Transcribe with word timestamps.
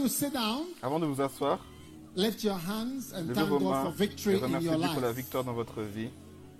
You 0.00 0.08
sit 0.08 0.32
down, 0.32 0.64
Avant 0.82 0.98
de 1.00 1.06
vous 1.06 1.20
asseoir, 1.20 1.58
lift 2.16 2.42
your 2.42 2.54
hands 2.58 3.12
and 3.14 3.32
thank 3.34 3.48
vos 3.48 3.58
God 3.58 3.82
for 3.84 3.88
et 4.02 4.06
victory 4.08 4.34
in 4.36 4.40
remerciez 4.46 4.64
your 4.70 4.78
Dieu 4.78 4.88
pour 4.92 5.02
la 5.02 5.12
victoire 5.12 5.44
dans 5.44 5.52
votre 5.54 5.82
vie. 5.82 6.10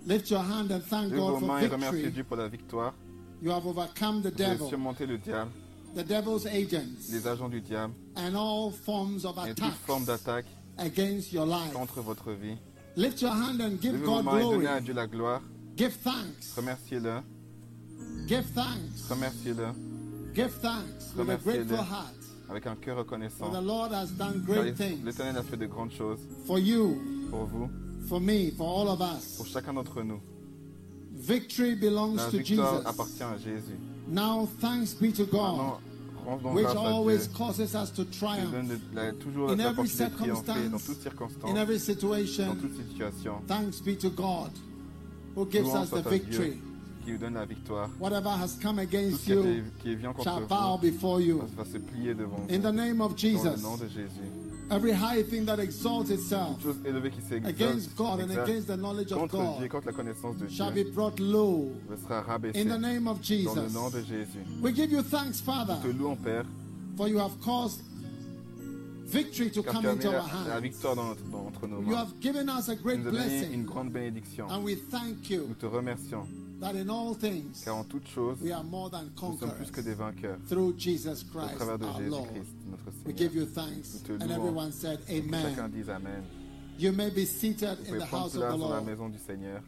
Lift 0.07 0.29
your 0.31 0.39
hand 0.41 0.71
and 0.71 0.81
thank 0.89 1.11
vos 1.13 1.17
God 1.31 1.39
for 1.39 1.47
mains 1.47 1.59
et 1.61 1.67
remerciez 1.67 1.91
victory. 2.03 2.11
Dieu 2.11 2.23
pour 2.23 2.37
la 2.37 2.47
victoire. 2.47 2.93
You 3.41 3.51
have 3.51 3.65
overcome 3.65 4.21
the 4.21 4.29
Vous 4.31 4.41
avez 4.41 4.55
devil, 4.57 4.67
surmonté 4.69 5.05
le 5.07 5.17
diable, 5.17 5.51
the 5.95 6.03
devil's 6.03 6.45
agents, 6.45 7.09
les 7.11 7.27
agents 7.27 7.49
du 7.49 7.59
diable 7.61 7.93
and 8.15 8.35
all 8.35 8.71
forms 8.71 9.25
of 9.25 9.35
et 9.47 9.55
toute 9.55 9.73
forme 9.85 10.03
attacks 10.03 10.23
d'attaque 10.23 10.45
against 10.77 11.33
your 11.33 11.45
life. 11.47 11.73
contre 11.73 12.01
votre 12.01 12.31
vie. 12.33 12.57
Lift 12.95 13.21
your 13.21 13.31
hand 13.31 13.59
and 13.61 13.79
give 13.81 13.93
Levez 13.93 14.05
vos 14.05 14.15
God 14.17 14.25
mains 14.25 14.37
et 14.39 14.43
donnez 14.43 14.67
à 14.67 14.79
glory. 14.79 14.83
Dieu 14.83 14.93
la 14.93 15.07
gloire. 15.07 15.41
Give 15.77 15.91
thanks. 16.03 16.53
Remerciez-le, 16.55 17.21
Give 18.27 18.43
thanks. 18.53 19.07
remerciez-le 19.09 19.67
Give 20.35 20.49
thanks 20.61 21.13
with 21.15 21.29
a 21.29 21.33
Remerciez-le. 21.37 21.65
grateful 21.65 21.77
heart. 21.77 22.13
Avec 22.51 22.67
un 22.67 22.75
cœur 22.75 22.97
reconnaissant. 22.97 23.49
the 23.49 23.61
Lord 23.63 23.91
has 23.93 24.07
done 24.17 24.43
Car 24.45 24.55
great 24.63 24.75
things 24.75 25.03
l'Éternel 25.03 25.37
a 25.37 25.43
fait 25.43 25.57
de 25.57 25.65
grandes 25.67 25.91
choses 25.91 26.19
for 26.45 26.59
you, 26.59 26.99
pour 27.29 27.45
vous, 27.45 27.69
for 28.07 28.19
me, 28.19 28.51
for 28.51 28.67
all 28.67 28.89
of 28.89 28.99
pour 28.99 29.45
us. 29.45 29.51
chacun 29.51 29.73
d'entre 29.73 30.03
nous. 30.03 30.19
Victory 31.15 31.75
belongs 31.75 32.15
La 32.17 32.25
to 32.29 32.37
victoire 32.37 32.75
Jesus. 32.77 32.87
appartient 32.87 33.23
à 33.23 33.37
Jésus. 33.37 33.77
Now, 34.07 34.47
thanks 34.59 34.93
be 34.93 35.11
to 35.13 35.25
God. 35.25 35.77
Maintenant, 36.25 36.53
which 36.53 36.65
grâce 36.65 36.75
à 36.75 36.79
always 36.79 37.27
Dieu. 37.27 37.37
causes 37.37 37.75
us 37.75 37.91
to 37.91 38.03
qui 38.05 38.19
triumph 38.19 38.51
donne 38.51 38.67
de- 38.67 38.79
la- 38.95 39.11
toujours 39.13 39.49
In 39.51 39.59
every 39.59 39.87
circumstance, 39.87 40.71
dans 40.71 40.77
toute 40.79 41.01
circonstance, 41.01 41.49
in 41.51 41.55
every 41.57 41.77
dans 41.77 41.83
situation. 41.83 42.55
toute 42.55 42.75
situation. 42.75 43.33
Thanks 43.47 43.79
be 43.81 43.95
to 43.97 44.09
God 44.09 44.51
who 45.35 45.45
gives 45.47 45.73
us 45.73 45.89
the 45.89 46.01
victory. 46.07 46.51
Dieu 46.51 46.61
qui 47.01 47.11
nous 47.11 47.17
donne 47.17 47.33
la 47.35 47.45
victoire. 47.45 47.89
Whatever 47.99 48.29
has 48.29 48.57
come 48.61 48.75
Tout 48.77 48.81
against 48.81 49.25
ce 49.25 49.31
you 49.33 49.63
qui 49.81 49.95
vient 49.95 50.13
contre 50.13 50.23
shall 50.29 50.41
vous 50.41 50.47
bow 50.47 50.77
before 50.77 51.21
you. 51.21 51.41
va, 51.57 51.65
se 51.65 51.77
plier 51.77 52.13
devant 52.13 52.37
vous. 52.47 52.53
In 52.53 52.59
the 52.59 52.73
name 52.73 53.01
of 53.01 53.11
Dans 53.15 53.23
le 53.23 53.31
Jesus, 53.33 53.61
nom 53.63 53.77
de 53.77 53.87
Jésus. 53.87 54.29
every 54.69 54.91
high 54.93 55.21
thing 55.23 55.45
that 55.45 55.59
exalts 55.59 56.09
itself 56.09 56.57
Toute 56.61 56.63
chose 56.63 56.75
élevée 56.85 57.09
qui 57.11 57.21
s'exalte 57.21 57.45
against 57.61 57.95
God 57.97 58.21
and 58.21 58.31
against 58.31 58.67
the 58.67 58.77
knowledge 58.77 59.11
of 59.11 59.19
contre 59.19 59.37
Dieu, 59.57 59.67
God 59.67 59.69
contre 59.69 59.87
la 59.87 59.91
connaissance 59.93 60.37
de 60.37 60.47
shall 60.47 60.71
Dieu, 60.71 60.85
be 60.85 60.91
brought 60.93 61.19
low. 61.19 61.71
sera 62.01 62.21
rabaissée 62.21 62.61
In 62.61 62.69
the 62.69 62.79
name 62.79 63.07
of 63.07 63.17
dans 63.17 63.19
le 63.19 63.23
Jesus, 63.67 63.73
nom 63.73 63.89
de 63.89 64.01
Jésus. 64.01 64.39
we 64.61 64.73
give 64.73 64.91
you 64.91 65.01
thanks, 65.01 65.41
Father, 65.41 65.75
Te 65.81 65.87
louons, 65.91 66.15
Père, 66.15 66.45
for 66.95 67.07
you 67.09 67.17
have 67.19 67.37
caused 67.43 67.81
victory 69.05 69.49
to 69.51 69.61
come 69.61 69.85
into 69.85 70.07
our 70.07 70.13
la, 70.13 70.19
la 70.47 70.53
hands. 70.55 70.61
victoire 70.61 70.95
dans 70.95 71.03
notre, 71.05 71.23
dans- 71.29 71.47
entre 71.47 71.67
nos 71.67 71.81
You 71.81 71.87
mains. 71.87 71.97
have 71.97 72.19
given 72.21 72.47
us 72.49 72.69
a 72.69 72.75
great 72.75 72.99
nous 72.99 73.11
donné 73.11 73.17
une 73.23 73.39
blessing, 73.39 73.65
grande 73.65 73.89
bénédiction. 73.91 74.47
and 74.49 74.63
we 74.63 74.75
thank 74.89 75.29
Nous 75.29 75.35
you 75.35 75.55
te 75.59 75.65
remercions, 75.65 76.25
that 76.61 76.75
in 76.75 76.89
all 76.89 77.13
things 77.13 77.63
car 77.65 77.75
en 77.75 77.83
toutes 77.83 78.07
choses, 78.07 78.37
we 78.41 78.51
are 78.53 78.63
more 78.63 78.89
than 78.89 79.11
nous 79.21 79.37
sommes 79.39 79.51
plus 79.55 79.71
que 79.71 79.81
des 79.81 79.93
vainqueurs 79.95 80.37
through 80.47 80.73
Jesus 80.77 81.23
au 81.23 81.37
Christ 81.39 81.57
travers 81.57 81.77
de 81.77 81.85
Lord. 82.09 82.27
Jésus-Christ, 82.27 82.55
notre 82.69 82.85
We 82.85 82.93
Seigneur. 83.03 83.17
give 83.17 83.35
you 83.35 83.45
thanks. 83.45 83.93
Nous 84.07 84.17
te 84.17 84.23
And 84.23 84.31
everyone 84.31 84.71
said, 84.71 84.99
Que 85.05 85.13
Chacun 85.21 85.65
Amen. 85.65 85.71
dise 85.73 85.89
Amen. 85.89 86.23
You 86.77 86.91
may 86.93 87.09
be 87.09 87.25
seated 87.25 87.77
Vous 87.79 87.85
in 87.85 87.93
pouvez 87.93 87.99
the 87.99 88.05
house 88.05 88.33
of 88.35 88.41
the 88.41 88.49
dans 88.49 88.57
la 88.59 88.67
Lord. 88.77 88.85
maison 88.85 89.09
du 89.09 89.17
Seigneur. 89.19 89.61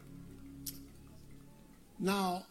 Now, 2.00 2.42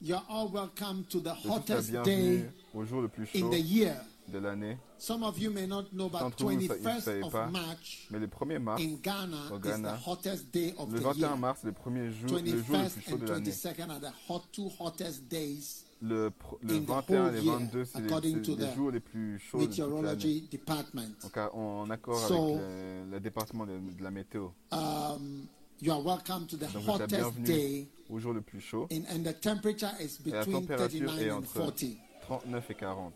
you're 0.00 0.22
all 0.28 0.48
welcome 0.48 1.04
to 1.10 1.20
the 1.20 1.34
hottest 1.34 1.92
day 2.04 2.44
au 2.74 2.84
jour 2.84 3.02
le 3.02 3.08
plus 3.08 3.28
in 3.34 3.40
chaud 3.42 3.50
the 3.52 3.60
year. 3.60 4.00
De 4.30 4.38
l'année. 4.38 4.78
Some 4.98 5.22
of 5.22 5.38
you 5.38 5.50
may 5.50 5.66
not 5.66 5.84
know, 5.92 6.08
but 6.08 6.20
D'entre 6.20 6.44
vous, 6.44 6.52
ne 6.52 6.60
21st 6.60 7.00
savez 7.00 7.22
of 7.22 7.32
pas, 7.32 7.46
March 7.48 8.06
mais 8.10 8.18
le 8.18 8.26
1er 8.28 8.58
mars, 8.58 8.80
in 8.82 8.96
Ghana 9.02 9.36
au 9.52 9.56
is 9.56 9.60
the 9.60 9.64
Ghana, 9.64 9.98
hottest 10.06 10.50
day 10.52 10.74
of 10.78 10.92
le 10.92 10.98
the 10.98 11.02
21 11.02 11.28
year. 11.28 11.36
mars, 11.36 11.58
le 11.64 11.72
premier 11.72 12.10
jour, 12.10 12.22
le 12.22 12.28
jour 12.28 12.38
le 12.38 12.40
plus 12.42 12.62
21st 12.62 13.00
chaud 13.02 13.14
and 13.14 13.18
de 13.18 13.26
l'année. 13.26 13.50
22nd 13.50 13.90
are 13.90 14.00
the 14.00 14.12
hot, 14.28 14.42
two 14.52 14.70
hottest 14.78 15.28
days 15.28 15.84
Le, 16.02 16.30
pr- 16.30 16.56
le 16.62 16.74
in 16.76 16.80
the 16.80 16.86
21 16.86 17.20
whole 17.26 17.28
et 17.34 17.38
le 17.38 17.42
year, 17.44 17.58
22, 17.58 17.84
c'est 17.84 17.98
les, 17.98 18.04
according 18.06 18.36
c'est 18.36 18.42
to 18.42 18.56
les 18.56 18.66
the 18.66 18.74
jours 18.74 18.90
les 18.90 19.00
plus 19.00 19.38
chauds 19.38 19.58
de 19.58 19.62
l'année. 19.64 19.70
meteorology 19.70 20.48
department. 20.50 21.10
Donc, 21.22 21.36
en 21.54 21.90
accord 21.90 22.18
So- 22.26 22.34
avec 22.54 22.60
le, 22.60 23.10
le 23.10 23.20
département 23.20 23.66
de, 23.66 23.72
de 23.78 24.02
la 24.02 24.10
météo. 24.10 24.48
Um, 24.72 25.46
you 25.82 25.92
are 25.92 26.02
welcome 26.02 26.46
to 26.46 26.56
the 26.56 26.72
Donc, 26.72 26.88
hottest 26.88 27.38
day, 27.42 27.88
au 28.08 28.18
jour 28.18 28.32
le 28.32 28.40
plus 28.40 28.60
chaud. 28.60 28.86
and 28.90 29.22
the 29.24 29.38
temperature 29.40 29.90
is 30.00 30.18
Et 30.26 30.30
la 30.30 30.38
between 30.40 30.60
température 30.60 31.06
39 31.06 31.20
est 31.22 31.30
and 31.30 31.36
entre 31.38 31.52
40. 31.52 31.84
39 32.22 32.70
et 32.70 32.74
40. 32.74 33.12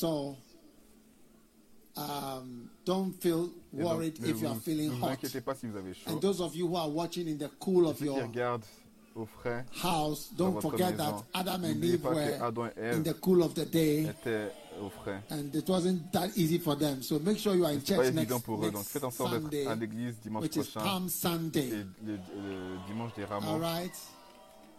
So, 0.00 0.34
um, 1.94 2.70
don't 2.86 3.12
feel 3.20 3.50
Et 3.74 3.76
donc, 3.76 3.86
worried 3.86 4.18
ne 4.22 4.30
if 4.30 4.40
you 4.40 4.48
are 4.48 4.56
feeling 4.56 4.90
hot. 4.98 5.18
si 5.22 5.66
vous 5.66 5.76
avez 5.76 5.92
chaud. 5.92 6.10
And 6.10 6.20
those 6.22 6.40
of 6.40 6.56
you 6.56 6.68
who 6.68 6.76
are 6.76 6.88
watching 6.88 7.28
in 7.28 7.36
the 7.36 7.50
cool 7.60 7.86
of 7.86 8.00
your 8.00 8.18
au 9.14 9.26
frais 9.26 9.62
house, 9.82 10.30
don't 10.34 10.58
forget 10.58 10.96
maison, 10.96 10.96
that 10.96 11.24
Adam 11.34 11.64
and 11.64 11.84
Eve 11.84 12.02
were 12.02 12.72
et 12.78 12.94
in 12.94 13.02
the 13.02 13.12
cool 13.20 13.42
of 13.42 13.54
the 13.54 13.66
day, 13.66 14.10
and 15.28 15.54
it 15.54 15.68
wasn't 15.68 16.10
that 16.12 16.30
easy 16.34 16.56
for 16.58 16.76
them. 16.76 17.02
So 17.02 17.18
make 17.18 17.36
sure 17.36 17.54
you 17.54 17.66
are 17.66 17.72
in 17.72 17.82
church 17.82 18.14
next, 18.14 18.32
eux. 18.32 18.70
Donc 18.70 18.74
next 18.76 18.88
faites 18.88 19.04
en 19.04 19.10
sorte 19.10 19.32
Sunday, 19.34 19.50
d'être 19.50 19.68
à 19.70 19.74
l'église 19.74 20.14
dimanche 20.22 20.44
which 20.44 20.56
is 20.56 20.64
prochain 20.70 20.80
Palm 20.80 21.06
et 21.06 21.10
Sunday. 21.10 21.70
le, 22.06 22.12
le 22.14 22.86
dimanche 22.86 23.12
des 23.16 23.24
All 23.24 23.60
right. 23.60 23.92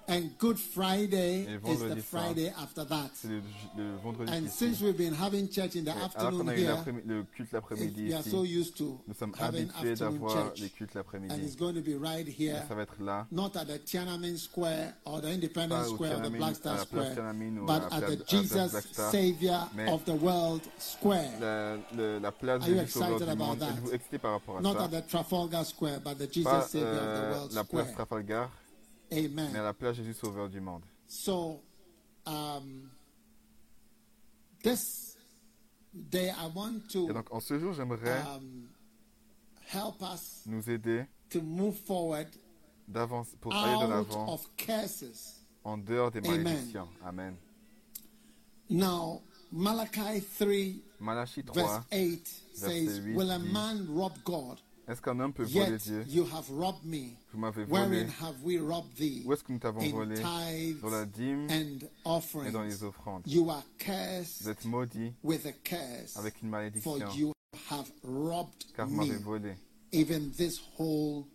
And 0.08 0.32
Good 0.40 0.58
Friday 0.60 1.46
is 1.66 1.80
the 1.80 1.90
saint. 1.90 2.04
Friday 2.04 2.54
after 2.62 2.84
that. 2.86 3.12
C'est 3.14 3.28
le, 3.30 3.42
le 3.78 3.96
vendredi 4.04 4.32
And 4.32 4.50
since 4.50 4.82
we've 4.82 4.98
been 4.98 5.14
having 5.14 5.48
church 5.50 5.76
in 5.76 5.84
the 5.84 5.96
afternoon 5.96 6.40
qu'on 6.40 6.48
a 6.50 6.56
eu 6.56 6.60
here, 6.60 6.78
le 7.06 7.24
culte 7.24 7.52
l'après-midi 7.54 8.08
we 8.10 8.14
are 8.14 8.24
so 8.24 8.44
used 8.44 8.76
to 8.78 9.00
nous 9.08 9.14
sommes 9.14 9.34
having 9.40 9.70
habitués 9.70 9.92
afternoon 9.92 10.14
d'avoir 10.14 10.48
church. 10.48 10.60
les 10.60 10.70
cultes 10.70 10.96
And 10.96 11.42
it's 11.44 11.56
going 11.56 11.76
to 11.76 11.82
be 11.82 11.96
right 11.96 12.28
here, 12.28 12.64
ça 12.68 12.76
va 12.76 12.84
être 12.84 13.02
là, 13.02 13.28
not 13.32 13.56
at 13.56 13.66
the 13.66 13.80
Tiananmen 13.80 14.38
Square 14.38 14.96
or 15.06 15.22
the 15.22 15.30
Independence 15.30 15.90
Square 15.90 16.18
or 16.18 16.22
the 16.22 16.30
Black 16.30 16.56
Star 16.56 16.80
Square, 16.80 17.14
Tiananmen 17.16 17.60
ou 17.60 17.64
à 17.64 17.80
but 17.80 17.94
at 17.94 18.00
the 18.02 18.06
à 18.06 18.10
la 18.10 18.16
place 18.18 18.30
Jesus. 18.30 19.12
Savior 19.12 19.68
of 19.88 20.04
the 20.06 20.16
World 20.16 20.62
Square. 20.78 21.32
La, 21.40 21.78
le- 21.96 22.20
la 22.20 22.32
place 22.32 22.64
Are 22.64 22.70
you 22.70 22.80
excited 22.80 23.30
about 23.30 23.60
that? 23.60 23.70
Êtes-vous 23.70 23.94
excité 23.94 24.18
par 24.18 24.34
rapport 24.34 24.58
à 24.58 24.62
Not 24.62 24.74
ça 24.74 24.84
at 24.86 24.88
the 24.90 25.08
Trafalgar 25.08 25.66
Square, 25.66 26.00
but 26.04 26.18
the 26.18 26.28
Jesus 26.32 26.68
Savior 26.68 26.88
of 26.88 26.96
the 26.96 27.02
euh, 27.02 27.32
World 27.34 27.54
la 27.54 27.64
place 27.64 27.90
Square. 27.92 27.96
Trafalgar, 27.96 28.50
Amen. 29.12 29.52
la 29.54 29.74
place 29.74 29.96
Jésus 29.98 30.14
Sauveur 30.14 30.50
du 30.50 30.62
monde. 30.62 30.84
So, 31.08 31.62
um, 32.26 32.90
this 34.64 35.18
day 35.94 36.30
I 36.30 36.48
want 36.56 36.84
Et 36.90 36.94
to 36.94 37.14
donc 37.14 37.32
en 37.32 37.40
ce 37.40 37.60
jour, 37.60 37.74
j'aimerais 37.74 38.22
um, 38.22 38.70
help 39.74 40.02
us 40.02 40.44
nous 40.46 40.70
aider 40.70 41.06
to 41.30 41.42
move 41.42 41.76
forward 41.76 42.28
d'avance 42.88 43.36
pour 43.40 43.54
aller 43.54 43.86
de 43.86 43.90
l'avant 43.90 44.34
of 44.34 44.50
curses. 44.56 45.42
en 45.64 45.78
dehors 45.78 46.12
des 46.12 46.22
malédictions. 46.22 46.88
Amen. 47.06 47.36
Now, 48.70 49.22
Malachi 49.52 50.22
3, 50.40 50.82
Malachie 51.02 51.44
verse 51.54 51.86
3. 51.90 51.98
8 51.98 52.28
says, 52.54 53.02
Will 53.02 53.32
a 53.32 53.40
man 53.40 53.86
rob 53.90 54.14
God? 54.24 54.62
Est-ce 54.92 55.02
qu'un 55.02 55.18
homme 55.22 55.32
peut 55.32 55.44
voler 55.46 55.78
Dieu? 55.78 56.04
you 56.10 56.26
have 56.34 56.50
robbed 56.52 56.84
me. 56.84 57.16
Vous 57.32 57.40
m'avez 57.40 57.64
volé. 57.64 57.82
Wherein 57.82 58.10
have 58.22 58.36
we 58.44 58.60
robbed 58.60 58.94
thee? 58.98 59.24
Où 59.26 59.32
est-ce 59.32 59.42
que 59.42 59.54
nous 59.54 59.60
t'avons 59.60 59.80
volé? 59.90 60.20
Dans 60.20 60.90
la 60.90 61.06
tithes 61.06 61.12
dîme 61.16 61.48
and 61.50 61.78
et 61.80 61.88
dans 62.04 62.18
offerings. 62.18 62.64
les 62.68 62.84
offrandes. 62.84 63.24
You 63.26 63.50
are 63.50 63.64
Vous 63.64 63.86
cursed 63.86 64.48
êtes 64.50 64.66
maudits 64.66 65.14
with 65.24 65.46
a 65.46 65.54
curse, 65.64 66.18
avec 66.18 66.42
une 66.42 66.50
for 66.50 66.58
malédiction, 66.60 67.10
you 67.16 67.32
have 67.70 67.90
robbed 68.04 68.66
car 68.76 68.86
vous 68.86 68.96
m'avez 68.96 69.16
volé 69.16 69.56
even 69.94 70.30
this 70.32 70.60
whole 70.78 71.26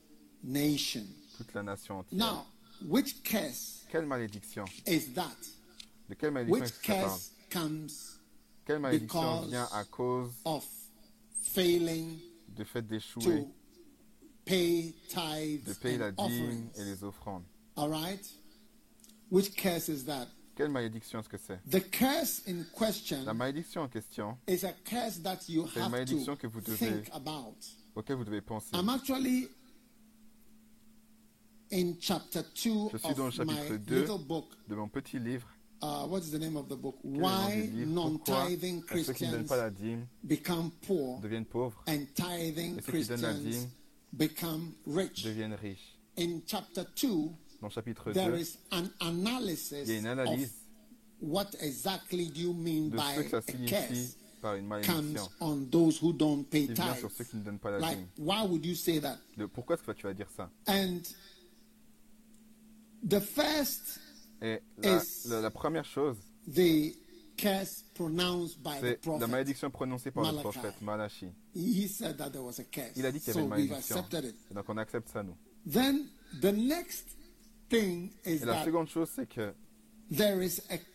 nation. 0.44 1.06
toute 1.38 1.54
la 1.54 1.62
nation 1.62 2.00
entière. 2.00 2.18
Now, 2.18 2.44
which 2.86 3.22
curse 3.24 3.86
Quelle 3.90 4.04
malédiction? 4.04 4.66
is 4.86 5.14
that? 5.14 5.34
De 6.10 6.14
quelle 6.14 6.30
malédiction 6.30 6.60
Which 6.62 6.82
curse 6.82 7.30
comes 7.48 8.18
Quelle 8.66 8.80
malédiction 8.80 9.20
because 9.22 9.48
vient 9.48 9.68
à 9.72 9.84
cause 9.84 10.30
of 10.44 10.62
failing 11.54 12.18
d'échouer, 12.82 13.42
to 13.42 13.54
pay 14.44 14.92
de 14.92 14.92
tithes 15.08 15.78
payer 15.80 15.98
la 15.98 16.08
and 16.16 16.28
dîme 16.28 16.70
et 16.76 16.84
les 16.84 17.02
offrandes 17.04 17.44
All 17.76 17.90
right? 17.90 18.24
Which 19.30 19.54
curse 19.56 19.88
is 19.88 20.04
that? 20.06 20.28
Quelle 20.54 20.70
malédiction 20.70 21.18
est-ce 21.20 21.28
que 21.28 21.36
c'est? 21.36 21.60
The 21.68 21.90
curse 21.90 22.42
in 22.48 22.64
question 22.72 23.22
La 23.24 23.34
malédiction 23.34 23.82
en 23.82 23.88
question, 23.88 24.38
is 24.48 24.64
a 24.64 24.72
curse 24.84 25.18
that 25.22 25.40
you 25.48 25.66
C'est 25.68 25.80
une 25.80 25.82
have 25.84 25.90
malédiction 25.90 26.34
to 26.36 26.40
que 26.40 26.46
vous 26.46 26.60
devez- 26.62 27.02
think 27.02 27.10
about. 27.12 27.56
auquel 27.94 28.16
vous 28.16 28.24
devez 28.24 28.40
penser. 28.40 28.70
I'm 28.74 28.88
actually 28.88 29.48
in 31.72 31.94
chapter 32.00 32.42
2 32.54 32.90
Je 32.92 32.96
suis 32.98 33.14
dans 33.14 33.24
le 33.24 33.28
of 33.28 33.34
chapitre 33.34 33.72
my 33.72 33.78
2 33.78 34.00
little 34.00 34.18
book. 34.18 34.46
de 34.68 34.74
mon 34.74 34.88
petit 34.88 35.18
livre, 35.18 35.48
uh, 35.82 36.04
what 36.06 36.22
is 36.22 36.30
the 36.32 36.38
name 36.38 36.56
of 36.56 36.68
the 36.68 36.76
book? 36.76 36.96
Why 37.02 37.68
non-tithing 37.72 38.82
Christians 38.82 39.50
become 40.26 40.72
poor 40.86 41.20
and 41.86 42.08
tithing 42.16 42.80
Christians 42.80 43.66
become 44.16 44.74
rich. 44.86 45.24
In 46.16 46.42
chapter 46.46 46.84
2, 46.94 47.34
there 48.14 48.34
is 48.34 48.56
an 48.72 48.90
analysis 49.02 49.88
of 50.28 50.50
what 51.20 51.54
exactly 51.60 52.26
do 52.26 52.40
you 52.40 52.52
mean 52.54 52.90
by 52.90 53.12
a 53.12 53.22
curse 53.68 54.16
comes 54.82 55.28
on 55.40 55.68
those 55.70 55.98
who 55.98 56.12
don't 56.12 56.50
pay 56.50 56.66
tithes. 56.68 57.02
Like, 57.80 57.98
why 58.16 58.42
would 58.44 58.64
you 58.64 58.74
say 58.74 58.98
that? 59.00 59.18
And 60.66 61.06
the 63.02 63.20
first 63.20 63.98
Et 64.46 64.60
la, 64.82 64.96
Is- 65.02 65.28
la- 65.28 65.40
la 65.40 65.50
première 65.50 65.84
chose, 65.84 66.16
the 66.46 66.94
curse 67.36 67.84
pronounced 67.94 68.58
by 68.62 68.78
the 68.80 68.98
c'est 69.02 69.18
la 69.18 69.26
malédiction 69.26 69.70
prononcée 69.70 70.10
par 70.10 70.24
le 70.24 70.30
Malachi. 70.32 70.42
prophète 70.42 70.80
Malachi. 70.82 71.26
He 71.54 71.88
said 71.88 72.16
that 72.18 72.30
there 72.30 72.42
was 72.44 72.58
a 72.60 72.64
curse. 72.64 72.92
Il 72.96 73.04
a 73.06 73.10
dit 73.12 73.18
qu'il 73.20 73.28
y 73.28 73.36
avait 73.36 73.42
une 73.42 73.48
malédiction. 73.48 74.04
Et 74.50 74.54
donc 74.54 74.64
on 74.68 74.76
accepte 74.76 75.08
ça, 75.08 75.22
nous. 75.22 75.36
Then 75.70 76.06
the 76.40 76.52
next 76.52 77.06
thing 77.68 78.10
is 78.24 78.42
Et 78.42 78.44
la 78.44 78.64
seconde 78.64 78.88
chose, 78.88 79.08
c'est 79.14 79.26
que 79.28 79.52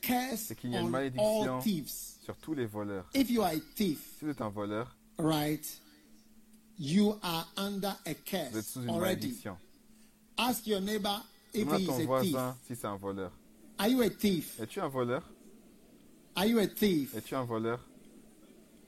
curse 0.02 0.40
C'est 0.48 0.56
qu'il 0.56 0.72
y 0.72 0.76
a 0.78 0.80
une 0.80 0.88
on 0.88 0.90
malédiction. 0.90 1.62
sur 2.24 2.38
tous 2.38 2.54
les 2.54 2.66
voleurs, 2.66 3.10
If 3.14 3.30
you 3.30 3.42
are 3.42 3.52
a 3.52 3.60
thief, 3.76 4.00
si 4.18 4.26
vous 4.26 4.32
êtes 4.32 4.42
un 4.42 4.50
voleur, 4.50 4.96
right, 5.18 5.66
you 6.80 7.16
are 7.22 7.52
under 7.58 7.90
a 7.90 7.94
vous 8.06 8.10
êtes 8.12 8.24
curse 8.24 8.62
sous 8.66 8.82
une 8.84 8.90
already. 8.90 9.28
malédiction. 9.28 9.58
Ask 10.38 10.66
your 10.66 10.80
neighbor 10.82 11.22
if 11.54 11.66
Demande 11.66 11.76
à 11.76 11.80
he 11.82 11.86
ton 11.86 11.92
is 11.92 11.96
a 11.96 11.98
thief. 11.98 12.08
voisin 12.08 12.58
si 12.66 12.76
c'est 12.76 12.88
un 12.88 12.96
voleur. 12.96 13.32
Are 13.82 13.88
you 13.90 14.04
a 14.04 14.10
thief? 14.10 14.60
Es-tu 14.60 14.80
un 14.80 14.90
voleur? 14.90 15.24
Are 16.36 16.46
you 16.46 16.60
a 16.60 16.68
thief? 16.68 17.16
Es-tu 17.16 17.36
un 17.36 17.46
voleur? 17.46 17.80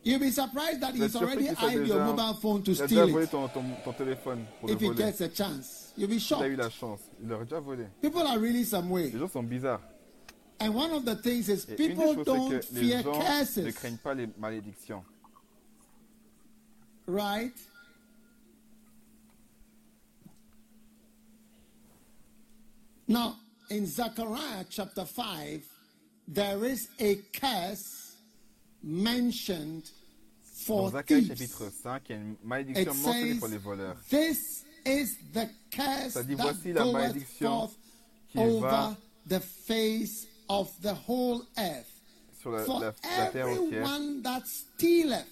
You'll 0.03 0.19
be 0.19 0.29
surprised 0.29 0.81
that 0.81 0.93
he's 0.93 1.15
already 1.15 1.49
eyed 1.49 1.87
your 1.87 2.03
mobile 2.05 2.33
phone 2.35 2.61
to 2.63 2.71
Il 2.71 2.81
a 2.81 2.85
déjà 2.85 2.87
steal 2.87 3.07
volé 3.09 3.23
it. 3.23 3.31
ton, 3.31 3.47
ton, 3.47 3.63
ton 3.83 3.93
téléphone 3.93 4.45
pour 4.59 4.69
le 4.69 4.75
If 4.75 4.81
he 4.81 4.85
voler. 4.89 4.97
gets 4.97 5.21
a 5.21 5.29
chance, 5.29 5.93
you'll 5.97 6.09
be 6.09 6.13
Il 6.13 6.17
a 6.17 6.17
eu 6.17 6.19
shocked. 6.19 6.57
la 6.57 6.69
chance. 6.69 6.99
Il 7.21 7.27
l'aurait 7.29 7.45
déjà 7.45 7.59
volé. 7.59 7.85
People 8.01 8.21
are 8.21 8.37
really 8.37 8.63
some 8.65 8.91
way. 8.91 9.09
Les 9.09 9.17
gens 9.19 9.29
sont 9.31 9.43
bizarres. 9.43 9.81
And 10.59 10.75
one 10.75 10.91
of 10.91 11.05
the 11.05 11.15
things 11.15 11.49
is 11.49 11.65
Et 11.69 11.71
une 11.71 11.75
des 11.77 11.87
people 11.95 12.13
choses, 12.15 12.25
don't 12.25 12.49
c'est 12.51 12.69
que 12.69 12.75
les 12.79 12.87
fear 12.89 13.01
gens 13.03 13.17
ne 13.17 13.23
curses, 13.23 13.73
craignent 13.75 13.97
pas 13.97 14.13
les 14.13 14.27
malédictions. 14.37 15.03
right? 17.07 17.53
Now, 23.07 23.35
in 23.73 23.85
Zechariah 23.85 24.65
chapter 24.69 25.05
5, 25.05 25.63
there 26.27 26.63
is 26.65 26.89
a 26.99 27.15
curse 27.33 28.15
mentioned 28.83 29.89
for 30.65 30.91
Dans 30.91 31.01
Zacharie 31.01 31.27
thieves. 31.27 31.39
chapitre 31.39 31.69
5, 31.71 32.01
il 32.09 32.11
y 32.11 32.13
a 32.13 32.21
une 32.21 32.35
malédiction 32.43 32.93
mentionnée 32.93 33.35
pour 33.39 33.47
les 33.47 33.57
voleurs. 33.57 33.95
This 34.09 34.63
is 34.85 35.17
the 35.33 35.49
curse 35.71 36.13
Ça 36.13 36.23
dit, 36.23 36.35
that 36.35 36.43
voici 36.43 36.73
la 36.73 36.83
goeth 36.83 36.93
malédiction 36.93 37.49
forth 37.49 37.73
qui 38.31 38.39
over 38.39 38.59
va 38.67 38.97
the 39.27 39.39
face 39.39 40.27
of 40.49 40.69
the 40.81 40.93
whole 41.07 41.41
earth. 41.57 41.89
sur 42.41 42.51
la, 42.51 42.63
For 42.65 42.79
la- 42.79 42.85
la 43.17 43.29
terre 43.31 43.47
entière. 43.47 43.81
everyone 43.81 44.21
that 44.21 44.43
stealeth 44.45 45.25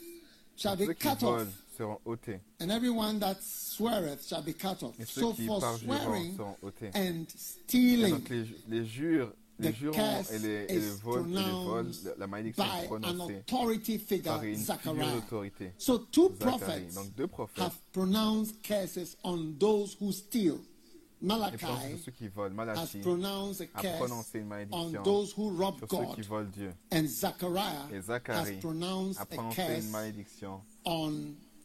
shall 0.56 0.76
be 0.78 0.88
cut 0.96 1.22
off, 1.24 1.48
seront 1.78 2.00
ôtés. 2.06 2.40
and 2.60 2.70
everyone 2.70 3.20
that 3.20 3.38
sweareth 3.42 4.26
shall 4.28 4.42
be 4.44 4.54
cut 4.54 4.84
off. 4.84 5.00
Et 5.00 5.06
ceux 5.06 5.22
So 5.22 5.34
qui 5.34 5.46
for 5.48 5.62
swearing 5.78 6.36
seront 6.36 6.58
ôtés. 6.62 6.92
and 6.96 7.24
Et 7.24 7.38
stealing 7.38 8.12
donc 8.12 8.30
les, 8.30 8.46
les 8.70 8.86
jures, 8.86 9.34
les 9.60 9.74
jurons 9.74 10.24
et 10.32 10.40
les, 10.40 10.66
et 10.70 10.80
vols, 11.04 11.28
et 11.30 11.34
les 11.34 11.42
vols, 11.42 11.86
pronounced 11.86 12.16
la- 12.18 12.28
malédiction 12.28 12.64
est 12.66 12.88
prononcée 12.88 13.44
par 13.48 13.70
une 13.70 13.82
figure 14.00 14.42
Zachariah. 14.58 15.14
d'autorité. 15.16 15.74
So 15.78 16.00
two 16.12 16.30
prophets 16.32 16.94
Donc 16.96 17.14
deux 17.16 17.28
prophètes. 17.28 17.64
have 17.64 17.76
pronounced 17.92 18.62
curses 18.64 19.16
on 19.24 19.54
those 19.60 19.96
who 20.02 20.12
steal. 20.12 20.60
Et 21.24 21.28
Malachi 21.28 21.66
ceux 22.04 22.12
qui 22.12 22.28
volent. 22.30 22.56
has 22.60 22.66
Malachi 22.66 22.98
pronounced 23.02 23.62
a 23.76 23.84
prononcé 24.00 24.40
une 24.40 24.46
on 24.46 24.48
malédiction 24.48 25.04
those 25.04 25.34
who 25.38 25.50
rob 25.56 25.78
sur 25.78 25.88
ceux 25.88 25.98
God. 26.06 26.16
qui 26.16 26.22
volent 26.24 26.50
Dieu. 26.52 26.74
And 26.92 27.06
Zechariah 27.06 27.88
Et 27.94 27.98
has 27.98 28.02
Zacharie 28.08 28.58
pronounced 28.60 29.20
a 29.20 29.22
a 29.22 29.26
prononcé 29.28 29.56
curse 29.56 29.84
une 29.86 29.92
malédiction 29.92 30.62
on 30.86 31.14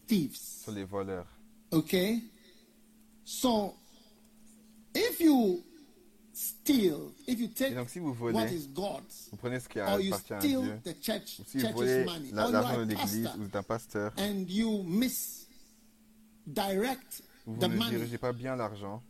thieves. 0.06 0.64
les 0.73 0.85
voleurs. 0.85 1.26
Okay? 1.73 2.23
So, 3.25 3.75
if 4.94 5.20
you 5.20 5.64
steal, 6.32 7.12
if 7.26 7.41
you 7.41 7.47
Et 7.47 7.55
take 7.55 7.75
donc 7.75 7.88
si 7.88 7.99
vous 7.99 8.12
what 8.12 8.47
is 8.53 8.69
God's, 8.69 9.29
vous 9.31 9.37
prenez 9.37 9.58
ce 9.58 9.69
qui 9.69 9.81
or 9.81 10.00
you 10.00 10.14
appartient 10.14 10.35
à 10.35 10.41
steal 10.41 10.62
Dieu, 10.62 10.81
the 10.85 10.94
church, 11.03 11.41
ou 11.41 11.44
si 11.47 11.58
vous 11.58 11.73
volez 11.73 12.05
l'argent 12.32 12.79
de 12.79 12.85
l'église, 12.85 13.29
pasteur, 13.67 14.12
and 14.19 14.44
you 14.49 14.82
misdirect 14.85 17.23
vous 17.47 17.56
the 17.58 17.69
ne 17.69 17.76
money 17.76 17.91
dirigez 17.97 18.19
pas 18.19 18.32
bien 18.32 18.55
l'argent 18.56 19.03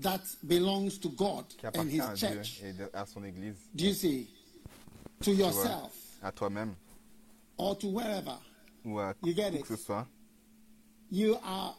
that 0.00 0.20
belongs 0.42 0.98
to 1.00 1.08
God 1.10 1.44
qui 1.56 1.66
and 1.66 1.68
appartient 1.68 1.96
His 1.96 2.00
à 2.00 2.14
Dieu 2.14 2.28
church, 2.28 2.60
et 2.62 2.74
à 2.92 3.06
son 3.06 3.24
église, 3.24 3.56
do 3.74 3.84
you 3.84 3.94
see, 3.94 4.26
to 5.22 5.32
yourself 5.32 5.92
à 6.22 6.32
toi-même 6.32 6.74
or 7.56 7.78
to 7.78 7.88
wherever, 7.88 8.36
ou 8.84 8.98
à 8.98 9.14
You 9.22 9.32
get 9.34 9.54
it. 9.54 9.62
que 9.62 9.68
ce 9.76 9.82
soit. 9.82 10.06
You 11.14 11.36
are 11.44 11.74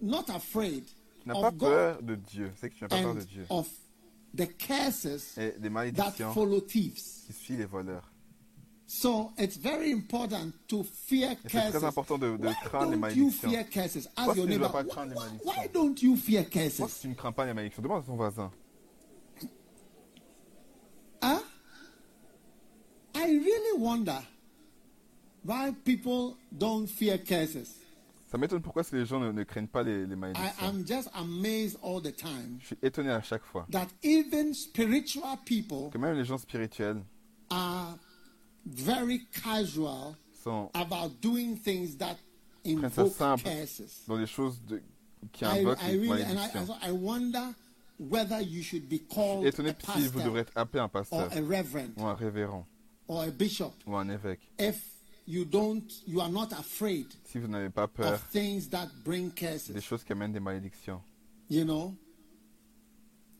not 0.00 0.24
afraid 0.30 0.84
Tu 1.22 1.28
n'as 1.28 1.34
pas 1.34 1.48
of 1.48 1.58
God 1.58 1.68
peur 1.70 2.02
de 2.02 2.14
Dieu, 2.16 2.52
c'est 2.56 2.70
que 2.70 2.74
tu 2.76 2.84
n'as 2.84 2.88
pas 2.88 3.02
peur 3.02 3.14
de 3.14 3.20
Dieu. 3.22 3.46
of 3.50 3.68
the 4.34 4.46
curses 4.56 5.36
Et 5.38 5.52
des 5.58 5.68
that 5.68 5.70
malédictions 5.70 6.32
follow 6.32 6.60
thieves. 6.60 6.94
qui 7.26 7.32
suivent 7.32 7.58
les 7.58 7.64
voleurs. 7.66 8.06
So 8.86 9.32
it's 9.38 9.56
very 9.56 9.92
important 9.92 10.52
to 10.68 10.82
fear 10.82 11.36
c'est 11.42 11.48
très 11.48 11.70
curses. 11.70 11.84
important 11.84 12.18
de, 12.18 12.36
de 12.36 12.46
Why 12.48 12.54
craindre 12.64 12.90
les 12.92 12.98
don't 12.98 13.16
you 13.16 13.30
fear 13.30 13.64
curses? 13.68 14.08
Your 14.18 14.34
tu 14.34 14.40
ne 14.40 14.46
dois 14.46 14.46
neighbor. 14.46 14.72
pas 14.72 14.84
craindre 14.84 15.12
les 15.12 15.18
malédictions 15.20 15.50
why 15.52 15.68
don't 15.72 16.02
you 16.02 16.16
fear 16.16 16.42
Pourquoi 16.44 16.62
curses? 16.86 17.00
tu 17.00 17.08
ne 17.08 17.14
crains 17.14 17.32
pas 17.32 17.46
les 17.46 17.54
malédictions 17.54 17.82
Demande 17.82 18.02
à 18.02 18.06
ton 18.06 18.16
voisin. 18.16 18.50
I 23.14 23.26
really 23.26 23.78
wonder 23.78 24.18
why 25.44 25.72
people 25.84 26.36
don't 26.56 26.86
fear 26.88 27.18
curses. 27.18 27.74
Ça 28.30 28.38
m'étonne 28.38 28.62
pourquoi 28.62 28.82
les 28.92 29.04
gens 29.06 29.18
ne, 29.18 29.32
ne 29.32 29.42
craignent 29.42 29.66
pas 29.66 29.82
les, 29.82 30.06
les 30.06 30.12
I 30.14 30.16
malédictions. 30.16 30.64
am 30.68 30.86
just 30.86 31.08
amazed 31.14 31.76
all 31.82 32.00
the 32.00 32.14
time 32.14 32.58
Je 32.60 32.66
suis 32.66 32.78
étonné 32.82 33.10
à 33.10 33.20
chaque 33.22 33.44
fois 33.44 33.66
that 33.72 33.88
even 34.04 34.54
spiritual 34.54 35.36
people 35.44 35.90
que 35.90 35.98
même 35.98 36.16
les 36.16 36.24
gens 36.24 36.38
spirituels 36.38 37.02
are 37.50 37.98
very 38.66 39.26
casual 39.32 40.14
sont 40.44 40.70
about 40.74 41.10
doing 41.20 41.56
things 41.56 41.96
that 41.96 42.16
ça 42.64 42.70
invoke 42.86 43.12
simple. 43.12 43.42
curses. 43.44 44.04
dans 44.06 44.16
les 44.16 44.26
choses 44.26 44.60
de- 44.66 44.80
qui 45.32 45.44
I, 45.44 45.48
invoquent 45.60 45.82
I 45.82 45.92
les 45.92 45.98
really 46.08 46.22
and 46.22 46.30
I, 46.30 46.34
malédictions. 46.34 46.76
I 46.82 46.90
wonder 46.92 47.54
whether 47.98 48.40
you 48.40 48.62
should 48.62 48.88
be 48.88 48.98
Je 49.10 49.14
called 49.14 49.40
suis 49.40 49.48
étonné 49.48 49.70
a 49.70 49.92
si 49.98 50.06
vous 50.08 50.20
devrez 50.22 50.40
être 50.42 50.52
appelé 50.54 50.80
un 50.80 50.84
or 50.84 50.90
pasteur 50.90 51.30
a 51.32 51.40
reverend 51.40 51.90
ou 51.96 52.04
un 52.06 52.14
révérend 52.14 52.66
or 53.08 53.22
a 53.22 53.30
bishop 53.30 53.72
ou 53.86 53.96
un 53.96 54.08
évêque. 54.08 54.40
if 54.58 54.80
you 55.30 55.44
don't 55.44 56.02
you 56.06 56.20
are 56.20 56.30
not 56.30 56.48
afraid 56.52 57.06
Si 57.24 57.38
vous 57.38 57.48
n'avez 57.48 57.70
pas 57.70 57.86
peur 57.86 58.14
of 58.14 58.22
things 58.30 58.68
that 58.70 58.88
bring 59.04 59.28
des 59.28 59.34
curses 59.34 59.80
choses 59.80 60.04
qui 60.04 60.12
amènent 60.12 60.32
des 60.32 60.40
malédictions. 60.40 61.00
you 61.48 61.64
know? 61.64 61.94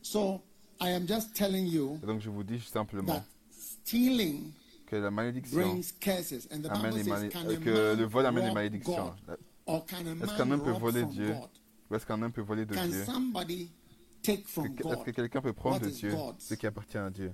So 0.01 0.41
i 0.79 0.89
am 0.89 1.05
just 1.05 1.35
telling 1.35 1.67
you 1.67 1.99
Et 2.01 2.05
donc 2.05 2.21
je 2.21 2.29
vous 2.29 2.43
dis 2.43 2.59
simplement 2.59 3.13
that 3.13 3.25
stealing 3.51 4.53
que 4.91 4.95
la 4.97 5.11
malédiction 5.11 5.57
brings 5.57 5.91
curses. 5.99 6.47
And 6.51 6.61
the 6.61 6.69
amène 6.69 6.93
bible 6.93 7.03
des 7.03 7.09
says 7.09 7.29
can 7.29 7.47
euh, 7.47 7.57
que 7.57 7.95
le 7.97 8.05
vol 8.05 8.25
amène 8.25 8.45
des 8.45 8.53
malédictions? 8.53 9.13
God? 9.27 9.37
or 9.65 9.85
can 9.85 10.05
a 10.05 10.11
Est-ce 10.11 10.37
qu'un 10.37 10.45
man 10.45 10.59
homme 10.59 10.65
peut 10.65 10.79
voler 10.79 11.01
from 11.01 11.11
Dieu? 11.11 11.27
God? 11.27 11.49
Ou 11.89 11.95
est-ce 11.95 12.05
qu'un 12.05 12.21
homme 12.21 12.31
peut 12.31 12.41
voler 12.41 12.65
de 12.65 12.73
can 12.73 12.87
Dieu? 12.87 13.01
Est-ce 13.01 14.81
God 14.83 15.03
que 15.03 15.11
quelqu'un 15.11 15.41
peut 15.41 15.53
prendre 15.53 15.79
de 15.79 15.89
Dieu 15.89 16.13
ce 16.37 16.53
qui 16.55 16.67
appartient 16.67 16.97
à 16.97 17.09
Dieu? 17.09 17.33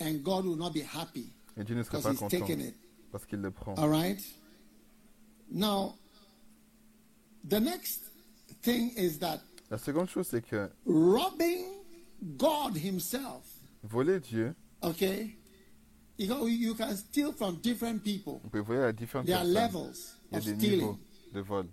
And 0.00 0.22
God 0.22 0.46
will 0.46 0.56
not 0.56 0.70
be 0.70 0.82
happy 0.82 1.32
Et 1.56 1.64
Dieu 1.64 1.74
ne 1.76 1.82
because 1.82 2.02
pas 2.02 2.14
content 2.14 2.46
parce 3.14 3.26
qu'il 3.26 3.38
le 3.40 3.52
prend. 3.52 3.74
All 3.76 3.88
right. 3.88 4.20
Now, 5.48 5.94
the 7.48 7.60
next 7.60 8.00
thing 8.62 8.90
is 8.96 9.18
that 9.20 9.38
La 9.70 9.78
seconde 9.78 10.08
chose, 10.08 10.26
c'est 10.26 10.42
que 10.44 10.68
robbing 10.84 11.64
God 12.36 12.76
Himself. 12.76 13.44
voler 13.84 14.18
Dieu, 14.18 14.52
Okay, 14.82 15.36
you 16.18 16.26
know 16.26 16.46
you 16.46 16.74
can 16.74 16.96
steal 16.96 17.32
from 17.32 17.60
different 17.62 18.02
people. 18.02 18.40
on 18.44 18.48
peut 18.48 18.58
voler 18.60 18.82
à 18.82 18.92
différentes 18.92 19.26
There 19.26 19.36
are 19.38 19.44
levels 19.44 20.16
Il 20.32 20.34
y 20.34 20.34
a 20.34 20.38
of 20.38 20.44
des 20.44 20.54
stealing. 20.56 20.80
niveaux 20.80 20.98
de 21.32 21.40
vol. 21.40 21.66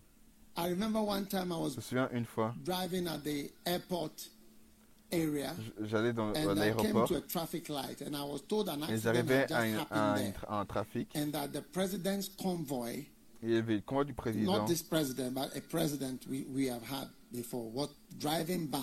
I 0.55 0.69
remember 0.69 1.01
one 1.01 1.25
time 1.25 1.51
I 1.51 1.55
Je 1.55 1.59
was 1.63 1.75
me 1.77 1.81
souviens 1.81 2.09
une 2.13 2.25
fois, 2.25 2.53
driving 2.63 3.07
at 3.07 3.23
the 3.23 3.51
airport 3.65 4.11
area 5.11 5.53
j'allais 5.83 6.13
dans 6.13 6.31
l'aéroport 6.31 7.07
to 7.07 7.15
a 7.15 7.21
traffic 7.21 7.69
light 7.69 8.01
and 8.01 8.15
I 8.15 8.21
was 8.23 8.39
told 8.47 8.69
an 8.69 8.79
et 8.79 8.83
accident 8.93 9.01
j'arrivais 9.13 9.51
à, 9.51 9.57
à 9.57 10.13
happened 10.13 10.33
un, 10.49 10.65
trafic. 10.65 11.07
and 11.15 11.31
that 11.31 11.49
the 11.53 11.61
president's 11.61 12.29
convoy, 12.41 13.05
il 13.43 13.49
y 13.51 13.55
avait 13.57 13.75
le 13.75 13.81
convoi 13.81 14.05
du 14.05 14.13
président. 14.13 14.51
not 14.59 14.65
this 14.67 14.81
president, 14.83 15.33
but 15.33 15.49
a 15.55 15.61
president 15.61 16.19
we, 16.29 16.45
we 16.53 16.67
have 16.69 16.83
had 16.83 17.07
before, 17.31 17.69
was 17.73 17.89
driving 18.19 18.67
by 18.67 18.77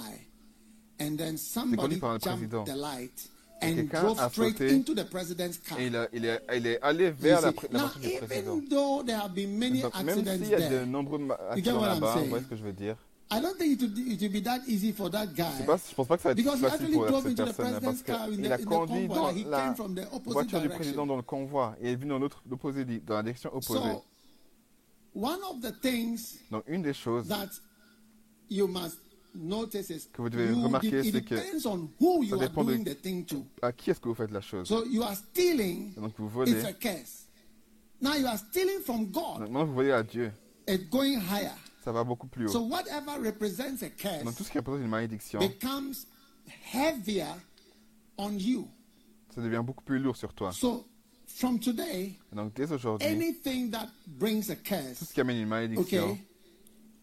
and 1.00 1.16
then 1.16 1.37
somebody 1.37 2.00
jumped 2.00 2.23
président. 2.25 2.64
the 2.64 2.76
light 2.76 3.28
Et 3.61 3.73
and 3.76 3.88
drove 3.90 4.20
a 4.20 4.30
straight 4.30 4.61
into 4.61 4.94
the 4.94 5.04
president's 5.04 5.58
car. 5.58 5.80
Et 5.80 5.87
il, 5.88 5.97
a- 5.97 6.08
il 6.12 6.25
est, 6.25 6.40
il 6.54 6.66
est 6.68 6.80
allé 6.80 7.11
vers 7.11 7.40
la, 7.40 7.52
la 7.73 7.78
voiture 7.80 8.00
du 8.00 8.11
président. 8.26 8.56
even 8.56 8.68
though 8.68 9.02
there 9.04 9.16
have 9.18 9.35
been 9.35 9.58
many 9.58 9.80
Donc, 9.82 10.00
même 10.04 10.14
s'il 10.25 10.49
y 10.49 10.54
a 10.54 10.58
there, 10.58 10.80
de 10.80 10.85
nombreux 10.85 11.18
accidents 11.50 11.80
là-bas, 11.80 12.14
vous 12.18 12.26
voyez 12.26 12.44
ce 12.44 12.49
que 12.50 12.56
je 12.56 12.62
veux 12.62 12.73
dire 12.73 12.97
I 13.30 13.40
don't 13.42 13.58
think 13.58 13.73
it 13.75 13.82
would, 13.82 13.99
it 13.99 14.20
would 14.23 14.32
be 14.32 14.40
that 14.40 14.61
easy 14.66 14.90
for 14.92 15.11
that 15.11 15.26
guy. 15.35 15.44
Je 15.58 15.64
pense 15.94 16.06
pas 16.08 16.16
que 16.16 16.23
ça 16.23 16.28
va 16.28 16.32
être 16.32 16.37
Because 16.38 16.61
he 16.61 16.62
facile 16.62 16.75
actually 16.85 16.94
pour 16.94 17.06
drove 17.08 17.23
cette 17.25 17.32
into 17.40 17.44
the 17.44 17.56
personne 17.56 17.80
parce 17.80 18.02
president's 18.02 18.02
car 18.02 18.25
in 18.25 18.37
qu'il 18.37 18.52
a 18.52 18.58
conduit 18.58 19.06
convoy. 19.08 19.44
dans 19.44 19.50
la 19.50 19.64
came 19.66 19.75
from 19.76 19.94
the 19.94 20.06
opposite 20.12 20.32
voiture 20.32 20.61
du 20.62 20.68
président 20.70 21.06
dans 21.06 21.16
le 21.16 21.23
convoi 21.23 21.76
et 21.82 21.92
est 21.92 21.97
venu 21.97 22.08
dans 22.08 22.18
l'autre, 22.18 22.42
dans 22.47 23.14
la 23.16 23.23
direction 23.23 23.50
opposée. 23.54 23.78
So, 23.80 24.04
one 25.14 25.40
of 25.50 25.61
the 25.61 25.73
things 25.82 26.38
Donc 26.50 26.64
une 26.68 26.80
des 26.82 26.94
choses 26.94 27.28
that 27.28 27.49
you 28.49 28.66
must 28.66 28.97
notice 29.35 29.90
is 29.90 30.08
Que 30.11 30.23
vous 30.23 30.30
devez 30.30 30.47
you, 30.54 30.62
remarquer, 30.62 31.00
it 31.06 31.12
c'est 31.14 31.23
que 31.23 31.35
depends 31.35 31.66
on 31.70 31.90
who 32.00 32.23
you 32.23 32.30
ça 32.30 32.37
are 32.37 32.40
dépend 32.49 32.64
de- 32.64 32.73
doing 32.76 32.85
the 32.85 32.99
thing 33.02 33.26
to. 33.26 33.44
à 33.61 33.73
qui 33.73 33.90
est-ce 33.90 34.00
que 34.00 34.08
vous 34.08 34.14
faites 34.14 34.30
la 34.30 34.40
chose 34.40 34.66
So 34.66 34.87
you 34.87 35.02
are 35.02 35.14
stealing, 35.14 35.92
Donc 35.97 36.14
vous 36.16 36.28
volez. 36.30 36.52
it's 36.52 36.64
a 36.64 36.73
curse. 36.73 37.26
Now 38.00 38.14
you 38.14 38.26
are 38.26 38.38
stealing 38.38 38.80
from 38.80 39.11
God, 39.11 39.40
maintenant 39.40 39.66
vous 39.66 39.75
volez 39.75 39.92
à 39.92 40.02
Dieu. 40.02 40.32
it's 40.66 40.88
going 40.88 41.18
higher. 41.20 41.52
Ça 41.85 41.92
va 41.92 42.04
beaucoup 42.04 42.26
plus 42.26 42.49
So 42.49 42.61
haut. 42.61 42.68
whatever 42.68 43.18
represents 43.25 43.82
a 43.82 43.88
Donc 44.25 44.37
tout 44.37 44.44
curse 44.44 44.47
ce 44.47 44.50
qui 44.50 44.58
représente 44.58 44.82
une 44.82 44.88
malédiction, 44.88 45.38
becomes 45.40 45.94
heavier 46.75 47.25
on 48.16 48.32
you. 48.32 48.68
ça 49.35 49.40
devient 49.40 49.62
beaucoup 49.64 49.85
plus 49.85 49.99
lourd 49.99 50.16
sur 50.16 50.35
toi. 50.35 50.52
So 50.52 50.87
from 51.26 51.58
today, 51.61 52.18
Donc 52.32 52.54
dès 52.54 52.70
aujourd'hui, 52.73 53.06
anything 53.06 53.70
that 53.70 53.88
brings 54.06 54.50
a 54.50 54.56
tout 54.56 54.56
curse, 54.56 55.04
ce 55.04 55.12
qui 55.14 55.20
amène 55.20 55.37
une 55.38 55.49
malédiction, 55.49 56.11
okay, 56.11 56.25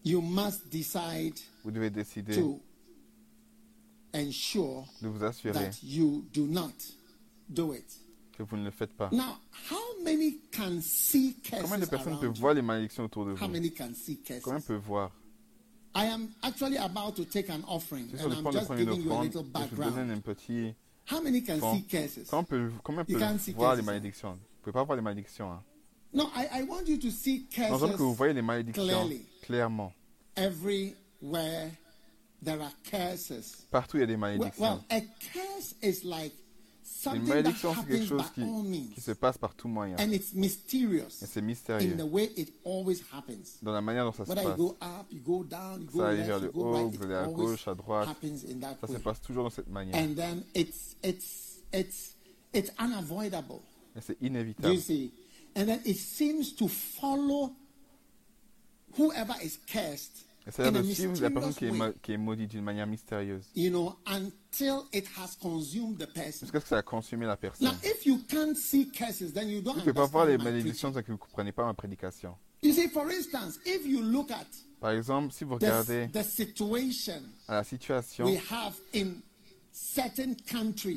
you 0.04 0.20
must 0.20 0.68
decide 0.70 1.34
vous 1.64 1.70
devez 1.70 1.90
décider 1.90 2.34
to 2.34 2.60
ensure 4.14 4.84
de 5.02 5.08
vous 5.08 5.24
assurer 5.24 5.52
that 5.52 5.82
you 5.82 6.24
do 6.32 6.46
not 6.46 6.72
do 7.48 7.72
it. 7.74 7.84
Que 8.36 8.42
vous 8.42 8.56
ne 8.56 8.64
le 8.64 8.70
faites 8.70 8.92
pas. 8.96 9.08
Now, 9.12 9.38
how 9.70 10.02
many 10.04 10.38
can 10.52 10.80
see 10.80 11.34
curses 11.42 11.62
Combien 11.62 11.78
de 11.78 11.86
personnes 11.86 12.18
peuvent 12.20 12.38
voir 12.38 12.54
les 12.54 12.62
malédictions 12.62 13.04
autour 13.04 13.24
de 13.26 13.32
How 13.32 13.46
vous? 13.46 13.48
many 13.48 13.70
can 13.72 13.94
see 13.94 14.16
curses? 14.18 14.42
Combien 14.42 14.60
peuvent 14.60 14.82
voir? 14.84 15.10
I 15.94 16.04
am 16.06 16.28
actually 16.42 16.76
about 16.76 17.16
to 17.16 17.24
take 17.24 17.48
an 17.48 17.62
offering, 17.66 18.08
and 18.20 18.32
I'm 18.34 18.52
just 18.52 18.68
giving 18.76 19.00
you 19.00 19.10
a 19.10 19.14
offrande 19.14 19.22
little 19.24 19.42
background. 19.44 20.10
un 20.10 20.20
petit 20.20 20.74
How 21.10 21.20
many 21.22 21.40
can 21.40 21.58
see 21.60 21.82
curses? 21.88 22.28
Can't 22.28 23.40
see 23.40 23.52
voir 23.52 23.74
les 23.76 23.82
curses. 23.82 23.86
malédictions? 23.86 24.32
Vous 24.32 24.36
ne 24.36 24.62
pouvez 24.62 24.72
pas 24.72 24.84
voir 24.84 24.96
les 24.96 25.02
malédictions. 25.02 25.50
Hein. 25.50 25.62
No, 26.12 26.24
I, 26.34 26.60
I 26.60 26.62
want 26.64 26.86
you 26.86 26.98
to 26.98 27.10
see 27.10 27.46
Non, 27.58 27.78
je 27.78 27.86
veux 27.86 27.92
que 27.92 27.96
vous 27.96 28.08
curses 28.08 28.16
voyez 28.18 28.34
les 28.34 28.42
malédictions 28.42 28.84
clearly. 28.84 29.24
clairement. 29.42 29.92
everywhere 30.36 31.70
there 32.42 32.60
are 32.60 32.72
curses. 32.84 33.66
Partout 33.70 33.96
il 33.96 34.00
y 34.00 34.02
a 34.02 34.06
des 34.06 34.16
Well, 34.16 34.20
malédictions. 34.38 34.60
well, 34.60 34.84
a 34.90 35.00
curse 35.32 35.74
is 35.82 36.04
like 36.04 36.32
Une 37.14 37.26
malédiction, 37.26 37.74
c'est 37.74 37.86
quelque 37.86 38.06
chose 38.06 38.22
qui, 38.34 39.00
se 39.00 39.12
passe 39.12 39.38
par 39.38 39.54
tout 39.54 39.68
moyen. 39.68 39.96
and 39.98 40.12
it's 40.12 40.34
mysterious 40.34 41.22
Et 41.22 41.26
c'est 41.26 41.40
in 41.40 41.44
mystérieux 41.44 41.96
the 41.96 42.02
way 42.02 42.30
it 42.36 42.52
always 42.64 43.02
happens. 43.12 43.58
dans 43.62 43.72
la 43.72 43.80
manière 43.80 44.04
dont 44.04 44.12
ça 44.12 44.24
se 44.24 44.32
passe. 44.32 44.42
Ça 44.42 44.48
left, 44.50 44.56
vers 46.26 46.40
le 46.40 46.50
haut, 46.54 46.88
vous 46.88 47.02
allez 47.02 47.14
à 47.14 47.26
gauche, 47.26 47.68
à 47.68 47.74
droite. 47.74 48.08
Ça 48.80 48.86
se 48.88 48.98
passe 48.98 49.20
toujours 49.20 49.44
dans 49.44 49.50
cette 49.50 49.68
manière. 49.68 49.96
And 49.96 50.14
then 50.14 50.42
it's 50.54 50.96
it's 51.02 51.60
it's 51.72 52.16
it's 52.52 52.72
unavoidable. 52.78 53.60
Et 53.96 54.00
c'est 54.00 54.16
inévitable. 54.20 54.74
you 54.74 54.80
see? 54.80 55.12
And 55.56 55.66
then 55.66 55.80
it 55.84 55.96
seems 55.96 56.54
to 56.56 56.68
follow 56.68 57.52
whoever 58.98 59.34
is 59.42 59.58
cursed 59.66 60.24
L'air 60.58 60.72
de 60.72 60.82
suivre 60.82 61.20
la 61.20 61.30
personne 61.30 61.54
qui 61.54 61.64
est, 61.66 62.00
qui 62.02 62.12
est 62.12 62.16
maudite 62.16 62.50
d'une 62.50 62.62
manière 62.64 62.86
mystérieuse. 62.86 63.46
you 63.54 63.70
know, 63.70 63.96
until 64.06 64.84
it 64.92 65.06
has 65.18 65.36
consumed 65.40 65.98
the 65.98 66.06
person. 66.06 66.46
Jusqu'à 66.46 66.60
ce 66.60 66.64
que 66.64 66.68
ça 66.68 66.78
a 66.78 66.82
consumé 66.82 67.26
la 67.26 67.36
personne. 67.36 67.66
Now, 67.66 67.74
if 67.82 68.06
you 68.06 68.18
can't 68.28 68.54
see 68.56 68.90
curses, 68.90 69.32
then 69.32 69.48
you 69.48 69.60
don't 69.60 69.74
Vous 69.74 69.80
ne 69.80 69.84
pouvez 69.84 69.92
pas 69.92 70.06
voir 70.06 70.26
les 70.26 70.38
malédictions 70.38 70.92
tant 70.92 71.00
que 71.02 71.06
vous 71.08 71.14
ne 71.14 71.18
comprenez 71.18 71.52
pas 71.52 71.64
ma 71.64 71.74
prédication. 71.74 72.36
You 72.62 72.72
see, 72.72 72.88
for 72.88 73.06
instance, 73.10 73.58
if 73.66 73.84
you 73.86 74.02
look 74.02 74.30
at 74.30 74.46
Par 74.80 74.92
exemple, 74.92 75.32
si 75.32 75.44
vous 75.44 75.58
the, 75.58 75.64
regardez 75.64 76.08
the 76.12 76.22
situation 76.22 77.22
à 77.48 77.54
la 77.56 77.64
situation 77.64 78.24
we 78.24 78.38
have 78.50 78.74
in 78.94 79.14
certain 79.14 79.14
countries, 79.14 79.35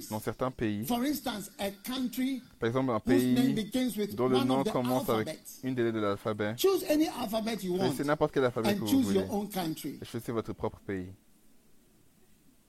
dans 0.09 0.19
certains 0.19 0.51
pays, 0.51 0.86
for 0.86 1.01
instance, 1.03 1.51
a 1.59 1.69
country 1.83 2.41
par 2.59 2.67
exemple 2.69 2.91
un 2.91 3.01
whose 3.05 3.24
name 3.24 3.36
pays 3.36 3.53
begins 3.53 3.98
with 3.98 4.15
dont 4.15 4.29
le 4.29 4.43
nom 4.43 4.63
commence 4.63 5.09
avec 5.09 5.38
une 5.63 5.75
des 5.75 5.83
lettres 5.83 5.98
de 5.98 6.01
l'alphabet, 6.01 6.55
choose 6.57 6.83
any 6.89 7.07
alphabet 7.07 7.57
you 7.63 7.74
want 7.74 7.79
choisissez 7.88 8.05
n'importe 8.05 8.33
quel 8.33 8.45
alphabet 8.45 8.69
que 8.69 8.79
and 8.79 8.79
vous 8.79 8.88
choose 8.88 9.05
voulez 9.05 9.19
your 9.19 9.33
own 9.33 9.50
country. 9.50 10.00
et 10.01 10.05
choisissez 10.05 10.31
votre 10.31 10.53
propre 10.53 10.79
pays. 10.79 11.13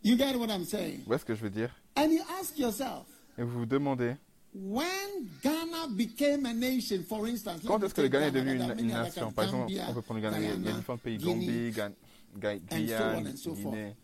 You 0.03 0.17
get 0.17 0.37
what 0.37 0.49
I'm 0.49 0.65
saying? 0.65 1.03
Ce 1.09 1.25
que 1.25 1.35
je 1.35 1.43
veux 1.43 1.51
dire? 1.51 1.71
And 1.97 2.11
you 2.11 2.23
ask 2.41 2.59
yourself, 2.59 3.07
Et 3.39 3.43
vous 3.43 3.61
vous 3.61 3.67
demandez 3.67 4.17
when 4.53 4.87
Ghana 5.45 5.89
became 5.97 6.45
a 6.47 6.53
nation, 6.53 7.05
for 7.09 7.27
instance, 7.29 7.61
quand 7.65 7.83
est-ce 7.85 7.95
que 7.95 8.03
le 8.03 8.09
Ghana 8.09 8.27
est 8.29 8.33
devenu 8.33 8.53
une, 8.81 8.89
nation? 8.89 9.31
Par 9.31 9.45
exemple, 9.45 9.63
Gambia, 9.63 9.87
on 9.91 9.95
peut 9.95 10.03
prendre 10.03 10.21
le 10.21 10.23
Ghana, 10.29 10.39
il 10.41 10.45
y 10.45 10.47
a- 10.49 10.51
il 10.51 10.55
y 10.55 10.57
a 10.57 10.59
Guyana, 10.59 10.79
différents 10.79 10.99
pays, 10.99 11.19
Gambie, 11.19 11.47
Guyane. 11.47 11.95
Guinée. 13.45 13.95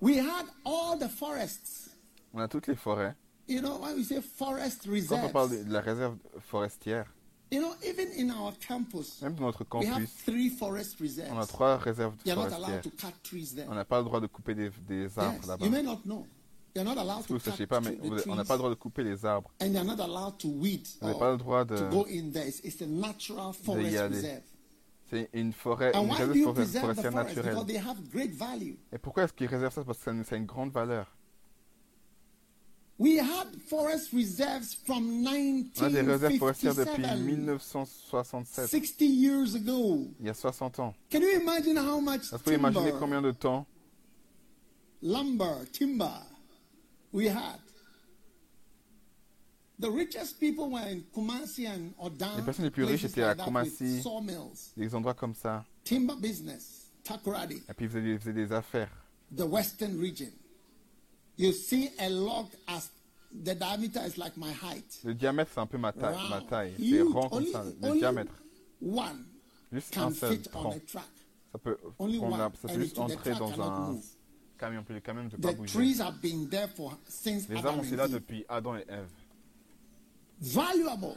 We 0.00 0.18
had 0.18 0.46
all 0.64 0.98
the 0.98 1.08
forests. 1.08 1.90
On 2.34 2.40
a 2.40 2.48
toutes 2.48 2.66
les 2.66 2.74
forêts. 2.76 3.14
You 3.48 3.60
know, 3.62 3.78
when 3.78 3.94
we 3.96 4.04
say 4.04 4.20
forest 4.20 4.82
Quand 4.84 4.90
on 4.90 4.94
reserves, 4.94 5.32
parle 5.32 5.50
de 5.64 5.72
la 5.72 5.80
réserve 5.80 6.16
forestière, 6.50 7.06
you 7.52 7.60
know, 7.60 7.72
even 7.84 8.08
in 8.18 8.30
our 8.30 8.52
campus, 8.58 9.22
même 9.22 9.34
dans 9.36 9.44
notre 9.46 9.64
we 9.78 9.86
have 9.86 9.94
campus, 9.94 10.10
three 10.24 10.50
forest 10.50 10.98
reserves. 11.00 11.30
on 11.32 11.38
a 11.38 11.46
trois 11.46 11.76
réserves 11.78 12.14
You're 12.24 12.34
not 12.36 12.46
allowed 12.52 12.82
forestières. 12.82 12.82
to 12.82 12.90
cut 12.90 13.12
trees 13.22 13.54
there. 13.54 13.66
On 13.70 13.74
n'a 13.74 13.84
pas 13.84 13.98
le 13.98 14.04
droit 14.04 14.20
de 14.20 14.26
couper 14.26 14.54
des, 14.56 14.70
des 14.88 15.16
arbres 15.18 15.38
Yes, 15.38 15.46
là-bas. 15.46 15.64
you 15.64 15.70
may 15.70 15.82
not 15.82 16.00
know. 16.04 16.26
You're 16.74 16.84
not 16.84 16.98
allowed 16.98 17.22
que 17.24 17.32
vous 17.32 17.38
to 17.38 17.50
ne 17.50 17.52
sachiez 17.52 17.66
cut 17.66 17.70
pas, 17.70 17.80
mais 17.80 17.96
on 18.02 18.10
n'a 18.10 18.42
trees, 18.42 18.48
pas 18.48 18.54
le 18.54 18.58
droit 18.58 18.70
de 18.70 18.74
couper 18.74 19.04
les 19.04 19.24
arbres. 19.24 19.50
and 19.62 19.72
you're 19.72 19.84
not 19.84 20.00
allowed 20.00 20.36
to 20.38 20.48
weed 20.48 20.86
Vous 21.00 21.06
n'avez 21.06 21.18
pas 21.20 21.30
le 21.30 21.36
droit 21.38 21.64
to 21.64 21.74
de... 21.76 21.88
go 21.88 22.04
in 22.10 22.32
there. 22.32 22.46
It's, 22.46 22.60
it's 22.64 22.82
a 22.82 22.86
natural 22.86 23.52
forest 23.52 23.96
reserve. 24.10 24.42
C'est 25.08 25.30
une 25.34 25.52
forêt, 25.52 25.92
une 25.94 26.10
réserve 26.10 26.40
forestière 26.42 26.82
forest? 26.82 27.36
naturelle. 27.36 27.56
Et 28.92 28.98
pourquoi 28.98 29.24
est-ce 29.24 29.32
qu'ils 29.32 29.46
réservent 29.46 29.72
ça? 29.72 29.84
Parce 29.84 29.98
que 29.98 30.04
ça 30.24 30.34
a 30.34 30.38
une- 30.38 30.46
grande 30.46 30.72
valeur. 30.72 31.12
We 32.98 33.18
had 33.20 33.48
forest 33.68 34.10
reserves 34.14 34.74
from 34.86 35.26
On 35.26 35.82
a 35.82 35.90
des 35.90 36.00
réserves 36.00 36.38
forestières 36.38 36.74
depuis 36.74 37.02
1957, 37.02 37.26
1967, 37.26 38.68
60 38.70 39.00
years 39.02 39.54
ago. 39.54 40.08
il 40.18 40.26
y 40.26 40.30
a 40.30 40.34
60 40.34 40.78
ans. 40.80 40.94
Can 41.10 41.20
you 41.20 41.38
imagine 41.40 41.76
how 41.76 42.00
much 42.00 42.22
Est-ce 42.22 42.30
que 42.30 42.36
vous 42.36 42.42
pouvez 42.44 42.56
imaginer 42.56 42.86
timber, 42.92 42.98
combien 42.98 43.20
de 43.22 43.32
temps? 43.32 43.66
Lumber, 45.02 45.66
timber 45.72 46.22
we 47.12 47.28
had? 47.28 47.60
The 47.64 47.68
richest 47.68 48.04
people 48.16 48.24
were 48.72 48.94
in 48.94 48.94
Kumasi 48.96 49.54
and 49.54 49.54
Odan. 49.54 49.65
Les 49.78 49.90
personnes 52.44 52.64
les 52.64 52.70
plus 52.70 52.84
riches 52.84 53.04
étaient 53.04 53.22
à 53.22 53.34
Kumasi. 53.34 54.02
Des 54.76 54.94
endroits 54.94 55.14
comme 55.14 55.34
ça 55.34 55.64
timber 55.84 56.14
business, 56.20 56.90
Takoradi, 57.04 57.62
Et 57.68 57.74
puis 57.74 57.84
ils 57.86 57.88
faisaient 57.88 58.02
des, 58.02 58.12
ils 58.14 58.18
faisaient 58.18 58.32
des 58.32 58.52
affaires. 58.52 58.90
the 59.36 59.42
western 59.44 60.00
region. 60.00 60.30
You 61.38 61.52
see 61.52 61.90
a 61.98 62.08
log 62.08 62.46
as 62.66 62.90
the 63.32 63.54
diameter 63.54 64.00
is 64.06 64.16
like 64.16 64.36
my 64.36 64.50
height. 64.50 65.00
Le 65.04 65.14
diamètre, 65.14 65.50
c'est 65.54 65.60
un 65.60 65.66
peu 65.66 65.78
ma 65.78 65.92
taille. 65.92 66.16
Ma 66.30 66.36
Round, 66.38 66.48
taille. 66.48 66.74
C'est 66.78 67.02
rond 67.02 67.28
comme 67.28 67.42
Only- 67.42 67.52
ça. 67.52 67.64
Le 67.82 67.88
only 67.88 67.98
diamètre. 68.00 68.32
One 68.82 69.26
Juste 69.72 69.94
can 69.94 70.06
un 70.08 70.12
seul 70.14 70.40
tronc. 70.42 70.74
Ça 71.52 71.58
peut 71.62 71.76
Only 71.98 72.18
prendre 72.18 72.32
one. 72.34 72.38
la- 72.40 72.50
ça 72.60 72.68
peut 72.68 72.74
and 72.74 72.80
juste 72.80 72.98
entrer 72.98 73.34
dans 73.34 73.60
un 73.60 73.90
move. 73.92 74.04
camion. 74.58 74.82
Puis 74.84 74.94
le 74.94 75.00
camion 75.00 75.24
ne 75.24 75.28
peut 75.28 75.36
pas 75.38 75.52
The 75.52 75.56
bouger. 75.58 75.72
trees 75.74 76.00
have 76.00 76.20
been 76.20 76.48
there 76.48 76.68
for 76.68 76.98
since 77.08 77.48
Les 77.48 77.56
arbres, 77.56 77.84
and 77.84 77.96
là 77.96 78.08
depuis 78.08 78.44
Adam 78.48 78.76
et 78.76 78.84
Ève. 78.88 79.08
Valuable. 80.40 81.16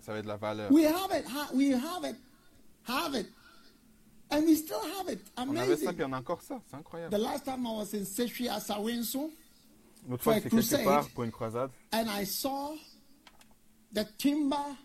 Ça 0.00 0.12
avait 0.12 0.22
de 0.22 0.28
la 0.28 0.36
valeur. 0.36 0.70
We 0.72 0.84
have 0.86 1.10
it. 1.18 1.26
ha- 1.26 1.50
We 1.54 1.72
have 1.74 2.04
it. 2.04 2.16
Have 2.88 3.14
it. 3.14 3.26
And 4.30 4.42
we 4.44 4.56
still 4.56 4.80
have 4.98 5.08
it. 5.08 5.20
On 5.36 5.54
avait 5.56 5.76
ça, 5.76 5.90
Amazing. 5.90 5.94
puis 5.94 6.04
on 6.04 6.12
a 6.12 6.18
encore 6.18 6.42
ça. 6.42 6.60
C'est 6.68 6.76
incroyable. 6.76 7.14
The 7.14 7.20
last 7.20 7.44
time 7.44 7.66
I 7.66 7.70
was 7.76 7.94
in 7.94 8.04
Seshi 8.04 8.48
Asawenso, 8.48 9.30
L'autre 10.08 10.22
for 10.22 10.32
fois, 10.32 10.34
j'étais 10.34 10.50
quelque 10.50 10.84
part 10.84 11.08
pour 11.10 11.24
une 11.24 11.30
croisade. 11.32 11.70
and 11.92 12.06
I 12.08 12.24
saw 12.24 12.74
the 13.92 14.04
timber 14.18 14.76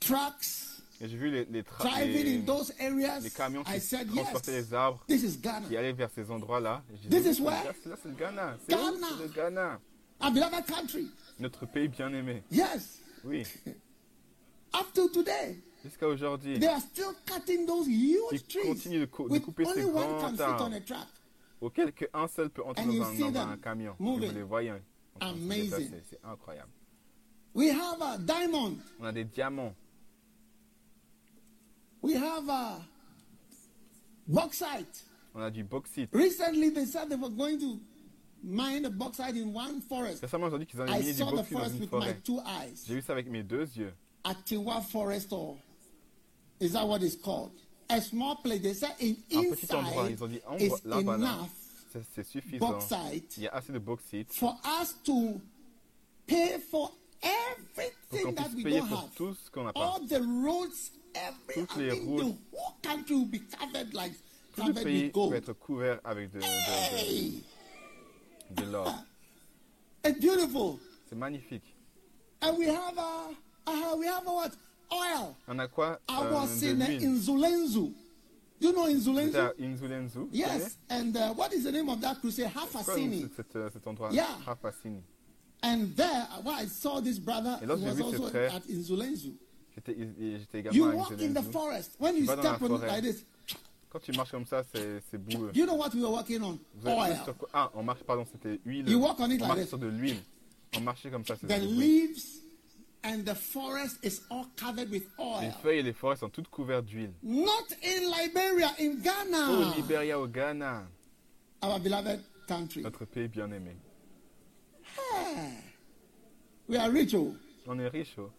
trucks 0.00 0.80
Et 1.00 1.08
j'ai 1.08 1.16
vu 1.16 1.30
les, 1.30 1.44
les, 1.46 1.62
les, 1.62 2.36
in 2.36 2.44
those 2.44 2.72
areas. 2.78 3.20
les 3.20 3.30
camions 3.30 3.62
I 3.66 3.74
qui 3.74 3.80
said, 3.80 4.06
transportaient 4.12 4.52
yes, 4.52 4.66
les 4.70 4.74
arbres, 4.74 5.02
this 5.08 5.22
is 5.22 5.36
Ghana. 5.38 5.66
qui 5.68 5.76
allaient 5.76 5.92
vers 5.92 6.10
ces 6.14 6.30
endroits-là. 6.30 6.82
This 7.08 7.26
is 7.38 7.40
where? 7.40 7.64
Là, 7.64 7.72
c'est- 8.02 8.08
le 8.08 8.14
Ghana. 8.14 8.56
C'est 8.68 8.74
où? 8.74 8.78
Ghana. 8.78 9.06
C'est 9.16 9.22
le 9.22 9.28
Ghana. 9.32 9.80
A 10.20 10.30
beloved 10.30 10.66
country. 10.66 11.08
Notre 11.40 11.66
pays 11.66 11.88
bien-aimé. 11.88 12.42
Yes. 12.50 13.00
Oui. 13.24 13.44
Up 14.74 14.86
to 14.94 15.08
today, 15.08 15.56
Jusqu'à 15.82 16.06
aujourd'hui. 16.06 16.58
they 16.60 16.68
are 16.68 16.80
still 16.80 17.12
cutting 17.26 17.66
those 17.66 17.88
huge 17.88 18.20
Ils 18.32 18.42
trees. 18.42 18.62
continuent 18.68 19.00
de 19.00 19.06
cou- 19.06 19.28
de 19.28 19.38
couper 19.40 19.64
ces 19.64 19.82
grands 19.82 20.22
arbres. 20.38 20.66
on 20.68 20.72
a 20.72 20.80
track. 20.80 21.08
auquel 21.60 21.92
qu'un 21.92 22.28
seul 22.28 22.50
peut 22.50 22.62
entrer 22.64 22.84
dans 22.84 23.02
un, 23.02 23.30
dans 23.32 23.40
un 23.48 23.56
camion. 23.56 23.96
Et 23.98 24.02
moving. 24.02 24.28
vous 24.28 24.34
les 24.36 24.42
voyez 24.42 24.70
se 25.20 25.24
Amazing. 25.26 25.90
C'est 26.08 26.20
incroyable. 26.24 26.70
We 27.54 27.70
have 27.70 28.00
a 28.00 28.16
diamond. 28.18 28.76
On 29.00 29.04
a 29.06 29.12
des 29.12 29.24
diamants, 29.24 29.74
We 32.02 32.14
have 32.14 32.48
a 32.48 32.80
bauxite. 34.26 35.04
on 35.34 35.40
a 35.42 35.50
du 35.50 35.64
bauxite. 35.64 36.10
Recently, 36.12 36.70
they 36.70 36.86
said 36.86 37.08
they 37.10 37.16
were 37.16 37.28
going 37.30 37.58
to 37.58 37.80
mine 38.42 38.82
the 38.84 38.90
bauxite 38.90 39.36
in 39.36 39.52
one 39.54 39.80
forest. 39.82 40.20
Récemment, 40.22 40.48
ils 40.48 40.54
ont 40.54 40.58
dit 40.58 40.66
qu'ils 40.66 40.80
avaient 40.80 41.00
I 41.00 41.14
saw 41.14 41.30
the 41.30 41.36
dans 41.36 41.44
forest 41.44 41.74
une 41.74 41.80
with 41.80 41.92
my 41.92 41.98
forêt. 42.00 42.20
two 42.24 42.40
eyes. 42.40 42.84
J'ai 42.86 42.94
vu 42.94 43.02
ça 43.02 43.12
avec 43.12 43.28
mes 43.28 43.42
deux 43.42 43.66
yeux. 43.76 43.92
Atiwa 44.24 44.80
Forest, 44.82 45.32
or 45.32 45.56
is 46.60 46.72
that 46.72 46.86
what 46.86 47.02
it's 47.02 47.16
called? 47.16 47.52
A 47.88 48.00
small 48.00 48.36
place. 48.42 48.60
They 48.62 48.74
said 48.74 48.92
in, 49.00 49.16
Un 49.34 49.50
petit 49.54 49.72
endroit. 49.74 50.02
inside 50.04 50.10
Ils 50.18 50.24
ont 50.24 50.28
dit, 50.28 50.40
en 50.46 50.56
is 50.58 50.70
là-bas, 50.84 51.16
là, 51.16 51.32
enough 51.32 51.50
c'est- 51.92 52.02
c'est 52.14 52.24
suffisant. 52.26 52.68
bauxite 52.72 53.36
Il 53.38 53.42
y 53.44 53.48
a 53.48 53.54
assez 53.54 53.72
de 53.72 53.78
bauxite 53.78 54.32
for 54.32 54.56
us 54.80 54.94
to 55.04 55.40
pay 56.26 56.58
for 56.70 56.90
pour 57.20 57.30
everything 57.30 58.22
qu'on 58.24 58.32
that 58.34 58.42
puisse 58.44 58.54
we 58.56 58.62
payer 58.64 58.78
don't 58.80 58.88
pour 58.88 58.98
have. 58.98 59.10
tout 59.16 59.34
ce 59.34 59.50
qu'on 59.50 59.64
n'a 59.64 59.72
pas. 59.72 59.80
All 59.80 60.06
the 60.06 60.20
roads, 60.22 60.90
every 61.14 61.54
Toutes 61.66 61.76
I 61.76 61.80
les 61.80 61.90
routes. 61.92 62.20
the 62.20 62.56
whole 62.56 62.74
country 62.82 63.14
will 63.16 63.24
be 63.26 63.40
covered 63.58 63.92
like 63.94 64.12
Tout 64.54 64.62
le 64.62 64.72
covered 64.72 64.84
pays 64.84 65.02
with 65.04 65.12
peut 65.12 65.18
gold. 65.20 65.34
être 65.34 65.52
couvert 65.54 66.00
avec 66.04 66.30
de, 66.32 66.38
de, 66.38 66.44
Hey, 66.44 67.42
de, 68.54 68.62
de 68.62 68.70
l'or. 68.70 68.94
it's 70.04 70.18
beautiful. 70.20 70.78
C'est 71.08 71.16
magnifique. 71.18 71.74
And 72.42 72.56
we 72.56 72.66
have 72.66 72.96
a, 72.96 73.34
uh, 73.66 73.96
we 73.98 74.06
have 74.06 74.26
a 74.26 74.32
what? 74.32 74.52
Oil. 74.92 75.36
On 75.48 75.58
a 75.60 75.68
quoi 75.68 75.98
I 76.08 76.22
euh, 76.22 76.32
was 76.32 76.60
De 76.60 76.70
in 76.70 76.82
uh. 76.82 76.86
Inzulenzu. 76.86 77.92
You 78.58 78.72
know 78.72 78.86
Inzulenzu? 78.86 79.54
Inzulenzu. 79.58 80.28
Yes. 80.32 80.76
And 80.88 81.16
uh, 81.16 81.32
what 81.34 81.52
is 81.52 81.64
the 81.64 81.72
name 81.72 81.88
of 81.88 82.00
that 82.00 82.20
crusade? 82.20 82.50
Hafasini. 82.52 83.30
cet, 83.36 83.52
cet- 83.52 83.86
endroit 83.86 84.12
Yeah. 84.12 84.26
Rafacini. 84.46 85.02
And 85.62 85.94
there, 85.96 86.26
uh, 86.32 86.40
well, 86.42 86.54
I 86.58 86.66
saw 86.66 87.00
this 87.00 87.18
brother 87.18 87.58
who 87.62 87.76
was 87.76 88.00
also 88.00 88.26
at 88.26 88.62
Inzulenzu. 88.66 89.34
J'étais 89.78 90.74
You 90.74 90.90
walk 90.90 91.12
in 91.12 91.32
the 91.32 91.42
forest. 91.42 91.96
When 91.98 92.16
you 92.16 92.26
vas 92.26 92.36
dans 92.36 92.44
la 92.44 92.56
step 92.56 92.70
on 92.70 92.76
it 92.76 92.86
like 92.86 93.02
this, 93.02 93.24
Quand 93.90 93.98
tu 94.00 94.12
marches 94.12 94.30
comme 94.30 94.46
ça, 94.46 94.62
c'est 94.72 95.18
boueux. 95.18 95.50
you 95.54 95.66
know 95.66 95.74
what 95.74 95.90
we 95.94 96.00
were 96.02 96.12
walking 96.12 96.40
on? 96.42 96.58
Oil. 96.86 97.16
sur 97.24 97.36
quoi? 97.36 97.48
Ah, 97.52 97.70
on 97.74 97.82
marche, 97.82 98.02
pardon, 98.04 98.24
c'était 98.24 98.60
huile. 98.64 98.88
You 98.88 98.98
walk 99.00 99.18
on 99.18 99.30
it 99.30 99.42
on 99.42 99.48
like 99.48 99.56
marche 99.56 99.68
sur 99.68 99.78
de 99.78 99.88
l'huile. 99.88 100.22
On 100.76 100.80
marchait 100.80 101.10
comme 101.10 101.24
ça, 101.24 101.34
The 101.36 101.58
leaves 101.60 102.22
and 103.02 103.24
the 103.24 103.34
forest 103.34 103.98
is 104.04 104.20
all 104.30 104.46
covered 104.56 104.90
with 104.90 105.02
Les 105.18 105.24
oil. 105.24 105.52
feuilles 105.62 105.78
et 105.78 105.82
les 105.82 105.92
forêts 105.92 106.16
sont 106.16 106.28
toutes 106.28 106.48
couvertes 106.48 106.84
d'huile. 106.84 107.12
Not 107.24 107.48
in 107.82 108.12
Liberia, 108.22 108.70
in 108.78 108.92
Au 108.92 109.02
Ghana, 109.02 109.74
Libéria, 109.76 110.20
au 110.20 110.28
Ghana, 110.28 110.86
our 111.62 111.80
beloved 111.80 112.20
country. 112.46 112.82
notre 112.82 113.04
pays 113.04 113.26
bien-aimé. 113.26 113.74
We 116.68 116.76
are 116.78 116.90
rich, 116.90 117.14
oh. 117.14 117.34
On 117.66 117.78
est 117.80 117.88
riche, 117.88 118.14
oh. 118.18 118.30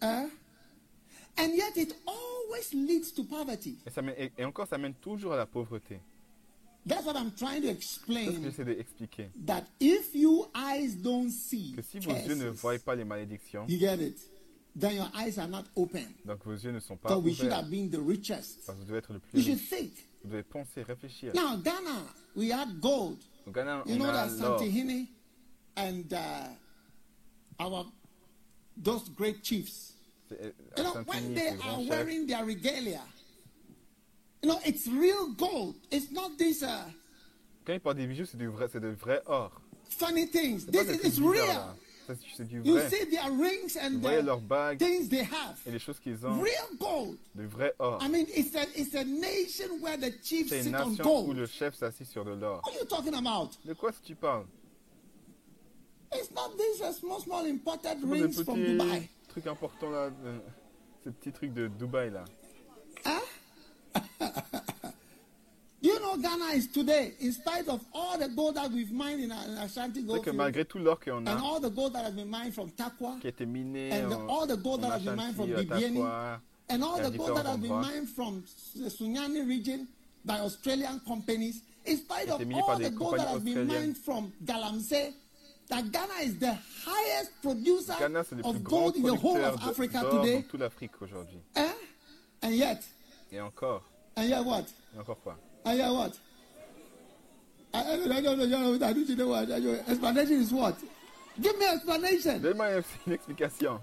Eh? 0.00 0.26
And 1.36 1.48
yet 1.56 1.76
it 1.76 1.96
always 2.54 2.72
leads 2.74 3.12
to 3.12 3.24
poverty. 3.24 3.76
Et, 3.86 3.90
ça 3.90 4.02
mène- 4.02 4.14
et- 4.16 4.32
et 4.38 4.44
encore, 4.44 4.66
ça 4.68 4.78
mène 4.78 4.94
toujours 4.94 5.32
à 5.32 5.36
la 5.36 5.46
pauvreté. 5.46 6.00
That's 6.86 7.04
what 7.06 7.14
I'm 7.16 7.30
trying 7.32 7.62
to 7.62 7.68
C'est 7.68 7.82
ce 7.82 7.98
que 8.00 8.12
explain. 8.12 8.42
j'essaie 8.42 8.64
d'expliquer. 8.64 9.30
That 9.46 9.64
if 9.80 10.14
your 10.14 10.50
eyes 10.54 10.94
don't 10.96 11.30
see, 11.30 11.72
Que 11.74 11.82
si 11.82 11.98
vos 11.98 12.12
yeux 12.12 12.34
ne 12.34 12.50
voient 12.50 12.78
pas 12.78 12.94
les 12.94 13.04
malédictions, 13.04 13.64
you 13.68 13.78
get 13.78 13.96
it, 14.02 14.18
then 14.78 14.94
your 14.96 15.08
eyes 15.14 15.38
are 15.38 15.48
not 15.48 15.64
open. 15.76 16.04
donc 16.26 16.44
vos 16.44 16.52
yeux 16.54 16.72
ne 16.72 16.80
sont 16.80 16.96
pas 16.98 17.08
So 17.08 17.18
we 17.20 17.32
should 17.34 17.46
ouverts, 17.46 17.62
have 17.64 17.70
been 17.70 17.88
the 17.90 17.98
richest. 18.06 18.66
parce 18.66 18.76
que 18.78 18.82
vous 18.82 18.88
devez 18.88 18.98
être 18.98 19.12
le 19.14 19.18
You 19.18 19.22
plus 19.32 19.42
should 19.42 19.58
riche. 19.58 19.68
think. 19.70 19.92
Vous 20.24 20.30
devez 20.30 20.42
penser, 20.42 20.82
réfléchir. 20.82 21.32
Now, 21.34 21.56
Ghana, 21.56 22.04
we 22.36 22.50
had 22.52 22.78
gold. 22.80 23.18
Au 23.46 23.50
Ghana, 23.50 23.82
You 23.86 23.94
on 23.94 23.98
know 23.98 24.08
a 24.10 24.12
that. 24.12 24.30
Santihini 24.30 25.06
and 25.76 26.12
uh, 26.12 26.48
our 27.58 27.86
those 28.76 29.08
great 29.08 29.42
chiefs. 29.42 29.93
C'est- 30.28 30.40
euh, 30.40 30.52
You 30.78 30.82
know, 30.84 30.94
when 31.06 31.22
c'est 31.22 31.34
they 31.34 31.48
are 31.62 31.80
wearing 31.88 32.26
their 32.26 32.44
regalia, 32.44 33.02
you 34.42 34.48
know, 34.50 34.58
it's 34.64 34.86
real 34.86 35.28
gold. 35.36 35.74
It's 35.90 36.10
not 36.10 36.36
these 36.38 36.62
uh, 36.62 36.84
Quand 37.66 37.72
ils 37.74 37.80
portent 37.80 37.96
des 37.98 38.06
bijoux, 38.06 38.26
c'est 38.26 38.36
du 38.38 38.48
vrai, 38.48 38.68
c'est 38.70 38.80
de 38.80 38.88
vrai 38.88 39.22
or. 39.26 39.52
funny 39.90 40.26
things. 40.28 40.64
C'est 40.66 40.72
This 40.72 40.88
is 40.96 41.06
it's 41.06 41.18
real. 41.20 41.74
C'est 42.06 42.18
c'est 42.36 42.44
du 42.46 42.60
You 42.62 42.74
vrai. 42.74 42.90
see 42.90 43.06
their 43.08 43.30
rings 43.32 43.72
Vous 43.72 43.80
and 43.80 44.00
voyez 44.00 44.20
the 44.20 44.24
leurs 44.26 44.40
bagues 44.40 44.78
things 44.78 45.08
they 45.08 45.22
have. 45.24 45.58
et 45.66 45.70
les 45.70 45.78
choses 45.78 45.98
qu'ils 46.00 46.26
ont, 46.26 46.38
Real 46.38 46.68
gold. 46.78 47.16
du 47.34 47.46
vrai 47.46 47.72
or. 47.78 47.98
I 48.02 48.08
mean, 48.08 48.26
it's 48.34 48.54
a 48.54 48.64
it's 48.78 48.94
a 48.94 49.04
nation 49.04 49.80
where 49.80 49.96
the 49.96 50.12
chiefs 50.22 50.48
C'est 50.50 50.58
une 50.58 50.62
sit 50.64 50.74
on 50.74 50.90
nation 50.90 51.02
où 51.22 51.24
gold. 51.28 51.38
le 51.38 51.46
chef 51.46 51.74
s'assit 51.74 52.06
sur 52.06 52.24
de 52.26 52.32
l'or. 52.32 52.60
What 52.64 52.72
are 52.74 52.78
you 52.80 52.84
talking 52.86 53.14
about? 53.14 53.52
De 53.64 53.72
quoi 53.74 53.88
est-ce 53.90 54.00
que 54.00 54.06
tu 54.06 54.14
parles? 54.14 54.44
It's 56.12 56.30
not 56.32 56.56
these 56.58 56.82
uh, 56.82 56.92
small 56.92 57.20
small 57.20 57.44
imported 57.46 57.98
C'est 58.00 58.06
rings 58.06 58.44
from 58.44 58.58
Dubai. 58.62 59.08
Trucs 59.34 59.46
importants 59.46 59.90
là, 59.90 60.10
ces 61.02 61.10
petits 61.10 61.32
trucs 61.32 61.52
de 61.52 61.68
Dubaï 61.68 62.10
là. 62.10 62.24
You 65.82 66.00
know, 66.00 66.16
Ghana 66.16 66.54
is 66.54 66.66
today, 66.68 67.12
in 67.20 67.30
spite 67.32 67.68
of 67.68 67.78
all 67.92 68.16
the 68.16 68.28
gold 68.28 68.54
that 68.56 68.70
we've 68.70 68.90
mined 68.90 69.20
in, 69.22 69.30
in 69.30 69.58
Ashanti 69.58 70.00
Gold 70.02 70.20
que 70.24 70.30
Field, 70.32 70.36
malgré 70.38 70.64
tout 70.64 70.78
l'or 70.78 70.98
qu'on 70.98 71.26
and 71.26 71.38
all 71.42 71.60
the 71.60 71.68
gold 71.68 71.92
that 71.92 72.04
has 72.06 72.14
been 72.14 72.30
mined 72.30 72.54
from 72.54 72.70
Takwa, 72.70 73.18
qui 73.20 73.26
a 73.26 73.30
été 73.30 73.44
miné 73.44 73.90
and 73.92 74.08
the- 74.10 74.16
all 74.26 74.46
the 74.46 74.56
gold 74.56 74.80
that 74.80 74.92
has 74.92 75.02
been 75.02 75.14
mined 75.14 75.36
from 75.36 75.46
Bibiani, 75.50 75.96
Takwa, 75.98 76.40
and 76.70 76.82
all 76.82 76.96
the 77.02 77.10
gold 77.10 77.36
that 77.36 77.44
has 77.44 77.58
been 77.58 77.68
mined 77.82 78.08
from 78.08 78.42
the 78.76 78.88
Sunyani 78.88 79.46
region 79.46 79.86
by 80.24 80.38
Australian 80.40 81.00
companies, 81.06 81.60
in 81.84 81.98
spite 81.98 82.30
of 82.30 82.40
all 82.54 82.78
the 82.78 82.88
gold 82.88 83.18
that 83.18 83.28
has 83.28 83.42
been 83.42 83.66
mined 83.66 83.98
from 83.98 84.32
Galamsey, 84.42 85.12
that 85.68 85.90
Ghana 85.90 86.14
is 86.24 86.38
the 86.38 86.54
highest 86.84 87.32
producer 87.42 87.94
Ghana 87.98 88.22
c'est 88.24 88.34
le 88.36 88.42
plus 88.42 88.50
of 88.50 88.62
grand 88.62 88.80
gold 88.92 88.96
in 88.96 89.02
the 89.02 89.16
whole 89.22 89.44
of 89.44 89.60
de- 89.60 89.68
Africa 89.70 90.02
dans 90.02 90.10
today. 90.22 90.42
toute 90.48 90.60
l'Afrique 90.60 90.92
aujourd'hui. 91.00 91.38
Eh? 91.56 91.62
And 92.42 92.50
yet, 92.50 92.82
Et 93.32 93.40
encore, 93.40 93.82
and 94.16 94.24
yet 94.24 94.42
what? 94.44 94.64
et 94.94 94.98
encore 95.00 95.20
quoi? 95.22 95.36
And 95.64 95.74
yet 95.76 95.90
what? 95.90 96.12
I, 97.72 97.78
I, 97.80 97.96
don't- 97.96 98.06
know, 98.08 98.14
I 98.16 98.20
don't 98.20 98.38
know, 98.38 98.74
I 98.86 98.92
don't 98.92 99.16
know 99.16 99.28
what. 99.28 99.50
I 99.50 99.60
don't- 99.60 99.88
Explanation 99.88 100.40
is 100.42 100.52
what? 100.52 100.76
Give 101.40 101.58
me 101.58 101.64
explanation. 101.66 102.38
Donne-moi 102.40 102.70
une- 102.76 102.84
une 103.06 103.12
explication. 103.14 103.80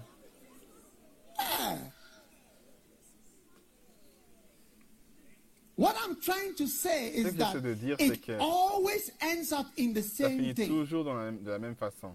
What 5.76 5.94
I'm 6.06 6.16
trying 6.20 6.54
to 6.56 6.66
say 6.66 7.12
Ce 7.12 7.18
is 7.18 7.24
que 7.24 7.38
that 7.38 7.52
j'essaie 7.54 7.60
de 7.62 7.74
dire, 7.74 7.96
c'est 7.98 8.18
que 8.20 8.32
always 8.38 9.10
ends 9.22 9.52
up 9.52 9.66
in 9.78 9.92
the 9.94 10.02
Ça 10.02 10.24
same 10.28 10.38
finit 10.38 10.54
thing. 10.54 10.68
toujours 10.68 11.04
dans 11.04 11.14
la 11.14 11.30
même- 11.30 11.42
de 11.42 11.50
la 11.50 11.58
même 11.58 11.74
façon. 11.76 12.14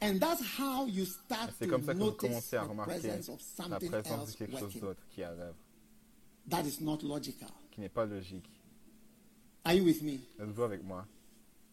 And 0.00 0.18
that's 0.20 0.42
how 0.58 0.86
you 0.86 1.04
start 1.06 1.52
C'est 1.58 1.66
to 1.66 1.70
comme 1.70 1.84
ça 1.84 1.92
que 1.94 1.98
vous 1.98 2.04
notice 2.06 2.20
commencez 2.20 2.56
à 2.56 2.64
the 2.64 2.68
remarquer 2.68 2.98
presence 3.00 3.28
of 3.28 3.40
la 3.58 3.64
something 3.64 3.90
présence 3.90 4.04
de 4.18 4.22
else 4.24 4.36
quelque 4.36 4.52
chose 4.52 4.62
working. 4.62 4.80
d'autre 4.82 5.00
qui 5.10 5.20
est 5.20 5.24
à 5.24 5.34
l'œuvre, 5.34 5.56
That 6.50 6.62
is 6.64 6.78
not 6.82 6.98
logical. 7.02 7.48
qui 7.70 7.80
n'est 7.80 7.88
pas 7.88 8.04
logique. 8.04 8.48
Are 9.64 9.72
you 9.74 9.84
with 9.84 10.02
me? 10.02 10.18
Êtes-vous 10.38 10.62
avec 10.62 10.82
moi 10.82 11.06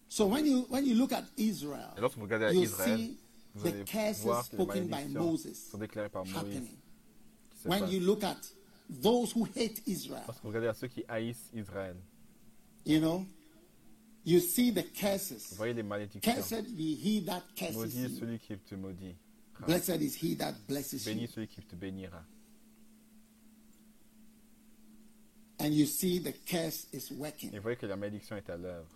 So 0.08 0.28
when 0.28 0.46
you 0.46 0.66
when 0.70 0.86
you 0.86 0.96
look 0.96 1.12
at 1.14 1.24
Israel, 1.38 1.92
Et 1.98 2.02
lorsque 2.02 2.18
vous 2.18 2.24
regardez 2.24 2.46
à 2.46 2.54
you 2.54 2.64
Israël, 2.64 2.98
see 3.00 3.18
vous 3.56 3.64
the 3.70 3.74
allez 3.74 3.84
curses 3.86 4.20
voir 4.22 4.48
que 4.50 4.56
les 4.56 4.64
spoken 4.64 4.84
by 4.86 4.90
malédictions 4.90 5.24
Moses 5.32 5.58
sont 5.72 5.78
déclarées 5.78 6.10
par 6.10 6.24
Moïse. 6.26 6.36
happening. 6.38 6.68
qui 7.52 7.58
se 7.64 7.68
When 7.68 7.80
passent. 7.82 7.92
you 7.94 8.00
look 8.02 8.24
at 8.24 8.38
those 8.92 9.32
who 9.34 9.46
hate 9.56 9.82
Israel, 9.88 10.24
Lorsque 10.28 10.42
vous 10.44 10.50
regardez 10.50 10.68
à 10.68 10.74
ceux 10.74 10.88
qui 10.88 11.04
haïssent 11.08 11.50
Israël, 11.54 11.96
you 12.86 13.00
know, 13.00 13.26
you 14.26 14.40
see 14.40 14.72
the 14.72 14.82
vous 14.84 14.92
curses. 14.94 15.54
voyez 15.56 15.74
les 15.74 15.84
malédictions. 15.84 16.22
Cursed 16.34 16.76
be 16.76 16.96
he 16.96 17.24
that 17.26 17.42
curses 17.56 17.76
Maudit 17.76 17.98
you. 18.10 18.20
celui 18.20 18.40
qui 18.40 18.58
te 18.58 18.76
maudit. 18.76 19.16
Blessed 19.66 20.02
is 20.02 20.16
he 20.16 20.36
that 20.38 20.54
blesses 20.68 21.06
Béni 21.06 21.22
you. 21.22 21.28
celui 21.28 21.48
qui 21.48 21.62
te 21.62 21.76
bénira. 21.76 22.24
And 25.60 25.74
you 25.74 25.86
see 25.86 26.20
the 26.20 26.34
curse 26.46 26.88
is 26.92 27.12
working. 27.12 27.52
Et 27.54 27.58
vous 27.58 27.62
voyez 27.62 27.78
que 27.78 27.86
la 27.86 27.96
malédiction 27.96 28.36
est 28.36 28.50
à 28.50 28.58
l'œuvre. 28.58 28.90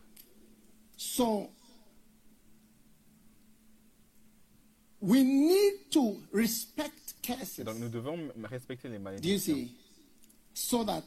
So 0.98 1.50
we 5.00 5.24
need 5.24 5.90
to 5.92 6.18
respect 6.34 6.92
Et 7.60 7.64
donc 7.64 7.76
nous 7.78 7.90
curses. 7.90 7.92
devons 7.92 8.18
respecter 8.44 8.90
les 8.90 8.98
Do 8.98 9.00
you 9.00 9.04
malédictions 9.04 9.40
see? 9.56 9.72
So 10.58 10.84
that 10.86 11.04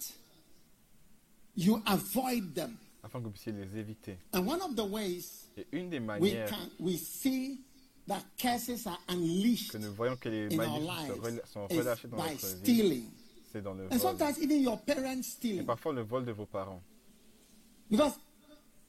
you 1.56 1.82
avoid 1.87 2.54
them. 2.54 2.76
afin 3.02 3.18
que 3.20 3.24
vous 3.24 3.30
puissiez 3.30 3.52
les 3.52 3.78
éviter. 3.78 4.18
And 4.34 4.46
one 4.46 4.61
of 4.61 4.74
the 4.76 4.84
ways 4.84 5.48
Et 5.56 5.66
une 5.72 5.88
des 5.90 5.98
we 5.98 6.04
manières 6.06 6.48
can 6.50 6.68
we 6.78 6.96
see 6.98 7.61
that 8.06 8.22
curses 8.37 8.87
are 8.87 8.98
unleashed 9.08 9.72
que 9.72 9.78
nous 9.78 9.92
voyons 9.94 10.16
que 10.16 10.28
les 10.28 10.54
malédictions 10.54 11.42
sont 11.46 11.66
relâchées 11.68 12.08
dans 12.08 12.16
by 12.18 12.32
notre 12.32 12.46
vie, 12.46 12.56
stealing. 12.62 13.04
c'est 13.52 13.62
dans 13.62 13.74
le 13.74 13.84
And 13.87 13.88
vol. 13.96 13.98
sometimes 14.00 14.38
even 14.42 14.61
your 14.62 14.78
parents 14.80 15.18
Et 15.20 15.22
stealing. 15.22 15.64
parfois 15.66 15.92
le 15.94 16.02
vol 16.02 16.24
de 16.26 16.32
vos 16.32 16.46
parents. 16.46 16.82
Because 17.90 18.18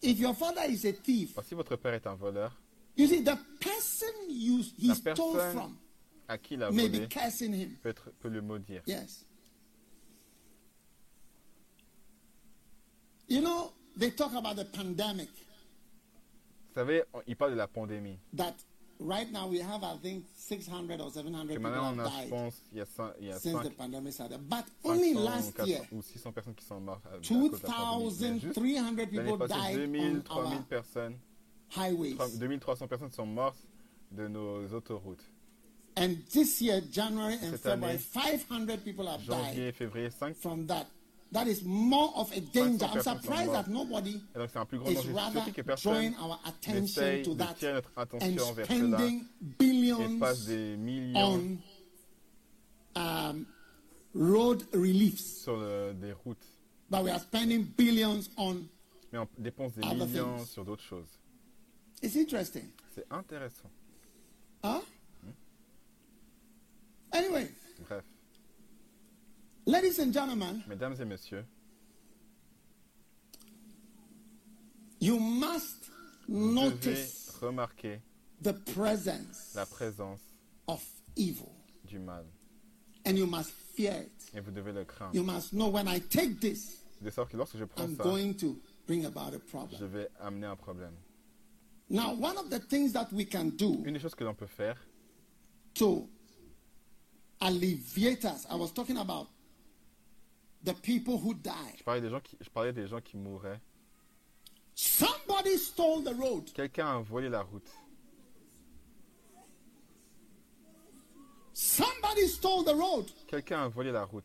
if 0.01 0.19
your 0.19 0.33
father 0.35 0.63
is 0.69 0.85
a 0.85 0.91
thief, 0.91 1.31
Alors, 1.37 1.45
si 1.47 1.55
votre 1.55 1.75
père 1.77 1.93
est 1.93 2.05
un 2.05 2.15
voleur, 2.15 2.51
you 2.97 3.07
see 3.07 3.23
the 3.23 3.37
person 3.61 4.11
you 4.29 4.61
he 4.77 4.87
La 4.89 4.95
stole 4.95 5.13
personne 5.15 5.51
from 5.53 5.77
à 6.27 6.37
qui 6.37 6.55
il 6.55 6.63
a 6.63 6.71
may 6.71 6.87
volé 6.89 6.99
be 7.05 7.07
cursing 7.09 7.53
him. 7.53 7.69
peut, 7.81 7.89
être, 7.89 8.11
peut 8.19 8.29
le 8.29 8.41
maudire. 8.41 8.81
Yes. 8.85 9.25
You 13.29 13.41
know, 13.41 13.71
they 13.95 14.11
talk 14.11 14.33
about 14.33 14.55
the 14.55 14.65
pandemic. 14.65 15.29
Vous 15.29 16.73
savez, 16.75 17.03
on- 17.13 17.21
il 17.27 17.35
parle 17.35 17.51
de 17.51 17.57
la 17.57 17.67
pandémie. 17.67 18.17
That 18.35 18.53
right 18.99 19.31
now 19.31 19.47
we 19.47 19.59
have, 19.61 19.83
I 19.83 19.97
think, 20.01 20.25
600 20.35 20.99
or 21.01 21.11
700 21.11 21.47
Que 21.47 21.55
people 21.55 21.61
maintenant, 21.69 21.93
on 21.93 21.99
have 21.99 22.07
a, 22.07 22.09
je 22.09 22.15
died 22.21 22.29
pense, 22.29 22.61
il 22.71 22.77
y 22.77 22.81
a, 22.81 22.85
cin- 22.85 23.13
il 23.19 23.27
y 23.27 23.31
a 23.31 23.39
since 23.39 23.59
the 23.63 23.69
5, 23.69 23.77
pandemic 23.77 24.13
started. 24.13 24.39
But 24.49 24.65
only 24.83 25.13
500 25.13 25.19
ou 25.21 25.25
last 25.25 25.55
400 25.55 25.67
year, 25.67 25.81
ou 25.91 26.01
600 26.01 26.31
personnes 26.31 26.55
qui 26.55 26.65
sont 26.65 26.79
mortes 26.79 27.05
à, 27.05 27.09
à 27.09 27.17
cause 27.17 27.29
de 27.29 27.67
la 27.67 27.73
pandémie. 27.73 28.33
Mais 28.33 28.39
juste 28.39 28.55
2,300 28.55 28.95
L'année 29.15 29.31
people 29.31 29.47
passée, 29.47 29.61
died 29.61 29.75
2000, 29.77 30.17
on 30.17 30.21
3000 30.21 30.57
our 30.57 30.63
personnes, 30.65 31.15
highways. 31.75 32.15
2300 32.39 32.87
personnes 32.87 33.11
sont 33.11 33.25
mortes 33.25 33.59
de 34.11 34.27
nos 34.27 34.67
autoroutes. 34.73 35.23
And 35.97 36.15
this 36.31 36.61
year, 36.61 36.81
January 36.91 37.33
and 37.35 37.51
Cette 37.51 37.61
February, 37.61 37.95
année, 37.95 37.99
500 37.99 38.77
people 38.85 39.07
have 39.07 39.25
died 39.25 39.53
Janvier, 39.55 39.71
février, 39.73 40.09
5. 40.09 40.35
from 40.37 40.65
that. 40.67 40.87
That 41.31 41.47
is 41.47 41.63
more 41.63 42.11
of 42.15 42.31
a 42.35 42.39
danger. 42.41 42.87
I'm 42.91 43.01
surprised 43.01 43.53
that 43.53 43.67
nobody 43.67 44.19
donc 44.33 44.55
un 44.55 44.65
plus 44.65 44.79
grand 44.81 44.97
is 44.97 45.05
rather 45.07 45.75
drawing 45.75 46.15
our 46.15 46.39
attention 46.45 47.23
to 47.23 47.35
that 47.35 47.63
and 48.19 48.39
spending 48.39 49.25
billions 49.59 50.21
on 51.15 51.59
um, 52.95 53.45
road 54.15 54.63
reliefs. 54.73 55.43
sur 55.43 55.57
le- 55.57 55.93
des 55.93 56.13
routes. 56.25 56.47
But 56.89 57.03
we 57.03 57.11
are 57.11 57.19
spending 57.19 57.63
billions 57.77 58.29
on. 58.35 58.67
Mais 59.11 59.19
on 59.19 59.27
dépense 59.37 59.73
des 59.75 59.83
Other 59.85 60.07
millions 60.07 60.37
things. 60.37 60.47
sur 60.49 60.65
d'autres 60.65 60.83
choses. 60.83 61.19
It's 62.01 62.15
interesting. 62.15 62.71
C'est 62.95 63.05
intéressant. 63.11 63.69
Huh? 64.63 64.81
Anyway, 67.11 67.49
Bref, 67.87 68.03
ladies 69.69 69.99
and 69.99 70.11
gentlemen, 70.11 70.63
mesdames 70.67 70.99
et 70.99 71.05
messieurs, 71.05 71.45
you 74.99 75.19
must 75.19 75.89
vous 76.27 76.53
devez 76.53 76.53
notice 76.53 77.37
remarquer 77.41 78.01
the 78.41 78.53
presence 78.73 79.53
la 79.55 79.65
présence 79.65 80.21
of 80.67 80.83
evil 81.15 81.51
du 81.87 81.99
mal. 81.99 82.23
and 83.05 83.17
you 83.17 83.25
must 83.25 83.51
fear 83.75 83.93
it. 84.01 84.11
Et 84.35 84.41
vous 84.41 84.51
devez 84.51 84.71
le 84.73 84.85
craindre. 84.85 85.15
You 85.15 85.23
must 85.23 85.53
know 85.53 85.69
when 85.69 85.87
I 85.87 85.99
take 85.99 86.39
this, 86.39 86.81
De 87.01 87.09
sorte 87.11 87.31
que 87.31 87.37
lorsque 87.37 87.57
je 87.57 87.63
prends 87.65 87.83
I'm 87.85 87.95
ça, 87.95 88.03
going 88.03 88.33
to 88.35 88.57
bring 88.87 89.05
about 89.05 89.29
a 89.33 89.39
je 89.39 89.39
problem. 89.51 89.87
vais 89.89 90.07
amener 90.19 90.47
un 90.47 90.55
problème. 90.55 90.93
Now, 91.91 92.13
one 92.13 92.37
of 92.37 92.49
the 92.51 92.59
things 92.59 92.91
that 92.93 93.11
we 93.11 93.25
can 93.25 93.49
do 93.57 93.81
Une 93.85 93.93
des 93.93 93.99
choses 93.99 94.13
que 94.13 94.23
l'on 94.23 94.35
peut 94.35 94.45
faire, 94.49 94.75
to 95.75 96.07
alleviate 97.41 98.25
us, 98.25 98.45
I 98.49 98.55
was 98.55 98.71
talking 98.71 98.97
about 98.97 99.27
the 100.63 100.73
people 100.73 101.17
who 101.17 101.33
die. 101.33 101.75
je 101.77 101.83
parlais 101.83 102.01
des 102.01 102.09
gens 102.09 102.19
qui, 102.19 102.37
je 102.39 102.49
parlais 102.49 102.73
des 102.73 102.87
gens 102.87 103.01
qui 103.01 103.17
mourraient. 103.17 103.61
Somebody 104.75 105.57
stole 105.57 106.03
the 106.03 106.13
road. 106.15 106.51
Quelqu'un 106.53 106.87
a 106.87 107.01
volé 107.01 107.29
la 107.29 107.41
route. 107.41 107.69
Somebody 111.53 112.27
stole 112.27 112.63
the 112.63 112.73
road. 112.75 113.11
Quelqu'un 113.27 113.65
a 113.65 113.69
volé 113.69 113.91
la 113.91 114.05
route. 114.05 114.23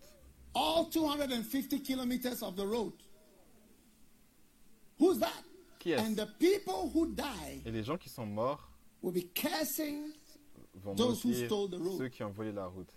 All 0.55 0.89
250 0.89 1.81
kilometers 1.81 2.43
of 2.43 2.55
the 2.55 2.65
road. 2.65 2.93
Who's 4.99 5.19
that? 5.19 5.43
Qui 5.81 5.93
est-ce? 5.93 6.01
And 6.01 6.15
the 6.15 6.27
people 6.39 6.91
who 6.95 7.07
die 7.07 7.63
Et 7.67 7.73
les 7.73 7.83
gens 7.83 7.97
qui 7.97 8.09
sont 8.09 8.27
morts 8.27 8.71
will 9.03 9.13
be 9.13 9.27
cursing 9.35 10.13
vont 10.75 10.95
Those 10.95 11.25
who 11.25 11.33
stole 11.33 11.69
the 11.69 11.79
road. 11.81 11.99
ceux 11.99 12.09
qui 12.09 12.23
ont 12.23 12.31
volé 12.31 12.53
la 12.53 12.67
route. 12.67 12.93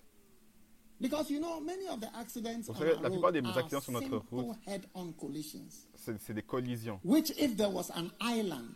Because 1.00 1.30
you 1.30 1.40
know 1.40 1.60
many 1.62 1.88
of 1.88 2.00
the 2.00 2.08
accidents 2.18 2.68
Vous 2.68 2.74
on 2.74 2.80
savez, 2.80 2.96
la 3.02 3.10
plupart 3.10 3.32
des 3.32 3.40
accidents 3.40 3.82
sur 3.82 3.92
notre 3.94 4.22
route- 4.32 4.56
head-on 4.66 5.12
collisions. 5.14 5.68
C'est 5.96 6.34
des 6.34 6.42
collisions. 6.42 7.00
Which, 7.04 7.32
if 7.38 7.56
there 7.58 7.70
was 7.70 7.90
an 7.96 8.10
island 8.22 8.76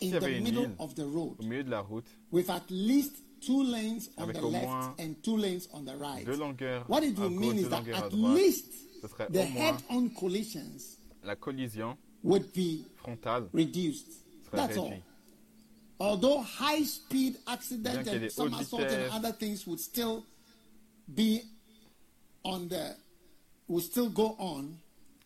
in 0.00 0.10
the 0.12 0.40
middle 0.40 0.70
of 0.78 0.94
the 0.94 1.04
road 1.06 1.36
Au 1.40 1.42
milieu 1.44 1.64
de 1.64 1.70
la 1.70 1.80
route, 1.80 2.06
with 2.30 2.48
at 2.50 2.62
least 2.70 3.16
two 3.40 3.62
lanes 3.62 4.10
on 4.16 4.32
the 4.32 4.40
left 4.40 4.98
and 5.00 5.14
two 5.22 5.36
lanes 5.36 5.68
on 5.72 5.84
the 5.84 5.96
right, 5.96 6.24
deux 6.24 6.36
longueurs 6.36 6.84
what 6.88 7.02
it 7.02 7.14
gauche, 7.14 7.30
mean 7.30 7.58
is 7.58 7.68
that 7.68 7.86
at 7.88 8.10
droite. 8.10 8.34
least 8.34 8.66
the 9.30 9.42
head-on 9.44 10.10
collisions 10.10 10.98
la 11.24 11.34
collision 11.36 11.96
would 12.22 12.52
be 12.52 12.84
frontale 13.02 13.48
reduced. 13.52 14.06
That's 14.52 14.76
all. 14.76 14.92
Although 15.98 16.42
high-speed 16.42 17.36
accidents 17.46 17.98
accident 17.98 18.02
qu'il 18.04 18.12
y 18.12 18.14
ait 18.14 18.16
and 18.16 18.20
des 18.20 18.30
somersault 18.30 18.80
hautes 18.82 18.92
and 18.92 19.12
other 19.12 19.32
things 19.32 19.66
would 19.66 19.80
still 19.80 20.24
be 21.12 21.42
on 22.44 22.68
the, 22.68 22.96
will 23.68 23.80
still 23.80 24.08
go 24.08 24.36
on, 24.38 24.78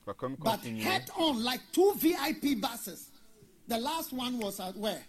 but 0.07 0.17
continuer. 0.19 0.83
head-on 0.83 1.43
like 1.45 1.61
two 1.73 1.93
VIP 1.97 2.61
buses. 2.61 3.11
The 3.69 3.79
last 3.79 4.13
one 4.13 4.39
was 4.39 4.59
at 4.61 4.77
where? 4.77 5.03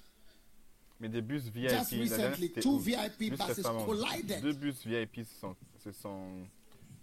Mais 0.99 1.09
des 1.09 1.21
bus 1.21 1.41
VIP, 1.47 1.69
Just 1.71 1.91
recently, 1.93 2.49
two? 2.49 2.79
VIP 2.79 3.35
buses 3.35 3.63
collided. 3.65 4.41
Deux 4.43 4.53
bus 4.53 4.83
VIP 4.85 5.25
se 5.25 5.39
sont, 5.39 5.55
se 5.83 5.91
sont 5.91 6.47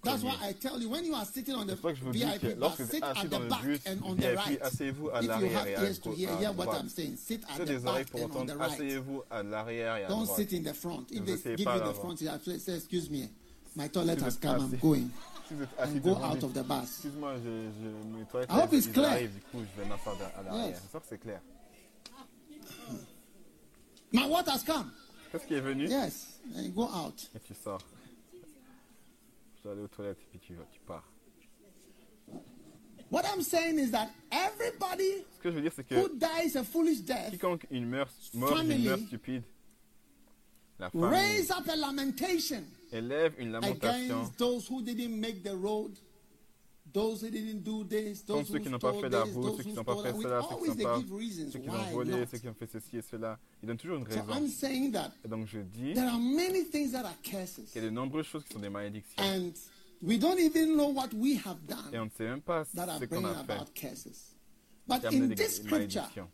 That's 0.05 0.23
why 0.23 0.37
I 0.41 0.53
tell 0.53 0.81
you 0.81 0.89
when 0.89 1.05
you 1.05 1.15
are 1.15 1.25
sitting 1.25 1.57
on 1.57 1.67
the 1.67 1.71
C'est 1.71 1.81
pour 1.81 1.91
ça 1.91 1.95
que 1.95 1.99
je 1.99 2.05
vous 2.05 2.13
dis 2.13 2.21
que 2.21 2.47
VIP 2.47 2.59
bus, 2.61 2.89
sit 2.89 3.03
at 3.03 3.15
the 3.25 3.49
back 3.49 3.65
and 3.87 3.99
on 4.05 4.15
the 4.15 4.37
right. 4.37 4.63
asseyez-vous 4.63 5.11
à 5.11 5.19
If 5.21 5.41
you 5.41 5.57
have 5.57 5.67
ears 5.67 5.99
to 5.99 6.13
hear, 6.13 6.37
hear 6.37 6.53
what. 6.53 6.69
I'm 6.69 6.89
saying. 6.89 7.17
Sit 7.17 7.43
at 7.51 7.67
the 7.67 7.81
back 7.81 8.07
and 8.15 8.37
on 8.37 8.47
the 8.47 8.57
right. 8.57 8.71
asseyez-vous 8.71 9.25
à 9.29 9.43
l'arrière 9.43 9.97
et 9.97 10.05
à 10.05 10.09
Don't 10.09 10.27
sit 10.27 10.53
in 10.53 10.63
the 10.63 10.75
front. 10.75 11.11
If 11.11 11.25
they 11.25 11.57
give 11.57 11.67
you 11.67 11.81
the 11.81 11.95
front, 11.95 12.21
you 12.21 12.29
have 12.29 12.45
to 12.45 12.57
say, 12.61 12.77
excuse 12.77 13.11
me, 13.11 13.29
my 13.77 13.89
toilet 13.89 14.21
has 14.21 14.37
come, 14.37 14.61
I'm 14.61 14.79
going. 14.79 15.11
Si 15.49 15.55
vous 15.55 15.63
êtes 15.63 15.79
assis 15.79 15.97
And 15.97 16.03
go 16.03 16.17
out 16.17 16.43
of 16.43 16.53
the 16.53 16.63
bus. 16.63 16.83
Excuse-moi, 16.83 17.35
je, 17.37 17.71
je, 17.81 18.19
mes 18.19 18.25
toilettes 18.27 18.51
I 18.51 18.61
hope 18.61 18.73
it's 18.75 18.87
clear. 18.87 19.09
arrivent, 19.09 19.35
du 19.35 19.41
coup, 19.41 19.65
je 19.65 19.83
vais 19.83 19.89
m'asseoir 19.89 20.17
à 20.37 20.43
l'arrière. 20.43 20.67
Yes. 20.69 20.81
C'est 20.93 20.99
que 21.01 21.07
c'est 21.09 21.19
clair. 21.19 21.41
Hmm. 22.91 22.97
My 24.13 24.27
what 24.27 24.49
has 24.49 24.63
come? 24.65 24.91
Qu'est-ce 25.33 25.47
qui 25.47 25.55
est 25.55 25.61
venu 25.61 25.87
Yes. 25.89 26.41
And 26.57 26.69
go 26.75 26.83
out. 26.85 27.31
Et 27.35 27.41
tu 27.41 27.55
sors. 27.55 27.81
Je 29.57 29.63
dois 29.63 29.73
aller 29.73 29.83
aux 29.83 29.89
toilettes 29.89 30.19
et 30.21 30.27
puis 30.31 30.39
tu, 30.39 30.55
tu 30.73 30.81
pars. 30.87 31.05
What 33.11 33.25
I'm 33.25 33.43
saying 33.43 33.79
is 33.79 33.91
that 33.93 34.11
everybody 34.31 35.25
Ce 35.37 35.43
que 35.43 35.51
je 35.51 35.57
veux 35.57 35.63
dire, 35.63 35.73
c'est 35.75 35.85
que 35.85 35.95
who 35.95 36.09
dies 36.11 36.57
a 36.57 36.63
foolish 36.63 37.01
death 37.03 37.31
quiconque 37.31 37.67
une 37.71 37.87
meurt, 37.87 38.13
mort 38.35 38.61
d'une 38.63 38.85
meurt 38.85 39.01
stupide, 39.07 39.43
la 40.79 40.91
famille 40.91 41.09
raise 41.09 41.51
up 41.51 41.67
a 41.69 41.77
lamentation 41.77 42.63
élève 42.93 43.35
une 43.39 43.53
lamentation 43.53 44.31
contre 46.93 48.47
ceux 48.49 48.59
qui 48.59 48.69
n'ont 48.69 48.79
pas 48.79 48.93
fait 48.95 49.09
la 49.09 49.23
route, 49.25 49.57
ceux 49.57 49.63
qui 49.63 49.73
n'ont 49.73 49.85
pas 49.85 50.03
fait 50.03 50.13
cela, 50.13 50.41
ceux 50.43 50.57
qui 50.57 50.69
n'ont 50.69 50.85
pas, 50.85 51.01
ceux 51.51 51.59
qui 51.59 51.69
ont 51.71 51.91
volé, 51.93 52.27
ceux 52.31 52.39
qui 52.39 52.49
ont 52.49 52.55
fait 52.55 52.71
ceci 52.71 52.97
et 52.97 53.03
cela. 53.03 53.39
Ils 53.63 53.67
donnent 53.67 53.77
toujours 53.77 53.99
une 53.99 54.05
So 54.05 54.21
raison. 54.21 54.33
I'm 54.35 54.49
saying 54.49 54.93
that 54.93 55.13
Et 55.25 55.29
donc 55.29 55.47
je 55.47 55.61
dis 55.61 55.95
there 55.95 56.09
are 56.09 56.19
many 56.19 56.65
things 56.65 56.93
that 56.93 57.05
are 57.05 57.21
curses, 57.23 57.61
qu'il 57.73 57.83
y 57.83 57.85
a 57.85 57.89
de 57.89 57.95
nombreuses 57.95 58.27
choses 58.27 58.45
qui 58.45 58.53
sont 58.55 58.61
des 58.61 58.71
malédictions. 58.71 59.23
and 59.23 59.53
we 60.03 60.19
don't 60.19 60.39
even 60.39 60.75
know 60.75 60.89
what 60.89 61.09
we 61.15 61.37
have 61.45 61.59
Et 61.93 61.99
on 61.99 62.03
done 62.03 62.05
ne 62.07 62.11
sait 62.17 62.25
même 62.25 62.41
pas 62.41 62.65
ce 62.65 62.77
qu'on 63.07 63.25
a 63.25 63.45
fait. 63.45 64.03
But 64.87 65.05
in 65.05 65.29
this 65.35 65.57
scripture. 65.57 66.29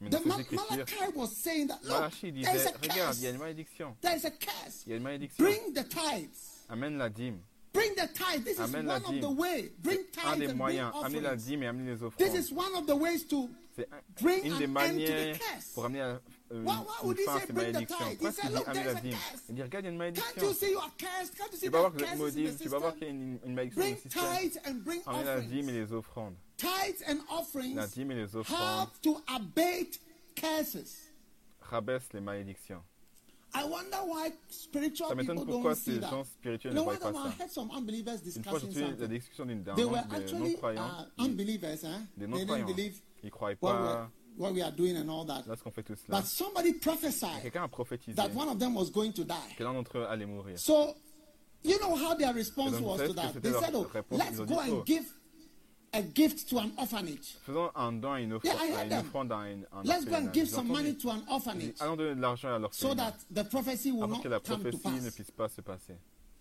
Mais 0.00 0.08
the 0.10 0.12
dans 0.12 0.34
ces 0.36 0.40
écritures, 0.42 0.66
Malachi 0.70 0.94
was 1.14 1.28
saying 1.28 1.68
that 1.68 1.78
look, 1.82 1.92
Malachi 1.92 2.30
there 2.32 2.54
is 2.54 2.58
disait, 2.58 2.68
a 2.74 2.78
regarde, 2.92 3.16
il 3.16 3.22
y 3.22 3.26
a 3.26 3.30
une 3.30 3.38
malédiction. 3.38 3.96
There 4.02 4.16
is 4.16 4.24
a 4.26 4.30
curse. 4.30 4.82
Il 4.86 4.90
y 4.90 4.92
a 4.92 4.96
une 4.98 5.02
malédiction. 5.02 5.42
Bring 5.44 5.72
the 5.72 5.88
tithes. 5.88 6.64
Amène 6.68 6.98
la 6.98 7.08
dîme. 7.08 7.38
Bring 7.72 7.94
the 7.94 8.08
tithe. 8.12 8.44
This 8.44 8.58
is 8.58 8.60
one 8.60 8.88
of 8.90 9.20
the 9.20 9.30
way. 9.30 9.70
Bring 9.78 9.98
tithe 10.12 10.24
and 10.26 11.22
la 11.22 11.36
dîme 11.36 11.62
et 11.62 11.72
les 11.72 11.92
This 11.94 12.02
offrandes. 12.02 12.34
is 12.38 12.52
one 12.52 12.74
of 12.74 12.86
the 12.86 12.96
ways 12.96 13.24
to 13.28 13.48
bring 14.22 14.44
une 14.44 14.52
an 14.54 14.58
des 14.58 14.64
end 14.64 14.66
to 14.66 14.66
the 14.66 14.68
manières 14.72 15.38
curse. 15.38 15.66
pour 15.74 15.84
amener 15.84 16.00
à, 16.00 16.20
euh, 16.50 16.62
Why- 16.64 16.64
why 16.64 16.84
une 17.02 17.06
would 17.08 17.18
he 17.18 17.24
fin 17.24 17.36
à 17.36 17.40
say 17.40 17.46
ces 17.46 17.52
bring 17.52 17.66
the 17.66 17.74
malédictions? 17.74 17.98
tithe? 17.98 18.12
He 18.12 18.16
Pourquoi 18.16 18.28
est-ce 18.30 18.36
said, 18.36 18.44
qu'il 18.46 18.50
dit 18.50 18.56
look, 18.56 18.68
amener 18.68 18.82
there's 18.82 18.94
la 18.94 18.98
a 18.98 19.02
dîme 19.02 19.10
curse. 19.12 19.42
Il 19.50 19.54
dit 19.54 19.62
regarde, 19.62 19.84
il 19.84 19.86
y 19.86 19.88
a 19.88 19.92
une 19.92 19.98
Can't 19.98 20.16
you 20.16 20.22
malédiction. 20.22 20.54
see 20.54 20.70
you 20.72 20.78
are 20.78 20.96
cursed? 20.96 21.34
Can't 21.36 21.52
you 21.52 21.58
see 21.58 21.64
Tu 21.66 21.70
vas 21.70 21.78
voir 21.80 21.92
there 21.92 22.06
que 22.06 22.10
are 22.12 22.16
vous 22.16 22.26
êtes 22.28 22.34
curses 22.34 22.36
in 22.36 22.42
the 22.42 22.48
maudit, 22.48 22.62
tu 22.62 22.68
vas 22.70 22.78
voir 22.78 22.94
qu'il 22.94 23.02
y 23.02 23.06
a 23.06 23.10
une, 23.10 23.54
malédiction 23.54 23.82
dans 23.82 23.88
le 23.90 23.96
système. 23.96 24.22
la 25.26 25.40
dîme 25.42 25.68
et 25.68 25.72
offerings. 25.72 25.72
les 25.74 25.92
offrandes. 25.92 26.34
Tithes 26.56 27.02
and 27.06 27.18
offerings 27.30 27.76
dîme 27.94 28.12
et 28.12 28.14
les 28.14 28.36
offrandes 28.36 28.88
help 28.88 29.00
to 29.02 29.20
abate 29.28 30.00
curses. 30.34 31.10
rabaissent 31.60 32.12
les 32.14 32.20
malédictions. 32.20 32.82
I 33.54 33.64
wonder 33.64 33.98
why 34.06 34.32
spiritual 34.50 35.08
Ça 35.08 35.14
m'étonne 35.14 35.38
people 35.38 35.52
pourquoi 35.52 35.74
ces 35.74 36.00
gens 36.00 36.24
spirituels 36.24 36.74
ne 36.74 36.80
voient 36.80 36.96
pas 36.98 37.12
ça. 37.12 37.34
heard 37.38 37.50
some 37.50 37.70
unbelievers 37.70 38.18
Une 38.36 38.44
fois, 38.44 38.58
j'ai 38.58 38.66
entendu 38.66 39.00
la 39.00 39.06
discussion 39.06 39.46
d'une 39.46 39.62
were 39.66 39.74
des 39.74 40.16
actually 40.16 40.50
non-croyants. 40.52 40.90
uh? 41.18 41.26
Des 41.26 41.36
They 41.36 41.46
didn't 41.46 42.30
non-croyants. 42.30 42.66
believe 42.66 43.00
Ils 43.22 43.26
ne 43.26 43.30
croyaient 43.30 43.58
what, 43.60 43.72
pas 43.72 44.10
what 44.36 44.52
we 44.52 44.62
are 44.62 44.72
doing 44.72 44.96
and 44.96 45.08
all 45.08 45.24
that. 45.26 45.44
là 45.46 45.56
ce 45.56 45.62
qu'on 45.62 45.70
fait 45.70 45.82
tout 45.82 45.94
cela. 45.94 46.20
But 46.20 46.26
somebody 46.26 46.74
prophesied 46.74 47.42
Quelqu'un 47.42 47.64
a 47.64 47.68
prophétisé 47.68 48.14
that 48.16 48.30
one 48.34 48.48
of 48.48 48.58
them 48.58 48.74
was 48.74 48.90
going 48.90 49.12
to 49.12 49.24
die. 49.24 49.34
que 49.56 49.64
l'un 49.64 49.72
d'entre 49.72 49.98
eux 49.98 50.06
allait 50.06 50.26
mourir. 50.26 50.58
So, 50.58 50.94
you 51.64 51.78
know 51.78 51.94
how 51.96 52.14
their 52.14 52.34
response 52.34 52.72
donc, 52.72 52.98
was 52.98 53.08
to 53.08 53.14
that? 53.14 53.40
They 53.40 53.52
said, 53.52 53.74
oh, 53.74 53.86
let's 54.10 54.38
go 54.40 54.58
and 54.60 54.72
oh. 54.72 54.82
give 54.84 55.04
a 55.96 56.02
gift 56.02 56.48
to 56.48 56.58
an 56.58 56.70
orphanage. 56.78 57.36
Faisons 57.44 57.70
un 57.74 57.92
don 57.92 58.12
à 58.12 58.20
une, 58.20 58.32
offre- 58.34 58.44
Yeah, 58.44 58.54
I 58.54 58.70
à 58.72 58.76
heard 58.78 58.84
une 58.84 58.88
them. 58.90 59.06
offrande 59.06 59.32
à 59.32 59.50
une, 59.50 59.66
un 59.72 59.82
Let's 59.84 60.04
go 60.04 60.14
and 60.16 60.32
give 60.32 60.48
some 60.48 60.68
money 60.68 60.94
to 60.94 61.10
an 61.10 61.22
orphanage 61.30 61.74
Allons 61.80 61.96
donner 61.96 62.14
de 62.14 62.20
l'argent 62.20 62.48
à 62.48 62.58
so 62.72 62.88
l'orphelinat 62.88 62.96
that 63.30 63.42
the 63.44 63.48
prophecy 63.48 63.90
will 63.92 64.08
not 64.08 64.22
que 64.22 64.28
la 64.28 64.40
come 64.40 64.62
to 64.62 64.70
prophétie 64.70 65.00
ne 65.02 65.10
puisse 65.10 65.30
pas 65.30 65.48
se 65.48 65.60
passer. 65.60 65.94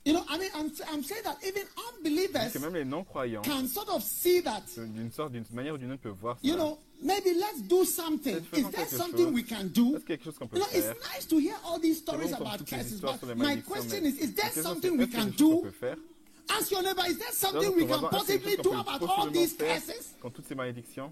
You 0.05 0.13
know, 0.13 0.23
I 0.29 0.37
mean, 0.37 0.51
I'm, 0.53 0.69
I'm 0.93 1.01
saying 1.01 1.23
that 1.23 1.37
even 1.43 1.63
unbelievers 1.97 2.51
que 2.53 2.59
même 2.59 2.75
les 2.75 2.85
non-croyants, 2.85 3.41
can 3.41 3.65
sort 3.67 3.89
of 3.89 4.03
see 4.03 4.39
that. 4.43 4.61
d'une 4.77 5.11
sorte, 5.11 5.31
d'une 5.31 5.43
manière 5.51 5.73
ou 5.73 5.77
d'une 5.79 5.93
autre, 5.93 6.03
peuvent 6.03 6.15
voir 6.21 6.35
ça. 6.39 6.47
You 6.47 6.55
know, 6.55 6.77
maybe 7.01 7.33
let's 7.35 7.63
do 7.67 7.83
something. 7.83 8.37
Is 8.53 8.69
there 8.69 8.85
something 8.85 9.25
chose. 9.25 9.33
we 9.33 9.43
can 9.43 9.63
do? 9.73 9.97
Quelque 10.05 10.23
chose 10.25 10.37
qu'on 10.37 10.47
peut 10.47 10.57
You 10.57 10.63
know, 10.63 10.69
faire 10.69 10.91
it's 10.91 11.11
nice 11.15 11.25
to 11.25 11.39
hear 11.39 11.55
all 11.65 11.79
these 11.79 11.97
stories 11.97 12.33
about 12.33 12.63
curses, 12.67 13.01
but 13.01 13.19
my 13.35 13.55
question 13.61 14.05
is, 14.05 14.19
is 14.19 14.35
there 14.35 14.51
something 14.51 14.95
we 14.95 15.07
can 15.07 15.31
quelque 15.31 15.37
chose 15.39 15.71
qu'on 15.79 15.89
do? 15.91 15.95
Ask 16.49 16.71
your 16.71 16.83
neighbor, 16.83 17.01
is 17.07 17.17
there 17.17 17.31
something 17.31 17.61
Donc, 17.63 17.75
we 17.75 17.85
can 17.87 17.99
possibly 18.09 18.55
do 18.57 18.73
about 18.73 19.01
all 19.03 19.29
these 19.29 19.53
curses? 19.53 20.13
contre 20.21 20.35
toutes 20.41 20.47
ces 20.47 20.55
malédictions 20.55 21.11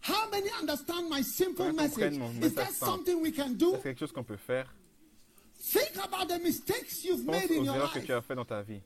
How 0.00 0.28
many 0.30 0.48
understand 0.58 1.08
my 1.10 1.20
simple 1.22 1.72
message? 1.72 2.18
Is 2.42 2.54
there 2.54 2.66
something 2.72 3.20
we 3.20 3.30
can 3.32 3.50
Est-ce 3.52 3.58
do? 3.58 3.76
quelque 3.82 3.98
chose 3.98 4.12
qu'on 4.12 4.24
peut 4.24 4.36
faire? 4.38 4.66
Think 5.60 5.96
about 6.02 6.28
the 6.28 6.38
mistakes 6.38 7.04
you've 7.04 7.26
Pense 7.26 7.48
made 7.48 7.50
in 7.58 7.64
your 7.64 7.74
erreurs 7.76 7.92
que 7.92 7.98
life. 7.98 8.06
tu 8.06 8.12
as 8.14 8.20
fait 8.22 8.34
dans 8.34 8.44
ta 8.46 8.62
vie. 8.62 8.80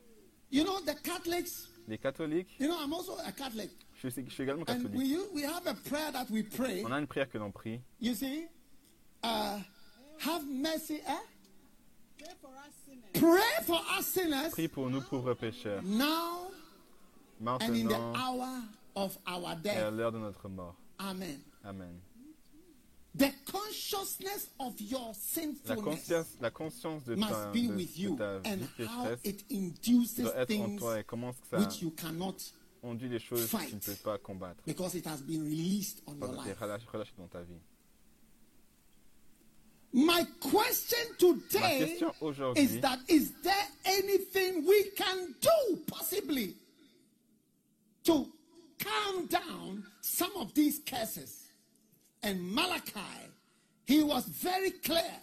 You 0.51 0.63
know, 0.65 0.79
the 0.81 0.95
Catholics, 1.01 1.69
Les 1.87 1.97
catholiques, 1.97 2.49
you 2.59 2.67
know, 2.67 2.77
I'm 2.81 2.93
also 2.93 3.17
a 3.25 3.31
Catholic. 3.31 3.69
je 4.01 4.09
suis, 4.09 4.25
je 4.27 4.33
suis 4.33 4.43
également 4.43 4.63
And 4.67 4.83
we, 4.93 5.09
catholique. 5.13 5.33
we 5.33 5.41
have 5.43 5.65
a 5.67 5.73
prayer 5.89 6.11
that 6.11 6.29
we 6.29 6.43
pray. 6.43 6.83
On 6.85 6.91
a 6.91 6.99
une 6.99 7.07
prière 7.07 7.29
que 7.29 7.37
l'on 7.37 7.51
prie. 7.51 7.79
You 8.01 8.13
see? 8.15 8.45
Uh, 9.23 9.59
have 10.19 10.43
mercy, 10.49 10.99
eh? 11.07 11.11
Pray 13.13 13.63
for 13.65 13.75
us 13.97 14.05
sinners 14.05 14.49
Prie 14.51 14.67
pour 14.67 14.89
nous 14.89 15.01
pauvres 15.01 15.33
pécheurs, 15.35 15.81
now 15.83 16.47
and 17.41 17.57
in 17.61 17.71
the 17.73 17.83
maintenant 17.83 18.13
hour 18.15 18.61
of 18.95 19.17
our 19.27 19.49
et 19.49 19.51
à 19.51 19.55
death. 19.55 19.93
l'heure 19.93 20.11
de 20.11 20.19
notre 20.19 20.49
mort. 20.49 20.75
Amen. 20.99 21.39
Amen. 21.63 21.99
The 23.15 23.31
consciousness 23.45 24.49
of 24.59 24.79
your 24.81 25.07
La 25.09 25.13
sinfulness 25.13 25.83
conscience, 25.83 26.27
la 26.41 26.49
conscience 26.49 27.03
de 27.05 27.15
ta, 27.15 27.19
must 27.21 27.51
be 27.53 27.67
de- 27.67 27.75
with 27.75 27.95
de 27.95 28.01
you 28.01 28.15
ta 28.17 28.37
and 28.45 28.57
vie 28.57 28.67
pécheresse 28.77 29.19
it 29.23 29.45
induces 29.51 30.15
doit 30.23 30.35
être 30.35 30.59
en 30.59 30.75
toi 30.77 30.99
et 30.99 31.03
comment 31.03 31.33
ça 31.51 31.59
which 31.59 31.81
you 31.83 31.91
cannot 31.91 32.35
conduit 32.81 33.09
les 33.09 33.19
choses 33.19 33.49
que 33.51 33.57
tu 33.69 33.75
ne 33.75 33.79
peux 33.79 33.95
pas 34.03 34.17
combattre. 34.17 34.63
because 34.65 34.95
it 34.95 35.05
has 35.05 35.21
been 35.21 35.43
released 35.43 36.01
on 36.07 36.13
your 36.17 36.33
Parce 36.35 36.47
que 36.83 36.91
relâché 36.91 37.11
dans 37.17 37.27
ta 37.27 37.41
vie. 37.43 37.53
My 39.93 40.25
question 40.39 41.05
today 41.19 41.99
is 42.55 42.79
that 42.81 42.99
is 43.07 43.31
there 43.43 43.67
anything 43.85 44.65
we 44.65 44.85
can 44.95 45.35
do 45.39 45.79
possibly 45.85 46.55
to 48.05 48.27
calm 48.79 49.27
down 49.27 49.83
some 50.01 50.31
of 50.37 50.51
these 50.55 50.79
curses? 50.83 51.47
And 52.23 52.41
Malachi, 52.55 53.01
he 53.85 54.01
was 54.01 54.25
very 54.25 54.71
clear. 54.71 55.13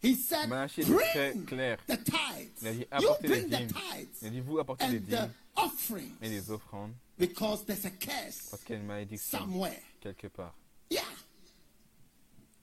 He 0.00 0.14
said, 0.14 0.48
Malachi 0.48 0.84
bring 0.84 1.46
clair. 1.46 1.78
the 1.88 1.96
tithes. 1.96 2.62
You 2.62 3.16
bring 3.20 3.48
the 3.48 3.66
tithes 3.66 4.22
Il 4.22 4.28
a 4.28 4.30
dit 4.30 4.40
vous 4.40 4.58
apportez 4.58 4.86
les 4.90 4.98
and 4.98 5.08
the 5.08 5.30
offerings 5.56 6.12
et 6.22 6.28
les 6.28 6.50
offrandes 6.50 6.92
because 7.18 7.64
there's 7.64 7.86
a 7.86 7.90
curse 7.90 8.48
parce 8.50 8.62
qu'il 8.62 8.76
y 8.76 8.78
a 8.78 8.80
une 8.80 8.86
malédiction 8.86 9.38
somewhere. 9.40 9.80
quelque 10.00 10.28
part. 10.28 10.54
Yeah. 10.90 11.00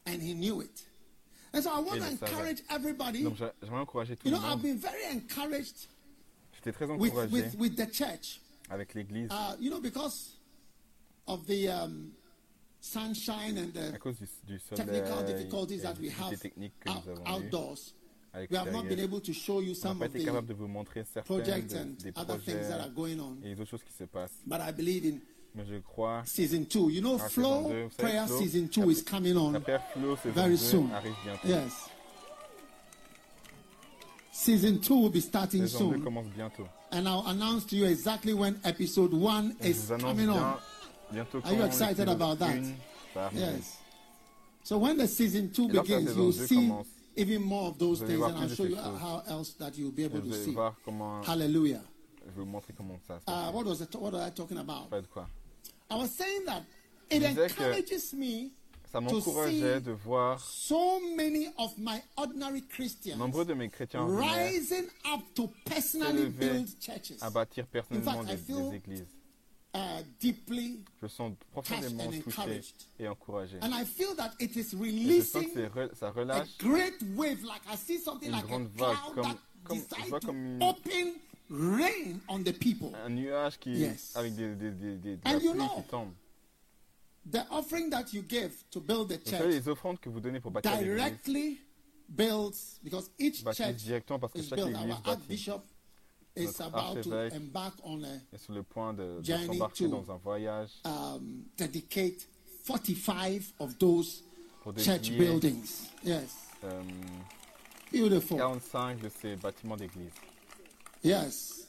And 0.06 0.22
he 0.22 0.34
knew 0.34 0.62
it. 0.62 0.84
And 1.54 1.62
so 1.62 1.70
I 1.70 1.80
want 1.82 2.00
to 2.02 2.08
encourage 2.12 2.62
everybody. 2.70 3.24
Donc 3.24 3.36
j'a- 3.36 3.54
j'aimerais 3.62 3.82
encourager 3.82 4.16
tout 4.16 4.28
You 4.28 4.34
le 4.36 4.40
know, 4.40 4.48
I've 4.48 4.62
been 4.62 4.78
very 4.78 5.04
encouraged 5.12 5.88
J'étais 6.54 6.72
très 6.72 6.86
with, 6.86 7.12
encouragé 7.12 7.32
with, 7.34 7.56
with 7.60 7.76
the 7.76 7.92
church. 7.92 8.40
avec 8.70 8.94
l'Église 8.94 9.30
Uh, 9.32 9.56
you 9.60 9.70
know, 9.70 9.82
because 9.82 10.38
of 11.28 11.46
the 11.48 11.68
um, 11.68 12.14
sunshine 12.80 13.58
and 13.58 13.76
à 13.78 13.92
the 13.92 14.00
cause 14.00 14.18
du, 14.18 14.28
du 14.48 14.60
technical 14.76 15.24
difficulties 15.26 15.82
that 15.82 15.96
we 16.00 16.10
have 16.10 16.38
techniques 16.40 16.74
que 16.80 16.90
out- 16.90 17.06
nous 17.06 17.12
avons 17.12 17.26
outdoors. 17.26 17.94
We 18.34 18.56
have 18.58 18.72
not 18.72 18.88
been 18.88 19.00
able 19.02 19.20
to 19.20 19.34
show 19.34 19.60
you 19.60 19.72
On 19.72 19.74
n'a 19.74 19.82
some 19.82 20.00
pas 20.00 20.06
of 20.06 20.16
été 20.16 20.24
capable 20.24 20.48
the 20.48 20.52
de 20.52 20.54
vous 20.54 20.68
montrer 20.70 21.04
certains 21.04 21.24
projects 21.36 21.74
and 21.76 21.98
des 22.02 22.14
other 22.16 22.40
things 22.40 22.66
that 22.70 22.80
are 22.80 22.90
going 22.90 23.20
on. 23.20 23.36
et 23.44 23.50
les 23.54 23.60
autres 23.60 23.72
choses 23.72 23.84
qui 23.84 23.92
se 23.92 24.06
passent. 24.06 24.40
But 24.48 24.62
I 24.62 24.72
believe 24.72 25.04
in 25.06 25.20
Mais 25.54 25.66
je 25.66 25.76
crois 25.80 26.22
season 26.26 26.64
two. 26.66 26.90
You 26.90 27.02
know, 27.02 27.18
Ah, 27.22 27.28
Flow 27.30 27.70
deux. 27.70 27.90
Prayer 27.98 28.26
season 28.28 28.68
two 28.70 28.90
is 28.90 29.02
coming 29.04 29.36
on 29.36 29.54
very 30.34 30.56
2 30.56 30.58
soon. 30.58 30.90
Yes. 31.44 31.90
Season 34.32 34.80
two 34.80 34.96
will 34.96 35.10
be 35.10 35.20
starting 35.20 35.62
Saison 35.68 35.92
soon. 35.94 36.04
commence 36.04 36.28
bientôt. 36.36 36.68
And 36.92 37.08
I'll 37.08 37.26
announce 37.28 37.66
to 37.66 37.76
you 37.76 37.86
exactly 37.86 38.34
when 38.34 38.60
episode 38.64 39.14
one 39.14 39.56
Et 39.62 39.70
is 39.72 39.90
coming 40.00 40.28
bien, 40.28 40.30
on. 40.30 40.60
Are 41.44 41.54
you 41.54 41.64
excited 41.64 42.08
about 42.08 42.40
that? 42.40 42.56
une 42.56 42.76
va 43.14 43.28
arriver. 43.28 43.40
Yes. 43.58 43.78
So 44.64 44.78
when 44.78 44.98
the 44.98 45.08
season 45.08 45.50
two 45.52 45.68
Et 45.70 45.74
lorsque 45.74 45.90
la 45.90 45.98
begins, 46.00 46.16
you'll 46.16 46.32
see 46.32 46.56
commence, 46.56 46.88
even 47.18 47.42
more 47.42 47.68
of 47.70 47.78
those 47.78 48.00
things, 48.02 48.22
and 48.22 48.38
I'll 48.38 48.48
show 48.50 48.64
you 48.64 48.76
choses. 48.78 49.00
how 49.02 49.22
else 49.28 49.54
that 49.60 49.78
you'll 49.78 49.92
be 49.92 50.06
able 50.06 50.22
to 50.22 50.34
see. 50.34 50.56
comment. 50.86 51.24
Hallelujah. 51.26 51.82
Je 52.24 52.32
vais 52.32 52.44
vous 52.44 52.46
montrer 52.46 52.74
comment 52.74 52.98
ça 53.08 53.20
se 53.20 53.30
Uh, 53.30 53.52
what 53.52 53.66
was 53.66 53.82
it, 53.82 53.94
what 53.96 54.14
was 54.14 54.22
I 54.22 54.30
talking 54.32 54.58
about? 54.60 54.90
Je 57.12 57.18
disais 57.18 57.48
que- 57.48 57.64
encourages 57.64 58.14
me 58.14 58.50
Ça 58.92 59.00
m'encourageait 59.00 59.80
de 59.80 59.92
voir 59.92 60.40
so 60.42 61.00
many 61.16 61.48
of 61.58 61.74
my 61.78 62.00
ordinary 62.18 62.62
Christians 62.64 63.16
nombreux 63.18 63.46
de 63.46 63.54
mes 63.54 63.70
chrétiens 63.70 64.06
rising 64.06 64.86
up 65.14 65.22
to 65.34 65.50
personally 65.66 66.28
build 66.30 66.68
churches. 66.82 67.18
à 67.22 67.30
bâtir 67.30 67.66
personnellement 67.68 68.24
fact, 68.24 68.46
des, 68.48 68.76
églises. 68.76 69.06
Uh, 69.74 70.04
deeply, 70.20 70.84
Je 71.02 71.08
sens 71.08 71.32
profondément 71.54 72.12
touché 72.22 72.62
et 73.00 73.08
encouragé. 73.08 73.58
and 73.62 73.72
I 73.74 73.86
feel 73.86 74.14
that 74.18 74.32
it 74.42 74.54
is 74.58 74.74
Et 74.74 75.22
je 75.22 75.22
sens 75.22 75.46
que 75.54 75.96
ça 75.96 76.08
a 76.08 76.12
relâche 76.12 76.58
great 76.60 76.96
wave, 77.16 77.42
like 77.44 77.62
I 77.72 77.78
see 77.78 77.98
something 77.98 78.28
Une 78.28 78.36
like 78.36 78.44
a 78.44 78.48
grande 78.48 78.68
vague, 78.76 78.98
comme- 79.16 79.38
comme- 79.64 79.78
je 80.04 80.10
vois 80.10 80.20
comme 80.20 80.36
une- 80.56 80.64
open 80.64 81.14
rain 81.52 82.20
on 82.30 82.40
the 82.44 82.54
people. 82.58 82.90
un 83.06 83.10
nuage 83.10 83.58
qui, 83.60 83.72
Yes. 83.72 84.16
avec 84.16 84.34
des, 84.36 84.56
des, 84.56 84.72
des, 84.72 84.96
des- 84.98 85.18
de 85.18 85.22
And 85.26 85.40
you 85.42 85.54
know, 85.54 85.68
qui 85.76 85.84
tombe. 85.90 86.12
The 87.32 87.46
offering 87.52 87.90
that 87.92 88.14
you 88.14 88.24
give 88.28 88.52
to 88.72 88.80
build 88.80 89.10
the 89.10 89.20
Vous 89.24 89.30
savez, 89.30 89.44
church 89.44 89.54
les 89.66 89.68
offrandes 89.70 90.00
que 90.00 90.10
vous 90.10 90.20
donnez 90.20 90.40
pour 90.40 90.50
bâtir 90.52 90.76
directly 90.80 91.60
builds 92.10 92.80
because 92.84 93.12
each 93.20 93.44
church 93.44 93.76
directement 93.84 94.18
parce 94.20 94.34
que 94.34 94.40
is 94.40 94.48
chaque 94.50 94.58
built. 94.58 94.70
église 94.70 94.92
Our 94.92 95.02
archbishop 95.12 95.62
is 96.36 96.60
about 96.62 97.02
to 97.04 97.14
embark 97.36 97.76
on 97.84 98.04
a 98.04 98.08
est 98.34 98.38
sur 98.38 98.54
le 98.54 98.64
point 98.64 98.94
de, 98.94 99.20
de 99.20 99.24
Journey 99.24 99.46
s'embarquer 99.48 99.84
to- 99.86 99.92
dans 99.92 100.12
un 100.12 100.18
voyage 100.18 100.72
um, 100.86 101.44
dedicate 101.58 102.28
45 102.66 103.42
of 103.60 103.78
those 103.78 104.24
church 104.78 105.12
buildings. 105.12 105.90
Yes, 106.04 106.48
euh, 106.64 106.82
beautiful. 107.92 108.38
45 108.38 109.00
de 109.02 109.10
ces 109.10 109.36
bâtiments 109.36 109.76
d'église. 109.78 110.12
Yes, 111.04 111.68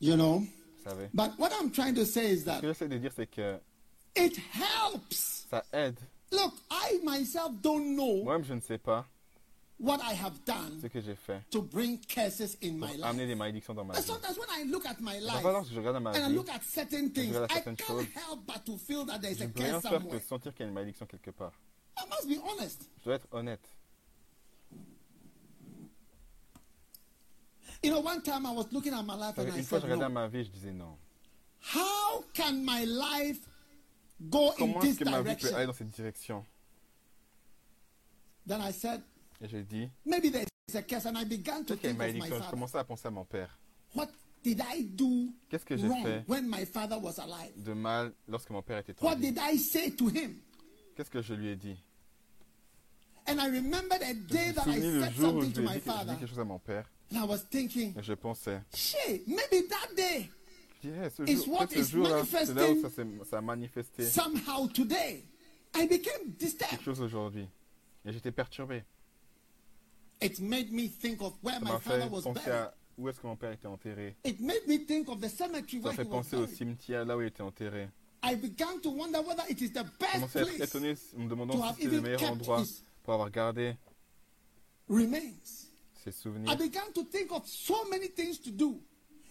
you 0.00 0.16
know? 0.16 0.38
Vous 0.40 0.84
savez 0.90 1.08
But 1.12 1.32
what 1.38 1.50
I'm 1.60 1.70
trying 1.72 1.94
to 1.96 2.04
say 2.04 2.30
is 2.32 2.40
Ce 2.40 2.44
that 2.44 2.60
que 2.60 2.68
j'essaie 2.68 2.88
de 2.88 2.98
dire, 2.98 3.10
c'est 3.14 3.26
que 3.26 3.58
it 4.16 4.36
helps. 4.52 5.46
ça 5.50 5.64
aide. 5.72 5.98
Look, 6.32 6.54
I 6.70 7.00
myself 7.02 7.52
don't 7.62 7.94
know 7.96 8.22
Moi-même, 8.24 8.44
je 8.44 8.54
ne 8.54 8.60
sais 8.60 8.78
pas 8.78 9.04
what 9.78 9.98
I 10.00 10.14
have 10.14 10.38
done 10.46 10.78
ce 10.80 10.86
que 10.86 11.00
j'ai 11.02 11.14
fait 11.16 11.42
to 11.50 11.60
bring 11.60 11.98
curses 12.06 12.56
in 12.62 12.78
pour 12.78 12.88
my 12.88 13.02
amener 13.02 13.24
life. 13.24 13.28
des 13.28 13.34
malédictions 13.34 13.74
dans 13.74 13.84
ma 13.84 13.94
And 13.94 14.00
vie. 14.00 14.06
sometimes 14.06 14.38
when 14.38 14.48
I 14.50 14.64
look 14.70 14.86
at 14.86 14.96
my 15.00 15.18
life 15.20 15.42
lorsque 15.42 15.72
je 15.72 15.78
regarde 15.78 16.00
ma 16.02 16.10
and 16.12 16.16
I 16.24 16.28
vie, 16.28 16.34
look 16.34 16.48
at 16.48 16.62
certain 16.62 17.10
things, 17.10 17.34
regarde 17.34 17.50
I 17.50 17.54
certaines 17.56 17.76
can't 17.76 17.88
choses, 17.88 18.06
help 18.14 18.46
but 18.46 18.64
to 18.64 18.76
feel 18.78 19.04
that 19.06 19.18
there's 19.20 19.38
je 19.38 19.44
a 19.44 19.46
ne 19.48 19.52
peux 19.52 19.60
rien 19.62 19.72
curse 19.72 19.82
faire 19.82 19.92
que 19.98 19.98
somewhere. 20.04 20.22
sentir 20.22 20.54
qu'il 20.54 20.60
y 20.62 20.66
a 20.66 20.68
une 20.68 20.74
malédiction 20.74 21.04
quelque 21.06 21.30
part. 21.30 21.52
I 21.98 22.04
must 22.08 22.28
be 22.28 22.40
honest. 22.48 22.88
Je 23.00 23.04
dois 23.04 23.14
être 23.16 23.28
honnête. 23.32 23.68
You 27.82 27.90
know, 27.90 28.00
one 28.00 28.22
time 28.22 28.46
I 28.46 28.52
was 28.52 28.66
looking 28.72 28.92
at 28.94 29.04
my 29.04 29.14
life 29.14 29.38
and 29.38 29.50
I 29.52 29.58
Une 29.58 29.64
fois, 29.64 29.78
je 29.78 29.82
said, 29.86 29.90
regardais 29.90 30.08
no. 30.08 30.20
ma 30.20 30.28
vie, 30.28 30.44
je 30.44 30.50
disais 30.50 30.72
non. 30.72 30.96
How 31.74 32.24
can 32.34 32.64
my 32.64 32.84
life 32.84 33.38
go 34.30 34.50
in 34.52 34.56
Comment 34.58 34.80
this 34.80 34.90
est-ce 34.90 34.98
que 35.00 35.04
ma 35.10 35.22
vie 35.22 35.36
peut 35.36 35.54
aller 35.54 35.66
dans 35.66 35.72
cette 35.72 35.90
direction? 35.90 36.44
Then 38.46 38.60
I 38.60 38.72
said, 38.72 39.02
Et 39.42 39.48
j'ai 39.48 39.62
dit, 39.64 39.88
maybe 40.04 40.30
there's 40.30 40.46
a 40.74 40.82
curse. 40.82 41.06
And 41.06 41.16
I 41.18 41.24
began 41.24 41.64
to 41.64 41.74
peut-être 41.76 41.80
qu'il 41.80 41.90
y 41.90 41.92
a 41.92 41.94
think 41.94 41.98
of 41.98 41.98
my 41.98 42.06
malédiction. 42.06 42.34
Je 42.36 42.40
father. 42.40 42.50
commençais 42.50 42.78
à 42.78 42.84
penser 42.84 43.08
à 43.08 43.10
mon 43.10 43.24
père. 43.24 43.58
What 43.94 44.08
did 44.42 44.60
I 44.60 44.84
do 44.84 45.32
Qu'est-ce 45.50 45.64
que 45.64 45.76
j'ai 45.76 45.88
wrong 45.88 46.02
fait 46.04 46.24
when 46.28 46.48
my 46.48 46.64
father 46.64 46.98
was 46.98 47.18
alive? 47.18 47.52
de 47.56 47.72
mal 47.72 48.12
lorsque 48.28 48.50
mon 48.50 48.62
père 48.62 48.78
était 48.78 48.94
en 49.00 49.04
What 49.06 49.16
vie 49.16 49.32
did 49.32 49.38
I 49.42 49.58
say 49.58 49.90
to 49.90 50.08
him? 50.08 50.36
Qu'est-ce 50.96 51.10
que 51.10 51.20
je 51.20 51.34
lui 51.34 51.48
ai 51.48 51.56
dit? 51.56 51.76
And 53.28 53.40
I 53.40 53.48
remember 53.50 53.98
the 53.98 54.06
Je 54.06 54.14
me 54.14 54.26
day 54.28 54.52
that 54.52 54.66
I 54.68 54.78
le 54.80 55.00
said 55.02 55.12
jour 55.14 55.34
où 55.34 55.42
something 55.42 55.50
je 55.50 55.54
to 55.56 55.60
lui 55.62 55.66
ai 55.68 55.70
my 55.72 55.74
dit, 55.74 55.80
que- 55.80 55.90
j'ai 55.90 55.92
dit 55.92 55.98
father. 55.98 56.16
quelque 56.20 56.28
chose 56.28 56.40
à 56.40 56.44
mon 56.44 56.58
père. 56.60 56.88
And 57.12 57.18
I 57.18 57.24
was 57.24 57.38
thinking, 57.50 57.94
Et 57.98 58.02
je 58.02 58.14
pensais, 58.14 58.60
shit, 58.74 59.26
maybe 59.28 59.68
that 59.68 59.94
day, 59.96 60.28
ce 60.82 61.22
It's 61.22 61.44
jour, 61.44 61.54
what 61.54 61.66
peut-être 61.68 61.84
ce 61.84 61.88
is 61.88 61.90
jour-là, 61.92 62.22
c'est 62.24 62.54
là 62.54 62.70
où 62.70 63.24
ça, 63.24 63.38
a 63.38 63.40
manifesté 63.40 64.04
somehow 64.04 64.66
today, 64.68 65.24
I 65.74 65.86
became 65.86 66.30
disturbed. 66.38 66.70
quelque 66.70 66.84
chose 66.84 67.00
aujourd'hui. 67.00 67.48
Et 68.04 68.12
j'étais 68.12 68.32
perturbé. 68.32 68.82
It 70.20 70.40
made 70.40 70.72
me 70.72 70.88
think 70.88 71.20
of 71.22 71.34
where 71.42 71.58
Ça 71.58 71.64
my 71.64 71.70
m'a 71.72 71.78
father 71.80 72.02
fait 72.04 72.10
was 72.10 72.22
penser 72.22 72.40
buried. 72.44 72.52
à 72.52 72.74
où 72.98 73.08
est-ce 73.08 73.20
que 73.20 73.26
mon 73.26 73.36
père 73.36 73.52
était 73.52 73.66
enterré. 73.66 74.16
It 74.24 74.40
made 74.40 74.66
me 74.66 74.78
think 74.78 75.08
of 75.08 75.20
the 75.20 75.28
cemetery 75.28 75.80
Ça 75.82 75.88
where 75.88 75.94
fait 75.94 76.02
he 76.04 76.06
was 76.08 76.10
penser 76.22 76.36
au 76.36 76.46
cimetière 76.46 77.04
là 77.04 77.16
où 77.16 77.20
il 77.20 77.26
était 77.28 77.42
enterré. 77.42 77.88
I 78.24 78.34
began 78.34 78.80
to 78.82 78.90
wonder 78.90 79.20
whether 79.20 79.44
it 79.48 79.60
is 79.60 79.70
the 79.70 79.84
Je 79.84 79.98
best 80.00 80.12
commençais 80.14 80.38
à 80.40 80.42
être 80.42 80.60
étonné 80.62 80.94
en 81.16 81.20
me 81.20 81.28
demandant 81.28 81.74
si 81.74 81.82
c'était 81.82 81.94
le 81.96 82.00
meilleur 82.00 82.22
endroit 82.32 82.62
pour 83.04 83.14
avoir 83.14 83.30
gardé 83.30 83.76
remains. 84.88 85.34
Ses 86.12 86.18
I 86.18 86.22
souvenirs. 86.22 86.56
began 86.56 86.92
to 86.92 87.04
think 87.04 87.30
of 87.32 87.46
so 87.46 87.84
many 87.90 88.08
things 88.08 88.38
to 88.40 88.50
do. 88.50 88.80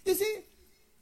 You 0.06 0.14
see, 0.14 0.44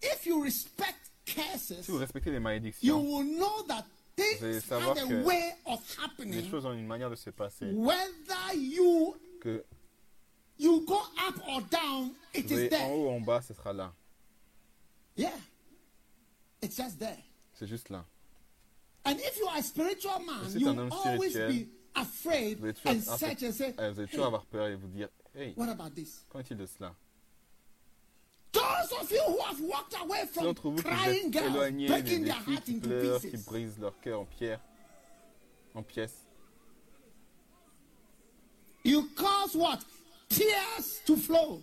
if 0.02 0.26
you 0.26 0.42
respect 0.44 1.10
curses, 1.26 1.86
Si 1.86 1.92
vous 1.92 1.98
respectez 2.00 2.30
les 2.32 2.38
you 2.38 2.42
malédictions, 2.42 3.02
will 3.04 3.24
know 3.24 3.64
that 3.68 3.86
Vous 4.18 4.24
allez 4.24 4.38
things 4.60 4.66
savoir 4.66 4.96
have 4.98 5.06
a 5.06 5.08
que 5.08 5.24
way 5.24 5.54
of 5.66 5.80
les 5.98 6.04
happening 6.04 6.50
choses 6.52 6.66
ont 6.66 6.74
une 6.74 6.86
manière 6.88 7.10
de 7.10 7.16
se 7.16 7.30
passer. 7.32 7.72
whether 7.74 8.54
you 8.56 9.16
Que 9.42 9.64
you 10.58 10.86
go 10.86 11.00
up 11.28 11.36
or 11.48 11.62
down, 11.72 12.12
it 12.34 12.46
vous 12.46 12.54
is 12.54 12.58
allez 12.58 12.66
en 12.68 12.70
there. 12.70 12.92
haut 12.92 13.06
ou 13.08 13.10
en 13.10 13.22
bas, 13.22 13.42
ce 13.42 13.54
sera 13.54 13.74
là. 13.74 13.92
Yeah. 15.16 15.32
It's 16.62 16.78
just 16.78 17.00
there. 17.00 17.18
C'est 17.54 17.68
juste 17.68 17.90
là. 17.90 18.06
And 19.06 19.16
if 19.20 19.38
you 19.38 19.48
are 19.48 19.58
a 19.58 19.64
spiritual 19.64 20.20
man, 20.26 20.50
si 20.50 20.60
you 20.60 20.68
will 20.74 20.90
always 20.94 21.34
be 21.36 21.68
afraid 21.96 22.58
Vous 22.60 22.66
allez 22.66 22.74
toujours, 22.74 22.92
and 22.92 23.18
search 23.20 23.44
and 23.44 23.52
say, 23.52 23.74
euh, 23.80 23.92
vous 23.92 24.00
allez 24.00 24.08
toujours 24.10 24.28
avoir 24.28 24.46
peur 24.46 24.68
et 24.68 24.76
vous 24.76 24.88
dire 24.88 25.10
Hey, 25.36 25.54
what 25.56 25.69
about 25.69 25.96
this? 25.96 26.26
qu'en 26.30 26.39
est-il 26.39 26.58
de 26.58 26.65
cela? 26.65 26.93
Those 28.52 28.91
of 29.02 29.12
you 29.12 29.22
who 29.28 29.39
have 29.41 29.60
walked 29.62 29.96
away 30.00 30.22
Ceux 30.28 30.28
from 30.34 30.43
d'entre 30.46 30.69
vous 30.69 30.76
qui 30.76 30.84
crying 30.84 31.28
êtes 31.28 31.34
girls, 31.34 31.88
breaking 31.88 32.24
their 32.26 32.36
heart 32.36 32.63
qui 32.65 32.76
into 32.76 32.88
pleurent, 32.88 33.19
qui 33.22 33.28
pieces. 33.32 33.46
brisent 33.46 33.80
leur 33.80 34.00
cœur 34.00 34.19
en 34.19 34.26
pierre, 34.26 34.60
en 35.74 35.82
pièces, 35.84 36.19
You 38.86 39.08
cause 39.15 39.56
what? 39.56 39.80
Tears 40.30 41.00
to 41.06 41.15
flow. 41.15 41.62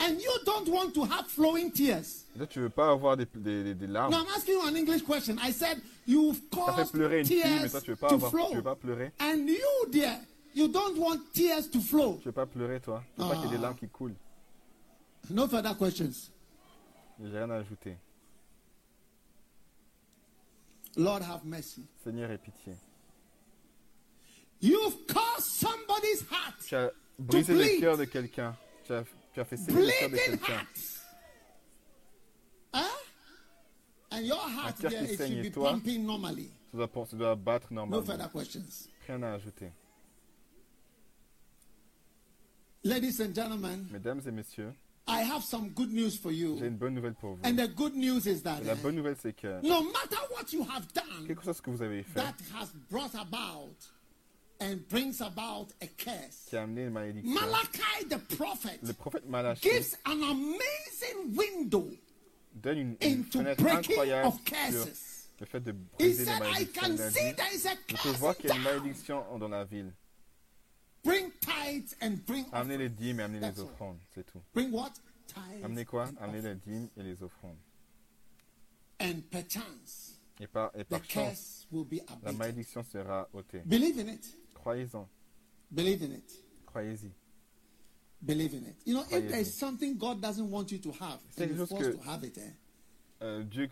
And 0.00 0.20
you 0.20 0.30
don't 0.44 0.68
want 0.68 0.92
to 0.94 1.04
have 1.04 1.28
flowing 1.28 1.70
tears. 1.70 2.24
Et 2.34 2.40
Là, 2.40 2.46
tu 2.48 2.58
veux 2.58 2.68
pas 2.70 2.90
avoir 2.90 3.16
des, 3.16 3.24
des, 3.36 3.62
des- 3.62 3.74
des 3.76 3.86
larmes. 3.86 4.10
No, 4.12 4.18
I'm 4.18 4.26
asking 4.36 4.54
you 4.54 4.60
an 4.66 4.74
English 4.74 5.02
question. 5.04 5.36
I 5.40 5.52
said 5.52 5.80
you've 6.06 6.36
fait 6.40 6.50
caused 6.50 6.90
pleurer 6.92 7.20
une 7.20 7.26
fille, 7.26 7.40
mais 7.44 7.60
tears 7.60 7.70
toi, 7.70 7.80
tu 7.80 7.90
veux 7.90 7.96
pas 7.96 8.08
to 8.08 8.14
avoir, 8.16 8.30
flow. 8.32 8.48
tu 8.50 8.56
veux 8.56 8.62
pas 8.64 8.74
pleurer. 8.74 9.12
And 9.20 9.46
you, 9.46 9.90
dear, 9.92 10.18
you 10.54 10.68
don't 10.68 10.96
want 10.98 11.18
tears 11.32 11.68
to 11.70 11.80
flow. 11.80 12.18
Tu 12.18 12.24
veux 12.28 12.32
pas 12.32 12.46
pleurer, 12.46 12.80
toi. 12.80 13.02
Tu 13.16 13.22
veux 13.22 13.28
pas 13.28 13.34
qu'il 13.36 13.44
y 13.44 13.46
ait 13.46 13.50
des 13.50 13.56
Ah. 13.56 13.60
larmes 13.62 13.76
qui 13.76 13.88
coulent. 13.88 14.16
No 15.30 15.48
further 15.48 15.76
questions. 15.76 16.30
J'ai 17.20 17.28
rien 17.38 17.50
à 17.50 17.56
ajouter. 17.56 17.96
Lord 20.96 21.22
have 21.22 21.44
mercy. 21.44 21.86
Seigneur, 22.04 22.30
aie 22.30 22.38
pitié. 22.38 22.74
You've 24.60 25.06
caused 25.06 25.44
somebody's 25.46 26.22
heart, 26.30 26.54
Tu 26.66 26.74
as 26.76 26.90
brisé 27.18 27.52
le 27.52 27.58
bleed. 27.60 27.80
cœur 27.80 27.96
de 27.98 28.04
quelqu'un. 28.04 28.56
Tu 28.84 28.92
as, 28.92 29.04
tu 29.32 29.40
as 29.40 29.44
fait 29.44 29.56
saigner 29.56 29.86
le 29.86 29.90
cœur 30.00 30.10
de 30.10 30.16
quelqu'un. 30.16 30.66
Huh? 32.72 32.80
And 34.12 34.20
your 34.24 34.38
heart 34.38 34.78
cœur 34.80 34.90
there, 34.90 35.04
it 35.04 35.18
should 35.18 35.42
be 35.42 35.50
toi? 35.52 35.70
pumping 35.72 36.04
normally. 36.06 36.50
Ça 36.72 36.78
doit, 36.86 37.06
ça 37.06 37.16
doit 37.16 37.34
battre 37.34 37.66
No 37.72 37.76
normalement. 37.86 38.06
further 38.06 38.30
questions. 38.32 38.88
Rien 39.06 39.22
à 39.22 39.32
ajouter. 39.34 39.70
Ladies 42.84 43.20
and 43.20 43.34
gentlemen, 43.34 43.86
Mesdames 43.90 44.20
et 44.26 44.30
messieurs, 44.30 44.72
I 45.08 45.22
have 45.22 45.42
some 45.42 45.70
good 45.70 45.90
news 45.92 46.18
for 46.18 46.30
j'ai 46.30 46.38
you. 46.40 46.58
une 46.62 46.76
bonne 46.76 46.94
nouvelle 46.94 47.14
pour 47.14 47.34
vous. 47.34 47.40
And 47.44 47.56
the 47.56 47.68
good 47.74 47.94
news 47.94 48.26
is 48.26 48.42
that 48.42 48.60
Et 48.62 48.66
la 48.66 48.72
eh, 48.74 48.76
bonne 48.82 48.96
nouvelle, 48.96 49.16
c'est 49.20 49.32
que, 49.34 49.60
no 49.62 49.82
matter 49.84 50.16
what 50.30 50.52
you 50.52 50.62
have 50.64 50.86
done 50.92 51.26
quelque 51.26 51.42
chose 51.44 51.60
que 51.62 51.70
vous 51.70 51.82
avez 51.82 52.02
fait, 52.02 52.20
that 52.20 52.34
has 52.54 52.72
brought 52.90 53.14
about 53.14 53.74
and 54.60 54.76
brings 54.90 55.20
about 55.22 55.68
a 55.80 55.86
curse, 55.96 56.44
qui 56.48 56.56
a 56.56 56.62
amené 56.62 56.84
une 56.84 56.90
malédiction, 56.92 57.32
Malachi 57.32 58.04
the 58.08 58.18
prophet 58.36 58.78
le 58.82 58.92
prophète 58.92 59.24
gives 59.62 59.96
an 60.04 60.22
amazing 60.22 61.34
window 61.34 61.88
donne 62.54 62.78
une, 62.78 62.96
une 63.00 63.20
into 63.20 63.38
fenêtre 63.38 63.62
breaking 63.62 63.92
incroyable 63.92 64.28
of 64.28 64.34
sur 64.34 64.44
curses. 64.44 65.28
le 65.40 65.46
fait 65.46 65.60
de 65.60 65.70
He 65.72 65.74
briser 65.98 66.18
les 66.18 66.24
said, 66.26 66.36
I 66.36 66.40
malédictions 66.40 66.80
can 66.82 66.88
de 66.94 66.98
la 66.98 67.10
see 67.10 67.24
vie. 67.30 67.34
there 67.34 67.54
is 67.54 67.66
a 67.66 67.74
Je 67.88 67.96
peux 68.02 68.10
voir 68.18 68.36
curse 68.36 68.40
qu'il 68.42 68.50
y 68.50 68.52
a 68.52 68.56
une 68.56 68.62
down. 68.62 68.74
malédiction 68.82 69.38
dans 69.38 69.48
la 69.48 69.64
ville. 69.64 69.92
Bring 71.04 71.30
tithes 71.40 71.94
and 72.00 72.16
bring 72.26 72.46
Amenez 72.52 72.78
les 72.78 72.88
dîmes 72.88 73.20
et 73.20 73.22
amenez 73.24 73.40
les 73.40 73.60
offrandes, 73.60 73.98
c'est 74.14 74.24
tout. 74.24 74.40
Bring 74.54 74.72
what? 74.72 74.92
Tithes 75.26 75.62
Amenez 75.64 75.84
quoi? 75.84 76.06
and 76.08 76.16
Amenez 76.20 76.42
les 76.42 76.54
dîmes 76.56 76.88
et 76.96 77.02
les 77.02 77.22
offrandes. 77.22 77.58
And 79.00 79.20
perchance, 79.30 80.18
Et 80.40 80.46
par, 80.46 80.70
et 80.74 80.84
the 80.84 80.88
par 80.88 81.04
chance, 81.04 81.66
curse 81.66 81.66
will 81.70 81.84
be 81.84 82.00
la 82.22 82.32
malédiction 82.32 82.82
sera 82.84 83.28
ôtée. 83.34 83.60
Believe 83.66 83.98
in 83.98 84.08
it. 84.08 84.24
Croyez-en, 84.54 85.08
Believe 85.70 86.02
in 86.02 86.12
it. 86.14 86.32
croyez-y. 86.66 87.10
Believe 88.22 88.54
in 88.54 88.64
it. 88.66 88.76
You 88.86 88.94
know, 88.94 89.02
if 89.02 89.08
Croyez-y. 89.08 89.28
there's 89.28 89.52
something 89.52 89.98
God 89.98 90.20
doesn't 90.22 90.48
want 90.50 90.70
you 90.72 90.78
to 90.78 90.90
have, 90.92 91.18
C'est 91.30 91.42
and 91.44 91.48
quelque 91.48 91.56
you're 91.58 91.66
chose 91.66 91.68
forced 91.68 91.90
que- 91.98 92.02
to 92.04 92.08
have 92.10 92.24
it, 92.24 92.38
eh? 92.38 92.52
Euh, 93.22 93.42
Dieu, 93.44 93.68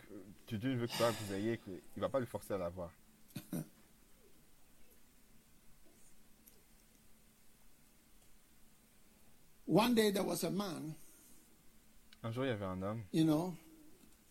veut 0.50 0.86
que 0.86 0.96
toi, 0.98 1.10
que 1.12 1.24
vous 1.26 1.32
ayez, 1.34 1.56
que- 1.58 1.70
il 1.96 2.00
va 2.00 2.08
pas 2.10 2.20
le 2.20 2.26
forcer 2.26 2.52
à 2.54 2.58
l'avoir. 2.58 2.90
One 9.72 9.94
day 9.94 10.10
there 10.12 10.22
was 10.24 10.44
a 10.44 10.50
man, 10.50 10.94
Un 12.22 12.30
jour, 12.30 12.44
il 12.44 12.48
y 12.48 12.52
avait 12.52 12.66
un 12.66 12.82
homme. 12.82 13.02
you 13.12 13.24
know, 13.24 13.54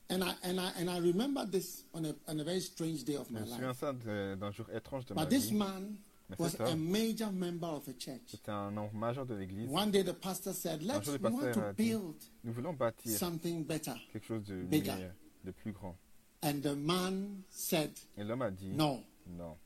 and 0.09 0.23
I 0.23 0.33
and 0.43 0.59
I 0.59 0.71
and 0.79 0.87
I 0.89 0.99
remember 0.99 1.45
this 1.49 1.83
on 1.93 2.05
a 2.05 2.13
on 2.27 2.39
a 2.39 2.43
very 2.43 2.61
strange 2.61 3.03
day 3.03 3.15
of 3.15 3.27
Je 3.27 3.33
my 3.33 3.39
me 3.41 3.45
souviens 3.47 3.67
life. 3.69 3.79
ça 3.79 3.91
de- 3.93 4.35
d'un 4.35 4.51
jour 4.51 4.67
étrange 4.71 5.05
de 5.07 5.13
ma 5.15 5.21
But 5.25 5.29
this 5.31 5.49
vie. 5.49 5.57
man 5.57 5.97
Mais 6.29 6.37
was 6.39 6.49
cet 6.51 6.61
a 6.61 6.69
homme, 6.71 6.91
major 6.91 7.31
member 7.31 7.67
of 7.67 7.87
a 7.87 7.93
church. 7.93 8.21
c'était 8.27 8.51
un 8.51 8.69
membre 8.71 8.93
majeur 8.93 9.25
de 9.25 9.33
l'église. 9.33 9.67
One 9.69 9.89
day 9.89 10.03
the 10.03 10.13
pastor 10.13 10.53
said, 10.53 10.83
"Let's 10.83 11.05
jour, 11.05 11.13
le 11.15 11.19
we 11.19 11.31
want 11.33 11.39
pasteur 11.41 11.53
to 11.63 11.69
a 11.69 11.73
dit, 11.73 11.83
build 11.89 12.15
Nous 12.43 12.53
voulons 12.53 12.73
bâtir 12.77 13.17
something 13.17 13.63
better." 13.65 13.95
quelque 14.13 14.25
chose 14.27 14.43
de 14.43 14.61
Bigger. 14.61 14.93
meilleur, 14.93 15.13
de 15.43 15.51
plus 15.51 15.73
grand. 15.73 15.97
And 16.43 16.61
the 16.61 16.75
man 16.75 17.41
said, 17.49 17.91
Et 18.15 18.23
l'homme 18.23 18.43
a 18.43 18.51
dit 18.51 18.69
"No." 18.69 19.03
non. 19.27 19.57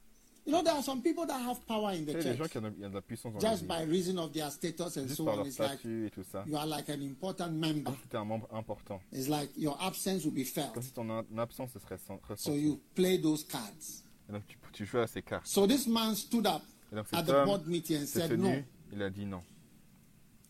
You 0.46 0.52
know, 0.52 0.62
there 0.62 0.74
are 0.76 0.84
some 0.84 1.02
people 1.02 1.26
that 1.26 1.40
have 1.42 1.66
power 1.66 1.92
in 1.94 2.06
the 2.06 2.12
sais, 2.12 2.18
les 2.30 2.38
gens 2.38 2.44
church 2.44 2.52
qui 2.52 2.58
ont, 2.60 2.74
il 2.78 2.86
a 2.86 2.90
de 2.90 2.94
la 2.94 3.02
puissance 3.02 3.34
dans 3.34 3.40
just 3.40 3.66
by 3.68 3.84
reason 3.90 4.18
of 4.20 4.32
their 4.32 4.52
status 4.52 4.96
and 4.98 5.08
Juste 5.08 5.16
so 5.18 5.26
par 5.26 5.34
on. 5.34 5.38
leur 5.38 5.48
It's 5.48 5.58
like 5.58 5.80
statut 5.80 6.06
et 6.06 6.10
tout 6.12 6.24
ça. 6.24 6.44
you 6.48 6.56
are 6.56 6.68
like 6.68 6.88
an 6.90 7.02
important 7.02 7.52
member. 7.54 7.86
Comme 7.92 7.96
si 8.12 8.16
un 8.18 8.26
membre 8.26 8.48
important. 8.54 9.02
It's 9.12 9.28
like 9.28 9.50
your 9.58 9.76
absence 9.82 10.24
will 10.24 10.34
be 10.36 10.44
felt. 10.46 10.74
Comme 10.74 10.84
si 10.84 10.92
ton 10.92 11.10
absence 11.38 11.72
se 11.74 11.80
serait 11.80 11.98
sen- 11.98 12.20
So 12.20 12.34
ressentie. 12.52 12.60
you 12.62 12.80
play 12.94 13.18
those 13.20 13.44
cards. 13.44 14.04
Et 14.30 14.34
donc 14.34 14.46
tu, 14.48 14.58
tu 14.72 14.86
joues 14.86 15.00
à 15.00 15.08
ces 15.08 15.24
cartes. 15.24 15.48
So 15.48 15.66
this 15.66 15.88
man 15.88 16.14
stood 16.16 16.46
up 16.46 16.62
Et 16.92 16.96
donc 16.96 17.08
at 17.12 17.24
the 17.24 17.44
board 17.46 17.66
meeting 17.68 17.98
and 17.98 18.06
s'est 18.06 18.20
said 18.20 18.30
tenu, 18.30 18.44
no. 18.44 18.64
il 18.94 19.02
a 19.02 19.10
dit 19.10 19.26
non. 19.26 19.42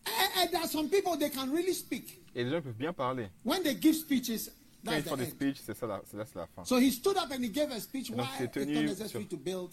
And, 0.06 0.42
and 0.42 0.50
there 0.50 0.60
are 0.60 0.68
some 0.68 0.88
people 0.90 1.16
they 1.16 1.30
can 1.30 1.50
really 1.50 1.72
speak. 1.74 2.20
Et 2.34 2.44
les 2.44 2.50
gens 2.50 2.60
peuvent 2.60 2.76
bien 2.76 2.92
parler. 2.92 3.28
When 3.44 3.62
they 3.62 3.74
give 3.80 3.94
speeches, 3.94 4.50
Quand 4.84 4.92
that's 4.92 4.98
ils 5.06 5.08
font 5.08 5.16
the 5.16 5.20
des 5.20 5.24
end. 5.24 5.30
speeches, 5.30 5.62
c'est 5.64 5.74
ça, 5.76 5.86
la- 5.86 6.02
c'est 6.08 6.16
là 6.16 6.24
c'est 6.26 6.38
la 6.38 6.46
fin. 6.46 6.64
So 6.64 6.78
he 6.78 6.90
stood 6.92 7.16
up 7.16 7.30
and 7.32 7.42
he 7.42 7.50
gave 7.50 7.70
a 7.72 7.80
speech 7.80 8.10
donc, 8.10 8.20
why 8.20 8.26
c'est 8.38 8.44
it's 8.44 8.52
tenu 8.54 8.74
not 8.74 8.82
necessary 8.82 9.08
sur- 9.24 9.28
to 9.28 9.36
build 9.36 9.70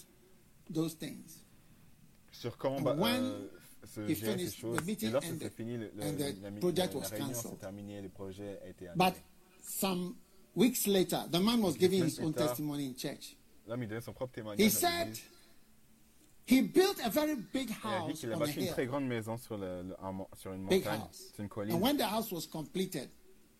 those 0.71 0.95
things. 0.97 1.43
Sur 2.31 2.55
when 2.97 3.23
euh, 3.23 3.47
he 4.07 4.15
gérer 4.15 4.15
ces 4.15 4.15
finished 4.37 4.59
choses. 4.59 4.77
the 4.77 4.85
meeting 4.85 5.09
Et 5.09 5.11
lorsque 5.11 5.29
and 5.29 5.37
c'est 5.39 5.49
the- 5.49 5.53
fini, 5.53 5.77
le, 5.77 5.91
le- 5.95 6.03
and 6.03 6.13
the 6.17 6.41
la, 6.41 6.51
project 6.59 6.93
la 6.93 6.99
was 6.99 7.09
réunion 7.09 7.27
cancelled. 7.27 7.51
s'est 7.53 7.57
terminée, 7.59 8.01
le 8.01 8.09
projet 8.09 8.59
a 8.63 8.67
été 8.69 8.87
But 8.95 9.13
some 9.61 10.15
weeks 10.55 10.87
later, 10.87 11.25
the 11.31 11.39
man 11.39 11.61
was 11.61 11.73
giving 11.77 12.03
his 12.05 12.19
own 12.19 12.33
testimony 12.33 12.87
in 12.87 12.93
church. 12.95 13.37
L'homme, 13.67 13.83
il 13.83 13.87
donnait 13.89 14.01
son 14.01 14.13
propre 14.13 14.31
He 14.33 14.35
témoignage 14.35 14.67
à 14.67 14.69
said 14.71 15.17
he 16.47 16.61
built 16.61 16.99
a 17.03 17.09
very 17.09 17.35
big 17.53 17.69
Il 17.69 17.87
a 17.87 17.99
dit 18.05 18.11
house 18.11 18.19
qu'il 18.19 18.31
a 18.31 18.37
on 18.37 18.41
a 18.41 18.45
bâti 18.45 18.59
une 18.61 18.67
très 18.67 18.83
hill. 18.83 18.89
grande 18.89 19.07
maison 19.07 19.37
sur, 19.37 19.57
le, 19.57 19.83
le- 19.83 19.95
sur 20.37 20.51
une 20.53 20.67
Big 20.67 20.85
house. 20.87 21.31
sur 21.33 21.43
une 21.43 21.49
colline. 21.49 21.73
And 21.75 21.81
when 21.81 21.97
the 21.97 22.01
house 22.03 22.31
was 22.31 22.47
completed, 22.51 23.09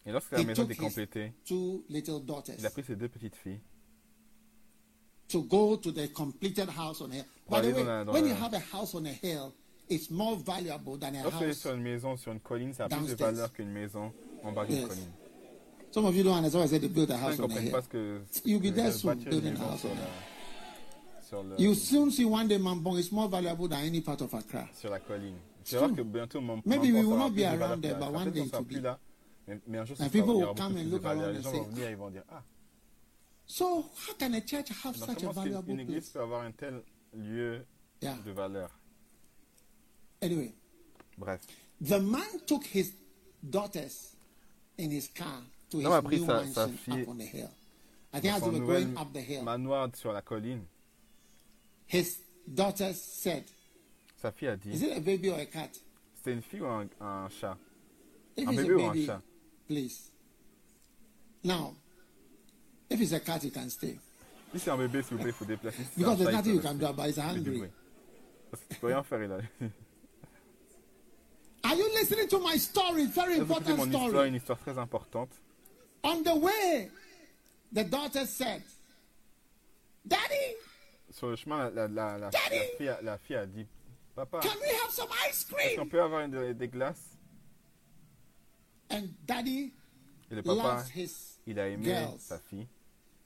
Et 0.06 0.12
lorsque 0.12 0.32
la 0.32 0.42
he 0.42 0.46
maison 0.46 0.64
était 0.66 0.76
complétée, 0.76 1.34
two 1.46 1.86
little 1.90 2.20
daughters 2.26 2.56
il 2.60 2.66
a 2.66 2.70
pris 2.70 2.84
ses 2.84 2.96
deux 2.98 3.08
petites 3.08 3.36
filles 3.38 3.62
to 5.30 5.44
go 5.44 5.76
to 5.78 5.92
the 5.92 6.08
completed 6.14 6.70
house 6.70 7.02
on 7.02 7.12
a 7.12 7.16
hill. 7.16 7.26
By 7.50 7.62
the 7.62 7.68
way, 7.74 7.84
when 7.84 8.06
la- 8.06 8.20
you 8.30 8.34
have 8.36 8.54
a 8.54 8.60
house 8.60 8.94
on 8.96 9.06
a 9.06 9.12
hill, 9.14 9.54
it's 9.90 10.10
more 10.10 10.36
valuable 10.38 10.98
than 10.98 11.16
a 11.16 11.24
Lorsque 11.24 11.42
house. 11.44 11.58
sur 11.60 11.74
une 11.74 11.82
maison, 11.84 12.16
sur 12.18 12.32
une 12.32 12.40
colline, 12.40 12.74
ça 12.74 12.86
a 12.86 12.90
plus 12.90 13.08
de 13.10 13.16
valeur 13.16 13.52
qu'une 13.52 13.72
maison 13.72 14.12
en 14.44 14.52
bas 14.52 14.66
d'une 14.66 14.78
Yes. 14.78 14.88
colline. 14.88 15.12
Some 15.92 16.06
of 16.06 16.16
you 16.16 16.24
don't 16.24 16.34
understand 16.34 16.62
why 16.62 16.66
I 16.66 16.70
said 16.70 16.82
to 16.82 16.90
build 16.90 17.12
a 17.12 17.18
house 17.18 17.40
on 17.40 17.50
a 17.52 17.60
hill. 17.60 17.72
pas 17.72 17.82
ce 17.82 17.88
que 17.90 18.22
You'll 18.46 18.60
be 18.62 18.72
there 18.74 18.92
soon, 18.92 19.16
building 19.16 19.56
a 19.56 19.60
house 19.60 19.86
on 19.86 19.96
sur, 21.22 21.44
le- 21.44 21.56
You 21.60 21.76
soon 21.76 22.12
see 22.12 22.26
one 22.26 22.48
day 22.48 22.58
Mambong 22.58 22.98
is 22.98 23.12
more 23.12 23.28
valuable 23.30 23.68
than 23.68 23.80
any 23.86 24.02
part 24.02 24.22
of 24.22 24.34
Accra. 24.34 24.68
sur 24.74 24.90
la 24.90 25.00
colline. 25.00 25.36
Tu 25.64 25.76
vas 25.78 25.88
que 25.90 26.02
bientôt 26.04 26.42
mon 26.42 26.62
Maybe 26.66 26.92
we 26.92 27.04
will 27.06 27.18
not 27.18 27.30
be 27.32 27.46
around 27.46 27.82
there, 27.82 27.96
but 27.96 28.12
one 28.12 28.32
day 28.32 28.42
it 28.42 28.52
will 28.54 28.64
be. 28.64 28.82
là. 28.82 29.00
Mais, 29.48 29.60
mais 29.68 29.78
un 29.80 29.86
jour, 29.86 29.98
And 30.00 30.10
people 30.10 30.36
will 30.36 30.54
come 30.56 30.78
and 30.78 30.90
look 30.90 31.04
around 31.06 31.36
and 31.36 31.44
say, 31.44 31.52
vont 31.58 31.64
venir 31.70 31.88
et 31.88 31.92
ils 31.92 31.98
vont 31.98 32.10
dire 32.10 32.24
Ah, 32.32 32.42
So 33.46 33.84
how 34.08 34.14
can 34.18 34.34
a 34.36 34.42
church 34.42 34.70
have 34.70 34.96
alors 34.96 35.08
such 35.10 35.24
a 35.24 35.32
valuable 35.32 35.66
qu'une 35.68 35.80
église 35.82 36.10
place? 36.10 36.10
peut 36.12 36.22
avoir 36.22 36.42
un 36.44 36.52
tel 36.52 36.82
lieu 37.14 37.66
Yeah. 38.02 38.18
de 38.26 38.32
valeur 38.32 38.70
Anyway, 40.22 40.54
Bref. 41.18 41.42
the 41.82 42.00
man 42.00 42.40
took 42.48 42.64
his 42.66 42.94
daughters 43.50 44.16
in 44.78 44.90
his 44.92 45.10
car 45.14 45.42
to 45.70 45.78
his 45.78 45.86
L'homme 45.86 46.06
a 46.06 46.10
pris 46.10 46.20
new 46.20 46.26
sa- 46.26 46.46
sa 46.46 46.68
mansion 46.68 46.78
fille 46.78 47.02
up 47.04 47.08
on 47.10 47.18
the 47.18 47.26
hill. 47.26 47.50
I 48.14 48.20
think 48.20 48.34
as 48.36 48.42
they 48.44 48.50
were 48.50 48.66
going 48.66 48.98
up 48.98 49.12
the 49.14 49.22
hill, 49.22 49.44
manoir 49.44 49.90
sur 49.96 50.14
la 50.14 50.22
colline, 50.22 50.66
his 51.88 52.20
daughters 52.48 53.02
said, 53.02 53.44
sa 54.22 54.32
fille 54.32 54.48
a 54.50 54.56
dit 54.58 54.72
Is 54.74 54.82
it 54.84 54.98
a 54.98 55.02
baby 55.02 55.30
or 55.30 55.40
a 55.40 55.46
cat? 55.46 55.70
C'était 56.16 56.34
une 56.34 56.42
fille 56.42 56.62
ou 56.62 56.68
un, 56.68 56.88
un 57.02 57.30
chat? 57.30 57.58
If 58.38 58.48
Un 58.48 58.54
bébé 58.54 58.72
a 58.72 58.76
ou 58.78 58.82
un 58.82 58.88
baby, 58.94 59.06
chat? 59.06 59.22
please. 59.68 60.12
Now, 61.44 61.76
if 62.90 63.00
it's 63.02 63.12
a 63.14 63.20
cat, 63.20 63.44
you 63.44 63.52
can 63.52 63.70
stay. 63.70 63.98
Si 64.54 64.60
c'est 64.60 64.70
un 64.72 64.78
bébé, 64.78 65.02
s'il 65.02 65.18
vous 65.18 65.24
plaît, 65.24 65.32
il 65.32 65.34
faut 65.34 65.46
déplacer. 65.46 65.78
Si 65.84 65.90
c'est 65.96 66.00
Because 66.02 66.18
there's 66.20 66.32
nothing 66.32 66.56
you 66.56 66.62
can 66.62 66.76
do 66.76 66.86
about 66.86 67.08
it. 67.08 67.18
It's 67.18 67.18
Il 67.18 67.24
fait 67.24 67.34
du 67.34 67.50
hungry. 67.50 67.58
bruit. 67.60 67.72
Parce 68.52 68.64
que 68.64 68.74
tu 68.74 68.80
peux 68.80 68.88
rien 68.88 69.04
faire, 69.04 69.24
il 69.24 69.32
a. 69.32 69.38
Are 71.66 71.76
you 71.76 71.88
listening 71.96 72.28
to 72.28 72.40
my 72.40 72.58
story? 72.58 73.06
Very 73.08 73.40
important 73.40 73.78
mon 73.78 73.86
histoire, 73.86 74.10
story. 74.10 74.28
une 74.30 74.36
histoire 74.36 74.60
très 74.60 74.78
importante. 74.78 75.30
On 76.04 76.22
the 76.22 76.36
way, 76.36 76.92
the 77.72 77.84
daughter 77.90 78.26
said, 78.26 78.62
Daddy, 80.06 80.56
Sur 81.10 81.30
le 81.30 81.36
chemin, 81.38 81.70
la, 81.70 81.88
la, 81.88 81.88
la, 81.88 82.18
la, 82.18 82.30
Daddy! 82.32 82.58
la 82.58 82.78
fille, 82.78 82.90
a, 82.90 83.02
la 83.02 83.18
fille 83.18 83.36
a 83.38 83.46
dit 83.46 83.66
Papa, 84.14 84.40
can 84.42 84.56
we 84.62 84.70
have 84.84 84.92
some 84.92 85.08
ice 85.30 85.46
cream? 85.46 85.88
peut 85.90 86.02
avoir 86.02 86.22
une- 86.26 86.54
des 86.54 86.68
glaces? 86.68 87.18
And 88.92 89.08
daddy 89.26 89.72
Et 90.30 90.36
le 90.36 90.44
papa, 90.44 90.54
loves 90.76 90.90
his. 90.94 91.33
Il 91.48 91.60
a 91.60 91.68
aimé 91.70 91.86
girls. 91.86 92.20
sa 92.20 92.40
fille. 92.40 92.68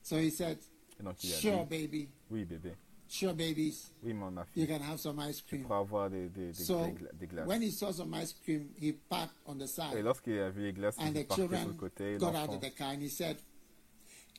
So 0.04 0.18
he 0.18 0.30
said, 0.32 0.58
Et 1.00 1.04
donc 1.04 1.24
il 1.24 1.34
a 1.34 1.36
Sure, 1.38 1.66
dit 1.66 1.70
baby. 1.88 2.10
Oui, 2.32 2.46
bébé. 2.46 2.74
Sure, 3.10 3.34
babies. 3.34 3.92
Oui, 4.04 4.14
mon 4.14 4.32
ma 4.32 4.42
You 4.56 4.66
fille. 4.66 4.68
can 4.68 4.82
have 4.84 4.98
some 5.00 5.20
ice 5.20 5.38
Tu 5.38 5.44
cream. 5.46 5.64
pourras 5.64 5.80
avoir 5.80 6.10
des, 6.10 6.28
des, 6.30 6.48
des, 6.48 6.54
So 6.54 6.86
des 6.86 6.92
gla- 6.92 7.14
des 7.14 7.28
glaces. 7.28 7.48
when 7.48 7.62
he 7.62 7.72
saw 7.72 7.92
some 7.92 8.14
ice 8.14 8.34
cream, 8.44 8.70
he 8.82 8.92
parked 8.92 9.36
on 9.46 9.56
the 9.58 9.62
Et 9.64 9.68
side. 9.68 10.04
lorsqu'il 10.04 10.38
a 10.40 10.50
vu 10.50 10.64
les 10.64 10.74
glaces, 10.74 10.98
And 11.00 11.08
il 11.08 11.14
the 11.24 11.28
parti 11.28 11.42
sur 11.48 11.50
le 11.68 11.74
côté. 11.74 12.14
et 12.16 12.18
got 12.18 12.36
out 12.36 12.50
of 12.50 12.60
the 12.60 12.74
car 12.76 12.90
and 12.92 13.02
he 13.02 13.10
said, 13.10 13.38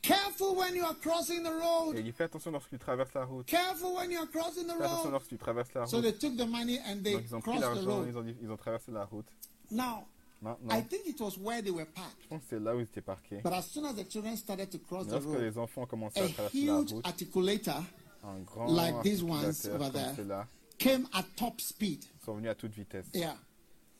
Careful 0.01 0.55
when 0.55 0.75
you 0.75 0.85
are 0.85 0.95
crossing 1.01 1.43
the 1.43 1.47
Et 1.49 1.61
road. 1.61 1.95
il 1.97 2.03
dit 2.03 2.11
Fais 2.13 2.23
attention 2.25 2.51
lorsque 2.51 2.69
tu 2.69 2.77
traverses 2.79 3.13
la 3.13 3.25
route. 3.25 3.45
Careful 3.47 3.95
when 3.95 4.09
you 4.11 4.19
are 4.19 4.29
crossing 4.29 4.63
the 4.65 4.71
Fais 4.71 4.83
attention 4.83 5.03
road. 5.05 5.11
lorsque 5.11 5.27
tu 5.29 5.37
traverses 5.37 5.73
la 5.73 5.85
So 5.87 5.97
route. 5.97 6.05
they 6.05 6.13
took 6.29 6.37
the 6.37 6.47
money 6.49 6.79
and 6.85 7.03
they 7.03 7.13
Donc 7.13 7.23
ils 7.25 7.35
ont 7.35 7.41
pris 7.41 7.51
crossed 7.59 7.81
the 7.81 7.85
l'argent, 7.85 8.13
road. 8.13 8.25
ils 8.27 8.43
ils 8.43 8.49
ont 8.51 8.55
traversé 8.57 8.91
la 8.91 9.03
route. 9.05 9.25
Now, 9.71 10.05
Maintenant, 10.41 10.69
I 10.73 10.81
think 10.81 11.05
it 11.07 11.19
was 11.19 11.37
where 11.37 11.61
they 11.61 11.71
were 11.71 11.85
parked. 11.85 12.15
je 12.23 12.27
pense 12.29 12.41
que 12.43 12.47
c'est 12.49 12.59
là 12.59 12.75
où 12.75 12.79
ils 12.79 12.83
étaient 12.83 13.01
parqués. 13.01 13.41
But 13.43 13.53
as 13.53 13.63
soon 13.63 13.85
as 13.85 13.93
the 13.95 14.09
children 14.09 14.37
started 14.37 14.69
to 14.71 14.79
cross 14.79 15.05
Mais 15.05 15.09
the 15.11 15.13
lorsque 15.15 15.27
road, 15.27 15.41
les 15.41 15.57
enfants 15.57 15.81
ont 15.81 15.85
commencé 15.87 16.19
a 16.19 16.23
à 16.25 16.29
traverser 16.29 16.65
la 16.65 16.73
huge 16.79 16.93
route, 16.93 17.05
articulator 17.05 17.83
un 18.23 18.39
grand 18.45 18.67
like 18.73 19.01
these 19.03 19.21
ones 19.23 19.43
articulateur 19.45 19.75
over 19.75 19.91
comme 19.91 19.93
there. 20.01 20.15
ceux-là 20.15 20.47
came 20.77 21.07
at 21.13 21.23
top 21.35 21.59
speed. 21.59 22.05
sont 22.25 22.35
venus 22.35 22.51
à 22.51 22.55
toute 22.55 22.73
vitesse. 22.73 23.05
Yeah. 23.13 23.35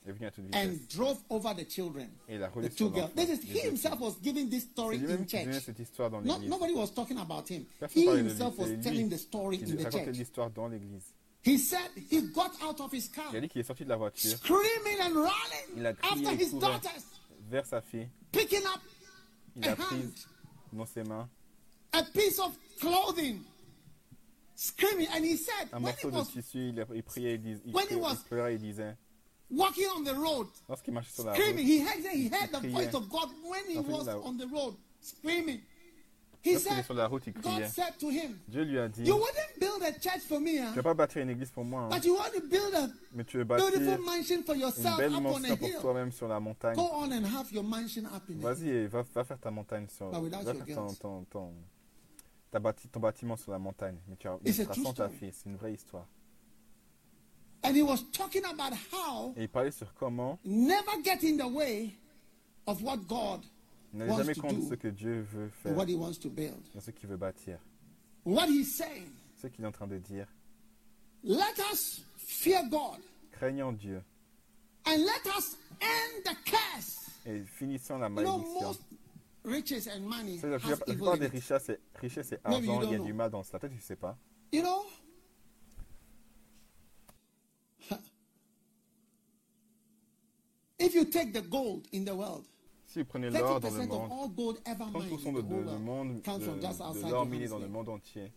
Est 0.06 0.12
venu 0.12 0.26
à 0.26 0.30
toute 0.30 0.44
vitesse. 0.46 0.66
And 0.66 0.78
drove 0.96 1.18
over 1.28 1.54
the 1.54 1.68
children. 1.70 2.08
Et 2.26 2.36
il 2.36 2.42
a 2.42 2.48
roulé 2.48 2.70
The 2.70 2.72
sur 2.76 2.88
two 2.88 2.94
girls. 2.94 3.10
l'enfant. 3.14 3.26
This 3.26 3.38
is 3.38 3.46
Les 3.46 3.58
he 3.58 3.62
deux 3.62 3.68
himself 3.72 4.00
was 4.00 4.14
giving 4.22 4.48
this 4.48 4.62
C'est 4.64 4.70
story 4.70 4.96
in 4.96 5.00
lui-même 5.00 5.26
qui 5.26 5.36
donnait 5.36 5.52
church. 5.52 5.64
cette 5.64 5.78
histoire 5.78 6.10
dans 6.10 6.22
No, 6.22 6.32
l'église. 6.34 6.48
nobody 6.48 6.72
was 6.72 6.88
talking 6.94 7.18
about 7.18 7.50
him. 7.50 7.64
Personne 7.78 8.02
He 8.02 8.06
parlait 8.06 8.22
de 8.22 8.28
lui, 8.28 8.32
himself 8.32 8.58
was 8.58 8.66
c'est 8.66 8.80
telling 8.80 9.08
lui 9.10 9.16
the 9.16 9.20
story 9.20 9.58
qui 9.58 9.64
in 9.64 9.76
the 9.76 9.82
racontait 9.84 10.04
church. 10.06 10.16
l'histoire 10.16 10.50
dans 10.50 10.68
l'église. 10.68 11.04
He 11.42 11.56
said 11.56 11.90
he 12.10 12.20
got 12.32 12.50
out 12.62 12.80
of 12.80 12.92
his 12.92 13.08
car, 13.08 13.30
Il 13.32 13.38
a 13.38 13.40
dit 13.40 13.48
qu'il 13.48 13.60
est 13.62 13.64
sorti 13.64 13.84
de 13.84 13.88
la 13.88 13.96
voiture 13.96 14.30
screaming 14.36 15.00
and 15.00 15.10
Il 15.76 15.86
a 15.86 15.92
running 15.92 15.96
crié 15.96 16.26
after 16.26 16.30
et 16.32 16.44
his 16.44 16.50
couru. 16.50 16.60
daughters, 16.60 17.02
vers 17.48 17.66
sa 17.66 17.80
fille. 17.80 18.08
picking 18.30 18.64
up 18.66 18.80
Il 19.56 19.66
a 19.68 19.74
pris 19.74 19.84
hand, 19.96 20.12
dans 20.72 20.86
ses 20.86 21.02
mains 21.02 21.28
a 21.92 22.02
piece 22.12 22.38
of 22.38 22.52
clothing, 22.78 23.40
screaming. 24.54 25.08
And 25.14 25.24
he 25.24 25.36
said, 25.36 25.68
un 25.72 25.82
when 25.82 25.94
he 25.94 26.06
morceau 26.06 26.10
de 26.10 26.16
was 26.16 26.28
tissu. 26.32 26.68
Il, 26.68 26.80
a- 26.80 26.86
il 26.94 27.02
priait, 27.02 27.34
il, 27.34 27.42
dis- 27.42 27.60
il, 27.64 27.72
When 27.72 27.84
he 27.88 27.94
priait- 27.94 28.00
was- 28.00 28.12
il 28.22 28.28
pleurait, 28.28 28.54
il 28.56 28.60
disait. 28.60 28.96
walking 29.50 29.86
on 29.96 30.04
the 30.04 30.14
road, 30.14 30.46
Lorsqu'il 30.68 30.92
marchait 30.94 31.10
sur 31.12 31.24
la 31.24 31.32
route, 31.32 31.40
screaming, 31.40 31.66
he 31.66 31.80
heard, 31.80 32.04
he 32.12 32.28
heard 32.28 32.52
the 32.52 32.68
voice 32.68 32.94
of 32.94 33.08
God 33.08 33.30
when 33.44 33.64
he 33.68 33.78
was 33.78 34.06
on 34.08 34.36
the 34.36 34.46
road, 34.52 34.76
screaming. 35.00 35.60
He 36.42 36.56
said, 36.58 36.84
sur 36.86 36.94
la 36.94 37.06
route, 37.06 37.26
il 37.26 37.34
God 37.34 37.66
said 37.66 37.98
to 37.98 38.08
him, 38.10 38.38
Dieu 38.48 38.62
lui 38.64 38.78
a 38.78 38.88
dit 38.88 39.02
You 39.04 39.14
wouldn't 39.14 39.58
build 39.58 39.82
a 39.82 39.92
church 39.92 40.22
for 40.26 40.40
me, 40.40 40.52
Tu 40.52 40.60
huh? 40.62 40.72
vas 40.76 40.82
pas 40.82 40.94
bâtir 40.94 41.22
une 41.22 41.28
église 41.30 41.50
pour 41.50 41.64
moi, 41.66 41.82
hein, 41.82 41.88
but 41.90 42.02
you 42.04 42.14
want 42.16 42.30
to 42.34 42.40
build 42.40 42.74
a 42.74 42.88
mais 43.12 43.24
tu 43.24 43.36
veux 43.36 43.44
bâtir 43.44 43.66
beautiful 43.70 43.98
mansion 44.04 44.42
for 44.42 44.54
une 44.54 44.60
yourself 44.62 44.96
belle 44.96 45.12
up 45.14 45.20
on 45.22 45.26
a 45.26 45.38
mansion 45.38 45.56
pour 45.58 45.80
toi-même 45.82 46.12
sur 46.12 46.28
la 46.28 46.40
montagne. 46.40 46.76
Go 46.76 46.88
on 46.94 47.12
and 47.12 47.24
have 47.26 47.52
your 47.52 47.62
mansion 47.64 48.06
up 48.06 48.22
in 48.30 48.32
a 48.32 48.36
hill. 48.36 48.40
Vas-y 48.42 48.68
et 48.70 48.86
va, 48.86 49.02
va 49.02 49.24
faire 49.24 49.38
ta 49.38 49.50
montagne 49.50 49.86
sur. 49.88 50.10
But 50.10 50.22
without 50.22 50.42
Va 50.44 50.52
your 50.54 50.64
faire 50.64 50.74
ton, 50.76 50.86
girls. 50.86 50.96
ton, 50.98 51.24
ton, 51.24 51.52
ta 52.50 52.58
bâti- 52.58 52.88
ton 52.88 53.00
bâtiment 53.00 53.36
sur 53.36 53.52
la 53.52 53.58
montagne. 53.58 53.98
Mais 54.08 54.16
tu 54.16 54.82
sans 54.82 54.94
ta 54.94 55.10
fille. 55.10 55.32
C'est 55.34 55.48
une 55.50 55.56
vraie 55.56 55.74
histoire. 55.74 56.06
And 57.62 57.74
he 57.76 57.82
was 57.82 57.98
talking 58.12 58.44
about 58.46 58.72
how 58.90 59.34
Et 59.36 59.42
il 59.42 59.48
parlait 59.50 59.70
sur 59.70 59.92
comment 59.92 60.38
never 60.44 61.02
get 61.04 61.18
in 61.22 61.36
the 61.36 61.46
way 61.54 61.90
of 62.66 62.82
what 62.82 62.96
God 63.06 63.44
wants 63.94 64.18
jamais 64.18 64.34
do 64.34 64.68
ce 64.68 64.74
que 64.74 64.88
Dieu 64.88 65.22
veut 65.32 65.48
faire, 65.62 65.76
what 65.76 65.86
he 65.88 65.94
wants 65.96 66.18
to 66.20 66.30
build. 66.30 66.60
dans 66.74 66.80
ce 66.80 66.90
qu'il 66.90 67.08
veut 67.08 67.16
bâtir. 67.16 67.58
What 68.24 68.46
he's 68.48 68.76
saying, 68.76 69.08
Ce 69.36 69.46
qu'il 69.48 69.64
est 69.64 69.68
en 69.68 69.72
train 69.72 69.86
de 69.86 69.98
dire. 69.98 70.26
let 71.22 71.58
us 71.72 72.02
fear 72.16 72.62
God 72.68 73.00
Craignant 73.32 73.72
Dieu 73.72 74.02
and 74.86 74.96
let 74.98 75.26
us 75.36 75.56
end 75.80 76.22
the 76.24 76.34
curse. 76.44 76.96
et 77.26 77.42
finissant 77.44 77.98
la 77.98 78.08
malédiction. 78.08 78.74
riches 79.44 79.86
and 79.88 80.00
money 80.02 80.38
La 80.42 80.58
plupart 80.76 81.16
des 81.18 81.26
richesses, 81.28 81.70
richesses 82.00 82.32
et 82.32 82.38
argent, 82.44 82.82
il 82.82 82.90
y 82.92 82.94
a 82.94 82.98
du 82.98 83.12
mal 83.12 83.30
dans 83.30 83.42
cela. 83.42 83.58
Peut-être 83.58 83.74
tu 83.74 83.80
sais 83.80 83.96
pas. 83.96 84.16
You 84.52 84.62
know? 84.62 84.84
If 90.78 90.94
you 90.94 91.04
take 91.06 91.32
the 91.32 91.42
gold 91.42 91.86
in 91.92 92.04
the 92.04 92.14
world, 92.14 92.46
Si 92.92 92.98
vous 92.98 93.04
prenez 93.04 93.30
l'or 93.30 93.60
dans 93.60 93.70
le 93.70 93.76
30% 93.76 93.82
of 93.82 93.88
monde, 93.88 94.10
all 94.10 94.28
gold 94.30 94.58
ever 94.66 94.84
mined 94.86 95.12
30% 95.12 95.28
in 95.28 95.32
de, 95.32 95.40
de- 95.42 95.54
world 95.54 95.80
monde, 95.80 96.22
comes 96.24 96.42
from 96.42 96.56
de, 96.58 96.66
just 96.66 96.78
de 96.80 96.84
outside 96.84 97.10
l'or 97.10 97.24
miné 97.26 97.46
dans 97.46 97.58
le 97.60 97.68
monde 97.68 97.88
entier 97.88 98.32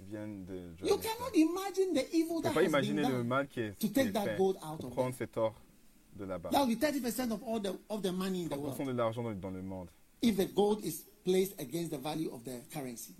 viennent 0.00 0.44
de 0.44 0.54
You 0.56 0.60
Johannesburg. 0.88 1.02
cannot 1.02 1.34
imagine 1.36 1.94
the 1.94 2.12
evil 2.12 2.36
Tu 2.38 2.42
that 2.42 2.48
peux 2.48 2.54
pas 2.54 2.62
imaginer 2.64 3.02
le 3.02 3.22
mal 3.22 3.46
qui 3.46 3.60
est, 3.60 3.70
to 3.78 3.86
qui 3.86 3.92
take 3.92 4.08
est 4.08 4.12
that 4.12 4.24
fait 4.24 4.36
gold 4.36 4.56
out 4.56 4.80
pour 4.80 4.88
of 4.88 4.94
prendre 4.94 5.14
cet 5.14 5.36
or 5.36 5.54
de 6.18 6.24
là-bas. 6.24 6.50
That 6.50 6.66
will 6.66 6.74
be 6.76 6.80
30% 6.80 7.30
of 7.30 7.42
all 7.46 7.60
the 7.60 7.78
of 7.88 8.02
the 8.02 8.10
money 8.12 8.42
in 8.42 8.48
the 8.48 8.56
30% 8.56 8.58
world. 8.58 8.86
de 8.88 8.92
l'argent 8.92 9.22
dans, 9.22 9.34
dans 9.34 9.50
le 9.50 9.62
monde. 9.62 9.88
If 10.20 10.36
the 10.36 10.52
gold 10.52 10.84
is 10.84 11.04
placed 11.24 11.54
against 11.60 11.92
the 11.92 11.98
value 11.98 12.28
of 12.32 12.42
the 12.42 12.60
currency. 12.72 13.14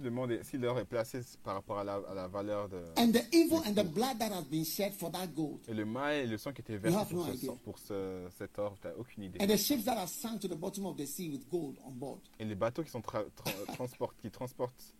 Si 0.00 0.04
le 0.04 0.10
monde 0.10 0.30
est- 0.32 0.42
si 0.44 0.56
l'or 0.56 0.78
est 0.78 0.86
placé 0.86 1.20
par 1.44 1.54
rapport 1.54 1.78
à 1.78 1.84
la, 1.84 1.96
à 2.08 2.14
la 2.14 2.26
valeur 2.26 2.68
de 2.70 2.78
And 2.96 3.12
the 3.12 3.22
evil 3.34 3.56
and 3.66 3.74
the 3.74 3.84
blood 3.84 4.18
that 4.18 4.32
has 4.32 4.44
been 4.44 4.64
shed 4.64 4.94
for 4.94 5.10
that 5.12 5.26
gold. 5.36 5.60
et 5.68 5.74
le 5.74 5.84
mal 5.84 6.14
et 6.14 6.26
le 6.26 6.38
sang 6.38 6.52
qui 6.52 6.62
était 6.62 6.78
versé 6.78 7.14
pour, 7.14 7.26
no 7.26 7.32
ce, 7.32 7.36
idea. 7.36 7.50
sang- 7.50 7.58
pour 7.62 7.78
ce- 7.78 8.28
cet 8.38 8.58
or, 8.58 8.78
tu 8.80 8.86
n'as 8.86 8.94
aucune 8.94 9.24
idée. 9.24 9.38
And 9.42 9.46
the 9.46 9.58
ships 9.58 9.84
that 9.84 9.98
are 9.98 10.08
sunk 10.08 10.40
to 10.40 10.48
the 10.48 10.56
bottom 10.56 10.86
of 10.86 10.96
the 10.96 11.04
sea 11.04 11.28
with 11.28 11.46
gold 11.50 11.76
on 11.84 11.90
board. 11.90 12.20
Et 12.38 12.46
les 12.46 12.54
bateaux 12.54 12.82
qui 12.82 12.90
sont 12.90 13.00
tra- 13.00 13.24
tra- 13.36 13.66
transportent, 13.76 14.16
qui 14.22 14.30
transportent 14.30 14.94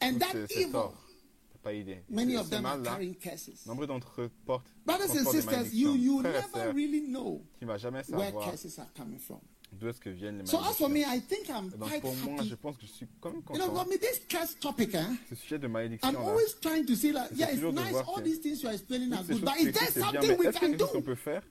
And 0.00 0.18
that 0.18 0.32
ce- 0.32 0.46
cet 0.46 0.56
evil, 0.56 0.76
or, 0.76 0.94
t'as 1.52 1.58
pas 1.58 1.74
idée. 1.74 2.02
many 2.08 2.34
of 2.36 2.48
them 2.48 2.64
are 2.64 2.80
carrying 2.82 3.14
curses. 3.14 3.66
nombre 3.66 3.84
d'entre 3.86 4.22
eux 4.22 4.30
portent 4.46 4.66
Brothers 4.86 5.10
and 5.10 5.30
sisters, 5.30 5.74
you, 5.74 6.22
never 6.22 6.72
really 6.74 7.02
know 7.02 7.42
qui 7.58 7.66
va 7.66 7.76
jamais 7.76 8.00
where 8.08 8.24
savoir 8.30 8.50
curses 8.50 8.78
are 8.78 8.90
coming 8.96 9.18
from. 9.18 9.40
D'où 9.72 9.88
est-ce 9.88 10.00
que 10.00 10.10
viennent 10.10 10.38
les 10.38 10.46
So 10.46 10.58
as 10.60 10.74
for 10.76 10.88
me. 10.88 11.00
I 11.00 11.20
think 11.20 11.48
I'm 11.48 11.70
Et 11.74 11.78
donc 11.78 11.88
quite 11.90 12.02
pour 12.02 12.14
moi, 12.16 12.40
happy. 12.40 12.48
je 12.48 12.54
pense 12.54 12.76
que 12.76 12.86
je 12.86 12.92
suis 12.92 13.06
quand 13.20 13.30
même 13.30 13.42
You 13.50 13.58
know, 13.58 13.68
content. 13.70 13.88
Mean, 13.88 13.98
this 13.98 14.56
topic, 14.60 14.94
eh? 14.94 15.04
Ce 15.30 15.34
sujet 15.34 15.58
de 15.58 15.66
malédiction, 15.68 16.08
I'm 16.08 16.16
always 16.16 16.54
trying 16.60 16.84
to 16.86 16.94
say 16.94 17.12
that, 17.12 17.30
yeah, 17.34 17.50
it's 17.50 17.62
nice, 17.62 17.94
all 18.06 18.16
que- 18.16 18.22
these 18.24 18.38
things 18.40 18.62
you 18.62 18.68
are 18.68 18.74
explaining 18.74 19.12
are 19.12 19.22
good, 19.24 19.40
but 19.44 19.56
is 19.58 19.72
there 19.72 19.90
something 20.02 20.20
mais 20.30 20.38
we 20.38 20.44
can 20.52 20.60
quelque 20.60 20.78
chose 20.78 20.90
qu'on 20.92 20.98
do? 21.00 21.04
peut 21.04 21.14
faire? 21.16 21.42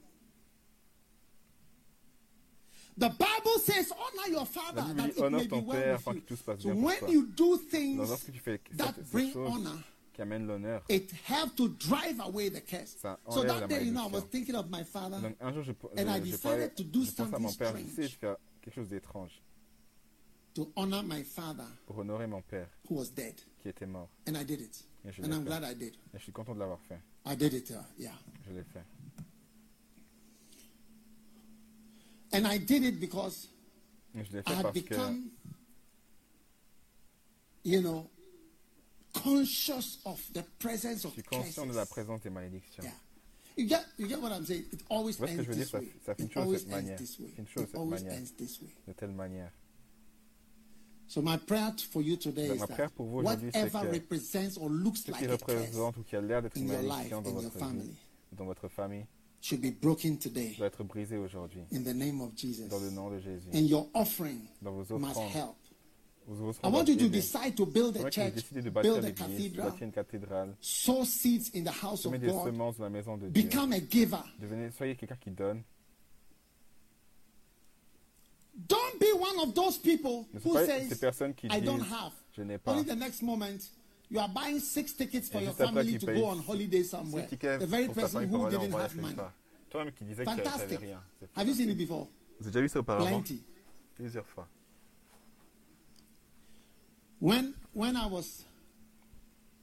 The 2.98 3.10
Bible 3.10 3.58
says, 3.64 3.92
honor 3.92 4.28
your 4.30 4.40
La 4.42 4.46
father, 4.46 4.82
Bible 4.82 4.96
that 4.96 5.16
dit, 5.16 5.18
it 5.24 5.32
may 5.32 5.44
be 5.44 5.48
ton 5.50 5.66
well 5.66 5.82
père 5.82 6.14
with 6.14 6.30
you. 6.30 6.38
So 6.60 6.70
when 6.76 7.10
you 7.10 7.28
do 7.36 7.58
things 7.58 7.98
lorsque 8.10 8.32
tu 8.32 8.40
fais 8.40 8.60
that 8.76 8.96
bring 9.12 9.34
honor, 9.36 9.82
qui 10.22 10.24
amènent 10.24 10.46
l'honneur, 10.46 10.84
it 10.90 11.12
helps 11.28 11.56
to 11.56 11.68
drive 11.70 12.20
away 12.22 12.50
the 12.50 12.62
curse. 12.64 12.96
Ça 13.02 13.20
So 13.30 13.44
that 13.44 13.68
day, 13.68 13.84
you 13.86 13.92
know, 13.92 14.08
I 14.08 14.12
was 14.12 14.24
thinking 14.30 14.56
of 14.56 14.70
my 14.70 14.84
father, 14.84 15.20
donc 15.20 15.36
un 15.42 15.52
jour, 15.54 15.64
je, 15.64 15.72
je, 15.72 16.02
And 16.02 16.10
I 16.10 16.20
decided 16.20 16.42
parlais- 16.42 16.70
to 16.76 16.84
do 16.84 17.04
je 17.04 17.12
pense 17.12 17.12
à 17.12 17.16
something 17.32 17.42
mon 17.42 17.54
père, 17.54 17.70
strange. 17.70 17.88
je 17.98 18.18
fais 18.18 18.36
quelque 18.62 18.76
chose 18.76 18.90
d'étrange 18.90 19.42
to 20.54 20.72
honor 20.76 21.02
my 21.04 21.24
father 21.24 21.66
pour 21.86 21.98
honorer 22.00 22.28
mon 22.28 22.42
père 22.42 22.68
who 22.90 22.96
was 22.98 23.10
dead. 23.10 23.36
qui 23.62 23.70
était 23.70 23.86
mort. 23.88 24.10
And 24.28 24.36
I 24.36 24.44
did 24.46 24.62
it. 24.62 24.86
Et 25.06 25.12
je 25.12 25.22
And 25.24 25.28
l'ai 25.28 25.34
I'm 25.36 25.44
fait. 25.44 25.48
glad 25.48 25.64
I 25.64 25.76
did. 25.76 25.96
Et 26.14 26.18
je 26.18 26.24
suis 26.24 26.32
content 26.32 26.54
de 26.54 26.60
l'avoir 26.60 26.80
fait. 26.82 27.00
I 27.26 27.36
did 27.36 27.54
it, 27.54 27.70
uh, 27.72 27.76
yeah. 27.98 28.14
Je 28.48 28.52
l'ai 28.54 28.64
fait. 28.64 28.84
And 32.34 32.46
I 32.48 32.58
did 32.60 32.84
it 32.84 33.00
because 33.00 33.48
Et 34.16 34.24
je 34.24 34.32
l'ai 34.34 34.40
I 34.40 34.44
fait 34.44 34.54
had 34.54 34.64
parce 34.64 34.74
que 34.74 34.80
become, 34.90 35.30
you 37.64 37.82
know, 37.82 38.10
conscious 39.14 40.00
of 40.06 40.20
the 40.34 40.44
presence 40.60 41.02
je 41.04 41.08
of 41.08 41.14
suis 41.14 41.24
conscient 41.24 41.66
de 41.66 41.74
la 41.74 41.86
présence 41.86 42.22
des 42.22 42.30
malédictions. 42.30 42.84
Yeah. 42.84 42.92
You 43.58 43.68
get, 43.68 43.82
you 43.98 44.08
get 44.08 44.20
what 44.22 44.32
I'm 44.32 44.46
saying? 44.46 44.64
It 44.72 44.82
always 44.90 45.18
que 45.18 45.24
ends 45.26 45.44
je 45.44 45.44
veux 45.44 45.56
dire? 45.56 45.64
this 45.66 45.72
Ça- 45.72 45.80
way. 45.80 45.92
ça 46.06 46.16
fait 46.16 46.24
une 46.24 46.30
It 46.30 46.34
chose 46.34 46.44
de 46.44 46.48
always 46.48 46.60
cette 46.60 46.68
ends 46.68 46.72
manière. 46.72 47.00
une 47.38 47.48
chose 47.48 47.64
de 47.64 47.70
cette 47.72 47.86
manière. 48.06 48.96
telle 48.98 49.12
manière. 49.12 49.52
So 51.08 51.22
my 51.22 51.38
prayer 51.38 51.74
for 51.92 52.02
you 52.02 52.16
today 52.16 52.48
Donc, 52.48 52.56
is 52.56 52.60
ma 52.62 52.68
that 52.68 52.74
prière 52.74 52.92
pour 52.92 53.06
vous 53.08 53.18
aujourd'hui, 53.18 53.50
c'est 53.54 53.70
que 53.70 53.78
represents 53.92 54.58
or 54.62 54.70
looks 54.70 54.98
Ce 54.98 55.04
qui 55.04 55.12
like 55.12 55.30
représente 55.32 55.98
ou 55.98 56.04
qui 56.04 56.16
a 56.16 56.22
l'air 56.22 56.42
d'être 56.42 56.56
une 56.56 56.68
malédiction 56.68 57.22
dans 57.22 57.32
votre 57.32 57.58
vie, 57.74 57.94
dans 58.32 58.46
votre 58.46 58.68
famille, 58.70 59.06
should 59.42 59.60
be 59.60 59.72
broken 59.82 60.18
today 60.18 60.56
doit 60.58 60.68
être 60.68 60.84
brisé 60.86 61.18
aujourd'hui. 61.18 61.64
in 61.74 61.82
the 61.84 61.94
name 61.94 62.22
of 62.22 62.32
Jesus. 62.38 62.70
Dans 62.70 62.80
le 62.80 62.92
nom 62.92 63.10
de 63.10 63.20
Jésus. 63.20 63.50
And 63.54 63.66
your 63.68 63.90
offering 63.94 64.40
Dans 64.62 64.72
vos 64.72 64.98
must 64.98 65.12
offrandes. 65.18 65.32
help. 65.36 65.56
I 66.64 66.68
want 66.70 66.88
you 66.88 66.96
to 66.98 67.10
decide 67.10 67.56
to 67.58 67.66
build 67.66 67.98
a 67.98 68.10
J'aimerais 68.10 68.32
que 68.32 68.42
vous 68.56 68.62
church, 68.72 68.84
build 68.84 69.06
a 69.06 69.12
cathedral, 69.12 69.70
bâtir 69.72 69.84
une 69.84 69.92
cathédrale, 69.92 70.56
sow 70.62 71.04
seeds 71.04 71.52
in 71.56 71.64
the 71.64 71.72
house 71.84 72.06
of 72.06 72.14
God, 72.14 72.46
semences 72.46 72.78
dans 72.78 72.84
la 72.86 72.90
maison 72.90 73.18
de 73.18 73.28
Dieu. 73.28 73.44
become 73.44 73.74
a 73.74 73.80
giver. 73.80 74.24
Devenez, 74.40 74.72
soyez 74.72 74.96
quelqu'un 74.96 75.18
qui 75.20 75.32
donne. 75.32 75.64
Don't 78.68 79.00
be 79.00 79.08
one 79.18 79.40
of 79.48 79.54
those 79.56 79.78
people 79.78 80.28
Ne 80.34 80.40
who 80.40 80.54
soyez 80.54 80.68
pas 80.68 80.80
ces 80.84 80.90
says, 80.90 81.00
personnes 81.00 81.34
qui 81.34 81.48
I 81.48 81.60
don't 81.62 81.80
disent 81.80 81.92
have. 81.94 82.12
Je 82.34 82.44
n'ai 82.44 82.58
pas. 82.58 82.72
Only 82.74 82.84
the 82.86 82.96
next 82.96 83.22
moment, 83.22 83.60
you 84.10 84.20
are 84.20 84.30
buying 84.30 84.60
six 84.60 84.94
tickets 84.94 85.30
for 85.30 85.42
your 85.42 85.54
family 85.54 85.98
to 85.98 86.06
go 86.06 86.26
on 86.26 86.40
holiday 86.40 86.84
somewhere. 86.84 87.28
The 87.30 87.66
very 87.66 87.88
person 87.90 88.28
who 88.30 88.50
didn't 88.50 88.72
have 88.74 88.96
money. 88.96 89.16
Toi-même 89.70 89.94
qui 89.94 90.04
disais 90.04 90.26
que 90.26 90.30
tu 90.30 90.36
n'avais 90.36 90.50
Fantastic. 90.50 90.80
rien. 90.80 91.02
C'est 91.20 91.30
Have 91.36 91.48
you 91.48 91.54
seen 91.54 91.70
it 91.70 91.78
before? 91.78 92.08
Vous 92.40 92.48
avez 92.48 92.52
déjà 92.52 92.62
vu 92.62 92.70
ça 92.70 92.80
auparavant? 92.80 93.08
Plenty. 93.08 93.42
Plusieurs 93.96 94.28
fois. 94.28 94.48
When 97.22 97.54
when 97.74 97.96
I 97.96 98.08
was 98.08 98.44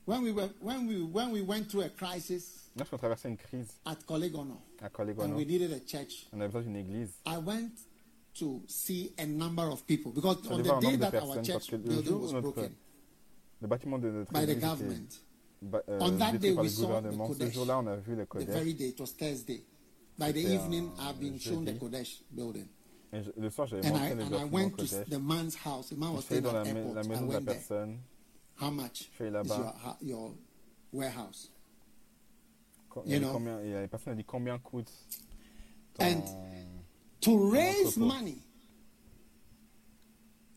when 0.05 0.23
we 0.23 0.33
were 0.33 0.49
when 0.61 0.87
we 0.87 1.03
when 1.03 1.33
we 1.33 1.43
went 1.43 1.69
through 1.69 1.83
a 1.83 1.89
crisis 1.91 2.71
Lorsqu'on 2.77 2.99
traversait 2.99 3.29
une 3.29 3.37
crise 3.37 3.67
at 3.85 3.97
Kolegono 4.07 4.57
à 4.81 4.89
and 5.25 5.35
we 5.35 5.45
needed 5.45 5.73
a 5.73 5.81
church, 5.81 6.29
on 6.33 6.41
avait 6.41 6.53
besoin 6.53 6.63
d'une 6.63 6.77
église. 6.77 7.11
I 7.27 7.39
went 7.39 7.73
to 8.35 8.63
see 8.69 9.13
a 9.19 9.27
number 9.27 9.65
of 9.65 9.85
people 9.87 10.13
because 10.13 10.37
on 10.49 10.63
the 10.63 10.81
day 10.81 10.97
that 10.97 11.15
our 11.17 11.43
church 11.43 11.71
building 11.73 12.21
was 12.21 12.33
notre, 12.33 12.53
broken 12.53 12.71
le 13.61 13.67
bâtiment 13.67 13.99
de 13.99 14.11
notre 14.11 14.33
by 14.33 14.47
the 14.47 14.51
église 14.53 14.57
était 14.57 14.61
government, 14.61 15.21
ba- 15.63 15.83
euh, 15.89 15.99
On 16.01 16.17
that 16.19 16.39
day 16.39 16.53
we 16.53 16.69
saw 16.69 17.01
the 17.01 17.11
ce 17.11 17.17
Kodesh. 17.17 17.55
jour-là, 17.55 17.79
on 17.81 17.87
a 17.89 17.97
vu 17.97 18.15
le 18.15 18.25
the 18.25 18.45
very 18.47 18.75
day 18.75 18.91
it 18.91 19.01
was 19.01 19.11
Thursday. 19.17 19.65
By 20.17 20.33
the 20.33 20.39
evening, 20.41 20.91
I've 21.01 21.19
been 21.21 21.39
shown 21.39 21.65
the. 21.65 21.73
Kodesh 21.73 22.23
building, 22.33 22.69
Et 23.13 23.23
je- 23.23 23.31
le 23.37 23.49
soir, 23.51 23.67
j'avais 23.67 23.87
and 23.87 23.91
I 23.91 23.93
montré 23.93 24.15
les 24.15 24.23
and 24.23 24.27
I 24.27 24.31
bâtiments 24.31 24.45
au 24.45 24.55
went 24.55 24.71
to 24.71 24.77
Kodesh. 24.85 25.09
the 25.09 25.19
man's 25.19 25.57
house. 25.65 25.89
The 25.89 25.97
man 25.97 26.15
was 26.15 26.23
staying 26.23 26.43
dans 26.43 26.53
la, 26.53 26.65
airport. 26.67 26.95
la 26.95 27.03
I 27.03 27.09
maison 27.09 27.27
de 27.27 27.33
la 27.33 27.39
went 27.39 27.45
there. 27.47 27.55
personne. 27.57 27.99
How 28.61 28.71
much 28.71 29.09
Je 29.11 29.15
suis 29.15 29.31
là-bas. 29.31 29.75
your, 30.03 30.09
your 30.19 30.35
warehouse? 30.93 31.51
Co- 32.91 33.03
il 33.07 33.13
y 33.13 33.15
You 33.15 33.21
know? 33.21 33.33
combien- 33.33 33.61
et 33.61 33.73
la 33.73 33.89
personne 33.89 34.13
a 34.13 34.17
dit 34.17 34.25
combien 34.25 34.59
coûte 34.59 34.91
ton- 35.95 36.05
And 36.05 36.23
To 37.21 37.51
raise 37.51 37.87
entrepôt? 37.99 38.07
money, 38.07 38.39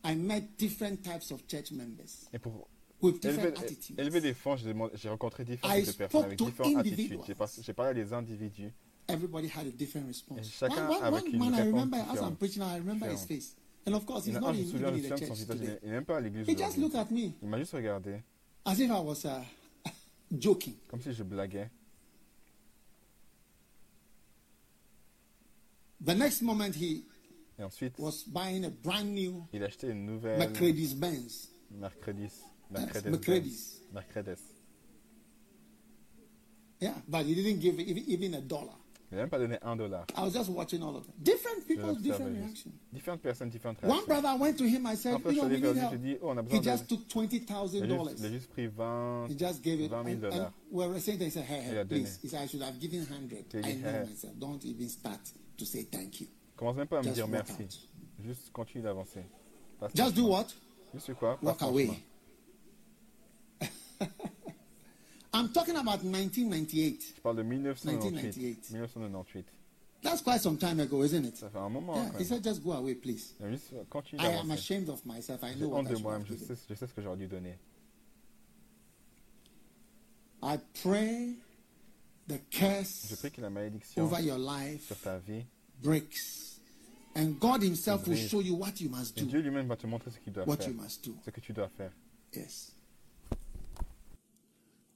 I 0.04 0.14
met 0.16 0.56
different 0.58 1.02
types 1.02 1.30
of 1.30 1.46
church 1.46 1.70
members 1.72 2.28
Et 2.32 2.38
pour 2.38 2.68
with 3.00 3.24
élever, 3.24 3.50
different 3.50 3.62
attitudes. 3.64 3.98
élever 4.00 4.20
des 4.20 4.34
fonds, 4.34 4.56
j'ai 4.56 4.74
j'ai 4.94 5.08
rencontré 5.08 5.44
différents 5.44 5.72
I 5.74 5.78
types 5.84 5.86
de 5.86 5.92
spoke 5.92 5.98
personnes 6.10 6.24
avec 6.26 6.38
différentes 6.38 6.76
attitudes. 6.76 7.20
J'ai 7.26 7.62
J'ai 7.62 7.72
parlé 7.72 7.90
à 7.90 7.94
des 8.04 8.12
individus. 8.12 8.72
Everybody 9.08 9.48
had 9.48 9.66
a 9.66 9.70
different 9.70 10.06
response. 10.08 10.60
One 10.60 10.70
one, 10.88 11.12
one 11.12 11.38
man 11.38 11.54
I 11.54 11.66
remember 11.66 11.96
as 12.10 12.20
I'm 12.20 12.36
preaching, 12.36 12.62
I 12.62 12.76
remember 12.78 13.06
his 13.06 13.24
face. 13.24 13.54
And 13.84 13.94
of 13.96 14.06
course, 14.06 14.26
he's 14.26 14.38
not 14.40 14.54
je 14.54 14.60
in, 14.60 14.68
even 14.68 14.94
in 14.94 15.02
the 15.02 15.08
church 15.18 15.46
today. 15.46 15.78
il 15.82 15.90
même 15.90 16.04
pas 16.04 16.18
à 16.18 16.20
l'église. 16.20 16.46
He 16.48 16.54
just 16.54 16.78
looked 16.78 16.94
at 16.94 17.10
me 17.10 17.34
Il 17.42 17.48
m'a 17.48 17.58
juste 17.58 17.72
regardé, 17.72 18.22
as 18.64 18.78
if 18.78 18.90
I 18.90 19.00
was 19.00 19.24
uh, 19.24 19.42
joking. 20.38 20.74
comme 20.88 21.00
si 21.00 21.12
je 21.12 21.24
blaguais. 21.24 21.68
The 26.04 26.14
next 26.14 26.42
moment, 26.42 26.74
he 26.74 27.04
Et 27.58 27.64
ensuite, 27.64 27.98
was 27.98 28.24
buying 28.26 28.64
a 28.64 28.70
brand 28.70 29.12
new 29.12 29.46
il 29.52 29.62
a 29.62 29.66
acheté 29.66 29.88
une 29.90 30.06
nouvelle 30.06 30.38
Mercedes 30.38 30.94
Benz. 30.94 31.48
Mercredis. 31.70 32.22
Yes, 32.22 32.42
Mercedes. 32.70 33.10
Mercedes. 33.10 33.80
Mercedes. 33.92 34.40
Yeah, 36.80 36.94
but 37.08 37.24
he 37.26 37.34
didn't 37.34 37.60
give 37.60 37.78
even, 37.78 38.04
even 38.08 38.34
a 38.34 38.40
dollar. 38.40 38.74
Il 39.12 39.16
n'a 39.16 39.24
même 39.24 39.30
pas 39.30 39.38
donné 39.38 39.58
un 39.60 39.76
dollar. 39.76 40.06
I 40.16 40.22
was 40.22 40.30
just 40.32 40.48
watching 40.48 40.82
all 40.82 40.96
of 40.96 41.04
them. 41.04 41.12
Different 41.18 41.68
l'observais 41.68 42.02
different 42.02 42.34
reactions. 42.34 42.72
Différentes 42.94 43.20
personnes, 43.20 43.50
différentes 43.50 43.82
One 43.82 43.90
réactions. 43.90 44.06
brother 44.06 44.28
I 44.28 44.38
went 44.38 44.56
to 44.56 44.64
him, 44.64 44.86
I 44.86 44.94
said, 44.96 45.18
you 45.26 45.32
know, 45.34 45.44
we 45.48 45.60
need 45.60 45.76
help. 45.76 45.94
dit, 46.00 46.18
oh, 46.22 46.28
on 46.30 46.38
a 46.38 46.42
He 46.42 46.48
besoin 46.58 46.62
just 46.62 46.88
took 46.88 47.08
twenty 47.08 47.38
thousand 47.40 47.84
Il 47.84 47.92
a 47.92 48.28
juste, 48.30 48.48
pris 48.50 48.68
20, 48.68 49.26
He 49.28 49.34
just 49.36 49.62
gave 49.62 49.80
it. 49.82 49.88
20 49.90 49.90
000 49.90 50.14
And, 50.16 50.24
and 50.24 50.32
dollars. 50.32 50.52
we 50.70 50.86
were 50.86 50.98
saying, 50.98 51.18
they 51.18 51.28
said, 51.28 51.44
hey, 51.44 51.60
hey 51.60 51.84
please. 51.84 52.18
He 52.22 52.28
said, 52.28 52.40
I 52.42 52.46
should 52.46 52.62
have 52.62 52.80
given 52.80 53.04
hundred. 53.06 53.44
Il 53.52 53.58
a 53.62 53.68
I 53.68 53.72
dit, 53.74 53.82
know 53.82 54.06
myself. 54.06 54.32
Don't 54.38 54.64
even 54.64 54.88
start 54.88 55.20
to 55.58 55.64
say 55.66 55.82
thank 55.82 56.20
you. 56.22 56.28
Commence 56.56 56.76
même 56.76 56.86
pas 56.88 57.00
à 57.00 57.02
me 57.02 57.10
dire 57.12 57.28
merci. 57.28 57.66
Juste 58.24 58.50
continue 58.50 58.82
d'avancer. 58.82 59.24
Just 59.94 60.14
do 60.16 60.26
what? 60.28 60.46
Juste 60.94 61.12
quoi? 61.14 61.38
Walk 61.42 61.60
away. 61.60 61.90
I'm 65.34 65.48
talking 65.52 65.76
about 65.76 66.02
1998. 66.04 67.14
Je 67.16 67.20
parle 67.22 67.36
de 67.36 67.42
1998. 67.42 68.70
1998. 68.70 68.70
1998. 68.72 69.46
That's 70.02 70.20
quite 70.20 70.40
some 70.40 70.58
time 70.58 70.80
ago, 70.80 71.02
isn't 71.04 71.24
it? 71.24 71.36
Ça 71.36 71.48
fait 71.48 71.58
un 71.58 71.68
moment 71.70 71.94
Yeah, 71.94 72.10
quand 72.10 72.18
he 72.18 72.18
même. 72.18 72.28
said, 72.28 72.42
just 72.44 72.62
go 72.62 72.72
away, 72.72 72.94
please. 72.94 73.34
Mais 73.40 73.50
juste 73.52 73.72
continue 73.88 74.20
I 74.20 74.26
am 74.26 74.48
d'avancer. 74.48 74.52
ashamed 74.58 74.88
of 74.88 75.06
myself. 75.06 75.42
I 75.44 75.52
J'ai 75.52 75.60
know 75.60 75.68
what 75.68 75.78
honte 75.80 75.86
I 75.86 75.90
de 75.90 75.94
should 75.94 76.02
moi-même. 76.02 76.20
have 76.22 76.28
Je 76.28 76.34
given. 76.34 76.56
sais, 76.56 76.62
je 76.68 76.74
sais 76.74 76.86
ce 76.88 76.92
que 76.92 77.02
j'aurais 77.02 77.16
dû 77.18 77.28
donner. 77.28 77.56
I 80.42 80.58
pray 80.82 81.36
the 82.26 82.40
Je 82.50 82.58
curse 82.58 83.14
prie 83.20 83.30
que 83.30 83.40
la 83.40 83.50
malédiction 83.50 84.02
over 84.04 84.20
your 84.20 84.38
life 84.38 84.86
sur 84.88 84.96
ta 84.98 85.18
vie, 85.18 85.44
breaks. 85.82 86.58
And 87.14 87.38
God 87.38 87.62
Himself 87.62 88.06
will 88.06 88.14
Brise. 88.14 88.28
show 88.28 88.40
you 88.40 88.54
what 88.56 88.80
you 88.80 88.88
must 88.88 89.16
et 89.18 89.22
do. 89.24 89.38
Lui-même 89.38 89.68
va 89.68 89.76
te 89.76 89.86
montrer 89.86 90.10
ce 90.10 90.18
qu'il 90.18 90.32
doit 90.32 90.44
What 90.46 90.56
faire. 90.58 90.70
you 90.70 90.74
must 90.74 91.04
do. 91.04 91.14
Ce 91.24 91.30
que 91.30 91.40
tu 91.40 91.52
dois 91.52 91.68
faire. 91.68 91.92
Yes. 92.34 92.72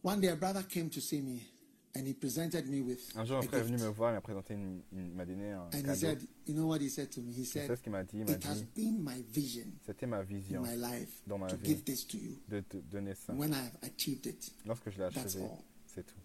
One 0.07 0.21
day 0.21 0.29
a 0.29 0.37
brother 0.37 0.63
came 0.63 0.89
to 0.91 1.01
see 1.01 1.21
me 1.21 1.43
and 1.97 2.07
he 2.07 2.13
presented 2.15 2.69
me 2.69 2.81
with 2.81 3.01
Un 3.17 3.25
jour, 3.25 3.39
un 3.39 3.43
frère 3.43 3.61
est 3.61 3.65
venu 3.65 3.79
me 3.79 3.89
voir, 3.89 4.11
il 4.13 4.15
m'a 4.15 4.21
présenté, 4.21 4.55
une- 4.55 4.83
une- 4.93 5.15
m'a 5.15 5.25
donné 5.27 5.51
un 5.51 5.69
And 5.73 5.91
he 5.91 5.97
said, 5.97 6.21
you 6.47 6.55
know 6.55 6.67
what 6.69 6.79
he 6.81 6.89
said 6.89 7.11
to 7.11 7.21
me? 7.23 7.33
He 7.33 7.43
Tu 7.43 7.45
sais 7.47 7.67
said, 7.67 7.77
ce 7.77 7.83
qu'il 7.83 7.91
m'a 7.91 8.05
dit? 8.05 8.19
Il 8.19 8.25
m'a 8.25 8.33
it 8.33 8.45
has 8.45 8.61
dit, 8.63 8.67
been 8.77 9.03
my 9.03 9.21
vision 9.33 9.65
c'était 9.85 10.07
ma 10.07 10.19
in 10.19 10.23
vision 10.23 10.63
my 10.63 10.77
life 10.77 11.23
dans 11.27 11.39
ma 11.39 11.49
to 11.49 11.57
vie. 11.57 11.67
give 11.71 11.83
this 11.85 12.07
to 12.07 12.19
you. 12.19 12.37
de 12.49 12.61
te 12.61 12.77
donner 12.77 13.15
ça. 13.15 13.33
When 13.35 13.53
I 13.53 13.57
have 13.57 13.79
achieved 13.83 14.27
it, 14.27 14.53
Lorsque 14.65 14.91
je 14.91 14.99
l'ai 15.03 15.11
that's 15.11 15.35
achevé, 15.35 15.43
all. 15.45 15.59
c'est 15.87 16.07
tout. 16.07 16.21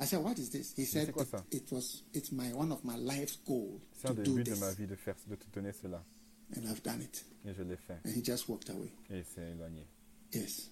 I 0.00 0.06
said, 0.06 0.20
what 0.24 0.38
is 0.38 0.48
this? 0.50 0.72
He 0.78 0.86
said, 0.86 1.12
quoi 1.12 1.26
ça? 1.26 1.44
it 1.50 1.70
was, 1.70 2.04
it's 2.14 2.32
my, 2.32 2.50
one 2.54 2.72
of 2.72 2.82
my 2.82 2.96
life's 2.96 3.36
goal 3.46 3.78
C'est 3.92 4.06
to 4.08 4.12
un 4.12 4.14
des 4.16 4.22
do 4.22 4.34
buts 4.36 4.44
de 4.44 4.50
this. 4.52 4.60
ma 4.60 4.72
vie 4.72 4.86
de, 4.86 4.96
faire, 4.96 5.16
de 5.28 5.34
te 5.36 5.44
donner 5.52 5.72
cela. 5.72 6.02
And 6.56 6.62
I've 6.66 6.82
done 6.82 7.02
it. 7.02 7.24
Et 7.44 7.52
je 7.52 7.62
l'ai 7.62 7.76
fait. 7.76 7.98
And 8.06 8.10
he 8.16 8.22
just 8.24 8.48
walked 8.48 8.70
away. 8.70 8.90
Et 9.10 9.18
il 9.18 9.24
s'est 9.24 9.50
éloigné. 9.50 9.84
Yes. 10.32 10.70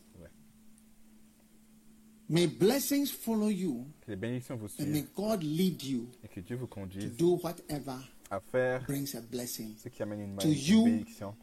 May 2.31 2.47
blessings 2.47 3.11
follow 3.11 3.49
you 3.49 3.85
Que 4.07 4.13
les 4.13 4.17
bénédictions 4.17 4.57
vous 4.57 4.69
and 4.79 4.87
may 4.87 5.05
God 5.17 5.43
lead 5.43 5.83
you 5.83 6.07
et 6.25 6.29
que 6.29 6.39
Dieu 6.41 6.55
vous 6.57 6.69
conduise 6.69 7.05
to 7.05 7.11
do 7.17 7.41
whatever 7.43 7.97
à 8.31 8.39
faire 8.41 8.85
brings 8.87 9.17
a 9.17 9.21
blessing 9.21 9.75
ce 9.77 9.89
qui 9.89 10.01
amène 10.03 10.21
une 10.21 10.37
To 10.37 10.47
you, 10.49 10.85
bénédiction 10.85 11.35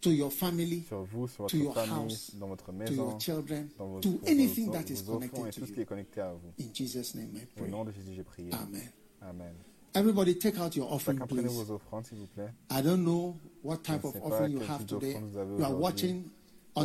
to 0.00 0.12
your 0.12 0.32
family, 0.32 0.84
sur 0.86 1.02
vous, 1.02 1.26
sur 1.26 1.46
to 1.46 1.56
your 1.56 1.74
famille, 1.74 1.90
house, 1.90 2.30
dans 2.36 2.46
votre 2.46 2.66
to 2.66 2.92
your 2.94 3.18
children, 3.20 3.68
dans 3.76 3.88
vos, 3.88 3.98
to 4.00 4.20
anything 4.28 4.66
vos- 4.66 4.72
that 4.74 4.84
is 4.88 5.02
vos 5.02 5.20
et 5.20 5.28
connected 5.28 5.52
tout 5.54 5.60
to 5.60 5.66
ce 5.66 5.72
qui 5.72 5.80
est 5.80 5.82
you. 5.82 5.86
connecté 5.88 6.20
à 6.20 6.32
vous. 6.34 6.52
In 6.64 6.72
Jesus' 6.72 7.14
name 7.16 7.30
I 7.34 7.40
Au 7.42 7.60
pray. 7.62 7.70
nom 7.70 7.84
de 7.84 7.90
Jésus, 7.90 8.12
j'ai 8.14 8.22
prié. 8.22 8.52
Amen. 8.52 8.92
Amen. 9.22 9.54
Everybody 9.94 10.36
take 10.38 10.56
out 10.60 10.76
your 10.76 10.92
offering, 10.92 11.18
please. 11.26 11.48
vos 11.48 11.72
offrandes, 11.72 12.06
s'il 12.06 12.18
vous 12.18 12.26
plaît. 12.28 12.52
I 12.70 12.80
don't 12.80 13.02
know 13.02 13.36
what 13.64 13.78
type 13.78 14.02
Je 14.02 14.06
of 14.06 14.16
offering 14.22 14.52
you 14.52 14.60
have 14.60 14.86
today. 14.86 15.16
You 15.58 15.64
are 15.64 15.74
watching 15.74 16.30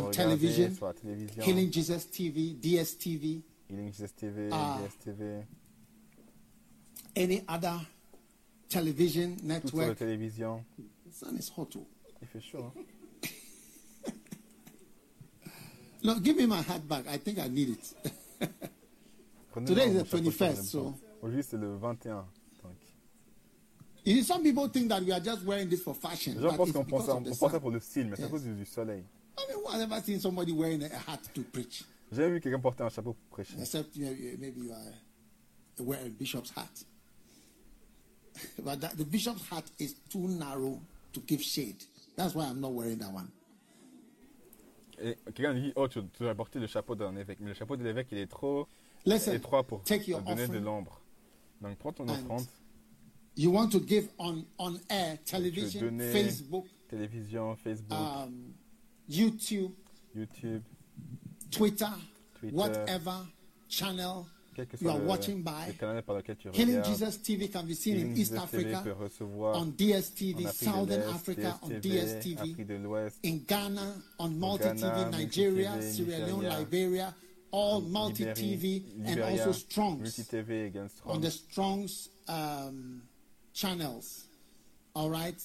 on 0.02 0.10
television, 0.10 0.74
sur 0.74 0.86
la 0.86 0.92
télévision, 0.94 1.42
Healing 1.44 1.72
Jesus 1.72 2.06
TV, 2.10 2.50
DSTV, 2.54 3.42
Healing 3.70 3.92
Jesus 3.92 4.12
TV, 4.16 4.48
Ah. 4.52 4.78
DSTV, 4.82 5.44
any 7.16 7.42
other 7.48 7.80
television 8.68 9.30
toutes 9.36 9.38
sur 9.40 9.46
la 9.48 9.54
network. 9.54 9.98
télévision. 9.98 10.64
The 10.78 11.12
sun 11.12 11.36
is 11.38 11.50
hot. 11.56 11.68
oh. 11.76 11.86
Il 12.22 12.28
fait 12.28 12.40
chaud. 12.40 12.64
Hein? 12.64 12.84
Give 16.22 16.36
me 16.36 16.46
my 16.46 16.60
hat 16.62 16.86
back. 16.86 17.06
I 17.08 17.16
think 17.18 17.38
I 17.38 17.48
need 17.48 17.70
it. 17.70 17.94
Today 19.66 19.86
is 19.88 19.94
the 19.94 20.04
chapeau, 20.04 20.18
21st, 20.30 20.54
prenez 20.54 20.62
so- 20.68 20.94
Aujourd'hui, 21.22 21.42
c'est 21.42 21.56
le 21.56 21.76
21. 21.76 22.26
Donc, 22.62 22.72
You 24.04 24.16
see, 24.16 24.24
some 24.24 24.42
people 24.42 24.68
think 24.68 24.88
that 24.88 25.00
we 25.02 25.12
are 25.12 25.20
just 25.20 25.42
wearing 25.46 25.68
this 25.68 25.80
for 25.82 25.94
fashion. 25.94 26.34
les 26.34 26.42
gens 26.42 26.56
pensent 26.56 26.72
qu'on 26.72 26.84
pense, 26.84 27.06
ça 27.06 27.60
pour 27.60 27.70
le 27.70 27.80
style, 27.80 28.08
mais 28.08 28.16
c'est 28.16 28.24
à 28.24 28.28
cause 28.28 28.42
du, 28.42 28.52
du 28.54 28.66
soleil. 28.66 29.02
I 29.38 29.46
mean, 29.48 29.58
who 29.58 29.72
has 29.72 29.82
ever 29.82 30.00
seen 30.00 30.20
somebody 30.20 30.52
wearing 30.52 30.82
a 30.82 30.88
hat 30.88 31.20
to 31.34 31.42
preach? 31.42 31.84
J'ai 32.12 32.28
vu 32.28 32.40
quelqu'un 32.40 32.60
porter 32.60 32.84
un 32.84 32.90
chapeau 32.90 33.14
pour 33.14 33.38
prêcher. 33.38 33.54
Except 33.60 33.96
maybe 33.96 34.60
you 34.60 34.72
are 34.72 35.84
wearing 35.84 36.06
a 36.06 36.10
bishop's 36.10 36.50
hat. 36.50 36.84
but 38.64 38.80
that, 38.80 38.96
the 38.96 39.04
bishop's 39.04 39.48
hat 39.48 39.64
is 39.78 39.94
too 40.08 40.28
narrow 40.28 40.80
to 41.12 41.20
give 41.20 41.42
shade. 41.42 41.82
That's 42.16 42.34
why 42.34 42.44
I'm 42.44 42.60
not 42.60 42.72
wearing 42.72 42.98
that 42.98 43.12
one. 43.12 43.28
Et 45.00 45.16
quelqu'un 45.34 45.54
dit, 45.54 45.72
oh, 45.74 45.88
tu, 45.88 46.00
tu 46.12 46.22
dois 46.22 46.34
porter 46.36 46.60
le 46.60 46.68
chapeau 46.68 46.94
d'un 46.94 47.16
évêque. 47.16 47.40
Mais 47.40 47.48
le 47.48 47.54
chapeau 47.54 47.76
de 47.76 47.82
l'évêque, 47.82 48.08
il 48.12 48.18
est 48.18 48.30
trop 48.30 48.68
Listen, 49.04 49.34
étroit 49.34 49.64
pour 49.64 49.82
take 49.82 50.08
your 50.08 50.22
donner 50.22 50.46
de 50.46 50.58
l'ombre. 50.58 51.00
Donc, 51.60 51.76
prends 51.78 51.92
ton 51.92 52.08
And 52.08 52.12
offrande, 52.12 52.46
You 53.36 53.50
want 53.50 53.70
to 53.70 53.80
give 53.80 54.08
on, 54.18 54.44
on 54.58 54.78
air, 54.88 55.18
television, 55.24 55.98
Facebook, 56.12 56.66
télévision, 56.88 57.56
Facebook, 57.56 57.98
um, 57.98 58.54
YouTube, 59.08 59.72
YouTube, 60.16 60.62
Twitter, 61.50 61.92
Twitter, 62.38 62.54
whatever 62.54 63.26
channel 63.68 64.26
you 64.80 64.90
are 64.90 64.98
watching 64.98 65.42
by. 65.42 65.66
le 65.66 65.72
canal 65.72 66.02
par 66.02 66.16
lequel 66.16 66.36
tu 66.36 66.48
Healing. 66.52 66.82
Jesus 66.84 67.18
TV 67.18 67.50
can 67.50 67.66
be 67.66 67.74
seen 67.74 67.96
Healing 67.96 68.12
in 68.12 68.18
East 68.18 68.32
Jesus 68.32 68.44
Africa, 68.44 68.96
on 69.38 69.72
DSTV, 69.72 70.48
Southern 70.52 71.02
Africa 71.10 71.58
on 71.62 71.70
DSTV, 71.70 71.82
DSTV, 71.82 72.38
Afrique 72.38 72.66
de 72.66 72.78
l'Ouest, 72.78 73.18
in 73.24 73.44
Ghana 73.46 73.94
on 74.18 74.38
Multi 74.38 74.68
TV, 74.68 75.10
Nigeria, 75.10 75.82
Sierra 75.82 76.26
Leone, 76.26 76.48
Liberia, 76.48 77.14
all 77.50 77.80
Multi 77.80 78.24
TV, 78.26 78.82
and 79.04 79.20
also 79.20 79.52
Strongs 79.52 80.20
on 81.06 81.20
the 81.20 81.30
Strongs 81.30 82.08
um, 82.28 83.02
channels. 83.52 84.24
All 84.94 85.10
right, 85.10 85.42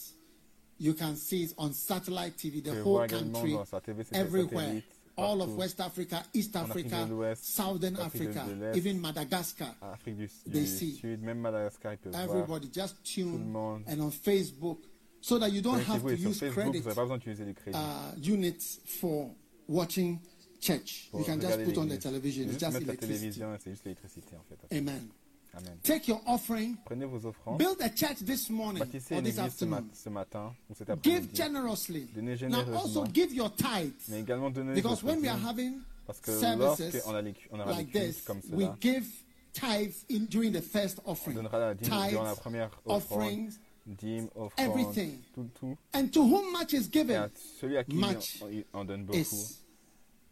you 0.79 0.93
can 0.93 1.15
see 1.15 1.43
it 1.43 1.53
on 1.57 1.71
satellite 1.73 2.35
TV, 2.37 2.61
Tu 2.61 2.69
the 2.69 2.71
peux 2.71 2.81
whole 2.83 2.83
voir 2.93 3.05
également 3.05 3.33
country, 3.33 3.53
dans 3.53 3.65
sa 3.65 3.81
TV, 3.81 4.03
c'est 4.03 4.15
everywhere, 4.15 4.59
satellite, 4.65 4.83
all 5.17 5.41
of 5.41 5.47
partout. 5.47 5.55
West 5.59 5.79
Africa, 5.81 6.23
East 6.33 6.55
En 6.55 6.61
Afrique 6.61 6.85
Africa, 6.87 7.05
de 7.05 7.09
l'Ouest, 7.11 7.43
Southern 7.45 7.95
Afrique 7.97 8.23
de 8.31 8.37
Africa, 8.39 8.55
l'Est. 8.55 8.77
even 8.77 8.99
Madagascar. 8.99 9.75
Afrique 9.81 10.15
du, 10.17 10.29
They 10.49 10.61
du 10.61 10.67
see. 10.67 10.95
Sud, 10.95 11.21
même 11.21 11.39
Madagascar, 11.39 11.93
ils 11.93 11.97
peuvent 11.97 12.13
voir. 12.13 12.23
Everybody 12.23 12.69
just 12.73 12.95
Tout 13.03 13.21
le 13.21 13.23
tune 13.37 13.49
monde. 13.51 13.83
and 13.87 13.99
on 14.01 14.11
Facebook 14.11 14.79
so 15.21 15.37
that 15.37 15.49
you 15.49 15.61
don't 15.61 15.79
have 15.81 16.01
Connectez-vous 16.01 16.07
to 16.09 16.13
et 16.13 16.17
sur 16.17 16.29
use 16.29 16.39
Facebook, 16.39 16.55
vous 16.65 16.69
credit 16.71 16.83
n'avez 16.85 16.95
pas 16.95 17.01
besoin 17.01 17.17
d'utiliser 17.17 17.45
les 17.45 17.53
crédits. 17.53 17.77
uh, 17.77 18.31
units 18.31 18.79
for 18.85 19.29
watching 19.67 20.19
church. 20.61 21.09
pour 21.11 21.19
You 21.21 21.25
can 21.25 21.35
just 21.39 21.45
regarder 21.51 21.65
put 21.65 21.77
on 21.77 21.83
the 21.85 21.89
l'église. 21.89 21.99
television. 22.03 22.43
Juste 22.43 22.53
It's 22.55 22.59
just 22.61 22.73
mettre 22.73 22.85
la 22.87 22.93
electricity. 22.93 23.19
télévision 23.19 23.53
et 23.53 23.57
c'est 23.61 23.71
juste 23.71 23.83
l'électricité 23.85 24.35
en 24.37 24.43
fait. 24.47 24.77
Amen. 24.77 25.09
Amen. 25.55 25.77
Take 25.83 26.07
your 26.07 26.21
offering. 26.27 26.77
Prenez 26.85 27.05
vos 27.05 27.25
offrandes. 27.25 27.57
Build 27.57 27.81
a 27.81 27.89
church 27.89 28.19
this 28.25 28.49
morning 28.49 28.83
Bâtissez 28.83 29.15
or 29.17 29.21
this 29.23 29.35
église 29.37 29.55
ce, 29.57 29.65
mat- 29.65 29.77
afternoon. 29.79 29.89
ce 29.93 30.09
matin 30.09 30.55
ou 30.69 30.75
cet 30.75 30.87
Give 31.01 31.15
après-midi. 31.15 31.35
generously. 31.35 32.07
Donnez 32.13 32.35
Now 32.49 32.73
also 32.75 33.05
give 33.07 33.33
your 33.33 33.49
tithes. 33.55 34.07
Mais 34.09 34.19
également 34.21 34.49
donnez 34.51 34.73
Because 34.75 35.03
when 35.03 35.21
we 35.21 35.27
are 35.27 35.37
having 35.39 35.81
Parce 36.05 36.19
que 36.21 36.31
lorsqu'on 36.57 37.15
a 37.15 37.21
les, 37.21 37.33
on 37.51 37.59
aura 37.59 37.71
like 37.73 37.91
this, 37.91 38.21
comme 38.21 38.41
we 38.51 38.67
give 38.79 39.05
tithes 39.53 40.05
in 40.09 40.25
during 40.29 40.51
the 40.53 40.61
first 40.61 40.99
on 41.05 41.11
offering. 41.11 41.35
donnera 41.35 41.59
la 41.59 41.73
dîme 41.73 41.89
durant 42.09 42.23
la 42.23 42.31
Tithes, 42.33 42.41
première 42.41 42.69
offrande, 42.85 43.21
offerings, 43.21 43.59
dîme, 43.87 44.29
offrande, 44.35 44.69
everything. 44.69 45.19
tout, 45.33 45.49
tout. 45.59 45.77
and 45.93 46.07
to 46.11 46.21
whom 46.21 46.51
much 46.53 46.73
is 46.73 46.85
Et 46.87 46.91
given 46.91 47.15
à 47.23 47.29
celui 47.59 47.77
à 47.77 47.83
qui 47.83 47.95
much 47.95 48.43
il 48.51 48.65
en 48.73 48.85
donne 48.85 49.03
beaucoup, 49.05 49.17
is 49.19 49.59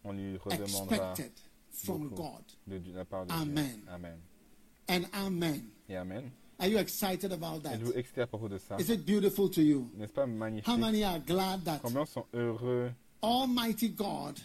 on 0.04 0.12
lui 0.12 0.36
redemandera 0.36 1.10
expected 1.12 1.32
from 1.72 2.08
God. 2.10 2.42
de, 2.66 2.78
de 2.78 2.92
la 2.92 3.04
part 3.04 3.26
de 3.26 3.32
Amen. 3.32 3.66
Dieu. 3.82 3.84
Amen. 3.92 4.18
And 4.88 5.04
amen. 5.14 5.62
Et 5.88 5.96
Amen. 5.96 6.30
Are 6.60 6.66
you 6.68 6.78
excited 6.78 7.32
about 7.32 7.62
that? 7.62 7.74
Êtes-vous 7.74 7.92
excité 7.92 8.22
à 8.22 8.26
propos 8.26 8.48
de 8.48 8.58
ça 8.58 8.76
Is 8.80 8.90
it 8.90 9.04
beautiful 9.06 9.48
to 9.50 9.60
you? 9.60 9.88
N'est-ce 9.96 10.12
pas 10.12 10.26
magnifique 10.26 10.66
How 10.66 10.76
many 10.76 11.04
are 11.04 11.20
glad 11.20 11.64
that 11.64 11.80
Combien 11.82 12.04
sont 12.06 12.24
heureux 12.34 12.90
Almighty 13.22 13.88
God 13.90 14.38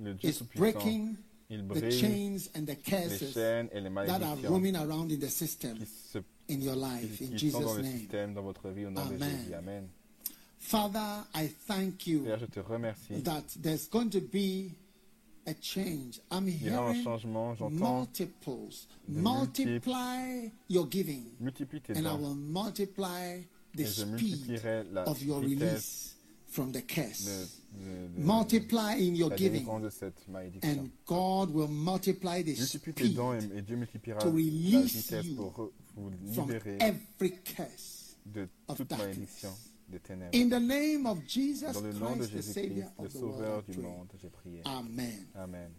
le 0.00 0.14
Dieu 0.14 0.30
is 0.30 0.42
breaking 0.54 1.16
Il 1.50 1.66
the 1.68 1.90
chains 1.90 2.48
and 2.54 2.66
the 2.66 2.74
curses 2.76 3.32
chaînes 3.34 3.68
et 3.72 3.80
les 3.80 3.90
that 4.06 4.22
are 4.22 4.36
roaming 4.48 4.76
around 4.76 5.12
in 5.12 5.18
the 5.20 5.30
system 5.30 5.78
se, 5.86 6.18
in 6.48 6.60
your 6.60 6.74
qui, 6.74 6.80
life 6.80 7.20
in 7.20 7.36
qui 7.36 7.50
sont 7.50 7.60
dans 7.60 7.68
Jesus' 7.76 7.82
name. 7.84 7.98
système, 7.98 8.34
dans 8.34 8.42
votre 8.42 8.70
vie, 8.70 8.86
au 8.86 8.90
nom 8.90 9.04
de 9.06 9.14
Amen. 9.14 9.30
Jésus. 9.30 9.54
Amen. 9.54 9.88
Father, 10.58 11.24
I 11.34 11.46
thank 11.66 12.06
you 12.06 12.20
Seigneur, 12.20 12.38
je 12.38 12.46
te 12.46 12.60
remercie. 12.60 13.22
that 13.22 13.44
there's 13.62 13.86
going 13.88 14.10
to 14.10 14.20
be 14.20 14.70
a 15.46 15.52
change. 15.60 16.20
I'm 16.30 16.48
Il 16.48 16.62
y 16.62 16.70
aura 16.70 16.88
un 16.88 16.92
hearing 16.92 17.04
changement, 17.04 17.54
j'entends. 17.54 17.70
multiples. 18.00 18.86
de 19.08 19.20
Multiply 19.20 20.50
your 20.68 20.86
giving, 20.90 21.24
Multiplie 21.40 21.80
tes 21.80 21.92
and 21.96 22.00
I 22.06 22.10
dons. 22.10 22.20
will 22.20 22.34
multiply 22.34 23.42
the 23.74 23.80
Et 23.82 23.84
je 23.86 23.90
speed 23.90 24.08
multiplierai 24.10 24.84
la 24.92 25.02
of 25.04 25.22
your 25.22 25.40
vitesse 25.40 25.60
release 25.60 26.14
from 26.48 26.70
the 26.72 26.74
de, 26.80 26.86
curse. 26.86 27.24
de, 27.72 27.84
de, 28.16 28.20
Multiply 28.22 28.94
in 29.00 29.14
your 29.16 29.30
la 29.30 29.36
giving, 29.36 29.64
délivrance 29.64 29.82
de 29.82 29.90
cette 29.90 30.28
malédiction. 30.28 30.70
and 30.70 30.90
God 31.06 31.50
will 31.52 31.68
multiply 31.68 32.42
the 32.42 32.56
Multiplie 32.56 32.94
tes 32.94 33.02
speed 33.04 33.16
dons 33.16 33.34
et, 33.34 33.58
et 33.58 33.62
Dieu 33.62 33.76
multipliera 33.76 34.20
to 34.20 34.26
la 34.28 34.32
release 34.34 34.94
vitesse 34.94 35.26
you 35.26 35.36
pour 35.36 35.52
re- 35.56 35.70
vous 35.96 36.10
from 36.32 36.46
libérer 36.50 36.78
every 36.80 37.32
curse. 37.44 38.16
de 38.26 38.48
of 38.68 38.76
toute 38.78 38.88
darkness. 38.88 39.44
Des 39.94 40.00
ténèbres. 40.00 40.34
In 40.34 40.48
the 40.48 40.60
name 40.60 41.06
of 41.06 41.18
Jesus 41.26 41.72
Dans 41.72 41.80
le 41.80 41.92
nom 41.92 42.16
Christ, 42.16 42.36
the 42.36 42.42
Savior 42.42 42.90
Jésus-Christ, 42.98 42.98
le 42.98 43.04
of 43.04 43.12
the 43.12 43.18
Sauveur 43.18 43.62
du 43.62 43.78
monde, 43.78 44.08
j'ai 44.20 44.28
prié. 44.28 44.60
Amen. 44.64 45.26
Amen. 45.34 45.70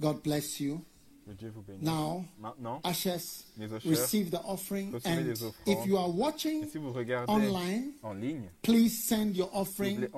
God 0.00 0.22
bless 0.22 0.60
you. 0.60 0.84
Que 1.26 1.32
Dieu 1.32 1.52
vous 1.54 1.62
bénisse. 1.62 1.82
Now, 1.84 2.24
Maintenant, 2.40 2.80
Ushers, 2.84 3.44
receive 3.84 4.30
the 4.30 4.40
offering. 4.42 4.94
And 5.04 5.28
if 5.66 5.86
you 5.86 5.98
are 5.98 6.10
watching 6.10 6.66
si 6.68 6.78
online, 7.28 7.92
en 8.02 8.14
ligne, 8.14 8.50
please 8.62 9.04
send 9.04 9.36
your 9.36 9.50
offering. 9.52 10.08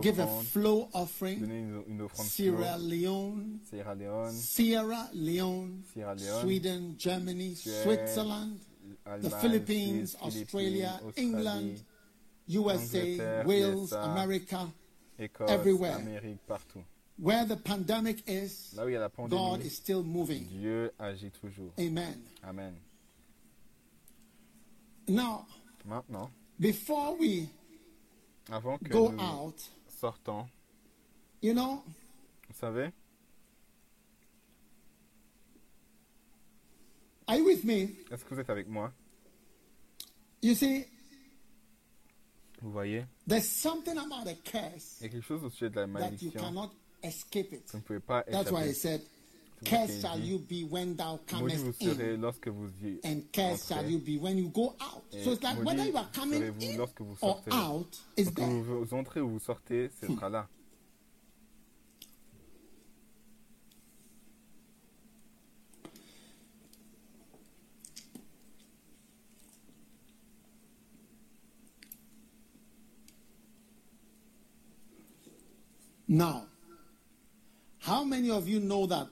Give 0.00 0.20
a 0.20 0.26
flow 0.52 0.88
offering. 0.94 1.42
Une, 1.42 1.82
une 1.88 2.08
Sierra. 2.14 2.78
Leone, 2.78 3.60
Sierra 3.68 3.94
Leone, 3.94 4.32
Sierra 4.32 5.10
Leone, 5.12 5.82
Sierra 5.92 6.14
Leone, 6.14 6.42
Sweden, 6.42 6.94
Germany, 6.96 7.56
Suède, 7.56 7.82
Switzerland, 7.82 8.60
the 9.04 9.10
Allemagne, 9.10 9.40
Philippines, 9.40 10.10
Suisse, 10.12 10.22
Australia, 10.22 10.92
Philippines, 11.00 11.34
England, 11.34 11.82
USA, 12.48 13.44
Wales, 13.44 13.74
USA, 13.84 14.02
America, 14.02 14.68
Écosse, 15.18 15.50
everywhere. 15.50 15.96
Amérique, 15.96 16.40
partout. 16.46 16.84
where 17.18 17.44
the 17.46 17.56
pandemic 17.56 18.22
is, 18.28 18.74
Là 18.76 18.84
où 18.84 18.88
il 18.88 18.92
y 18.92 18.96
a 18.96 19.00
la 19.00 19.08
God 19.08 19.30
pandémie, 19.30 19.66
is 19.66 19.70
still 19.76 20.02
moving. 20.02 20.44
Dieu 20.48 20.90
agit 20.98 21.30
toujours. 21.30 21.72
Amen. 21.78 22.20
Amen. 22.42 22.74
Now, 25.06 25.46
Maintenant, 25.86 26.30
before 26.58 27.16
we 27.18 27.46
avant 28.50 28.78
que 28.78 28.88
go 28.88 29.10
nous 29.10 29.20
out, 29.20 29.54
sortons, 30.00 30.46
you 31.42 31.52
know, 31.52 31.82
vous 32.48 32.54
savez, 32.58 32.90
are 37.28 37.36
you 37.36 37.44
with 37.44 37.64
me? 37.64 37.96
est-ce 38.10 38.24
que 38.24 38.34
vous 38.34 38.40
êtes 38.40 38.50
avec 38.50 38.66
moi? 38.68 38.92
You 40.40 40.54
see, 40.54 40.84
Vous 42.64 42.72
voyez, 42.72 43.04
there's 43.28 43.46
something 43.46 43.96
about 43.98 44.26
a 44.26 44.34
curse 44.42 44.96
il 45.00 45.04
y 45.04 45.06
a 45.06 45.08
quelque 45.10 45.22
chose 45.26 45.44
au 45.44 45.50
sujet 45.50 45.68
de 45.70 45.76
la 45.76 45.82
that 45.82 45.88
you 45.88 45.92
malédiction 46.32 46.40
cannot 46.40 46.70
escape 47.02 47.52
it. 47.52 47.66
que 47.66 47.72
vous 47.72 47.78
ne 47.78 47.82
pouvez 47.82 48.00
pas 48.00 48.22
That's 48.22 48.50
why 48.50 48.62
échapper. 48.62 48.68
he 48.70 48.74
said, 48.74 49.00
Cursed 49.64 50.00
shall 50.02 50.18
you 50.18 50.38
be 50.38 50.64
when 50.68 50.94
thou 50.96 51.16
vous 51.30 51.38
comest 51.38 51.72
serez 51.80 52.14
in, 52.14 52.20
lorsque 52.20 52.48
vous 52.48 52.68
y 52.82 52.98
and 53.04 53.20
cursed 53.32 53.68
shall 53.68 53.88
you 53.88 53.98
be 53.98 54.16
when 54.18 54.36
you 54.38 54.48
go 54.48 54.74
out. 54.80 55.02
Et 55.12 55.22
So 55.24 55.32
it's 55.32 55.42
like 55.42 55.62
whether 55.62 55.84
you 55.84 55.96
are 55.96 56.08
coming 56.14 56.40
serez-vous 56.40 56.72
in 56.72 56.76
lorsque 56.78 57.00
vous 57.02 57.16
or 57.20 57.40
out, 57.52 57.98
is 58.16 58.30
there. 58.32 58.46
vous, 58.48 58.84
vous 58.84 58.94
entrez 58.94 59.20
ou 59.20 59.28
vous 59.28 59.38
sortez, 59.40 59.90
ce 60.00 60.06
sera 60.06 60.28
là. 60.30 60.48
Now, 76.14 76.46
how 77.80 78.04
many 78.04 78.30
of 78.30 78.48
you 78.48 78.60
know 78.60 78.86
that 78.86 79.08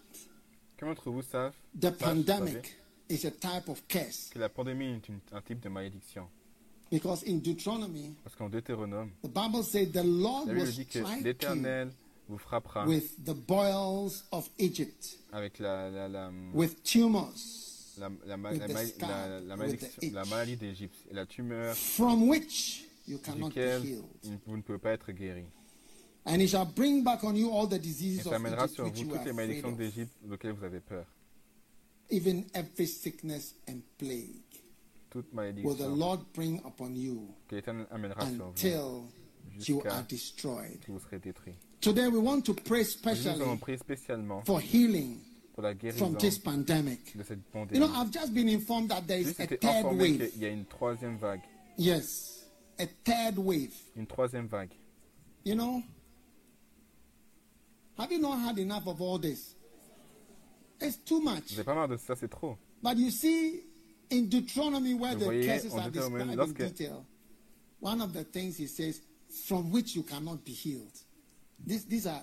d'entre 0.80 1.10
vous 1.10 1.22
savent 1.22 1.52
the 1.74 1.90
pandemic 1.90 2.76
is 3.08 3.24
a 3.24 3.30
type 3.32 3.68
of 3.68 3.82
curse? 3.88 4.30
que 4.32 4.38
la 4.38 4.48
pandémie 4.48 4.84
est 4.94 5.08
une- 5.08 5.18
un 5.32 5.40
type 5.40 5.58
de 5.60 5.68
malédiction 5.68 6.28
Because 6.92 7.24
in 7.26 7.38
Deuteronomy, 7.40 8.14
Parce 8.22 8.36
qu'en 8.36 8.48
Deutéronome, 8.48 9.10
the 9.24 9.28
Bible 9.28 9.64
says 9.64 9.86
the 9.90 10.04
Lord 10.04 10.46
la 10.46 10.54
Bible 10.54 10.70
dit 10.70 10.86
que 10.86 11.00
l'Éternel 11.24 11.90
vous 12.28 12.38
frappera 12.38 12.86
with 12.86 13.16
the 13.24 13.34
boils 13.34 14.22
of 14.30 14.48
Egypt, 14.60 15.18
avec 15.32 15.58
la, 15.58 15.90
la, 15.90 16.06
la, 16.08 16.30
with 16.54 16.84
tumors, 16.84 17.96
la, 17.98 18.10
la, 18.26 18.36
ma- 18.36 18.50
with 18.52 18.60
la, 18.60 18.66
the 18.68 18.72
ma- 18.74 18.86
scab, 18.86 19.08
la- 19.08 19.26
la 19.40 19.56
with 19.56 19.80
the 19.80 19.82
malédiction- 19.82 20.12
la 20.14 20.22
itch. 20.22 20.30
maladie 20.30 20.56
d'Égypte 20.56 21.04
et 21.10 21.14
la 21.14 21.26
tumeur 21.26 21.74
from 21.74 22.28
which 22.28 22.84
you 23.08 23.18
cannot 23.18 23.48
be 23.52 23.58
healed. 23.82 24.04
vous 24.46 24.56
ne 24.56 24.62
pouvez 24.62 24.78
pas 24.78 24.92
être 24.92 25.10
guéri. 25.10 25.46
And 26.24 26.40
he 26.40 26.46
shall 26.46 26.66
bring 26.66 27.02
back 27.02 27.24
on 27.24 27.34
you 27.34 27.50
all 27.50 27.66
the 27.66 27.78
diseases 27.78 28.26
of 28.26 28.32
Egypt 28.32 28.70
sur 28.76 28.84
which 28.84 28.94
vous 28.94 29.00
you 29.00 29.08
toutes 29.10 29.24
les 29.24 29.30
afraid 29.30 29.34
malédictions 29.34 29.72
of, 29.72 29.78
d'Égypte 29.78 30.12
auxquelles 30.30 30.52
vous 30.52 30.64
avez 30.64 30.80
peur. 30.80 31.04
even 32.10 32.44
every 32.54 32.86
sickness 32.86 33.54
and 33.68 33.82
plague 33.98 34.42
Toute 35.10 35.26
will 35.34 35.74
the 35.74 35.88
Lord 35.88 36.20
bring 36.32 36.60
upon 36.64 36.94
you 36.94 37.34
que 37.48 37.56
l'Éternel 37.56 37.86
amènera 37.90 38.20
sur 38.26 38.36
vous 38.36 38.50
until 38.50 39.08
you 39.66 39.82
are 39.90 40.02
destroyed. 40.08 40.80
que 40.86 40.92
vous 40.92 41.00
serez 41.00 41.18
détruits. 41.18 41.54
Today 41.80 42.06
we 42.08 42.18
want 42.18 42.42
to 42.42 42.54
pray 42.54 42.84
Nous 42.84 43.26
allons 43.26 43.26
specially 43.26 43.56
prier 43.58 43.76
spécialement 43.78 44.42
for 44.46 44.60
healing 44.60 45.18
pour 45.54 45.64
la 45.64 45.74
guérison 45.74 45.98
from 45.98 46.16
this 46.16 46.38
pandemic. 46.38 47.16
de 47.16 47.24
cette 47.24 47.40
You 47.72 47.80
know, 47.80 47.90
I've 47.94 48.10
just 48.12 48.32
been 48.32 48.48
informed 48.48 48.90
that 48.90 49.06
there 49.06 49.18
is 49.18 49.38
a 49.40 49.46
third 49.46 49.84
wave. 49.96 50.30
y 50.38 50.44
a 50.44 50.48
une 50.48 50.64
troisième 50.66 51.18
vague. 51.18 51.42
Yes, 51.76 52.46
a 52.78 52.86
third 53.04 53.38
wave. 53.38 53.74
Une 53.96 54.06
troisième 54.06 54.46
vague. 54.46 54.70
You 55.44 55.56
know, 55.56 55.82
have 57.98 58.10
you 58.12 58.18
not 58.18 58.38
had 58.40 58.58
enough 58.58 58.86
of 58.86 59.00
all 59.00 59.18
this? 59.18 59.54
It's 60.80 60.96
too 60.98 61.20
much. 61.20 61.56
Pas 61.64 61.74
marre 61.74 61.88
de 61.88 61.96
ça, 61.96 62.16
c'est 62.16 62.28
trop. 62.30 62.56
But 62.82 62.96
you 62.96 63.10
see, 63.10 63.60
in 64.10 64.28
Deuteronomy, 64.28 64.94
where 64.94 65.12
Vous 65.14 65.20
the 65.20 65.24
voyez, 65.26 65.46
curses 65.46 65.72
en 65.74 65.78
are 65.80 65.90
described 65.90 66.30
in 66.30 66.36
lorsque- 66.36 66.56
detail, 66.58 67.06
one 67.80 68.00
of 68.00 68.12
the 68.12 68.24
things 68.24 68.56
he 68.56 68.66
says, 68.66 69.00
from 69.46 69.70
which 69.70 69.94
you 69.94 70.02
cannot 70.02 70.44
be 70.44 70.52
healed. 70.52 70.92
This, 71.64 71.84
these 71.84 72.06
are 72.06 72.22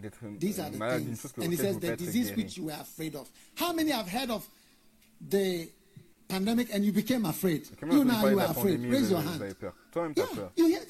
D'être 0.00 0.18
these 0.40 0.58
are 0.58 0.66
euh, 0.66 0.70
the 0.70 0.78
malade 0.78 0.98
d'une 1.04 1.06
things. 1.14 1.22
chose 1.22 1.32
que 1.32 1.42
And 1.42 1.52
he 1.52 1.56
says 1.56 1.74
vous 1.74 1.80
the 1.80 1.92
être 1.92 1.98
disease 1.98 2.30
guéri. 2.30 2.36
which 2.36 2.56
you 2.56 2.64
were 2.64 2.72
afraid 2.80 3.14
of. 3.14 3.30
How 3.56 3.72
many 3.72 3.90
have 3.90 4.08
heard 4.08 4.30
of 4.30 4.48
the 5.20 5.68
pandemic 6.28 6.72
and 6.74 6.84
you 6.84 6.92
became 6.92 7.24
afraid? 7.26 7.68
Comment 7.78 7.92
You 7.98 8.04
now 8.04 8.14
parlez 8.22 8.30
you 8.30 8.36
de 8.36 8.42
are 8.42 8.46
la 8.46 8.50
afraid. 8.50 8.78
pandémie, 8.80 8.90
Raise 8.90 9.02
vous, 9.04 9.10
your 9.10 9.20
vous 9.20 9.28
hand. 9.28 9.42
avez 9.42 9.54
peur. 9.54 9.74
Toi-même, 9.92 10.14
Yeah, 10.16 10.26
peur. 10.34 10.52
you 10.56 10.66
hear 10.66 10.80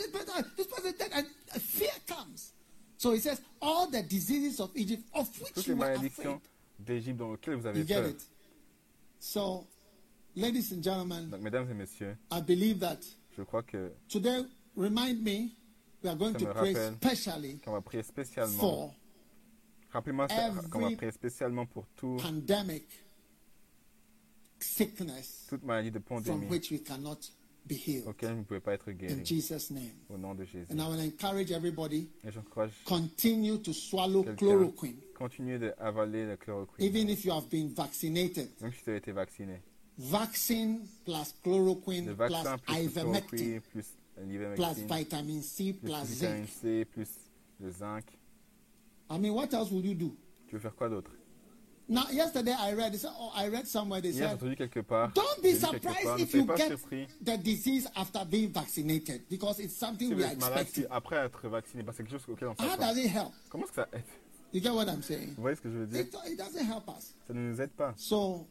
So 3.01 3.13
he 3.13 3.19
says, 3.19 3.41
all 3.63 3.87
the 3.87 4.03
diseases 4.03 4.61
of 4.61 4.71
Egypt, 4.77 5.03
of 5.15 5.27
which 5.41 5.55
Toutes 5.55 5.69
les 5.69 5.75
malédictions 5.75 6.39
d'Égypte 6.79 7.23
lesquelles 7.23 7.55
vous 7.55 7.67
avez 7.67 7.79
You 7.79 7.85
get 7.87 8.05
it? 8.05 8.23
So, 9.19 9.67
ladies 10.37 10.71
and 10.73 10.83
gentlemen, 10.83 11.31
Donc, 11.31 11.41
mesdames 11.41 11.71
et 11.71 11.75
messieurs, 11.75 12.15
I 12.31 12.43
believe 12.43 12.79
that 12.81 12.99
je 13.39 13.43
crois 13.43 13.63
que 13.63 13.91
today, 14.07 14.45
remind 14.77 15.25
me, 15.25 15.49
we 16.03 16.11
are 16.11 16.15
going 16.15 16.35
Ça 16.35 16.41
to 16.41 16.45
me 16.45 16.53
pray 16.53 16.75
specially 16.75 17.59
qu'on 17.65 17.73
va 17.73 17.81
prier 17.81 18.03
spécialement. 18.03 18.61
for 18.61 18.95
Rappelez-moi 19.95 20.29
qu'on 20.71 20.81
va 20.81 20.91
prier 20.95 21.13
spécialement 21.13 21.65
pour 21.65 21.87
tout, 21.97 22.19
pandemic, 22.21 22.85
sickness 24.59 25.47
toute 25.49 25.63
maladie 25.63 25.91
de 25.91 26.01
from 26.01 26.23
pandémie 26.23 26.51
which 26.51 26.71
we 26.71 26.83
cannot 26.83 27.31
be 27.71 27.77
healed. 27.79 28.07
auquel 28.09 28.33
vous 28.33 28.39
ne 28.39 28.43
pouvez 28.45 28.61
pas 28.61 28.75
être 28.75 28.89
In 28.91 28.95
guéri. 28.95 29.25
Jesus' 29.25 29.71
name. 29.71 29.91
Au 30.09 30.19
nom 30.19 30.35
de 30.35 30.45
Jésus. 30.45 30.67
And 30.71 30.79
I 30.81 30.89
will 30.89 31.01
encourage 31.01 31.51
everybody 31.53 32.09
Et 32.25 32.31
j'encourage 32.33 32.73
continue 32.85 33.59
to 33.63 33.73
swallow 33.73 34.25
chloroquine, 34.37 34.97
continuer 35.15 35.59
d'avaler 35.59 36.27
le 36.27 36.37
chloroquine. 36.37 36.85
even 36.85 37.09
if 37.09 37.25
you 37.25 37.33
have 37.33 37.49
been 37.49 37.69
vaccinated. 37.69 38.49
Même 38.61 38.73
si 38.73 38.83
tu 38.83 38.91
as 38.91 38.97
été 38.97 39.13
vacciné. 39.13 39.61
Vaccine 39.99 40.81
plus 41.05 41.35
chloroquine 41.43 42.07
Le 42.07 42.15
plus 42.17 42.29
vaccin 42.29 42.59
plus 42.59 42.75
le 42.77 42.83
ivermectin 42.85 43.37
plus 43.37 43.61
plus 43.61 43.87
l'ivermectine 44.27 44.87
vitamin 44.87 45.43
C 45.43 45.73
plus 45.73 45.81
plus 45.81 46.03
vitamine 46.05 46.47
zinc. 46.47 46.49
C 46.49 46.85
plus 46.87 47.09
le 47.61 47.71
zinc. 47.71 48.05
I 49.11 49.19
mean, 49.19 49.33
what 49.33 49.53
else 49.53 49.71
would 49.71 49.85
you 49.85 49.95
do? 49.95 50.17
Tu 50.47 50.55
veux 50.57 50.61
faire 50.61 50.75
quoi 50.75 50.89
d'autre? 50.89 51.11
Now, 51.93 52.05
yesterday 52.13 52.55
I 52.57 52.73
read, 52.75 52.95
said, 52.95 53.11
oh, 53.19 53.33
I 53.35 53.49
read 53.49 53.67
somewhere 53.67 54.01
they 54.01 54.13
Hier, 54.13 54.29
said, 54.39 54.57
quelque 54.57 54.81
part. 54.87 55.13
don't 55.13 55.43
be 55.43 55.55
surprised 55.55 56.05
part, 56.05 56.21
if 56.21 56.33
you 56.33 56.45
get 56.45 56.71
surpris 56.71 57.09
the 57.21 57.37
disease 57.37 57.89
after 57.97 58.25
being 58.25 58.51
vaccinated 58.53 59.23
because 59.29 59.59
it's 59.59 59.77
something 59.77 60.15
we 60.17 60.23
are 60.23 60.29
êtes 60.31 60.41
malade 60.41 60.69
si 60.69 60.83
expecting. 60.83 60.87
après 60.97 61.17
être 61.17 61.49
vacciné. 61.49 61.83
Parce 61.83 61.97
que 61.99 62.05
c'est 62.05 62.09
quelque 62.11 62.21
chose 62.25 62.33
auquel 62.33 62.49
on 62.49 62.53
How 62.53 62.69
s'attend. 62.71 62.87
does 62.95 62.97
it 62.99 63.09
help? 63.11 63.33
Comment 63.49 63.65
est-ce 63.65 63.73
que 63.73 63.83
ça 63.83 63.89
aide? 63.93 64.05
You 64.53 64.61
get 64.61 64.73
what 64.73 64.87
I'm 64.89 65.03
saying? 65.03 65.35
Vous 65.37 65.43
voyez 65.43 65.57
ce 65.57 65.61
que 65.63 65.69
je 65.71 65.79
veux 65.79 65.87
dire? 65.89 66.01
It, 66.03 66.15
it 66.27 66.39
doesn't 66.39 66.65
help 66.65 66.89
us. 66.97 67.13
Ça 67.27 67.35
ne 67.35 67.41
nous 67.51 67.61
aide 67.61 67.71
pas. 67.71 67.93
So, 67.97 68.47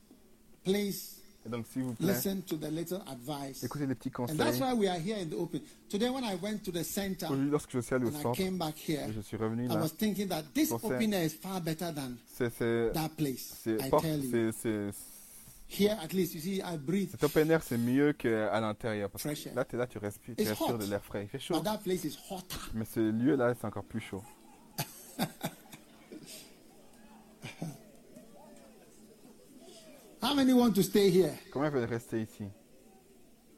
please 0.66 1.19
Et 1.50 1.52
donc, 1.52 1.66
s'il 1.74 1.82
vous 1.82 1.94
plaît, 1.96 2.14
listen 2.14 2.42
to 2.44 2.58
the 2.58 2.70
little 2.72 3.02
advice. 3.08 3.64
écoutez 3.64 3.88
les 3.88 3.96
petits 3.96 4.12
And 4.20 4.28
that's 4.28 4.60
conseils. 4.60 4.62
why 4.62 4.74
we 4.78 4.88
are 4.88 5.00
here 5.00 5.18
in 5.20 5.26
the 5.30 5.34
open. 5.34 5.62
Today, 5.90 6.10
when 6.10 6.24
I 6.24 6.36
went 6.40 6.60
to 6.64 6.72
the 6.72 6.84
center 6.84 7.26
Aujourd'hui, 7.26 7.50
lorsque 7.50 7.72
je 7.72 7.80
suis 7.80 7.96
allé 7.96 8.06
au 8.06 8.10
and 8.10 8.20
I 8.20 8.22
centre, 8.22 8.38
came 8.38 8.58
back 8.60 8.76
here, 8.88 9.10
et 9.10 9.14
je 9.14 9.22
suis 9.22 9.36
revenu 9.36 9.66
I 9.66 9.68
là, 9.70 9.78
was 9.82 9.90
thinking 9.98 10.28
that 10.28 10.44
this 10.54 10.70
Pensez- 10.70 10.86
open 10.86 11.14
air 11.14 11.26
is 11.26 11.30
far 11.32 11.60
better 11.60 11.92
than 11.92 12.12
c'est, 12.38 12.52
c'est, 12.56 12.92
that 12.94 13.10
place. 13.18 13.56
c'est, 13.64 13.78
I 13.84 13.90
porte- 13.90 14.04
tell 14.04 14.24
you. 14.24 14.30
c'est, 14.32 14.52
c'est, 14.62 14.90
Here, 15.72 15.98
at 16.04 16.14
least, 16.14 16.34
you 16.36 16.42
see, 16.42 16.58
I 16.66 16.78
breathe. 16.78 17.10
cet 17.12 17.24
open 17.24 17.50
air, 17.52 17.62
c'est 17.64 17.78
mieux 17.78 18.14
qu'à 18.14 18.60
l'intérieur. 18.60 19.10
Parce 19.10 19.22
Fresh 19.24 19.44
que 19.46 19.50
air. 19.50 19.56
là, 19.56 19.66
tu 19.66 19.76
es 19.76 19.80
là, 19.80 19.88
tu 19.88 19.98
respires, 20.00 20.36
tu 20.36 20.42
It's 20.42 20.50
respires 20.52 20.76
hot. 20.76 20.78
de 20.80 20.86
l'air 20.86 21.04
frais. 21.04 21.24
Il 21.24 21.30
fait 21.30 21.40
chaud. 21.40 21.56
But 21.56 21.64
that 21.64 21.78
place 21.84 22.04
is 22.06 22.18
hotter. 22.30 22.56
Mais 22.76 22.86
ce 22.86 23.00
lieu-là, 23.00 23.54
c'est 23.60 23.66
encore 23.68 23.84
plus 23.86 24.02
chaud. 24.02 24.24
How 30.22 30.34
many 30.36 30.54
want 30.54 30.74
to 30.76 30.84
stay 30.84 31.10
here? 31.10 31.34
Combien 31.52 31.72
veulent 31.72 31.90
rester 31.90 32.18
ici 32.18 32.44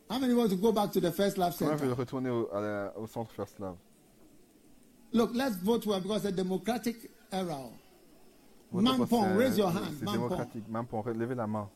How 0.10 0.20
many 0.20 0.34
want 0.34 0.50
to 0.52 0.58
go 0.58 0.72
back 0.72 0.92
to 0.92 1.00
the 1.00 1.12
first 1.12 1.38
love 1.38 1.56
Combien 1.58 1.76
veulent 1.78 1.80
center? 1.90 1.96
retourner 1.96 2.30
au, 2.30 2.50
à 2.54 2.62
la- 2.62 2.94
au 2.98 3.08
centre 3.08 3.32
First 3.32 3.60
Love 3.60 3.78
Look, 5.14 5.32
let's 5.34 5.56
vote 5.58 5.86
well 5.86 6.00
because 6.00 6.24
the 6.24 6.32
democratic 6.32 6.96
era. 7.34 7.58
Votre 8.72 8.98
vote, 8.98 8.98
Mampong, 9.10 9.24
c'est- 9.28 9.36
raise 9.38 9.58
your 9.58 9.70
hand. 9.70 9.94
C'est 10.00 10.06
démocratique. 10.06 10.70
Mampong, 10.70 11.04
levez 11.14 11.36
la 11.36 11.48
main. 11.48 11.68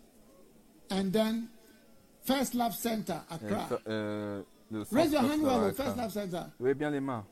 And 0.89 1.11
then 1.11 1.49
First 2.21 2.53
Love 2.53 2.73
Center, 2.73 3.19
Et 3.29 3.33
Accra. 3.33 3.67
ça, 3.69 3.79
euh, 3.87 4.41
le 4.71 4.83
centre 4.85 4.95
Raise 4.95 5.11
your 5.11 5.21
First 5.23 5.33
hand 5.33 5.41
Love 5.43 5.51
à 5.51 5.57
well, 5.59 5.69
Accra. 5.71 5.83
First 5.83 5.97
Love 5.97 6.11
Center. 6.11 6.43
Levez 6.61 6.73
bien 6.75 6.89
les 6.91 6.99
mains. 7.01 7.25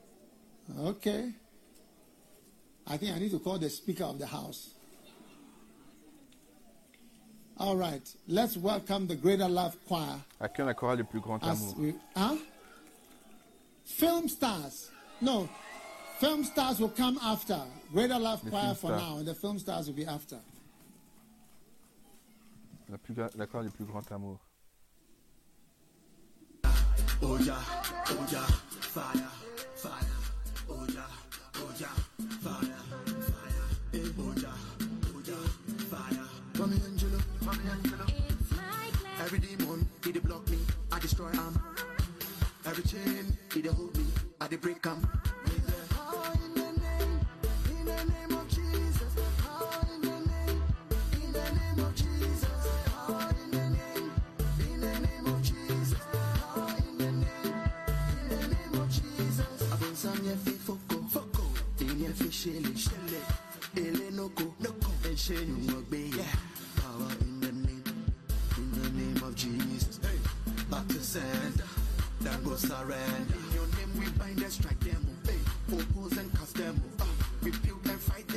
Okay. 0.85 1.31
I 2.87 2.97
think 2.97 3.15
I 3.15 3.19
need 3.19 3.31
to 3.31 3.39
call 3.39 3.57
the 3.59 3.69
Speaker 3.69 4.03
of 4.03 4.17
the 4.19 4.25
House. 4.27 4.75
All 7.57 7.75
right. 7.75 8.01
Let's 8.27 8.57
welcome 8.57 9.07
the 9.07 9.15
Greater 9.15 9.47
Love 9.47 9.75
Choir 9.87 10.19
Accueille 10.41 10.65
la 10.65 10.73
chorale 10.73 10.97
du 10.97 11.03
plus 11.03 11.21
grand 11.21 11.39
as 11.43 11.61
amour. 11.61 11.75
we. 11.77 11.93
Huh? 12.15 12.35
Film 13.85 14.27
stars. 14.27 14.89
No. 15.21 15.47
Film 16.19 16.43
stars 16.43 16.79
will 16.79 16.89
come 16.89 17.19
after. 17.21 17.59
Greater 17.91 18.17
Love 18.19 18.43
The 18.43 18.49
Choir 18.49 18.73
for 18.73 18.87
star. 18.87 18.97
now, 18.97 19.17
and 19.17 19.27
the 19.27 19.35
film 19.35 19.59
stars 19.59 19.87
will 19.87 19.93
be 19.95 20.05
after. 20.05 20.37
La, 22.89 22.97
plus, 22.97 23.15
la 23.35 23.45
chorale 23.45 23.65
du 23.65 23.71
plus 23.71 23.85
grand 23.85 24.11
amour. 24.11 24.39
Oh 27.25 27.37
yeah, 27.39 27.55
oh 28.09 28.27
yeah, 28.31 28.39
fire, 28.81 29.13
fire. 29.13 29.29
Destroy 41.03 41.27
him. 41.31 41.59
Every 42.65 42.83
chain, 42.83 43.37
he 43.53 43.61
dey 43.61 43.69
hold 43.69 43.95
me, 43.97 44.05
I 44.39 44.47
dey 44.47 44.55
break 44.55 44.85
him. 44.85 45.05
Power 66.77 67.11
in 67.19 67.39
the 67.41 67.51
name, 67.51 68.05
in 68.57 68.65
the 68.71 68.89
name 68.89 69.23
of 69.23 69.35
Jesus. 69.35 69.72
To 71.13 71.19
that 72.21 72.43
go 72.43 72.55
surrender. 72.55 73.35
In 73.37 73.53
your 73.53 73.67
name 73.77 73.99
we 73.99 74.09
bind 74.17 74.41
and 74.41 74.51
strike 74.51 74.79
them. 74.79 75.05
Hey, 75.27 75.37
oppose 75.71 76.17
and 76.17 76.33
cast 76.33 76.55
them. 76.55 76.81
Ah, 76.99 77.07
rebuke 77.43 77.85
and 77.85 77.99
fight 77.99 78.27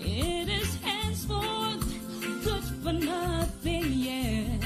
It 0.00 0.48
is 0.48 0.76
henceforth 0.82 1.84
good 2.44 2.62
for 2.82 2.92
nothing, 2.92 3.92
yet, 3.92 4.62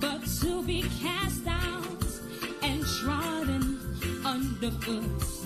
but 0.00 0.26
to 0.40 0.62
be 0.64 0.84
cast 1.00 1.46
out 1.46 2.04
and 2.62 2.84
trodden 2.84 3.78
underfoot. 4.24 5.41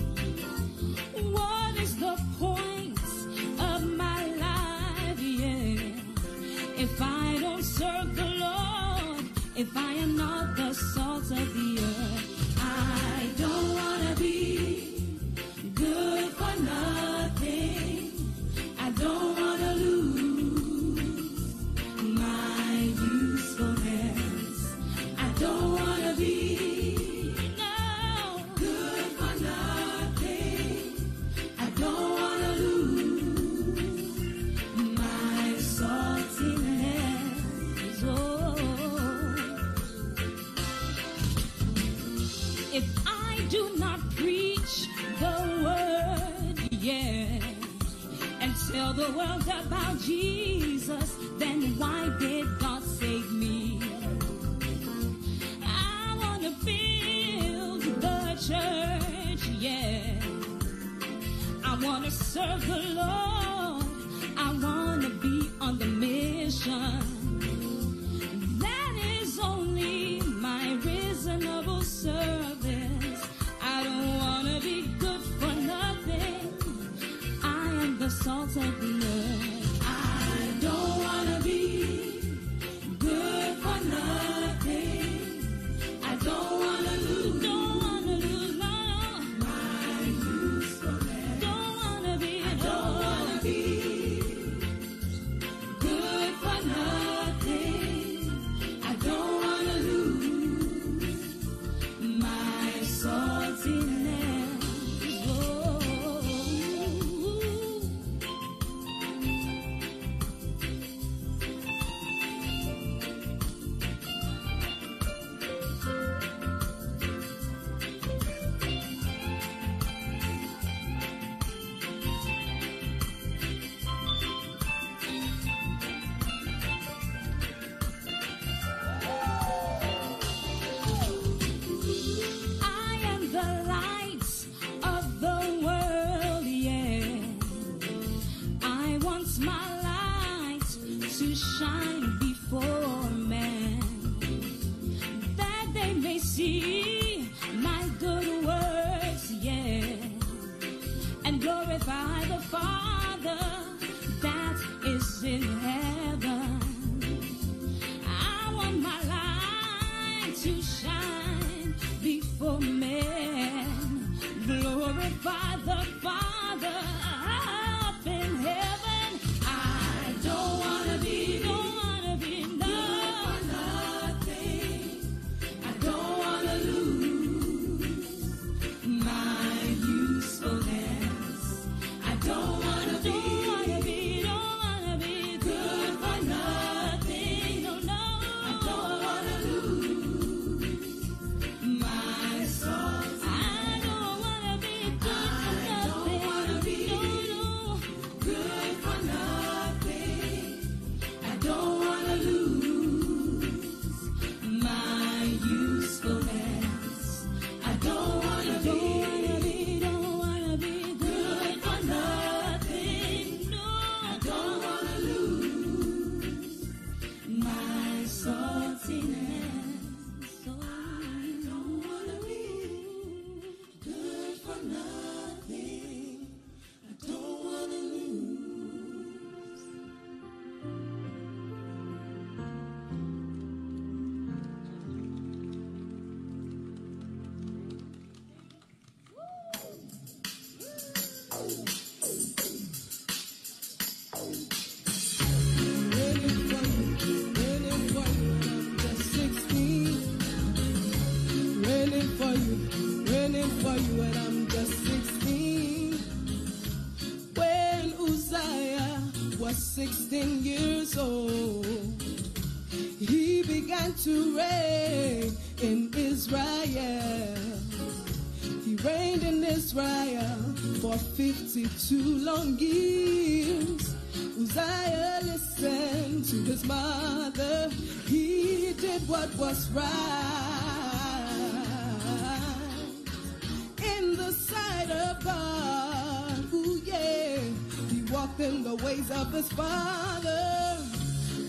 Walked 288.37 288.39
in 288.39 288.63
the 288.63 288.75
ways 288.83 289.11
of 289.11 289.31
his 289.31 289.49
father. 289.49 290.77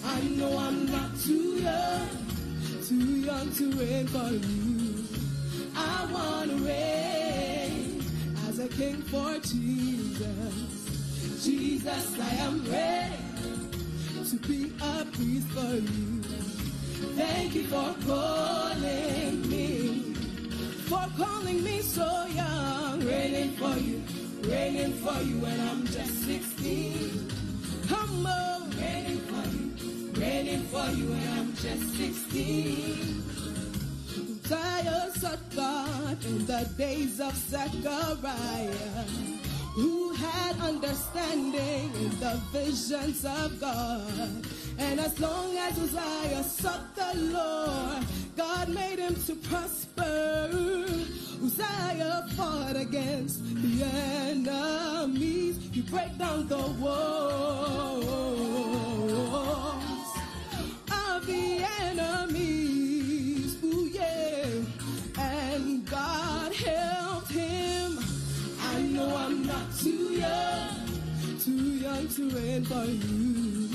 I 0.05 0.21
know 0.37 0.59
I'm 0.59 0.87
not 0.91 1.19
too 1.21 1.33
young, 1.33 2.09
too 2.87 2.95
young 2.95 3.51
to 3.53 3.73
reign 3.73 4.07
for 4.07 4.31
you. 4.31 5.05
I 5.77 6.09
want 6.13 6.51
to 6.51 6.57
reign 6.57 8.03
as 8.49 8.59
a 8.59 8.69
king 8.69 9.03
for 9.03 9.39
Jesus. 9.41 11.45
Jesus, 11.45 12.19
I 12.21 12.35
am 12.47 12.65
ready 12.71 13.17
to 14.31 14.37
be 14.49 14.73
a 14.83 15.05
priest 15.05 15.49
for 15.49 15.75
you. 15.75 16.23
Thank 17.17 17.55
you 17.55 17.65
for 17.65 17.95
calling 18.07 19.49
me, 19.49 20.15
for 20.89 21.07
calling 21.17 21.63
me 21.63 21.81
so 21.81 22.27
young, 22.27 23.01
reigning 23.01 23.53
for 23.53 23.77
you, 23.77 24.03
reigning 24.43 24.93
for 24.95 25.21
you 25.23 25.39
when 25.39 25.61
I'm 25.61 25.87
just 25.87 26.25
16. 26.25 26.48
Come 26.59 28.27
on, 28.27 28.71
reigning 28.71 29.21
for 29.29 29.47
you, 29.49 30.11
reigning 30.21 30.63
for 30.65 30.91
you 30.91 31.07
when 31.11 31.39
I'm 31.39 31.55
just 31.55 31.97
16. 31.97 33.23
Zion 34.45 35.13
sought 35.13 35.55
God 35.55 36.25
in 36.25 36.47
the 36.47 36.69
days 36.77 37.21
of 37.21 37.37
Zechariah, 37.37 38.71
who 39.75 40.13
had 40.15 40.59
understanding 40.61 41.93
in 41.95 42.11
the 42.19 42.41
visions 42.51 43.25
of 43.25 43.61
God. 43.61 44.45
And 44.79 44.99
as 44.99 45.21
long 45.21 45.57
as 45.59 45.79
Uzziah 45.79 46.43
sought 46.43 46.93
the 46.97 47.21
Lord, 47.21 48.05
God 48.37 48.69
made 48.71 48.99
him 48.99 49.15
to 49.27 49.37
prosper. 49.37 50.51
Uzziah 51.43 52.27
fought 52.37 52.77
against 52.77 53.45
the 53.63 53.85
enemies. 53.85 55.59
He 55.73 55.83
break 55.83 56.19
down 56.19 56.49
the 56.49 56.57
walls 56.81 58.05
of 60.91 61.27
the 61.27 61.65
enemies. 61.83 63.57
Ooh, 63.63 63.89
yeah. 63.93 64.47
And 65.19 65.87
God 65.89 66.53
helped 66.55 67.31
him. 67.31 67.99
I 68.61 68.81
know 68.83 69.17
I'm 69.17 69.47
not 69.47 69.75
too 69.79 70.15
young, 70.25 70.89
too 71.41 71.53
young 71.53 72.09
to 72.09 72.31
reign 72.31 72.65
for 72.65 72.85
you. 72.85 73.69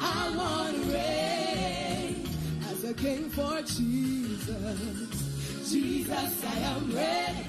I 0.00 0.34
want 0.36 0.74
to 0.74 0.82
reign 0.92 2.28
as 2.68 2.84
a 2.84 2.94
king 2.94 3.30
for 3.30 3.62
Jesus. 3.62 5.05
Jesus, 5.68 6.44
I 6.44 6.58
am 6.58 6.94
ready 6.94 7.44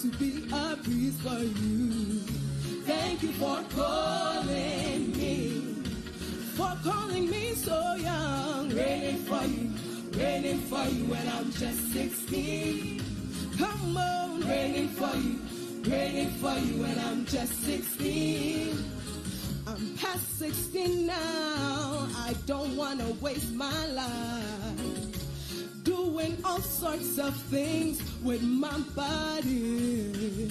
to 0.00 0.08
be 0.18 0.44
a 0.52 0.76
priest 0.76 1.20
for 1.22 1.38
you. 1.38 2.20
Thank 2.86 3.22
you 3.22 3.32
for 3.32 3.62
calling 3.74 5.12
me 5.16 5.70
for 6.54 6.76
calling 6.84 7.28
me 7.28 7.54
so 7.54 7.94
young. 7.96 8.68
Reigning 8.68 9.16
for 9.24 9.44
you, 9.44 9.72
reigning 10.12 10.60
for 10.60 10.84
you 10.84 11.04
when 11.06 11.28
I'm 11.28 11.50
just 11.50 11.92
16. 11.92 13.02
Come 13.58 13.96
on, 13.96 14.46
reigning 14.46 14.88
for 14.90 15.16
you, 15.16 15.40
reigning 15.90 16.30
for 16.32 16.54
you 16.54 16.82
when 16.82 16.98
I'm 16.98 17.24
just 17.24 17.64
16. 17.64 18.84
I'm 19.66 19.96
past 19.96 20.38
16 20.38 21.06
now. 21.06 22.08
I 22.26 22.34
don't 22.46 22.76
wanna 22.76 23.10
waste 23.20 23.52
my 23.52 23.86
life 23.86 25.09
doing 26.00 26.36
all 26.44 26.60
sorts 26.60 27.18
of 27.18 27.34
things 27.54 28.00
with 28.22 28.42
my 28.42 28.78
body. 28.94 30.50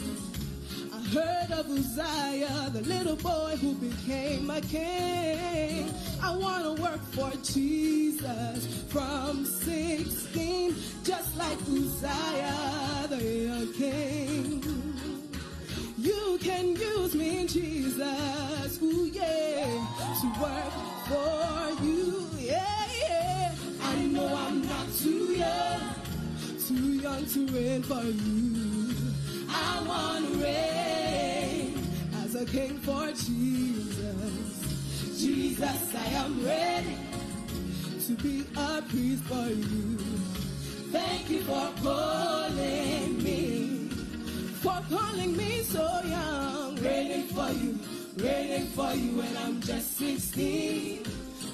I 0.93 1.00
heard 1.16 1.52
of 1.60 1.66
Uzziah, 1.70 2.70
the 2.72 2.82
little 2.82 3.16
boy 3.16 3.58
who 3.62 3.74
became 3.76 4.50
a 4.50 4.62
king. 4.62 5.91
I 6.22 6.36
want 6.36 6.64
to 6.66 6.82
work 6.82 7.02
for 7.16 7.32
Jesus 7.43 8.84
from 8.89 9.45
16, 9.45 10.76
just 11.04 11.38
like 11.38 11.60
Uzziah, 11.62 13.08
the 13.10 13.74
king. 13.76 14.64
You 15.97 16.38
can 16.41 16.76
use 16.76 17.16
me, 17.16 17.47
Jesus, 17.47 18.82
ooh 18.84 19.06
yeah, 19.06 19.66
to 20.22 20.28
work 20.41 20.74
for 21.10 21.84
you, 21.84 22.28
yeah. 22.38 22.99
I 23.82 23.96
know 24.06 24.36
I'm 24.36 24.62
not 24.68 24.88
too 24.98 25.34
young, 25.34 25.82
too 26.68 26.94
young 26.94 27.26
to 27.26 27.48
reign 27.48 27.84
for 27.84 28.04
you. 28.04 28.94
I 29.50 29.84
want 29.88 30.34
to 30.34 30.38
reign 30.44 31.80
as 32.24 32.36
a 32.36 32.46
king 32.46 32.78
for 32.80 33.08
Jesus. 33.08 34.60
Jesus, 35.20 35.96
I 35.96 36.08
am 36.24 36.46
ready 36.46 36.98
to 38.08 38.14
be 38.24 38.46
a 38.56 38.82
priest 38.82 39.24
for 39.24 39.48
you. 39.50 39.98
Thank 40.92 41.30
you 41.30 41.42
for 41.42 41.70
calling 41.84 43.24
me, 43.24 43.90
for 44.62 44.82
calling 44.90 45.36
me 45.38 45.62
so 45.64 46.02
young. 46.06 46.76
Reigning 46.78 47.28
for 47.28 47.52
you, 47.52 47.78
reigning 48.18 48.68
for 48.68 48.94
you 48.94 49.18
when 49.18 49.38
I'm 49.38 49.62
just 49.62 49.98
16. 49.98 51.04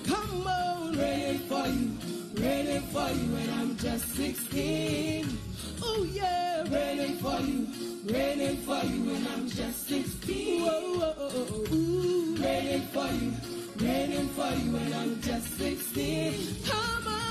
Come 0.05 0.47
on, 0.47 0.97
reigning 0.97 1.39
for 1.39 1.67
you, 1.67 1.91
reigning 2.39 2.81
for 2.93 3.09
you 3.09 3.33
when 3.33 3.49
I'm 3.59 3.77
just 3.77 4.05
16. 4.15 5.37
Oh 5.81 6.07
yeah, 6.11 6.63
reigning 6.63 7.17
for 7.17 7.39
you, 7.41 7.67
reigning 8.05 8.57
for 8.57 8.83
you 8.85 9.03
when 9.05 9.27
I'm 9.27 9.47
just 9.49 9.87
16. 9.87 10.61
Whoa, 10.61 10.99
whoa, 10.99 11.13
whoa, 11.13 11.75
ooh. 11.75 12.35
Reigning 12.37 12.87
for 12.87 13.07
you, 13.07 13.33
reigning 13.77 14.27
for 14.29 14.49
you 14.53 14.71
when 14.71 14.93
I'm 14.93 15.21
just 15.21 15.57
16. 15.57 16.55
Come 16.65 17.07
on. 17.07 17.25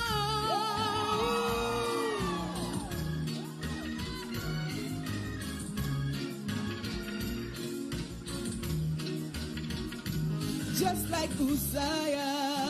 just 10.77 11.09
like 11.09 11.31
Uzziah. 11.41 12.64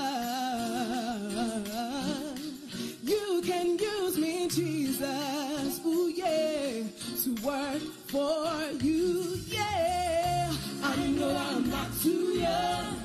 Jesus, 4.49 5.81
ooh 5.87 6.09
yeah, 6.15 6.83
to 7.23 7.35
work 7.43 7.83
for 8.09 8.53
you, 8.83 9.39
yeah. 9.47 10.53
I 10.83 10.97
know 11.09 11.35
I'm 11.35 11.71
not 11.71 11.89
too 12.03 12.39
young, 12.39 12.97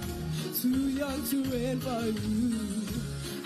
too 0.61 0.89
young 0.89 1.23
to 1.29 1.43
reign 1.45 1.79
for 1.79 2.05
you. 2.05 2.59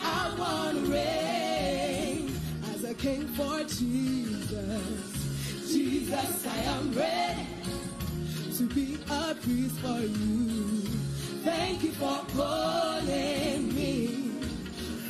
I 0.02 0.36
want 0.38 0.86
to 0.86 0.92
reign 0.92 2.36
as 2.74 2.84
a 2.84 2.94
king 2.94 3.28
for 3.30 3.60
Jesus. 3.64 4.52
Jesus, 5.72 6.48
I 6.48 6.58
am 6.76 6.94
ready 6.94 7.48
to 8.58 8.64
be 8.74 8.98
a 9.10 9.36
priest 9.36 9.76
for 9.80 10.00
you. 10.00 10.82
Thank 11.44 11.84
you 11.84 11.92
for 11.92 12.20
calling 12.36 13.76
me, 13.76 13.83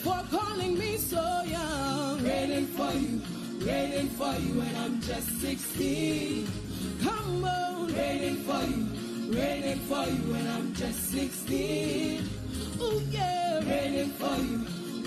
for 0.03 0.21
calling 0.29 0.77
me 0.77 0.97
so 0.97 1.41
young. 1.45 2.21
Reigning 2.23 2.67
for 2.67 2.91
you, 2.91 3.21
reigning 3.65 4.09
for 4.09 4.33
you 4.35 4.59
when 4.59 4.75
I'm 4.75 4.99
just 5.01 5.29
16. 5.39 6.47
Come 7.01 7.45
on, 7.45 7.87
reigning 7.93 8.43
for 8.43 8.63
you, 8.71 8.83
reigning 9.39 9.79
for 9.87 10.05
you 10.05 10.33
when 10.33 10.47
I'm 10.47 10.73
just 10.73 11.11
16. 11.11 12.29
Oh 12.81 13.01
yeah, 13.09 13.59
reigning 13.59 14.11
for 14.19 14.35
you, 14.35 14.57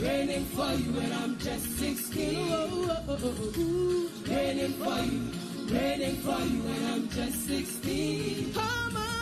reigning 0.02 0.46
for 0.46 0.72
you 0.72 0.92
when 0.92 1.12
I'm 1.12 1.38
just 1.38 1.78
16. 1.78 2.48
Oh, 2.50 2.88
oh. 2.88 3.04
oh, 3.08 3.18
oh, 3.22 3.52
oh. 3.58 4.10
Reigning 4.28 4.72
for 4.80 5.00
you, 5.10 5.74
reigning 5.74 6.16
for 6.16 6.40
you 6.40 6.62
when 6.62 6.82
I'm 6.92 7.08
just 7.10 7.46
16. 7.46 8.54
Come 8.54 8.96
on. 8.96 9.15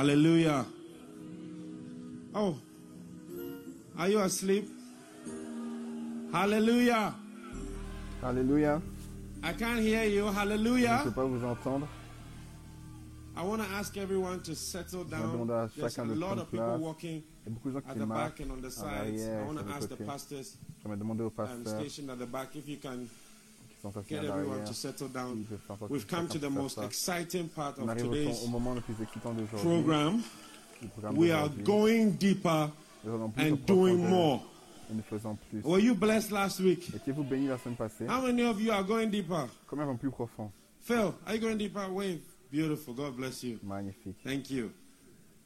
Hallelujah. 0.00 0.64
Oh, 2.34 2.56
are 3.98 4.08
you 4.08 4.20
asleep? 4.20 4.64
Hallelujah. 6.32 7.14
Hallelujah. 8.22 8.80
I 9.42 9.52
can't 9.52 9.78
hear 9.80 10.04
you. 10.04 10.22
Je 10.24 10.30
ne 10.30 10.32
Hallelujah. 10.32 11.02
peux 11.04 11.10
pas 11.10 11.26
vous 11.26 11.44
entendre. 11.44 11.86
I 13.36 13.42
want 13.42 13.60
to 13.60 13.68
ask 13.76 13.94
everyone 13.98 14.40
to 14.44 14.54
settle 14.54 15.04
down. 15.04 15.46
There's 15.76 15.98
a 15.98 16.04
lot 16.04 16.38
of 16.38 16.50
people 16.50 16.78
walking 16.78 17.22
Il 17.44 17.44
y 17.44 17.48
a 17.48 17.50
beaucoup 17.50 17.68
de 17.68 17.74
gens 17.74 17.82
at 17.86 17.94
the 17.98 18.06
marchent 18.06 18.38
back 18.38 18.40
and 18.40 18.52
on 18.52 18.60
the 18.62 18.68
à 18.68 18.70
sides. 18.70 19.20
l'arrière, 19.20 19.42
I 19.42 19.46
want 19.46 19.58
sur 19.58 19.62
to 19.64 19.68
le 19.68 19.74
ask 19.74 19.88
the 19.88 19.96
côté. 19.96 20.04
pastors 20.06 20.56
J'aimerais 20.82 20.96
demander 20.98 21.24
um, 21.24 21.66
stationed 21.66 22.08
at 22.10 22.16
the 22.16 22.26
back 22.26 22.56
if 22.56 22.66
you 22.66 22.78
can 22.78 23.00
qui 23.00 23.04
sont 23.04 23.06
assis 23.06 23.29
get 24.08 24.18
à 24.18 24.22
everyone 24.24 24.48
l'arrière. 24.48 24.64
to 24.68 24.72
settle 24.74 25.06
s'ils 25.06 25.12
down. 25.12 25.44
peuvent 25.44 25.58
faire 25.66 25.78
sortir 25.78 25.90
We've 25.90 26.06
come 26.06 26.26
to 26.26 26.32
chacun 26.34 26.38
the 26.48 26.52
pour 26.52 26.62
most 26.62 26.74
faire 26.74 26.92
ça. 26.92 27.20
exciting 27.20 27.48
part 27.48 27.74
On 27.78 27.82
of 27.84 27.88
arrive 27.90 28.04
au, 28.06 28.08
today's 28.08 28.38
temps- 28.40 28.44
au 28.44 28.48
moment 28.48 28.74
le 28.74 28.80
plus 28.80 28.94
excitant 29.02 29.32
d'aujourd'hui. 29.32 29.60
program. 29.82 30.20
du 30.82 30.88
programme 30.88 31.18
We 31.18 31.30
are 31.30 31.48
d'aujourd'hui. 31.48 31.64
going 31.64 32.10
deeper 32.18 32.70
Nous 33.04 33.14
allons 33.14 33.30
plus 33.30 33.42
en 33.42 33.46
and 33.52 33.56
doing 33.66 33.96
profondeur 33.96 34.10
more. 34.10 34.46
Et 34.90 34.94
nous 34.94 35.02
faisons 35.02 35.38
plus. 35.50 35.62
Were 35.62 35.78
you 35.80 35.94
blessed 35.94 36.30
last 36.32 36.60
week? 36.60 36.90
Étiez-vous 36.94 37.22
bénis 37.24 37.46
la 37.48 37.58
semaine 37.58 37.76
passée? 37.76 38.06
How 38.08 38.22
many 38.22 38.42
of 38.42 38.60
you 38.60 38.72
are 38.72 38.84
going 38.84 39.06
deeper? 39.08 39.46
Combien 39.68 39.86
vont 39.86 39.96
plus 39.96 40.10
profond? 40.10 40.50
Phil, 40.80 41.12
are 41.26 41.34
you 41.34 41.40
going 41.40 41.56
deeper? 41.56 41.88
Wave. 41.92 42.20
Beautiful. 42.50 42.94
God 42.94 43.14
bless 43.16 43.42
you. 43.44 43.58
Magnifique. 43.62 44.16
Thank 44.24 44.50
you. 44.50 44.70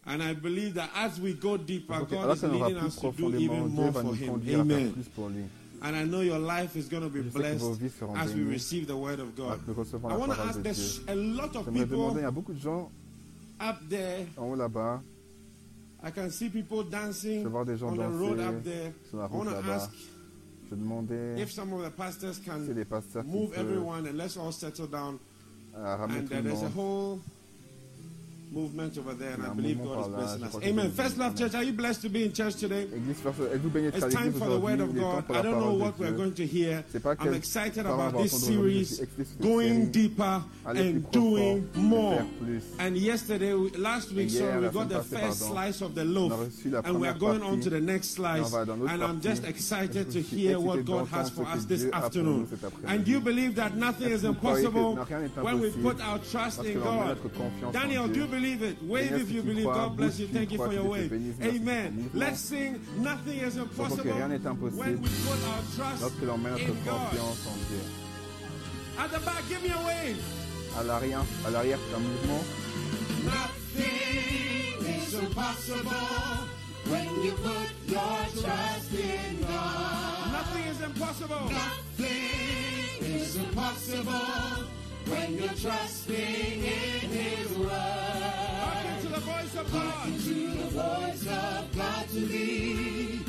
And 0.06 0.22
I 0.22 0.32
believe 0.34 0.74
that 0.74 0.90
as 0.94 1.18
we 1.20 1.34
go 1.34 1.56
deeper, 1.58 1.98
Donc, 1.98 2.10
God 2.10 2.18
alors 2.24 2.36
is 2.36 2.40
que 2.40 2.46
nous 2.46 2.58
va 2.58 2.68
leading 2.68 2.80
plus 2.80 2.88
us 2.88 2.96
to 2.96 3.00
do 3.02 3.12
profondément, 3.12 3.40
even 3.40 3.68
Dieu 3.68 3.68
more 3.74 3.90
va 3.90 4.00
for 4.02 4.04
nous 4.12 4.14
Him. 4.22 4.28
conduire 4.30 4.60
à 4.60 4.64
faire 4.64 4.76
Amen. 4.76 4.92
Plus 5.90 5.92
pour 5.92 5.92
lui. 5.92 5.96
And 5.96 5.96
I 5.96 6.04
know 6.04 6.20
your 6.22 6.38
life 6.38 6.76
is 6.76 6.88
going 6.88 7.02
to 7.02 7.08
be 7.10 7.20
blessed 7.22 7.80
as 8.16 8.34
we 8.34 8.42
receive 8.42 8.86
the 8.86 8.96
Word 8.96 9.20
of 9.20 9.36
God. 9.36 9.60
I 10.04 10.16
want 10.16 10.32
to 10.32 10.40
ask 10.40 10.62
there's 10.62 11.00
a 11.08 11.14
lot 11.14 11.54
of 11.56 11.64
J'aimerais 11.66 11.86
demander, 11.86 12.20
il 12.20 12.24
y 12.24 12.24
people 12.24 12.24
a 12.26 12.30
beaucoup 12.30 12.52
de 12.54 12.60
gens 12.60 12.90
up 13.60 13.76
there. 13.88 14.26
en 14.36 14.44
haut 14.50 14.56
là-bas, 14.56 15.00
I 16.02 16.10
can 16.10 16.30
see 16.30 16.48
people 16.50 16.82
dancing 16.84 17.42
je 17.44 17.48
vois 17.48 17.64
des 17.64 17.76
gens 17.76 17.88
on 17.88 17.96
the 17.96 18.18
road 18.18 18.40
up 18.40 18.62
there. 18.64 18.92
sur 19.08 19.18
la 19.18 19.24
I 19.24 19.28
want 19.28 19.44
route 19.44 19.48
to 19.48 19.54
là-bas. 19.60 19.74
ask 19.84 19.90
Je 20.70 20.74
demandais 20.76 21.38
if 21.40 21.50
some 21.52 21.72
of 21.72 21.82
the 21.82 21.90
pastors 21.90 22.36
si 22.36 22.42
can 22.44 22.66
les 22.74 22.84
pasteurs 22.84 23.24
move 23.24 23.52
everyone 23.56 24.06
and 24.06 24.16
let's 24.16 24.36
all 24.36 24.52
settle 24.52 24.86
down. 24.86 25.18
And 25.76 26.32
uh, 26.32 26.40
there's 26.40 26.62
a 26.62 26.68
whole 26.68 27.20
movement 28.52 28.96
over 28.98 29.14
there, 29.14 29.34
and 29.34 29.38
Il 29.38 29.42
y 29.42 29.44
a 29.44 29.48
I 29.48 29.50
un 29.50 29.54
believe 29.56 29.76
mouvement 29.78 29.94
God 29.94 30.06
is 30.06 30.10
par 30.10 30.10
là, 30.10 30.16
blessing 30.18 30.38
je 30.40 30.44
us. 30.44 30.48
crois 30.50 30.60
que 30.60 30.66
Amen. 30.68 30.84
Dieu 30.86 30.94
First 30.94 31.14
est 31.14 31.18
Love 31.18 31.34
béni. 31.34 31.38
Church, 31.40 31.54
are 31.54 31.62
you 31.64 31.72
blessed 31.72 32.02
to 32.02 32.08
be 32.08 32.16
in 32.24 32.32
church 32.32 32.56
today? 32.56 32.82
Église, 32.94 33.16
First- 33.22 33.40
êtes-vous 33.54 33.70
bénis 33.70 33.86
d'être 33.90 33.94
à 34.02 34.06
It's 34.06 34.14
time 34.14 34.24
l'église 34.24 34.38
for 34.38 34.46
the 34.48 34.50
word 34.62 34.74
aujourd'hui 34.74 34.84
of 34.84 34.90
Il 34.94 34.98
est 34.98 35.00
temps 35.00 35.14
God. 35.14 35.24
pour 35.26 35.34
I 35.34 35.38
la 35.38 35.42
don't 35.42 35.52
know 35.54 35.60
parole 35.64 35.80
what 35.80 35.90
de 35.90 35.98
we're 35.98 36.08
Dieu. 36.10 36.16
going 36.18 36.30
to 36.34 36.42
hear. 36.44 36.82
C'est 36.92 37.02
pas 37.02 37.12
I'm 37.12 37.18
quel- 37.24 37.34
excited 37.34 37.82
parole 37.84 38.00
on 38.00 38.02
about 38.08 38.18
va 38.18 38.22
this 38.24 38.34
entendre 38.34 38.52
aujourd'hui, 38.52 38.78
je 38.78 38.84
series, 38.84 38.94
suis 38.94 39.02
excité 39.04 39.24
sur 39.24 39.32
cette 39.32 39.40
going 39.42 39.74
série. 39.74 39.86
deeper 39.90 40.42
Aller 40.66 40.80
and 40.80 40.92
plus 40.92 41.00
profond 41.00 41.20
doing 41.20 41.56
et 41.74 41.78
more. 41.80 42.14
faire 42.14 42.26
plus. 42.40 42.62
And 42.78 42.94
yesterday, 42.96 43.52
we- 43.54 43.76
last 43.78 44.12
week, 44.12 44.30
hier, 44.30 44.40
sorry, 44.40 44.56
we 44.58 44.62
la 44.64 44.70
got 44.70 44.84
the 44.84 45.02
semaine 45.02 45.02
passée, 45.02 45.26
first 45.26 45.40
pardon, 45.40 45.54
slice 45.54 45.82
of 45.82 45.94
the 45.94 46.00
on 46.00 46.14
loaf, 46.14 46.32
a 46.32 46.36
reçu 46.36 46.70
la 46.70 46.78
and 46.80 47.00
we 47.00 47.08
are 47.08 47.14
première 47.14 47.18
going 47.18 47.42
on 47.42 47.56
partie, 47.58 47.60
to 47.64 47.70
the 47.70 47.80
next 47.80 48.08
slice. 48.14 48.46
on 48.46 48.50
va 48.50 48.64
dans 48.64 48.76
l'autre 48.76 48.92
And 48.92 49.02
I'm 49.02 49.18
partie. 49.18 49.28
just 49.28 49.44
excited 49.48 50.06
to 50.10 50.18
Je 50.20 50.24
suis 50.24 50.36
hear 50.46 50.60
what 50.60 50.76
excité 50.78 50.92
God 50.92 51.08
has 51.10 51.30
d'entendre 51.30 51.32
for 51.34 51.44
ce 51.46 51.50
que 51.52 51.58
us 51.58 51.66
this 51.66 51.80
Dieu 51.80 51.90
a 51.92 52.00
pour 52.00 52.00
nous 52.00 52.06
afternoon. 52.06 52.46
cet 52.50 52.64
après-midi. 52.64 52.92
And 52.94 53.08
you 53.10 53.20
believe 53.20 53.54
that 53.56 53.70
nothing 53.76 54.06
Est-ce 54.08 54.18
is 54.18 54.22
que 54.22 54.26
vous 54.28 54.34
croyez 54.34 54.62
que 54.62 54.68
impossible 54.68 55.04
rien 55.08 55.18
n'est 55.20 55.42
when 55.42 55.60
we 55.60 55.68
impossible 55.74 55.82
put 55.94 56.00
our 56.02 56.18
trust 56.20 56.56
parce 56.56 56.58
in 56.68 56.72
que 56.72 56.78
l'on 56.78 56.92
met 56.92 56.98
God. 57.00 57.08
notre 57.08 57.28
confiance 57.34 57.64
en 57.64 57.70
Daniel, 57.72 58.02
do 58.06 58.12
Dieu. 58.12 58.22
you 58.22 58.28
believe 58.28 58.43
it? 58.44 58.82
Wave 58.82 59.12
if 59.12 59.30
you 59.30 59.42
believe. 59.42 59.64
God 59.64 59.96
bless 59.96 60.18
you. 60.18 60.26
Thank 60.28 60.52
you 60.52 60.58
for 60.58 60.72
your 60.72 60.84
wave. 60.84 61.12
Amen. 61.42 62.10
Let's 62.12 62.40
sing. 62.40 62.80
Nothing 62.98 63.38
is 63.38 63.56
impossible 63.56 64.10
when 64.12 65.00
we 65.00 65.08
put 65.08 65.40
our 65.48 65.62
trust 65.76 66.20
in 66.20 66.84
God. 66.84 67.14
At 68.96 69.10
the 69.10 69.18
back, 69.20 69.42
give 69.48 69.62
me 69.62 69.70
a 69.70 69.78
wave. 69.86 70.22
À 70.76 70.82
l'arrière, 70.82 71.24
à 71.46 71.50
l'arrière, 71.50 71.78
un 71.94 72.00
mouvement. 72.00 72.44
Nothing 73.24 74.86
is 74.86 75.14
impossible 75.14 75.90
when 76.90 77.22
you 77.22 77.32
put 77.32 77.70
your 77.86 78.42
trust 78.42 78.92
in 78.92 79.40
God. 79.40 80.32
Nothing 80.32 80.64
is 80.66 80.80
impossible. 80.80 81.50
Nothing 81.50 82.04
is 83.00 83.36
impossible 83.36 84.83
when 85.08 85.36
you're 85.38 85.48
trusting 85.48 86.16
in 86.16 87.00
His 87.10 87.50
word. 87.58 87.70
Hearken 87.70 89.00
to 89.02 89.08
the 89.08 89.20
voice 89.20 89.56
of 89.56 89.72
God. 89.72 90.04
To 90.04 90.34
the 90.34 90.70
voice 90.70 91.26
of 91.26 91.76
God 91.76 92.08
to 92.10 92.20
thee. 92.20 93.20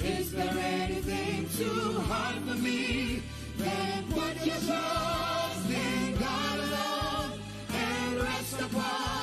Is 0.00 0.32
there 0.32 0.54
anything 0.58 1.48
too 1.56 2.00
hard 2.00 2.36
for 2.36 2.62
me? 2.62 3.22
Then 3.58 4.04
put 4.10 4.46
your 4.46 4.56
trust 4.56 5.70
in 5.70 6.16
God 6.18 6.58
alone 6.58 7.40
and 7.72 8.20
rest 8.20 8.60
upon 8.60 9.15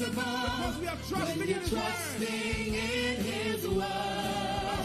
Because 0.00 0.78
we 0.80 0.86
are 0.86 0.96
trusting 1.10 1.42
in 1.42 1.48
His 1.48 1.68
trusting 1.68 2.74
in 2.74 3.16
His 3.22 3.68
word. 3.68 3.84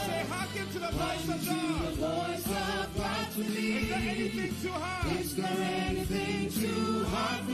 Say, 0.06 0.26
hearken 0.30 0.68
to 0.74 0.80
the 0.80 0.92
voice 0.92 1.30
of 1.30 1.40
To 1.40 1.56
the 1.56 1.92
voice 1.96 2.46
of 2.46 2.98
God 2.98 3.32
to 3.36 3.42
Is 3.42 3.90
there 3.90 3.98
anything 3.98 4.56
too 4.62 4.72
hard? 4.72 5.20
Is 5.22 5.36
there 5.38 5.58
anything 5.58 6.50
too 6.52 7.06
hard 7.06 7.45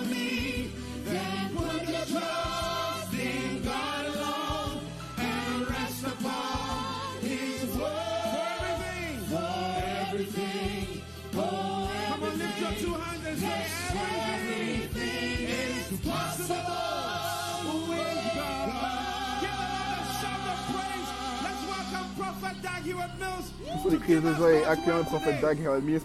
Faut 23.82 23.90
des 23.90 23.98
cris 23.98 24.16
de 24.22 24.34
joie 24.34 24.52
et 24.54 24.66
le 24.98 25.04
prophète 25.04 25.42
Dag 25.42 25.58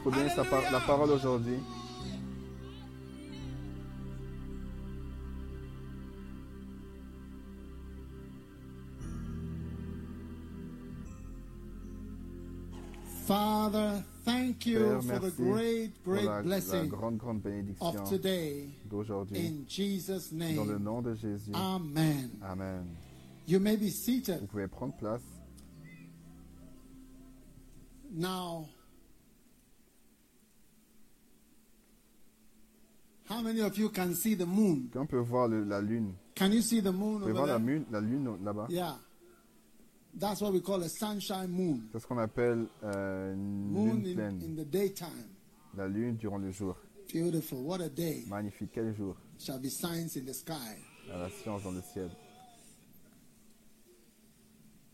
pour 0.03 0.13
donner 0.13 0.29
sa 0.31 0.45
par- 0.45 0.71
la 0.73 0.81
parole 0.81 1.11
aujourd'hui. 1.11 1.59
Father, 13.27 14.05
thank 14.25 14.67
you 14.67 14.79
Père, 14.79 15.03
for 15.03 15.19
the 15.19 15.31
great, 15.37 15.91
pour 16.05 16.15
great 16.15 16.27
la, 16.27 16.37
la 16.37 16.43
blessing 16.43 16.89
grande, 16.89 17.17
grande 17.19 17.41
bénédiction 17.43 17.87
of 18.03 18.09
today. 18.09 18.69
d'aujourd'hui. 18.89 19.39
In 19.39 19.65
Jesus' 19.69 20.33
Dans 20.33 20.65
le 20.65 20.75
name. 20.75 20.83
nom 20.83 21.03
de 21.03 21.15
Jésus. 21.15 21.51
Amen. 21.55 22.31
Amen. 22.43 22.85
You 23.49 23.59
may 23.59 23.77
be 23.77 23.89
seated. 23.91 24.41
Vous 24.41 24.47
pouvez 24.47 24.69
prendre 24.69 24.95
place. 24.97 25.23
Now, 28.19 28.67
how 33.29 33.43
many 33.43 33.61
of 33.61 33.77
you 33.77 33.91
can 33.91 34.15
see 34.15 34.35
the 34.35 34.47
moon? 34.47 34.91
On 34.95 35.07
peut 35.07 35.19
voir 35.21 35.49
le- 35.49 35.65
la 35.65 35.81
lune, 35.81 36.15
Can 36.35 36.51
you 36.53 36.63
see 36.63 36.81
the 36.81 36.93
moon 36.93 37.19
vous 37.21 37.27
pouvez 37.27 37.33
over 37.33 37.45
voir 37.45 37.47
la, 37.47 37.59
there? 37.59 37.67
lune, 37.67 37.85
la 37.91 38.01
lune 38.01 38.39
là-bas? 38.43 38.67
Yeah. 38.71 38.95
That's 40.19 40.41
what 40.41 40.53
we 40.55 40.61
call 40.63 40.83
a 40.83 40.89
sunshine 40.89 41.51
moon. 41.51 41.89
C'est 41.93 41.99
ce 42.01 42.07
qu'on 42.07 42.17
appelle 42.19 42.67
euh, 42.83 43.35
une 43.35 43.71
Moon 43.71 43.95
lune 43.97 44.07
in, 44.09 44.15
pleine. 44.15 44.43
in 44.43 44.55
the 44.57 44.65
daytime. 44.67 45.29
La 45.77 45.87
lune 45.87 46.17
durant 46.17 46.39
le 46.39 46.51
jour. 46.51 46.75
Beautiful. 47.13 47.59
What 47.59 47.83
a 47.83 47.91
day. 47.91 48.25
Magnifique, 48.29 48.71
quel 48.73 48.95
jour? 48.97 49.15
Shall 49.39 49.59
be 49.61 49.69
signs 49.69 50.17
in 50.17 50.25
the 50.25 50.33
sky. 50.33 50.55
À 51.13 51.19
la 51.19 51.29
science 51.29 51.63
dans 51.65 51.73
le 51.73 51.83
ciel. 51.93 52.09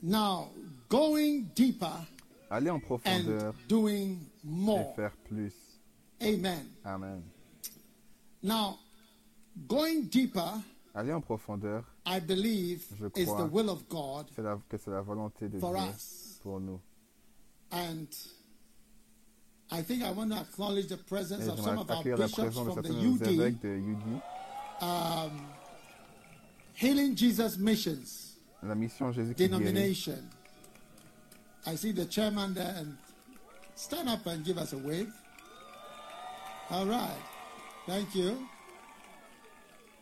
Now, 0.03 0.51
going 0.89 1.51
deeper 1.55 2.05
Aller 2.53 2.69
en 2.69 2.81
profondeur 2.81 3.55
and 3.55 3.55
doing 3.67 4.19
et 4.19 4.45
more. 4.45 4.95
faire 4.95 5.17
plus. 5.25 5.55
Amen. 6.21 6.67
Amen. 6.85 7.23
Now, 8.43 8.79
going 9.67 10.03
deeper, 10.11 10.61
Aller 10.95 11.15
en 11.15 11.23
profondeur, 11.23 11.83
I 12.05 12.21
believe, 12.21 12.85
Je 12.99 13.07
is 13.17 13.27
the 13.27 13.49
will 13.51 13.71
of 13.71 13.89
God 13.89 14.27
la, 14.37 14.59
que 14.69 14.77
c'est 14.77 14.91
la 14.91 15.01
volonté 15.01 15.49
de 15.49 15.59
for 15.59 15.73
Dieu 15.75 15.83
us. 15.95 16.39
pour 16.43 16.61
nous. 16.61 16.79
And 17.71 18.07
I 19.71 19.81
think 19.83 20.03
I 20.03 20.11
want 20.11 20.33
to 20.33 20.37
acknowledge 20.41 20.89
the 20.89 20.99
Et 20.99 21.07
presence 21.07 21.49
of 21.49 21.59
some 21.59 21.79
of 21.79 21.91
our 21.91 22.05
bishops 22.05 22.55
from 22.55 22.75
the 22.75 22.83
de 22.83 23.79
UD, 23.79 24.23
um, 24.83 25.47
Healing 26.75 27.17
Jesus 27.17 27.57
Missions 27.57 28.37
La 28.63 28.75
mission 28.75 29.11
Jésus 29.11 29.35
qui 29.35 29.49
guérit. 29.49 30.19
I 31.67 31.77
see 31.77 31.93
the 31.93 32.05
chairman 32.07 32.55
there 32.55 32.75
and 32.79 32.97
stand 33.77 34.09
up 34.09 34.27
and 34.27 34.45
give 34.45 34.59
us 34.59 34.73
a 34.73 34.79
wave. 34.79 35.13
All 36.71 36.87
right. 36.87 37.19
Thank 37.87 38.15
you. 38.15 38.37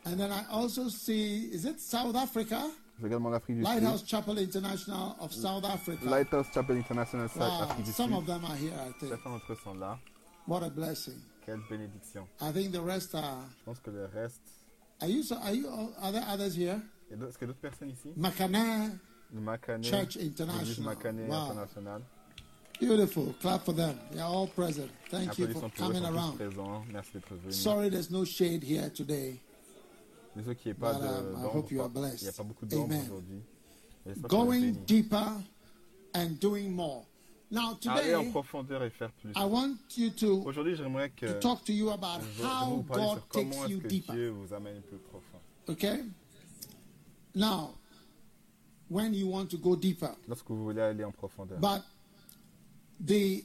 And 0.04 0.18
then 0.18 0.30
I 0.32 0.44
also 0.50 0.88
see, 0.88 1.44
is 1.52 1.64
it 1.66 1.80
South 1.80 2.16
Africa? 2.16 2.70
J'ai 3.00 3.06
également 3.06 3.30
l'Afrique 3.30 3.56
du 3.58 3.64
Sud. 3.64 3.74
Lighthouse 3.74 4.04
Chapel 4.06 4.38
International 4.38 5.16
of 5.20 5.32
South 5.32 5.64
Africa. 5.64 6.04
Lighthouse 6.04 6.46
Chapel 6.52 6.76
International 6.76 7.28
South 7.28 7.40
Wow, 7.40 7.62
Afrique 7.70 7.84
du 7.86 7.92
some 7.92 8.10
Sud. 8.10 8.18
of 8.18 8.26
them 8.26 8.44
are 8.44 8.56
here, 8.56 8.72
I 8.74 8.92
think. 8.98 9.12
Certains 9.12 9.30
d'entre 9.30 9.52
eux 9.52 9.58
sont 9.64 9.74
là. 9.78 9.98
What 10.46 10.62
a 10.62 10.70
blessing. 10.70 11.14
Quelle 11.46 11.60
bénédiction. 11.70 12.26
I 12.40 12.52
think 12.52 12.72
the 12.72 12.80
rest 12.80 13.14
are. 13.14 13.44
Je 13.58 13.64
pense 13.64 13.78
que 13.80 13.90
le 13.90 14.06
reste. 14.14 14.40
Are 15.00 15.08
you? 15.08 15.22
so- 15.22 15.36
Are 15.36 15.52
you? 15.54 15.66
Are 16.02 16.12
there 16.12 16.24
others 16.28 16.54
here? 16.56 16.80
Il 17.10 17.12
y 17.12 17.14
a 17.14 17.16
d'autres- 17.16 17.30
Est-ce 17.36 17.44
a 17.44 17.46
d'autres 17.46 17.60
personnes 17.60 17.90
ici 17.90 18.12
Makana, 18.16 18.90
Le 19.32 19.40
Macané. 19.40 19.82
Church 19.88 20.16
International. 20.16 20.96
Wow. 21.28 21.50
International. 21.52 22.02
beautiful. 22.80 23.34
Clap 23.40 23.64
for 23.64 23.72
them. 23.72 23.98
They 24.12 24.20
are 24.20 24.28
all 24.28 24.46
present. 24.48 24.90
Thank 25.10 25.38
you 25.38 25.46
for 25.48 25.58
Applaudissons 25.58 25.60
pour 25.60 25.68
eux, 25.68 25.92
coming 25.92 26.02
ils 26.02 26.54
sont 26.54 27.18
tous 27.18 27.34
around. 27.34 27.52
Sorry, 27.52 27.88
there's 27.90 28.10
no 28.10 28.24
shade 28.24 28.64
here 28.64 28.90
today. 28.90 29.38
Désolé 30.36 30.56
qu'il 30.56 30.72
n'y 30.72 30.76
ait 30.76 30.80
pas 30.80 30.94
But, 30.94 31.02
um, 31.02 31.32
d'ombre. 31.32 31.54
hope 31.54 31.70
you 31.70 31.82
are 31.82 31.88
blessed. 31.88 32.22
Il 32.22 32.24
n'y 32.24 32.28
a 32.28 32.32
pas 32.32 32.42
beaucoup 32.42 32.66
d'ombre 32.66 32.84
Amen. 32.84 33.04
aujourd'hui. 33.06 33.42
J'espère 34.06 34.14
que 34.14 34.36
vous 34.36 34.52
êtes 34.52 34.72
Going 34.72 34.72
deeper 34.86 35.42
and 36.14 36.28
doing 36.40 36.70
more. 36.70 37.04
Now, 37.52 37.76
Aller 37.88 38.14
en 38.14 38.20
today, 38.20 38.30
profondeur 38.30 38.82
et 38.84 38.90
faire 38.90 39.10
plus. 39.20 39.32
I 39.34 39.44
want 39.44 39.76
you 39.96 40.10
to, 40.10 40.42
Aujourd'hui, 40.44 40.76
j'aimerais 40.76 41.10
que 41.10 41.26
to 41.26 41.40
talk 41.40 41.64
to 41.64 41.72
you 41.72 41.90
about 41.90 42.20
how 42.40 42.84
God 42.88 43.22
takes 43.32 43.68
you 43.68 43.80
deeper. 43.80 44.14
Dieu 44.14 44.30
vous 44.30 44.54
amène 44.54 44.80
plus 44.82 44.98
profond. 44.98 45.40
Okay? 45.68 46.04
Now, 47.34 47.74
when 48.90 49.14
you 49.14 49.28
want 49.28 49.46
to 49.48 49.56
go 49.56 49.76
deeper, 49.76 50.14
Lorsque 50.28 50.48
vous 50.48 50.62
voulez 50.64 50.82
aller 50.82 51.04
en 51.04 51.12
profondeur. 51.12 51.58
but 51.60 51.82
the 53.04 53.44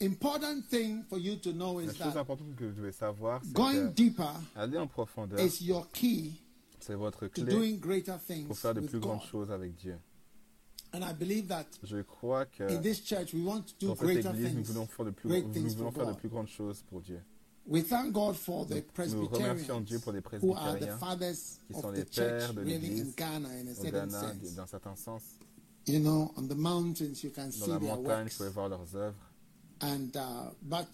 important 0.00 0.62
thing 0.68 1.02
for 1.08 1.18
you 1.18 1.36
to 1.36 1.52
know 1.52 1.74
La 1.80 1.82
is 1.84 1.96
chose 1.96 2.12
that 2.14 2.20
importante 2.20 2.54
que 2.56 2.64
vous 2.64 2.72
devez 2.74 2.92
savoir, 2.92 3.40
c'est 3.44 3.52
going 3.52 3.90
deeper 3.94 4.32
aller 4.56 4.78
en 4.78 4.86
profondeur, 4.86 5.40
is 5.40 5.62
your 5.64 5.86
key 5.92 6.32
c'est 6.80 6.94
votre 6.94 7.26
to 7.28 7.42
clé 7.44 7.52
doing 7.52 7.76
greater 7.78 8.12
pour 8.18 8.20
things 8.26 8.54
faire 8.54 8.74
de 8.74 8.80
plus 8.80 9.00
grandes 9.00 9.18
God. 9.20 9.28
choses 9.30 9.50
avec 9.50 9.74
Dieu. 9.76 9.96
And 10.94 11.02
I 11.02 11.12
believe 11.12 11.48
that 11.48 11.66
Je 11.82 12.00
crois 12.02 12.46
que 12.46 12.62
in 12.64 12.80
this 12.80 13.04
church 13.04 13.34
we 13.34 13.44
want 13.44 13.62
to 13.62 13.74
do 13.78 13.88
dans 13.88 13.96
cette 13.96 14.04
greater 14.06 14.30
église, 14.30 14.54
nous 14.54 14.62
things. 14.62 14.72
voulons 14.72 14.86
faire 14.86 15.04
de 15.04 15.10
plus, 15.10 15.28
great 15.28 15.46
nous 15.46 15.52
things 15.52 15.74
voulons 15.76 15.90
for 15.90 15.94
faire 15.96 16.06
de 16.06 16.12
God. 16.12 16.20
plus 16.20 16.28
grandes 16.28 16.48
choses 16.48 16.82
pour 16.88 17.00
Dieu. 17.02 17.20
We 17.70 17.82
thank 17.82 18.12
God 18.14 18.34
for 18.34 18.64
the 18.64 18.76
remercions 18.76 19.84
Dieu 19.84 19.98
Presbyterians 20.00 20.00
pour 20.02 20.12
les 20.14 20.22
who 20.40 20.54
are 20.54 20.78
the 20.78 20.96
fathers 20.98 21.58
qui 21.66 21.74
of 21.74 21.82
sont 21.82 21.92
the 21.92 21.98
les 21.98 22.04
church, 22.10 22.54
de 22.54 22.60
really 22.62 22.74
in 22.76 22.80
l'église 22.80 23.14
Ghana 23.14 23.48
in 23.48 23.68
a 23.68 23.70
au 23.70 23.74
certain 23.74 24.06
Ghana, 24.06 24.20
sense. 24.20 24.54
dans 24.56 24.66
certains 24.66 24.96
sens. 24.96 25.22
You 25.86 26.00
know, 26.00 26.32
on 26.36 26.48
the 26.48 26.54
mountains 26.54 27.22
you 27.22 27.30
can 27.30 27.46
Dans 27.46 27.52
see 27.52 27.70
la 27.70 27.78
their 27.78 27.96
montagne, 27.96 28.04
vous 28.04 28.08
works. 28.08 28.36
pouvez 28.38 28.50
voir 28.50 28.68
leurs 28.70 28.94
œuvres. 28.96 29.16
And 29.82 30.16
uh, 30.16 30.50
but 30.62 30.86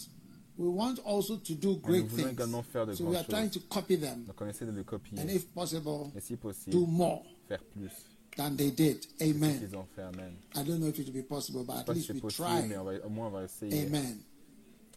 we 0.58 0.68
want 0.68 0.98
also 1.04 1.36
to 1.36 1.54
do 1.54 1.68
nous 1.68 1.76
great 1.80 2.06
voulons 2.06 2.24
things. 2.24 2.32
également 2.32 2.62
faire 2.64 2.86
de 2.86 2.94
So 2.94 3.04
we 3.04 3.10
are 3.16 3.22
grandes 3.22 3.28
trying 3.28 3.50
choses. 3.52 3.62
to 3.62 3.68
copy 3.68 3.96
them, 3.96 4.24
Donc 4.26 4.40
on 4.40 4.48
essaie 4.48 4.66
de 4.66 4.72
le 4.72 4.82
copier. 4.82 5.18
and 5.20 5.28
if 5.30 5.46
possible, 5.54 6.10
Et 6.16 6.20
si 6.20 6.34
do 6.34 6.38
possible, 6.40 6.86
more 6.88 7.22
faire 7.48 7.62
plus. 7.72 7.90
than 8.36 8.56
they 8.56 8.72
did. 8.72 9.04
Ce 9.18 9.24
Amen. 9.24 9.58
qu'ils 9.60 9.76
ont 9.76 9.86
fait. 9.94 10.02
Amen. 10.02 10.34
I 10.56 10.64
don't 10.64 10.80
know 10.80 10.88
if 10.88 10.98
it 10.98 11.06
will 11.06 11.22
be 11.22 11.26
possible, 11.26 11.62
but 11.64 11.74
sais 11.74 11.80
at 11.80 11.84
pas 11.86 11.92
si 11.94 11.98
least 12.00 12.06
c'est 12.08 12.14
we 12.14 12.20
possible, 12.20 12.48
try. 12.48 12.66
mais 12.68 12.76
on 12.76 12.84
va, 12.84 12.92
au 13.06 13.08
moins 13.10 13.28
on 13.28 13.30
va 13.30 13.44
essayer. 13.44 13.86
Amen. 13.86 14.18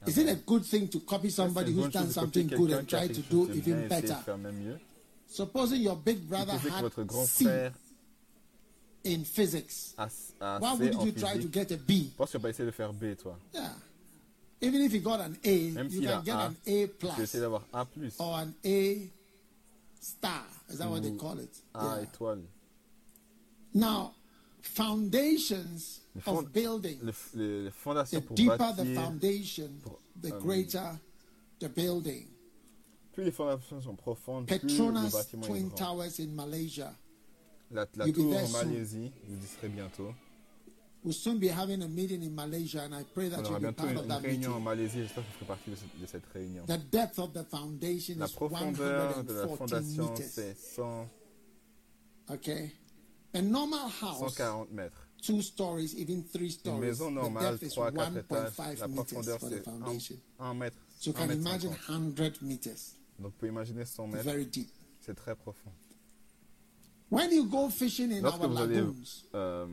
Is 0.06 0.18
it 0.18 0.30
a 0.30 0.36
good 0.36 0.64
thing 0.64 0.88
to 0.90 1.00
copy 1.00 1.30
somebody 1.30 1.72
who's 1.74 1.92
done 1.92 2.06
chose 2.06 2.14
de 2.14 2.20
copier 2.20 2.42
something 2.44 2.58
good 2.58 2.72
and 2.72 2.88
try 2.88 3.08
to 3.08 3.22
do 3.22 3.44
even 3.50 3.62
bien 3.62 3.80
et 3.80 3.86
essayer 3.86 4.02
de 4.02 4.08
better? 4.08 4.24
faire 4.24 4.38
même 4.38 4.56
mieux. 4.58 4.80
Supposing 5.28 5.82
your 5.82 5.96
big 5.96 6.20
brother 6.28 6.54
Supposez 6.54 6.70
que 6.70 6.82
votre 6.82 7.02
had 7.02 7.12
C 7.28 7.72
in 9.04 9.24
physics, 9.26 9.96
why 10.38 10.76
would 10.76 11.04
you 11.04 11.12
try 11.14 11.38
to 11.38 11.48
get 11.48 11.72
a 11.72 11.78
B? 11.78 12.12
Pourquoi 12.16 12.28
tu 12.28 12.38
vas 12.38 12.40
pas 12.42 12.50
essayer 12.50 12.66
de 12.66 12.72
faire 12.72 12.94
B, 12.94 13.16
toi 13.16 13.38
Yeah. 13.54 13.74
Even 14.62 14.82
if 14.82 14.94
you 14.94 15.02
got 15.02 15.20
an 15.20 15.38
A, 15.44 15.72
Même 15.72 15.92
you 15.92 16.02
can 16.02 16.24
get 16.24 16.36
A, 16.36 16.46
an 16.46 16.56
A 16.66 16.88
plus 16.88 17.36
A+, 17.36 17.46
or 18.20 18.40
an 18.40 18.56
A 18.66 19.10
star. 20.00 20.44
Is 20.70 20.80
that 20.80 20.90
what 20.90 21.04
they 21.04 21.12
call 21.12 21.38
it? 21.40 21.50
A 21.76 21.84
Yeah. 21.84 22.06
étoile. 22.06 22.42
Now, 23.74 24.14
foundations 24.62 26.00
Les, 26.18 26.22
fond- 26.22 26.40
of 26.40 26.52
building. 26.52 27.00
les, 27.02 27.12
les- 27.36 27.64
les 27.66 27.72
fondations 27.72 28.20
The 28.22 28.26
pour 28.26 28.36
deeper 28.36 28.58
the 28.76 28.94
foundation, 28.96 29.70
pour, 29.84 30.00
the 30.22 30.32
euh, 30.34 30.40
greater 30.40 31.00
the 31.60 31.68
building. 31.70 32.28
plus 33.14 33.24
les 33.24 33.32
fondations 33.32 33.82
sont 33.82 33.96
profondes, 33.96 34.46
plus 34.48 34.56
le 34.56 34.68
Petronas 34.68 35.08
est 35.34 35.42
Twin 35.42 35.68
grand. 35.70 35.76
Towers 35.78 36.20
in 36.20 36.28
Malaysia 36.36 36.94
La, 37.72 37.86
la 37.96 38.06
You'll 38.06 38.14
be 38.16 38.20
tour 38.20 38.36
en 38.38 38.46
soon. 38.48 38.68
Malaisie, 38.70 39.12
vous 39.28 39.44
y 39.44 39.48
serai 39.48 39.70
bientôt. 39.70 40.14
will 41.04 41.14
soon 41.14 41.38
be 41.40 41.48
having 41.48 41.82
a 41.84 41.88
meeting 41.88 42.22
in 42.24 42.32
Malaysia, 42.34 42.82
and 42.84 42.94
I 42.96 43.04
pray 43.14 43.30
that 43.30 43.38
you'll 43.44 43.60
be 43.60 43.66
bientôt 43.68 43.76
part 43.84 43.92
une, 43.92 43.98
of 44.00 44.08
that 44.08 44.20
réunion 44.22 44.52
en 44.52 44.60
meeting. 44.60 44.64
Malaisie, 44.64 45.00
j'espère 45.04 45.24
que 45.24 45.30
vous 45.30 45.34
ferez 45.36 45.46
partie 45.46 45.70
de 45.72 45.76
cette, 45.76 46.02
de 46.02 46.06
cette 46.06 46.26
réunion. 46.34 46.66
The 46.66 46.80
depth 46.92 47.20
of 47.20 47.34
the 47.34 47.44
foundation 47.50 48.16
La 48.18 48.26
is 48.26 48.34
profondeur 48.34 49.24
de 49.24 49.34
la 49.34 49.42
114 49.48 49.58
fondation, 49.58 50.12
meters. 50.12 50.30
c'est 50.30 50.58
100 50.58 51.08
Okay, 52.30 52.72
a 53.34 53.42
normal 53.42 53.90
house, 54.02 54.20
140 54.20 54.72
mètres. 54.72 55.07
Two 55.28 55.42
stories, 55.42 55.94
even 55.96 56.24
three 56.24 56.50
stories. 56.50 56.80
maison 56.82 57.14
The 57.16 57.40
depth 57.40 57.64
is 57.64 57.76
1.5 57.76 58.88
meters 58.90 59.38
for 59.38 59.50
the 59.50 59.62
foundation. 59.62 60.18
1 60.38 60.54
mètre. 60.58 60.78
So 61.00 61.10
you 61.10 61.14
can 61.14 61.32
imagine 61.32 61.72
100 61.88 62.42
meters. 62.42 62.96
Donc 63.20 63.32
vous 63.32 63.38
pouvez 63.38 63.50
imaginer 63.50 63.84
100 63.86 64.08
mètres, 64.08 64.24
Very 64.24 64.46
deep. 64.46 64.70
c'est 65.02 65.16
très 65.16 65.36
profond. 65.36 65.72
When 67.10 67.32
you 67.32 67.46
go 67.46 67.70
fishing 67.70 68.12
in 68.12 68.22
Lorsque 68.22 68.42
our 68.42 68.50
vous 68.50 68.58
allez 68.58 68.76
lagoons, 68.76 69.24
euh, 69.34 69.66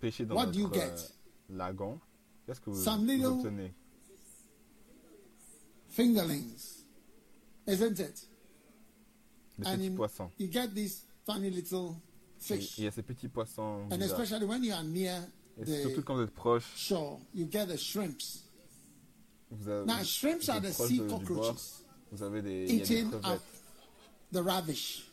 pêcher 0.00 0.24
dans 0.26 0.34
What 0.36 0.46
do 0.52 0.58
you 0.60 0.70
get? 0.72 0.80
euh, 0.92 1.56
lagon, 1.56 1.98
qu'est-ce 2.46 2.60
que 2.60 2.70
vous, 2.70 2.82
Some 2.82 3.00
vous 3.06 3.12
little- 3.12 3.26
obtenez 3.40 3.72
fingerlings, 5.88 6.84
isn't 7.66 7.98
it? 8.00 8.26
Des 9.58 9.66
And 9.66 9.76
petits 9.76 9.86
in- 9.88 9.96
poissons. 9.96 10.30
you 10.38 10.46
get 10.48 10.74
these 10.74 11.04
funny 11.26 11.50
little 11.50 11.96
fish. 12.40 12.78
Il 12.78 12.84
y 12.84 12.86
a 12.86 12.90
ces 12.90 13.02
petits 13.02 13.28
poissons 13.28 13.82
And 13.90 13.96
bizarres. 13.98 14.20
especially 14.20 14.46
when 14.46 14.64
you 14.64 14.72
are 14.72 14.82
near 14.84 15.20
Et 15.60 15.66
surtout 15.82 16.00
the 16.00 16.04
quand 16.04 16.14
vous 16.16 16.22
êtes 16.22 16.30
proche, 16.34 16.64
shore, 16.76 17.20
you 17.34 17.46
get 17.50 17.66
the 17.66 17.76
shrimps. 17.76 18.44
vous 19.50 19.68
avez, 19.68 19.84
Now, 19.86 20.02
shrimps 20.02 20.48
are 20.48 20.60
the 20.60 20.72
sea 20.72 21.00
cockroaches 21.08 21.82
vous 22.12 22.22
avez 22.22 22.42
des, 22.42 22.64
il 22.68 22.78
y 22.78 22.82
a 22.82 22.84
des 22.86 22.92
eating 22.94 23.10
crevettes. 23.10 23.26
up 23.26 23.40
the 24.32 24.42
rubbish 24.42 25.04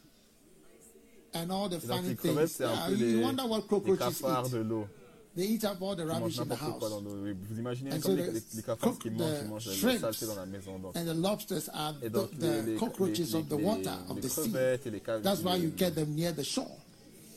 and 1.34 1.52
all 1.52 1.70
the 1.70 1.80
funny 1.80 2.10
les 2.10 2.16
things. 2.16 2.48
c'est 2.48 2.64
un 2.64 2.72
Yeah, 2.74 2.86
peu 2.88 2.96
you 2.96 3.18
les, 3.18 3.24
wonder 3.24 3.44
what 3.44 3.58
les 3.62 3.68
cockroaches 3.68 4.22
eat. 4.22 4.52
de 4.52 4.58
l'eau. 4.64 4.88
They 5.36 5.46
eat 5.46 5.64
up 5.66 5.80
all 5.82 5.96
the 5.96 6.00
rubbish 6.06 6.40
in 6.40 6.46
the 6.46 6.50
n'importe 6.50 6.80
quoi 6.80 6.90
dans 6.90 7.02
house. 7.04 7.36
Vous 7.50 7.60
imaginez 7.60 7.92
And 7.94 8.00
comme 8.00 8.12
so 8.12 8.16
les, 8.18 8.32
les, 8.32 8.42
les 8.56 8.64
cafards 8.64 8.98
qui 8.98 9.10
mangent, 9.12 9.68
la 9.68 10.00
saleté 10.00 10.26
dans 10.26 10.36
la 10.36 10.46
maison. 10.48 10.80
Donc. 10.80 10.98
And 10.98 11.06
the 11.06 11.14
lobsters 11.14 11.70
are 11.74 11.94
Et 12.02 12.10
the, 12.10 12.28
les, 12.40 12.62
les, 12.64 12.76
cockroaches 12.76 13.20
les, 13.20 13.36
of 13.36 13.48
the 13.48 13.52
les- 13.58 13.64
water, 13.64 13.94
of 14.10 14.16
les 14.16 14.22
the 14.22 14.30
sea. 14.30 14.50
et 14.86 14.90
les. 14.90 15.00
That's 15.22 15.42
why 15.44 15.58
les- 15.58 15.66
you 15.66 15.74
get 15.78 15.92
them 15.92 16.16
near 16.16 16.34
the 16.34 16.44
shore. 16.44 16.72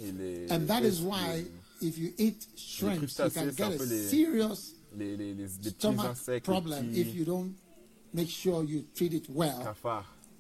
Les, 0.01 0.47
And 0.51 0.67
that 0.69 0.83
les- 0.83 0.89
is 0.89 1.01
why 1.03 1.45
if 1.83 1.99
you 1.99 2.13
eat 2.19 2.47
shrimps, 2.57 3.19
you 3.19 3.31
can 3.31 3.51
get 3.55 3.73
a 3.81 3.85
les- 3.85 4.09
serious 4.09 4.73
les, 4.97 5.17
les, 5.17 5.35
les, 5.35 5.49
les 5.63 5.71
stomach 5.71 6.17
problem 6.43 6.91
les 6.93 7.01
if 7.01 7.15
you 7.15 7.25
don't 7.25 7.55
make 8.13 8.29
sure 8.29 8.65
you 8.65 8.85
treat 8.95 9.13
it 9.15 9.29
well. 9.31 9.75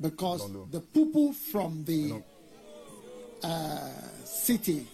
Because 0.00 0.42
the 0.70 0.80
poo-poo 0.80 1.32
from 1.32 1.84
the 1.84 2.22
uh, 3.42 3.88
city, 4.24 4.86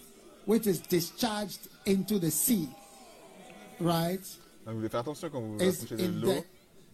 which 0.45 0.67
is 0.67 0.79
discharged 0.79 1.59
into 1.85 2.19
the 2.19 2.29
sea, 2.31 2.67
right, 3.79 4.19
donc 4.65 4.75
vous 4.75 4.81
devez 4.81 4.89
faire 4.89 4.99
attention 5.01 5.29
quand 5.29 5.39
vous 5.41 5.57
vous 5.57 5.63
approchez 5.63 5.95
de 5.95 6.07
l'eau. 6.07 6.33
the 6.33 6.43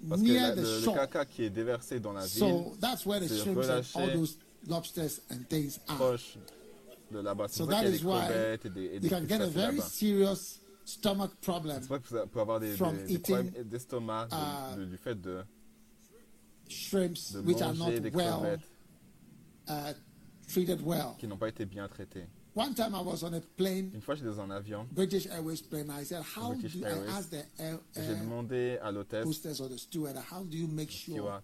Parce 0.10 0.22
que 0.22 0.28
la- 0.34 0.56
le, 0.56 0.62
le 0.86 0.94
caca 0.94 1.26
qui 1.26 1.44
est 1.46 1.50
déversé 1.50 2.00
dans 2.00 2.14
la 2.14 2.22
ville, 2.22 2.30
So 2.30 2.76
that's 2.80 3.06
where 3.06 3.20
the 3.20 3.28
c'est 3.28 3.40
shrimps 3.42 3.68
and 3.70 3.84
all 4.02 4.10
those 4.14 4.38
lobsters 4.68 5.22
and 5.32 5.48
things 5.50 5.80
are. 5.88 5.96
proche 5.98 6.38
de 7.14 7.20
là-bas. 7.20 7.48
So 7.48 7.66
that 7.66 7.84
is 7.86 8.04
why 8.04 8.26
crevettes 8.28 8.66
et 8.66 8.70
des, 8.70 8.86
et 8.96 9.00
des 9.00 9.08
you 9.08 9.10
can 9.10 9.28
get 9.28 9.42
a 9.42 9.48
very 9.48 9.80
serious 9.82 10.60
stomach 10.86 11.32
problem. 11.42 11.78
C'est 11.82 11.88
vrai 11.88 12.00
que 12.00 12.08
vous 12.08 12.28
pouvez 12.28 12.42
avoir 12.42 12.60
des, 12.60 12.74
problèmes 12.76 13.52
d'estomac 13.66 14.28
uh, 14.32 14.78
de- 14.78 14.86
du 14.86 14.98
fait 14.98 15.20
de, 15.20 15.44
Shrimps 16.68 17.34
de 17.34 17.40
which 17.42 17.62
are 17.62 17.74
not 17.74 17.92
des 17.92 18.10
well 18.10 18.40
crevettes 18.40 18.64
uh, 19.68 19.94
treated 20.48 20.82
well. 20.82 21.16
qui 21.18 21.28
n'ont 21.28 21.38
pas 21.38 21.50
été 21.50 21.66
bien. 21.66 21.88
One 22.56 22.76
time 22.76 22.94
I 22.94 23.02
was 23.02 23.24
on 23.24 23.34
a 23.34 23.42
plane, 23.42 23.90
Une 23.96 24.02
fois, 24.02 24.14
j'étais 24.14 24.28
dans 24.28 24.42
un 24.42 24.52
avion, 24.52 24.88
British 24.92 25.26
Airways 25.26 25.62
plane. 25.62 25.90
I 25.90 26.06
said, 26.06 26.22
"How 26.36 26.54
British 26.54 26.76
do 26.76 26.86
I 26.86 26.92
Airways. 26.92 27.10
ask 27.10 27.30
the 27.32 27.46
air, 27.58 27.80
j'ai 27.96 28.02
air 28.02 28.20
demandé 28.20 28.78
à 28.82 28.92
l'hôtesse, 28.92 29.26
hostess 29.26 29.60
or 29.60 29.70
the 29.70 29.78
steward 29.78 30.16
how 30.32 30.44
do 30.44 30.56
you 30.58 30.68
make 30.68 30.92
sure 30.92 31.42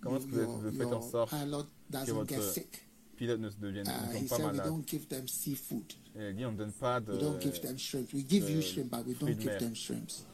comment 0.00 0.18
est-ce 0.18 0.26
que 0.26 0.36
vous, 0.36 0.70
faites 0.70 0.92
en 0.92 1.02
sorte 1.02 1.32
votre 1.32 2.40
get 3.14 3.18
sick?" 3.18 3.18
pilote 3.18 3.40
ne 3.40 3.50
se 3.50 3.56
devienne 3.60 3.88
Uh, 3.88 4.12
ne 4.12 4.18
he 4.18 4.26
tombe 4.26 4.28
pas 4.28 4.36
said, 4.36 4.54
"We 4.54 4.62
don't 4.64 4.86
give 4.86 5.06
them 5.08 5.28
seafood. 5.28 5.92
Et 6.16 6.32
dit, 6.32 6.44
on 6.44 6.52
ne 6.52 6.56
donne 6.56 6.72
pas 6.72 7.00
de... 7.00 7.12
We 7.12 7.18
don't 7.18 7.40
give 7.40 7.60
them 7.60 7.78
shrimps. 7.78 8.12
We 8.12 8.24
give 8.28 8.50
you 8.50 8.60
shrimp, 8.60 8.90
but 8.90 9.06
we 9.06 9.14
don't 9.14 9.38
give 9.38 9.58
them 9.58 9.74
shrimps." 9.74 10.24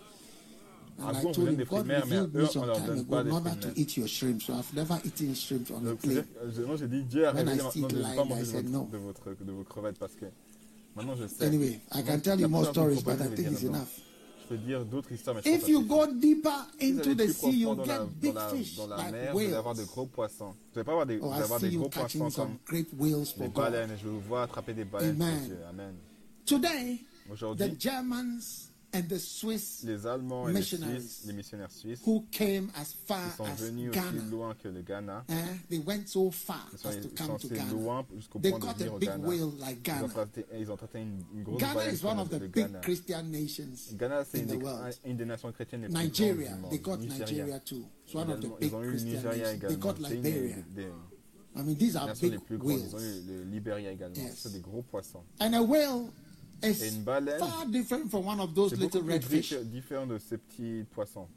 Ah 1.02 1.08
And 1.08 1.16
I 1.16 1.22
told 1.22 1.48
him, 1.48 1.64
God 1.64 1.88
revealed 1.88 2.34
me 2.34 2.46
some 2.46 2.72
time 2.74 2.98
ago 2.98 3.22
never 3.22 3.56
to 3.60 3.72
eat 3.74 3.96
your 3.96 4.06
shrimp, 4.06 4.42
so 4.42 4.52
I've 4.54 4.74
never 4.74 5.00
eaten 5.04 5.34
shrimp 5.34 5.70
on 5.70 5.82
moi, 5.82 6.76
j'ai 6.76 6.88
dit, 6.88 7.02
Dieu 7.04 7.26
a 7.26 7.32
révélé 7.32 7.56
maintenant 7.56 7.88
de 7.88 7.96
ne 7.96 8.02
pas 8.16 8.24
manger 8.24 8.62
votre, 8.98 9.30
vos 9.30 9.64
crevettes 9.64 9.98
parce 9.98 10.14
que 10.14 10.26
maintenant 10.94 11.16
je 11.16 11.26
sais. 11.26 11.44
Anyway, 11.44 11.80
I 11.94 12.02
can 12.02 12.20
tell 12.20 12.38
you 12.38 12.48
more 12.48 12.66
stories, 12.66 13.02
but 13.02 13.20
I 13.20 13.34
think 13.34 13.52
it's 13.52 13.62
enough. 13.62 13.88
Je 14.50 14.56
te 14.56 14.60
dire 14.60 14.84
d'autres 14.84 15.12
histoires, 15.12 15.36
mais 15.36 15.52
If 15.52 15.68
you 15.68 15.82
go 15.86 16.06
deeper 16.06 16.50
vous 16.80 16.98
into 17.00 17.14
the 17.14 17.28
sea, 17.28 17.50
you 17.60 17.74
dans 17.74 17.84
la, 17.84 17.84
get 17.84 17.98
dans 17.98 18.06
big 18.20 18.34
la, 18.34 18.48
fish 18.48 18.76
dans 18.76 18.86
la 18.88 18.96
like 18.96 19.12
mer, 19.12 19.32
vous 19.32 19.38
allez 19.38 19.54
avoir 19.54 19.74
de 19.74 19.80
whales. 19.80 19.86
gros 19.86 20.06
poissons. 20.06 20.54
Vous 20.72 20.78
allez 20.78 20.84
pas 20.84 20.90
avoir 20.92 21.06
des, 21.06 21.18
vous 21.18 21.26
Oh, 21.28 21.30
I 21.32 21.42
avoir 21.42 21.60
des 21.60 21.70
gros 21.76 21.88
poissons 21.88 22.30
comme 22.30 22.56
great 22.66 22.88
whales 22.98 23.26
les 23.38 23.48
baleines. 23.48 23.90
Je 24.02 24.08
vous 24.08 24.20
vois 24.20 24.42
attraper 24.42 24.74
des 24.74 24.84
baleines 24.84 25.22
Amen. 25.22 25.56
Amen. 25.68 25.94
Today, 26.46 26.98
the 27.56 27.78
Germans 27.78 28.69
and 28.92 29.02
the 29.08 29.18
Swiss 29.18 29.82
les 29.84 30.06
Allemands 30.06 30.48
et 30.48 30.52
les 30.52 30.62
Suisses, 30.62 31.22
les 31.26 31.32
missionnaires 31.32 31.70
suisses, 31.70 32.00
who 32.06 32.24
came 32.30 32.70
as 32.74 32.92
far 33.06 33.36
sont 33.36 33.44
as 33.44 33.54
venus 33.60 33.90
aussi 33.90 33.98
Ghana, 34.00 34.22
loin 34.30 34.54
que 34.54 34.68
le 34.68 34.82
Ghana. 34.82 35.24
eh, 35.28 35.34
they 35.68 35.78
went 35.78 36.06
so 36.08 36.30
far 36.30 36.66
Ils 36.72 36.78
sont, 36.78 36.88
as 36.88 36.96
to 37.00 37.08
come 37.10 37.36
to 37.38 37.48
Ghana. 37.48 37.72
loin 37.72 38.06
jusqu'au 38.16 38.38
They 38.40 38.50
point 38.50 38.58
de 38.60 38.64
got 38.66 38.76
venir 38.78 38.92
a 38.92 38.94
au 38.94 38.98
big 38.98 39.08
Ghana. 39.08 39.28
whale 39.28 39.58
like 39.60 39.78
Ils 39.86 39.92
ont 39.92 39.96
Ghana. 40.00 40.08
traité, 40.08 40.46
ils 40.58 40.70
ont 40.72 40.76
traité 40.76 40.98
une, 41.02 41.22
une 41.34 41.42
grosse 41.44 41.60
Ghana 41.60 41.92
is 41.92 42.04
one 42.04 42.18
of 42.18 42.28
the 42.30 42.38
big 42.40 42.52
Ghana. 42.52 42.80
Christian 42.80 43.22
nations 43.30 43.94
Ghana, 43.96 44.24
c'est 44.24 44.38
in 44.38 44.42
une, 44.52 44.58
the 44.58 44.62
world. 44.62 44.94
une 45.04 45.16
des 45.16 45.24
nations 45.24 45.52
chrétiennes 45.52 45.82
les 45.82 45.86
plus 45.88 45.94
grandes 45.94 46.04
Nigeria, 46.06 46.52
du 46.54 46.60
monde. 46.60 46.70
they 46.70 46.78
got 46.80 46.96
Nigeria. 46.98 47.18
Nigeria 47.26 47.60
too. 47.60 47.84
It's 48.06 48.14
one 48.14 48.30
of 48.30 48.40
the 48.40 48.48
big 48.58 48.70
ils 48.70 48.74
ont 48.74 48.82
eu 48.82 48.88
Christian 48.88 49.10
Nigeria 49.12 49.36
nations. 49.36 49.58
They 49.60 49.74
également. 49.76 49.78
got 49.78 49.94
C'est 50.08 50.14
une 50.14 50.22
Liberia. 50.22 50.56
des, 50.74 50.82
des 50.82 50.88
I 51.56 51.62
mean, 51.64 51.74
these 51.76 51.96
are 51.96 52.06
nations 52.06 52.22
les 52.30 52.36
big 52.38 52.44
plus 52.46 52.58
grandes. 52.58 52.80
Ils 52.80 52.94
ont 52.94 52.98
whales. 52.98 53.22
eu 53.28 53.38
le 53.38 53.44
Liberia 53.44 53.90
également. 53.92 54.16
Yes. 54.16 54.34
C'est 54.38 54.52
des 54.52 54.60
gros 54.60 54.82
poissons. 54.82 55.22
And 55.40 55.52
a 55.54 55.60
whale 55.62 56.10
is 56.62 56.94
une 56.94 57.02
baleine, 57.02 57.38
far 57.38 57.66
different 57.66 58.10
from 58.10 58.26
one 58.26 58.40
of 58.40 58.54
those 58.54 58.72
little 58.72 59.00
beaucoup 59.00 59.04
plus 59.04 59.12
red 59.14 59.24
fish. 59.24 59.52
diffé- 59.52 59.64
différent 59.70 60.06
de 60.06 60.18
ces 60.18 60.38
petits 60.38 60.84
poissons. 60.90 61.28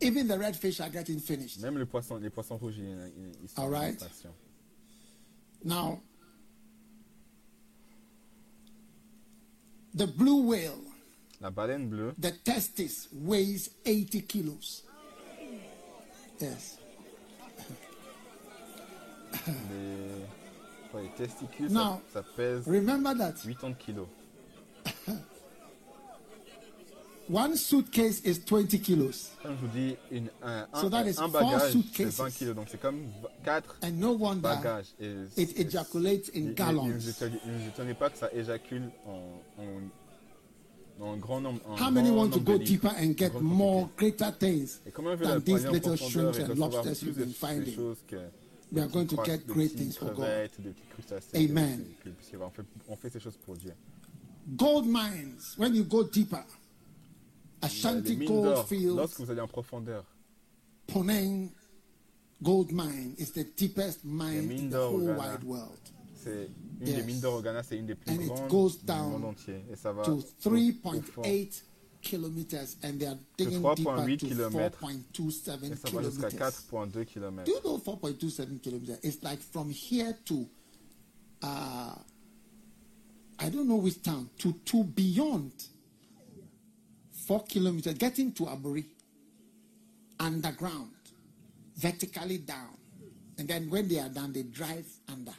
Even 0.00 0.26
the 0.26 0.36
red 0.38 0.54
fish 0.56 0.80
are 0.80 0.90
getting 0.90 1.18
finished. 1.18 1.60
Même 1.60 1.78
le 1.78 1.86
poisson, 1.86 2.16
les 2.18 2.28
poissons 2.30 2.56
rouges, 2.58 2.76
ils, 2.78 3.12
ils- 3.42 3.48
sont 3.48 3.62
All 3.62 3.68
en 3.68 3.70
right. 3.70 3.94
extinction. 3.94 4.30
Now, 5.64 6.02
the 9.94 10.06
blue 10.06 10.42
whale, 10.42 10.76
La 11.40 11.50
baleine 11.50 11.88
bleue, 11.88 12.12
the 12.20 12.32
testis 12.44 13.08
weighs 13.12 13.70
80 13.84 14.22
kilos. 14.26 14.82
Yes. 16.40 16.78
les, 19.46 20.26
les 21.00 21.10
testicules, 21.10 21.70
Non. 21.70 22.00
ça, 22.12 22.20
ça 22.20 22.24
pèse 22.36 22.66
Remember 22.66 23.14
that 23.16 23.34
80 23.44 23.74
kilos. 23.78 24.06
one 27.28 27.56
suitcase 27.56 28.20
is 28.24 28.38
20 28.38 28.82
kilos. 28.82 29.30
Comme 29.42 29.56
je 29.56 29.60
vous 29.66 29.72
dis, 29.72 29.96
une, 30.10 30.28
un, 30.42 30.66
So 30.74 30.88
that 30.90 31.06
is 31.06 31.18
un 31.18 31.28
four 31.28 31.40
bagage, 31.40 31.62
c'est 31.62 31.70
suitcases. 31.70 32.16
20 32.18 32.30
kilos. 32.30 32.54
Donc 32.54 32.66
c'est 32.70 32.80
comme 32.80 33.06
4 33.44 33.78
And 33.82 33.92
no 33.98 34.12
wonder 34.12 34.42
bagages. 34.42 34.94
Et 35.00 35.42
it 35.42 35.58
ejaculates 35.58 36.30
in 36.34 36.52
gallons. 36.54 36.86
Ne 36.86 37.92
pas 37.94 38.10
que 38.10 38.18
ça 38.18 38.28
éjacule 38.34 38.90
en, 39.06 39.40
en, 39.58 41.04
en 41.04 41.16
grand 41.16 41.40
nombre. 41.40 41.60
En 41.66 41.76
How 41.76 41.90
many 41.90 42.10
want 42.10 42.30
to 42.30 42.40
go 42.40 42.58
deeper 42.58 42.90
and 42.98 43.16
get 43.16 43.32
more 43.40 43.88
greater 43.96 44.30
things 44.30 44.80
Et 44.86 44.92
than 44.92 45.40
these 45.40 45.66
little 45.66 45.96
shrimps 45.96 46.38
and 46.38 46.58
lobsters 46.58 47.02
you've 47.02 47.16
been 47.18 47.32
finding? 47.32 47.96
We 48.72 48.80
are 48.80 48.88
going 48.88 49.06
to 49.06 49.16
get 49.24 49.46
great 49.46 49.72
things 49.76 49.96
for 49.96 50.06
God. 50.06 50.16
crevettes, 50.24 50.60
des 50.60 50.70
petits 50.70 50.86
crustacés. 50.94 51.36
Amen. 51.50 51.84
que- 52.02 52.10
que- 52.10 52.14
parce 52.16 52.30
qu'on 52.30 52.50
fait, 52.50 52.66
on 52.88 52.96
fait 52.96 53.10
ces 53.10 53.20
choses 53.20 53.36
pour 53.36 53.56
Dieu. 53.56 53.72
Gold 54.56 54.86
mines, 54.86 55.38
when 55.58 55.74
you 55.74 55.84
go 55.84 56.04
deeper, 56.04 56.44
Ashanti 57.62 58.16
gold 58.16 58.44
d'or, 58.44 58.66
fields, 58.68 58.96
lorsque 58.96 59.20
vous 59.20 59.30
allez 59.30 59.40
en 59.40 59.48
profondeur, 59.48 60.04
Poneng 60.86 61.50
gold 62.42 62.72
mine 62.72 63.14
is 63.18 63.32
the 63.32 63.44
deepest 63.56 64.04
mine 64.04 64.50
in 64.50 64.68
the 64.68 64.74
whole 64.74 65.00
Ghana. 65.06 65.18
wide 65.18 65.44
world. 65.44 65.78
c'est 66.16 66.48
une 66.80 66.86
Yes. 66.86 66.96
des 66.96 67.02
mines 67.04 67.20
d'or 67.20 67.34
au 67.38 67.42
Ghana, 67.42 67.62
c'est 67.62 67.78
une 67.78 67.86
des 67.86 67.94
plus 67.94 68.10
And 68.12 68.20
it 68.20 68.28
grandes 68.28 68.48
goes 68.50 68.78
du 68.78 68.84
down 68.86 69.12
monde 69.12 69.24
entier. 69.26 69.64
Et 69.70 69.76
ça 69.76 69.92
va 69.92 70.02
To 70.04 70.12
au- 70.12 70.14
au 70.16 70.20
fond. 70.20 70.50
3.8 70.50 71.64
kilometers, 72.04 72.76
and 72.82 73.00
they 73.00 73.06
are 73.06 73.18
digging 73.36 73.62
deeper 73.74 73.90
3.8 73.90 74.18
to 74.18 74.26
4.27 74.26 75.72
Et 75.72 75.76
ça 75.76 75.90
va 75.90 76.02
jusqu'à 76.02 76.30
kilometers. 77.04 77.44
Do 77.44 77.52
you 77.52 77.60
know 77.64 77.78
4.27 77.78 78.60
kilometers? 78.60 78.98
It's 79.02 79.22
like 79.22 79.40
from 79.40 79.70
here 79.70 80.14
to, 80.26 80.46
uh, 81.42 81.94
I 83.40 83.48
don't 83.48 83.66
know 83.66 83.76
which 83.76 84.02
town, 84.02 84.28
to, 84.38 84.52
to 84.52 84.84
beyond 84.84 85.50
four 87.26 87.42
kilometers, 87.44 87.94
getting 87.94 88.32
to 88.32 88.44
Aburi, 88.44 88.84
underground, 90.20 90.90
vertically 91.76 92.38
down. 92.38 92.76
And 93.38 93.48
then 93.48 93.68
when 93.70 93.88
they 93.88 93.98
are 93.98 94.08
done, 94.08 94.32
they 94.32 94.42
drive 94.42 94.86
under. 95.10 95.34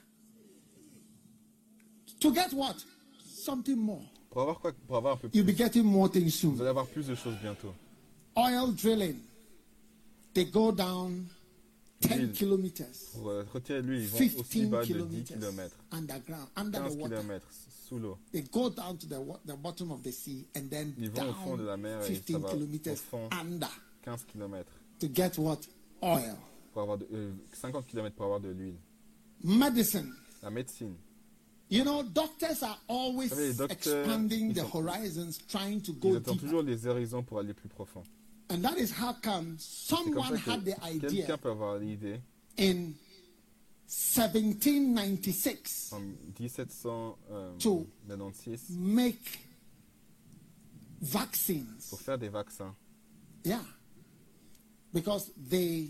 To 2.19 2.33
get 2.33 2.51
what? 2.53 2.83
Something 3.23 3.77
more. 3.77 4.03
Pour 4.35 4.41
avoir 4.41 4.59
quoi 4.59 4.73
Pour 4.85 4.97
avoir 4.97 5.13
un 5.13 5.17
peu 5.17 5.29
You'll 5.33 5.45
be 5.45 5.55
getting 5.55 5.83
more 5.83 6.11
things 6.11 6.25
Vous 6.25 6.29
soon. 6.29 6.59
allez 6.59 6.67
avoir 6.67 6.85
plus 6.87 7.07
de 7.07 7.15
choses 7.15 7.35
bientôt. 7.41 7.73
Oil 8.35 8.73
drilling. 8.75 9.15
They 10.33 10.43
go 10.51 10.73
down 10.73 11.25
10 12.01 12.09
L'huile. 12.17 12.31
kilometers. 12.33 13.11
Pour 13.13 13.29
euh, 13.29 13.45
retirer 13.53 13.81
l'huile, 13.81 14.01
ils 14.03 14.07
vont 14.09 14.17
aussi 14.41 14.59
15 14.59 14.69
bas 14.69 14.81
de 14.81 14.85
10 14.87 14.93
kilometers 14.93 15.39
km. 15.39 15.75
underground, 15.93 16.47
under 16.57 16.81
15 16.83 16.97
the 16.97 17.01
water. 17.01 17.15
km 17.21 17.45
sous 17.87 17.97
l'eau. 17.97 18.17
They 18.33 18.41
go 18.41 18.69
down 18.69 18.97
to 18.97 19.07
the, 19.07 19.15
the 19.45 19.55
bottom 19.55 19.91
of 19.91 20.03
the 20.03 20.11
sea 20.11 20.45
and 20.53 20.69
then 20.69 20.93
Ils 20.97 21.09
vont 21.11 21.29
au 21.29 21.33
fond 21.33 21.55
de 21.55 21.63
la 21.63 21.77
mer 21.77 22.03
et 22.03 22.15
ça 22.15 22.21
15 22.27 22.41
va 22.41 22.49
kilometers 22.51 22.91
au 22.91 22.95
fond. 22.97 23.29
under 23.31 23.69
15 24.03 24.25
km. 24.33 24.65
to 24.99 25.07
get 25.13 25.37
what? 25.37 25.59
Oil. 26.01 26.35
Pour 26.73 26.81
avoir 26.81 26.97
de, 26.97 27.07
euh, 27.13 27.31
50 27.53 27.87
km 27.87 28.13
pour 28.13 28.25
avoir 28.25 28.41
de 28.41 28.49
l'huile. 28.49 28.75
Medicine. 29.45 30.11
La 30.43 30.49
médecine. 30.49 30.93
You 31.69 31.83
know, 31.83 32.03
doctors 32.03 32.61
are 32.61 32.77
always 32.87 33.29
savez, 33.29 33.47
les 33.47 33.53
docteurs, 33.53 34.05
expanding 34.05 34.53
the 34.53 34.61
horizons, 34.63 35.39
trying 35.49 35.81
to 35.81 35.91
Ils 35.93 35.99
go 35.99 36.15
attendent 36.15 36.35
deeper. 36.37 36.41
toujours 36.47 36.61
les 36.63 36.85
horizons 36.85 37.23
pour 37.23 37.39
aller 37.39 37.53
plus 37.55 37.69
profond. 37.69 38.03
And 38.49 38.61
that 38.61 38.77
is 38.77 38.91
how 38.91 39.13
come 39.23 39.55
someone 39.57 40.35
had 40.35 40.63
the 40.63 40.75
idea 40.85 41.09
quelqu'un 41.25 41.37
peut 41.39 41.49
avoir 41.49 41.79
l'idée 41.79 42.19
in 42.59 42.91
1796 43.87 45.91
en 45.93 46.01
euh, 47.31 47.57
To- 47.57 47.87
make 48.69 49.39
vaccines. 51.01 51.87
pour 51.89 51.99
faire 51.99 52.19
des 52.19 52.29
vaccins. 52.29 52.75
Yeah. 53.43 53.63
Because 54.93 55.31
they 55.49 55.89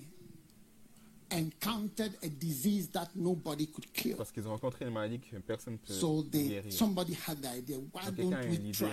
encountered 1.31 2.11
a 2.23 2.27
disease 2.29 2.89
that 2.91 3.07
nobody 3.15 3.67
could 3.67 3.91
cure. 3.93 4.15
Parce 4.17 4.31
qu'ils 4.31 4.47
ont 4.47 4.51
rencontré 4.51 4.85
une 4.85 4.91
maladie 4.91 5.19
que 5.19 5.37
personne 5.37 5.73
ne 5.73 5.77
peut 5.79 5.93
So 5.93 6.23
they 6.31 6.47
guérir. 6.49 6.71
somebody 6.73 7.13
had 7.27 7.41
the 7.41 7.47
idea, 7.57 7.77
why 7.93 8.05
Donc, 8.11 8.31
don't 8.31 8.49
we 8.49 8.71
try 8.71 8.87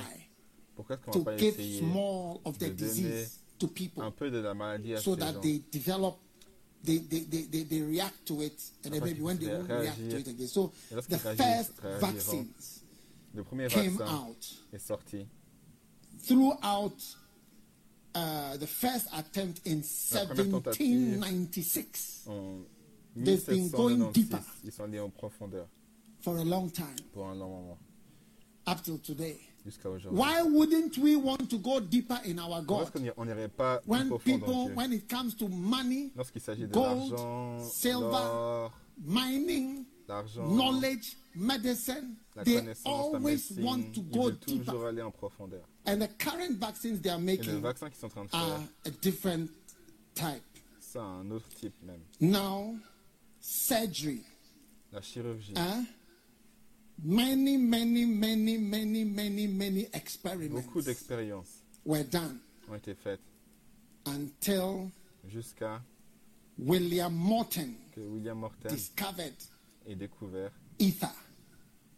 Pourquoi 0.74 0.96
est-ce 0.96 1.04
qu'on 1.04 1.12
to 1.12 1.18
va 1.24 1.32
pas 1.32 1.36
give 1.38 1.54
essayer 1.60 1.80
small 1.80 2.40
of 2.44 2.56
the 2.58 2.64
de 2.64 2.68
donner 2.70 2.90
disease 2.90 3.38
to 3.58 3.68
people 3.68 4.02
un 4.02 4.10
peu 4.10 4.30
de 4.30 4.38
la 4.38 4.54
maladie 4.54 4.94
à 4.94 5.00
so 5.00 5.14
ces 5.14 5.20
that 5.20 5.32
gens 5.34 5.40
they 5.40 5.62
develop 5.70 6.16
they, 6.84 6.98
they, 6.98 7.20
they, 7.26 7.42
they, 7.44 7.64
they 7.64 7.82
react 7.82 8.24
to 8.24 8.40
it 8.42 8.58
and 8.84 8.90
then 8.90 8.94
Afin 9.02 9.04
maybe 9.04 9.20
when 9.22 9.38
they 9.38 9.46
won't 9.48 9.68
react 9.70 9.98
to 10.10 10.16
it 10.18 10.26
again. 10.28 10.48
So 10.48 10.72
Et 10.90 10.94
lorsqu'ils 10.94 11.18
the 11.18 11.22
réagissent, 11.22 11.66
first 11.68 11.80
réagiront. 11.80 12.06
vaccines 12.12 12.82
Le 13.34 13.44
premier 13.44 13.68
came 13.68 13.96
vaccin 13.96 14.14
out 14.26 14.64
est 14.72 14.78
sorti 14.78 15.26
throughout 16.26 16.96
uh, 18.14 18.56
the 18.58 18.66
first 18.66 19.06
attempt 19.16 19.60
in 19.66 19.80
La 20.12 20.26
première 20.26 20.62
tentative. 20.62 21.18
1796 21.20 22.28
They've 23.14 23.46
been 23.46 23.68
going 23.70 23.98
1796. 24.00 24.12
deeper. 24.12 24.40
Ils 24.64 24.72
sont 24.72 24.84
allés 24.84 25.00
en 25.00 25.10
profondeur 25.10 25.66
for 26.20 26.36
a 26.38 26.44
long 26.44 26.68
time 26.70 26.96
pour 27.12 27.26
un 27.26 27.34
long 27.34 27.50
moment, 27.50 27.78
up 28.66 28.82
till 28.82 28.98
today. 28.98 29.38
Why 30.10 30.42
wouldn't 30.42 30.98
we 30.98 31.14
want 31.14 31.48
to 31.48 31.56
go 31.58 31.78
deeper 31.78 32.18
in 32.24 32.38
our 32.40 32.62
God? 32.62 32.82
est-ce 32.82 32.90
qu'on 32.90 33.04
y- 33.04 33.12
on 33.16 33.48
pas 33.48 33.80
When 33.86 34.18
people, 34.18 34.70
when 34.74 34.92
it 34.92 35.08
comes 35.08 35.36
to 35.36 35.48
money, 35.48 36.10
Lorsqu'il 36.16 36.40
s'agit 36.40 36.66
de 36.66 36.72
gold, 36.72 37.16
silver, 37.60 38.70
mining, 38.98 39.84
knowledge, 40.36 41.16
medicine, 41.36 42.16
la 42.34 42.44
they 42.44 42.56
connaissance, 42.56 42.84
la 42.84 42.90
always 42.92 43.50
médecine, 43.50 43.64
want 43.64 43.82
to 43.92 44.00
ils 44.00 44.10
go 44.10 44.22
veulent 44.24 44.38
toujours 44.38 44.64
deeper. 44.64 44.86
aller 44.86 45.02
en 45.02 45.10
profondeur. 45.10 45.68
And 45.86 45.98
the 46.00 46.08
current 46.18 46.58
vaccines 46.58 47.00
they 47.00 47.10
are 47.10 47.18
Et 47.18 47.22
making 47.22 47.60
qu'ils 47.62 47.94
sont 47.94 48.06
en 48.06 48.08
train 48.08 48.24
de 48.24 48.28
are 48.32 48.58
faire, 48.58 48.68
a 48.86 48.90
different 49.02 49.48
type. 50.14 50.42
c'est 50.80 50.98
un 50.98 51.30
autre 51.30 51.48
type 51.56 51.74
même. 51.82 52.00
Now, 52.20 52.76
surgery. 53.40 54.22
La 54.92 55.00
chirurgie. 55.00 55.54
Huh? 55.56 55.84
Many, 57.04 57.56
many, 57.56 58.04
many, 58.06 58.58
many, 58.58 59.04
many, 59.04 59.46
many 59.48 59.88
experiments 59.92 60.60
Beaucoup 60.62 60.82
d'expériences 60.82 61.62
were 61.84 62.04
done 62.04 62.38
ont 62.68 62.74
été 62.76 62.94
faites 62.94 63.20
until 64.06 64.90
jusqu'à 65.28 65.82
William 66.58 67.12
Morton 67.12 67.74
que 67.92 68.00
William 68.00 68.38
Morton 68.38 68.68
discovered 68.68 69.34
ait 69.86 69.96
découvert 69.96 70.52
ether 70.78 71.06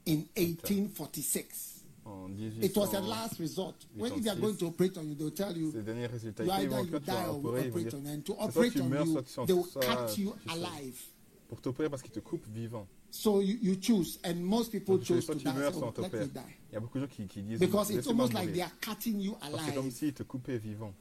in 0.06 0.26
1846. 0.36 1.74
en 2.06 2.62
It 2.62 2.76
was 2.76 2.92
a 2.94 3.00
last 3.00 3.38
resort. 3.38 3.74
When 3.96 4.20
they 4.20 4.30
are 4.30 4.38
going 4.38 4.56
to 4.58 4.66
operate 4.66 4.98
on 4.98 5.08
you, 5.08 5.14
they'll 5.14 5.30
tell 5.30 5.56
you 5.56 5.72
ces 5.72 5.82
derniers 5.82 6.06
résultats. 6.08 6.44
you 6.44 6.52
either 6.52 6.80
you 6.82 6.98
die 7.00 7.26
or 7.26 7.38
we 7.40 7.60
operate 7.60 7.94
on 7.94 8.04
you. 8.04 8.10
And 8.12 8.24
to 8.26 8.34
operate 8.38 8.80
on 8.80 8.90
you, 8.90 9.24
they 9.46 9.54
will 9.54 9.64
cut 9.80 10.18
you 10.18 10.34
alive. 10.48 11.00
pour 11.48 11.60
t'opérer 11.60 11.88
parce 11.88 12.02
qu'ils 12.02 12.12
te 12.12 12.20
coupent 12.20 12.46
vivant. 12.52 12.86
So 13.10 13.40
you, 13.40 13.56
you 13.62 13.76
choose, 13.76 14.18
and 14.24 14.34
most 14.44 14.72
people 14.72 14.96
Donc, 14.96 15.06
chose 15.06 15.26
to 15.26 15.34
die. 15.34 15.52
meurs 15.52 15.72
let 15.98 16.12
me 16.12 16.26
die. 16.26 16.40
Il 16.70 16.74
y 16.74 16.76
a 16.76 16.80
beaucoup 16.80 16.98
de 16.98 17.04
gens 17.04 17.10
qui, 17.10 17.26
qui 17.26 17.42
disent 17.42 17.60
Because 17.60 17.90
it's 17.90 18.08
almost 18.08 18.32
like 18.32 18.52
they 18.52 18.62
are 18.62 18.72
cutting 18.80 19.20
you 19.20 19.36
Parce 19.40 19.52
que 19.52 19.58
c'est 19.66 19.74
comme 19.74 19.84
alive. 19.84 19.94
s'ils 19.94 20.12
te 20.12 20.22
coupaient 20.24 20.58
vivant. 20.58 20.92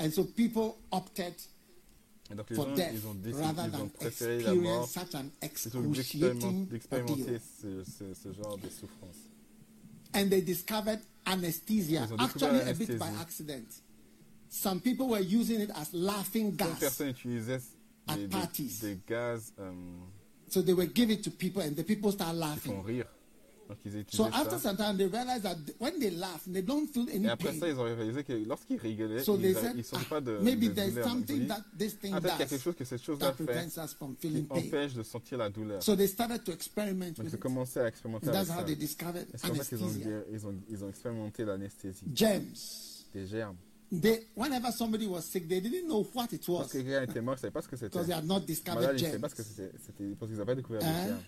And 0.00 0.10
so 0.10 0.24
people 0.24 0.76
opted 0.90 1.34
Et 2.30 2.34
donc 2.34 2.50
les 2.50 2.56
for 2.56 2.68
gens, 2.68 2.74
death 2.74 2.90
ils 2.92 3.06
ont, 3.06 3.14
décidé, 3.14 3.42
rather 3.42 3.62
ils 3.68 3.74
ont 3.74 3.78
than 3.78 3.88
préféré 3.88 4.42
la 4.42 4.54
mort 4.54 4.88
such 4.88 5.14
an 5.14 5.24
plutôt 5.40 5.80
que 5.80 5.86
d'expériment- 5.88 5.94
excruciating 5.94 6.66
d'expérimenter 6.68 7.38
ce, 7.62 7.84
ce, 7.84 8.14
ce 8.14 8.32
genre 8.34 8.58
de 8.58 8.68
souffrance. 8.68 9.16
And 10.14 10.28
they 10.30 10.42
discovered 10.42 11.00
anesthesia, 11.26 12.04
Ils 12.06 12.12
ont 12.12 12.16
découvert 12.16 12.54
actually 12.54 12.60
a 12.70 12.72
bit 12.74 12.98
by 12.98 13.20
accident. 13.20 13.66
Some 14.50 14.80
people 14.80 15.06
were 15.08 15.20
using 15.20 15.60
it 15.60 15.70
as 15.74 15.92
laughing 15.92 16.50
Certaines 16.56 16.74
gas. 16.74 16.80
personnes 16.80 17.10
utilisaient 17.10 17.60
At 18.06 18.16
des, 18.16 18.64
des, 18.80 18.98
gaz 19.06 19.52
euh, 19.58 19.70
So 20.48 20.62
they 20.62 20.72
will 20.72 20.90
give 20.94 21.10
it 21.10 21.22
to 21.24 21.30
people 21.30 21.60
and 21.62 21.74
the 21.76 21.82
people 21.84 22.10
start 22.10 22.32
qui 22.32 22.38
laughing. 22.40 22.72
font 22.72 22.82
rire. 22.82 23.06
Donc 23.68 23.76
ils 23.84 24.04
So 24.10 24.24
after 24.26 24.58
ça. 24.58 24.58
some 24.58 24.76
time, 24.76 24.96
they 24.96 25.06
realized 25.06 25.42
that 25.42 25.56
when 25.78 25.98
they 26.00 26.10
laugh, 26.10 26.42
they 26.50 26.62
don't 26.62 26.86
feel 26.90 27.06
any 27.14 27.26
Et 27.26 27.28
après 27.28 27.52
ça, 27.52 27.60
pain. 27.60 27.68
ils 27.68 27.78
ont 27.78 27.82
réalisé 27.84 28.24
que 28.24 28.32
lorsqu'ils 28.32 28.78
rigolaient, 28.78 29.22
So 29.22 29.36
they 29.36 29.50
ils 29.52 29.76
ne 29.76 29.82
sentent 29.82 30.00
ah, 30.02 30.08
pas 30.08 30.20
de, 30.22 30.38
maybe 30.38 30.68
de 30.68 30.72
there's 30.74 30.88
douleur. 30.94 31.06
Donc, 31.08 31.14
ils 31.28 31.34
ont 31.34 31.36
something 31.36 31.46
that 31.48 31.64
this 31.78 31.98
thing 31.98 32.12
ah, 32.14 32.20
peut-être 32.20 32.36
qu'il 32.36 32.40
y 32.40 32.44
a 32.44 32.46
quelque 32.46 32.50
does 32.56 32.62
chose 32.62 32.74
que 32.76 32.84
cette 32.84 33.02
chose-là 33.02 33.26
that 33.26 33.34
fait 33.34 33.44
prevents 33.44 33.84
us 33.84 33.94
from 33.94 34.16
qui 34.16 34.28
pain. 34.42 34.56
empêche 34.56 34.94
de 34.94 35.02
sentir 35.02 35.36
la 35.38 35.50
douleur. 35.50 35.82
So 35.82 35.94
they 35.94 36.08
started 36.08 36.42
to 36.44 36.52
experiment 36.52 37.12
Donc 37.16 37.24
with 37.24 37.32
ils 37.32 37.34
ont 37.36 37.38
commencé 37.38 37.78
à 37.80 37.88
expérimenter 37.88 38.28
And 38.28 38.32
that's 38.32 38.48
ça. 38.48 38.58
how 38.60 38.64
they 38.64 38.74
discovered 38.76 39.26
Et 39.34 39.36
c'est 39.38 39.46
comme 39.48 39.56
ça 39.56 39.64
qu'ils 39.64 39.82
ont, 39.82 39.86
anesthesia. 39.86 40.20
ils 40.32 40.46
ont, 40.46 40.54
ils 40.70 40.84
ont 40.84 40.88
expérimenté 40.88 41.44
l'anesthésie. 41.44 42.06
Germs. 42.14 43.04
Des 43.12 43.26
germes. 43.26 43.56
They, 43.90 44.26
whenever 44.36 44.70
somebody 44.70 45.06
was 45.06 45.22
sick, 45.22 45.48
they 45.48 45.60
didn't 45.62 45.86
know 45.88 46.06
what 46.14 46.26
it 46.32 46.44
Parce 46.44 46.48
was 46.48 46.66
que 46.68 46.78
quelqu'un 46.82 47.02
était 47.04 47.20
mort, 47.22 47.34
ils 47.34 47.36
ne 47.36 47.40
savaient 47.40 47.50
pas 47.52 47.62
ce 47.62 47.68
que 47.68 47.76
c'était. 47.76 47.88
because 47.88 48.06
they 48.06 48.14
had 48.14 48.26
not 48.26 48.40
discovered 48.40 48.82
ils 48.82 48.92
ne 48.92 48.98
savaient 48.98 49.10
germs. 49.12 49.20
pas 49.22 49.28
ce 49.30 49.34
que 49.34 49.42
c'était. 49.42 49.70
C'était 49.84 50.04
parce 50.18 50.30
qu'ils 50.30 50.38
n'avaient 50.38 50.44
pas 50.46 50.54
découvert 50.56 50.80
les 50.82 50.86
germes. 51.08 51.22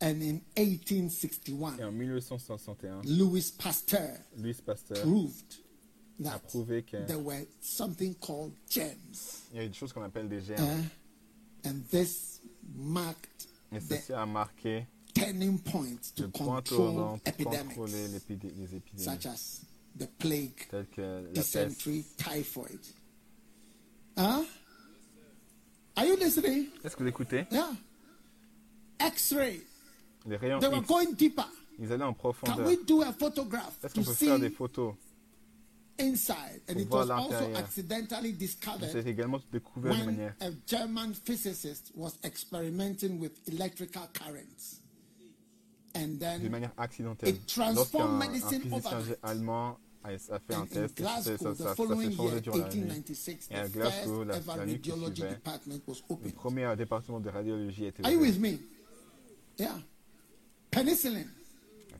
And 0.00 0.20
in 0.20 0.40
1861, 0.56 1.78
Et 1.78 1.84
en 1.84 1.90
1861, 1.92 3.02
Louis 3.06 3.52
Pasteur 3.58 4.10
Louis 4.36 4.54
Pasteur 4.54 5.00
proved 5.02 5.54
a 6.20 6.30
that 6.30 6.38
prouvé 6.48 6.82
qu'il 6.82 7.04
there 7.06 7.18
were 7.18 7.46
something 7.60 8.14
called 8.16 8.52
germs. 8.68 9.42
y 9.54 9.58
a 9.60 9.66
des 9.66 9.72
choses 9.74 9.92
qu'on 9.94 10.02
appelle 10.02 10.28
des 10.28 10.40
germes. 10.42 10.60
Uh, 11.64 11.68
and 11.68 11.80
this 11.90 12.40
marked 12.76 13.48
Et 13.72 13.78
the 13.80 13.94
ceci 13.96 14.12
a 14.12 14.26
marqué 14.26 14.86
turning 15.14 15.58
point 15.58 15.98
to 16.14 16.24
le 16.24 16.28
point 16.28 16.56
control 16.56 16.78
tournant 16.92 17.18
pour 17.18 17.28
epidemics 17.32 17.76
contrôler 17.76 18.08
l'épidé- 18.08 18.52
les 18.54 18.74
épidémies, 18.76 19.02
such 19.04 19.26
as 19.26 19.60
the 19.98 20.06
plague, 20.18 20.68
telles 20.70 20.86
que 20.90 21.00
la 21.00 21.22
peste. 21.32 21.34
dysentery, 21.56 22.04
typhoid. 22.18 22.80
Huh? 24.18 24.44
Are 25.96 26.04
you 26.06 26.16
listening? 26.16 26.66
Est-ce 26.84 26.94
que 26.96 27.02
vous 27.02 27.08
écoutez? 27.08 27.46
Yeah. 27.50 27.70
X-ray. 29.00 29.62
Les 30.26 30.36
rayons 30.36 30.58
They 30.60 30.68
were 30.68 30.78
X, 30.80 30.88
going 30.88 31.12
deeper. 31.14 31.46
ils 31.78 31.92
allaient 31.92 32.02
en 32.04 32.08
Can 32.14 32.32
profondeur. 32.32 32.66
we 32.66 32.78
do 32.86 33.02
a 33.02 33.12
photograph 33.12 33.78
Est-ce 33.84 33.94
qu'on 33.94 34.02
to 34.02 34.08
peut 34.10 34.14
faire 34.14 34.38
des 34.38 34.48
see 34.48 34.54
photos 34.54 34.94
inside? 35.98 36.60
And 36.68 36.78
it 36.78 36.90
was 36.90 37.10
also 37.10 37.54
accidentally 37.54 38.30
C'est 38.32 38.36
discovered 38.38 39.06
également 39.06 39.40
découvert 39.52 39.92
de 39.94 39.98
when 39.98 40.06
manière. 40.06 40.34
a 40.40 40.50
German 40.66 41.14
physicist 41.14 41.92
was 41.94 42.12
experimenting 42.24 43.18
with 43.20 43.32
electrical 43.48 44.02
currents. 44.12 44.80
And 45.94 46.14
de 46.14 46.18
then 46.18 46.50
manière 46.50 46.72
accidentelle. 46.76 47.30
It 47.30 47.46
transformed 47.46 47.76
Lorsqu'un 47.76 48.04
un 48.04 48.18
medicine 48.18 48.60
physicien 48.62 48.98
overnight. 48.98 49.18
allemand 49.22 49.78
a, 50.04 50.08
a 50.10 50.18
fait 50.18 50.54
un 50.54 50.58
and 50.58 50.62
in 50.62 50.66
test, 50.66 50.88
ça, 50.88 51.02
Glasgow, 51.02 51.36
ça, 51.38 51.52
the 51.52 51.56
ça, 51.56 51.64
ça 51.64 51.74
following 51.74 52.10
s'est 52.10 52.16
year, 52.16 52.16
changé 52.30 52.40
durant 52.42 52.56
la 52.58 52.64
nuit. 52.68 52.80
1896, 52.80 53.48
Et 53.50 53.54
à 53.54 53.68
the 53.68 53.72
Glasgow, 53.72 54.16
first 54.24 54.28
la- 54.28 54.36
ever 54.36 54.52
la 54.58 54.66
nuit 54.66 54.80
qui 54.80 54.90
radiology 54.90 55.20
suivait, 55.22 55.34
department 55.34 55.80
was 55.86 55.94
Le 55.94 56.14
opened. 56.14 56.34
premier 56.34 56.76
département 56.76 57.20
de 57.20 57.30
radiologie 57.30 57.84
a 57.86 57.88
été 57.88 58.04
Are 58.04 58.10
you 58.12 58.18
ouvert. 58.18 58.30
with 58.32 58.40
me? 58.40 58.58
Yeah. 59.58 59.78
Penicillin, 60.76 61.26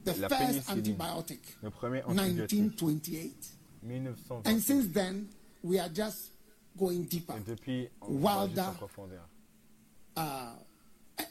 the 0.04 0.12
La 0.20 0.28
first 0.28 0.68
antibiotic, 0.70 1.40
Le 1.62 1.70
premier 1.70 2.02
antibiotique, 2.02 2.58
1928. 2.82 3.34
1920. 3.82 4.50
And 4.50 4.60
since 4.60 4.86
then, 4.92 5.28
we 5.62 5.78
are 5.78 5.88
just 5.88 6.32
going 6.78 7.04
deeper. 7.04 7.34
Et 7.36 7.44
depuis, 7.50 7.88
on 8.02 8.20
Wilder. 8.20 8.72
Uh, 10.16 10.50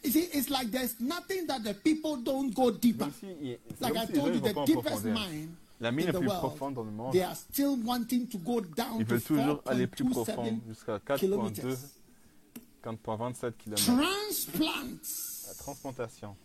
you 0.04 0.12
see, 0.12 0.20
it's 0.34 0.50
like 0.50 0.72
there's 0.72 1.00
nothing 1.00 1.48
that 1.48 1.64
the 1.64 1.74
people 1.74 2.18
don't 2.18 2.54
go 2.54 2.72
deeper. 2.72 3.08
Si, 3.20 3.58
Like 3.80 3.96
I 3.98 4.06
si 4.06 4.14
les 4.14 4.16
gens 4.16 4.22
told 4.22 4.36
you, 4.36 4.42
the 4.42 4.66
deepest 4.66 5.06
mine 5.06 5.56
La 5.82 5.92
mine 5.92 6.08
in 6.08 6.14
la 6.14 6.14
the 6.14 6.20
plus 6.20 6.30
world, 6.30 6.40
profonde 6.42 6.74
dans 6.76 6.84
le 6.84 6.92
monde, 6.92 7.12
they 7.14 7.22
are 7.22 7.36
still 7.36 7.76
wanting 7.84 8.28
to 8.28 8.38
go 8.38 8.62
down 8.62 9.00
ils 9.02 9.06
to 9.06 9.16
veulent 9.16 9.22
toujours 9.22 9.62
aller 9.66 9.88
plus 9.88 10.06
4.27 10.06 10.14
profond, 10.14 10.60
jusqu'à 10.68 10.98
4.2, 10.98 11.20
kilometers. 11.20 11.78
4.27 12.84 13.52
km. 13.58 13.84
Transplants. 13.86 15.48
La 15.48 15.54
transplantation. 15.56 16.36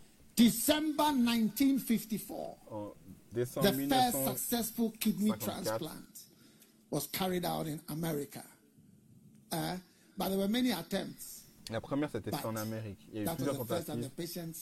December 0.41 1.13
1954, 1.13 2.57
En 2.71 2.95
décembre 3.33 3.67
the 3.67 3.73
first 3.73 3.79
1954, 3.79 4.39
successful 4.39 4.93
kidney 4.99 5.31
54. 5.31 5.39
transplant 5.55 6.21
was 6.91 7.07
carried 7.13 7.45
out 7.45 7.67
in 7.67 7.81
America. 7.91 8.43
Uh, 9.53 9.77
but 10.17 10.29
there 10.31 10.39
were 10.39 10.49
many 10.49 10.71
attempts. 10.73 11.41
la 11.71 11.81
première 11.81 12.11
c'était 12.11 12.35
en 12.45 12.57
Amérique. 12.57 12.99
Il 13.13 13.17
y 13.17 13.19
a 13.21 13.23
eu 13.23 13.25
That 13.27 13.33
was 13.33 13.37
plusieurs 13.37 13.55
the 13.55 13.65
the 13.65 13.87
tentatives. 13.87 14.11
patient 14.17 14.53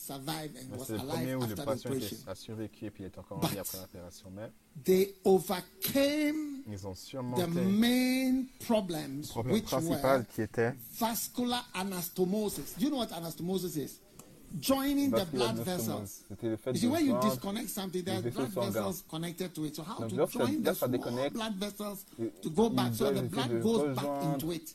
Mais 0.70 0.76
was 0.76 0.84
C'est 0.86 0.92
le 0.92 1.06
premier 1.06 1.34
où 1.34 1.40
le 1.46 1.54
the 1.54 1.64
patient 1.64 2.16
a 2.26 2.34
survécu 2.34 2.86
et 2.86 2.90
puis 2.90 3.04
il 3.04 3.06
est 3.06 3.18
encore 3.18 3.38
en 3.42 3.46
vie 3.46 3.58
après 3.58 3.78
l'opération. 3.78 4.30
Mais 4.30 4.50
They 4.84 5.14
overcame 5.24 6.62
ils 6.66 6.86
ont 6.86 6.92
the 6.92 6.96
surmonté 6.96 7.46
main 7.46 8.44
problems, 8.60 9.22
le 9.22 9.28
problème 9.28 9.54
which 9.54 9.64
principal 9.64 10.18
were 10.18 10.26
qui 10.26 10.42
était 10.42 10.74
vascular 10.98 11.66
anastomosis. 11.74 12.74
Do 12.78 12.84
you 12.84 12.90
know 12.90 12.98
what 12.98 13.12
anastomosis 13.12 13.76
is? 13.76 14.00
Joining 14.60 15.10
the 15.10 15.24
blood 15.26 15.56
vessels. 15.58 16.24
C'était 16.28 16.48
le 16.48 16.56
fait 16.56 16.72
You 16.72 16.78
see, 16.78 16.86
when 16.88 17.06
you 17.06 17.18
disconnect 17.20 17.68
something, 17.68 18.04
les 18.04 18.20
vaisseaux 18.20 18.46
blood 18.46 18.72
vessels 18.72 19.04
connected 19.08 19.54
to 19.54 19.64
it. 19.66 19.76
So 19.76 19.82
how 19.82 20.06
to 20.06 20.08
join 20.08 20.62
the 20.62 21.30
blood 21.32 21.54
vessels 21.56 22.04
to 22.42 22.50
go 22.50 22.70
back 22.70 22.94
so 22.94 23.12
the 23.12 23.22
blood 23.22 23.62
goes 23.62 23.96
back 23.96 24.24
into 24.24 24.52
it 24.52 24.74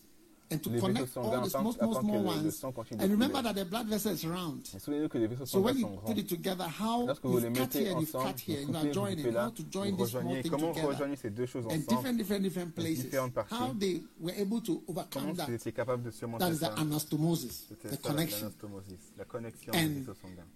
and 0.53 0.59
to 0.61 0.69
les 0.69 0.75
vaisseaux 0.75 0.87
connect 0.87 1.13
sanguins 1.13 1.33
all 1.37 1.43
the 1.43 1.49
small, 1.49 1.61
afin- 1.71 1.73
small, 1.79 1.91
afin 1.91 2.01
small 2.01 2.01
que 2.01 2.17
le- 2.17 2.23
le 2.23 2.43
ones. 2.43 2.51
sang 2.51 2.71
continue 2.71 2.97
de 2.99 3.03
And 3.05 3.11
remember 3.11 3.37
couler. 3.41 3.53
that 3.53 3.53
the 3.63 3.69
blood 3.69 3.87
vessel 3.87 4.13
is 4.13 4.25
round. 4.25 4.61
Et 4.75 4.79
Souvenez-vous 4.79 5.09
que 5.09 5.17
les 5.17 5.27
vaisseaux 5.27 5.45
So 5.45 5.51
sanguins 5.57 5.65
when 5.65 5.77
you 5.77 5.81
sont 5.83 5.95
put 5.97 6.05
grands. 6.05 6.17
it 6.19 6.27
together, 6.29 6.67
how 6.79 7.05
Lorsque 7.07 7.23
vous 7.25 7.37
les 7.39 7.43
you've 7.45 7.53
cut 7.53 7.59
mettez 7.61 7.79
here 7.79 7.91
and 7.93 7.99
you've 8.01 8.15
ensemble, 8.15 8.31
cut 8.33 8.39
here, 8.39 8.61
vous 8.61 8.63
and 8.63 8.71
you 8.71 8.75
are 8.75 8.81
coupez, 8.81 8.87
vous 8.87 8.93
joining, 8.93 9.17
coupez 9.23 9.31
là, 9.31 9.45
how 9.45 9.49
to 9.51 9.63
join 9.71 9.91
vous 9.91 9.97
this 9.97 10.09
small 10.11 10.21
rejoignez. 10.23 10.41
thing 10.43 10.51
Comment 10.51 10.67
vous 10.67 10.73
together. 10.73 10.87
rejoignez 10.93 11.15
ces 11.15 11.29
deux 11.31 11.45
choses 11.45 11.65
in 11.65 11.67
ensemble 11.69 11.87
different, 11.87 12.17
different, 12.17 12.41
different 12.43 12.71
places. 12.75 13.03
différentes 13.05 13.33
parties? 13.33 13.55
How 13.55 13.73
they 13.73 14.03
were 14.19 14.33
able 14.37 14.61
to 14.61 14.83
overcome 14.87 15.07
Comment 15.23 15.33
that. 15.37 15.45
vous 15.47 15.53
étiez 15.53 15.71
capable 15.71 16.03
de 16.03 16.09
That 16.11 16.17
surmonter 16.17 16.47
is 16.49 16.57
the 16.59 16.65
ça 16.65 16.73
anastomosis, 16.77 17.65
C'était 17.69 17.89
the 17.89 18.01
ça, 18.01 18.09
connection. 18.09 18.37
l'anastomosis, 18.47 18.99
la 19.17 19.25
connexion 19.25 19.71
And 19.73 19.87
des 19.87 19.99
vaisseaux 19.99 20.13
sanguins. 20.21 20.47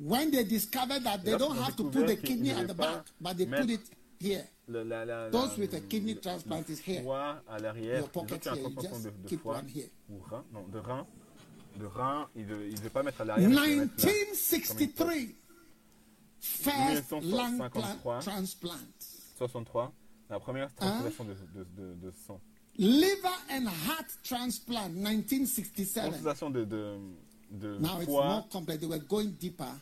When 0.00 0.30
they 0.30 0.44
discovered 0.44 1.02
that 1.02 1.18
they 1.24 1.32
Lorsqu'ils 1.32 1.38
don't 1.38 1.58
ont 1.58 1.62
have 1.64 1.74
to 1.76 1.84
put 1.84 1.90
découvert 2.04 2.06
the 2.06 2.20
qu'ils 2.20 2.28
kidney 2.36 2.48
ne 2.50 2.54
at 2.54 2.62
the 2.62 2.66
devaient 2.68 2.76
pas 2.76 2.94
back, 2.98 3.04
but 3.20 3.36
they 3.36 3.46
put 3.46 3.50
mettre 3.50 3.70
it 3.72 3.80
here. 4.20 4.44
Le- 4.68 4.84
la- 4.84 5.04
la- 5.04 5.30
Those 5.30 5.52
la- 5.56 5.64
with 5.64 5.74
a 5.74 5.80
kidney 5.80 6.14
transplant 6.16 6.68
is 6.68 6.80
here. 6.86 7.02
Foie 7.02 7.42
à 7.48 7.58
l'arrière, 7.58 7.98
Your 8.00 8.08
pocket 8.08 8.44
here, 8.44 8.54
you 8.56 8.62
transplantation 8.70 8.98
de, 8.98 9.02
just 9.10 9.22
de 9.22 9.28
keep 9.28 9.42
foie 9.42 9.56
one 9.58 9.68
here. 9.68 9.90
ou 10.10 10.18
rein, 10.30 10.44
non, 10.52 10.62
de 10.68 10.78
rein, 10.78 11.06
de 11.78 11.86
rein, 11.86 12.28
il 12.36 12.46
ne 12.46 12.64
il 12.66 12.74
devait 12.74 12.90
pas 12.90 13.02
mettre 13.02 13.20
à 13.20 13.24
l'arrière. 13.24 13.48
il 13.48 13.54
devait 13.56 13.76
mettre 13.76 14.06
là. 14.06 14.12
1963, 14.12 15.06
first 16.40 17.10
lung 17.12 17.22
1953. 17.22 18.02
plant 18.02 18.20
transplant. 18.20 18.78
63, 19.38 19.92
la 20.30 20.40
première 20.40 20.74
transplantation 20.74 21.24
de, 21.24 21.34
de, 21.54 21.64
de, 21.76 21.94
de 22.06 22.12
sang. 22.26 22.40
Liver 22.76 23.28
and 23.50 23.66
heart 23.66 24.06
transplant, 24.22 24.88
1967. 24.90 26.02
Transplantation 26.10 26.50
de, 26.50 26.64
de, 26.64 26.96
de 27.50 27.78
Now 27.78 27.96
it's 28.00 28.06
foie, 28.06 28.28
more 28.28 28.44
complex. 28.50 28.80
They 28.80 28.86
were 28.86 28.98
going 29.00 29.30
deeper, 29.40 29.72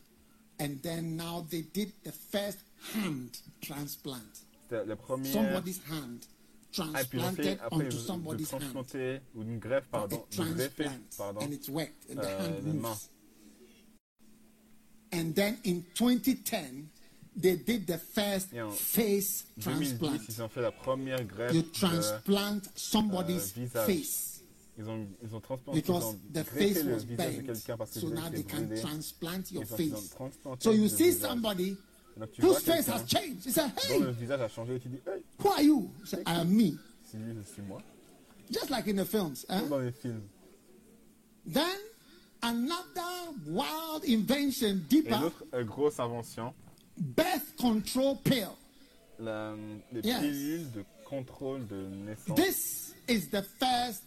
and 0.60 0.80
then 0.82 1.16
now 1.16 1.44
they 1.50 1.62
did 1.62 1.92
the 2.04 2.12
first 2.12 2.58
hand 2.94 3.28
transplant. 3.60 4.16
c'était 4.62 4.84
la 4.84 4.96
première. 4.96 5.32
Somebody's 5.32 5.80
hand 5.90 6.24
et 6.78 7.04
puis 7.08 7.18
ils 7.18 7.24
ont 7.24 7.32
fait 7.32 7.56
transplanted 7.56 7.58
onto 7.70 7.84
de, 7.84 7.84
de 7.84 7.90
somebody's 7.96 8.52
hand. 8.52 9.20
ou 9.34 9.42
une 9.42 9.58
greffe, 9.58 9.86
pardon, 9.90 10.16
de 10.16 10.36
transplant, 10.36 11.00
pardon, 11.16 11.40
and 11.40 11.52
it's 11.52 11.68
worked, 11.68 12.10
and 12.10 12.16
the 12.16 12.26
euh, 12.26 12.38
hand 12.38 12.64
moves. 12.64 13.10
And 15.12 15.34
then 15.34 15.56
in 15.64 15.84
2010, 15.94 16.88
they 17.36 17.56
did 17.56 17.86
the 17.86 17.98
first 17.98 18.48
face 18.74 19.44
2010, 19.60 19.98
transplant. 19.98 20.20
ils 20.28 20.42
ont 20.42 20.48
fait 20.48 20.62
la 20.62 20.72
première 20.72 21.24
greffe 21.24 21.54
You 21.54 21.62
de, 21.62 21.68
transplant 21.68 22.60
somebody's 22.74 23.54
euh, 23.56 23.86
face 23.86 24.32
ils 24.78 24.86
ont, 24.90 25.06
ils 25.22 25.34
ont 25.34 25.40
transplanté, 25.40 25.80
because 25.80 26.16
the 26.34 26.44
face 26.44 26.84
le 26.84 26.92
was 26.92 27.04
visage 27.04 27.36
de 27.38 27.42
quelqu'un 27.42 27.76
parce 27.78 27.92
que 27.92 28.00
So 28.00 28.10
now 28.10 28.28
they 28.28 28.44
can 28.44 28.64
brûlé. 28.66 28.80
transplant 28.82 29.50
your 29.50 29.64
Ils 29.64 29.72
ont- 29.72 29.76
ils 29.78 29.94
ont 29.94 29.96
face. 29.96 30.62
So 30.62 30.72
you 30.72 30.88
see 30.88 31.12
somebody 31.12 31.78
Donc 32.16 32.32
tu 32.32 32.40
whose 32.42 32.60
face 32.62 32.86
has 32.88 33.04
changed? 33.06 33.44
You 33.44 33.52
say, 33.52 33.62
dont 33.90 34.00
le 34.00 34.08
hey, 34.08 34.12
visage 34.14 34.40
a 34.40 34.48
changé 34.48 34.76
et 34.76 34.80
tu 34.80 34.88
dis, 34.88 35.00
hey, 35.06 35.22
who 35.38 35.50
are 35.50 35.62
you? 35.62 35.90
You 36.00 36.06
say, 36.06 36.22
I 36.26 36.40
am 36.40 36.48
me. 36.48 36.78
c'est 37.04 37.18
lui, 37.18 37.34
c'est 37.44 37.62
moi. 37.66 37.82
Just 38.50 38.70
like 38.70 38.86
in 38.88 38.96
the 38.96 39.04
films. 39.04 39.44
Comme 39.48 39.68
dans 39.68 39.78
les 39.80 39.92
films. 39.92 40.22
Then 41.44 41.76
another 42.42 43.32
wild 43.46 44.04
invention 44.08 44.80
deeper 44.88 45.18
l'autre 45.20 45.44
euh, 45.54 45.64
grosse 45.64 45.98
invention, 46.00 46.52
birth 46.96 47.54
control 47.58 48.16
pill. 48.24 48.48
la, 49.18 49.54
les 49.92 50.00
Yes. 50.02 50.20
pilules 50.20 50.72
de 50.72 50.84
contrôle 51.04 51.66
de 51.66 51.86
naissance. 52.06 52.36
This 52.36 52.94
is 53.08 53.28
the 53.30 53.42
first 53.60 54.02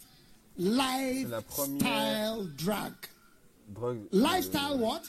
lifestyle 0.58 1.44
première- 1.44 2.56
drug. 2.58 2.94
Drogue. 3.74 4.08
Lifestyle 4.12 4.78
what? 4.80 5.04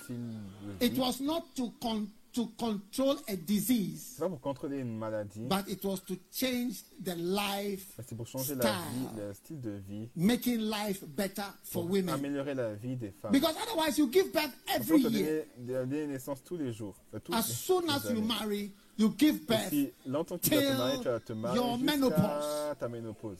It 0.80 0.96
was 0.98 1.20
not 1.20 1.44
to 1.56 1.72
con- 1.80 2.08
to 2.32 2.46
control 2.58 3.16
a 3.28 3.36
disease, 3.36 4.14
C'est 4.16 4.20
pas 4.22 4.28
pour 4.28 4.40
contrôler 4.40 4.78
une 4.78 4.96
maladie, 4.96 5.40
but 5.48 5.68
it 5.68 5.84
was 5.84 5.98
to 6.06 6.14
change 6.32 6.82
the 7.04 7.14
life, 7.16 7.94
mais 7.98 8.04
c'est 8.06 8.14
pour 8.16 8.26
changer 8.26 8.54
la 8.54 8.64
vie, 8.70 8.70
style. 9.06 9.08
le 9.28 9.34
style 9.34 9.60
de 9.60 9.70
vie, 9.88 10.08
making 10.16 10.58
life 10.60 11.04
better 11.04 11.42
for 11.64 11.82
pour 11.82 11.90
women. 11.90 12.10
améliorer 12.14 12.54
la 12.54 12.74
vie 12.74 12.96
des 12.96 13.10
femmes. 13.10 13.32
Because 13.32 13.54
otherwise, 13.62 13.98
you 13.98 14.10
give 14.12 14.32
birth 14.32 14.50
Parce 14.66 14.78
every 14.90 15.00
year. 15.02 15.44
donner, 15.58 15.72
donner 15.86 16.06
naissance 16.06 16.42
tous 16.44 16.56
les 16.56 16.72
jours. 16.72 16.94
euh, 17.14 17.18
tous 17.18 17.32
As 17.34 17.46
les- 17.48 17.54
soon 17.54 17.80
les 17.82 17.90
as 17.90 18.10
you 18.12 18.20
marry, 18.22 18.72
you 18.98 19.12
give 19.18 19.36
Et 19.36 19.46
birth. 19.46 19.68
si 19.70 19.90
longtemps 20.06 20.38
que 20.38 20.48
tu 20.48 20.54
vas 20.54 20.60
te 20.60 20.66
till 20.66 20.76
marier, 20.76 20.98
tu 21.00 21.08
vas 21.08 21.20
te 21.20 21.32
marier 21.32 21.56
your 21.60 21.78
jusqu'à 21.78 21.96
menopause. 21.96 22.76
ta 22.78 22.88
ménopause. 22.88 23.38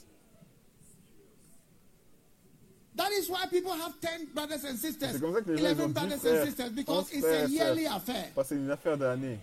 That 3.00 3.12
is 3.12 3.30
why 3.30 3.46
people 3.46 3.72
have 3.72 3.98
10 3.98 4.26
brothers 4.34 4.62
and 4.62 4.76
sisters, 4.78 5.12
C'est 5.12 5.20
comme 5.20 5.32
ça 5.32 5.40
que 5.40 5.52
les 5.52 5.56
gens 5.56 5.70
ils 5.70 5.80
11 5.80 5.92
brothers 5.94 6.22
and 6.26 6.44
sisters, 6.46 6.68
because 6.70 7.10
it's 7.14 7.24
a 7.24 7.46
yearly 7.48 7.86
affair. 7.86 8.26
Parce 8.34 8.48
que 8.50 8.54
c'est 8.54 8.60
une 8.60 8.70
affaire 8.70 8.98
d'année. 8.98 9.38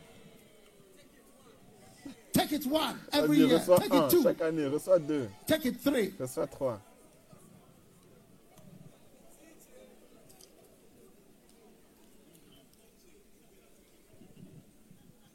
Take 2.33 2.51
it 2.53 2.67
one 2.67 2.99
every 3.11 3.39
year. 3.39 3.59
Take 3.65 3.95
it 3.95 4.09
two. 4.11 4.21
chaque 4.21 4.41
année, 4.41 4.67
reçois 4.67 4.99
deux, 4.99 5.27
Take 5.47 5.65
it 5.69 5.81
three. 5.83 6.13
reçois 6.19 6.45
trois. 6.45 6.79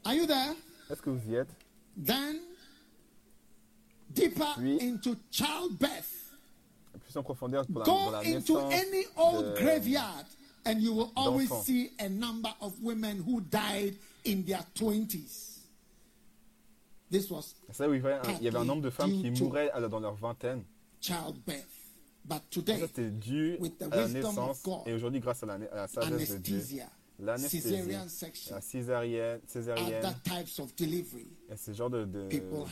Are 0.05 0.15
you 0.15 0.27
there? 0.27 0.55
Est-ce 0.91 1.03
que 1.03 1.11
vous 1.11 1.31
y 1.31 1.35
êtes 1.37 1.49
Then, 1.97 2.41
deeper 4.13 4.55
Oui. 4.59 4.79
into 4.81 5.17
childbirth. 5.31 6.22
Plus 7.13 7.19
en 7.19 7.23
profondeur 7.23 7.67
pour 7.67 7.81
la, 7.81 7.85
Go 7.85 8.11
la 8.11 8.21
into 8.25 8.59
any 8.59 9.05
old 9.17 9.55
graveyard, 9.57 10.25
and 10.65 10.81
you 10.81 10.95
will 10.95 11.11
always 11.15 11.51
see 11.65 11.91
a 11.99 12.09
number 12.09 12.49
of 12.61 12.73
women 12.83 13.19
who 13.27 13.41
died 13.43 13.95
in 14.25 14.43
their 14.45 14.65
20s. 14.75 15.59
This 17.11 17.31
was 17.31 17.55
là 17.79 17.89
où 17.89 17.95
il 17.95 18.01
y 18.41 18.49
avait 18.49 18.57
un- 18.57 18.65
nombre 18.65 18.81
de 18.83 18.89
femmes 18.91 19.11
qui 19.21 19.31
mouraient 19.43 19.71
alors, 19.73 19.91
dans 19.91 20.01
leur 20.01 20.15
vingtaine. 20.15 20.63
childbirth. 21.01 21.67
But 22.25 22.37
Ça, 22.37 22.43
today, 22.51 22.79
c'était 22.81 23.11
dû 23.11 23.57
with 23.59 23.77
the 23.79 23.83
à 23.83 23.97
la 23.97 24.09
naissance. 24.09 24.63
God, 24.63 24.83
Et 24.87 24.95
aujourd'hui, 24.95 25.21
grâce 25.21 25.43
à 25.43 25.47
la, 25.47 25.55
à 25.55 25.59
la 25.75 25.89
sagesse 25.89 26.31
de 26.31 26.39
Dieu, 26.39 26.63
l'anesthésie, 27.19 27.91
la 28.51 28.61
césarienne, 28.61 29.41
césarienne 29.49 30.15
types 30.25 30.61
of 30.61 30.75
delivery 30.77 31.27
et 31.51 31.57
ce 31.57 31.73
genre 31.73 31.91
de- 31.91 32.05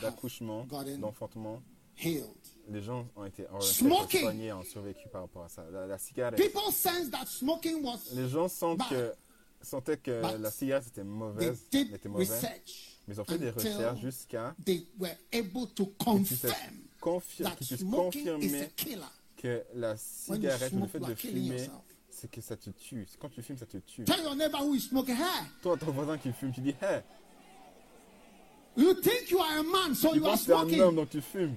d'accouchement, 0.01 0.65
d'enfantement, 0.97 1.61
healed. 1.97 2.25
Les 2.71 2.81
gens 2.81 3.07
ont 3.15 3.25
été, 3.25 3.45
soignés, 3.59 4.53
ont 4.53 4.63
survécu 4.63 5.07
par 5.09 5.21
rapport 5.21 5.43
à 5.43 5.49
ça. 5.49 5.65
La, 5.71 5.85
la 5.85 5.97
cigarette. 5.97 6.37
People 6.39 6.71
sense 6.71 7.09
that 7.11 7.25
smoking 7.25 7.83
was 7.83 7.99
Les 8.13 8.29
gens 8.29 8.47
sentent 8.47 8.79
Bad. 8.79 8.89
que, 8.89 9.13
sentaient 9.61 9.97
que 9.97 10.21
But 10.21 10.39
la 10.39 10.51
cigarette 10.51 10.87
était 10.87 11.01
they 11.01 11.09
mauvaise, 11.09 11.59
était 11.71 12.09
mauvaise, 12.09 12.47
mais 13.07 13.13
ils 13.15 13.21
ont 13.21 13.25
fait 13.25 13.37
des 13.37 13.49
recherches 13.49 13.99
jusqu'à 14.01 14.55
they 14.65 14.85
were 14.99 15.15
able 15.33 15.67
to 15.75 15.85
confirm 15.97 16.51
confir- 17.01 17.43
that 17.43 17.57
confirmer 17.89 18.69
que 19.37 19.63
la 19.75 19.97
cigarette, 19.97 20.71
le 20.71 20.87
fait 20.87 20.99
de 20.99 21.15
fumer, 21.15 21.69
c'est 22.09 22.29
que 22.29 22.41
ça 22.41 22.55
te 22.55 22.69
tue. 22.69 23.07
Quand 23.19 23.29
tu 23.29 23.41
fumes, 23.41 23.57
ça 23.57 23.65
te 23.65 23.77
tue. 23.77 24.03
Tell 24.05 24.21
your 24.21 24.35
neighbor 24.35 24.61
who 24.61 24.75
is 24.75 24.81
smoking, 24.81 25.15
hey, 25.15 25.47
Toi, 25.63 25.77
ton 25.77 25.91
voisin 25.91 26.17
qui 26.17 26.31
fume, 26.31 26.51
tu 26.51 26.61
dis, 26.61 26.75
hey, 26.79 27.01
you 28.77 28.93
think 28.93 29.31
you 29.31 29.39
are 29.39 29.59
a 29.59 29.63
man, 29.63 29.95
so 29.95 30.09
tu 30.11 30.17
you 30.17 30.25
are 30.25 30.31
penses 30.33 30.45
que 30.45 30.69
t'es 30.69 30.79
un 30.79 30.83
homme, 30.87 30.95
donc 30.95 31.09
tu 31.09 31.21
fumes. 31.21 31.55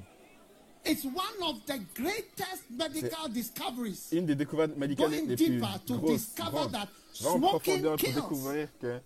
It's 0.86 1.05
one 1.05 1.43
of 1.43 1.65
the 1.66 1.78
greatest 1.94 2.70
medical 2.70 3.28
discoveries. 3.28 4.09
Une 4.12 4.27
des 4.27 4.35
découvertes 4.35 4.77
médicales 4.77 5.11
Going 5.11 5.27
les 5.28 5.36
plus 5.36 5.48
deeper 5.48 5.81
to 5.86 5.98
grosses. 5.98 6.27
discover 6.27 6.51
grandes. 6.51 6.73
that 6.73 6.89
Va 7.20 7.28
en 7.31 7.39
smoking 7.39 7.81
profondeur 7.82 7.97
pour 7.97 8.12
découvrir 8.12 8.69
que 8.78 9.01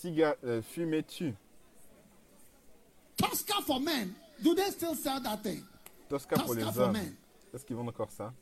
ciga- 0.00 0.36
euh, 0.44 0.62
fumer 0.62 1.02
tue. 1.02 1.34
Tosca 3.16 3.60
for 3.66 3.78
men, 3.80 4.14
do 4.42 4.54
they 4.54 4.70
still 4.70 4.94
sell 4.94 5.20
that 5.22 5.42
thing? 5.42 5.62
Tosca 6.08 6.36
pour 6.36 6.54
les 6.54 6.62
hommes. 6.78 6.92
men. 6.92 7.14
Est-ce 7.52 7.64
qu'ils 7.66 7.76
vendent 7.76 7.90
encore 7.90 8.10
ça? 8.10 8.32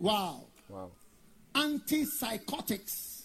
Wow. 0.00 0.46
Wow. 0.68 0.90
Antipsychotics, 1.54 3.24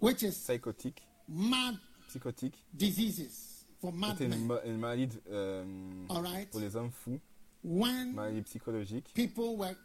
which 0.00 0.22
is 0.22 0.36
L'antipsychotique, 0.48 0.98
mad 1.28 1.78
psychotique, 2.08 2.64
diseases 2.72 3.64
for 3.80 3.92
mad 3.92 4.16
c'était 4.18 4.34
une, 4.34 4.78
maladie 4.78 5.08
euh, 5.30 5.64
All 6.08 6.22
right. 6.22 6.50
pour 6.50 6.60
les 6.60 6.74
hommes 6.74 6.90
fous, 6.90 7.20
When 7.64 8.14
maladie 8.14 8.42
psychologique. 8.42 9.12
people 9.14 9.56
were 9.56 9.76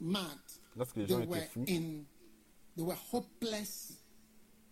mad, 0.00 0.38
Lorsque 0.76 0.96
les 0.96 1.06
they 1.06 1.14
gens 1.14 1.26
were 1.26 1.36
étaient 1.36 1.46
fous, 1.48 1.64
in, 1.68 2.04
they 2.76 2.84
were 2.84 2.96
hopeless, 3.12 3.94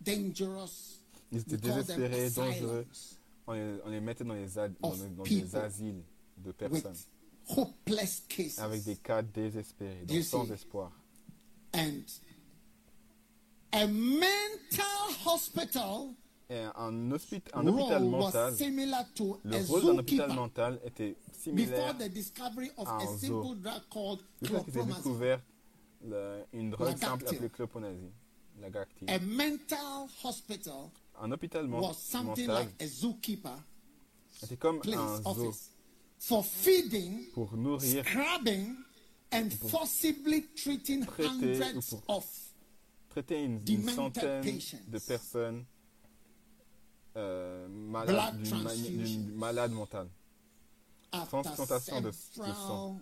dangerous. 0.01 1.01
ils 1.31 1.39
étaient 1.39 1.57
désespérés, 1.57 2.29
dangereux. 2.29 2.85
On 3.47 3.53
les, 3.53 3.77
on 3.83 3.89
les 3.89 3.99
mettait 3.99 4.23
dans 4.23 4.35
les, 4.35 4.45
des 4.45 5.55
asiles 5.55 6.03
de 6.37 6.51
personnes, 6.51 6.95
hopeless 7.57 8.23
cases. 8.29 8.59
avec 8.59 8.83
des 8.83 8.95
cas 8.95 9.21
désespérés, 9.21 10.05
donc 10.05 10.23
sans 10.23 10.49
espoir. 10.51 10.91
And 11.73 12.03
a 13.71 13.85
mental 13.85 15.09
hospital 15.25 16.15
un, 16.49 17.11
hospi- 17.11 17.41
un 17.53 17.67
hôpital 17.67 18.03
mental, 18.03 18.53
le 19.43 19.67
rôle 19.67 19.81
d'un 19.85 19.97
hôpital 19.99 20.33
mental 20.33 20.79
était 20.83 21.09
before 21.11 21.35
similaire 21.43 21.97
the 21.97 22.09
discovery 22.09 22.71
of 22.77 22.87
à 22.87 22.91
a 22.97 23.03
un 23.03 23.07
simple 23.17 23.25
zoo. 23.27 23.55
drug 23.55 23.81
called 23.91 24.19
jusqu'à 24.41 24.59
ce 24.81 24.85
découvert 24.87 25.41
le- 26.07 26.43
une 26.53 26.71
drogue 26.71 26.97
simple 26.97 27.27
appelée 27.27 27.49
cloponazine, 27.49 28.11
la 28.61 28.69
Gactyl. 28.69 29.09
A 29.09 29.19
mental 29.19 30.07
hospital 30.23 30.89
Un 31.21 31.31
hôpital 31.31 31.67
mental 31.67 32.47
like 32.47 32.81
a 32.81 32.87
zookeeper 32.87 33.55
était 34.43 34.57
comme 34.57 34.79
un 34.87 35.17
zoo 35.17 35.29
office 35.29 35.71
for 36.17 36.43
feeding, 36.45 37.29
pour 37.33 37.55
nourrir, 37.55 38.03
scrubbing, 38.05 38.75
and 39.31 39.49
forcibly 39.69 40.45
treating 40.55 41.05
traiter 41.05 41.29
hundreds 41.29 41.75
ou 41.93 41.97
pour 41.97 42.17
of 42.17 42.25
traiter 43.09 43.43
une, 43.43 43.53
une 43.53 43.59
Demented 43.59 43.95
centaine 43.95 44.41
patients. 44.55 44.77
de 44.87 44.99
personnes 44.99 45.63
euh, 47.15 47.67
malades, 47.69 48.37
Blood 48.41 48.61
d'une 49.03 49.35
malade 49.35 49.71
mentale. 49.71 50.07
Transplantation 51.27 52.01
de- 52.01 52.07
de 52.09 52.11
sang. 52.53 52.99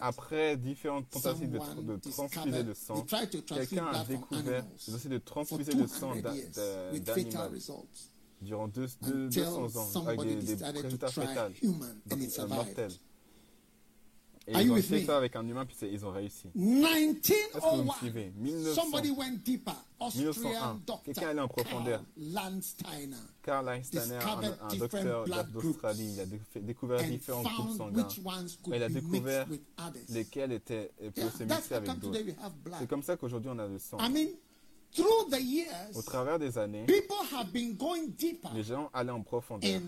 Après 0.00 0.56
différentes 0.56 1.08
tentatives 1.10 1.50
de, 1.50 1.58
de 1.82 1.94
transfuser 2.10 2.50
le 2.62 2.72
discovered- 2.72 2.74
sang, 2.74 2.94
quelqu'un 3.68 3.86
a 3.86 4.04
découvert 4.08 4.64
ils 4.88 4.92
ont 4.92 4.96
essayé 4.96 5.10
de 5.10 5.18
transfuser 5.18 5.72
le 5.72 5.86
sang 5.86 6.12
200 6.14 6.22
d'a- 6.22 6.34
years 6.34 6.50
d'a- 6.52 6.92
with 6.92 7.04
fatal 7.06 7.14
d'animal 7.24 7.50
durant 8.42 8.68
deux, 8.68 8.86
deux, 9.02 9.26
until 9.26 9.40
200 9.40 9.76
ans 9.76 9.86
avec 10.06 10.20
des, 10.28 10.34
des 10.56 10.64
résultats 10.82 11.08
fétals, 11.28 11.52
mortels. 12.56 12.92
Et 14.48 14.54
Are 14.54 14.62
ils 14.62 14.66
you 14.66 14.72
ont 14.72 14.76
with 14.76 14.86
fait 14.86 15.00
me? 15.00 15.06
ça 15.06 15.16
avec 15.16 15.34
un 15.34 15.46
humain, 15.46 15.66
puis 15.66 15.76
ils 15.90 16.06
ont 16.06 16.12
réussi. 16.12 16.48
Est-ce 16.54 17.52
que 17.54 17.76
vous 17.76 17.82
me 17.82 17.90
suivez? 17.98 18.32
1901, 18.36 18.74
1900. 18.74 18.80
somebody 18.80 19.10
went 19.10 19.36
deeper. 19.44 19.74
1901. 20.00 20.28
Austrian 20.28 20.74
doctor 20.86 21.02
Quelqu'un 21.02 21.28
allait 21.28 21.40
en 21.40 21.48
profondeur. 21.48 22.04
Karl 23.42 23.68
Einsteiner, 23.68 24.18
un, 24.70 24.76
docteur 24.76 25.24
d'Australie, 25.52 26.12
il 26.14 26.20
a 26.20 26.60
découvert 26.60 27.02
différents 27.02 27.42
groupes 27.42 27.76
sanguins. 27.76 28.08
Et 28.72 28.76
il 28.76 28.82
a 28.82 28.88
découvert 28.88 29.46
lesquels 30.10 30.52
étaient, 30.52 30.92
pouvaient 31.14 31.26
Yeah, 31.26 31.30
se 31.30 31.42
mixer 31.44 31.74
avec 31.74 31.98
d'autres. 31.98 32.18
C'est 32.78 32.88
comme 32.88 33.02
ça 33.02 33.16
qu'aujourd'hui 33.16 33.50
on 33.52 33.58
a 33.58 33.66
le 33.66 33.78
sang. 33.78 33.98
I 33.98 34.10
mean, 34.10 34.28
through 34.92 35.30
the 35.30 35.40
years, 35.40 35.96
Au 35.96 36.02
travers 36.02 36.38
des 36.38 36.56
années, 36.58 36.84
people 36.86 37.16
have 37.32 37.50
been 37.52 37.74
going 37.76 38.08
deeper 38.16 38.50
les 38.54 38.62
gens 38.62 38.90
allaient 38.92 39.10
en 39.10 39.22
profondeur 39.22 39.68
in 39.70 39.80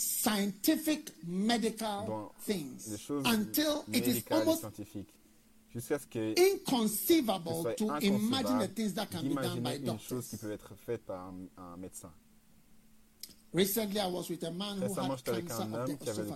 scientific 0.00 1.12
medical 1.26 2.06
dans 2.06 2.32
things 2.46 2.96
until 3.26 3.84
it 3.92 4.06
is 4.06 4.24
almost. 4.30 4.64
Jusqu'à 5.72 5.98
ce 6.00 6.06
que 6.06 6.34
inconceivable 6.54 7.74
to 7.76 7.86
imagine 8.00 8.58
the 8.58 8.74
things 8.74 8.92
that 8.94 9.06
can 9.06 9.22
be 9.22 9.34
done 9.34 9.60
by 9.60 9.78
chose 9.98 10.26
qui 10.28 10.36
doctors. 10.36 10.40
peut 10.40 10.50
être 10.52 10.74
faite 10.74 11.04
par 11.06 11.28
un, 11.28 11.34
un 11.62 11.76
médecin. 11.76 12.10
Recently, 13.52 13.98
I 14.00 14.06
was 14.10 14.28
with 14.30 14.42
a 14.44 14.50
man 14.50 14.78
who 14.78 14.88
Récemment, 14.88 15.10
had 15.12 15.18
j'étais 15.18 15.30
avec 15.30 15.48
cancer 15.48 15.60
un 15.66 15.72
of 15.74 15.88
homme 15.90 15.96
qui 15.98 16.08
avait 16.10 16.32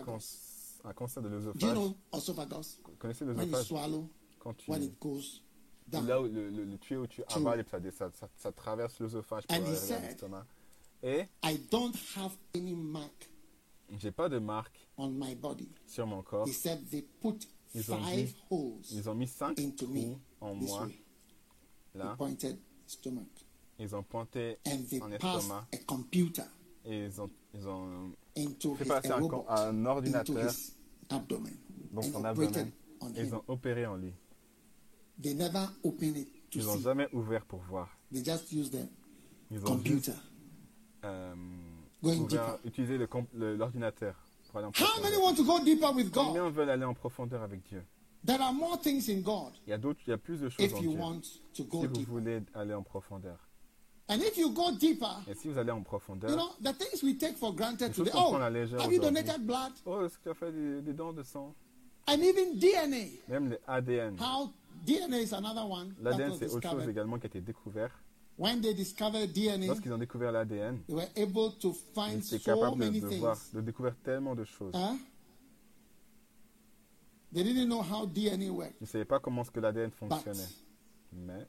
un 0.84 0.92
cancer 0.92 1.22
de 1.22 1.28
Do 1.28 1.34
you 1.34 1.40
l'œsophage. 1.40 1.74
know 1.74 1.96
esophagus? 2.12 2.78
Connaissez 2.98 3.24
When 3.24 3.34
you 3.36 3.40
l'œsophage? 3.46 3.66
swallow, 3.66 4.08
Quand 4.38 4.54
tu... 4.56 4.70
when 4.70 4.82
it 4.82 5.00
goes 5.00 5.40
down. 5.88 6.06
Là 6.06 6.20
où 6.20 6.24
le, 6.26 6.50
le, 6.50 6.64
le 6.64 6.78
tuyau 6.78 7.02
où 7.02 7.06
tu 7.06 7.22
avales 7.28 7.64
ça, 7.96 8.10
ça, 8.12 8.28
ça 8.36 8.52
traverse 8.52 8.98
l'œsophage 9.00 9.46
pour 9.48 9.58
l'estomac. 9.58 10.46
Et 11.02 11.26
I 11.42 11.58
don't 11.70 11.94
have 12.16 12.36
any 12.54 12.74
mark 12.74 13.28
j'ai 13.98 14.10
pas 14.12 14.28
de 14.28 14.38
marque 14.38 14.88
on 14.96 15.08
my 15.10 15.34
body. 15.34 15.68
sur 15.86 16.06
mon 16.06 16.22
corps. 16.22 16.46
He 16.48 16.52
said 16.52 16.88
they 16.90 17.02
put 17.20 17.38
Ils 17.74 17.90
ont 17.92 17.98
five 18.02 18.26
dit- 18.28 18.36
holes 18.50 18.80
Ils 18.92 19.08
ont 19.08 19.14
mis 19.14 19.26
cinq 19.28 19.58
into 19.58 19.86
me 19.88 20.14
en 20.40 20.56
this 20.58 20.68
moi, 20.68 20.86
way. 20.86 21.04
He 21.94 21.98
là. 21.98 22.14
pointed 22.16 22.58
stomach. 22.86 23.26
Ils 23.78 23.94
ont 23.96 24.02
pointé 24.04 24.58
And 24.66 24.84
they 24.88 25.00
en 25.02 25.10
passed 25.10 25.40
estomac. 25.42 25.66
a 25.72 25.76
computer 25.86 26.42
Et 26.84 27.04
ils 27.06 27.20
ont, 27.20 27.30
ils 27.54 27.66
ont 27.68 28.12
into 28.36 28.74
fait 28.76 28.84
passer 28.84 29.10
un, 29.10 29.84
ordinateur 29.86 30.52
abdomen 31.08 31.56
dans 31.92 32.00
and 32.02 32.12
son 32.12 32.24
operated 32.24 32.56
abdomen. 32.56 32.72
on 33.00 33.08
Et 33.14 33.20
ils 33.26 33.34
ont 33.34 33.42
opéré 33.48 33.86
en 33.86 33.96
lui. 33.96 34.12
They 35.20 35.34
never 35.34 35.66
open 35.82 36.16
it 36.16 36.28
to 36.50 36.58
Ils 36.60 36.66
n'ont 36.66 36.78
jamais 36.78 37.08
ouvert 37.12 37.44
pour 37.46 37.60
voir. 37.62 37.88
They 38.12 38.24
just 38.24 38.50
use 38.52 38.70
the 38.70 38.86
Ils 39.50 39.58
ont 39.58 39.78
juste 39.82 40.10
computer. 40.12 40.12
euh, 41.04 41.34
Going 42.04 42.28
le 42.98 43.06
comp- 43.06 43.28
le- 43.34 43.56
l'ordinateur 43.56 44.14
How 44.54 45.02
many 45.02 45.16
want 45.16 45.34
to 45.36 45.44
go 45.44 45.58
deeper 45.64 45.92
with 45.92 46.12
God? 46.12 46.26
Combien 46.26 46.50
veulent 46.50 46.70
aller 46.70 46.84
en 46.84 46.94
profondeur 46.94 47.42
avec 47.42 47.62
Dieu? 47.64 47.82
There 48.24 48.40
are 48.40 48.52
more 48.54 48.78
things 48.80 49.08
in 49.10 49.20
God 49.20 49.52
Il 49.66 49.70
y 49.70 49.72
a 49.72 49.78
d'autres, 49.78 50.00
il 50.06 50.10
y 50.10 50.12
a 50.12 50.18
plus 50.18 50.38
de 50.40 50.48
choses 50.48 50.64
if 50.64 50.74
en 50.74 50.80
you 50.80 50.90
Dieu. 50.92 51.00
want 51.00 51.20
to 51.54 51.64
go 51.64 51.80
Si 51.80 51.86
vous 51.86 51.92
deeper. 51.92 52.04
voulez 52.12 52.42
aller 52.54 52.74
en 52.74 52.82
profondeur. 52.82 53.36
And 54.08 54.16
if 54.20 54.36
you 54.36 54.50
go 54.52 54.70
deeper, 54.72 55.22
Et 55.28 55.34
si 55.34 55.48
vous 55.48 55.58
allez 55.58 55.70
en 55.72 55.82
profondeur, 55.82 56.30
you 56.30 56.36
know, 56.36 56.50
the 56.62 56.76
things 56.76 57.02
we 57.02 57.16
take 57.18 57.36
for 57.36 57.54
granted 57.54 57.92
today. 57.92 58.10
Oh, 58.14 58.34
have 58.36 58.92
you 58.92 59.00
donated 59.00 59.46
blood? 59.46 59.72
oh, 59.86 60.04
est-ce 60.04 60.18
que 60.18 60.22
tu 60.24 60.28
as 60.30 60.34
fait 60.34 60.52
des, 60.52 60.82
des 60.82 60.92
dons 60.92 61.12
de 61.12 61.22
sang? 61.22 61.54
And 62.06 62.20
even 62.20 62.58
DNA. 62.58 63.22
Même 63.28 63.48
les 63.50 63.58
ADN. 63.66 64.16
How 64.20 64.50
DNA 64.86 65.22
is 65.22 65.32
another 65.32 65.64
one 65.66 65.94
L'ADN, 66.02 66.34
c'est 66.38 66.50
autre 66.52 66.70
chose 66.70 66.88
également 66.88 67.18
qui 67.18 67.24
a 67.26 67.28
été 67.28 67.40
découvert. 67.40 67.90
When 68.36 68.60
they 68.60 68.74
discovered 68.74 69.32
DNA, 69.32 69.68
Lorsqu'ils 69.68 69.92
ont 69.92 69.98
découvert 69.98 70.32
l'ADN, 70.32 70.82
they 70.86 70.94
were 70.94 71.08
able 71.16 71.52
to 71.60 71.70
ils 71.70 71.94
find 71.94 72.18
étaient 72.18 72.38
so 72.38 72.56
capables 72.56 72.90
de, 72.90 73.16
voir, 73.18 73.38
de 73.52 73.60
découvrir 73.60 73.94
tellement 74.02 74.34
de 74.34 74.44
choses. 74.44 74.74
Huh? 74.74 74.96
They 77.32 77.44
didn't 77.44 77.68
know 77.68 77.82
how 77.82 78.06
DNA 78.06 78.50
worked. 78.50 78.76
Ils 78.80 78.84
ne 78.84 78.86
savaient 78.86 79.04
pas 79.04 79.20
comment 79.20 79.42
est-ce 79.42 79.50
que 79.52 79.60
l'ADN 79.60 79.90
fonctionnait. 79.92 80.48
Mais 81.12 81.46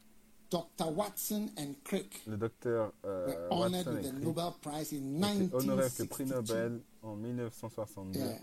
Dr. 0.52 0.96
Watson 0.96 1.50
and 1.58 1.74
Crick 1.84 2.22
le 2.28 2.38
docteur 2.38 2.94
euh, 3.04 3.28
were 3.28 3.48
honored 3.52 3.88
Watson 3.88 3.92
with 3.96 4.06
et 4.06 4.10
the 4.10 4.14
Crick 4.14 4.24
Nobel 4.24 4.52
Prize 4.62 4.94
in 4.94 5.24
avec 5.24 6.00
le 6.00 6.06
prix 6.06 6.24
1962. 6.26 6.36
Nobel 6.36 6.82
en 7.02 7.16
1962. 7.16 8.20
Yeah, 8.20 8.40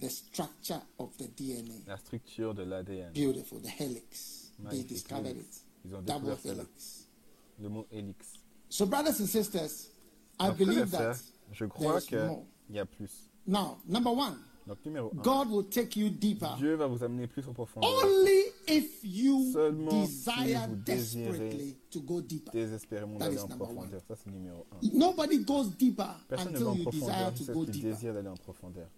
the 0.00 0.10
structure 0.10 0.80
of 0.98 1.16
the 1.16 1.28
DNA. 1.36 1.84
La 1.86 1.96
structure 1.96 2.54
de 2.54 2.64
l'ADN. 2.64 3.12
Beautiful, 3.12 3.60
the 3.60 3.70
helix. 3.70 4.52
They 4.70 4.82
discovered 4.84 5.36
it. 5.36 5.62
Ils 5.84 5.94
ont 5.94 6.02
Double 6.02 6.30
découvert 6.30 6.38
cela. 6.40 6.62
helix. 6.62 6.97
Le 7.60 7.68
mot. 7.68 7.86
So, 8.68 8.86
brothers 8.86 9.20
and 9.20 9.26
sisters, 9.26 9.88
I 10.38 10.48
Donc, 10.48 10.58
believe 10.58 10.90
that. 10.90 11.16
je 11.52 11.64
crois 11.64 12.00
qu'il 12.00 12.18
y 12.70 12.78
a 12.78 12.84
plus. 12.86 13.30
Now, 13.46 13.78
number 13.86 14.12
one, 14.12 14.36
Donc, 14.66 14.84
numéro 14.84 15.10
1. 15.16 15.22
God 15.22 15.50
will 15.50 15.64
take 15.64 15.96
you 15.98 16.10
deeper 16.10 16.54
Dieu 16.58 16.74
va 16.74 16.86
vous 16.86 17.02
amener 17.02 17.26
plus 17.26 17.48
en 17.48 17.54
profondeur. 17.54 17.90
only 18.04 18.42
if 18.66 19.02
you 19.02 19.50
Seulement 19.52 19.90
si 20.06 20.12
desire 20.26 20.68
vous 20.68 20.76
desperately 20.76 21.76
to 21.90 22.00
go 22.00 22.20
deeper. 22.20 22.52
Désespérément 22.52 23.18
d'aller 23.18 23.38
en 23.38 23.48
profondeur. 23.48 24.02
Ça, 24.06 24.14
c'est 24.14 24.30
numéro 24.30 24.66
1. 24.82 24.88
Nobody 24.92 25.38
goes 25.38 25.70
deeper 25.78 26.14
Personne 26.28 26.52
ne 26.52 26.58
va 26.58 26.70
until 26.70 26.80
en 26.80 26.84
you 26.84 26.90
desire 26.90 27.30
to 27.32 27.36
jusqu'à 27.38 27.52
go 27.54 27.64
deeper. 27.64 27.90
désire 27.90 28.14
d'aller 28.14 28.28
en 28.28 28.36
profondeur. 28.36 28.88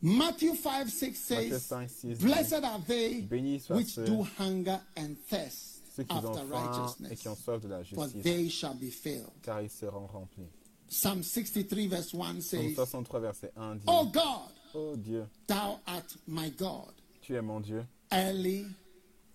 Matthew 0.00 0.54
5 0.54 0.88
6 0.88 1.30
Matthieu 1.30 1.48
says, 1.50 1.58
5, 1.62 1.90
6 1.90 2.18
dit, 2.18 2.24
Blessed 2.24 2.62
are 2.64 2.80
they 2.86 3.22
which 3.70 3.96
do 3.96 4.24
hunger 4.38 4.78
and 4.96 5.16
thirst 5.28 5.75
ceux 5.96 6.04
qui 6.04 6.14
ont 6.14 6.34
faim 6.34 6.94
et 7.10 7.16
qui 7.16 7.28
ont 7.28 7.34
soif 7.36 7.60
de 7.62 7.68
la 7.68 7.82
justice, 7.82 8.64
car 9.42 9.62
ils 9.62 9.70
seront 9.70 10.06
remplis. 10.06 10.48
Psalm 10.88 11.22
63 11.22 11.88
verse 11.88 12.14
1 12.14 12.18
Psaume 12.18 12.40
says, 12.40 12.74
63, 12.74 13.20
verset 13.20 13.52
1 13.56 13.74
dit 13.76 13.84
Oh 13.88 14.04
God, 14.12 14.52
Oh 14.74 14.94
Dieu, 14.96 15.26
thou 15.48 15.80
art 15.86 16.16
my 16.28 16.50
God. 16.50 16.92
tu 17.22 17.34
es 17.34 17.42
mon 17.42 17.60
Dieu, 17.60 17.84
Early 18.12 18.66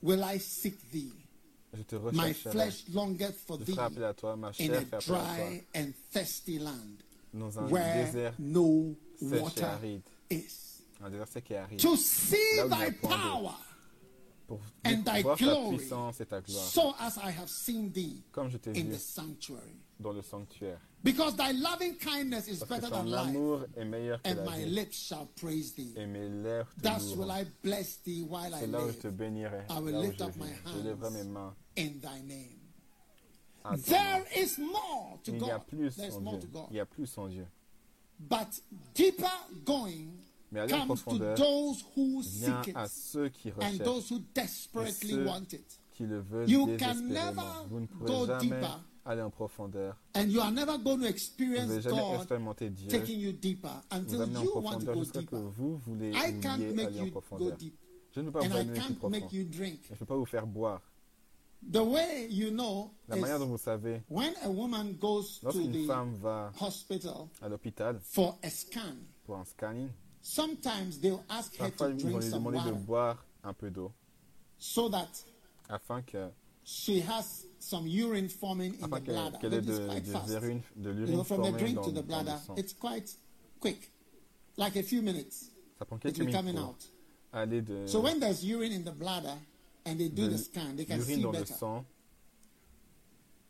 will 0.01 0.23
I 0.23 0.37
seek 0.39 0.77
thee. 0.91 1.11
je 1.73 1.83
te 1.83 1.95
My 1.95 2.29
rechercherai. 2.29 2.51
flesh 2.51 2.83
longeth 2.93 3.35
for 3.45 3.57
Je 3.59 3.65
thee 3.65 4.03
à 4.03 4.13
toi, 4.13 4.35
ma 4.37 4.47
in 4.47 4.51
chair 4.53 4.73
a 4.73 4.95
à 4.95 5.01
toi, 5.01 5.17
dry 5.17 5.63
and 5.75 5.91
thirsty 6.11 6.57
land 6.59 7.03
dans 7.33 7.57
un 7.59 7.67
where 7.69 8.05
désert 8.05 8.33
no 8.39 8.95
water 9.21 9.65
aride. 9.65 10.03
is. 10.29 10.83
Un 11.03 11.09
désert 11.09 11.27
sec 11.27 11.51
et 11.51 11.57
aride. 11.57 11.79
To 11.81 11.97
see 11.97 12.59
a 12.59 12.67
thy 12.69 12.91
power, 12.91 13.55
Pour 14.59 14.91
and 14.91 15.03
thy 15.05 15.21
voir 15.21 15.37
ta 15.37 15.45
glory, 15.45 15.77
puissance 15.77 16.21
et 16.21 16.25
ta 16.25 16.41
gloire, 16.41 16.65
so 16.65 16.93
as 16.99 17.17
I 17.17 17.31
have 17.31 17.49
seen 17.49 17.91
thee 17.91 18.21
comme 18.31 18.49
je 18.49 18.57
t'ai 18.57 18.71
in 18.71 18.83
vu 18.89 18.93
the 18.95 18.99
sanctuary. 18.99 19.75
dans 19.99 20.13
le 20.13 20.21
sanctuaire. 20.21 20.79
Because 21.03 21.35
thy 21.35 21.51
loving 21.51 21.95
kindness 21.95 22.47
is 22.47 22.59
Parce 22.59 22.69
better 22.81 22.87
que 22.87 22.89
ton 22.89 23.03
than 23.03 23.09
life, 23.11 23.27
amour 23.29 23.65
est 23.75 23.85
meilleur 23.85 24.21
que 24.21 24.29
and 24.29 24.35
la 24.37 24.45
my 24.51 24.57
vie, 24.63 24.69
lips 24.69 24.97
shall 25.07 25.27
praise 25.35 25.73
thee. 25.73 25.93
et 25.95 26.05
mes 26.05 26.27
lèvres 26.29 26.69
te 26.75 26.81
Thus 26.81 27.15
will. 27.15 27.31
I 27.31 27.45
bless 27.63 27.97
thee 28.03 28.21
while 28.23 28.53
I 28.53 28.59
C'est 28.61 28.67
là 28.67 28.83
où 28.83 28.87
je 28.89 28.93
te 28.97 29.07
live 29.07 29.15
bénirai, 29.17 29.65
I 29.69 29.79
will 29.79 29.93
là 29.93 29.99
où 29.99 30.03
lift 30.03 30.19
je 30.19 30.23
up 30.25 30.35
my 30.37 30.45
vis. 30.47 30.71
Je 30.75 30.79
lèverai 30.89 31.09
mes 31.11 31.23
mains 31.23 31.55
in 31.77 31.99
thy 32.01 32.21
name. 32.23 32.57
There 33.85 34.25
is 34.35 34.57
more 34.57 35.19
to 35.23 35.31
Il 35.33 35.39
y 35.39 35.49
a 35.51 35.57
God. 35.59 35.67
plus 35.67 35.95
There's 35.95 36.15
en 36.15 36.21
more 36.21 36.37
Dieu. 36.39 36.47
to 36.49 36.53
God. 36.53 36.67
Il 36.71 36.77
y 36.77 36.79
a 36.79 36.85
plus 36.85 37.17
en 37.17 37.27
Dieu. 37.27 37.45
But 38.19 38.59
deeper 38.95 39.31
going 39.65 40.17
Mais 40.51 40.59
aller 40.59 40.73
en 40.73 40.85
comes 40.85 40.97
to 40.97 41.03
profondeur 41.03 41.35
those 41.37 41.85
who 41.95 42.21
vient 42.21 42.63
seek 42.63 42.75
à 42.75 42.85
it 42.85 42.91
ceux 42.91 43.29
qui 43.29 43.49
and 43.49 43.53
recherchent, 43.55 43.77
those 43.83 44.11
who 44.11 44.19
desperately 44.35 45.09
ceux 45.11 45.25
want 45.25 45.53
it. 45.53 45.79
qui 45.93 46.05
le 46.05 46.19
veulent 46.19 46.49
You 46.49 46.65
can 46.65 46.93
désespérément. 46.95 47.09
never 47.09 47.67
Vous 47.69 47.79
ne 47.79 47.85
go 47.85 48.05
pourrez 48.05 48.25
jamais 48.27 48.41
deeper. 48.43 48.79
aller 49.05 49.21
en 49.21 49.29
profondeur. 49.29 49.95
And 50.15 50.25
you 50.29 50.41
are 50.41 50.51
never 50.51 50.77
going 50.77 50.97
to 50.97 51.03
Vous 51.03 51.05
experience 51.05 51.67
n'allez 51.69 51.81
jamais 51.81 52.01
God 52.01 52.15
expérimenter 52.17 52.69
Dieu 52.69 52.87
taking 52.89 53.19
you 53.19 53.31
deeper 53.31 53.69
vous 53.91 53.97
until 53.97 54.21
amener 54.21 54.37
en 54.39 54.43
you 54.43 54.51
want 54.55 54.61
to 54.61 54.61
profondeur 54.85 54.93
go 54.95 54.99
jusqu'à 55.03 55.19
ce 55.21 55.25
que 55.25 55.35
deeper. 55.35 55.51
vous 55.57 55.77
voulez 55.77 56.11
I 56.11 56.39
can't 56.41 56.57
vouliez 56.59 56.73
make 56.73 56.87
aller 56.87 57.01
en 57.01 57.09
profondeur. 57.09 57.57
Je 58.13 58.19
ne 58.19 58.25
peux 58.29 58.39
pas 58.39 58.47
vous 58.47 58.55
amener 58.57 58.79
plus 58.79 58.93
profond. 58.95 59.17
Je 59.29 59.93
ne 59.93 59.95
peux 59.97 60.05
pas 60.05 60.15
vous 60.17 60.25
faire 60.25 60.45
boire. 60.47 60.81
The 61.71 61.77
way 61.77 62.27
you 62.29 62.49
know 62.49 62.91
La 63.07 63.15
manière 63.17 63.37
dont 63.39 63.45
vous 63.45 63.57
savez, 63.57 64.01
when 64.09 64.33
a 64.43 64.49
woman 64.49 64.93
goes 64.99 65.39
to 65.39 65.45
lorsqu'une 65.45 65.85
femme 65.85 66.15
va 66.15 66.51
hospital 66.59 67.27
à 67.39 67.47
l'hôpital 67.47 67.99
for 68.01 68.37
a 68.43 68.49
scan, 68.49 68.95
pour 69.23 69.37
un 69.37 69.45
scanning, 69.45 69.87
sometimes 70.21 70.99
they'll 70.99 71.23
ask 71.29 71.53
her 71.57 71.69
parfois 71.69 71.87
to 71.89 71.93
ils 71.93 72.01
vont 72.03 72.09
drink 72.09 72.21
lui 72.23 72.29
some 72.29 72.43
demander 72.43 72.57
de 72.69 72.71
water 72.73 72.85
boire 72.85 73.25
un 73.43 73.53
peu 73.53 73.69
d'eau 73.69 73.91
so 74.57 74.89
that 74.89 75.07
afin 75.69 76.01
que 76.03 76.29
she 76.63 77.01
has 77.01 77.45
some 77.59 77.87
urine 77.87 78.29
forming 78.29 78.73
in 78.79 78.83
afin 78.85 78.99
the 78.99 79.03
qu'elle 79.05 79.13
bladder. 79.15 79.37
qu'elle 79.39 79.53
ait 79.53 79.57
It 79.57 79.65
is 79.69 79.79
de, 79.79 79.87
quite 79.87 80.03
des 80.03 80.11
fast. 80.11 80.29
urines- 80.29 80.61
de 80.75 80.89
You 80.89 80.95
l'urine 80.95 81.13
know, 81.15 81.23
from 81.23 81.41
the 81.41 81.45
formée 81.47 81.59
drink 81.59 81.75
dans, 81.75 81.81
to 81.83 81.89
the 81.89 81.93
dans 81.95 82.01
le 82.01 82.07
bladder, 82.07 82.37
sang. 82.45 82.55
it's 82.55 82.73
quite 82.73 83.15
quick, 83.59 83.91
like 84.57 84.75
a 84.75 84.83
few 84.83 85.01
minutes. 85.01 85.49
Ça 85.79 85.85
prend 85.85 85.97
It 85.97 86.01
quelques 86.03 86.17
will 86.19 86.25
minutes 86.27 86.37
coming 86.37 86.55
pour 86.55 86.69
out. 86.69 86.85
aller 87.33 87.61
de, 87.63 87.87
So 87.87 87.99
when 87.99 88.19
there's 88.19 88.43
urine 88.43 88.71
in 88.71 88.83
the 88.83 88.91
bladder 88.95 89.35
and 89.85 89.97
they 89.97 90.09
do 90.09 90.27
de 90.27 90.33
the 90.33 90.37
scan, 90.37 90.75
they 90.75 90.85
can 90.85 90.97
l'urine 90.97 91.15
see 91.17 91.21
dans 91.23 91.31
le 91.31 91.39
better. 91.39 91.53
sang. 91.55 91.85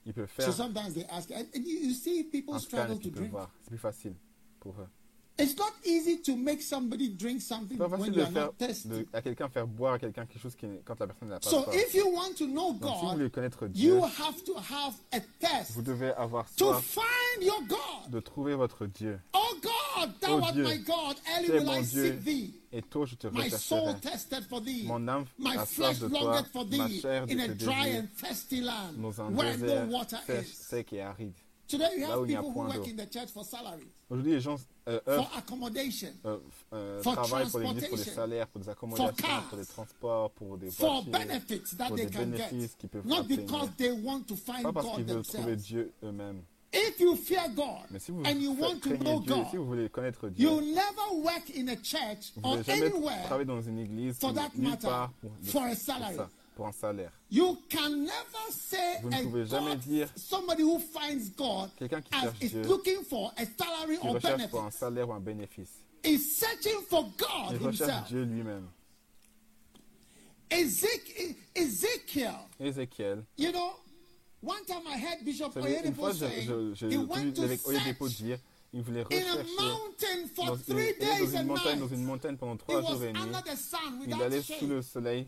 Ils 0.06 0.14
peuvent 0.14 0.30
So 0.30 0.44
faire 0.44 0.54
sometimes 0.54 0.94
they 0.96 1.06
ask, 1.10 1.30
and 1.32 1.46
and 1.54 1.64
you, 1.66 1.78
you 1.90 1.94
see 1.94 2.24
people 2.24 2.56
un 2.56 2.60
scan 2.60 2.86
struggle 2.86 2.98
to 2.98 3.10
peuvent 3.10 3.14
drink. 3.16 3.32
voir. 3.32 3.52
C'est 3.62 3.70
plus 3.70 3.78
facile 3.78 4.16
pour 4.60 4.74
eux. 4.80 4.88
It's 5.42 5.58
not 5.58 5.74
easy 5.86 6.18
to 6.22 6.36
make 6.36 6.62
somebody 6.62 7.10
drink 7.10 7.42
something 7.42 7.78
pas 7.78 7.88
when 7.90 8.00
facile 8.00 8.14
you 8.14 8.20
de 8.20 8.22
are 8.22 8.32
faire 8.32 8.46
not 8.46 8.54
thirsty. 8.58 8.88
de- 8.90 9.08
à 9.14 9.22
quelqu'un 9.22 9.50
faire 9.50 9.66
boire 9.68 9.94
à 9.94 10.00
quelqu'un 10.00 10.26
quelque 10.26 10.42
chose 10.42 10.56
qui, 10.56 10.68
quand 10.86 11.00
la 11.00 11.08
personne 11.08 11.30
n'a 11.30 11.40
pas 11.40 11.50
So 11.50 11.64
soif. 11.64 11.74
if 11.76 11.94
you 11.96 12.08
want 12.14 12.36
to 12.38 12.46
know 12.48 12.74
Donc 12.74 12.96
si 12.96 13.02
vous 13.06 13.12
voulez 13.12 13.24
God, 13.26 13.32
connaître 13.32 13.68
Dieu, 13.68 13.96
you 13.96 14.04
have 14.04 14.44
to 14.46 14.54
have 14.58 14.94
a 15.12 15.20
thirst 15.40 15.72
vous 15.74 15.82
devez 15.82 16.12
avoir 16.14 16.46
to 16.56 16.66
soif 16.74 16.82
find 16.84 17.44
your 17.44 17.62
God. 17.68 18.12
de 18.12 18.20
trouver 18.20 18.56
votre 18.56 18.86
Dieu. 18.86 19.20
Oh 19.34 19.56
God, 19.62 20.12
thou 20.22 20.40
Oh 20.40 20.44
art 20.44 20.54
Dieu, 20.54 20.64
my 20.64 20.78
God, 20.80 21.16
early 21.36 21.46
tu 21.48 21.52
es 21.52 21.60
will 21.60 21.66
mon 21.66 21.82
Dieu, 21.82 22.04
seek 22.12 22.24
thee. 22.24 22.54
et 22.72 22.82
tôt 22.84 23.06
je 23.06 23.16
te 23.16 23.28
My 23.28 23.50
soul 23.50 23.80
rechercherai. 23.80 24.02
tested 24.02 24.44
for 24.48 24.62
thee. 24.62 24.84
Mon 24.86 25.08
âme 25.08 25.26
My 25.40 25.56
a 25.58 25.66
flesh 25.66 25.98
soif 25.98 26.00
de 26.02 26.08
toi, 26.10 26.20
longeth 26.24 26.48
for 26.52 26.66
ma 26.66 26.88
thee 26.88 27.02
chair 27.02 27.26
de 27.26 27.34
in 27.34 27.40
a 27.40 27.48
te 27.48 27.54
dry 27.54 27.86
désire 27.90 28.00
and 28.00 28.08
thirsty 28.16 28.62
land 28.62 28.94
dans 29.02 29.20
un 29.22 29.34
where 29.34 29.58
désert 29.58 29.86
no 29.88 29.92
water 29.98 30.20
sèche, 30.28 30.46
is. 30.46 30.54
sec 30.54 30.94
et 30.94 31.02
aride. 31.02 31.34
Today 31.72 31.88
we 31.96 32.02
là 32.02 32.08
have 32.10 32.20
où 32.22 32.26
il 32.26 32.28
n'y 32.30 32.36
a 32.36 32.40
people 32.42 32.50
who 32.50 32.54
point 32.54 32.68
work 32.68 32.86
d'eau. 32.86 32.92
in 32.92 32.96
the 33.06 33.10
church 33.14 33.30
for 33.34 33.46
salary, 33.46 33.88
Aujourd'hui, 34.10 34.32
les 34.34 34.42
gens 34.42 34.58
euh, 34.90 35.00
for 35.06 35.12
œuvrent, 35.14 35.38
accommodation, 35.38 36.08
euh, 36.26 36.38
euh, 36.74 37.02
for 37.02 37.14
travaillent 37.16 37.50
pour 37.50 37.60
l'église, 37.62 37.88
pour 37.88 37.98
des 37.98 38.04
salaires, 38.04 38.48
pour 38.48 38.62
des 38.62 38.70
accommodations, 38.70 39.14
pour 39.50 39.58
des 39.58 39.66
transports, 39.66 40.32
pour 40.32 40.58
des 40.58 40.70
for 40.72 41.04
voitures, 41.04 41.12
benefits 41.28 41.76
that 41.78 41.88
pour 41.88 41.96
they 41.96 42.06
des 42.06 42.12
can 42.12 42.26
bénéfices 42.26 42.62
get, 42.72 42.78
qu'ils 42.78 42.90
peuvent 42.90 43.08
not 43.08 43.20
obtenir. 43.20 43.46
because 43.46 43.70
they 43.78 43.92
want 43.92 44.24
to 44.28 44.36
find 44.36 44.64
Pas 44.64 44.74
parce 44.74 44.86
God 44.86 44.96
qu'ils 44.96 45.06
veulent 45.06 45.24
trouver. 45.24 45.56
Dieu 45.56 45.94
eux-mêmes. 46.04 46.42
If 46.74 47.00
you 47.02 47.16
fear 47.18 47.50
God 47.54 47.84
Mais 47.90 48.00
si 48.00 48.12
vous 48.12 48.24
and 48.26 48.40
you 48.42 48.54
want 48.54 48.80
to 48.82 48.90
know 48.98 49.20
Dieu, 49.20 49.34
God, 49.36 49.46
si 49.52 49.58
vous 49.58 49.66
voulez 49.66 49.90
connaître 49.90 50.30
Dieu, 50.30 50.48
you'll 50.50 50.74
never 50.74 51.22
work 51.22 51.44
in 51.58 51.68
a 51.68 51.76
church 51.76 52.32
vous 52.38 52.50
or 52.50 52.64
jamais 52.64 52.86
anywhere 52.86 53.24
travailler 53.26 53.46
dans 53.46 53.62
une 53.62 53.80
église 53.80 54.18
for 54.18 54.34
that 54.34 54.50
matter, 54.56 54.88
part 54.88 55.12
pour, 55.20 55.32
for 55.44 55.64
a 55.64 55.76
salary. 55.76 56.16
ça, 56.16 56.30
pour 56.62 56.68
un 56.68 56.72
salaire. 56.72 57.12
You 57.32 57.58
can 57.70 57.90
never 57.90 58.52
say 58.52 59.00
Vous 59.02 59.10
ne 59.10 59.24
pouvez 59.24 59.46
jamais 59.48 59.76
dire 59.78 60.08
somebody 60.16 60.62
who 60.62 60.78
finds 60.78 61.32
God 61.36 61.72
Quelqu'un 61.76 62.02
qui 62.02 62.14
cherche 62.14 62.38
is 62.42 62.50
Dieu, 62.50 62.62
looking 62.64 63.04
for 63.04 63.34
a 63.36 63.46
salary 63.58 63.98
qui 63.98 64.08
or 64.08 64.14
recherche 64.14 64.48
pour 64.52 64.64
un 64.64 64.70
salaire 64.72 65.10
ou 65.10 65.14
un 65.14 65.20
bénéfice. 65.20 65.72
is 66.04 66.20
searching 66.20 66.82
for 66.88 67.04
God 67.18 67.54
Il 67.54 67.58
recherche 67.66 67.80
himself. 67.80 68.08
Dieu 68.10 68.24
lui-même. 68.26 68.68
Ezekiel, 70.52 71.36
Ezekiel, 71.56 72.36
Ézéchiel, 72.60 73.24
you 73.38 73.52
know, 73.52 73.72
one 74.44 74.64
time 74.68 74.82
I 74.86 74.98
heard 74.98 75.24
Bishop 75.24 75.54
savez, 75.54 75.80
une 75.86 75.96
fois, 75.96 76.12
je- 76.12 76.76
to 76.86 77.42
l'évêque 77.42 77.66
Oyedepo 77.66 78.08
search 78.08 78.22
dire 78.22 78.38
il 78.74 78.82
voulait 78.84 79.04
rechercher 79.04 79.26
dans, 79.26 79.38
une 81.42 81.48
montagne, 81.48 81.80
dans 81.80 81.88
une 81.88 82.04
montagne 82.04 82.38
pendant 82.38 82.58
trois 82.58 82.82
jours 82.82 83.04
et 83.04 83.14
sun 83.56 83.80
Il 84.06 84.14
allait 84.22 84.42
sous 84.42 84.68
le 84.68 84.82
soleil 84.82 85.28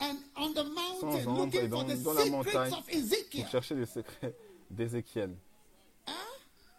And 0.00 0.16
on 0.36 0.54
the 0.54 0.64
mountain, 0.64 1.26
ombre 1.28 1.44
looking 1.44 1.60
et 1.64 1.68
for 1.68 1.84
dans- 1.84 1.84
the 1.84 2.02
dans 2.02 2.14
la 2.14 2.20
secrets 2.24 2.30
montagne 2.30 2.72
of 2.72 2.88
Ezekiel. 2.88 3.42
pour 3.42 3.50
chercher 3.50 3.74
les 3.74 3.86
secrets 3.86 4.34
d'Ézéchiel. 4.70 5.36
Huh? 6.06 6.12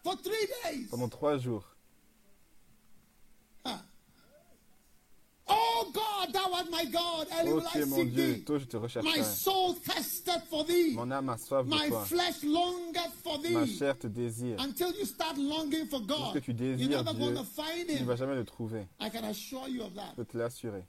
for 0.02 0.16
three 0.16 0.48
days. 0.64 0.88
pendant 0.90 1.08
trois 1.08 1.38
jours. 1.38 1.64
Oh 5.54 5.90
God, 5.92 6.32
thou 6.32 6.52
art 6.54 6.70
my 6.70 6.84
God. 6.86 7.26
Oh, 7.44 7.60
mon 7.86 8.04
Dieu, 8.04 8.34
thee. 8.36 8.44
toi 8.44 8.58
je 8.58 8.64
te 8.64 8.76
My 8.76 8.82
rechercherai. 8.84 9.24
soul 9.24 9.74
thirsteth 9.74 10.44
for 10.48 10.64
thee. 10.64 10.94
Mon 10.94 11.10
âme 11.10 11.28
a 11.30 11.36
soif 11.36 11.64
de 11.64 11.70
My 11.70 11.88
toi. 11.88 12.04
flesh 12.04 12.42
longeth 12.44 13.12
for 13.22 13.38
Ma 13.38 13.64
thee. 13.64 13.76
chair 13.78 13.98
te 13.98 14.06
désire. 14.06 14.56
Until 14.60 14.92
you 14.98 15.04
start 15.04 15.36
longing 15.36 15.86
for 15.88 16.00
God, 16.00 16.40
tu 16.42 16.52
you're 16.52 16.76
désires 16.76 16.88
never 16.88 17.12
Dieu, 17.12 17.18
going 17.20 17.34
to 17.36 17.44
find 17.44 17.86
tu 17.86 18.00
ne 18.00 18.04
vas 18.06 18.16
jamais 18.16 18.34
le 18.36 18.44
trouver. 18.44 18.86
I 19.00 19.10
can 19.10 19.24
assure 19.24 19.68
you 19.68 19.82
of 19.82 19.94
that. 19.94 20.10
Je 20.12 20.16
peux 20.16 20.24
te 20.24 20.38
l'assurer. 20.38 20.84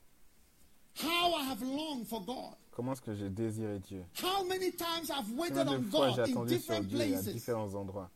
How 1.02 1.34
I 1.36 1.44
have 1.50 1.62
longed 1.62 2.08
for 2.08 2.22
God. 2.24 2.56
Comment 2.72 2.94
est-ce 2.94 3.02
que 3.02 3.14
j'ai 3.14 3.30
désiré 3.30 3.80
Dieu? 3.80 4.04
How 4.22 4.44
many 4.46 4.72
times 4.72 5.10
I've 5.10 5.32
waited 5.38 5.58
Combien 5.68 5.78
on 5.78 5.80
de 5.82 5.90
fois 5.90 6.10
j'ai 6.26 6.34
God 6.34 6.44
in 6.44 6.46
different 6.46 6.88
Dieu 6.88 7.00
à 7.02 7.06
places? 7.08 7.34
différents 7.34 7.76
endroits, 7.76 8.10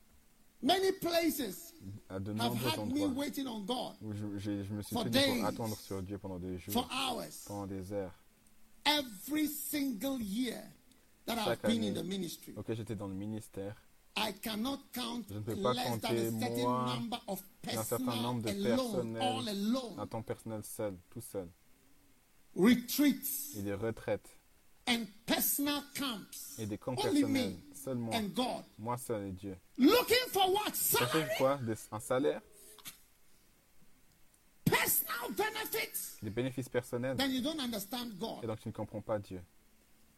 Many 0.61 0.91
places 0.93 1.73
à 2.09 2.19
de 2.19 2.31
have 2.31 2.37
nombreux 2.37 2.71
me 2.71 2.79
endroits, 3.03 3.07
waiting 3.09 3.47
on 3.47 3.59
God 3.61 3.93
où 4.01 4.11
je, 4.13 4.25
me 4.73 4.81
suis 4.81 4.93
For 4.95 5.03
tenu 5.03 5.11
days. 5.11 5.37
pour 5.39 5.45
attendre 5.45 5.77
sur 5.77 6.01
Dieu 6.01 6.17
pendant 6.17 6.39
des 6.39 6.57
jours, 6.57 6.73
for 6.73 6.87
hours. 6.91 7.45
pendant 7.47 7.67
des 7.67 7.93
heures. 7.93 8.13
Every 8.85 9.47
single 9.47 10.19
year 10.21 10.61
that 11.25 11.33
I've 11.37 11.45
Chaque 11.45 11.61
been 11.63 11.83
in 11.83 11.87
année. 11.89 12.01
the 12.01 12.05
ministry, 12.05 12.53
Ok, 12.57 12.73
j'étais 12.73 12.95
dans 12.95 13.07
le 13.07 13.13
ministère. 13.15 13.75
I 14.19 14.33
cannot 14.41 14.79
count 14.93 15.23
Je 15.29 15.35
ne 15.35 15.39
peux 15.41 15.55
pas 15.57 15.73
less 15.73 15.87
compter 15.89 16.31
certain 16.31 16.63
moins 16.63 16.95
number 16.95 17.19
of 17.27 17.43
d'un 17.63 17.83
certain 17.83 18.15
nombre 18.15 18.41
de 18.41 18.49
alone, 18.49 19.17
all 19.17 19.43
personnels, 19.43 19.43
un 19.43 19.47
alone, 19.47 20.07
temps 20.09 20.21
personnel 20.23 20.63
seul, 20.63 20.97
tout 21.11 21.21
seul, 21.21 21.47
retreats 22.57 23.55
et 23.57 23.61
des 23.61 23.73
retraites, 23.73 24.29
and 24.87 25.05
personal 25.25 25.81
camps. 25.95 26.59
et 26.59 26.65
des 26.65 26.77
camps 26.77 26.95
personnels, 26.95 27.25
me 27.27 27.75
seul 27.75 27.95
moi, 27.97 28.15
and 28.15 28.29
God. 28.35 28.63
moi 28.79 28.97
seul 28.97 29.27
et 29.27 29.31
Dieu. 29.31 29.55
Looking 29.77 30.27
for 30.31 30.51
what? 30.51 30.73
Quoi? 31.37 31.59
Un 31.91 31.99
salaire? 31.99 32.41
Personal 34.65 35.31
benefits. 35.31 36.17
Des 36.21 36.29
bénéfices 36.29 36.67
personnels 36.69 37.15
Then 37.17 37.31
you 37.31 37.41
don't 37.41 37.59
understand 37.59 38.11
Et 38.11 38.19
God. 38.19 38.45
donc 38.45 38.59
tu 38.59 38.67
ne 38.67 38.73
comprends 38.73 39.01
pas 39.01 39.17
Dieu. 39.19 39.41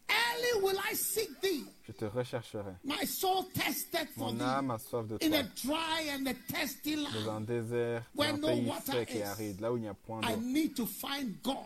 Early 0.09 0.63
will 0.63 0.79
I 0.91 0.95
seek 0.95 1.39
thee. 1.41 1.63
Je 1.87 1.91
te 1.91 2.05
rechercherai. 2.05 2.73
My 2.83 3.05
soul 3.05 3.45
tested 3.53 4.07
for 4.17 4.31
Mon 4.31 4.37
thee 4.37 4.43
âme 4.43 4.71
a 4.71 4.79
soif 4.79 5.05
de 5.07 5.17
in 5.21 5.33
a 5.33 5.43
toi. 5.43 5.75
dry 5.77 6.09
and 6.15 6.25
a 6.27 6.33
thirsty 6.33 6.95
Dans 6.95 7.25
land. 7.25 7.35
un 7.37 7.41
désert, 7.41 8.03
dans 8.15 8.23
un 8.23 8.37
no 8.37 8.47
pays 8.47 8.71
sec 8.85 9.15
et 9.15 9.23
aride, 9.23 9.59
là 9.61 9.71
où 9.71 9.77
il 9.77 9.81
n'y 9.81 9.87
a 9.87 9.93
point 9.93 10.21
I 10.23 10.33
d'eau. 10.35 10.41
need 10.41 10.75
to 10.75 10.87
find 10.87 11.35
God. 11.43 11.57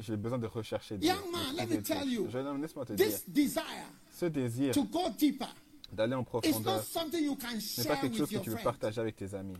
J'ai 0.00 0.16
besoin 0.16 0.38
de 0.38 0.46
rechercher 0.46 0.98
Dieu. 0.98 1.08
Young 1.08 1.30
man, 1.30 1.56
let 1.56 1.66
me 1.66 1.82
tell 1.82 2.08
you, 2.08 2.28
Jeune 2.30 2.46
homme, 2.46 2.62
laisse-moi 2.62 2.86
te 2.86 2.94
dire, 2.94 3.06
This 3.06 3.28
desire 3.28 3.64
ce 4.10 4.26
désir 4.26 4.74
to 4.74 4.84
go 4.84 5.08
deeper 5.18 5.48
d'aller 5.92 6.14
en 6.14 6.24
profondeur 6.24 6.82
n'est 6.82 7.84
pas 7.84 7.96
quelque 7.96 8.16
chose 8.16 8.30
que 8.30 8.38
tu 8.38 8.50
veux 8.50 8.62
partager 8.62 9.00
avec 9.00 9.16
tes 9.16 9.34
amis. 9.34 9.56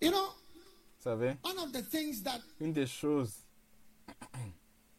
You 0.00 0.10
know, 0.10 0.18
Vous 0.98 1.02
savez, 1.04 1.36
one 1.44 1.58
of 1.58 1.72
the 1.72 1.82
things 1.88 2.22
that 2.22 2.40
une 2.60 2.72
des 2.72 2.86
choses 2.86 3.34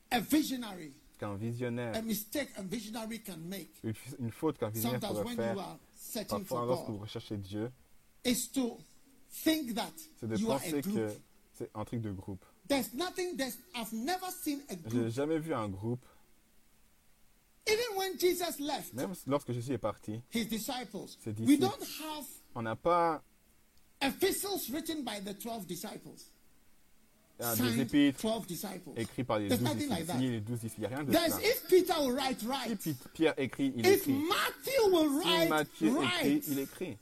qu'un 0.10 1.36
visionnaire, 1.36 2.04
mistake 2.04 2.50
a 2.58 2.62
visionary 2.62 3.22
can 3.22 3.38
make, 3.38 3.72
une, 3.84 4.32
faute 4.32 4.58
qu'un 4.58 4.70
visionnaire 4.70 5.02
sometimes 5.02 5.24
pourrait 5.24 5.36
when 5.36 5.56
you 5.56 5.62
faire, 5.96 6.28
parfois 6.28 6.66
lorsque 6.66 6.90
vous 6.90 6.98
recherchez 6.98 7.38
Dieu, 7.38 7.72
c'est 8.24 8.54
de 10.28 10.46
penser 10.46 10.82
que 10.82 11.10
c'est 11.54 11.70
un 11.76 11.86
truc 11.86 12.02
de 12.02 12.12
groupe. 12.12 12.46
There's 12.70 12.94
nothing. 12.94 13.36
There's 13.36 13.58
I've 13.76 13.92
never 13.92 14.28
seen 14.32 14.62
a 14.70 14.76
J'ai 14.90 15.10
jamais 15.12 15.40
vu 15.40 15.54
un 15.54 15.68
groupe, 15.70 16.06
Even 17.68 17.98
when 17.98 18.18
Jesus 18.18 18.60
left 18.60 18.94
même 18.94 19.14
lorsque 19.28 19.52
Jésus 19.52 19.74
est 19.74 19.78
parti, 19.78 20.22
his 20.32 20.46
disciples, 20.46 21.08
Ses 21.24 21.34
we 21.40 21.58
don't 21.60 21.72
have 22.00 22.26
on 22.56 22.62
n'a 22.64 22.76
pas 22.76 23.22
epistles 24.02 24.70
written 24.72 25.04
by 25.04 25.20
the 25.20 25.34
twelve 25.38 25.66
disciples. 25.68 26.16
euh, 27.42 27.56
des 27.56 27.80
épîtres 27.82 28.22
12 28.22 28.48
disciples. 28.48 28.92
écrits 28.98 29.24
par 29.24 29.40
les 29.40 29.48
There's 29.50 29.60
douze 29.62 29.70
nothing 29.70 29.90
disciples, 29.90 30.12
like 30.14 30.22
les 30.22 30.40
disciples. 30.42 30.74
Il 30.78 30.80
n'y 30.80 30.86
a 30.86 30.90
rien 30.90 31.04
de 31.04 31.12
There's 31.12 31.38
if 31.44 31.68
Peter 31.70 31.94
will 32.00 32.12
write, 32.16 32.40
Si 32.40 32.48
right. 32.48 32.80
Pi- 32.82 32.96
Pierre 33.14 33.34
écrit, 33.38 33.74
il 33.76 33.86
If 33.86 34.02
écrit. 34.02 34.14
Matthew 34.14 34.92
will 34.92 35.22
Si 35.22 35.28
write, 35.28 35.50
Matthieu 35.50 35.88
écrit, 35.88 35.98
write. 36.06 36.48
il 36.48 36.60
écrit. 36.60 36.98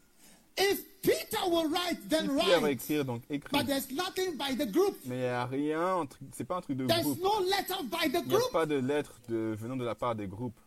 If 0.59 1.01
Peter 1.01 1.37
will 1.49 1.69
write, 1.69 1.97
Si 2.01 2.07
then 2.09 2.27
Pierre 2.35 2.59
va 2.59 2.67
write. 2.67 2.81
écrire, 2.81 3.05
donc 3.05 3.21
écrit. 3.29 3.55
But 3.57 3.67
there's 3.67 3.91
nothing 3.91 4.35
by 4.37 4.55
the 4.57 4.65
group. 4.71 4.97
Mais 5.05 5.17
il 5.17 5.19
n'y 5.19 5.25
a 5.25 5.45
rien, 5.45 6.07
c'est 6.33 6.43
pas 6.45 6.57
un 6.57 6.61
truc 6.61 6.77
de 6.77 6.87
There's 6.87 7.03
groupe. 7.03 7.19
no 7.21 7.39
letter 7.43 7.83
by 7.83 8.09
the 8.09 8.21
Il 8.23 8.27
n'y 8.27 8.35
a 8.35 8.37
group. 8.39 8.51
pas 8.51 8.65
de 8.65 8.75
lettre 8.75 9.19
de, 9.29 9.55
venant 9.57 9.75
de 9.77 9.85
la 9.85 9.93
part 9.95 10.15
des 10.15 10.27
groupes. 10.27 10.59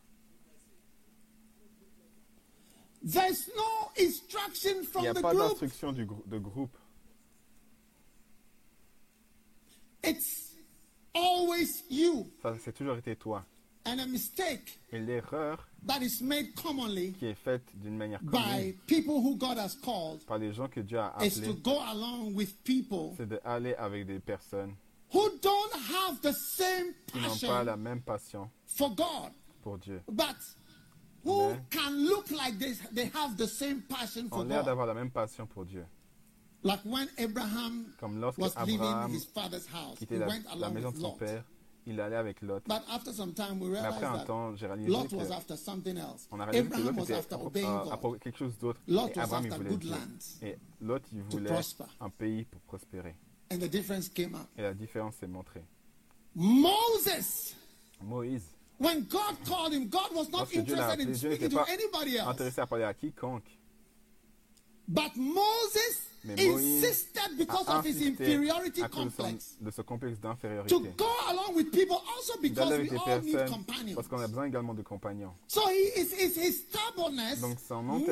There's 3.02 3.48
no 3.56 3.90
instruction 3.98 4.80
Il 4.82 4.86
from 4.86 5.02
n'y 5.02 5.08
a 5.08 5.14
the 5.14 5.22
pas 5.22 5.32
group. 5.34 5.48
d'instruction 5.48 5.92
de 5.92 6.38
groupe. 6.38 6.76
It's 10.04 10.52
always 11.14 11.82
you. 11.90 12.30
Ça, 12.42 12.54
c'est 12.62 12.72
toujours 12.72 12.96
été 12.96 13.16
toi. 13.16 13.44
And 13.92 13.98
a 14.00 14.06
mistake 14.06 14.78
Et 14.92 14.98
l'erreur 15.00 15.66
that 15.86 16.00
is 16.02 16.20
made 16.22 16.54
commonly 16.54 17.12
qui 17.12 17.26
est 17.26 17.34
faite 17.34 17.62
d'une 17.74 17.96
manière 17.96 18.20
by 18.22 18.30
commune 18.32 18.74
people 18.86 19.14
who 19.14 19.36
God 19.36 19.58
has 19.58 19.74
called 19.82 20.24
par 20.26 20.38
les 20.38 20.52
gens 20.52 20.68
que 20.68 20.80
Dieu 20.80 20.98
a 20.98 21.14
is 21.24 21.40
to 21.40 21.50
appelés, 21.50 21.62
go 21.62 21.78
along 21.80 22.34
with 22.34 22.54
people 22.62 23.14
c'est 23.16 23.28
d'aller 23.28 23.74
avec 23.74 24.06
des 24.06 24.20
personnes 24.20 24.74
who 25.12 25.28
don't 25.42 25.72
have 25.74 26.20
the 26.22 26.32
same 26.32 26.94
qui 27.06 27.18
n'ont 27.18 27.34
pas 27.48 27.64
la 27.64 27.72
passion 27.72 27.76
même 27.82 28.00
passion 28.02 28.50
for 28.66 28.90
God, 28.94 29.32
pour 29.62 29.78
Dieu. 29.78 30.00
but 30.08 30.36
who 31.24 31.50
Mais- 31.50 31.60
can 31.70 31.90
look 32.06 32.30
like 32.30 32.58
they, 32.58 32.72
they 32.92 33.10
have 33.14 33.36
the 33.36 33.46
same 33.48 33.82
passion 33.82 34.28
for 34.28 34.38
Ont 34.40 34.44
l'air 34.48 34.58
God? 34.60 34.66
d'avoir 34.66 34.86
la 34.86 34.94
même 34.94 35.10
passion 35.10 35.46
pour 35.46 35.64
Dieu. 35.64 35.84
Like 36.62 36.80
when 36.84 37.08
Abraham 37.18 37.86
Comme 37.98 38.20
lorsque 38.20 38.38
was 38.38 38.52
leaving 38.66 38.80
Abraham 38.82 39.10
his 39.12 39.24
father's 39.24 39.66
house, 39.66 39.98
he 39.98 40.06
quittait 40.06 40.18
la, 40.18 40.26
went 40.28 40.44
la 40.44 40.52
along 40.68 40.74
maison 40.74 40.90
de 40.90 40.94
with 40.96 41.02
son 41.02 41.08
Lot. 41.12 41.18
père, 41.18 41.44
il 41.90 42.00
allait 42.00 42.16
avec 42.16 42.40
Lot. 42.40 42.62
But 42.66 42.82
after 42.90 43.12
some 43.12 43.32
time, 43.32 43.60
we 43.60 43.70
Mais 43.70 43.78
après 43.78 44.06
un 44.06 44.18
temps, 44.20 44.54
j'ai 44.56 44.66
réalisé 44.66 44.90
Lot 44.90 45.12
was 45.12 45.26
que 45.26 45.32
after 45.32 45.56
something 45.56 45.96
else. 45.96 46.28
on 46.30 46.40
a 46.40 46.46
réalisé 46.46 46.70
que 46.70 46.80
Lot 46.80 46.92
était 47.02 48.12
de 48.12 48.18
quelque 48.18 48.38
chose 48.38 48.58
d'autre. 48.58 48.80
Lot 48.86 49.08
Et 49.14 49.20
Abraham, 49.20 49.46
il 49.46 49.52
voulait 49.52 49.76
Dieu. 49.76 49.94
Et 50.42 50.58
Lot, 50.80 51.02
il 51.12 51.22
voulait 51.22 51.50
un 52.00 52.10
pays 52.10 52.44
pour 52.44 52.60
prospérer. 52.62 53.16
And 53.52 53.58
the 53.58 53.68
difference 53.68 54.08
came 54.08 54.34
up. 54.34 54.46
Et 54.56 54.62
la 54.62 54.74
différence 54.74 55.16
s'est 55.16 55.26
montrée. 55.26 55.64
Moses, 56.34 57.56
Moïse, 58.02 58.44
when 58.78 59.02
God 59.02 59.36
called 59.44 59.72
him, 59.72 59.88
God 59.88 60.14
was 60.14 60.28
not 60.30 60.46
interested 60.54 61.00
in 61.00 61.14
speaking 61.14 61.50
to 61.50 61.60
anybody 61.68 62.16
else. 62.16 62.28
intéressé 62.28 62.60
à 62.60 62.66
parler 62.66 62.84
à 62.84 62.94
quiconque. 62.94 63.58
But 64.86 65.16
Moses 65.16 66.09
Mais 66.24 66.34
insisted 66.38 67.36
because 67.38 67.66
of 67.68 67.84
his 67.84 68.00
inferiority 68.02 68.82
complex 68.90 69.56
de 69.60 69.70
ce 69.70 69.82
complexe 69.82 70.18
to 70.20 70.28
d'infériorité. 70.28 70.92
go 70.96 71.06
along 71.28 71.54
with 71.54 71.70
people 71.72 71.96
also 72.16 72.38
because 72.42 72.70
we 72.78 72.90
all 72.98 73.20
need 73.22 73.46
companions. 73.48 73.94
parce 73.94 74.08
qu'on 74.08 74.20
a 74.20 74.26
besoin 74.28 74.44
également 74.46 74.74
de 74.74 74.82
compagnons. 74.82 75.32
So 75.48 75.60
he 75.68 75.98
is, 76.00 76.12
is 76.12 76.36
his 76.36 76.66
stubbornness 76.68 77.40
Donc 77.40 77.58
son 77.58 77.82
made 77.82 78.02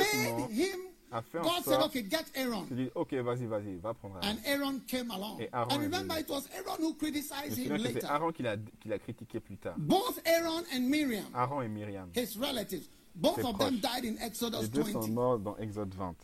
him. 0.51 0.81
a 1.11 1.23
fait 1.23 1.39
en 1.39 1.43
God 1.43 1.65
said, 1.65 1.81
"Okay, 1.83 2.03
get 2.09 2.25
Aaron," 2.35 2.65
qu'il 2.67 2.77
dit 2.77 2.91
Ok, 2.95 3.13
vas-y, 3.15 3.47
vas-y, 3.47 3.77
va 3.77 3.95
prendre 3.95 4.17
Aaron. 4.23 4.29
and 4.29 4.39
Aaron 4.47 4.81
came 4.87 5.11
along. 5.11 5.41
Et 5.41 5.49
Aaron 5.53 5.71
And 5.71 5.81
remember, 5.83 6.19
it 6.19 6.29
was 6.29 6.43
Aaron 6.55 6.77
who 6.83 6.95
criticized 6.95 7.57
him 7.59 7.69
que 7.69 7.79
c'est 7.79 7.95
later. 7.95 8.07
Aaron 8.11 8.33
qui 8.33 8.43
l'a 8.43 8.57
qui 8.81 8.89
l'a 8.89 8.99
critiqué 8.99 9.41
plus 9.41 9.57
tard. 9.59 9.75
Both 9.79 10.21
Aaron 10.27 10.65
and 10.75 10.81
Miriam, 10.81 11.25
Aaron 11.35 11.63
et 11.63 11.69
Myriam. 11.69 12.09
his 12.15 12.37
relatives, 12.39 12.89
both 13.15 13.39
of 13.39 13.59
them 13.59 13.79
proches. 13.79 13.81
died 13.81 14.05
in 14.05 14.17
Exodus 14.23 14.61
Les 14.63 14.69
deux 14.69 14.85
sont 14.85 15.01
20 15.01 15.09
morts 15.13 15.39
dans 15.39 15.57
Exode 15.57 15.95
20, 15.95 16.15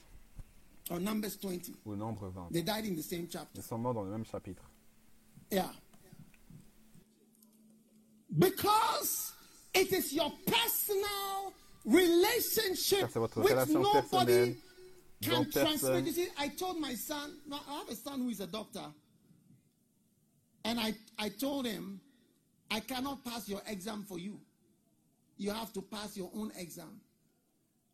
or 0.91 1.01
Numbers 1.01 1.37
20. 1.37 1.71
au 1.87 1.97
nombre 1.97 2.29
20. 2.29 2.53
They 2.53 2.63
died 2.63 2.85
in 2.85 2.95
the 2.95 3.03
same 3.03 3.27
chapter. 3.29 3.59
Ils 3.61 3.63
sont 3.63 3.79
morts 3.79 3.95
dans 3.95 4.05
le 4.05 4.11
même 4.11 4.25
chapitre. 4.25 4.63
Yeah. 5.51 5.71
Because 8.37 9.33
it 9.75 9.93
is 9.93 10.13
your 10.13 10.33
personal 10.47 11.53
relationship 11.85 13.01
Car 13.01 13.09
votre 13.21 13.41
which 13.43 13.53
relation 13.53 13.83
nobody 13.83 14.57
can 15.23 15.51
transmit. 15.51 16.07
You 16.07 16.13
see, 16.13 16.29
I 16.39 16.49
told 16.49 16.81
my 16.81 16.95
son, 16.95 17.37
I 17.53 17.79
have 17.79 17.89
a 17.89 17.95
son 17.95 18.21
who 18.21 18.29
is 18.31 18.41
a 18.41 18.47
doctor, 18.47 18.85
and 20.65 20.81
I, 20.81 20.95
I 21.19 21.29
told 21.29 21.67
him, 21.67 22.01
I 22.71 22.81
cannot 22.81 23.25
pass 23.25 23.49
your 23.49 23.63
exam 23.67 24.05
for 24.07 24.19
you. 24.19 24.41
You 25.37 25.51
have 25.51 25.73
to 25.75 25.83
pass 25.83 26.17
your 26.17 26.31
own 26.35 26.53
exam. 26.57 27.01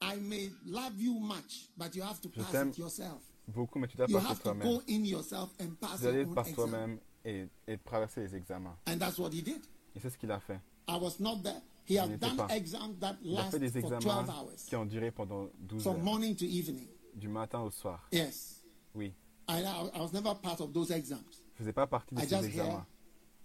I 0.02 0.16
may 0.16 0.50
love 0.66 0.98
you 0.98 1.18
much, 1.20 1.68
but 1.76 1.94
you 1.94 2.02
have 2.02 2.20
to 2.22 2.30
Je 2.34 2.40
pass 2.42 2.66
it 2.66 2.78
yourself. 2.78 3.20
beaucoup, 3.46 3.78
mais 3.78 3.86
tu 3.88 3.96
dois 3.96 4.06
passer 4.06 4.42
toi-même. 4.42 4.66
go 4.68 4.82
in 4.88 5.04
yourself 5.04 5.50
and 5.60 5.74
pass 5.80 5.96
Tu 5.96 6.02
dois 6.02 6.12
aller 6.12 6.26
par 6.26 6.46
toi-même 6.52 6.98
et, 7.24 7.46
et 7.68 7.76
traverser 7.78 8.20
les 8.22 8.34
examens. 8.34 8.76
And 8.86 8.96
that's 8.98 9.18
what 9.18 9.30
he 9.32 9.42
did. 9.42 9.60
Et 9.94 10.00
c'est 10.00 10.10
ce 10.10 10.16
qu'il 10.18 10.30
a 10.30 10.40
fait. 10.40 10.60
I 10.88 10.96
was 10.96 11.20
not 11.20 11.42
there. 11.42 11.60
He 11.86 11.94
Je 11.94 11.98
had 12.00 12.10
n'étais 12.10 12.26
done 12.28 12.36
pas. 12.36 12.56
exams 12.56 12.94
that 13.00 13.16
Il 13.22 13.36
a 13.36 13.44
fait 13.50 13.58
des 13.58 13.68
for 13.80 13.90
12 13.90 13.94
examens 13.94 14.28
hours, 14.28 14.56
qui 14.66 14.76
ont 14.76 14.86
duré 14.86 15.10
pendant 15.10 15.48
12 15.60 15.82
from 15.82 15.96
heures, 15.96 16.02
morning 16.04 16.34
to 16.36 16.44
evening. 16.44 16.86
du 17.14 17.28
matin 17.28 17.60
au 17.60 17.70
soir. 17.70 18.06
Yes. 18.12 18.62
Oui. 18.94 19.12
I, 19.48 19.62
was 19.98 20.12
never 20.12 20.34
part 20.40 20.60
of 20.60 20.72
those 20.72 20.90
exams. 20.92 21.24
Je 21.56 21.62
ne 21.62 21.64
faisais 21.64 21.72
pas 21.72 21.86
partie 21.86 22.14
de 22.14 22.20
I 22.20 22.24
ces 22.24 22.28
just 22.36 22.44
examens. 22.48 22.86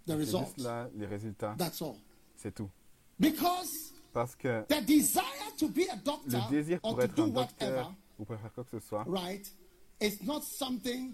the 0.06 0.10
C'est 0.12 0.14
results. 0.14 0.44
juste 0.54 0.58
là, 0.60 0.88
les 0.94 1.06
résultats, 1.06 1.54
That's 1.58 1.82
all. 1.82 1.96
c'est 2.36 2.54
tout. 2.54 2.70
Because 3.18 3.92
Parce 4.16 4.34
que 4.34 4.62
the 4.68 4.82
desire 4.86 5.52
to 5.58 5.68
be 5.68 5.80
a 5.92 5.96
doctor 5.96 6.38
le 6.38 6.50
désir 6.50 6.80
or 6.82 6.92
pour 6.92 6.98
to 7.00 7.04
être 7.04 7.14
do 7.14 7.22
un 7.24 7.28
whatever, 7.28 7.76
docteur 7.76 7.92
ou 8.18 8.24
pour 8.24 8.36
faire 8.38 8.52
quoi 8.54 8.64
que 8.64 8.70
ce 8.80 8.86
soit, 8.86 9.04
right, 9.06 9.52
It's 10.00 10.22
not 10.22 10.40
something 10.40 11.12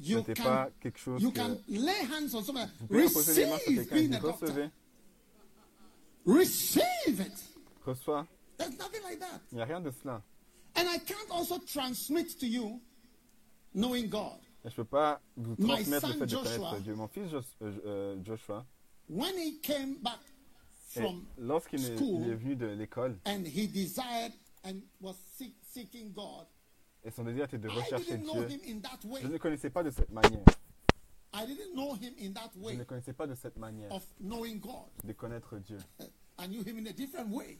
you 0.00 0.18
C'était 0.20 0.32
can, 0.34 0.42
pas 0.44 0.70
quelque 0.80 0.98
chose 0.98 1.20
you 1.20 1.30
que 1.30 1.36
can 1.38 1.58
lay 1.68 2.00
hands 2.10 2.34
on 2.34 2.42
someone. 2.42 2.70
vous 2.80 2.86
pouvez 2.86 3.04
imposer 3.04 3.34
les 3.44 3.50
mains 3.50 3.58
sur 3.58 3.66
Receive 3.66 3.88
quelqu'un 3.88 3.96
et 3.96 4.00
being 4.00 4.14
a 4.14 4.18
dire 4.20 4.22
doctor. 4.22 4.48
recevez, 4.48 4.70
Receive 6.26 7.20
it. 7.20 7.44
reçois. 7.86 8.26
There's 8.56 8.78
nothing 8.78 9.02
like 9.04 9.18
that. 9.20 9.40
Il 9.52 9.56
n'y 9.56 9.62
a 9.62 9.64
rien 9.66 9.80
de 9.80 9.90
cela. 9.90 10.22
And 10.76 10.84
I 10.88 10.98
can't 11.00 11.30
also 11.30 11.58
transmit 11.58 12.38
to 12.40 12.46
you 12.46 12.80
knowing 13.74 14.08
God. 14.08 14.38
Et 14.64 14.70
je 14.70 14.72
ne 14.72 14.76
peux 14.76 14.84
pas 14.84 15.20
vous 15.36 15.54
My 15.58 15.84
transmettre 15.84 16.06
le 16.08 16.12
son 16.12 16.18
fait 16.18 16.26
de 16.26 16.30
Joshua. 16.30 16.56
connaître 16.56 16.80
Dieu. 16.82 16.94
Mon 16.94 17.08
fils 17.08 17.30
Jos- 17.30 17.40
euh, 17.62 17.72
euh, 17.86 18.16
Joshua, 18.24 18.64
When 19.08 19.34
he 19.38 19.60
came 19.62 19.96
back 20.02 20.18
lorsqu'il 21.38 21.84
est, 21.84 21.94
venu 21.94 22.56
de 22.56 22.66
l'école, 22.66 23.18
et 27.04 27.10
son 27.10 27.24
désir 27.24 27.44
était 27.44 27.58
de 27.58 27.68
rechercher 27.68 28.18
Dieu, 28.18 28.48
je 29.20 29.26
ne 29.26 29.32
le 29.32 29.38
connaissais 29.38 29.70
pas 29.70 29.82
de 29.82 29.90
cette 29.90 30.10
manière. 30.10 30.44
I 31.34 31.46
didn't 31.46 31.74
know 31.74 31.94
him 31.94 32.14
in 32.18 32.32
that 32.32 32.50
Je 32.54 32.76
ne 32.76 32.84
connaissais 32.84 33.12
pas 33.12 33.26
de 33.26 33.34
cette 33.34 33.56
manière 33.58 33.92
of 33.92 34.04
knowing 34.18 34.58
God. 34.60 34.88
de 35.04 35.12
connaître 35.12 35.58
Dieu. 35.58 35.78
I 36.38 36.46
knew 36.48 36.62
him 36.62 36.78
in 36.78 36.86
a 36.86 36.92
different 36.92 37.30
way. 37.30 37.58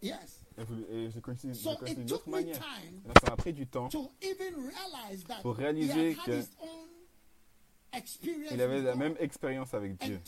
Yes. 0.00 0.44
Et, 0.56 0.64
vous- 0.64 0.84
et 0.88 1.10
je 1.10 1.20
je 1.20 1.52
So 1.54 1.76
d'une 1.84 2.12
autre 2.12 2.28
manière. 2.30 2.58
time 2.58 3.00
Donc 3.04 3.18
ça 3.22 3.30
m'a 3.30 3.36
pris 3.36 3.52
du 3.52 3.66
temps. 3.66 3.88
to 3.88 4.12
even 4.22 4.54
realize 4.54 5.24
that 5.24 5.42
Pour 5.42 5.56
réaliser 5.56 6.16
que 6.24 6.40
his 6.40 6.48
own 6.60 6.68
experience 6.68 6.87
Il 8.50 8.60
avait 8.60 8.82
la 8.82 8.94
même 8.94 9.16
expérience 9.18 9.74
avec 9.74 9.96
Dieu. 9.98 10.20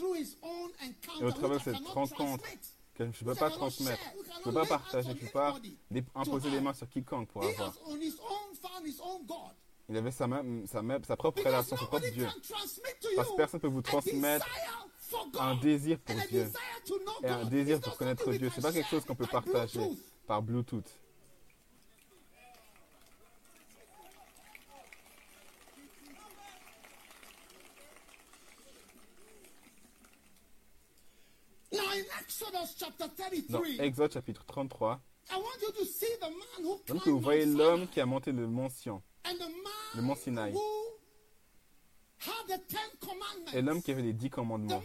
Et 1.21 1.25
au 1.25 1.31
travers 1.33 1.59
de 1.59 1.63
cette 1.63 1.87
rencontre 1.87 2.45
que 2.95 3.05
je 3.13 3.25
ne 3.25 3.31
peux 3.31 3.35
pas 3.35 3.51
transmettre, 3.51 4.03
je 4.35 4.39
ne 4.39 4.45
peux 4.45 4.53
pas 4.53 4.67
partager, 4.67 5.09
je 5.09 5.15
ne 5.15 5.21
peux 5.21 5.33
pas 5.33 5.57
imposer 6.15 6.51
les 6.51 6.61
mains 6.61 6.75
sur 6.75 6.89
quiconque 6.89 7.29
pour 7.29 7.45
avoir. 7.45 7.75
Il 9.89 9.97
avait 9.97 10.13
sa, 10.13 10.29
même, 10.29 10.67
sa, 10.69 10.83
même, 10.83 11.03
sa 11.05 11.17
propre 11.17 11.43
relation, 11.43 11.77
son 11.77 11.87
propre 11.87 12.09
Dieu. 12.11 12.29
Parce 13.17 13.31
que 13.31 13.37
personne 13.37 13.59
ne 13.59 13.63
peut 13.63 13.69
vous 13.69 13.83
transmettre 13.83 14.47
un 15.39 15.57
désir 15.57 15.99
pour 15.99 16.15
Dieu 16.29 16.49
et 17.23 17.29
un 17.29 17.45
désir 17.45 17.81
pour 17.81 17.97
connaître 17.97 18.31
Dieu. 18.33 18.49
can 18.49 18.55
C'est 18.55 18.63
pas 18.63 18.73
quelque 18.73 18.89
chose 18.89 19.05
qu'on 19.05 19.17
peut 19.17 19.27
partager 19.27 19.81
par 20.27 20.43
Bluetooth. 20.43 20.87
Now 31.73 31.79
in 31.79 31.99
Exodus 31.99 32.09
chapter 32.09 32.20
Dans 32.53 32.67
33, 32.99 33.85
Exode 33.85 34.13
chapitre 34.13 34.45
33, 34.47 35.01
I 35.31 35.35
want 35.35 35.43
you 35.63 35.73
to 35.73 35.85
see 35.85 36.07
the 36.21 36.29
man 36.31 36.65
who 36.65 36.81
donc 36.87 37.03
climbed 37.03 37.03
vous 37.07 37.21
voyez 37.21 37.45
l'homme 37.45 37.89
qui 37.89 38.01
a 38.01 38.07
monté 38.07 38.31
le 38.33 38.47
mont 38.47 38.69
Sion 38.69 39.03
le 39.97 40.03
mont 40.03 40.15
Sinaï. 40.15 40.55
et 43.53 43.63
l'homme 43.63 43.83
qui 43.83 43.91
avait 43.91 44.03
les 44.03 44.13
dix 44.13 44.31
commandements. 44.31 44.83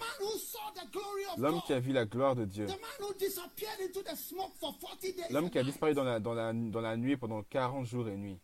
L'homme 1.37 1.61
qui 1.65 1.73
a 1.73 1.79
vu 1.79 1.91
la 1.91 2.05
gloire 2.05 2.35
de 2.35 2.45
Dieu. 2.45 2.65
The 2.65 2.69
man 2.69 2.79
who 2.99 3.13
disappeared 3.13 3.79
into 3.81 4.01
the 4.01 4.15
smoke 4.15 4.53
for 4.59 4.73
40 4.79 5.13
days. 5.13 5.25
L'homme 5.29 5.49
qui 5.49 5.59
a 5.59 5.63
disparu 5.63 5.93
dans 5.93 6.03
la, 6.03 6.19
dans, 6.19 6.33
la, 6.33 6.53
dans 6.53 6.81
la 6.81 6.97
nuit 6.97 7.17
pendant 7.17 7.43
40 7.43 7.85
jours 7.85 8.07
et 8.07 8.15
nuits. 8.15 8.39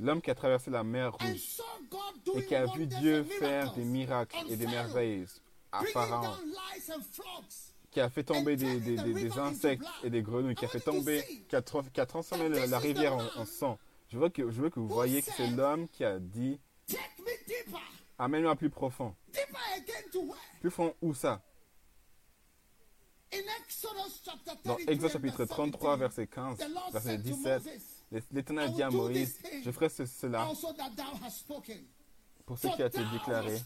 L'homme 0.00 0.20
qui 0.20 0.30
a 0.30 0.34
traversé 0.34 0.70
la 0.70 0.82
mer 0.82 1.12
rouge 1.12 1.60
et 2.34 2.46
qui 2.46 2.54
a 2.54 2.66
vu 2.66 2.86
Dieu 2.86 3.22
faire 3.24 3.72
des 3.74 3.84
miracles 3.84 4.36
et 4.48 4.56
des 4.56 4.66
merveilles 4.66 5.26
à 5.72 5.82
Pharaon, 5.92 6.36
qui 7.90 8.00
a 8.00 8.08
fait 8.10 8.22
tomber 8.24 8.56
des, 8.56 8.80
des- 8.80 8.96
des- 8.96 9.14
des 9.14 9.38
insectes 9.38 9.84
et 10.04 10.10
des 10.10 10.22
grenouilles, 10.22 10.54
qui 10.54 10.64
a 10.64 10.68
fait 10.68 10.80
tomber, 10.80 11.22
qui 11.48 11.56
a, 11.56 11.62
qui 11.62 12.00
a 12.00 12.06
transformé 12.06 12.48
la 12.48 12.78
rivière 12.78 13.14
en, 13.14 13.40
en 13.40 13.44
sang. 13.44 13.78
Je 14.08 14.18
veux, 14.18 14.28
que, 14.28 14.50
je 14.50 14.60
veux 14.62 14.70
que 14.70 14.80
vous 14.80 14.88
voyez 14.88 15.22
que 15.22 15.30
c'est 15.36 15.48
l'homme 15.48 15.88
qui 15.88 16.04
a 16.04 16.18
dit. 16.18 16.58
Amène-moi 18.18 18.54
plus 18.56 18.70
profond. 18.70 19.14
Plus 20.60 20.70
profond 20.70 20.94
où 21.00 21.14
ça? 21.14 21.40
In 23.32 23.38
Exodus 23.38 24.20
chapter 24.24 24.50
33, 24.64 24.64
Dans 24.64 24.92
Exode 24.92 25.12
chapitre 25.12 25.44
33, 25.44 25.96
17, 25.96 25.98
verset 26.00 26.26
15, 26.26 26.58
the 26.58 26.68
Lord 26.74 26.90
verset 26.92 27.08
said 27.10 27.22
to 27.22 27.28
17, 27.30 27.64
Moses, 27.64 28.22
l'Éternel 28.32 28.72
dit 28.72 28.82
à 28.82 28.90
Moïse 28.90 29.38
Je 29.64 29.70
ferai 29.70 29.88
ce- 29.88 30.04
cela 30.04 30.48
pour 32.50 32.58
ce 32.58 32.66
qui 32.66 32.82
a 32.82 32.86
été 32.86 32.98
déclaré, 33.12 33.62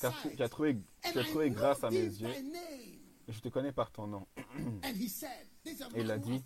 car 0.00 0.14
tu, 0.34 0.42
as 0.42 0.48
trouvé, 0.48 0.78
tu 1.12 1.18
as 1.18 1.24
trouvé 1.24 1.50
grâce 1.50 1.84
à 1.84 1.90
mes 1.90 1.98
yeux, 2.06 2.34
je 3.28 3.38
te 3.38 3.50
connais 3.50 3.70
par 3.70 3.90
ton 3.90 4.06
nom. 4.06 4.26
Et 5.94 6.00
il 6.00 6.10
a 6.10 6.16
dit, 6.16 6.42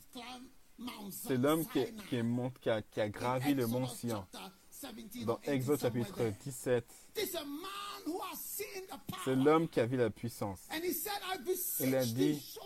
C'est 1.12 1.36
l'homme 1.36 1.64
qui, 1.66 1.84
qui, 2.10 2.20
qui 2.60 2.68
a, 2.68 2.82
qui 2.82 3.00
a 3.00 3.08
gravi 3.08 3.54
le 3.54 3.68
mont 3.68 3.86
Sion. 3.86 4.26
chapter 4.32 5.02
17 5.12 5.24
Dans 5.24 5.34
or 5.34 5.40
18, 5.44 5.52
Exode 5.52 5.80
chapitre 5.80 6.16
there. 6.16 6.34
17, 6.42 6.84
This 7.14 7.30
is 7.30 7.36
a 7.36 7.44
man 7.44 8.02
who 8.06 8.20
has 8.20 8.36
seen 8.40 8.82
the 8.86 8.98
power. 9.06 9.20
c'est 9.24 9.36
l'homme 9.36 9.68
qui 9.68 9.78
a 9.78 9.86
vu 9.86 9.96
la 9.96 10.10
puissance. 10.10 10.66
Il 11.78 11.94
a 11.94 12.04
dit. 12.04 12.58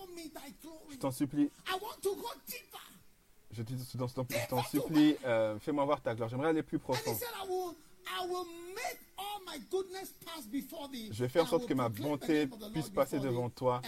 Je 0.91 0.97
t'en 0.97 1.11
supplie, 1.11 1.51
je 3.51 3.63
te- 3.63 3.73
je 3.75 4.49
t'en 4.49 4.63
supplie, 4.65 5.17
euh, 5.27 5.59
fais-moi 5.59 5.85
voir 5.85 6.01
ta 6.01 6.15
gloire. 6.15 6.31
J'aimerais 6.31 6.49
aller 6.49 6.63
plus 6.63 6.79
profond. 6.79 7.15
Said, 8.05 8.15
I 8.21 8.27
will, 8.27 8.31
I 8.31 8.43
will 8.43 8.45
make 8.75 8.99
all 9.19 9.41
my 9.47 9.59
goodness 9.71 10.13
pass 10.25 10.47
before 10.47 10.89
thee. 10.89 11.09
Je 11.13 11.25
vais 11.25 11.29
faire 11.29 11.45
en 11.45 11.47
sorte 11.49 11.67
que 11.67 11.75
ma 11.75 11.89
bonté 11.89 12.47
puisse 12.73 12.91
passer 12.91 13.19
devant 13.19 13.51
toi. 13.51 13.81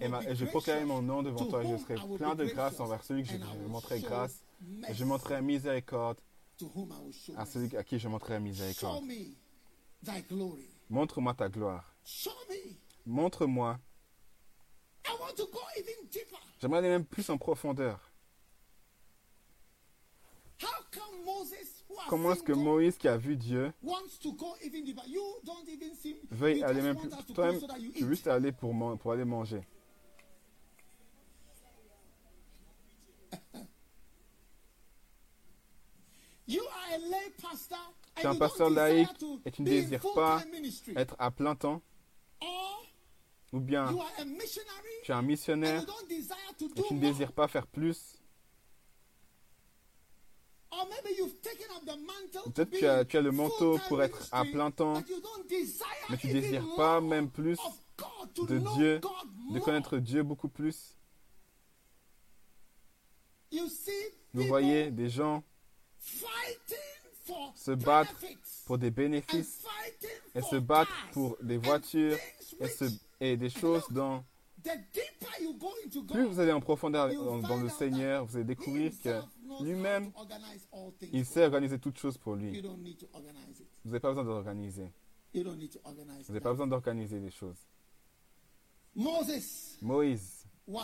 Et, 0.00 0.08
ma- 0.08 0.22
be 0.22 0.28
et 0.28 0.34
je 0.34 0.44
proclamerai 0.46 0.84
mon 0.84 1.02
nom 1.02 1.22
devant 1.22 1.44
to 1.44 1.50
toi 1.50 1.64
et 1.64 1.68
je 1.68 1.76
serai 1.76 2.16
plein 2.16 2.34
de 2.34 2.44
grâce 2.46 2.80
envers 2.80 3.02
celui 3.04 3.22
que 3.24 3.30
je, 3.30 3.36
montrerai 3.68 4.00
grâce. 4.00 4.42
Et 4.88 4.94
je 4.94 5.04
montrerai 5.04 5.42
miséricorde 5.42 6.18
à 7.36 7.46
celui 7.46 7.76
à 7.76 7.82
qui 7.84 7.98
je 7.98 8.08
montrerai 8.08 8.40
miséricorde. 8.40 9.04
me 9.04 9.34
thy 10.04 10.22
glory. 10.22 10.66
Montre-moi 10.90 11.34
ta 11.34 11.48
gloire. 11.48 11.84
Show 12.04 12.30
me. 12.50 12.74
Montre-moi. 13.06 13.78
I 15.06 15.10
want 15.20 15.34
to 15.36 15.46
go 15.46 15.58
even 15.76 16.08
deeper. 16.10 16.38
J'aimerais 16.60 16.78
aller 16.78 16.88
même 16.88 17.04
plus 17.04 17.28
en 17.30 17.38
profondeur. 17.38 17.98
Comment 22.08 22.32
est-ce 22.32 22.42
que 22.42 22.52
Moïse 22.52 22.96
qui 22.98 23.08
a 23.08 23.16
vu 23.16 23.36
Dieu 23.36 23.72
veuille 26.30 26.62
aller 26.62 26.82
même 26.82 26.96
plus 26.96 27.08
us 27.08 27.26
to 27.26 27.32
Toi-même, 27.34 27.60
tu 27.94 28.04
veux 28.04 28.10
juste 28.10 28.26
aller 28.26 28.52
pour, 28.52 28.74
man- 28.74 28.98
pour 28.98 29.12
aller 29.12 29.24
manger. 29.24 29.60
You 36.46 36.62
are 36.66 36.94
a 36.94 36.98
lay 36.98 37.30
pastor. 37.40 37.78
Tu 38.16 38.22
es 38.22 38.26
un 38.26 38.30
and 38.30 38.34
you 38.34 38.38
pasteur 38.38 38.70
laïque 38.70 39.08
et 39.46 39.50
tu 39.50 39.62
ne 39.62 39.66
désires 39.66 40.04
pas 40.14 40.42
être 40.96 41.16
à 41.18 41.30
plein 41.30 41.54
temps 41.54 41.80
ou 43.52 43.60
bien 43.60 43.90
you 43.90 44.00
are 44.00 44.10
a 44.18 44.24
missionary 44.24 44.88
tu 45.04 45.12
es 45.12 45.14
un 45.14 45.22
missionnaire 45.22 45.82
et 46.76 46.82
tu 46.82 46.94
ne 46.94 47.00
désires 47.00 47.32
pas 47.32 47.48
faire 47.48 47.66
plus. 47.66 48.18
Or 48.18 48.28
maybe 49.40 49.60
you've 49.72 49.80
taken 49.80 49.98
up 49.98 50.28
the 50.28 50.28
mantle 50.28 50.58
to 50.58 50.61
Peut-être 52.44 52.70
be 52.70 52.76
tu 52.78 53.16
as, 53.16 53.20
le 53.20 53.30
manteau 53.30 53.78
pour 53.88 54.02
être 54.02 54.28
à 54.32 54.44
plein 54.44 54.70
temps, 54.70 55.02
mais 56.10 56.16
tu 56.16 56.28
even 56.28 56.40
désires 56.40 56.74
pas 56.76 57.00
même 57.00 57.30
plus 57.30 57.58
de 58.46 58.58
Dieu, 58.76 59.00
de 59.52 59.58
connaître 59.60 59.98
Dieu 59.98 60.22
beaucoup 60.22 60.48
plus. 60.48 60.96
Vous 64.34 64.46
voyez 64.46 64.90
des 64.90 65.10
gens 65.10 65.42
se 67.54 67.70
battre 67.72 68.14
pour 68.66 68.78
des 68.78 68.90
bénéfices 68.90 69.62
et 70.34 70.40
se 70.42 70.56
battre 70.56 70.92
pour 71.12 71.36
des 71.42 71.58
voitures 71.58 72.16
et, 72.60 72.68
se- 72.68 72.84
et 73.20 73.36
des 73.36 73.50
choses 73.50 73.84
into 73.90 74.24
plus 76.14 76.24
vous 76.24 76.40
allez 76.40 76.52
en 76.52 76.60
profondeur 76.60 77.08
dans, 77.12 77.38
dans 77.38 77.56
le 77.60 77.68
Seigneur, 77.68 78.24
vous 78.24 78.36
allez 78.36 78.44
découvrir 78.44 78.92
que 79.02 79.20
lui-même, 79.60 80.12
il 81.12 81.24
sait 81.26 81.44
organiser 81.44 81.78
toutes 81.78 81.98
choses 81.98 82.16
pour 82.18 82.34
lui. 82.36 82.60
Vous 82.60 82.68
n'avez 83.84 84.00
pas 84.00 84.08
besoin 84.10 84.24
d'organiser. 84.24 84.90
Vous 85.34 85.42
n'avez 86.28 86.40
pas 86.40 86.50
besoin 86.50 86.66
d'organiser 86.66 87.18
les 87.20 87.30
choses. 87.30 87.58
Moses, 88.94 89.78
Moïse, 89.80 90.44
why? 90.66 90.82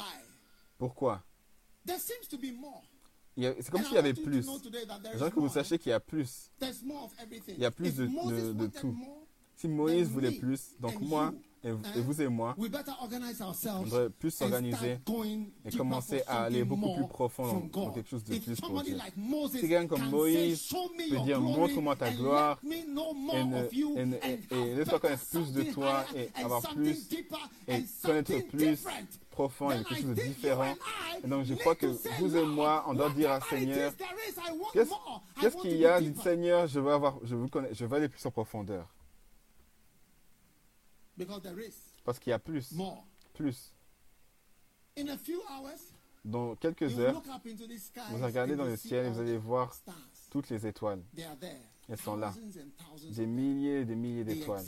pourquoi? 0.79 1.23
There 1.85 1.99
seems 1.99 2.27
to 2.31 2.39
be 2.39 2.53
more. 2.59 2.83
Il 3.37 3.45
y 3.45 3.47
a- 3.47 3.55
C'est 3.61 3.71
comme 3.71 3.85
s'il 3.85 3.95
y 3.95 3.99
avait 3.99 4.15
plus. 4.15 4.47
J'aimerais 5.13 5.31
que 5.31 5.41
vous 5.41 5.49
sachiez 5.49 5.79
qu'il 5.79 5.91
y 5.91 5.93
a 5.93 6.01
plus. 6.01 6.51
Il 7.49 7.59
y 7.59 7.65
a 7.65 7.71
plus 7.71 7.95
de- 7.97 8.07
tout. 8.81 8.97
Si 9.57 9.69
Moïse 9.69 10.09
voulait 10.09 10.33
plus, 10.33 10.75
donc 10.81 11.01
moi 11.01 11.33
Et, 11.65 11.73
vous- 11.73 11.81
eh, 11.95 11.99
et 11.99 12.03
vous 12.03 12.23
et 12.23 12.29
moi, 12.29 12.55
we 12.57 12.71
better 12.71 12.93
organize 13.03 13.41
on 13.43 13.49
ourselves 13.49 13.85
devrait 13.87 14.11
plus 14.11 14.29
and 14.29 14.31
s'organiser 14.47 14.99
et 15.65 15.77
commencer 15.77 16.23
à 16.29 16.45
aller 16.45 16.63
beaucoup 16.65 16.95
plus 16.95 17.09
profond 17.09 17.69
dans, 17.73 17.91
quelque 17.91 18.09
chose 18.09 18.23
de 18.23 18.39
plus 18.39 18.61
pour 18.61 18.83
Dieu. 18.83 18.97
Si 19.53 19.61
quelqu'un 19.61 19.87
comme 19.89 20.09
Moïse 20.09 20.69
peut 21.11 21.19
dire, 21.25 21.41
montre-moi 21.41 21.97
ta 21.97 22.11
and 22.11 22.15
gloire 22.15 22.61
et, 22.65 22.85
ne- 24.07 24.77
laisse-moi 24.77 25.01
connaître 25.01 25.27
plus 25.31 25.53
de 25.53 25.63
toi 25.73 26.05
et 26.15 26.31
and 26.41 26.45
avoir 26.45 26.63
plus 26.75 27.09
et 27.67 27.75
and 27.75 27.81
connaître 28.05 28.39
plus 28.49 28.85
profond 29.31 29.71
et 29.73 29.77
quelque 29.85 29.95
I 29.95 30.03
chose 30.03 30.11
de 30.11 30.15
think 30.15 30.27
you 30.27 30.35
différent. 30.35 30.63
and 30.71 30.77
I 31.17 31.25
Et 31.25 31.29
donc 31.29 31.45
je 31.45 31.55
crois 31.55 31.75
que 31.75 31.87
vous 32.21 32.37
et 32.37 32.45
moi, 32.45 32.85
on 32.89 32.95
doit 32.95 33.11
dire 33.11 33.33
à 33.33 33.41
Seigneur, 33.41 33.93
qu'est-ce 34.73 35.57
qu'il 35.57 35.77
y 35.77 35.87
a, 35.87 36.01
dit 36.01 36.11
deeper. 36.11 36.23
Seigneur, 36.23 36.67
je 36.67 36.81
veux 36.81 36.93
avoir, 36.93 37.19
je 37.25 37.35
veux 37.37 37.49
connaître, 37.49 37.75
je 37.75 37.85
veux 37.85 37.97
aller 37.97 38.09
plus 38.09 38.25
en 38.27 38.31
profondeur. 38.31 38.87
Because 41.19 41.43
there 41.43 41.59
is 41.59 41.75
Parce 42.05 42.19
qu'il 42.19 42.31
y 42.31 42.35
a 42.35 42.39
plus, 42.39 42.73
more. 42.73 43.05
plus. 43.35 43.73
In 44.97 45.09
a 45.09 45.19
few 45.19 45.41
hours, 45.51 45.93
Dans 46.25 46.55
quelques 46.57 46.99
heures, 46.99 47.23
vous 48.11 48.25
regardez 48.25 48.57
dans 48.57 48.65
le 48.65 48.77
ciel 48.77 49.07
et 49.07 49.11
vous 49.11 49.21
allez 49.21 49.37
voir 49.39 49.75
toutes 50.31 50.49
les 50.51 50.67
étoiles. 50.67 51.03
They 51.15 51.25
are 51.25 51.37
there. 51.39 51.61
Elles 51.89 51.99
sont 51.99 52.17
là. 52.17 52.35
Des 53.11 53.27
milliers 53.27 53.81
et 53.81 53.85
des 53.85 53.95
milliers 53.97 54.25
d'étoiles. 54.25 54.65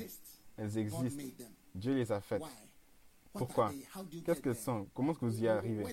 Elles 0.56 0.78
existent. 0.78 1.44
Dieu 1.74 1.94
les 1.94 2.10
a 2.12 2.20
faites. 2.20 2.43
Pourquoi? 3.32 3.72
Qu'est-ce 4.24 4.40
qu'elles 4.40 4.56
sont? 4.56 4.89
Comment 4.94 5.12
est-ce 5.12 5.20
que 5.20 5.24
vous 5.27 5.43
y 5.43 5.48
arrivez? 5.48 5.85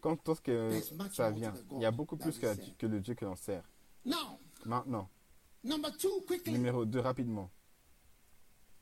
Quand 0.00 0.28
est-ce 0.28 0.40
que 0.40 0.80
ça 1.12 1.30
vient? 1.30 1.54
Il 1.72 1.80
y 1.80 1.84
a 1.86 1.90
beaucoup 1.90 2.16
plus 2.16 2.38
que, 2.38 2.54
que 2.76 2.86
le 2.86 3.00
Dieu 3.00 3.14
que 3.14 3.24
l'on 3.24 3.36
sert. 3.36 3.64
Maintenant, 4.64 5.08
number 5.64 5.96
two, 5.96 6.20
quickly. 6.26 6.52
numéro 6.52 6.84
2, 6.84 7.00
rapidement. 7.00 7.50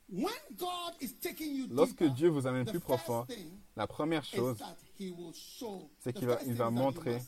Lorsque 1.69 2.03
Dieu 2.03 2.29
vous 2.29 2.45
amène 2.47 2.65
plus 2.65 2.79
profond, 2.79 3.25
la 3.75 3.87
première 3.87 4.23
chose, 4.25 4.57
that 4.57 4.75
He 4.99 5.11
will 5.11 5.33
show. 5.33 5.89
c'est 5.99 6.13
qu'il 6.13 6.27
va, 6.27 6.37
il 6.45 6.53
va 6.53 6.69
montrer. 6.69 7.21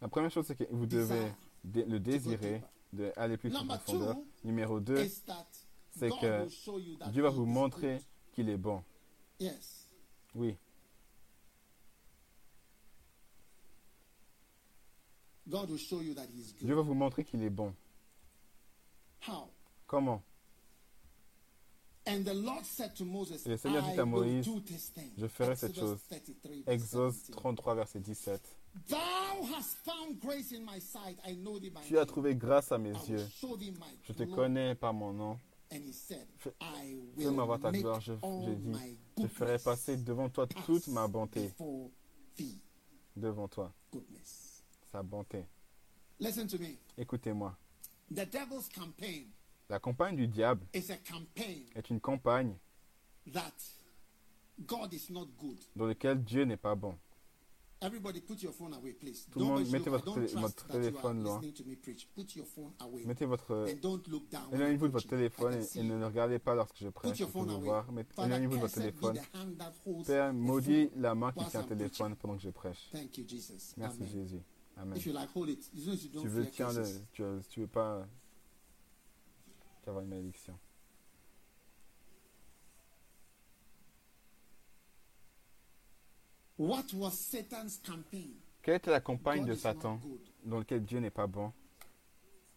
La 0.00 0.08
première 0.08 0.30
chose, 0.30 0.46
c'est 0.46 0.54
que 0.56 0.64
vous 0.70 0.86
devez 0.86 1.32
le 1.64 1.98
désirer, 1.98 2.62
d'aller 2.92 3.36
plus 3.36 3.54
en 3.54 3.60
Number 3.60 3.80
profondeur. 3.80 4.14
two 4.14 4.24
Numéro 4.44 4.80
2, 4.80 5.04
is 5.04 5.22
that 5.26 5.46
c'est 5.90 6.08
God 6.08 6.20
que 6.20 6.42
will 6.44 6.50
show 6.50 6.78
you 6.78 6.96
that 6.96 7.08
Dieu 7.10 7.22
va 7.22 7.30
he 7.30 7.34
vous 7.34 7.44
is 7.44 7.48
montrer 7.48 7.94
good. 7.96 8.04
qu'il 8.32 8.48
est 8.48 8.56
bon. 8.56 8.82
Yes. 9.40 9.88
Oui, 10.34 10.56
God 15.48 15.70
will 15.70 15.78
show 15.78 16.00
you 16.02 16.14
that 16.14 16.26
He 16.32 16.40
is 16.40 16.52
Dieu 16.60 16.68
good. 16.68 16.76
va 16.76 16.82
vous 16.82 16.94
montrer 16.94 17.24
qu'il 17.24 17.42
est 17.42 17.50
bon. 17.50 17.74
How? 19.26 19.48
Comment 19.86 20.22
And 20.22 20.22
the 20.22 20.22
Lord 20.22 20.22
said 20.22 21.86
to 21.86 21.97
Moses, 21.97 21.97
Et 23.46 23.48
le 23.50 23.56
Seigneur 23.56 23.82
dit 23.82 23.98
à 24.00 24.04
Moïse, 24.04 24.46
je 25.16 25.26
ferai 25.26 25.56
cette 25.56 25.74
chose. 25.78 25.98
33, 26.08 26.14
verse 26.14 26.66
Exode 26.68 27.12
17. 27.12 27.36
33, 27.36 27.74
verset 27.74 28.00
17. 28.00 28.40
Thou 28.88 28.96
hast 29.54 29.76
found 29.84 30.18
grace 30.20 30.52
in 30.52 30.60
my 30.64 30.80
sight. 30.80 31.18
I 31.26 31.34
know 31.36 31.58
thee 31.58 31.70
by 31.70 31.80
Tu 31.86 31.98
as 31.98 32.06
trouvé 32.06 32.34
grâce 32.36 32.70
à 32.72 32.78
mes 32.78 32.92
yeux. 33.08 33.26
Je 34.02 34.12
te 34.12 34.24
connais 34.24 34.74
par 34.74 34.94
mon 34.94 35.12
nom. 35.12 35.38
And 35.70 35.82
he 35.84 35.92
said, 35.92 36.26
Fais- 36.38 36.54
I 36.60 36.96
Fais-moi 37.18 37.44
voir 37.44 37.60
ta 37.60 37.70
gloire. 37.72 38.00
Je, 38.00 38.14
je 38.14 38.52
dis, 38.54 38.78
je 39.18 39.26
ferai 39.26 39.58
passer 39.58 39.96
devant 39.98 40.30
toi 40.30 40.46
toute 40.46 40.88
ma 40.88 41.06
bonté. 41.08 41.52
Devant 43.16 43.48
toi, 43.48 43.72
sa 44.90 45.02
bonté. 45.02 45.44
Écoutez-moi. 46.96 47.56
La 49.70 49.78
campagne 49.78 50.16
du 50.16 50.26
diable 50.28 50.66
is 50.74 50.90
a 50.90 50.96
campaign 50.96 51.64
est 51.74 51.90
une 51.90 52.00
campagne 52.00 52.56
that 53.32 53.52
God 54.60 54.92
is 54.92 55.10
not 55.10 55.26
good. 55.38 55.58
dans 55.76 55.86
laquelle 55.86 56.24
Dieu 56.24 56.44
n'est 56.44 56.56
pas 56.56 56.74
bon. 56.74 56.96
Tout 57.80 57.88
le 59.38 59.44
monde, 59.44 59.68
mettez 59.70 59.90
votre 59.90 60.66
téléphone 60.66 61.22
loin. 61.22 61.40
Mettez 63.04 63.24
votre, 63.24 63.68
éloignez-vous 64.52 64.88
de 64.88 64.92
votre 64.92 65.06
téléphone 65.06 65.62
et, 65.76 65.82
ne 65.84 65.96
le 65.96 66.06
regardez 66.06 66.40
pas 66.40 66.56
lorsque 66.56 66.78
je 66.78 66.88
prêche. 66.88 67.20
Éloignez-vous 67.20 68.56
de 68.56 68.60
votre 68.60 68.74
téléphone. 68.74 69.20
Père, 70.04 70.34
maudit 70.34 70.90
la 70.96 71.14
main 71.14 71.30
qui 71.32 71.44
tient 71.44 71.60
le 71.60 71.68
téléphone 71.68 72.16
pendant 72.16 72.36
que 72.36 72.42
je 72.42 72.50
prêche. 72.50 72.90
Merci. 73.76 74.06
Jésus. 74.06 74.42
Amen. 74.76 74.98
Don't 76.12 76.22
Tu 76.22 76.28
veux, 76.28 76.44
fear 76.44 76.52
tiens 76.52 76.72
le, 76.72 76.82
curses. 77.12 77.48
tu, 77.48 77.60
veux- 77.60 77.66
pas 77.66 78.06
avoir 79.88 80.04
une 80.04 80.10
malédiction. 80.10 80.58
What 86.58 86.92
was 86.92 87.12
Satan's 87.12 87.78
campaign? 87.78 88.34
Quelle 88.62 88.76
était 88.76 88.90
la 88.90 89.00
campagne 89.00 89.40
God 89.40 89.50
de 89.50 89.54
Satan 89.54 90.00
dans 90.44 90.58
laquelle 90.58 90.84
Dieu 90.84 90.98
n'est 90.98 91.10
pas 91.10 91.26
bon? 91.26 91.52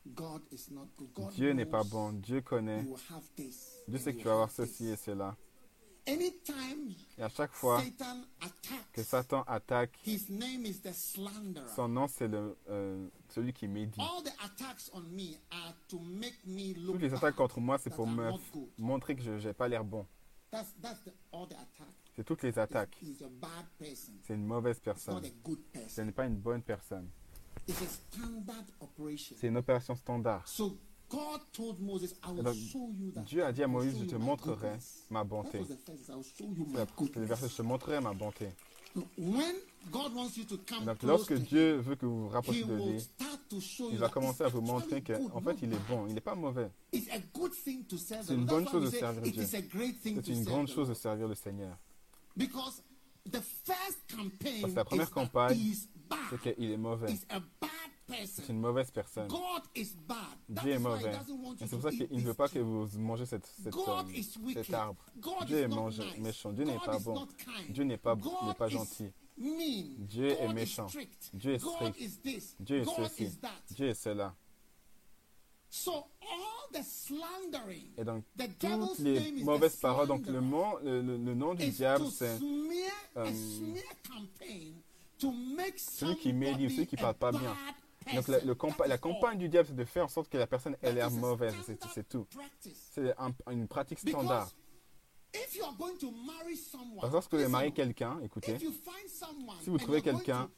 God 0.07 0.41
is 0.51 0.71
not 0.71 0.87
good. 0.97 1.13
God 1.13 1.31
Dieu 1.33 1.53
n'est 1.53 1.65
pas 1.65 1.83
bon. 1.83 2.13
Dieu 2.13 2.41
connaît. 2.41 2.83
Dieu 3.87 3.99
sait 3.99 4.13
que 4.13 4.17
tu 4.17 4.25
vas 4.25 4.33
avoir 4.33 4.49
ceci 4.49 4.87
et 4.87 4.95
cela. 4.95 5.37
Et 6.07 7.23
à 7.23 7.29
chaque 7.29 7.53
fois 7.53 7.81
que 8.91 9.03
Satan 9.03 9.43
attaque, 9.47 9.91
his 10.05 10.25
name 10.29 10.65
is 10.65 10.81
the 10.81 10.93
slanderer. 10.93 11.67
son 11.75 11.87
nom 11.89 12.07
c'est 12.07 12.29
euh, 12.33 13.07
celui 13.29 13.53
qui 13.53 13.67
médit. 13.67 13.99
All 14.01 14.23
the 14.23 14.33
attacks 14.43 14.89
on 14.93 15.01
me 15.01 15.35
are 15.51 15.73
to 15.89 15.99
make 15.99 16.39
me 16.45 16.73
look 16.73 16.93
Toutes 16.95 17.01
les 17.03 17.13
attaques 17.13 17.35
contre 17.35 17.59
moi, 17.59 17.77
c'est 17.77 17.91
pour 17.93 18.07
me 18.07 18.31
montrer 18.79 19.15
que 19.15 19.21
je 19.21 19.47
n'ai 19.47 19.53
pas 19.53 19.67
l'air 19.67 19.83
bon. 19.83 20.07
C'est 22.15 22.23
toutes 22.25 22.43
les 22.43 22.57
attaques. 22.57 22.97
C'est 24.23 24.33
une 24.33 24.45
mauvaise 24.45 24.79
personne. 24.79 25.21
Ce 25.87 26.01
n'est 26.01 26.11
pas 26.11 26.25
une 26.25 26.37
bonne 26.37 26.61
personne. 26.61 27.09
C'est 27.67 29.47
une 29.47 29.57
opération 29.57 29.95
standard. 29.95 30.45
Dieu 33.25 33.43
a 33.43 33.51
dit 33.51 33.63
à 33.63 33.67
Moïse, 33.67 33.97
je 33.99 34.05
te 34.05 34.15
montrerai 34.15 34.77
ma 35.09 35.23
bonté. 35.23 35.59
le 35.59 37.25
verset, 37.25 37.49
je 37.49 37.55
te 37.55 37.61
montrerai 37.61 37.99
ma 37.99 38.13
bonté. 38.13 38.49
So 38.93 39.07
when 39.17 39.55
God 39.89 40.13
wants 40.13 40.35
you 40.35 40.43
to 40.43 40.57
come 40.67 40.85
Donc 40.85 40.97
close 40.99 41.09
lorsque 41.29 41.33
Dieu 41.47 41.77
veut 41.77 41.95
que 41.95 42.05
vous 42.05 42.23
vous 42.23 42.29
rapprochiez 42.29 42.65
de 42.65 42.75
lui, 42.75 43.01
il 43.91 43.97
va 43.97 44.09
commencer 44.09 44.43
à 44.43 44.49
vous 44.49 44.61
montrer 44.61 45.01
qu'en 45.01 45.39
fait 45.41 45.57
il 45.61 45.73
est 45.73 45.87
bon, 45.89 46.07
il 46.07 46.13
n'est 46.13 46.19
pas 46.21 46.35
mauvais. 46.35 46.69
C'est 46.91 48.33
une 48.33 48.45
bonne 48.45 48.67
chose 48.67 48.91
de 48.91 48.97
servir 48.97 49.25
It 49.25 49.33
Dieu. 49.33 49.43
is 49.43 49.55
a 49.55 49.61
great 49.61 50.01
thing 50.01 50.15
C'est 50.17 50.23
to 50.23 50.31
une 50.31 50.43
serve 50.43 50.47
grande 50.55 50.67
chose 50.67 50.89
de 50.89 50.93
servir 50.93 51.27
le 51.27 51.35
Seigneur. 51.35 51.77
Because 52.35 52.83
the 53.29 53.41
first 53.41 53.99
campaign 54.09 54.61
Parce 54.61 54.73
que 54.73 54.77
la 54.77 54.85
première 54.85 55.11
campagne. 55.11 55.57
C'est 56.29 56.55
qu'il 56.55 56.71
est 56.71 56.77
mauvais. 56.77 57.07
C'est 58.25 58.49
une 58.49 58.59
mauvaise 58.59 58.91
personne. 58.91 59.27
God 59.27 59.63
is 59.75 59.95
bad. 60.07 60.17
That 60.53 60.61
Dieu 60.63 60.71
est 60.73 60.79
mauvais. 60.79 61.11
Et 61.11 61.67
c'est 61.67 61.69
pour 61.69 61.81
ça 61.81 61.91
qu'il 61.91 62.07
ne 62.11 62.21
veut 62.21 62.33
pas 62.33 62.47
que 62.49 62.59
vous 62.59 62.87
mangez 62.99 63.25
cette, 63.25 63.45
euh, 63.65 63.71
cet 64.53 64.73
arbre. 64.73 65.03
God 65.17 65.45
Dieu 65.45 65.59
is 65.59 65.61
est 65.63 66.19
méchant. 66.19 66.51
Dieu 66.51 66.65
n'est 66.65 66.77
pas 66.79 66.99
bon. 66.99 67.27
Dieu 67.69 67.83
n'est 67.83 67.97
pas, 67.97 68.15
n'est 68.15 68.69
gentil. 68.69 69.11
Dieu 69.37 70.29
est 70.39 70.53
méchant. 70.53 70.87
Dieu 71.33 71.53
est 71.53 71.59
strict. 71.59 72.55
Dieu 72.59 72.81
est 72.81 72.85
ceci. 72.85 73.39
Dieu 73.71 73.87
est 73.87 73.93
cela. 73.93 74.35
So 75.73 75.93
all 76.21 76.69
the 76.73 76.83
slandering, 76.83 77.93
Et 77.97 78.03
donc, 78.03 78.25
toutes 78.59 78.99
les 78.99 79.41
mauvaises 79.41 79.77
paroles, 79.77 80.05
donc 80.09 80.25
le, 80.27 80.41
nom- 80.41 80.77
le, 80.83 81.01
le- 81.01 81.33
nom 81.33 81.55
du 81.55 81.69
diable, 81.69 82.07
c'est 82.11 82.37
euh, 83.15 83.31
celui 85.77 86.15
qui 86.17 86.33
médit 86.33 86.65
ou 86.65 86.69
celui 86.69 86.87
qui 86.87 86.97
somebody 86.97 87.01
parle 87.01 87.15
pas 87.15 87.31
bien. 87.31 87.55
Donc, 88.15 88.27
la, 88.27 88.39
le 88.39 88.97
campagne 88.97 89.37
du 89.37 89.47
diable, 89.49 89.67
c'est 89.69 89.75
de 89.75 89.85
faire 89.85 90.05
en 90.05 90.07
sorte 90.09 90.29
que 90.29 90.37
la 90.37 90.47
personne 90.47 90.75
ait 90.81 90.91
l'air 90.91 91.09
mauvaise. 91.19 91.53
C'est 91.93 92.07
tout. 92.09 92.25
C'est 92.93 93.13
un- 93.17 93.33
une 93.51 93.67
pratique 93.67 93.99
standard. 94.11 94.49
Parce 96.99 97.09
que 97.09 97.13
lorsque 97.15 97.31
vous 97.31 97.37
allez 97.37 97.45
marier 97.51 97.71
quelqu'un, 97.71 98.19
écoutez, 98.23 98.57
si 99.61 99.69
vous 99.69 99.77
trouvez 99.77 100.01
quelqu'un 100.01 100.49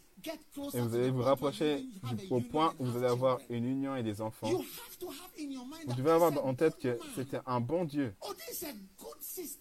et 0.73 0.79
vous 0.81 0.95
allez 0.95 1.11
vous 1.11 1.21
rapprocher 1.21 1.85
au 2.31 2.39
point 2.41 2.73
où 2.79 2.85
vous 2.85 2.97
allez 2.97 3.05
avoir 3.07 3.39
une 3.49 3.65
union 3.65 3.95
et 3.95 4.01
des 4.03 4.19
enfants, 4.21 4.47
vous 5.85 5.93
devez 5.95 6.11
avoir 6.11 6.45
en 6.45 6.55
tête 6.55 6.77
que 6.77 6.97
c'était 7.15 7.39
un 7.45 7.59
bon 7.61 7.83
Dieu, 7.85 8.15
Oh, 8.21 8.33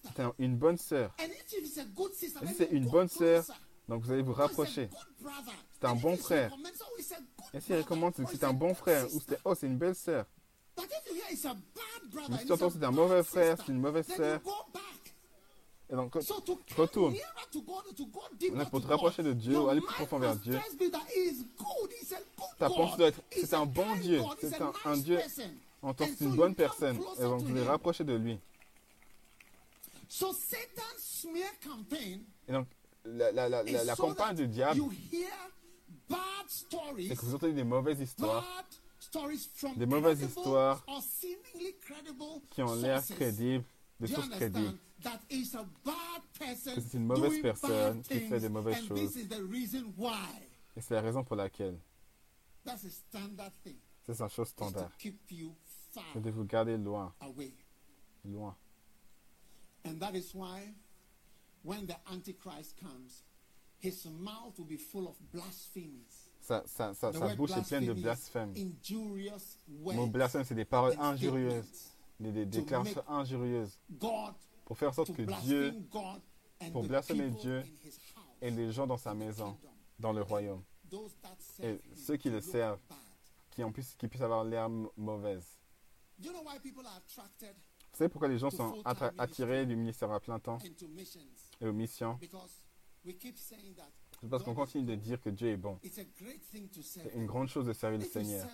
c'était 0.08 0.22
un- 0.22 0.34
une 0.38 0.56
bonne 0.56 0.78
sœur. 0.78 1.14
Et 2.44 2.46
si 2.46 2.54
c'est 2.54 2.70
une 2.70 2.88
bonne 2.88 3.08
sœur, 3.08 3.44
donc 3.88 4.02
vous 4.04 4.12
allez 4.12 4.22
vous 4.22 4.32
rapprocher. 4.32 4.88
C'est 5.82 5.88
un 5.88 5.96
bon 5.96 6.16
frère. 6.16 6.56
Et 7.52 7.60
si 7.60 7.72
elle 7.72 7.80
recommande 7.80 8.14
c'est 8.30 8.44
un 8.44 8.52
bon 8.52 8.72
frère, 8.72 9.12
ou 9.12 9.18
c'était 9.18 9.38
oh 9.44 9.54
c'est 9.56 9.66
une 9.66 9.78
belle 9.78 9.96
sœur? 9.96 10.26
Mais 10.78 12.38
si 12.38 12.46
tu 12.46 12.52
entends 12.52 12.70
c'est 12.70 12.84
un 12.84 12.92
mauvais 12.92 13.24
frère, 13.24 13.56
c'est 13.58 13.72
une 13.72 13.80
mauvaise 13.80 14.06
sœur, 14.06 14.40
et 15.90 15.96
donc 15.96 16.14
retourne. 16.76 17.16
Donc, 18.54 18.70
pour 18.70 18.80
te 18.80 18.86
rapprocher 18.86 19.24
de 19.24 19.32
Dieu, 19.32 19.58
aller 19.68 19.80
plus 19.80 19.92
profond 19.92 20.20
vers 20.20 20.36
Dieu, 20.36 20.56
ta 22.60 22.68
pensée 22.70 22.96
doit 22.96 23.08
être 23.08 23.20
c'est 23.32 23.54
un 23.54 23.66
bon 23.66 23.96
Dieu, 23.96 24.22
c'est 24.40 24.62
un, 24.62 24.72
un 24.84 24.96
Dieu 24.96 25.18
en 25.82 25.94
tant 25.94 26.06
que 26.06 26.14
c'est 26.16 26.24
une 26.24 26.36
bonne 26.36 26.54
personne, 26.54 26.96
et 27.18 27.22
donc 27.22 27.42
vous 27.42 27.54
les 27.54 27.64
rapprocher 27.64 28.04
de 28.04 28.14
lui. 28.14 28.38
Et 32.48 32.52
donc, 32.52 32.68
la, 33.04 33.32
la, 33.32 33.48
la, 33.48 33.62
la, 33.62 33.96
campagne 33.96 34.36
du 34.36 34.46
diable, 34.46 34.80
c'est 36.48 37.16
que 37.16 37.24
vous 37.26 37.34
entendez 37.34 37.52
des 37.52 37.64
mauvaises 37.64 38.00
histoires 38.00 38.64
Des 39.76 39.86
mauvaises 39.86 40.22
histoires 40.22 40.84
qui 42.50 42.62
ont 42.62 42.74
l'air 42.74 43.04
crédibles, 43.04 43.64
you 44.00 44.06
sources 44.06 44.28
crédibles. 44.28 44.78
c'est 45.00 46.94
une 46.94 47.06
mauvaise 47.06 47.40
personne 47.42 48.02
qui 48.02 48.20
fait 48.20 48.40
des 48.40 48.48
mauvaises 48.48 48.86
choses. 48.86 49.16
Et 50.76 50.80
c'est 50.80 50.94
la 50.94 51.00
raison 51.00 51.24
pour 51.24 51.36
laquelle. 51.36 51.78
C'est 52.64 54.20
une 54.20 54.28
chose 54.28 54.48
standard. 54.48 54.90
C'est 54.98 56.20
de 56.22 56.30
vous 56.30 56.44
garder 56.44 56.76
loin, 56.76 57.14
loin. 58.24 58.56
And 59.84 59.98
that 59.98 60.14
is 60.14 60.32
why 60.32 60.74
when 61.64 61.86
the 61.86 61.96
Antichrist 62.06 62.76
comes, 62.80 63.24
his 63.82 64.06
mouth 64.06 64.58
will 64.58 64.66
be 64.66 64.78
full 64.78 65.08
of 65.08 65.16
blasphemies. 65.32 66.30
Sa, 66.40 66.62
sa, 66.66 66.94
sa, 66.94 67.10
The 67.12 67.18
sa 67.18 67.26
word 67.26 67.36
bouche 67.36 67.50
est 67.52 67.68
pleine 67.68 67.86
de 67.86 67.92
blasphemy 67.92 67.98
is 67.98 68.02
blasphème. 68.02 68.54
Injurious 68.56 69.58
Le 69.68 69.76
words 69.76 69.96
mot 69.96 70.06
blasphème, 70.06 70.44
c'est 70.44 70.54
des 70.54 70.64
paroles 70.64 70.96
injurieuses, 70.98 71.92
des, 72.18 72.32
des 72.32 72.46
déclarations 72.46 73.04
injurieuses, 73.08 73.78
God 73.90 74.34
pour 74.64 74.78
faire 74.78 74.90
en 74.90 74.92
sorte 74.92 75.12
que 75.12 75.22
Dieu 75.42 75.70
blaspheme 75.70 75.86
God 75.90 76.22
and 76.62 76.70
pour 76.72 76.82
blasphémer 76.84 77.30
Dieu 77.30 77.62
et 78.40 78.50
les 78.50 78.72
gens 78.72 78.86
dans 78.86 78.96
sa 78.96 79.14
maison, 79.14 79.58
dans 79.98 80.12
le 80.12 80.22
royaume, 80.22 80.62
et 81.62 81.78
ceux 81.94 82.16
qui 82.16 82.30
le 82.30 82.40
servent, 82.40 82.80
qui, 83.50 83.62
en 83.62 83.72
plus, 83.72 83.94
qui 83.96 84.08
puissent 84.08 84.22
avoir 84.22 84.44
l'air 84.44 84.68
mauvaise. 84.96 85.58
Do 86.18 86.28
you 86.28 86.32
know 86.32 86.42
why 86.42 86.58
people 86.60 86.86
are 86.86 86.96
attracted 86.96 87.54
Vous 87.92 87.98
savez 87.98 88.08
pourquoi 88.08 88.28
les 88.28 88.38
gens 88.38 88.50
sont 88.50 88.82
attirés 89.18 89.66
du 89.66 89.76
ministère 89.76 90.10
à 90.10 90.20
plein 90.20 90.38
temps 90.38 90.58
et 91.60 91.66
aux 91.66 91.72
missions? 91.72 92.18
Because 93.04 93.06
we 93.06 93.14
keep 93.18 93.38
saying 93.38 93.74
that 93.76 93.90
C'est 94.20 94.28
parce 94.28 94.44
qu'on 94.44 94.54
continue 94.54 94.84
de 94.84 94.94
dire 94.94 95.20
que 95.20 95.30
Dieu 95.30 95.48
est 95.48 95.56
bon. 95.56 95.78
C'est 95.82 97.14
une 97.14 97.26
grande 97.26 97.48
chose 97.48 97.66
de 97.66 97.72
servir 97.72 97.98
le 97.98 98.04
Seigneur. 98.04 98.46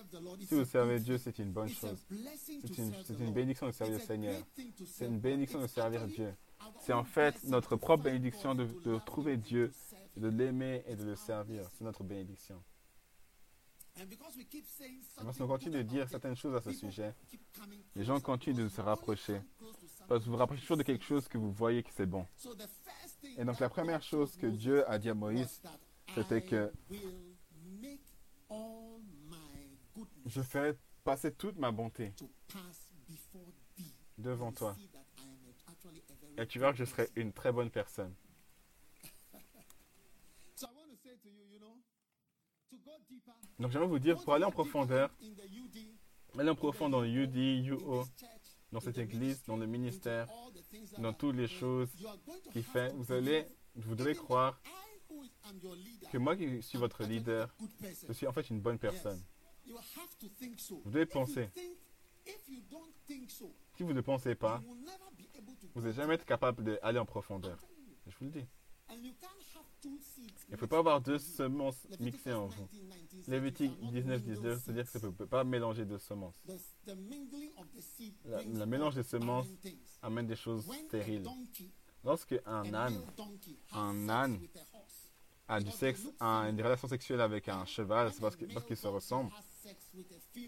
Si 0.46 0.54
vous 0.54 0.64
servez 0.64 0.98
Dieu, 1.00 1.18
c'est 1.18 1.38
une 1.38 1.52
bonne 1.52 1.68
chose. 1.68 2.06
C'est 2.10 3.18
une, 3.18 3.32
bénédiction 3.32 3.66
de 3.66 3.72
servir 3.72 3.98
le 3.98 4.04
Seigneur. 4.04 4.42
C'est 4.86 5.06
une 5.06 5.18
bénédiction 5.18 5.60
de 5.60 5.66
servir 5.66 6.06
Dieu. 6.06 6.34
C'est 6.80 6.92
en 6.92 7.04
fait 7.04 7.44
notre 7.44 7.76
propre 7.76 8.04
bénédiction 8.04 8.54
de, 8.54 8.98
trouver 9.04 9.36
Dieu, 9.36 9.72
et 10.16 10.20
de 10.20 10.28
l'aimer 10.28 10.82
et 10.86 10.96
de 10.96 11.04
le 11.04 11.16
servir. 11.16 11.68
C'est 11.76 11.84
notre 11.84 12.02
bénédiction. 12.02 12.62
And 14.00 14.06
because 14.08 14.36
we 14.36 14.46
keep 14.48 14.64
saying 14.64 15.02
Parce 15.16 15.36
qu'on 15.36 15.48
continue 15.48 15.78
de 15.78 15.82
dire 15.82 16.08
certaines 16.08 16.36
choses 16.36 16.54
à 16.54 16.60
ce 16.60 16.72
sujet. 16.72 17.14
Les 17.96 18.04
gens 18.04 18.20
continuent 18.20 18.64
de 18.64 18.68
se 18.68 18.80
rapprocher. 18.80 19.40
Parce 20.06 20.20
que 20.20 20.26
vous 20.26 20.32
vous 20.32 20.36
rapprochez 20.38 20.62
toujours 20.62 20.76
de 20.76 20.84
quelque 20.84 21.04
chose 21.04 21.26
que 21.26 21.36
vous 21.36 21.50
voyez 21.50 21.82
que 21.82 21.90
c'est 21.92 22.06
bon. 22.06 22.24
Et 23.22 23.44
donc 23.44 23.58
la 23.60 23.68
première 23.68 24.02
chose 24.02 24.36
que 24.36 24.46
Dieu 24.46 24.88
a 24.90 24.98
dit 24.98 25.10
à 25.10 25.14
Moïse, 25.14 25.62
c'était 26.14 26.42
que 26.42 26.72
je 30.26 30.42
ferai 30.42 30.76
passer 31.04 31.32
toute 31.32 31.56
ma 31.58 31.70
bonté 31.70 32.12
devant 34.16 34.52
toi. 34.52 34.76
Et 36.36 36.46
tu 36.46 36.58
verras 36.58 36.72
que 36.72 36.78
je 36.78 36.84
serai 36.84 37.08
une 37.16 37.32
très 37.32 37.52
bonne 37.52 37.70
personne. 37.70 38.14
Donc 43.58 43.72
j'aimerais 43.72 43.88
vous 43.88 43.98
dire, 43.98 44.22
pour 44.22 44.34
aller 44.34 44.44
en 44.44 44.52
profondeur, 44.52 45.10
aller 46.38 46.50
en 46.50 46.54
profondeur 46.54 47.00
dans 47.00 47.04
le 47.04 47.08
UD, 47.08 47.36
UO, 47.66 48.04
dans 48.72 48.80
cette 48.80 48.98
église, 48.98 49.42
dans 49.44 49.56
le 49.56 49.66
ministère, 49.66 50.28
dans 50.98 51.12
toutes 51.12 51.36
les 51.36 51.48
choses 51.48 51.88
qu'il 52.52 52.62
fait, 52.62 52.92
vous 52.94 53.12
allez, 53.12 53.46
vous 53.74 53.94
devez 53.94 54.14
croire 54.14 54.60
que 56.10 56.18
moi 56.18 56.36
qui 56.36 56.62
suis 56.62 56.78
votre 56.78 57.04
leader, 57.04 57.54
je 58.06 58.12
suis 58.12 58.26
en 58.26 58.32
fait 58.32 58.48
une 58.50 58.60
bonne 58.60 58.78
personne. 58.78 59.22
Vous 59.66 60.90
devez 60.90 61.06
penser. 61.06 61.48
Si 63.76 63.82
vous 63.82 63.92
ne 63.92 64.00
pensez 64.00 64.34
pas, 64.34 64.62
vous 65.74 65.80
n'allez 65.80 65.94
jamais 65.94 66.14
être 66.14 66.26
capable 66.26 66.62
d'aller 66.64 66.98
en 66.98 67.06
profondeur. 67.06 67.58
Je 68.06 68.16
vous 68.18 68.24
le 68.26 68.30
dis. 68.30 68.46
Il 70.48 70.52
ne 70.52 70.56
faut 70.56 70.66
mixed 70.66 70.70
pas 70.70 70.78
avoir 70.78 71.00
deux 71.00 71.18
semences 71.18 71.86
mixées 72.00 72.32
en 72.32 72.46
vous. 72.46 72.68
19, 72.72 72.98
19 73.10 73.24
says 73.24 73.30
Lévitique 73.30 73.70
you 73.72 73.76
cannot 73.78 73.92
19, 73.92 74.06
mingle 74.06 74.24
19, 74.24 74.62
c'est-à-dire 74.64 74.84
que 74.84 74.98
ça 74.98 75.06
ne 75.06 75.12
peut 75.12 75.26
pas 75.26 75.44
mélanger 75.44 75.84
deux 75.84 75.98
semences. 75.98 76.36
La- 78.24 78.66
mélange 78.66 78.94
des 78.94 79.02
semences. 79.02 79.46
Amène 80.02 80.26
des 80.26 80.36
choses 80.36 80.64
stériles. 80.86 81.24
Lorsque 82.04 82.40
un 82.46 82.62
âne 82.74 82.94
un 83.72 84.08
âne 84.08 84.38
a 85.48 85.60
du 85.60 85.70
sexe, 85.70 86.06
a 86.20 86.48
une 86.48 86.60
relation 86.62 86.88
sexuelle 86.88 87.20
avec 87.20 87.48
un 87.48 87.64
cheval, 87.66 88.12
c'est 88.12 88.20
parce 88.20 88.36
que- 88.36 88.44
parce 88.54 88.64
qu'ils 88.66 88.76
se 88.76 88.86
ressemblent. 88.86 89.32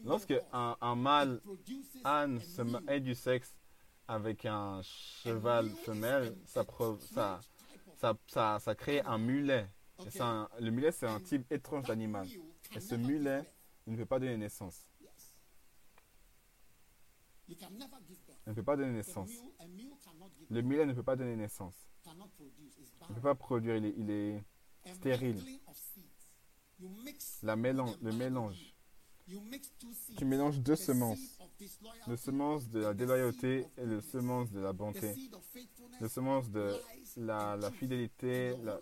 Lorsque 0.05 0.35
un, 0.53 0.77
un 0.81 0.95
mâle 0.95 1.41
âne 2.05 2.41
se 2.41 2.63
ait 2.89 3.01
du 3.01 3.15
sexe 3.15 3.55
avec 4.07 4.45
un 4.47 4.81
cheval 4.83 5.69
femelle, 5.71 6.37
ça, 6.47 6.65
ça, 7.01 7.41
ça, 8.01 8.17
ça, 8.27 8.59
ça 8.61 8.75
crée 8.75 9.01
un 9.03 9.19
mulet. 9.19 9.69
Un- 10.23 10.49
le 10.59 10.71
mulet, 10.71 10.91
c'est 10.93 11.07
un 11.07 11.21
type 11.21 11.53
étrange 11.53 11.85
d'animal. 11.87 12.27
Et 12.75 12.81
ce 12.81 12.95
mulet, 13.07 13.53
il 13.87 13.93
ne 13.93 13.99
peut 13.99 14.07
pas 14.07 14.19
donner 14.19 14.37
naissance. 14.39 14.87
Il 18.47 18.51
ne 18.51 18.55
peut 18.55 18.63
pas 18.63 18.77
donner 18.77 18.93
naissance. 18.93 19.31
Le 20.49 20.63
mulet 20.63 20.87
ne 20.87 20.93
peut 20.95 21.03
pas 21.03 21.17
donner 21.17 21.37
naissance. 21.37 21.75
Il 23.09 23.11
ne 23.11 23.15
peut 23.17 23.21
pas 23.21 23.35
produire, 23.35 23.77
il 23.77 23.85
est, 23.87 23.95
il 23.99 24.11
est 24.11 24.45
stérile. 24.95 25.37
La 27.43 27.57
mélange, 27.57 27.97
le 28.01 28.13
mélange. 28.13 28.75
Tu 30.17 30.25
mélanges 30.25 30.59
deux 30.61 30.77
semences. 30.77 31.39
Le 32.07 32.17
semence 32.17 32.69
de 32.69 32.81
la 32.81 32.95
déloyauté 32.95 33.67
et 33.77 33.85
le 33.85 34.01
semence 34.01 34.51
de 34.51 34.61
la 34.61 34.73
bonté. 34.73 35.15
Le 36.01 36.09
semence 36.09 36.51
de 36.51 36.75
la, 37.17 37.57
la 37.57 37.71
fidélité 37.71 38.57
la- 38.63 38.79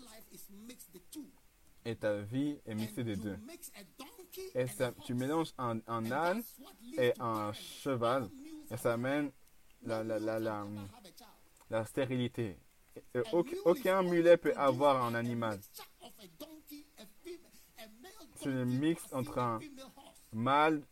et 1.84 1.96
ta 1.96 2.18
vie 2.22 2.59
est 2.66 2.74
mixée 2.74 3.05
des 3.05 3.16
deux. 3.16 3.36
Et 4.55 4.66
tu 5.05 5.14
mélanges 5.14 5.52
un, 5.59 5.80
un 5.86 6.10
âne 6.12 6.42
et 6.96 7.12
un 7.18 7.52
cheval 7.52 8.28
et 8.70 8.76
ça 8.76 8.94
amène 8.94 9.32
la, 9.82 10.05
la, 10.05 10.18
la, 11.70 11.84
stérilité. 11.86 12.59
Aucun 13.64 14.02
mulet 14.02 14.36
peut 14.36 14.52
avoir 14.56 15.05
un 15.05 15.14
animal. 15.14 15.60
C'est 18.36 18.46
le 18.50 18.64
mix 18.64 19.02
entre 19.12 19.38
un 19.38 19.59
mâle, 20.32 20.82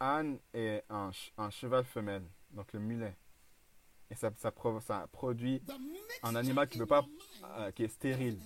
âne 0.00 0.38
et 0.54 0.82
un, 0.88 1.10
ch- 1.12 1.32
un 1.38 1.50
cheval 1.50 1.84
femelle, 1.84 2.24
donc 2.50 2.72
le 2.72 2.80
mulet. 2.80 3.16
Et 4.10 4.14
ça, 4.14 4.30
ça, 4.36 4.52
pro- 4.52 4.80
ça 4.80 5.08
produit 5.10 5.62
un 6.22 6.36
animal 6.36 6.68
qui, 6.68 6.78
peut 6.78 6.86
pas, 6.86 7.04
euh, 7.58 7.70
qui 7.72 7.84
est 7.84 7.88
stérile. 7.88 8.38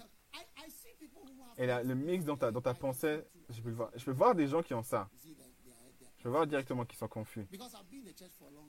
Et 1.59 1.67
là, 1.67 1.83
le 1.83 1.95
mix 1.95 2.25
dans 2.25 2.37
ta, 2.37 2.51
dans 2.51 2.63
ta 2.63 2.73
pensée, 2.75 3.23
je 3.51 3.61
peux, 3.61 3.71
voir, 3.71 3.91
je 3.95 4.05
peux 4.05 4.13
voir 4.13 4.35
des 4.35 4.47
gens 4.47 4.63
qui 4.63 4.73
ont 4.75 4.83
ça. 4.83 5.11
Je 6.17 6.23
peux 6.23 6.29
voir 6.31 6.47
directement 6.47 6.85
qu'ils 6.85 6.99
sont 6.99 7.09
confus. 7.09 7.47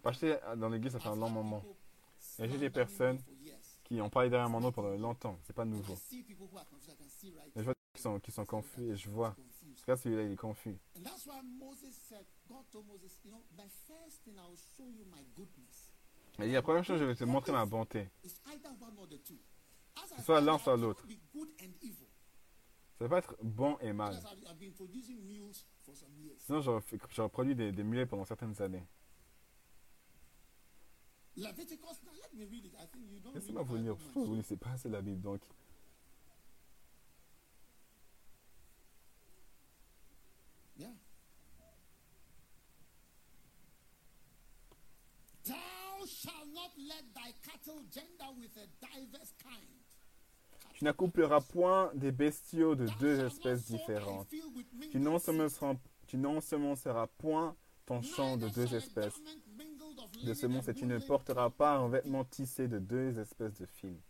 Parce 0.03 0.19
que 0.19 0.55
dans 0.55 0.69
l'église, 0.69 0.91
ça 0.93 0.99
fait 0.99 1.07
un 1.09 1.15
long 1.15 1.29
moment. 1.29 1.63
Et 2.39 2.49
j'ai 2.49 2.57
des 2.57 2.69
personnes 2.69 3.19
qui 3.83 4.01
ont 4.01 4.09
parlé 4.09 4.29
derrière 4.29 4.49
mon 4.49 4.59
nom 4.59 4.71
pendant 4.71 4.91
longtemps. 4.97 5.37
C'est 5.43 5.53
pas 5.55 5.65
nouveau. 5.65 5.95
Et 7.55 7.59
je 7.59 7.63
vois 7.63 7.73
qu'ils 7.93 8.01
sont, 8.01 8.19
qui 8.19 8.31
sont 8.31 8.45
confus 8.45 8.91
et 8.91 8.95
je 8.95 9.09
vois. 9.09 9.35
Parce 9.73 9.85
que 9.85 9.91
là, 9.91 9.98
celui-là, 9.98 10.23
il 10.23 10.31
est 10.31 10.35
confus. 10.35 10.77
And 10.95 11.03
that's 11.03 11.26
why 11.26 11.41
Moses 11.43 11.95
said, 12.07 12.26
God 12.48 12.65
told 12.72 12.88
Moses, 12.88 13.18
you 13.23 13.31
know, 13.31 13.43
the 13.56 13.69
first 13.88 14.23
thing 14.23 14.35
I 14.38 14.48
will 14.48 14.57
show 14.77 14.88
you 14.88 15.06
my 15.06 15.23
goodness. 15.35 15.91
Il 16.39 16.45
dit, 16.45 16.52
la 16.53 16.61
première 16.61 16.84
chose, 16.84 16.99
je 16.99 17.06
vais 17.06 17.15
te 17.15 17.23
montrer 17.23 17.52
ma 17.52 17.65
bonté. 17.65 18.10
C'est 18.23 18.30
soit 20.23 20.41
l'un, 20.41 20.57
soit 20.57 20.77
l'autre. 20.77 21.06
be 21.06 21.19
good 21.34 21.49
and 21.61 21.72
evil. 21.81 22.07
Ça 22.98 23.06
va 23.06 23.10
pas 23.10 23.18
être 23.18 23.35
bon 23.41 23.77
et 23.81 23.93
mal. 23.93 24.15
Sinon, 26.39 26.61
j'aurais 26.61 27.30
produit 27.30 27.56
des, 27.56 27.72
des 27.72 27.84
mulets 27.84 28.06
pendant 28.06 28.26
certaines 28.26 28.61
années. 28.61 28.85
Leviticus, 31.35 32.03
now 32.03 32.11
let 32.22 32.34
me 32.34 32.45
read 32.45 32.65
it. 32.65 32.73
I 32.77 32.85
think 32.91 33.06
you 33.10 33.19
don't 33.19 33.34
read 33.34 33.41
Laissez-moi 33.41 33.64
vous 33.64 33.77
lire. 33.77 33.95
Vous 34.14 34.27
ne 34.27 34.38
laissez 34.38 34.57
pas 34.57 34.72
assez 34.72 34.89
la 34.89 35.02
Bible, 35.02 35.22
donc. 35.22 35.41
Yeah. 40.77 40.88
Thou 45.45 45.53
shalt 45.53 45.56
not 45.56 45.56
let 45.56 45.56
thy 45.56 45.56
cattle 45.56 45.56
gender 45.56 45.57
with 45.57 45.57
a 45.57 45.57
diverse 45.57 46.00
kind. 46.00 46.00
Tu 50.73 50.85
n'accoupleras 50.85 51.41
point 51.41 51.91
des 51.93 52.11
bestiaux 52.11 52.75
de 52.75 52.88
deux 52.99 53.23
espèces 53.25 53.65
différentes. 53.65 54.27
Tu 54.89 54.99
n'ensemenceras 56.17 57.07
point 57.19 57.55
ton 57.85 58.01
champ 58.01 58.38
de 58.38 58.49
deux 58.49 58.73
espèces. 58.75 59.13
de 60.23 60.33
ce 60.33 60.45
monde, 60.47 60.63
c'est 60.63 60.73
tu 60.73 60.85
ne 60.85 60.97
porteras 60.99 61.49
pas 61.49 61.77
un 61.77 61.89
vêtement 61.89 62.23
tissé 62.25 62.67
de 62.67 62.79
deux 62.79 63.19
espèces 63.19 63.59
de 63.59 63.65
fils. 63.65 64.01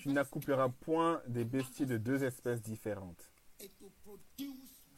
Tu 0.00 0.08
n'accoupleras 0.08 0.68
point 0.68 1.22
des 1.26 1.44
bestiaux 1.44 1.86
de 1.86 1.96
deux 1.96 2.24
espèces 2.24 2.62
différentes. 2.62 3.30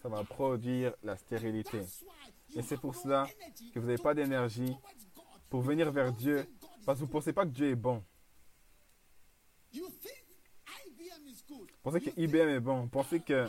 Ça 0.03 0.09
va 0.09 0.25
produire 0.25 0.95
la 1.03 1.17
stérilité. 1.17 1.81
Et 2.57 2.63
c'est 2.63 2.79
pour 2.79 2.95
cela 2.95 3.29
que 3.73 3.79
vous 3.79 3.87
n'avez 3.87 4.03
pas 4.03 4.15
d'énergie 4.15 4.75
pour 5.49 5.61
venir 5.61 5.91
vers 5.93 6.13
Dieu, 6.13 6.47
parce 6.87 6.99
que 6.99 7.05
vous 7.05 7.09
ne 7.09 7.13
pensez 7.13 7.33
pas 7.33 7.45
que 7.45 7.51
Dieu 7.51 7.71
est 7.71 7.77
bon. 7.77 8.03
Vous 11.83 11.91
pensez 11.91 12.01
que 12.01 12.21
IBM 12.21 12.49
est 12.49 12.61
bon. 12.61 12.83
Vous 12.83 12.89
pensez 12.89 13.21
que 13.21 13.49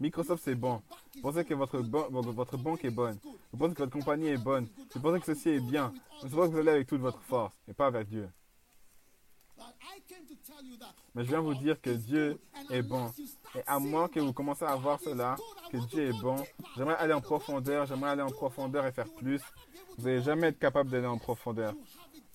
Microsoft 0.00 0.42
c'est 0.44 0.54
bon. 0.54 0.82
Vous 1.14 1.22
pensez 1.22 1.44
que 1.44 1.54
votre, 1.54 1.78
votre 1.78 2.56
banque 2.56 2.84
est 2.84 2.90
bonne. 2.90 3.18
Vous 3.52 3.58
pensez 3.58 3.74
que 3.74 3.82
votre 3.82 3.92
compagnie 3.92 4.28
est 4.28 4.42
bonne. 4.42 4.68
Vous 4.94 5.00
pensez 5.00 5.20
que 5.20 5.26
ceci 5.26 5.50
est 5.50 5.60
bien. 5.60 5.92
Vous 6.22 6.28
pensez 6.28 6.48
que 6.48 6.54
vous 6.54 6.58
allez 6.58 6.70
avec 6.70 6.86
toute 6.88 7.00
votre 7.00 7.22
force 7.22 7.54
et 7.68 7.74
pas 7.74 7.86
avec 7.86 8.08
Dieu. 8.08 8.28
Mais 11.14 11.24
je 11.24 11.28
viens 11.28 11.40
vous 11.40 11.54
dire 11.54 11.80
que 11.80 11.90
Dieu 11.90 12.40
est 12.70 12.82
bon. 12.82 13.12
Et 13.54 13.62
à 13.66 13.78
moins 13.78 14.08
que 14.08 14.18
vous 14.20 14.32
commencez 14.32 14.64
à 14.64 14.74
voir 14.76 14.98
cela, 15.00 15.36
que 15.70 15.76
Dieu 15.88 16.08
est 16.08 16.20
bon, 16.20 16.36
j'aimerais 16.76 16.96
aller 16.96 17.12
en 17.12 17.20
profondeur, 17.20 17.86
j'aimerais 17.86 18.12
aller 18.12 18.22
en 18.22 18.30
profondeur 18.30 18.86
et 18.86 18.92
faire 18.92 19.12
plus. 19.14 19.42
Vous 19.98 20.04
n'allez 20.06 20.22
jamais 20.22 20.48
être 20.48 20.58
capable 20.58 20.90
d'aller 20.90 21.06
en 21.06 21.18
profondeur. 21.18 21.74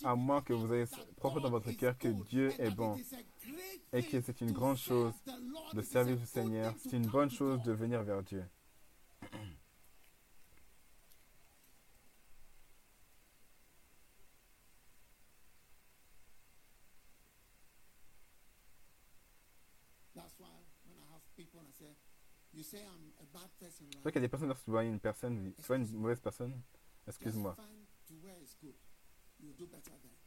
À 0.04 0.16
moins 0.16 0.42
que 0.42 0.54
vous 0.54 0.72
ayez 0.74 0.86
profond 1.16 1.40
dans 1.40 1.50
votre 1.50 1.72
cœur 1.72 1.98
que 1.98 2.08
Dieu 2.08 2.54
est 2.60 2.70
bon 2.70 2.98
et 3.92 4.04
que 4.04 4.22
c'est 4.22 4.42
une 4.42 4.52
grande 4.52 4.78
chose 4.78 5.14
de 5.74 5.82
servir 5.82 6.18
le 6.20 6.26
Seigneur. 6.26 6.74
C'est 6.78 6.98
une 6.98 7.08
bonne 7.08 7.32
chose 7.32 7.62
de 7.64 7.72
venir 7.72 8.04
vers 8.04 8.22
Dieu. 8.22 8.46
That's 20.16 20.34
why 20.40 20.48
when 20.86 20.98
I 20.98 21.14
have 21.14 21.22
people 21.36 21.60
and 21.60 21.68
I 21.70 21.74
say, 21.78 21.86
you 21.86 21.94
say 21.94 21.96
I'm 21.96 21.96
a 21.96 22.57
bad 22.57 22.57
person, 22.57 22.57
C'est 22.70 24.00
vrai 24.02 24.12
qu'il 24.12 24.16
y 24.16 24.18
a 24.18 24.22
des 24.22 24.30
personnes, 24.30 24.48
lorsque 24.50 24.64
tu 24.66 24.72
vois 24.72 24.84
une 24.84 25.00
personne, 25.00 25.54
tu 25.60 25.66
vois 25.68 25.76
une 25.78 25.92
mauvaise 25.98 26.20
personne, 26.20 26.62
excuse-moi. 27.08 27.56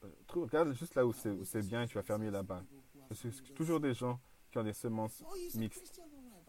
Euh, 0.04 0.08
Regarde 0.28 0.72
juste 0.74 0.94
là 0.94 1.04
où 1.06 1.12
c'est 1.12 1.62
bien 1.66 1.82
et 1.82 1.88
tu 1.88 1.94
vas 1.94 2.02
faire 2.02 2.18
mieux 2.18 2.30
là-bas. 2.30 2.62
Parce 3.08 3.20
que 3.22 3.30
c'est 3.30 3.54
toujours 3.54 3.80
des 3.80 3.94
gens 3.94 4.20
qui 4.50 4.58
ont 4.58 4.64
des 4.64 4.72
semences 4.72 5.22
Oh, 5.26 5.34
mixtes. 5.54 6.00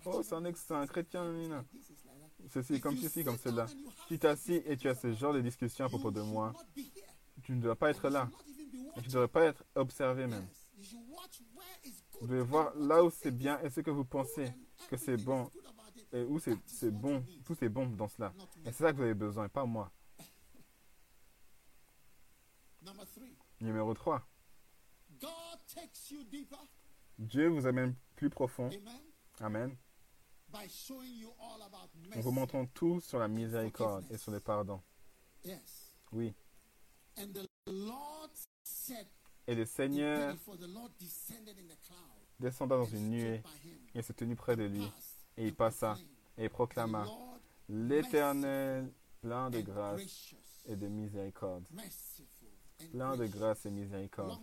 Oh, 0.06 0.22
c'est 0.24 0.34
un, 0.36 0.46
ex- 0.46 0.72
un 0.72 0.88
chrétien, 0.88 1.32
Nina. 1.34 1.64
Ceci, 2.50 2.80
comme 2.80 2.98
ceci, 2.98 3.24
comme 3.24 3.38
cela. 3.38 3.66
Tu 4.08 4.18
t'assis 4.18 4.62
et 4.66 4.78
tu 4.78 4.88
as 4.90 4.96
ce 4.96 5.14
genre 5.14 5.34
de 5.34 5.42
discussion 5.42 5.86
à 5.86 5.90
propos 5.90 6.12
de 6.12 6.22
moi. 6.22 6.54
Tu 7.44 7.52
ne 7.54 7.62
dois 7.62 7.76
pas 7.76 7.90
être 7.92 8.10
là. 8.10 8.30
Et 8.98 9.02
tu 9.02 9.08
ne 9.10 9.14
devrais 9.14 9.28
pas 9.28 9.44
être 9.46 9.64
observé 9.76 10.28
même. 10.28 10.48
Vous 12.20 12.28
devez 12.28 12.42
voir 12.44 12.74
là 12.76 13.04
où 13.04 13.10
c'est 13.10 13.32
bien 13.32 13.60
et 13.62 13.70
ce 13.70 13.82
que 13.82 13.92
vous 13.92 14.06
pensez 14.06 14.52
que 14.90 14.98
c'est 14.98 15.18
bon. 15.18 15.50
Et 16.14 16.24
où 16.24 16.40
c'est 16.40 16.92
bon. 16.92 17.26
Tout 17.46 17.64
est 17.64 17.70
bon 17.70 17.88
dans 17.88 18.08
cela. 18.08 18.34
Et 18.66 18.72
c'est 18.72 18.84
ça 18.84 18.92
que 18.92 18.98
vous 18.98 19.04
avez 19.04 19.14
besoin 19.14 19.46
et 19.46 19.50
pas 19.50 19.66
moi. 19.66 19.92
Numéro 23.60 23.94
3. 23.94 24.28
God 25.20 25.30
takes 25.68 26.10
you 26.12 26.24
deeper. 26.24 26.58
Dieu 27.20 27.48
vous 27.48 27.68
amène 27.68 27.96
plus 28.16 28.30
profond. 28.30 28.70
Amen. 29.40 29.76
En 30.54 32.20
vous 32.22 32.32
montrant 32.32 32.66
tout 32.66 33.00
sur 33.00 33.20
la 33.20 33.28
miséricorde 33.28 34.06
et 34.12 34.18
sur 34.18 34.32
le 34.32 34.40
pardon. 34.40 34.82
Oui. 36.12 36.34
Et 39.48 39.56
le 39.56 39.66
Seigneur 39.66 40.36
descenda 42.40 42.78
dans 42.78 42.86
une 42.86 43.10
nuée 43.10 43.44
et 43.94 44.02
se 44.02 44.14
tenut 44.14 44.36
près 44.36 44.56
de 44.56 44.64
lui 44.64 44.92
et 45.38 45.48
il 45.48 45.56
passa 45.56 45.98
et 46.38 46.48
"The 46.48 46.52
proclama 46.52 47.06
L'Éternel 47.70 48.92
plein 49.22 49.50
de 49.50 49.62
grâce 49.62 50.36
et 50.66 50.76
de 50.76 50.88
miséricorde. 50.88 51.66
Plein 52.92 53.16
de 53.16 53.26
grâce 53.28 53.66
et 53.66 53.72
miséricorde. 53.72 54.40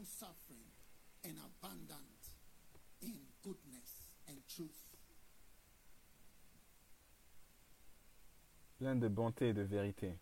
Plein 8.79 8.95
de 8.97 9.09
bonté 9.09 9.49
et 9.49 9.53
de 9.55 9.63
vérité. 9.63 10.17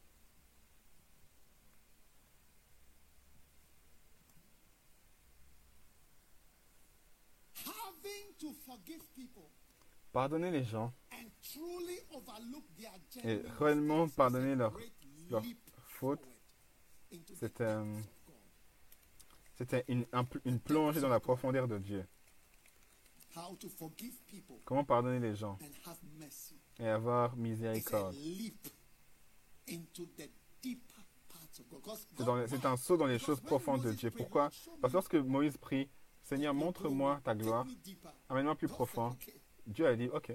Having 7.55 8.35
to 8.39 8.53
forgive 8.67 9.03
people 9.15 9.51
Pardonnez 10.17 10.51
les 10.51 10.65
gens 10.65 10.95
et 13.23 13.43
réellement 13.59 14.09
pardonner 14.09 14.55
leurs 14.55 14.75
leap 15.43 15.59
fautes. 15.89 16.27
C'était 19.59 19.85
une, 19.89 20.07
un 20.13 20.25
pl- 20.25 20.41
une 20.47 20.59
plongée 20.59 21.01
dans 21.03 21.11
la 21.11 21.21
profondeur 21.21 21.69
de 21.69 21.77
Dieu. 21.77 22.07
Comment 24.65 24.85
pardonner 24.85 25.21
les 25.21 25.37
gens 25.37 25.59
et 26.79 26.89
avoir 26.89 27.37
miséricorde? 27.37 28.17
C'est 32.49 32.65
un 32.65 32.77
saut 32.79 32.97
dans 32.97 33.05
les 33.05 33.19
choses 33.19 33.43
profondes 33.43 33.83
de 33.83 33.93
Dieu. 33.93 34.11
Pourquoi? 34.11 34.49
Parce 34.81 34.93
que 34.93 34.97
lorsque 34.97 35.15
Moïse 35.17 35.59
prie, 35.59 35.91
Seigneur, 36.23 36.55
montre-moi 36.55 37.21
ta 37.23 37.35
gloire, 37.35 37.67
amène-moi 38.31 38.55
plus 38.55 38.69
profond. 38.69 39.15
Dieu 39.67 39.87
a 39.87 39.97
dit, 39.97 40.09
ok, 40.09 40.33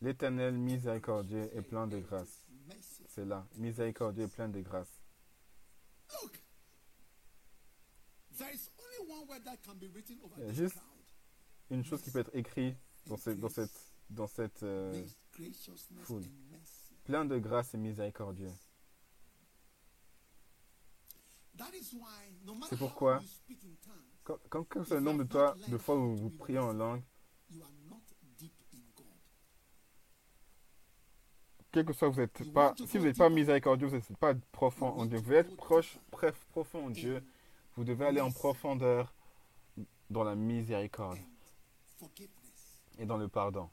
l'Éternel 0.00 0.54
miséricordieux 0.56 1.50
et 1.56 1.62
plein 1.62 1.86
de 1.86 1.98
grâce. 1.98 2.44
C'est 3.08 3.24
là, 3.24 3.46
miséricordieux 3.56 4.24
et 4.24 4.28
plein 4.28 4.48
de 4.48 4.60
grâce. 4.60 5.00
Il 10.38 10.44
y 10.46 10.50
a 10.50 10.52
juste-. 10.54 10.76
Une 11.70 11.84
chose 11.84 12.00
qui 12.02 12.10
peut 12.10 12.20
être 12.20 12.34
écrite 12.34 12.76
dans, 13.06 13.16
ce- 13.16 13.30
dans 13.30 13.48
cette, 13.48 13.92
dans 14.10 14.26
cette 14.26 14.62
euh, 14.62 14.92
foule. 16.04 16.22
plein 17.04 17.24
de 17.24 17.38
grâce 17.38 17.74
et 17.74 17.78
miséricordieux. 17.78 18.52
C'est 22.68 22.76
pourquoi- 22.78 23.20
Quand, 24.28 24.38
quand, 24.50 24.64
quand 24.68 24.84
c'est 24.84 24.96
le 24.96 25.00
nombre 25.00 25.24
de, 25.24 25.28
toi, 25.28 25.56
de 25.68 25.78
fois 25.78 25.96
où 25.96 26.14
vous 26.14 26.28
priez 26.28 26.58
en 26.58 26.74
langue, 26.74 27.02
quel 31.72 31.86
que 31.86 31.94
soit 31.94 32.10
vous 32.10 32.20
êtes 32.20 32.52
pas, 32.52 32.74
si 32.76 32.98
vous 32.98 33.04
n'êtes 33.04 33.16
pas 33.16 33.30
miséricordieux, 33.30 33.86
vous 33.86 33.94
n'êtes 33.94 34.16
pas 34.18 34.34
profond 34.52 34.88
en 34.88 35.06
Dieu. 35.06 35.16
Vous 35.16 35.32
être 35.32 35.56
proche, 35.56 35.98
profond 36.50 36.86
en 36.86 36.90
Dieu. 36.90 37.24
Vous 37.74 37.84
devez 37.84 38.04
aller 38.04 38.20
en 38.20 38.30
profondeur 38.30 39.14
dans 40.10 40.24
la 40.24 40.34
miséricorde 40.34 41.18
et 42.98 43.06
dans 43.06 43.16
le 43.16 43.28
pardon. 43.28 43.70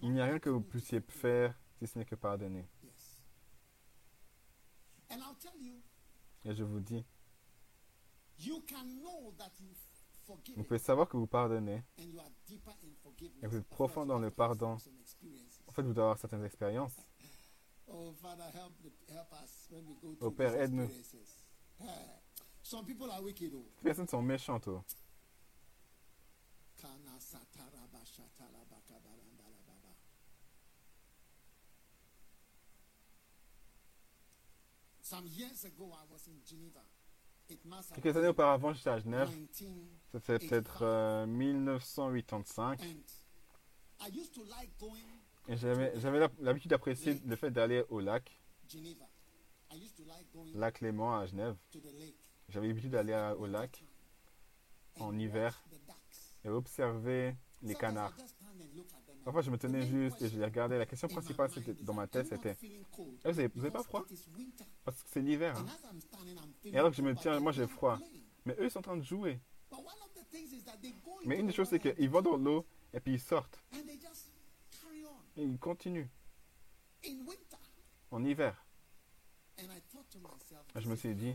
Il 0.00 0.12
n'y 0.12 0.20
a 0.22 0.24
rien 0.24 0.38
que 0.38 0.48
vous 0.48 0.62
puissiez 0.62 1.02
faire 1.02 1.54
si 1.78 1.86
ce 1.86 1.98
n'est 1.98 2.06
que 2.06 2.14
pardonner. 2.14 2.66
Et 6.44 6.54
je 6.54 6.64
vous 6.64 6.80
dis, 6.80 7.04
vous 10.56 10.64
pouvez 10.64 10.78
savoir 10.78 11.08
que 11.08 11.16
vous 11.16 11.26
pardonnez. 11.26 11.82
Et 11.98 13.46
vous 13.46 13.56
êtes 13.56 13.68
profond 13.68 14.04
dans 14.06 14.18
le 14.18 14.30
pardon. 14.30 14.76
En 15.66 15.72
fait, 15.72 15.82
vous 15.82 15.90
devez 15.90 16.02
avoir 16.02 16.18
certaines 16.18 16.44
expériences. 16.44 16.96
Oh, 17.88 18.14
go 18.20 18.30
Oh, 20.02 20.14
through 20.14 20.34
Père, 20.36 20.54
aide-nous. 20.54 20.88
Oh. 21.80 21.84
Personnes 23.82 24.08
sont 24.08 24.22
méchantes. 24.22 24.68
oh. 24.68 24.82
Kana 26.80 27.18
satara 27.18 27.86
bashatara 27.92 28.64
bakabarandala 28.70 29.58
baba. 29.66 29.94
Some 35.00 35.01
years 35.01 35.01
ago, 35.01 35.01
I 35.01 35.01
was 35.01 35.01
in 35.01 35.01
Geneva. 35.01 35.01
It 35.01 35.01
must 35.01 35.01
have 35.01 35.01
Quelques 37.94 38.16
années 38.16 38.28
auparavant, 38.28 38.72
j'étais 38.72 38.90
à 38.90 38.98
Genève. 38.98 39.28
19 39.52 39.84
C'était 40.12 40.38
peut-être 40.38 40.82
euh, 40.82 41.26
1985. 41.26 42.80
and 42.80 42.86
I 44.00 44.08
used 44.08 44.34
to 44.34 44.44
like 44.44 44.70
going 44.78 45.04
Et 45.48 45.56
j'avais 45.56 46.28
l'habitude 46.40 46.70
d'apprécier 46.70 47.20
le 47.26 47.36
fait 47.36 47.50
d'aller 47.50 47.84
au 47.88 48.00
lac, 48.00 48.40
lac 50.54 50.80
Léman 50.80 51.18
à 51.18 51.26
Genève. 51.26 51.56
J'avais 52.48 52.68
l'habitude 52.68 52.92
d'aller 52.92 53.34
au 53.38 53.46
lac 53.46 53.84
en 55.00 55.18
hiver 55.18 55.62
et 56.44 56.48
observer 56.48 57.36
les 57.62 57.74
canards. 57.74 58.14
And 59.22 59.24
Parfois, 59.24 59.42
je 59.42 59.50
me 59.50 59.56
tenais 59.56 59.86
juste 59.86 60.20
et 60.20 60.28
je 60.28 60.36
les 60.36 60.44
regardais. 60.44 60.78
La 60.78 60.86
question 60.86 61.06
principale 61.06 61.48
dans 61.82 61.94
ma 61.94 62.08
tête, 62.08 62.26
c'était? 62.26 62.56
Eh, 62.60 62.82
vous 62.96 63.38
avez, 63.38 63.48
vous 63.54 63.60
avez 63.60 63.70
pas 63.70 63.84
froid? 63.84 64.04
Parce 64.84 65.00
que 65.00 65.08
c'est 65.10 65.20
l'hiver. 65.20 65.56
Hein. 65.56 65.66
Et 66.64 66.76
alors 66.76 66.90
que 66.90 66.96
je 66.96 67.02
me 67.02 67.14
tiens, 67.14 67.38
moi 67.38 67.52
j'ai 67.52 67.68
froid. 67.68 67.98
Mais 68.44 68.54
eux, 68.58 68.64
ils 68.64 68.70
sont 68.70 68.80
en 68.80 68.82
train 68.82 68.96
de 68.96 69.02
jouer. 69.02 69.40
Mais 71.24 71.38
une 71.38 71.46
des 71.46 71.52
choses, 71.52 71.68
c'est 71.68 71.78
qu'ils 71.78 72.10
vont 72.10 72.20
dans 72.20 72.36
l'eau 72.36 72.66
et 72.92 72.98
puis 72.98 73.14
ils 73.14 73.20
sortent. 73.20 73.62
Et 75.36 75.44
ils 75.44 75.58
continuent 75.58 76.08
en 78.10 78.24
hiver. 78.24 78.64
Myself, 79.58 80.06
Je 80.76 80.88
me 80.88 80.96
suis 80.96 81.10
is 81.10 81.14
dit, 81.14 81.34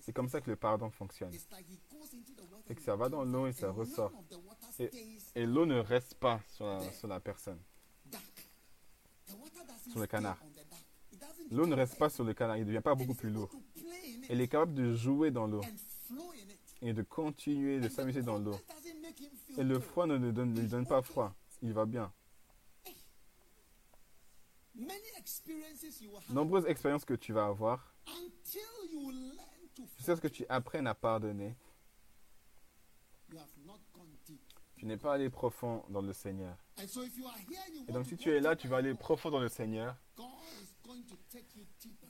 C'est 0.00 0.12
comme 0.12 0.28
ça 0.28 0.40
que 0.40 0.50
le 0.50 0.56
pardon 0.56 0.90
fonctionne. 0.90 1.32
C'est 2.66 2.74
que 2.74 2.82
ça 2.82 2.96
va 2.96 3.08
dans 3.08 3.24
l'eau 3.24 3.46
et 3.46 3.52
ça 3.52 3.70
ressort. 3.70 4.12
Et, 5.34 5.46
l'eau 5.46 5.66
ne 5.66 5.78
reste 5.78 6.14
pas 6.14 6.40
sur 6.48 7.08
la, 7.08 7.20
personne, 7.20 7.58
sur 9.90 10.00
le 10.00 10.06
canard. 10.06 10.38
L'eau 11.50 11.66
ne 11.66 11.74
reste 11.74 11.98
pas 11.98 12.08
sur 12.08 12.24
le 12.24 12.34
canard, 12.34 12.56
il 12.56 12.60
ne 12.60 12.66
devient 12.66 12.80
pas 12.80 12.94
beaucoup 12.94 13.14
plus 13.14 13.30
lourd. 13.30 13.50
Il 14.30 14.40
est 14.40 14.48
capable 14.48 14.74
de 14.74 14.94
jouer 14.94 15.30
dans 15.30 15.46
l'eau 15.46 15.62
et 16.82 16.92
de 16.92 17.02
continuer 17.02 17.80
de 17.80 17.88
s'amuser 17.88 18.22
dans 18.22 18.38
l'eau. 18.38 18.58
Et 19.56 19.62
le 19.62 19.78
froid 19.78 20.06
ne 20.06 20.16
lui 20.16 20.32
donne, 20.32 20.52
ne 20.52 20.60
lui 20.60 20.68
donne 20.68 20.86
pas 20.86 21.02
froid. 21.02 21.34
Il 21.62 21.72
va 21.72 21.86
bien. 21.86 22.12
Nombreuses 26.30 26.66
expériences 26.66 27.04
que 27.04 27.14
tu 27.14 27.32
vas 27.32 27.46
avoir, 27.46 27.94
jusqu'à 29.96 30.16
ce 30.16 30.20
que 30.20 30.28
tu 30.28 30.46
apprennes 30.48 30.86
à 30.86 30.94
pardonner, 30.94 31.56
tu 34.76 34.86
n'es 34.86 34.96
pas 34.96 35.14
allé 35.14 35.30
profond 35.30 35.84
dans 35.88 36.02
le 36.02 36.12
Seigneur. 36.12 36.56
Et 37.88 37.92
donc 37.92 38.06
si 38.06 38.16
tu 38.16 38.30
es 38.30 38.40
là, 38.40 38.56
tu 38.56 38.68
vas 38.68 38.78
aller 38.78 38.94
profond 38.94 39.30
dans 39.30 39.40
le 39.40 39.48
Seigneur. 39.48 39.96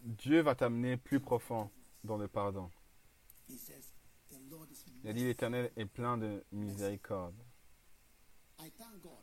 Dieu 0.02 0.40
va 0.40 0.54
t'amener 0.54 0.96
plus 0.96 1.20
profond 1.20 1.70
dans 2.02 2.16
le 2.16 2.28
pardon. 2.28 2.70
Il 5.02 5.08
a 5.08 5.12
dit 5.12 5.24
l'Éternel 5.24 5.70
est 5.76 5.86
plein 5.86 6.18
de 6.18 6.44
miséricorde. 6.52 7.36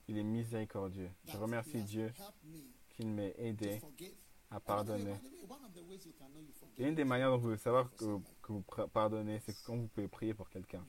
Il 0.07 0.17
est 0.17 0.23
miséricordieux. 0.23 1.11
Je 1.25 1.37
remercie 1.37 1.83
Dieu 1.83 2.13
qu'il 2.89 3.09
m'ait 3.09 3.35
aidé. 3.37 3.81
À 4.51 4.59
pardonner. 4.59 5.15
Et 6.77 6.87
une 6.87 6.95
des 6.95 7.03
manières 7.03 7.29
dont 7.29 7.37
vous 7.37 7.43
pouvez 7.43 7.57
savoir 7.57 7.89
que, 7.95 8.05
vous 8.47 8.63
pardonnez, 8.93 9.39
c'est 9.39 9.55
quand 9.63 9.77
vous 9.77 9.87
pouvez 9.87 10.07
prier 10.07 10.33
pour 10.33 10.49
quelqu'un. 10.49 10.83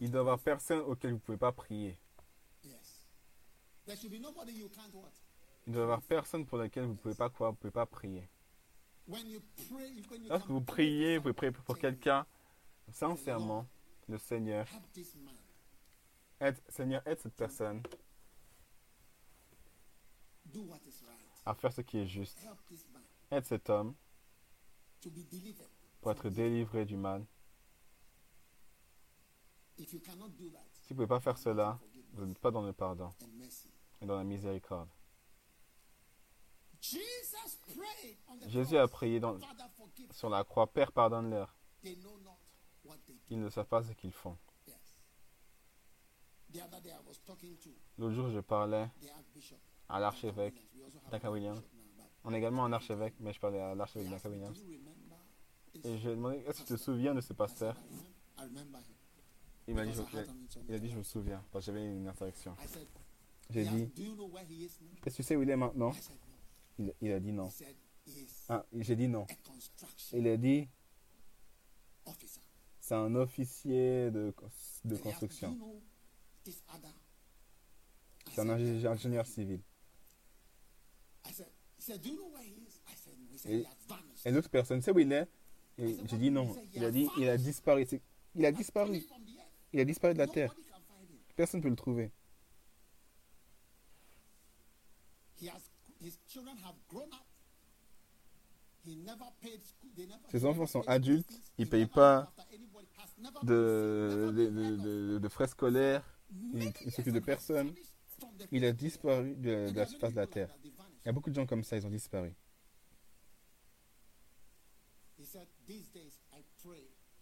Il 0.00 0.10
doit 0.10 0.20
y 0.20 0.20
avoir 0.20 0.38
personne 0.38 0.80
auquel 0.80 1.10
vous 1.10 1.16
ne 1.16 1.20
pouvez 1.20 1.38
pas 1.38 1.52
prier. 1.52 1.98
Il 5.66 5.72
doit 5.72 5.80
y 5.80 5.84
avoir 5.84 6.02
personne 6.02 6.46
pour 6.46 6.58
lequel 6.58 6.84
vous 6.84 6.92
ne 6.92 6.96
pouvez 6.96 7.14
pas 7.14 7.28
croire, 7.28 7.50
vous 7.50 7.56
pouvez 7.56 7.72
pas 7.72 7.86
prier. 7.86 8.28
Lorsque 10.28 10.48
vous 10.48 10.60
priez, 10.60 11.16
vous 11.16 11.22
pouvez 11.22 11.34
prier 11.34 11.52
pour 11.52 11.78
quelqu'un 11.78 12.26
sincèrement. 12.92 13.66
Le 14.06 14.16
Seigneur, 14.16 14.66
aide, 16.40 16.56
Seigneur, 16.70 17.06
aide 17.06 17.18
cette 17.20 17.34
personne 17.34 17.82
à 21.48 21.54
faire 21.54 21.72
ce 21.72 21.80
qui 21.80 21.98
est 21.98 22.06
juste. 22.06 22.38
Aide 23.30 23.44
cet 23.46 23.70
homme 23.70 23.94
pour 26.00 26.12
être 26.12 26.28
délivré 26.28 26.84
du 26.84 26.96
mal. 26.96 27.24
Si 29.76 29.86
vous 29.86 29.98
ne 30.90 30.94
pouvez 30.94 31.06
pas 31.06 31.20
faire 31.20 31.38
cela, 31.38 31.78
vous 32.12 32.26
n'êtes 32.26 32.38
pas 32.38 32.50
dans 32.50 32.62
le 32.62 32.72
pardon 32.72 33.10
et 34.00 34.06
dans 34.06 34.16
la 34.16 34.24
miséricorde. 34.24 34.88
Jésus 38.46 38.76
a 38.76 38.86
prié 38.86 39.20
sur 40.10 40.28
la 40.28 40.44
croix, 40.44 40.66
Père, 40.66 40.92
pardonne-leur. 40.92 41.56
Ils 43.30 43.40
ne 43.40 43.48
savent 43.48 43.66
pas 43.66 43.82
ce 43.82 43.92
qu'ils 43.92 44.12
font. 44.12 44.36
L'autre 47.98 48.14
jour, 48.14 48.30
je 48.30 48.40
parlais 48.40 48.90
à 49.88 50.00
l'archevêque 50.00 50.67
An 51.24 51.30
Williams. 51.32 51.62
On 52.24 52.32
est 52.34 52.38
également 52.38 52.64
un 52.64 52.72
archevêque, 52.72 53.14
mais 53.20 53.32
je 53.32 53.40
parlais 53.40 53.60
à 53.60 53.74
he 53.74 53.74
l'archevêque 53.74 54.08
me, 54.08 54.28
Williams. 54.30 54.58
Et 55.84 55.98
je 55.98 56.04
lui 56.06 56.12
ai 56.12 56.16
demandé 56.16 56.38
Est-ce 56.46 56.62
que 56.62 56.66
tu 56.68 56.72
te 56.74 56.78
souviens 56.78 57.14
de 57.14 57.20
ce 57.20 57.32
pasteur? 57.32 57.74
"I 57.76 57.78
am- 57.78 57.96
I 58.38 58.42
remember 58.42 58.78
him. 58.80 58.94
Il 59.68 59.74
m'a 59.74 59.84
dit 59.86 59.92
Il 60.68 60.74
a 60.74 60.78
dit 60.78 60.88
Je 60.90 60.96
me 60.98 61.02
souviens, 61.02 61.44
parce 61.52 61.64
que 61.66 61.72
j'avais 61.72 61.86
une 61.86 62.08
interaction. 62.08 62.56
J'ai 63.50 63.64
dit? 63.64 63.90
Est-ce 65.06 65.16
que 65.16 65.16
tu 65.16 65.22
sais 65.22 65.36
où 65.36 65.42
il 65.42 65.50
est 65.50 65.56
maintenant? 65.56 65.92
Il, 66.78 66.94
il 67.00 67.12
a 67.12 67.20
dit 67.20 67.32
non. 67.32 67.50
Ah, 68.48 68.64
j'ai 68.72 68.96
dit 68.96 69.08
non. 69.08 69.26
Il 70.12 70.26
a 70.28 70.36
dit. 70.36 70.68
C'est 72.80 72.94
un 72.94 73.14
officier 73.16 74.10
de, 74.10 74.34
de 74.84 74.96
construction. 74.96 75.58
C'est 78.32 78.40
un 78.40 78.48
ingénieur 78.48 79.26
civil. 79.26 79.60
I 79.60 79.60
said, 79.60 79.66
he 80.26 80.32
said, 80.32 80.36
Do 81.26 81.26
you 81.26 81.34
know 81.34 81.34
where 81.34 81.34
he 81.34 81.34
is? 81.34 81.34
I 81.34 81.34
said, 81.34 81.34
No. 81.34 81.34
He 81.34 81.34
said, 81.34 81.46
Et-. 83.46 83.64
Et 84.24 84.30
l'autre 84.30 84.50
personne, 84.50 84.80
sait 84.82 84.90
où 84.92 84.98
il 84.98 85.12
est? 85.12 85.28
Et 85.78 85.96
J'ai 86.06 86.16
dit 86.18 86.30
non. 86.30 86.54
Il 86.74 86.84
a 86.84 86.90
dit 86.90 87.08
Il 87.18 87.28
a 87.28 87.36
disparu. 87.36 87.84
C'est- 87.86 88.02
Il 88.34 88.44
a 88.44 88.52
disparu. 88.52 89.02
Il 89.72 89.80
a 89.80 89.84
disparu 89.84 90.14
de 90.14 90.18
la 90.18 90.26
terre. 90.26 90.54
Personne 91.36 91.60
ne 91.60 91.62
peut 91.62 91.68
le 91.70 91.76
trouver. 91.76 92.10
He 95.40 95.48
has, 95.48 95.70
his 96.00 96.18
children 96.26 96.56
have 96.64 96.74
grown 96.88 97.08
up. 97.12 97.24
He 98.84 98.96
never 98.96 99.26
paid 99.40 99.60
school. 99.62 99.90
They 99.94 100.06
never, 100.06 100.20
Ses 100.30 100.44
enfants 100.44 100.66
sont 100.66 100.82
adultes, 100.88 101.30
ils 101.58 101.66
He 101.66 101.70
payent 101.70 101.86
pas 101.86 102.32
De, 103.42 105.18
de, 105.20 105.28
frais 105.28 105.46
scolaires. 105.48 106.02
Many 106.30 106.52
il- 106.52 106.58
il 106.58 106.62
years 106.86 106.94
s'occupe 106.96 107.12
de 107.14 107.20
personne. 107.20 107.72
Il 108.50 108.64
a 108.64 108.72
disparu 108.72 109.34
de, 109.36 109.70
la 109.74 109.86
surface 109.86 110.10
de 110.12 110.16
la 110.16 110.26
terre. 110.26 110.48
Il 111.04 111.06
y 111.06 111.08
a 111.08 111.12
beaucoup 111.12 111.30
de 111.30 111.34
gens 111.34 111.46
comme 111.46 111.64
ça, 111.64 111.76
ils 111.76 111.86
ont 111.86 111.90
disparu. 111.90 112.34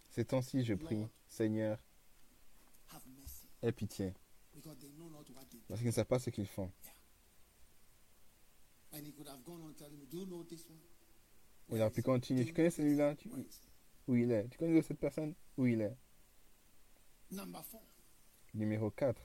Ces 0.08 0.24
temps-ci, 0.24 0.64
je 0.64 0.74
prie, 0.74 1.06
Seigneur, 1.28 1.78
aie 3.62 3.72
pitié. 3.72 4.14
Parce 5.68 5.80
qu'ils 5.80 5.88
ne 5.88 5.92
savent 5.92 6.06
pas 6.06 6.18
ce 6.18 6.30
qu'ils 6.30 6.48
font. 6.48 6.72
Il 11.68 11.80
aurait 11.80 11.90
pu 11.90 12.02
continuer. 12.02 12.44
Tu 12.44 12.52
connais 12.52 12.70
celui-là? 12.70 13.14
Tu-? 13.16 13.28
Où 14.08 14.14
il 14.14 14.30
est? 14.30 14.48
Tu 14.48 14.58
connais 14.58 14.80
cette 14.82 15.00
personne? 15.00 15.34
Où 15.56 15.66
il 15.66 15.80
est? 15.80 15.96
Numéro 18.54 18.90
4. 18.90 19.20
When 19.20 19.24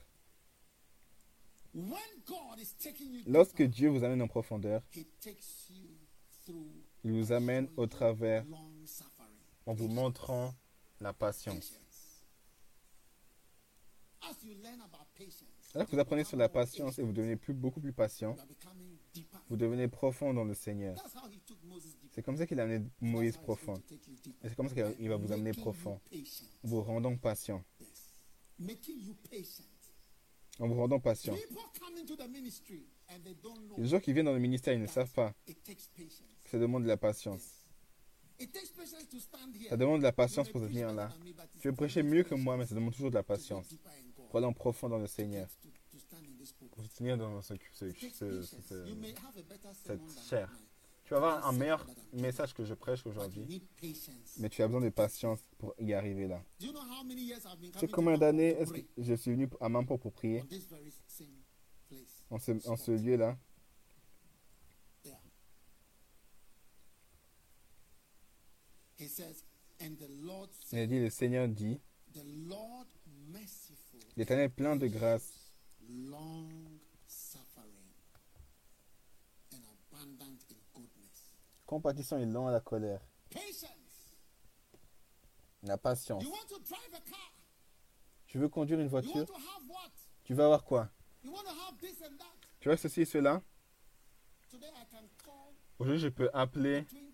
taking 0.90 1.56
you 1.56 1.61
Lorsque 3.26 3.62
Dieu 3.62 3.88
vous 3.88 4.04
amène 4.04 4.22
en 4.22 4.28
profondeur, 4.28 4.82
il 7.04 7.12
vous 7.12 7.32
amène 7.32 7.68
au 7.76 7.86
travers 7.86 8.44
en 9.66 9.74
vous 9.74 9.88
montrant 9.88 10.54
la 11.00 11.12
patience. 11.12 11.78
Alors 15.74 15.86
que 15.86 15.92
vous 15.92 15.98
apprenez 15.98 16.24
sur 16.24 16.36
la 16.36 16.48
patience 16.48 16.98
et 16.98 17.02
vous 17.02 17.12
devenez 17.12 17.36
plus, 17.36 17.54
beaucoup 17.54 17.80
plus 17.80 17.92
patient, 17.92 18.36
vous 19.48 19.56
devenez 19.56 19.88
profond 19.88 20.34
dans 20.34 20.44
le 20.44 20.54
Seigneur. 20.54 20.96
C'est 22.10 22.22
comme 22.22 22.36
ça 22.36 22.46
qu'il 22.46 22.60
a 22.60 22.64
amené 22.64 22.84
Moïse 23.00 23.38
profond. 23.38 23.82
Et 24.42 24.48
c'est 24.48 24.54
comme 24.54 24.68
ça 24.68 24.74
qu'il 24.74 25.08
va 25.08 25.16
vous 25.16 25.32
amener 25.32 25.52
profond, 25.52 26.00
vous 26.62 26.82
rendant 26.82 27.16
patient. 27.16 27.64
Yes. 27.80 27.88
Making 28.58 29.00
you 29.00 29.14
patient. 29.30 29.64
En 30.58 30.68
vous 30.68 30.74
rendant 30.74 31.00
patient. 31.00 31.34
Les 33.78 33.86
gens 33.86 34.00
qui 34.00 34.12
viennent 34.12 34.26
dans 34.26 34.32
le 34.32 34.38
ministère, 34.38 34.74
ils 34.74 34.80
ne 34.80 34.86
savent 34.86 35.12
pas 35.12 35.34
que 35.46 36.50
ça 36.50 36.58
demande 36.58 36.82
de 36.82 36.88
la 36.88 36.96
patience. 36.96 37.66
Ça 39.68 39.76
demande 39.76 39.98
de 39.98 40.04
la 40.04 40.12
patience 40.12 40.48
pour 40.48 40.60
venir 40.60 40.88
better 40.88 40.96
là. 40.96 41.10
Tu 41.60 41.68
veux 41.68 41.74
prêcher 41.74 42.02
mieux 42.02 42.24
que 42.24 42.34
moi, 42.34 42.56
mais 42.56 42.66
ça 42.66 42.74
demande 42.74 42.92
toujours 42.92 43.10
de 43.10 43.16
la 43.16 43.22
patience. 43.22 43.68
Pour 44.28 44.36
aller 44.36 44.46
en 44.46 44.52
profond 44.52 44.88
dans 44.88 44.98
le 44.98 45.06
Seigneur. 45.06 45.48
Pour 46.70 46.84
se 46.84 46.96
tenir 46.96 47.16
dans 47.16 47.40
ce, 47.42 47.54
cette 49.84 50.28
chair. 50.28 50.50
Tu 51.12 51.18
vas 51.20 51.26
avoir 51.26 51.46
un 51.46 51.52
meilleur 51.52 51.86
message 52.14 52.54
que 52.54 52.64
je 52.64 52.72
prêche 52.72 53.04
aujourd'hui, 53.06 53.62
mais 54.38 54.48
tu 54.48 54.62
as 54.62 54.66
besoin 54.66 54.80
de 54.80 54.88
patience 54.88 55.40
pour 55.58 55.74
y 55.78 55.92
arriver 55.92 56.26
là. 56.26 56.42
Tu 56.58 56.68
sais 57.78 57.88
combien 57.88 58.16
d'années 58.16 58.56
est-ce 58.58 58.72
que 58.72 58.80
je 58.96 59.12
suis 59.12 59.32
venu 59.32 59.46
à 59.60 59.68
Mamport 59.68 59.98
pour 59.98 60.10
prier? 60.14 60.42
En 62.30 62.38
ce, 62.38 62.66
en 62.66 62.76
ce 62.76 62.92
lieu-là. 62.92 63.36
Il 70.72 70.88
dit, 70.88 70.98
le 70.98 71.10
Seigneur 71.10 71.46
dit, 71.46 71.78
L'Éternel 74.16 74.46
est 74.46 74.48
plein 74.48 74.76
de 74.76 74.86
grâce, 74.86 75.52
long 75.90 76.48
suffering, 77.06 77.92
and 79.52 79.60
abundant 79.92 80.38
in 80.50 80.56
goodness. 80.72 81.02
Compatissant 81.66 82.18
et 82.18 82.26
lent 82.26 82.46
à 82.46 82.52
la 82.52 82.60
colère, 82.60 83.00
la 85.62 85.78
patience. 85.78 86.24
Tu 88.26 88.38
veux 88.38 88.48
conduire 88.48 88.80
une 88.80 88.88
voiture? 88.88 89.26
Tu 90.24 90.34
veux 90.34 90.44
avoir 90.44 90.64
quoi? 90.64 90.88
Tu 92.60 92.68
veux 92.68 92.76
ceci 92.76 93.02
et 93.02 93.04
cela? 93.04 93.42
Aujourd'hui, 95.78 96.00
je 96.00 96.08
peux 96.08 96.30
appeler 96.32 96.82
between 96.82 97.12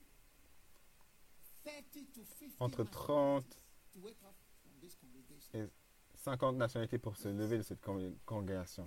30 1.64 2.12
to 2.14 2.22
50 2.24 2.56
entre 2.60 2.82
nationalities 2.84 2.90
30 2.92 3.44
to 3.92 4.00
wake 4.00 4.22
up 4.24 4.34
from 4.62 4.72
this 4.80 4.94
congregation. 4.96 5.50
et 5.54 5.68
50 6.16 6.56
nationalités 6.56 6.98
pour 6.98 7.16
se 7.16 7.28
lever 7.28 7.58
de 7.58 7.62
cette 7.62 7.80
con- 7.80 8.14
congrégation. 8.26 8.86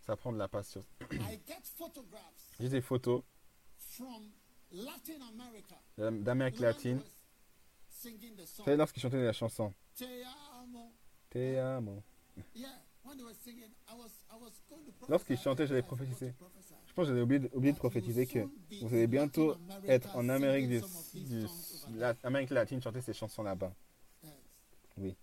Ça 0.00 0.16
prend 0.16 0.32
de 0.32 0.38
la 0.38 0.48
patience. 0.48 0.84
J'ai 2.58 2.68
des 2.68 2.80
photos. 2.80 3.22
d'Amérique 6.22 6.58
latine. 6.60 7.00
savez, 8.64 8.76
lorsqu'ils 8.76 9.00
chantaient 9.00 9.22
la 9.24 9.32
chanson 9.32 9.72
Te 11.30 11.56
amo. 11.58 12.02
Lorsqu'ils 15.08 15.38
chantaient, 15.38 15.66
prophétiser. 15.82 16.32
prophesy. 16.32 16.74
Je 16.86 16.92
pense 16.92 17.04
que 17.04 17.08
j'avais 17.08 17.20
oublié, 17.22 17.38
de- 17.40 17.50
oublié 17.54 17.72
de 17.72 17.78
prophétiser 17.78 18.26
que 18.26 18.38
vous 18.82 18.94
allez 18.94 19.06
bientôt 19.06 19.54
être 19.88 20.16
en 20.16 20.28
Amérique, 20.28 20.68
du, 20.68 20.80
du- 21.24 21.46
la- 21.98 22.14
Amérique 22.24 22.50
latine 22.50 22.82
chanter 22.82 23.00
ces 23.00 23.12
chansons 23.14 23.42
là-bas. 23.44 23.72
Oui. 24.98 25.16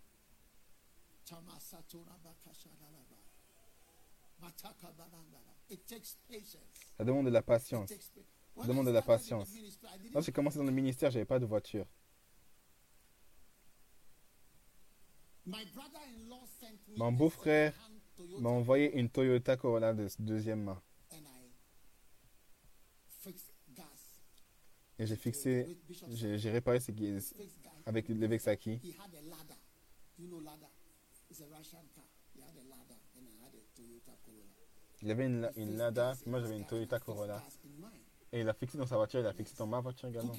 Ça 6.98 7.04
demande 7.04 7.26
de 7.26 7.32
la 7.32 7.42
patience. 7.42 7.90
When 8.56 8.68
demande 8.68 8.88
de 8.88 8.92
la 8.92 9.02
patience. 9.02 9.50
Lorsque 10.14 10.28
j'ai 10.28 10.32
commencé 10.32 10.58
dans 10.58 10.64
le 10.64 10.72
ministère, 10.72 11.10
j'avais 11.12 11.26
pas 11.26 11.40
de 11.40 11.46
voiture. 11.46 11.86
Mon 16.96 17.12
beau-frère 17.12 17.74
m'a 18.40 18.50
envoyé 18.50 18.98
une 18.98 19.10
Toyota 19.10 19.58
Corolla 19.58 19.94
de 19.94 20.08
deuxième 20.20 20.64
main. 20.64 20.82
Et 25.00 25.08
j'ai 25.08 25.16
fixé, 25.16 25.78
j'ai 26.12 26.52
réparé 26.52 26.80
ce 26.80 26.92
qui 26.92 27.18
avec 27.86 28.08
le 28.08 28.28
Vexaki. 28.28 28.80
Il 35.02 35.12
avait 35.12 35.26
une, 35.26 35.52
une 35.58 35.76
Lada, 35.76 36.14
moi 36.28 36.40
j'avais 36.40 36.56
une 36.56 36.66
Toyota 36.66 37.00
Corolla. 37.00 37.44
Et 38.34 38.40
il 38.42 38.50
a 38.50 38.54
fixé 38.54 38.78
dans 38.80 38.88
sa 38.88 38.98
voiture, 38.98 39.20
il 39.20 39.26
a 39.28 39.34
fixé 39.34 39.56
dans 39.56 39.68
ma 39.68 39.80
voiture 39.80 40.10
également. 40.10 40.34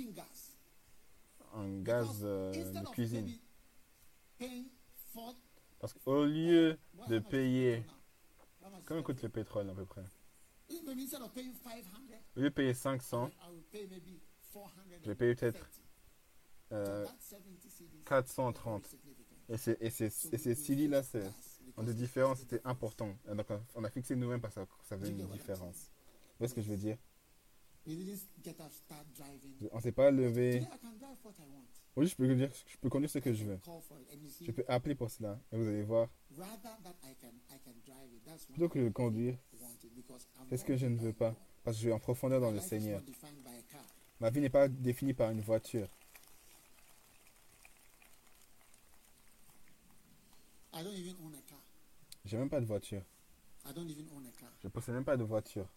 Un 1.55 1.81
gaz 1.83 2.21
euh, 2.25 2.53
de 2.73 2.87
cuisine. 2.91 3.31
Parce 5.79 5.93
qu'au 5.93 6.25
lieu 6.25 6.77
de 7.09 7.19
payer, 7.21 7.85
combien 8.85 9.03
coûte 9.05 9.23
le 9.23 9.29
pétrole 9.29 9.71
à 9.71 9.75
peu 9.75 9.87
près? 9.87 10.03
Maybe 10.85 11.01
instead 11.03 11.23
of 11.23 11.33
paying 11.33 11.55
500, 11.55 11.89
Au 12.37 12.41
lieu 12.41 12.49
de 12.51 12.55
payer 12.55 12.75
500, 12.75 13.29
I 13.29 13.51
will 13.53 13.63
pay 13.71 13.87
maybe 13.87 14.21
400. 14.53 14.71
je 15.03 15.07
vais 15.09 15.15
payer 15.15 15.35
peut-être 15.37 15.71
euh, 16.73 17.07
430. 18.05 18.97
Et, 19.51 19.57
c'est- 19.59 19.77
et, 19.81 19.91
ces- 19.91 20.11
CD 20.55 20.89
là, 20.89 21.03
c'est 21.03 21.31
en 21.77 21.83
de 21.85 21.93
différence, 21.93 22.41
c'était 22.41 22.61
important. 22.65 23.15
Donc 23.29 23.47
on 23.77 23.85
a 23.85 23.91
fixé 23.91 24.17
nous-mêmes 24.17 24.41
parce 24.41 24.55
que 24.57 24.61
ça 24.83 24.99
faisait 24.99 25.13
une 25.13 25.29
différence. 25.39 25.91
Vous 26.33 26.39
voyez 26.39 26.49
ce 26.49 26.55
que 26.55 26.63
je 26.63 26.71
veux 26.71 26.77
dire? 26.77 26.97
On 29.73 29.81
s'est 29.81 29.93
pas 29.93 30.11
levé. 30.11 30.67
Oui, 31.97 32.07
je 32.07 32.17
peux 32.17 32.35
dire, 32.35 32.51
je 32.67 32.77
peux 32.79 32.89
conduire 32.89 33.11
ce 33.11 33.19
que 33.19 33.33
je 33.33 33.45
veux. 33.45 33.61
Je 34.41 34.51
peux 34.51 34.65
appeler 34.67 34.95
pour 34.95 35.11
cela. 35.11 35.39
Et 35.53 35.57
vous 35.57 35.69
allez 35.69 35.83
voir, 35.83 36.09
plutôt 38.49 38.69
que 38.69 38.79
de 38.79 38.89
conduire, 38.89 39.37
c'est 40.49 40.57
ce 40.57 40.65
que 40.65 40.77
je 40.77 40.87
ne 40.87 40.99
veux 40.99 41.13
pas? 41.13 41.35
Parce 41.63 41.77
que 41.77 41.83
je 41.83 41.89
vais 41.89 41.95
en 41.95 42.01
profondeur 42.01 42.41
dans 42.41 42.51
le 42.51 42.61
Seigneur. 42.61 43.03
Ma 44.21 44.31
vie 44.31 44.41
n'est 44.41 44.51
pas 44.51 44.69
définie 44.69 45.15
par 45.15 45.31
une 45.31 45.41
voiture. 45.41 45.89
I 50.73 50.83
don't 50.83 50.93
even 50.97 51.15
own 51.25 51.33
a 51.35 51.41
car. 51.47 51.59
J'ai 52.25 52.37
même 52.37 52.49
pas 52.49 52.61
de 52.61 52.67
voiture. 52.67 53.03
Je 54.63 54.69
possède 54.69 54.95
même 54.95 55.05
pas 55.05 55.17
de 55.17 55.23
voiture. 55.23 55.69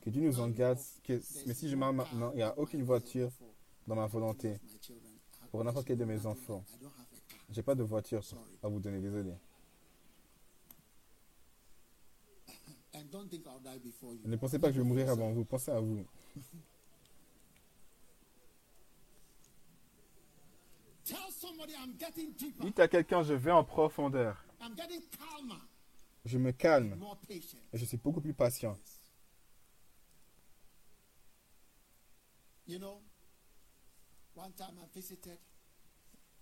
Que 0.00 0.10
Dieu 0.10 0.22
nous 0.22 0.40
en 0.40 0.48
garde. 0.48 0.78
que- 1.04 1.20
mais 1.46 1.54
si 1.54 1.68
je 1.68 1.76
meurs 1.76 1.92
maintenant, 1.92 2.30
il 2.32 2.36
n'y 2.36 2.42
a 2.42 2.58
aucune 2.58 2.82
voiture 2.82 3.30
dans 3.86 3.94
ma 3.96 4.06
volonté 4.06 4.58
pour 5.50 5.62
n'importe 5.64 5.86
quel 5.86 5.98
de 5.98 6.04
mes 6.04 6.26
enfants. 6.26 6.64
have- 6.68 6.76
I 6.76 6.78
don't 6.80 6.92
have 6.98 7.06
a 7.12 7.32
car. 7.32 7.40
J'ai 7.50 7.62
pas 7.62 7.74
de 7.74 7.82
voiture 7.82 8.22
à 8.62 8.68
vous 8.68 8.80
donner, 8.80 9.00
désolé. 9.00 9.32
Ne 14.28 14.36
pensez 14.36 14.58
pas 14.58 14.68
que 14.68 14.74
je 14.74 14.80
vais 14.80 14.86
mourir 14.88 15.08
avant 15.10 15.30
vous, 15.32 15.44
pensez 15.44 15.70
à 15.70 15.80
vous. 15.80 16.04
Tell 21.04 21.30
somebody 21.32 21.72
I'm 21.74 21.94
getting 21.98 22.32
deeper. 22.34 22.64
Dites 22.64 22.78
à 22.80 22.88
quelqu'un, 22.88 23.22
je 23.22 23.34
vais 23.34 23.50
en 23.50 23.64
profondeur. 23.64 24.44
Je 26.24 26.38
me 26.38 26.52
calme. 26.52 26.98
Et 27.72 27.78
je 27.78 27.84
suis 27.84 27.96
beaucoup 27.96 28.20
plus 28.20 28.34
patient. 28.34 28.76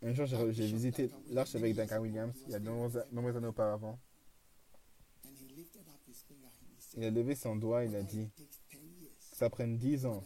Un 0.01 0.13
jour, 0.15 0.27
j'ai 0.27 0.67
visité 0.67 1.11
l'archevêque 1.31 1.75
Duncan 1.75 2.01
Williams, 2.01 2.37
il 2.47 2.53
y 2.53 2.55
a 2.55 2.59
de 2.59 2.65
nombreuses, 2.65 3.37
années 3.37 3.47
auparavant. 3.47 3.99
Il 6.97 7.05
a 7.05 7.11
levé 7.11 7.35
son 7.35 7.57
doigt, 7.57 7.85
il 7.85 7.95
a 7.95 7.99
"Whether 8.01 8.11
dit 8.11 8.23
it 8.23 8.35
takes 8.37 8.61
10 8.71 8.79
years, 9.01 9.31
que 9.31 9.37
ça 9.37 9.51
prenne 9.51 9.77
10 9.77 10.07
ans, 10.07 10.25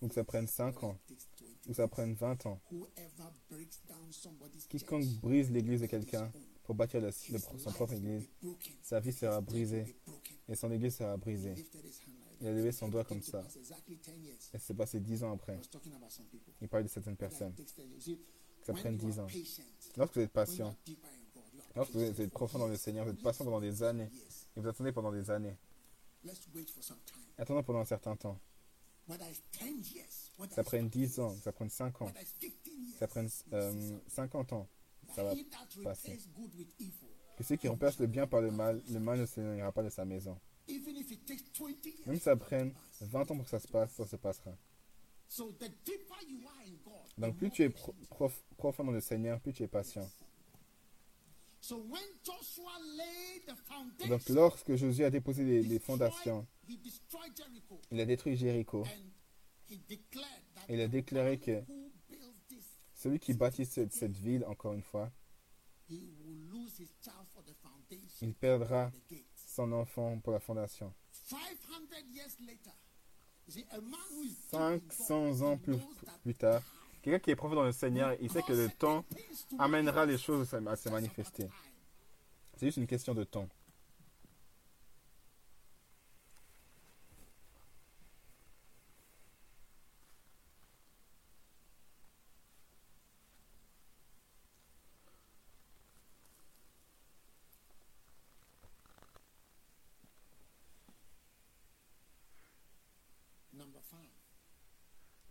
ou 0.00 0.08
que 0.08 0.14
ça 0.14 0.24
prenne 0.24 0.46
5 0.46 0.76
whether 0.76 0.84
ans, 0.84 0.98
it 1.08 1.18
takes 1.18 1.26
20 1.40 1.66
ou 1.66 1.70
que 1.70 1.74
ça 1.76 1.88
prenne 1.88 2.14
20 2.14 2.46
ans. 2.46 2.60
Quiconque 4.68 5.06
brise 5.20 5.50
l'église 5.50 5.80
de 5.80 5.86
quelqu'un 5.86 6.30
pour 6.64 6.74
bâtir 6.74 7.02
son 7.12 7.72
propre 7.72 7.92
église, 7.92 8.28
sa 8.82 9.00
vie 9.00 9.12
sera 9.12 9.40
brisée 9.40 9.84
et 10.48 10.54
son 10.54 10.70
église 10.72 10.96
sera 10.96 11.16
brisée. 11.16 11.54
Il 12.40 12.48
a 12.48 12.52
levé 12.52 12.72
son 12.72 12.88
doigt 12.88 13.04
comme 13.04 13.22
ça. 13.22 13.42
pass 13.42 13.56
exactly 13.56 13.96
10 13.96 14.10
years. 14.24 14.50
Et 14.52 14.58
c'est 14.58 14.74
passé 14.74 15.00
10 15.00 15.22
ans 15.24 15.32
après. 15.34 15.58
Il 16.60 16.68
parle 16.68 16.82
de 16.82 16.88
certaines 16.88 17.16
personnes. 17.16 17.52
it 17.52 17.56
takes 17.56 17.74
10 17.76 17.82
years. 17.82 18.02
See, 18.02 18.18
Que 18.60 18.66
ça 18.66 18.72
prenne 18.72 18.94
you 18.94 19.08
10 19.10 19.18
are 19.18 19.24
ans. 19.24 19.28
Lorsque 19.96 20.14
vous 20.16 20.22
êtes 20.22 20.32
patient, 20.32 20.76
lorsque 21.76 21.92
vous 21.94 22.20
êtes 22.20 22.30
profond 22.32 22.58
dans 22.58 22.66
le 22.68 22.76
Seigneur, 22.76 23.04
vous 23.04 23.12
êtes 23.12 23.22
patient 23.22 23.44
pendant 23.44 23.60
des 23.60 23.82
années 23.82 24.10
et 24.56 24.60
vous 24.60 24.66
attendez 24.68 24.92
pendant 24.92 25.12
des 25.12 25.30
années. 25.30 25.56
Attendons 27.38 27.62
pendant 27.62 27.80
un 27.80 27.84
certain 27.84 28.16
temps. 28.16 28.38
Whether 29.06 29.28
it's 29.28 29.42
10 29.60 29.94
years, 29.94 30.30
whether 30.38 30.48
Que 30.48 30.54
ça 30.54 30.64
prenne 30.64 30.90
5 30.90 30.92
10 30.92 31.20
ans, 31.20 31.36
ça 31.42 31.52
prenne 31.52 31.68
5 31.68 32.00
ans, 32.02 32.06
whether 32.06 32.22
it's 32.22 32.32
15 32.40 32.50
que 32.64 32.70
years, 32.70 32.98
ça 32.98 33.06
prenne 33.06 33.28
euh, 33.52 33.98
50 34.08 34.52
ans, 34.54 34.68
ça 35.14 35.22
va 35.24 35.34
passer. 35.82 36.18
Que 37.36 37.42
ceux 37.44 37.56
qui 37.56 37.68
remplacent 37.68 37.98
le 37.98 38.06
bien 38.06 38.26
par 38.26 38.40
le 38.40 38.50
mal, 38.50 38.80
le 38.90 39.00
mal 39.00 39.18
ne 39.20 39.26
s'éloignera 39.26 39.72
pas 39.72 39.82
de 39.82 39.88
sa 39.90 40.04
maison. 40.04 40.38
even 40.68 40.96
if 40.96 41.10
it 41.10 41.24
takes 41.26 41.42
20 41.58 41.84
years, 41.84 42.06
Même 42.06 42.16
si 42.16 42.22
ça 42.22 42.36
prenne 42.36 42.72
20 43.00 43.30
ans 43.30 43.36
pour 43.36 43.44
que 43.44 43.50
ça 43.50 43.58
se 43.60 43.68
passe, 43.68 43.92
ça 43.92 44.06
se 44.06 44.16
passera. 44.16 44.52
Donc 47.18 47.36
plus 47.36 47.50
tu 47.50 47.62
es 47.62 47.70
patient. 47.70 47.92
pro- 47.92 47.94
prof- 48.28 48.44
profond 48.56 48.84
dans 48.84 48.92
le 48.92 49.00
Seigneur, 49.00 49.40
plus 49.40 49.52
tu 49.52 49.62
es 49.62 49.68
patient. 49.68 50.08
So 51.60 51.78
when 51.78 52.02
Joshua 52.22 52.72
laid 52.96 53.46
the 53.46 53.56
foundation, 53.66 54.08
Donc 54.08 54.28
lorsque 54.28 54.74
Josué 54.76 55.04
a 55.06 55.10
déposé 55.10 55.44
les, 55.44 55.60
he 55.60 55.62
les 55.62 55.78
destroyed- 55.78 55.80
fondations, 55.80 56.46
il 57.90 58.00
a 58.00 58.04
détruit 58.04 58.36
Jéricho. 58.36 58.84
Il 60.68 60.80
a 60.80 60.88
déclaré 60.88 61.38
que 61.38 61.62
celui 63.04 63.18
qui 63.18 63.34
bâtit 63.34 63.66
cette, 63.66 64.16
ville, 64.16 64.46
encore 64.46 64.72
une 64.72 64.82
fois, 64.82 65.10
il 65.90 66.08
perdra 68.40 68.90
son 69.46 69.70
enfant 69.72 70.18
pour 70.20 70.32
la 70.32 70.40
fondation. 70.40 70.90
500 71.12 71.36
years 72.14 72.34
later, 72.40 72.72
you 73.46 73.52
see, 73.52 73.66
a 73.72 73.80
man 73.80 74.00
who 74.10 74.22
is 74.22 74.34
deep 74.50 74.54
in 74.54 74.78
God, 74.78 74.90
500 74.90 75.42
ans 75.42 75.58
plus, 75.58 75.76
plus 76.22 76.34
tard, 76.34 76.62
quelqu'un 77.02 77.18
qui 77.18 77.30
est 77.30 77.36
profond 77.36 77.56
dans 77.56 77.64
le 77.64 77.72
Seigneur, 77.72 78.16
il 78.22 78.30
sait 78.30 78.42
que 78.42 78.54
le 78.54 78.70
temps 78.70 79.04
amènera 79.58 80.06
les 80.06 80.16
choses 80.16 80.54
à 80.54 80.76
se 80.76 80.88
manifester. 80.88 81.50
C'est 82.56 82.64
juste 82.66 82.78
une 82.78 82.86
question 82.86 83.12
de 83.12 83.24
temps. 83.24 83.50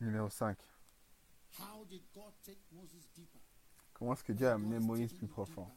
Numéro 0.03 0.22
5. 0.33 0.57
How 1.59 1.85
did 1.85 2.01
God 2.13 2.33
take 2.43 2.59
Moses 2.71 3.07
deeper? 3.15 3.39
Comment 3.93 4.13
est-ce 4.13 4.23
que 4.23 4.33
Dieu 4.33 4.47
a 4.47 4.53
amené 4.53 4.79
Moïse 4.79 5.13
plus 5.13 5.27
profond? 5.27 5.67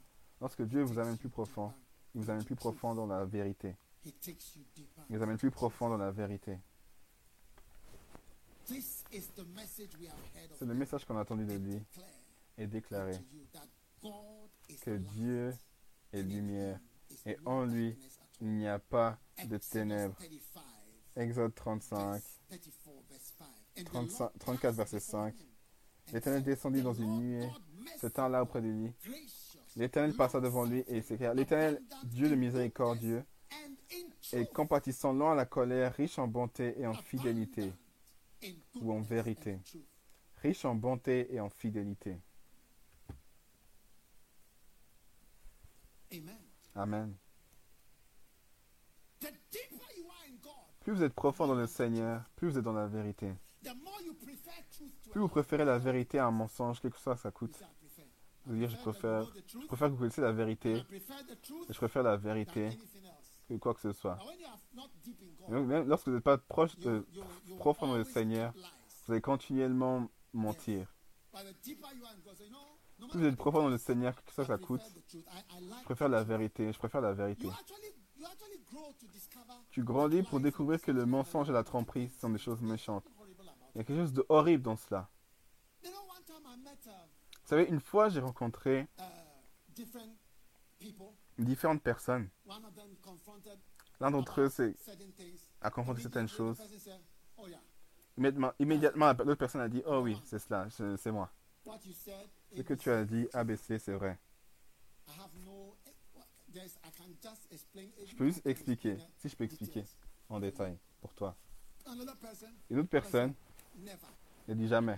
Lorsque 0.40 0.62
Dieu 0.62 0.82
vous 0.82 0.98
amène 0.98 1.18
plus 1.18 1.28
profond, 1.28 1.72
il 2.14 2.22
vous 2.22 2.30
amène 2.30 2.44
plus 2.44 2.56
profond 2.56 2.94
dans 2.94 3.06
la 3.06 3.24
vérité. 3.24 3.76
Il 4.04 5.16
vous 5.16 5.22
amène 5.22 5.36
plus 5.36 5.50
profond 5.50 5.90
dans 5.90 5.98
la 5.98 6.10
vérité. 6.10 6.58
C'est 8.64 9.04
le 10.62 10.74
message 10.74 11.04
qu'on 11.04 11.16
a 11.16 11.22
entendu 11.22 11.44
de 11.44 11.54
lui 11.54 11.82
et 12.58 12.66
déclaré 12.66 13.12
que 14.82 14.96
Dieu 14.96 15.54
est 16.12 16.22
lumière 16.22 16.80
et 17.24 17.36
en 17.44 17.64
lui, 17.64 17.96
il 18.40 18.48
n'y 18.48 18.66
a 18.66 18.78
pas 18.78 19.18
de 19.44 19.56
ténèbres. 19.58 20.16
35, 20.16 20.62
Exode 21.16 21.54
35, 21.54 21.98
verse 21.98 22.40
34, 22.48 23.08
verse 23.08 23.32
5. 23.38 23.46
And 23.46 23.48
the 23.48 23.65
35 23.84 24.18
Lord 24.20 24.32
34, 24.38 24.60
passed 24.60 24.76
verset 24.76 24.96
before 24.98 25.30
5. 25.30 25.34
him 25.34 25.46
and 26.08 26.12
L'Éternel 26.12 26.42
descendit 26.44 26.80
"The 26.80 26.84
dans 26.84 26.92
une 26.94 27.18
nuée, 27.18 27.48
se 28.00 28.06
tint 28.06 28.28
là 28.28 28.42
auprès 28.42 28.60
de 28.62 28.68
lui. 28.68 28.92
L'Éternel 29.76 30.14
passa 30.14 30.40
devant 30.40 30.64
lui 30.64 30.84
et 30.86 31.02
s'écria 31.02 31.34
L'Éternel, 31.34 31.82
Dieu 32.04 32.28
de 32.28 32.34
miséricordieux 32.34 33.24
et 34.32 34.46
compatissant, 34.46 35.12
lent 35.12 35.32
à 35.32 35.34
la 35.34 35.44
colère, 35.46 35.92
riche 35.94 36.18
en 36.18 36.26
bonté 36.28 36.80
et 36.80 36.86
en 36.86 36.94
fidélité. 36.94 37.72
ou 38.80 38.92
en 38.92 39.00
vérité. 39.00 39.58
Riche 40.42 40.64
en 40.64 40.74
bonté 40.74 41.32
et 41.34 41.40
en 41.40 41.48
fidélité. 41.48 42.18
Amen. 46.74 47.14
Plus 50.80 50.92
vous 50.92 51.02
êtes 51.02 51.14
profond 51.14 51.46
dans 51.48 51.54
le 51.54 51.66
Seigneur, 51.66 52.22
plus 52.36 52.48
vous 52.50 52.58
êtes 52.58 52.64
dans 52.64 52.72
la 52.72 52.86
vérité. 52.86 53.32
the 53.62 53.74
more 53.82 54.00
you 54.04 54.14
prefer 54.14 54.52
truth 54.52 54.62
to 54.62 54.65
Plus 55.10 55.20
vous 55.20 55.28
préférez 55.28 55.64
la 55.64 55.78
vérité 55.78 56.18
à 56.18 56.26
un 56.26 56.30
mensonge, 56.30 56.80
quel 56.80 56.90
que 56.90 57.00
soit 57.00 57.16
ça 57.16 57.30
coûte. 57.30 57.58
veux 58.52 58.58
dire, 58.58 58.70
je 58.70 58.76
préfère, 58.76 59.24
je 59.46 59.66
préfère 59.66 59.88
que 59.88 59.92
vous 59.92 59.98
connaissiez 59.98 60.22
la 60.22 60.32
vérité, 60.32 60.76
et 60.76 61.72
je 61.72 61.76
préfère 61.76 62.02
la 62.02 62.16
vérité 62.16 62.68
que 63.48 63.58
quoi 63.58 63.74
que 63.74 63.80
ce 63.80 63.92
soit. 63.92 64.18
Lorsque 65.48 66.08
vous 66.08 66.14
n'êtes 66.14 66.24
pas 66.24 66.38
proche 66.38 66.76
de, 66.78 67.06
you, 67.12 67.24
you 67.46 67.56
profond 67.56 67.86
dans 67.86 67.94
le 67.94 68.00
always 68.00 68.12
Seigneur, 68.12 68.52
vous 69.06 69.12
allez 69.12 69.20
continuellement 69.20 70.08
mentir. 70.32 70.92
Plus 71.32 73.20
vous 73.20 73.24
êtes 73.24 73.36
profond 73.36 73.62
dans 73.62 73.68
le 73.68 73.78
Seigneur, 73.78 74.14
que 74.24 74.32
ça 74.32 74.44
prefer 74.44 74.64
coûte, 74.64 74.82
je 75.12 75.84
préfère 75.84 76.08
la 76.08 76.24
vérité, 76.24 76.72
je 76.72 76.78
préfère 76.78 77.00
la 77.00 77.12
vérité. 77.12 77.48
Tu 79.70 79.82
grandis 79.84 80.22
pour 80.22 80.40
découvrir 80.40 80.80
que 80.80 80.90
le 80.90 81.06
mensonge 81.06 81.50
et 81.50 81.52
la 81.52 81.64
tromperie 81.64 82.08
sont 82.08 82.30
des 82.30 82.38
choses 82.38 82.62
méchantes. 82.62 83.06
Il 83.76 83.80
y 83.80 83.82
a 83.82 83.84
quelque 83.84 84.00
chose 84.00 84.14
de 84.14 84.24
horrible 84.30 84.62
dans 84.62 84.76
cela. 84.76 85.06
Vous 85.84 85.90
savez, 87.44 87.64
une 87.64 87.78
fois, 87.78 88.08
j'ai 88.08 88.20
rencontré 88.20 88.88
uh, 88.98 89.84
people. 90.78 91.12
différentes 91.36 91.82
personnes. 91.82 92.30
L'un 94.00 94.10
d'entre 94.10 94.40
eux 94.40 94.50
a 95.60 95.70
confronté 95.70 96.00
certaines 96.00 96.26
choses. 96.26 96.58
Oh 97.36 97.46
Immédiatement, 98.16 98.52
immédiatement, 98.58 99.12
l'autre 99.12 99.34
personne 99.34 99.60
a 99.60 99.68
dit 99.68 99.82
Oh 99.84 99.98
oui, 99.98 100.18
c'est 100.24 100.38
cela, 100.38 100.68
c'est 100.70 101.12
moi. 101.12 101.30
Ce 102.56 102.62
que 102.62 102.72
tu 102.72 102.90
as 102.90 103.04
dit, 103.04 103.28
ABC, 103.34 103.78
c'est 103.78 103.92
vrai. 103.92 104.18
Je 106.54 108.16
peux 108.16 108.24
juste 108.24 108.46
expliquer, 108.46 108.96
si 109.18 109.28
je 109.28 109.36
peux 109.36 109.44
expliquer 109.44 109.84
en 110.30 110.40
détail 110.40 110.78
pour 111.02 111.12
toi. 111.12 111.36
Une 112.70 112.78
autre 112.78 112.88
personne. 112.88 113.34
Ne 114.48 114.54
dit 114.54 114.68
jamais. 114.68 114.96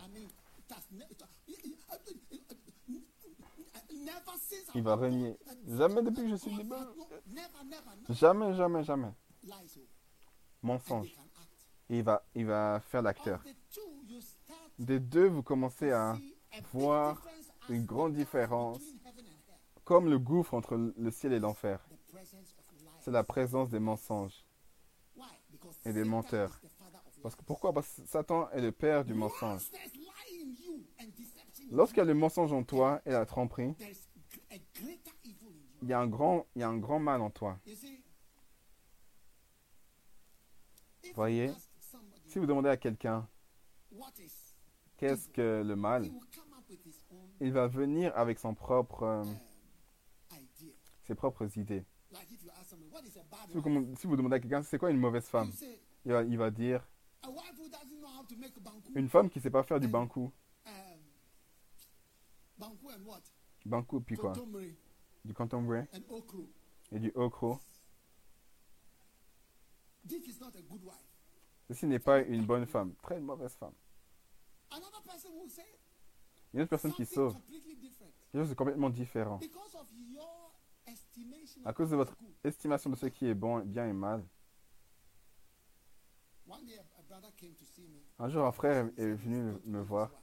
Il 4.75 4.83
va 4.83 4.97
born. 4.97 5.35
Jamais 5.67 6.03
depuis 6.03 6.23
que 6.23 6.29
je 6.31 6.37
suis 6.37 6.51
libre. 6.51 6.77
Jamais, 8.09 8.55
jamais, 8.55 8.85
jamais. 8.85 9.13
Oh, 9.47 9.53
Mensonge. 10.63 11.15
Et 11.91 11.99
il 11.99 12.05
va, 12.05 12.23
il 12.35 12.47
va 12.47 12.81
faire 12.81 13.03
l'acteur. 13.03 13.43
Des 14.79 15.01
deux, 15.01 15.27
vous 15.27 15.43
commencez 15.43 15.91
à, 15.91 16.17
voir 16.73 17.23
une 17.69 17.85
grande 17.85 18.15
différence. 18.15 18.81
comme 19.85 20.11
le 20.11 20.19
gouffre 20.19 20.53
entre 20.55 20.77
le 20.77 21.11
ciel 21.11 21.33
et 21.33 21.39
l'enfer. 21.39 21.81
C'est 23.01 23.11
la 23.11 23.25
présence 23.25 23.71
des 23.71 23.81
mensonges 23.81 24.45
et 25.85 25.93
des 25.93 26.05
menteurs. 26.05 26.61
Parce 27.23 27.35
que 27.35 27.43
pourquoi? 27.43 27.73
Parce 27.73 27.89
que 27.95 28.07
Satan 28.07 28.51
est 28.51 28.61
le 28.61 28.73
père 28.73 29.05
du 29.05 29.15
mensonge. 29.15 29.71
Lorsqu'il 31.71 31.99
y 31.99 32.01
a 32.01 32.05
le 32.05 32.15
mensonge 32.15 32.53
en 32.53 32.63
toi 32.63 33.01
et 33.05 33.11
la 33.11 33.27
tromperie, 33.27 33.75
il 35.83 35.89
y 35.89 35.93
a 35.93 36.01
un 36.01 36.07
grand, 36.07 36.47
il 36.55 36.61
y 36.61 36.63
a 36.63 36.69
un 36.69 36.79
grand 36.79 36.99
mal 36.99 37.21
en 37.21 37.31
toi. 37.31 37.59
Voyez, 41.15 41.51
Si 42.27 42.39
vous 42.39 42.47
demandez 42.47 42.69
à 42.69 42.77
quelqu'un 42.77 43.29
qu'est-ce 44.97 45.29
que 45.29 45.63
le 45.65 45.77
mal, 45.77 46.11
il 47.41 47.53
va 47.53 47.67
venir 47.67 48.17
avec 48.17 48.39
son 48.39 48.55
propre, 48.55 49.03
euh, 49.05 49.23
um, 49.23 49.39
ses 51.05 51.15
propres 51.15 51.57
idées. 51.57 51.85
Like 52.11 52.31
if 52.31 52.43
you 52.43 52.51
ask 52.51 52.71
someone, 52.71 52.91
what 52.91 53.03
is 53.03 53.19
a 53.19 53.23
bad 53.31 53.51
Si 53.51 53.59
vous, 53.59 53.97
si 53.97 54.07
vous 54.07 54.17
demandez 54.17 54.37
à 54.37 54.41
quelqu'un 54.41 54.63
c'est 54.63 54.79
quoi 54.79 54.91
une 54.91 54.99
mauvaise 54.99 55.27
femme, 55.27 55.51
il 56.05 56.13
va, 56.13 56.23
il 56.23 56.39
va 56.39 56.51
dire 56.51 56.87
banku. 58.61 58.93
une 58.95 59.09
femme 59.09 59.31
qui 59.31 59.41
sait 59.41 59.51
pas 59.51 59.63
faire 59.63 59.81
du. 59.81 59.87
Um, 59.87 60.31
banku 62.59 62.87
what? 63.05 63.23
Bankou 63.65 64.01
puis 64.01 64.17
quoi? 64.17 64.33
Du 65.25 65.35
contemporain 65.35 65.87
et 66.93 66.99
du 66.99 67.13
okro. 67.15 67.59
This 70.07 70.27
is 70.27 70.41
not 70.41 70.57
a 70.57 70.63
good 70.63 70.83
wife. 70.85 71.09
Ceci 71.69 71.87
n'est 71.87 71.99
pas 71.99 72.23
une 72.23 72.47
bonne 72.47 72.67
femme, 72.67 72.95
très 73.03 73.21
mauvaise 73.21 73.55
femme. 73.55 73.75
Une 76.55 76.63
autre 76.63 76.71
personne 76.71 76.93
qui 76.93 77.05
sauve, 77.05 77.37
quelque 77.47 78.41
chose 78.41 78.49
de 78.49 78.55
complètement 78.55 78.89
différent. 78.89 79.37
Because 79.37 79.75
of 79.75 79.87
your 79.93 80.55
estimation 80.87 81.61
À 81.67 81.71
of 81.71 81.77
cause 81.77 81.91
de 81.91 81.97
votre 81.97 82.17
estimation 82.43 82.89
de 82.91 82.97
ce 82.97 83.07
qui 83.07 83.27
est 83.27 83.35
bon, 83.35 83.61
bien 83.61 83.87
et 83.87 83.93
mal. 83.93 84.25
Un 88.19 88.29
jour, 88.29 88.45
un 88.45 88.53
frère 88.53 88.87
est 88.97 89.13
venu 89.15 89.53
"Let's 89.53 89.55
go 89.55 89.61
to 89.63 89.69
me 89.69 89.83
voir 89.83 90.11
wife." 90.11 90.19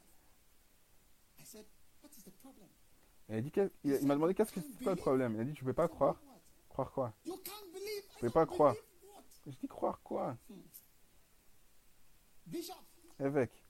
I 1.40 1.44
said, 1.46 1.66
what 2.04 2.10
is 2.18 2.24
the 2.24 2.32
problem? 2.32 2.68
et 3.30 3.42
il, 3.84 3.94
il- 4.02 4.08
m'a 4.08 4.16
demandé 4.16 4.36
qu'est-ce 4.36 4.52
que 4.52 4.62
c'est 4.62 4.86
le 4.86 4.96
problème? 4.96 5.36
Il 5.36 5.42
a 5.42 5.44
dit 5.46 5.54
tu 5.54 5.64
peux 5.64 5.74
pas 5.74 5.88
croire. 5.88 6.18
Croire 6.70 6.92
quoi? 6.92 7.14
I 7.26 7.30
pouvez 8.20 8.28
don't 8.28 8.34
pas 8.34 8.46
croire. 8.46 8.76
Je 9.48 9.52
dis 9.52 9.68
croire 9.68 10.00
quoi? 10.02 10.38
Évêque. 13.20 13.64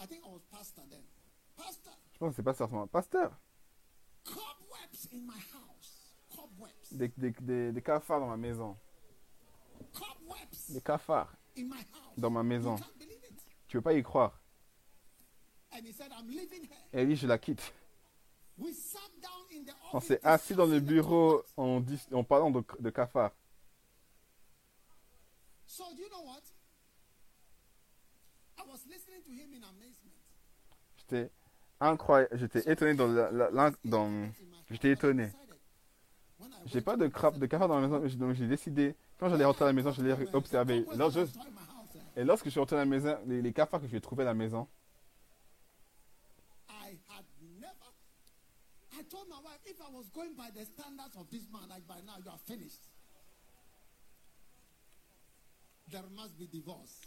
Je 0.00 0.06
pense 2.18 2.30
que 2.30 2.36
c'est 2.36 2.42
pas 2.42 2.54
forcément. 2.54 2.86
Pasteur. 2.86 3.38
Des, 6.92 7.08
des, 7.16 7.30
des, 7.30 7.72
des 7.72 7.82
cafards 7.82 8.20
dans 8.20 8.28
ma 8.28 8.36
maison. 8.36 8.76
Des 10.70 10.80
cafards. 10.80 11.32
Dans 12.18 12.30
ma 12.30 12.42
maison. 12.42 12.76
can't 12.76 12.84
believe 12.98 13.18
it. 13.30 13.40
Tu 13.68 13.76
veux 13.76 13.82
pas 13.82 13.94
y 13.94 14.02
croire. 14.02 14.40
Et 16.92 17.06
dit 17.06 17.16
je 17.16 17.26
la 17.26 17.38
quitte. 17.38 17.72
We 18.56 18.74
sat 18.74 18.98
down 19.22 19.44
in 19.52 19.64
the 19.64 19.74
On 19.92 19.98
office. 19.98 20.08
s'est 20.08 20.20
assis 20.26 20.54
dans 20.54 20.66
le 20.66 20.80
bureau 20.80 21.42
en, 21.56 21.82
en 22.12 22.24
parlant 22.24 22.50
de, 22.50 22.62
de 22.80 22.90
cafards. 22.90 23.30
So 25.66 25.84
do 25.94 26.02
you 26.02 26.08
know 26.08 26.22
what? 26.24 26.42
I 28.58 28.62
was 28.68 28.80
listening 28.88 29.22
to 29.22 29.30
him 29.30 29.52
in 29.54 29.62
amazement. 29.62 30.12
J'étais 30.96 31.30
incroyable. 31.80 32.36
J'étais 32.38 32.72
étonné 32.72 32.94
dans 32.94 33.06
la, 33.06 33.70
dans. 33.84 34.28
J'étais 34.70 34.90
étonné. 34.92 35.30
J'ai 36.66 36.80
pas 36.80 36.96
de, 36.96 37.06
crabe, 37.06 37.38
de 37.38 37.46
cafard 37.46 37.68
dans 37.68 37.80
la 37.80 37.86
maison, 37.88 38.16
donc 38.18 38.34
j'ai 38.34 38.46
décidé, 38.46 38.94
quand 39.18 39.28
j'allais 39.28 39.44
rentrer 39.44 39.64
à 39.64 39.68
la 39.68 39.72
maison, 39.72 39.90
je 39.92 40.02
l'ai 40.02 40.12
observé. 40.34 40.84
Je- 40.92 41.24
et 42.18 42.24
lorsque 42.24 42.46
je 42.46 42.50
suis 42.50 42.58
rentré 42.58 42.74
à 42.74 42.80
la 42.80 42.84
maison, 42.84 43.16
les, 43.26 43.40
les 43.40 43.52
cafards 43.52 43.80
que 43.80 43.86
j'ai 43.86 44.00
trouvés 44.00 44.24
à 44.24 44.26
la 44.26 44.34
maison, 44.34 44.66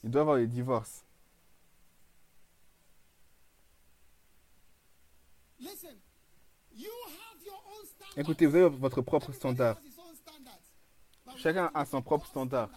il 0.02 0.10
doit 0.10 0.20
y 0.20 0.24
avoir 0.24 0.38
les 0.38 0.48
divorces. 0.48 1.04
Écoutez, 8.16 8.46
vous 8.46 8.56
avez 8.56 8.70
votre 8.70 9.02
propre 9.02 9.34
standard. 9.34 9.78
Chacun 11.36 11.70
a 11.74 11.86
son 11.86 12.02
propre 12.02 12.26
standard. 12.28 12.70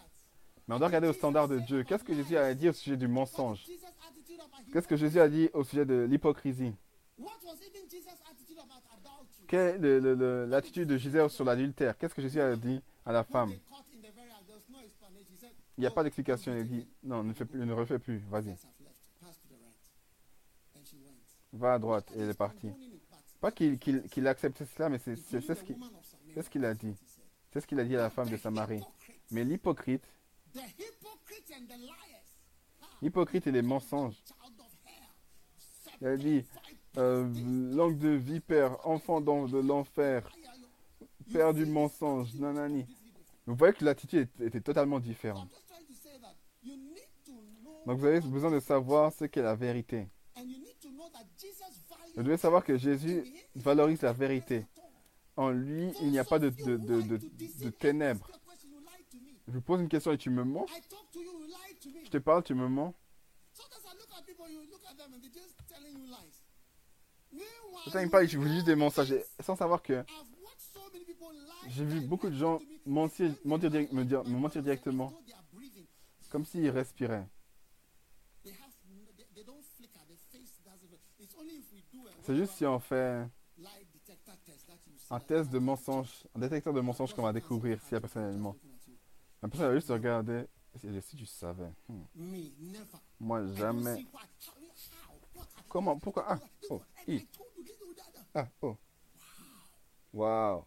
Mais 0.67 0.75
on 0.75 0.78
doit 0.78 0.86
regarder 0.89 1.09
au 1.09 1.12
standard 1.12 1.49
de 1.49 1.59
Dieu. 1.59 1.84
Qu'est-ce 1.84 2.05
que 2.05 2.15
Jésus 2.15 2.36
a 2.36 2.55
dire 2.55 2.70
au 2.70 2.75
sujet 2.75 2.97
du 2.97 3.09
mensonge 3.09 3.65
Qu'est-ce 4.73 4.89
que 4.89 4.97
Jésus 4.97 5.20
a 5.20 5.28
dit 5.28 5.51
au 5.52 5.62
sujet 5.62 5.84
de 5.84 6.05
l'hypocrisie? 6.05 6.75
Quelle 9.47 9.84
est 9.84 10.01
l'attitude 10.47 10.89
de 10.89 10.97
Jésus 10.97 11.18
sur 11.28 11.44
l'adultère 11.44 11.97
Qu'est-ce 11.99 12.15
que 12.15 12.23
Jésus 12.23 12.41
a 12.41 12.57
dit 12.57 12.81
à 13.05 13.12
la 13.12 13.25
femme 13.25 13.52
Il 15.76 15.81
n'y 15.81 15.86
a 15.86 15.91
"Oh, 15.91 15.94
pas 15.94 16.02
d'explication. 16.02 16.57
Il 16.57 16.67
dit 16.68 16.89
non, 17.02 17.23
ne, 17.23 17.33
ne 17.55 17.73
refais 17.73 17.99
plus. 17.99 18.18
Vas-y, 18.31 18.57
va 21.52 21.75
à 21.75 21.78
droite. 21.78 22.10
Et 22.17 22.20
elle 22.20 22.31
est 22.31 22.34
partie. 22.34 22.70
Pas 23.41 23.52
qu'il 23.52 24.26
accepte 24.26 24.65
cela, 24.65 24.89
mais 24.89 24.99
c'est 24.99 25.17
ce 25.17 25.31
qu'il 25.31 25.43
ce 25.43 25.52
a 26.65 26.75
dit. 26.75 26.97
c'est 27.52 27.60
ce 27.60 27.67
qu'il 27.67 27.78
a 27.78 27.84
dit 27.84 27.97
à 27.97 28.01
la 28.01 28.10
femme 28.10 28.31
de 28.31 28.36
Samarie. 28.36 28.83
Mais 29.31 29.44
l'hypocrite, 29.44 30.05
l'hypocrite 33.02 33.47
et 33.47 33.52
les 33.52 33.62
mensonges. 33.62 34.16
Il 36.00 36.07
a 36.07 36.16
dit 36.16 36.44
euh, 36.97 37.28
langue 37.74 37.99
de 37.99 38.10
vipère, 38.10 38.86
enfant 38.86 39.20
de 39.20 39.58
l'enfer, 39.58 40.28
père 41.33 41.55
du 41.55 41.66
mensonge, 41.66 42.34
nanani. 42.34 42.86
Vous 43.47 43.55
voyez 43.55 43.74
que 43.74 43.84
l'attitude 43.84 44.28
était 44.41 44.60
totalement 44.60 45.00
différente. 45.00 45.50
Donc 47.86 47.99
vous 47.99 48.07
avez 48.07 48.20
besoin 48.20 48.50
de 48.50 48.60
savoir 48.60 49.12
ce 49.12 49.26
qu'est 49.26 49.42
la 49.42 49.55
vérité. 49.55 50.08
Vous 52.16 52.23
devez 52.23 52.36
savoir 52.36 52.65
que 52.65 52.76
Jésus 52.78 53.24
valorise 53.55 54.02
la 54.02 54.12
vérité. 54.12 54.66
En 55.36 55.50
lui, 55.50 55.92
il 56.00 56.10
n'y 56.10 56.18
a 56.18 56.24
pas 56.24 56.39
de, 56.39 56.49
de, 56.49 56.76
de, 56.76 57.02
de, 57.02 57.16
de 57.18 57.70
ténèbres. 57.70 58.24
Ask 58.31 58.34
a 58.34 58.50
question, 58.50 58.70
you 58.70 58.78
lied 58.81 59.05
to 59.10 59.16
me. 59.18 59.33
Je 59.47 59.52
vous 59.52 59.60
pose 59.60 59.81
une 59.81 59.89
question 59.89 60.12
et 60.12 60.18
tu 60.18 60.31
me 60.31 60.42
mens. 60.44 60.66
Je 62.05 62.10
te 62.10 62.18
parle, 62.18 62.42
tu 62.42 62.55
me 62.55 62.68
mens 62.68 62.94
Putain, 67.84 68.00
il 68.00 68.06
me 68.06 68.10
parle, 68.10 68.26
je 68.26 68.39
vous 68.39 68.44
dis 68.44 68.55
juste 68.55 68.66
des 68.66 68.76
mensonges. 68.76 69.14
Sans 69.40 69.56
savoir 69.56 69.82
que 69.82 70.05
j'ai 71.68 71.84
vu 71.84 72.00
beaucoup 72.00 72.31
de 72.31 72.34
gens 72.34 72.60
mentir, 72.86 73.34
me 73.44 73.58
dire, 73.58 74.23
lie, 74.23 74.32
me 74.32 74.39
mentir 74.39 74.62
directement, 74.62 75.12
comme 76.31 76.44
s'ils 76.44 76.70
respiraient. 76.70 77.28
C'est 82.23 82.36
juste 82.36 82.52
si 82.55 82.64
on 82.64 82.78
fait 82.78 83.26
un 85.10 85.20
test 85.20 85.50
de 85.50 85.58
mensonges, 85.58 86.24
un 86.34 86.40
détecteur 86.40 86.73
de 86.73 86.81
mensonges 86.81 87.14
qu'on 87.14 87.23
va 87.23 87.32
découvrir 87.32 87.81
si 87.82 87.92
la 87.92 88.00
personne 88.00 88.24
elle 88.31 88.39
ment. 88.39 88.56
La 89.44 89.48
personne 89.50 89.68
va 89.68 89.74
juste 89.74 89.90
regarder. 89.90 90.47
Et 90.82 91.00
si 91.02 91.16
tu 91.16 91.26
savais. 91.26 91.70
Hmm. 91.86 92.00
Moi, 93.20 93.47
jamais. 93.52 94.06
Comment 95.68 95.98
Pourquoi? 95.98 96.24
Ah, 96.26 96.39
oh, 96.70 96.81
I. 97.06 97.26
Ah, 98.34 98.48
oh. 98.62 98.74
God, 100.14 100.64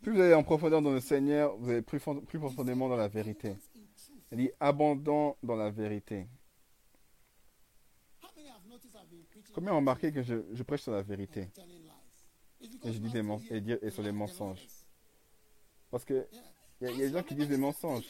Plus 0.00 0.12
vous 0.14 0.20
allez 0.20 0.32
en 0.32 0.42
profondeur 0.42 0.80
dans 0.80 0.90
le 0.92 1.00
Seigneur, 1.00 1.58
vous 1.58 1.68
allez 1.68 1.82
plus, 1.82 2.00
fond- 2.00 2.22
plus 2.22 2.38
profondément 2.38 2.88
dans 2.88 2.96
la 2.96 3.08
vérité. 3.08 3.54
Il 4.30 4.38
dit 4.38 4.50
abondant 4.60 5.36
dans 5.42 5.56
la 5.56 5.70
vérité. 5.70 6.26
Combien 9.52 9.74
ont 9.74 9.76
remarqué 9.76 10.10
que 10.10 10.22
je, 10.22 10.36
je 10.54 10.62
prêche 10.62 10.80
sur 10.82 10.92
la 10.92 11.02
vérité? 11.02 11.50
Et 12.84 12.92
je 12.92 12.98
dis 12.98 13.10
des 13.10 13.22
et, 13.50 13.60
dire- 13.60 13.78
et 13.82 13.90
sur 13.90 14.02
les 14.02 14.12
mensonges. 14.12 14.66
Parce 15.92 16.06
que 16.06 16.26
il 16.80 16.88
y, 16.88 16.90
a- 16.90 16.96
des 16.96 17.10
gens 17.10 17.22
qui 17.22 17.34
disent 17.34 17.48
des 17.48 17.58
mensonges. 17.58 18.06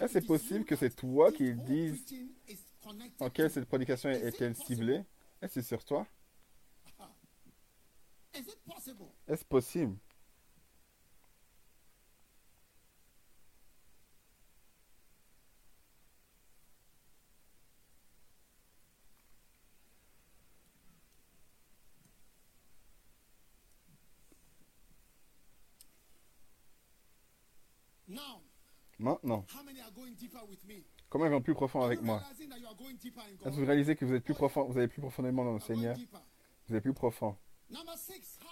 Est-ce 0.00 0.18
possible 0.20 0.64
que 0.66 0.76
c'est 0.76 0.94
toi 0.94 1.32
qui 1.32 1.44
connected 1.56 3.18
en 3.18 3.30
quelle 3.30 3.50
cette 3.50 3.64
prédication 3.64 4.10
est- 4.10 4.20
est-elle 4.20 4.54
ciblée? 4.54 5.02
Est-ce 5.40 5.62
sur 5.62 5.82
toi? 5.82 6.06
Est-ce 9.26 9.44
possible 9.46 9.96
Now, 28.08 28.42
Maintenant, 28.98 29.44
combien 31.10 31.28
vont 31.28 31.42
plus 31.42 31.54
profond 31.54 31.82
avec 31.82 32.00
moi? 32.02 32.22
Est-ce 33.44 33.44
que 33.44 33.60
vous 33.60 33.66
réalisez 33.66 33.94
que 33.96 34.04
vous 34.04 34.14
êtes 34.14 34.24
plus 34.24 34.34
profond, 34.34 34.64
vous 34.64 34.78
allez 34.78 34.88
plus 34.88 35.00
profondément 35.02 35.44
dans 35.44 35.52
le 35.54 35.60
Seigneur? 35.60 35.96
Vous 36.68 36.74
êtes 36.74 36.82
plus 36.82 36.94
profond. 36.94 37.36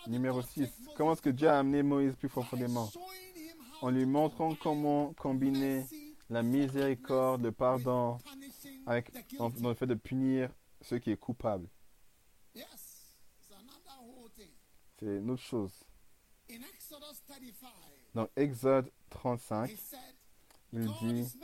Numéro 0.06 0.36
God 0.40 0.46
6. 0.46 0.54
take 0.60 0.72
Moses 0.84 0.94
Comment 0.96 1.12
est-ce 1.12 1.22
que 1.22 1.30
Dieu 1.30 1.48
a 1.48 1.58
amené 1.60 1.82
Moïse 1.82 2.14
plus 2.16 2.28
profondément? 2.28 2.90
En 3.80 3.90
lui 3.90 4.06
montrant 4.06 4.54
comment 4.54 5.12
combiner 5.14 5.84
la 6.30 6.42
miséricorde, 6.42 7.42
le 7.42 7.52
pardon, 7.52 8.18
avec, 8.86 9.10
en- 9.38 9.50
dans 9.50 9.68
le 9.70 9.74
fait 9.74 9.86
de 9.86 9.94
punir 9.94 10.50
ceux 10.80 10.98
qui 10.98 11.10
est 11.10 11.16
coupable. 11.16 11.68
Yes, 12.54 12.66
it's 13.40 13.50
another 13.52 14.02
whole 14.02 14.30
thing. 14.30 14.50
C'est 14.98 15.06
une 15.18 15.30
autre 15.30 15.42
chose. 15.42 15.72
In 16.50 16.56
Exodus 16.74 17.20
35, 17.26 17.68
Dans 18.14 18.28
Exode 18.36 18.90
35, 19.10 19.70
he 19.70 19.76
said, 19.76 19.98
il 20.74 21.22
dit. 21.22 21.38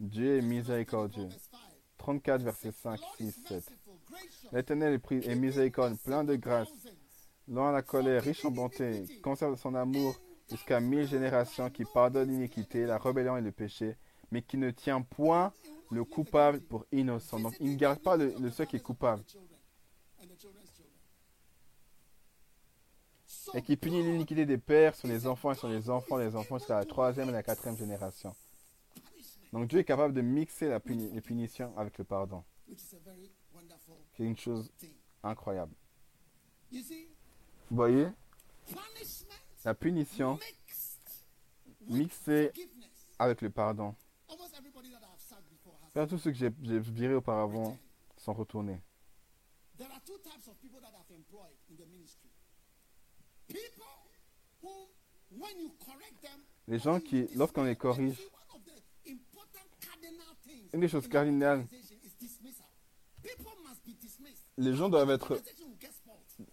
Dieu 0.00 0.36
est 0.36 0.38
Exodus 0.38 0.48
34, 0.48 1.22
miséricordieux. 1.22 1.28
verse 1.28 1.48
5. 1.50 1.58
34, 1.98 2.42
verset 2.42 2.72
5, 2.72 2.96
The 2.96 3.00
Lord 3.00 3.16
6, 3.18 3.24
is 3.24 3.32
7. 3.32 3.50
merciful, 3.50 3.94
gracious, 4.08 4.48
L'Éternel 4.52 4.94
est, 4.94 5.12
est 5.26 5.34
miséricorde, 5.34 5.98
plein 5.98 6.24
de 6.24 6.36
grâce, 6.36 6.68
lent 7.48 7.68
à 7.68 7.72
la 7.72 7.82
colère, 7.82 8.22
riche 8.22 8.44
en 8.44 8.50
bonté, 8.50 9.04
conserve 9.22 9.56
son 9.56 9.74
amour 9.74 10.14
jusqu'à 10.50 10.80
mille 10.80 11.06
générations, 11.06 11.70
qui 11.70 11.84
pardonne 11.84 12.30
l'iniquité, 12.30 12.86
la 12.86 12.98
rébellion 12.98 13.36
et 13.36 13.40
le 13.40 13.52
péché, 13.52 13.96
mais 14.30 14.42
qui 14.42 14.56
ne 14.56 14.70
tient 14.70 15.02
point 15.02 15.52
le 15.90 16.04
coupable 16.04 16.60
pour 16.60 16.84
innocent. 16.92 17.40
Donc 17.40 17.54
il 17.60 17.72
ne 17.72 17.76
garde 17.76 18.00
pas 18.00 18.16
le, 18.16 18.34
le 18.40 18.50
ceux 18.50 18.64
qui 18.64 18.76
est 18.76 18.80
coupable. 18.80 19.22
et 23.54 23.62
qui 23.62 23.76
punit 23.76 24.02
l'iniquité 24.02 24.44
des 24.44 24.58
pères 24.58 24.94
sur 24.94 25.08
les 25.08 25.26
enfants 25.26 25.52
et 25.52 25.54
sur 25.54 25.68
les 25.68 25.88
enfants, 25.88 26.16
les 26.16 26.34
enfants 26.34 26.58
jusqu'à 26.58 26.74
la 26.78 26.84
troisième 26.84 27.28
et 27.28 27.32
la 27.32 27.42
quatrième 27.42 27.76
génération. 27.76 28.34
Donc 29.56 29.68
Dieu 29.68 29.78
est 29.78 29.84
capable 29.84 30.12
de 30.12 30.20
mixer 30.20 30.68
la 30.68 30.80
puni- 30.80 31.10
les 31.12 31.22
punitions 31.22 31.72
avec 31.78 31.96
le 31.96 32.04
pardon, 32.04 32.44
qui 34.12 34.22
est 34.22 34.26
une 34.26 34.36
chose 34.36 34.70
incroyable. 35.22 35.74
Vous 36.70 37.76
voyez, 37.76 38.08
la 39.64 39.74
punition 39.74 40.38
mixée 41.88 42.52
avec 43.18 43.40
le 43.40 43.48
pardon. 43.48 43.94
Tous 45.94 46.18
ceux 46.18 46.32
que 46.32 46.36
j'ai 46.36 46.50
virés 46.78 47.14
auparavant 47.14 47.78
sont 48.18 48.34
retournés. 48.34 48.82
There 49.78 49.88
are 49.90 50.02
two 50.04 50.18
types 50.18 50.48
of 50.48 50.56
people 50.60 50.80
that 50.82 50.88
I've 50.92 51.16
employed 51.16 51.56
in 51.70 51.76
the 51.76 51.86
ministry. 51.90 52.30
People 53.48 53.86
who, 54.62 54.90
when 55.30 55.58
you 55.58 55.70
correct 55.78 56.20
them, 56.20 56.40
Les 56.68 56.78
gens 56.78 57.00
qui, 57.00 57.26
lorsqu'on 57.34 57.64
les 57.64 57.76
corrige, 57.76 58.16
see, 58.16 58.24
one 58.26 58.56
of 58.56 58.62
the 58.64 59.10
important 59.10 59.68
cardinal 59.80 60.34
things 60.42 60.65
une 60.76 60.82
des 60.82 60.88
choses 60.88 61.08
cardinales, 61.08 61.66
les 64.58 64.74
gens 64.74 64.88
doivent 64.88 65.10
être 65.10 65.40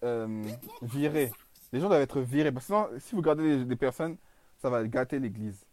euh, 0.03 0.43
virés. 0.81 1.31
Les 1.71 1.79
gens 1.79 1.89
doivent 1.89 2.01
être 2.01 2.21
virés. 2.21 2.51
Parce 2.51 2.65
que 2.65 2.73
sinon, 2.73 2.89
si 2.99 3.15
vous 3.15 3.21
gardez 3.21 3.65
des, 3.65 3.75
personnes, 3.75 4.17
ça 4.61 4.69
va 4.69 4.85
gâter 4.87 5.19
l'église. 5.19 5.65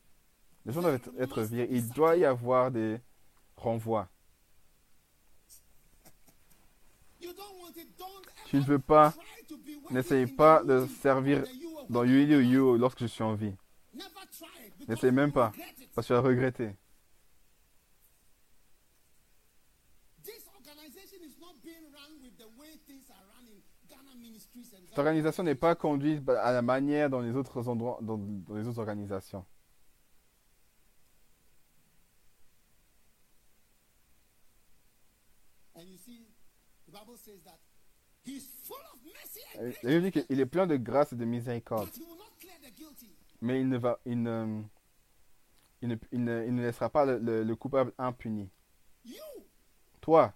Les 0.67 0.73
gens 0.73 0.83
doivent 0.83 1.01
être, 1.19 1.43
virés. 1.43 1.69
Il 1.71 1.89
doit 1.91 2.17
y 2.17 2.25
avoir 2.25 2.71
des 2.71 2.99
renvois. 3.57 4.09
Tu 8.47 8.57
ne 8.57 8.63
veux 8.63 8.79
pas, 8.81 9.15
n'essaye 9.91 10.27
pas 10.27 10.65
de 10.65 10.87
servir 11.01 11.45
UO. 11.45 11.87
dans 11.89 12.03
Yuli 12.03 12.35
ou 12.35 12.41
Yo 12.41 12.77
lorsque 12.77 12.99
je 13.01 13.07
suis 13.07 13.23
en 13.23 13.35
vie. 13.35 13.55
N'essaye 14.89 15.13
même 15.13 15.33
pas. 15.33 15.53
Parce 15.95 16.09
que 16.09 16.15
tu 16.15 16.21
vas 16.21 16.21
regretter. 16.21 16.75
This 20.25 20.47
organization 20.55 21.25
is 21.25 21.37
not 21.41 21.59
being 21.65 21.91
run 21.93 22.21
with 22.23 22.37
the 22.39 22.49
way 22.59 22.79
things 22.87 23.11
are 23.11 23.25
run 23.35 23.47
in 23.49 23.59
Ghana 23.89 24.15
ministries 24.15 24.73
and 24.75 24.80
Cette 24.91 24.99
organisation 24.99 25.43
n'est 25.45 25.55
pas 25.55 25.75
conduite 25.75 26.29
à 26.29 26.53
la 26.53 26.63
manière 26.63 27.09
dans 27.11 27.21
les 27.21 27.35
autres 27.35 27.69
endroits, 27.69 27.99
dans, 28.03 28.19
dans 28.19 28.55
les 28.55 28.67
autres 28.67 28.79
organisations. 28.81 29.45
La 39.83 39.91
Bible 39.91 40.03
dit 40.11 40.13
qu'il 40.27 40.41
est 40.41 40.47
plein 40.47 40.67
de 40.67 40.77
grâce 40.77 41.13
et 41.13 41.17
de 41.17 41.25
miséricorde. 41.25 41.89
Mais 43.41 43.61
il 43.61 43.69
ne 43.69 43.79
va, 43.79 43.99
il 44.05 44.23
ne, 44.23 44.63
Il 45.83 45.89
ne, 45.89 45.97
il 46.13 46.23
ne- 46.25 46.45
il 46.47 46.55
ne 46.55 46.63
laissera 46.63 46.91
pas 46.91 47.07
le, 47.07 47.19
le- 47.19 47.43
le 47.43 47.57
coupable 47.57 47.93
impuni. 47.97 48.51
Toi, 50.03 50.35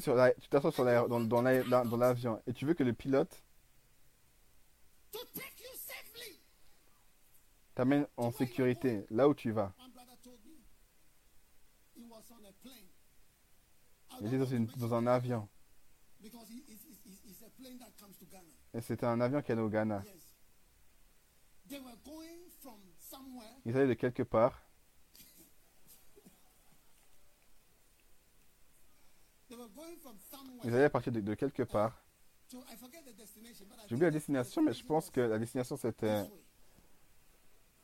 sur 0.00 0.14
la, 0.14 0.32
tu 0.34 0.48
t'assois 0.48 0.72
sur 0.72 0.84
la, 0.84 1.06
dans, 1.08 1.20
dans 1.20 1.42
la- 1.42 1.62
dans- 1.64 1.84
dans 1.84 1.96
l'avion 1.96 2.42
et 2.46 2.52
tu 2.52 2.66
veux 2.66 2.74
que 2.74 2.82
le 2.84 2.92
pilote 2.92 3.42
t'amène 7.74 8.06
en 8.16 8.30
sécurité 8.30 9.04
là 9.10 9.28
où 9.28 9.34
tu 9.34 9.50
vas. 9.50 9.72
Il 14.20 14.26
était 14.26 14.38
dans, 14.38 14.44
une- 14.46 14.66
dans 14.66 14.94
un 14.94 15.06
avion. 15.06 15.48
Because 16.20 16.48
he, 16.50 16.62
it's, 16.68 16.84
it's, 16.84 17.00
it's, 17.06 17.24
it's 17.24 17.42
a 17.42 17.50
plane 17.58 17.78
that 17.78 17.90
comes 17.98 18.16
to 18.18 18.26
Ghana. 18.26 18.44
Et 18.74 18.80
c'était 18.80 19.06
un 19.06 19.20
avion 19.20 19.42
qui 19.42 19.50
allait 19.52 19.62
au 19.62 19.68
Ghana. 19.70 20.02
Ils 23.64 23.76
allaient 23.76 23.88
de 23.88 23.94
quelque 23.94 24.22
part. 24.22 24.62
They 29.48 29.56
were 29.56 29.68
going 29.74 29.96
from 30.02 30.16
somewhere. 30.30 30.51
Ils 30.64 30.74
allaient 30.74 30.88
partir 30.90 31.12
de, 31.12 31.34
quelque 31.34 31.62
part. 31.64 31.96
J'ai 32.50 33.94
oublié 33.94 34.06
la 34.06 34.10
destination, 34.10 34.62
mais 34.62 34.72
je 34.72 34.84
pense 34.84 35.10
que 35.10 35.20
la 35.20 35.38
destination 35.38 35.76
c'était 35.76 36.24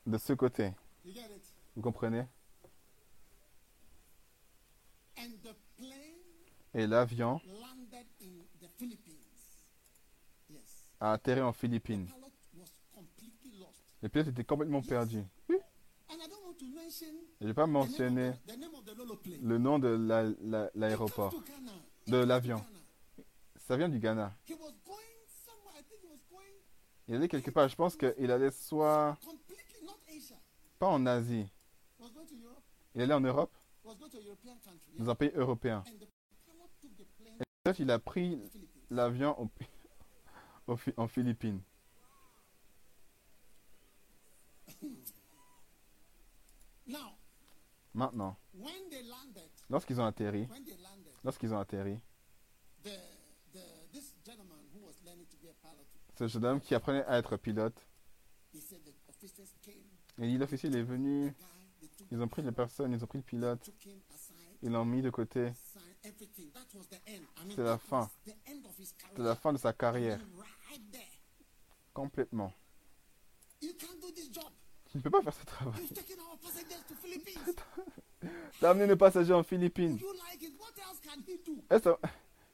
de 0.06 0.18
ce 0.18 0.32
côté. 0.34 0.72
Vous 1.74 1.82
comprenez? 1.82 2.24
Et 6.74 6.86
l'avion 6.86 7.40
a 11.00 11.12
atterri 11.12 11.40
en 11.40 11.52
Philippines. 11.52 12.08
Le 14.02 14.08
pilote 14.08 14.28
était 14.28 14.44
complètement 14.44 14.82
perdu. 14.82 15.24
And 16.10 16.14
I 16.14 16.28
don't 16.28 16.42
want 16.46 16.54
to 16.58 16.64
mention 16.66 17.06
Je 17.40 17.44
ne 17.44 17.48
vais 17.50 17.54
pas 17.54 17.66
mentionner 17.66 18.32
le 19.42 19.58
nom 19.58 19.78
de 19.78 19.88
la- 19.88 20.22
la- 20.40 20.70
De 22.08 22.16
l'avion. 22.24 22.64
Ça 23.56 23.76
vient 23.76 23.88
du 23.88 23.98
Ghana. 23.98 24.34
Il 27.06 27.14
allait 27.14 27.28
quelque 27.28 27.50
part. 27.50 27.68
Je 27.68 27.76
pense 27.76 27.96
qu'il 27.96 28.30
allait 28.30 28.50
soit 28.50 29.16
pas 30.78 30.88
en 30.88 31.04
Asie. 31.06 31.46
Il 32.94 33.02
allait 33.02 33.14
en 33.14 33.20
Europe, 33.20 33.54
dans 34.98 35.10
un 35.10 35.14
pays 35.14 35.32
européen. 35.34 35.82
Et 37.40 37.44
peut-être 37.62 37.80
il 37.80 37.90
a 37.90 37.98
pris 37.98 38.40
l'avion 38.90 39.40
au- 39.40 39.50
au 40.72 40.76
Fi- 40.76 40.94
en 40.96 41.08
Philippines. 41.08 41.60
Maintenant, 47.94 48.36
lorsqu'ils 49.70 50.00
ont 50.00 50.06
atterri, 50.06 50.46
lorsqu'ils 51.24 51.52
ont 51.52 51.58
atterri, 51.58 51.98
ce 56.18 56.26
jeune 56.26 56.44
homme 56.44 56.60
qui 56.60 56.74
apprenait 56.74 57.04
à 57.04 57.18
être 57.18 57.36
pilote, 57.36 57.86
et 60.20 60.26
dit, 60.26 60.38
l'officier 60.38 60.68
il 60.68 60.76
est 60.76 60.82
venu, 60.82 61.32
ils 62.10 62.20
ont 62.20 62.28
pris 62.28 62.42
les 62.42 62.52
personnes, 62.52 62.92
ils 62.92 63.02
ont 63.02 63.06
pris 63.06 63.18
le 63.18 63.24
pilote, 63.24 63.70
ils 64.62 64.70
l'ont 64.70 64.84
mis 64.84 65.02
de 65.02 65.10
côté. 65.10 65.52
C'est 66.02 67.62
la 67.62 67.78
fin. 67.78 68.10
C'est 68.24 69.18
la 69.18 69.36
fin 69.36 69.52
de 69.52 69.58
sa 69.58 69.72
carrière, 69.72 70.20
complètement. 71.92 72.52
Tu 73.60 74.96
ne 74.96 75.02
peux 75.02 75.10
pas 75.10 75.22
faire 75.22 75.34
ce 75.34 75.44
travail. 75.44 75.88
T'as 78.60 78.70
amené 78.70 78.86
le 78.86 78.96
passager 78.96 79.32
en 79.32 79.42
Philippines. 79.42 79.98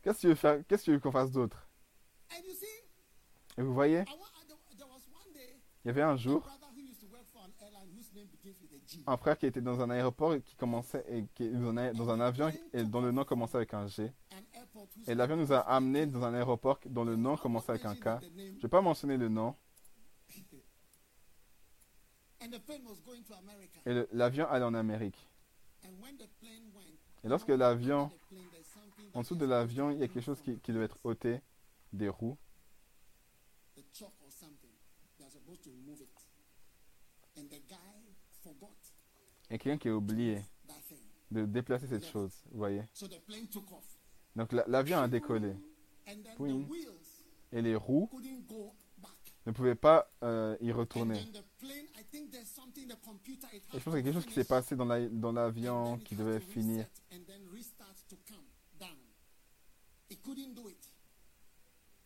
Qu'est-ce 0.02 0.16
que 0.16 0.20
tu 0.20 0.28
veux 0.28 0.34
faire 0.34 0.66
Qu'est-ce 0.66 0.82
que 0.82 0.84
tu 0.84 0.92
veux 0.92 1.00
qu'on 1.00 1.12
fasse 1.12 1.30
d'autre? 1.30 1.66
Et 3.56 3.62
vous 3.62 3.74
voyez, 3.74 4.04
il 5.84 5.88
y 5.88 5.90
avait 5.90 6.02
un 6.02 6.16
jour 6.16 6.46
un 9.06 9.16
frère 9.16 9.38
qui 9.38 9.46
était 9.46 9.60
dans 9.60 9.80
un 9.80 9.90
aéroport 9.90 10.34
et 10.34 10.42
qui 10.42 10.54
commençait 10.56 11.04
et 11.08 11.26
qui 11.34 11.48
dans 11.50 11.76
un, 11.76 11.92
dans 11.92 12.10
un 12.10 12.20
avion 12.20 12.52
et 12.72 12.84
dont 12.84 13.00
le 13.00 13.12
nom 13.12 13.24
commençait 13.24 13.56
avec 13.56 13.74
un 13.74 13.86
G. 13.86 14.12
Et 15.06 15.14
l'avion 15.14 15.36
nous 15.36 15.52
a 15.52 15.58
amenés 15.60 16.06
dans 16.06 16.24
un 16.24 16.34
aéroport 16.34 16.80
dont 16.86 17.04
le 17.04 17.16
nom 17.16 17.36
commençait 17.36 17.70
avec 17.72 17.84
un 17.84 17.94
K. 17.94 18.22
Je 18.22 18.42
ne 18.42 18.60
vais 18.60 18.68
pas 18.68 18.80
mentionner 18.80 19.16
le 19.16 19.28
nom. 19.28 19.54
And 22.42 22.50
the 22.50 22.58
plane 22.58 22.84
was 22.84 23.00
going 23.06 23.22
to 23.22 23.34
America. 23.34 23.80
Et 23.86 24.06
l'avion 24.12 24.46
allait 24.48 24.66
en 24.66 24.74
Amérique. 24.74 25.28
Et 27.22 27.28
lorsque 27.28 27.48
l'avion, 27.48 28.10
en 29.14 29.20
dessous 29.22 29.36
de 29.36 29.44
l'avion, 29.46 29.90
il 29.90 29.98
y 29.98 30.02
a 30.02 30.08
quelque 30.08 30.24
chose 30.24 30.40
qui, 30.42 30.58
qui 30.58 30.72
devait 30.72 30.84
être 30.86 30.98
ôté, 31.04 31.40
des 31.92 32.08
roues. 32.08 32.36
Et 39.50 39.58
quelqu'un 39.58 39.78
qui 39.78 39.88
a 39.88 39.94
oublié 39.96 40.40
de 41.30 41.44
déplacer 41.44 41.86
cette 41.86 42.06
chose, 42.06 42.32
vous 42.50 42.58
voyez. 42.58 42.82
Donc 44.36 44.52
la- 44.52 44.64
l'avion 44.66 44.98
a 44.98 45.08
décollé. 45.08 45.54
Wheels 46.38 46.66
Et 47.52 47.62
les 47.62 47.76
roues 47.76 48.10
ne 49.46 49.52
pouvaient 49.52 49.74
pas 49.74 50.10
euh, 50.22 50.56
y 50.60 50.72
retourner. 50.72 51.18
Et 51.18 51.24
je 53.72 53.78
pense 53.78 53.82
qu'il 53.84 53.94
y 53.94 53.98
a 53.98 54.02
quelque 54.02 54.12
chose 54.14 54.26
qui 54.26 54.32
s'est 54.34 54.44
passé 54.44 54.76
dans 54.76 54.84
la- 54.84 55.08
dans 55.08 55.32
l'avion 55.32 55.98
qui 55.98 56.14
devait 56.16 56.40
finir. 56.40 56.86
reset 56.86 57.16
And 57.16 57.24
then 57.26 57.42
restart 57.52 57.96
to 58.08 58.16
come 58.26 58.44
down. 58.78 58.96
It 60.10 60.20
couldn't 60.22 60.54
do 60.54 60.68
it. 60.68 60.90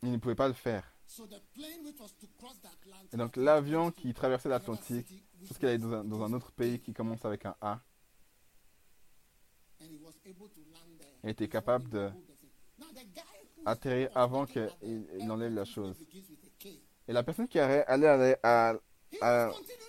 Il 0.02 0.07
ne 0.18 0.22
pouvait 0.22 0.34
pas 0.34 0.48
le 0.48 0.54
faire. 0.54 0.84
So 1.06 1.26
the 1.26 1.40
plane 1.54 1.84
which 1.86 1.98
was 1.98 2.08
to 2.20 2.26
cross 2.38 2.60
the 2.60 2.66
Atlantic. 2.66 3.14
Et 3.14 3.16
donc 3.16 3.36
l'avion 3.36 3.90
qui 3.90 4.12
traversait 4.12 4.48
l'Atlantique, 4.50 5.24
parce 5.46 5.58
qu'il 5.58 5.68
allait 5.68 5.78
dans 5.78 5.92
un, 5.92 6.04
dans 6.04 6.22
un 6.22 6.32
autre 6.34 6.52
pays 6.52 6.80
qui 6.80 6.92
commence 6.92 7.24
avec 7.24 7.46
un 7.46 7.56
A, 7.62 7.80
était 11.24 11.48
capable 11.48 11.88
de 11.88 12.10
atterrir 13.64 14.10
avant 14.14 14.44
qu'il 14.46 14.68
enlève 15.30 15.54
la 15.54 15.64
chose. 15.64 15.96
Et 17.06 17.12
la 17.12 17.22
personne 17.22 17.48
qui 17.48 17.58
allait 17.58 18.38
à, 18.42 18.74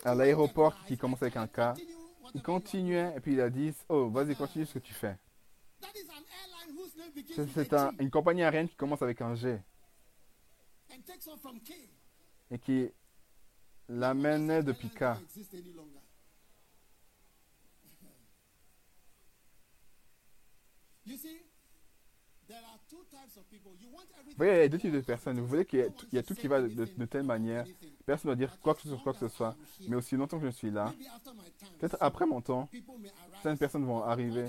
l'aéroport 0.06 0.76
qui 0.86 0.98
commence 0.98 1.22
avec 1.22 1.36
un 1.36 1.48
K, 1.48 1.78
il 2.34 2.42
continuait 2.42 3.14
et 3.16 3.20
puis 3.20 3.34
il 3.34 3.42
a 3.42 3.50
dit 3.50 3.74
Oh, 3.90 4.10
vas-y, 4.10 4.36
continue 4.36 4.66
ce 4.66 4.74
que 4.76 4.80
tu 4.80 4.94
fais. 4.94 5.18
C'est 7.54 7.74
un- 7.74 7.92
une 8.00 8.10
compagnie 8.12 8.44
aérienne 8.44 8.70
qui 8.70 8.76
commence 8.76 9.02
avec 9.02 9.22
un 9.22 9.36
G 9.36 9.52
and 9.52 9.56
takes 9.56 9.58
off 9.58 9.58
from 10.92 10.99
K. 10.99 10.99
et 12.52 12.60
qui 12.60 12.90
l'amenait 13.88 14.64
want 23.92 24.02
everything 24.20 24.32
Vous 24.32 24.38
voyez, 24.38 24.54
il 24.54 24.58
y 24.58 24.62
a 24.64 24.70
deux 24.70 24.78
types 24.80 24.92
de 24.92 25.02
personnes. 25.02 25.40
Vous 25.40 25.46
voulez 25.48 25.66
qu'il 25.66 25.80
y 26.12 26.18
a 26.18 26.24
tout 26.24 26.34
qui 26.34 26.48
va 26.48 26.62
de, 26.62 26.68
de- 26.68 26.86
de 26.86 27.06
telle 27.06 27.24
manière. 27.24 27.66
Personne 28.06 28.32
ne 28.32 28.36
doit 28.36 28.48
dire 28.48 28.60
quoi 28.60 28.74
que 28.74 28.82
ce 28.82 28.90
soit, 28.90 28.98
quoi 29.00 29.14
que 29.14 29.20
ce 29.20 29.28
soit. 29.28 29.56
Mais 29.88 29.96
aussi 29.96 30.16
longtemps 30.16 30.40
que 30.40 30.46
je 30.48 30.52
suis 30.52 30.72
là, 30.72 30.94
peut-être 31.80 31.98
après 32.00 32.26
mon 32.26 32.42
temps, 32.42 32.68
certaines 33.34 33.58
personnes 33.58 33.86
vont 33.86 34.02
arriver. 34.04 34.46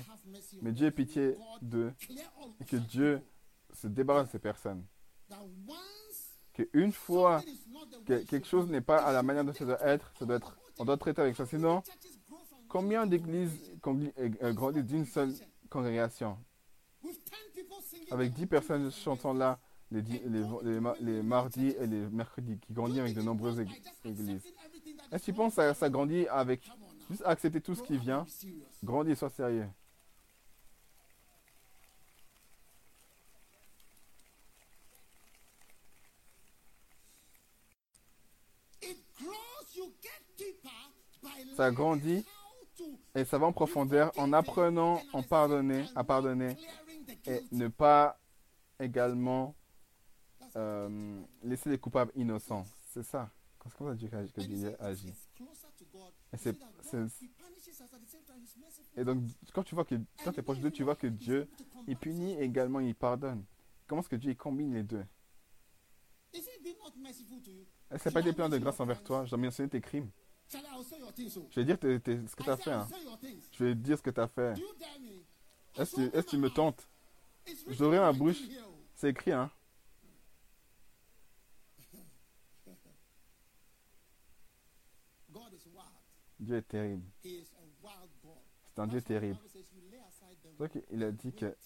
Mais 0.63 0.73
Dieu 0.73 0.87
ait 0.87 0.91
pitié 0.91 1.37
d'eux 1.61 1.93
et 2.61 2.65
que 2.65 2.77
Dieu 2.77 3.21
se 3.75 3.87
débarrasse 3.87 4.27
de 4.29 4.33
ces 4.33 4.39
personnes. 4.39 4.85
Qu'une 6.53 6.93
fois 6.93 7.43
que 8.07 8.25
quelque 8.25 8.47
chose 8.47 8.69
n'est 8.69 8.81
pas 8.81 8.99
à 8.99 9.13
la 9.13 9.23
manière 9.23 9.45
dont 9.45 9.53
ça 9.53 9.65
doit 9.65 9.81
être, 9.87 10.13
ça 10.19 10.25
doit 10.27 10.37
être, 10.37 10.59
on 10.79 10.85
doit 10.85 10.97
traiter 10.97 11.23
avec 11.23 11.37
ça. 11.37 11.47
Sinon, 11.47 11.83
combien 12.69 13.07
d'églises 13.07 13.73
congli- 13.83 14.13
euh, 14.43 14.53
grandissent 14.53 14.85
d'une 14.85 15.07
seule 15.07 15.33
congrégation? 15.69 16.37
With 17.03 17.15
10 17.25 17.31
people 17.55 17.77
singing 17.83 18.09
Avec 18.13 18.33
the 18.33 18.37
10 18.37 18.47
personnes 18.47 18.91
chantant 18.91 19.33
là 19.33 19.59
les, 19.93 20.03
di- 20.03 20.21
les, 20.27 20.43
les 20.63 20.81
ma- 20.81 20.95
les 21.01 21.23
mardis 21.23 21.69
et 21.81 21.87
les 21.87 22.07
mercredis, 22.09 22.59
qui 22.59 22.73
grandit 22.73 23.01
avec 23.01 23.15
de 23.15 23.23
nombreuses 23.23 23.59
ég- 23.61 23.83
églises. 24.05 24.43
Est-ce 25.11 25.27
que 25.27 25.31
tu 25.31 25.33
penses 25.33 25.55
que 25.55 25.63
ça, 25.63 25.75
ça 25.75 25.89
grandit 25.89 26.27
avec 26.29 26.69
juste 27.11 27.23
accepter 27.25 27.61
tout 27.61 27.75
ce 27.75 27.83
qui 27.83 27.97
vient 27.97 28.25
Grandis, 28.85 29.17
sois 29.17 29.31
sérieux? 29.31 29.69
Ça 41.61 41.71
grandit 41.71 42.25
et 43.15 43.27
ça 43.27 43.37
va 43.37 43.45
en 43.45 43.53
profondeur 43.53 44.13
en 44.17 44.33
apprenant, 44.33 44.99
en 45.13 45.23
pardonner, 45.23 45.85
à 45.95 46.05
pardonner 46.05 46.57
et 47.27 47.43
ne 47.53 47.69
pas 47.69 48.19
également 48.79 49.55
euh, 50.57 51.21
laisser 51.43 51.69
les 51.69 51.77
coupables 51.77 52.13
innocents. 52.15 52.65
C'est 52.89 53.03
ça. 53.03 53.31
C'est 53.63 54.33
que 54.33 54.41
Dieu 54.41 54.75
agit. 54.83 55.13
Et 58.97 59.05
donc, 59.05 59.23
quand 59.53 59.63
tu 59.63 59.75
vois 59.75 59.85
que 59.85 59.97
quand 60.25 60.33
tu 60.33 60.41
es 60.41 60.43
proche 60.43 60.61
de 60.61 60.63
Dieu, 60.63 60.71
tu 60.71 60.83
vois 60.83 60.97
que 60.97 61.09
Dieu, 61.09 61.47
il 61.87 61.97
punit 61.99 62.33
et 62.33 62.45
également 62.45 62.81
il 62.81 62.95
pardonne. 62.95 63.45
Comment 63.87 64.01
est-ce 64.01 64.09
que 64.09 64.17
Dieu 64.17 64.31
il 64.31 64.37
combine 64.39 64.73
les 64.73 64.83
deux? 64.83 65.05
Est-ce 67.91 68.09
pas 68.09 68.21
été 68.21 68.33
plein 68.33 68.49
de 68.49 68.57
grâce 68.57 68.81
envers 68.81 69.03
toi 69.03 69.27
Je 69.27 69.31
dois 69.31 69.39
mentionner 69.39 69.69
tes 69.69 69.83
crimes. 69.83 70.11
Things? 71.15 71.31
So? 71.33 71.47
Je 71.51 71.61
vais 71.61 71.65
dire 71.65 71.79
ce 71.79 72.35
que 72.35 72.43
tu 72.43 72.51
as 72.51 72.57
fait. 72.57 72.73
Hein. 72.73 72.89
Je 73.53 73.65
vais 73.65 73.75
dire 73.75 73.97
ce 73.99 74.03
que 74.03 74.11
tu 74.11 74.21
as 74.21 74.29
fait. 74.29 74.55
Est-ce 75.77 75.97
que, 75.97 76.21
tu 76.23 76.37
me 76.39 76.51
tentes? 76.51 76.89
L'aurai 77.79 78.01
ma 78.01 78.13
bouche. 78.13 78.41
here. 78.41 78.65
C'est 78.97 79.11
écrit, 79.11 79.33
hein. 79.33 79.51
Dieu 86.41 86.57
est 86.57 86.63
terrible. 86.63 87.07
C'est 87.23 88.79
un 88.79 88.87
Dieu 88.87 89.01
terrible. 89.01 89.39
Qu'il 90.71 91.03
a 91.03 91.13
dit 91.13 91.33
que 91.33 91.57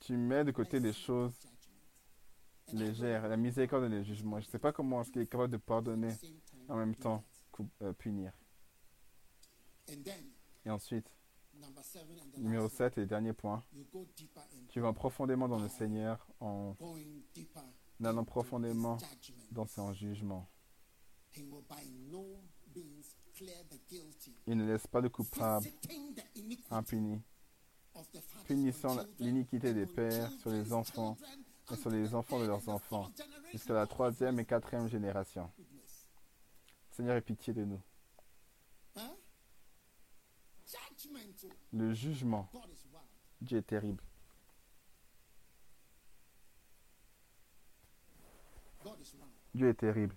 tu 0.00 0.16
mets 0.16 0.42
de 0.44 0.50
côté 0.50 0.80
les 0.80 0.92
choses 0.92 1.38
légères, 2.72 3.28
la 3.28 3.36
miséricorde 3.36 3.84
et 3.84 3.88
les 3.88 4.02
jugements. 4.04 4.40
Je 4.40 4.46
ne 4.46 4.50
sais 4.50 4.58
pas 4.58 4.72
comment 4.72 5.02
est-ce 5.02 5.10
qu'il 5.10 5.22
est 5.22 5.26
capable 5.26 5.52
de 5.52 5.58
pardonner 5.58 6.14
en 6.68 6.76
même 6.76 6.94
temps 6.94 7.22
punir. 7.98 8.32
And 9.88 10.02
then, 10.04 10.32
Et 10.64 10.70
ensuite, 10.70 11.10
numéro 12.36 12.64
last 12.64 12.76
7 12.76 12.98
et 12.98 13.06
dernier 13.06 13.32
point, 13.32 13.62
tu 14.68 14.80
vas 14.80 14.92
profondément 14.92 15.48
dans 15.48 15.58
le 15.58 15.68
Seigneur 15.68 16.26
en 16.40 16.76
allant 18.02 18.24
profondément 18.24 18.98
dans 19.50 19.66
son 19.66 19.92
jugement. 19.92 20.48
Il 24.46 24.56
ne 24.56 24.66
laisse 24.66 24.86
pas 24.86 25.00
de 25.00 25.08
coupable 25.08 25.66
impuni, 26.70 27.22
punissant 28.46 28.96
l'iniquité 29.18 29.72
des 29.72 29.86
pères 29.86 30.30
sur 30.40 30.50
les 30.50 30.72
enfants 30.72 31.16
et 31.72 31.76
sur 31.76 31.90
les 31.90 32.14
enfants 32.14 32.40
de 32.40 32.46
leurs 32.46 32.68
enfants, 32.68 33.10
jusqu'à 33.52 33.74
la 33.74 33.86
troisième 33.86 34.38
et 34.40 34.44
quatrième 34.44 34.88
génération. 34.88 35.50
Seigneur, 37.00 37.16
aie 37.16 37.22
pitié 37.22 37.54
de 37.54 37.64
nous. 37.64 37.80
Judgmental. 40.66 41.50
Le 41.72 41.94
jugement. 41.94 42.46
Dieu 43.40 43.56
est 43.56 43.62
terrible. 43.62 44.02
Dieu 49.54 49.70
est 49.70 49.74
terrible. 49.74 50.14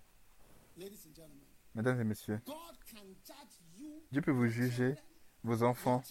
Mesdames 1.73 2.01
et 2.01 2.03
messieurs, 2.03 2.41
Dieu 4.11 4.21
peut 4.21 4.31
vous 4.31 4.47
juger, 4.47 4.95
vos 5.41 5.63
enfants, 5.63 6.03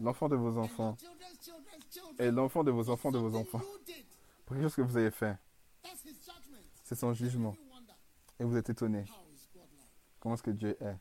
l'enfant 0.00 0.28
de 0.28 0.34
vos 0.34 0.58
enfants, 0.58 0.96
et 2.18 2.32
l'enfant 2.32 2.64
de 2.64 2.72
vos 2.72 2.90
enfants 2.90 3.12
de 3.12 3.18
vos 3.18 3.36
enfants, 3.36 3.60
pour 4.44 4.56
quelque 4.56 4.64
chose 4.64 4.74
que 4.74 4.82
vous 4.82 4.96
avez 4.96 5.12
fait. 5.12 5.38
C'est 6.82 6.96
son 6.96 7.14
jugement. 7.14 7.56
Et 8.40 8.44
vous 8.44 8.56
êtes 8.56 8.68
étonné. 8.68 9.04
how 9.08 9.22
is 9.32 9.46
God 9.54 9.68
like? 9.78 9.88
Comment 10.24 10.36
est-ce 10.36 10.42
que 10.42 10.52
Dieu 10.52 10.74
est? 10.82 10.96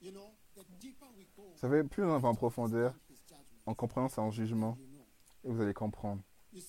Vous 0.00 1.56
savez, 1.56 1.84
plus 1.84 2.02
on 2.04 2.18
va 2.18 2.28
en 2.30 2.34
profondeur, 2.34 2.98
en 3.66 3.74
comprenant 3.74 4.08
son 4.08 4.30
jugement, 4.30 4.78
et 5.44 5.50
vous 5.50 5.60
allez 5.60 5.74
comprendre. 5.74 6.22
Vous 6.50 6.62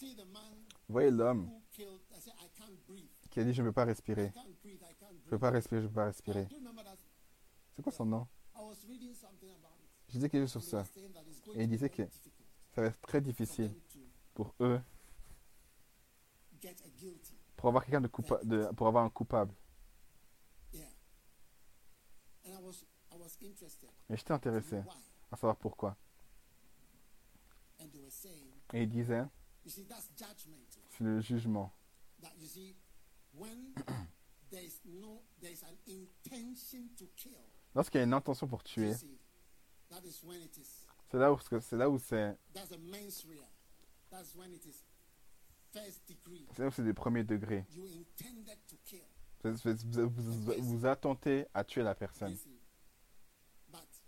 voyez 0.90 1.12
l'homme 1.12 1.50
qui 1.72 3.40
a 3.40 3.44
dit 3.46 3.54
Je 3.54 3.62
ne 3.62 3.70
peux 3.70 3.74
pas 3.74 3.86
respirer. 3.86 4.34
Je 4.36 4.40
ne 4.42 5.30
peux 5.30 5.40
pas 5.40 5.50
respirer, 5.50 5.80
je 5.80 5.86
ne 5.86 5.90
peux 5.90 5.96
pas 5.96 6.06
respirer. 6.08 6.46
C'est 7.74 7.82
quoi 7.82 7.94
son 7.94 8.06
nom? 8.06 8.28
Je 10.10 10.12
disais 10.12 10.30
quelque 10.30 10.48
chose 10.48 10.52
sur 10.52 10.64
ça. 10.64 10.84
Et 11.54 11.64
il 11.64 11.70
disait 11.70 11.90
que 11.90 12.04
ça 12.74 12.82
va 12.82 12.88
être 12.88 13.00
très 13.00 13.22
difficile 13.22 13.74
pour 14.34 14.54
eux, 14.60 14.82
pour 17.56 17.70
avoir 17.70 17.86
quelqu'un 17.86 18.02
de 18.02 18.08
coupable, 18.08 18.46
de, 18.46 18.68
pour 18.76 18.88
avoir 18.88 19.06
un 19.06 19.10
coupable. 19.10 19.56
Yeah. 20.74 20.90
And 22.46 22.54
I 22.54 22.62
was, 22.62 22.84
I 23.12 23.16
was 23.16 23.25
interested. 23.25 23.25
Et 23.42 24.18
j'étais 24.18 24.32
intéressé 24.32 24.82
à 25.32 25.36
savoir 25.36 25.58
pourquoi. 25.58 25.98
Et 28.74 28.84
il 28.84 28.90
disait. 28.90 29.26
C'est 29.66 31.02
le 31.02 31.20
jugement. 31.22 31.74
Lorsqu'il 37.74 37.98
y 37.98 38.02
a 38.02 38.04
une 38.06 38.14
intention 38.14 38.48
pour 38.48 38.64
tuer, 38.64 38.94
c'est 38.94 39.08
là 41.18 41.32
où 41.32 41.40
c'est 41.40 41.72
là 41.72 41.90
où 41.90 41.98
c'est 46.72 46.84
des 46.84 46.94
premiers 46.94 47.24
degrés. 47.24 47.66
Vous, 49.44 49.54
vous, 50.58 50.86
à 51.54 51.64
tuer 51.64 51.84
la 51.84 51.96
personne. 51.96 52.32
You 52.32 52.38
see. 52.38 52.60
But 53.72 54.02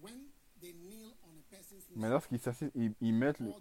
when 0.00 0.32
they 0.60 0.72
kneel 0.72 1.14
on 1.22 1.36
a 1.36 1.42
person's 1.50 1.76
Mais 1.96 2.08
lorsqu'ils 2.08 2.40
ils, 2.74 2.94
ils 3.00 3.14
mettent, 3.14 3.40
le- 3.40 3.52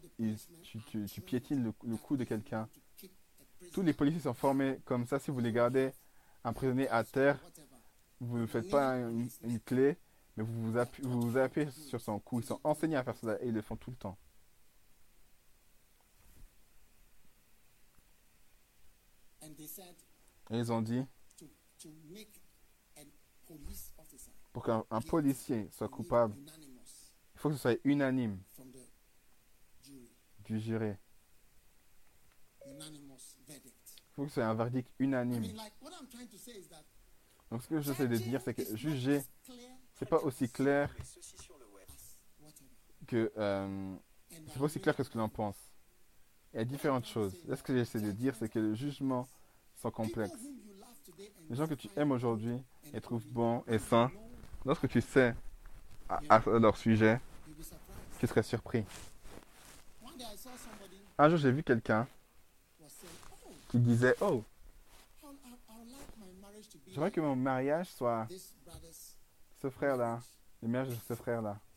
tu, 1.07 1.21
piétines 1.21 1.63
le, 1.63 1.97
cou 1.97 2.17
de 2.17 2.23
quelqu'un. 2.23 2.69
Tous 3.73 3.81
les 3.81 3.93
policiers 3.93 4.21
sont 4.21 4.33
formés 4.33 4.79
comme 4.85 5.07
ça. 5.07 5.19
Si 5.19 5.31
vous 5.31 5.39
les 5.39 5.51
gardez 5.51 5.91
un 6.43 6.53
prisonnier 6.53 6.87
à 6.89 7.03
terre, 7.03 7.39
vous 8.19 8.37
ne 8.37 8.45
faites 8.45 8.69
pas 8.69 8.97
une, 8.97 9.59
clé, 9.65 9.97
mais 10.35 10.43
vous 10.43 10.71
vous, 10.71 10.77
appuyez, 10.77 11.07
vous 11.09 11.37
appuyez 11.37 11.71
sur 11.71 12.01
son 12.01 12.19
cou. 12.19 12.39
Ils 12.39 12.45
sont 12.45 12.59
enseignés 12.63 12.95
à 12.97 13.03
faire 13.03 13.15
cela 13.17 13.41
et 13.41 13.47
ils 13.47 13.53
le 13.53 13.61
font 13.61 13.75
tout 13.75 13.91
le 13.91 13.97
temps. 13.97 14.17
Et 20.49 20.57
ils 20.57 20.71
ont 20.71 20.81
dit, 20.81 21.03
pour 24.53 24.63
qu'un 24.63 24.83
policier 25.07 25.69
soit 25.71 25.89
coupable, 25.89 26.35
il 27.37 27.39
faut 27.39 27.49
que 27.49 27.55
ce 27.55 27.61
soit 27.61 27.77
unanime 27.83 28.39
jury. 30.49 30.95
du 32.65 33.45
verdict. 33.47 33.95
Il 33.95 34.15
faut 34.15 34.23
que 34.23 34.29
ce 34.29 34.33
soit 34.33 34.45
un 34.45 34.55
verdict 34.55 34.91
unanime. 34.97 35.43
Donc 37.51 37.61
ce 37.61 37.67
que 37.67 37.79
j'essaie 37.79 38.07
de 38.07 38.17
dire, 38.17 38.41
c'est 38.41 38.55
que 38.55 38.75
juger, 38.75 39.21
c'est 39.93 40.09
pas 40.09 40.17
aussi 40.17 40.49
clair 40.49 40.91
que 43.05 43.31
euh, 43.37 43.95
c'est 44.29 44.57
pas 44.57 44.65
aussi 44.65 44.79
clair 44.79 44.95
que 44.95 45.03
ce 45.03 45.09
que 45.11 45.19
l'on 45.19 45.29
pense. 45.29 45.57
Il 46.53 46.57
y 46.57 46.61
a 46.61 46.65
différentes 46.65 47.05
choses. 47.05 47.35
Là, 47.45 47.55
ce 47.55 47.61
que 47.61 47.71
j'essaie 47.77 48.01
de 48.01 48.11
dire, 48.11 48.35
c'est 48.35 48.49
que 48.49 48.57
les 48.57 48.75
jugements 48.75 49.27
sont 49.75 49.91
complexes. 49.91 50.33
Les 51.51 51.55
gens 51.55 51.67
que 51.67 51.75
tu 51.75 51.87
aimes 51.95 52.11
aujourd'hui 52.11 52.63
et 52.93 52.99
trouves 52.99 53.25
bons 53.27 53.63
et 53.67 53.77
sains, 53.77 54.11
lorsque 54.65 54.87
tu 54.89 55.01
sais 55.01 55.35
à, 56.09 56.35
à 56.35 56.59
leur 56.59 56.75
sujet. 56.77 57.21
Tu 58.19 58.27
serais 58.27 58.43
surpris. 58.43 58.83
Un 61.17 61.29
jour, 61.29 61.37
j'ai 61.37 61.51
vu 61.51 61.63
quelqu'un 61.63 62.07
"Oh, 62.81 62.85
qui 63.69 63.79
disait 63.79 64.15
Oh, 64.21 64.43
j'aimerais 66.87 67.11
que 67.11 67.21
mon 67.21 67.35
mariage 67.35 67.87
soit 67.89 68.25
this 68.27 68.53
brother's." 68.65 69.15
ce 69.61 69.69
frère-là, 69.69 70.19
le 70.61 70.67
mariage 70.67 70.93
de 70.95 70.99
ce 71.07 71.13
frère-là. 71.15 71.59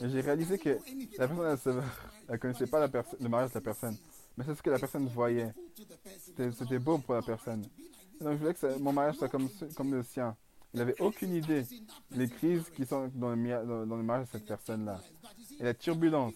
Et 0.00 0.08
j'ai 0.08 0.20
réalisé 0.20 0.58
que 0.58 0.78
la 1.18 1.28
personne, 1.28 1.82
elle 2.28 2.38
connaissait 2.38 2.66
pas 2.66 2.80
la 2.80 2.88
le 3.20 3.28
mariage 3.28 3.50
de 3.50 3.54
la 3.54 3.60
person 3.60 3.90
personne. 3.90 3.96
Mais 4.36 4.44
c'est 4.44 4.54
ce 4.56 4.62
que 4.62 4.70
la 4.70 4.78
personne 4.78 5.06
voyait. 5.08 5.52
C'était 6.36 6.78
beau 6.78 6.98
pour 6.98 7.14
la 7.14 7.22
personne. 7.22 7.64
Et 8.20 8.24
donc, 8.24 8.32
je 8.32 8.38
voulais 8.38 8.54
que 8.54 8.60
ça- 8.60 8.78
mon 8.78 8.92
mariage 8.92 9.16
soit 9.16 9.28
comme, 9.28 9.48
comme 9.76 9.92
le 9.94 10.02
sien. 10.02 10.36
Il 10.74 10.78
n'avait 10.78 11.00
aucune 11.00 11.34
idée 11.34 11.64
des 12.10 12.28
crises 12.28 12.70
qui 12.70 12.86
sont 12.86 13.08
dans 13.14 13.34
le, 13.34 13.86
dans, 13.86 13.96
mariage 13.96 14.26
de 14.26 14.32
cette 14.32 14.46
personne-là. 14.46 15.00
Et 15.60 15.64
la 15.64 15.74
turbulence. 15.74 16.34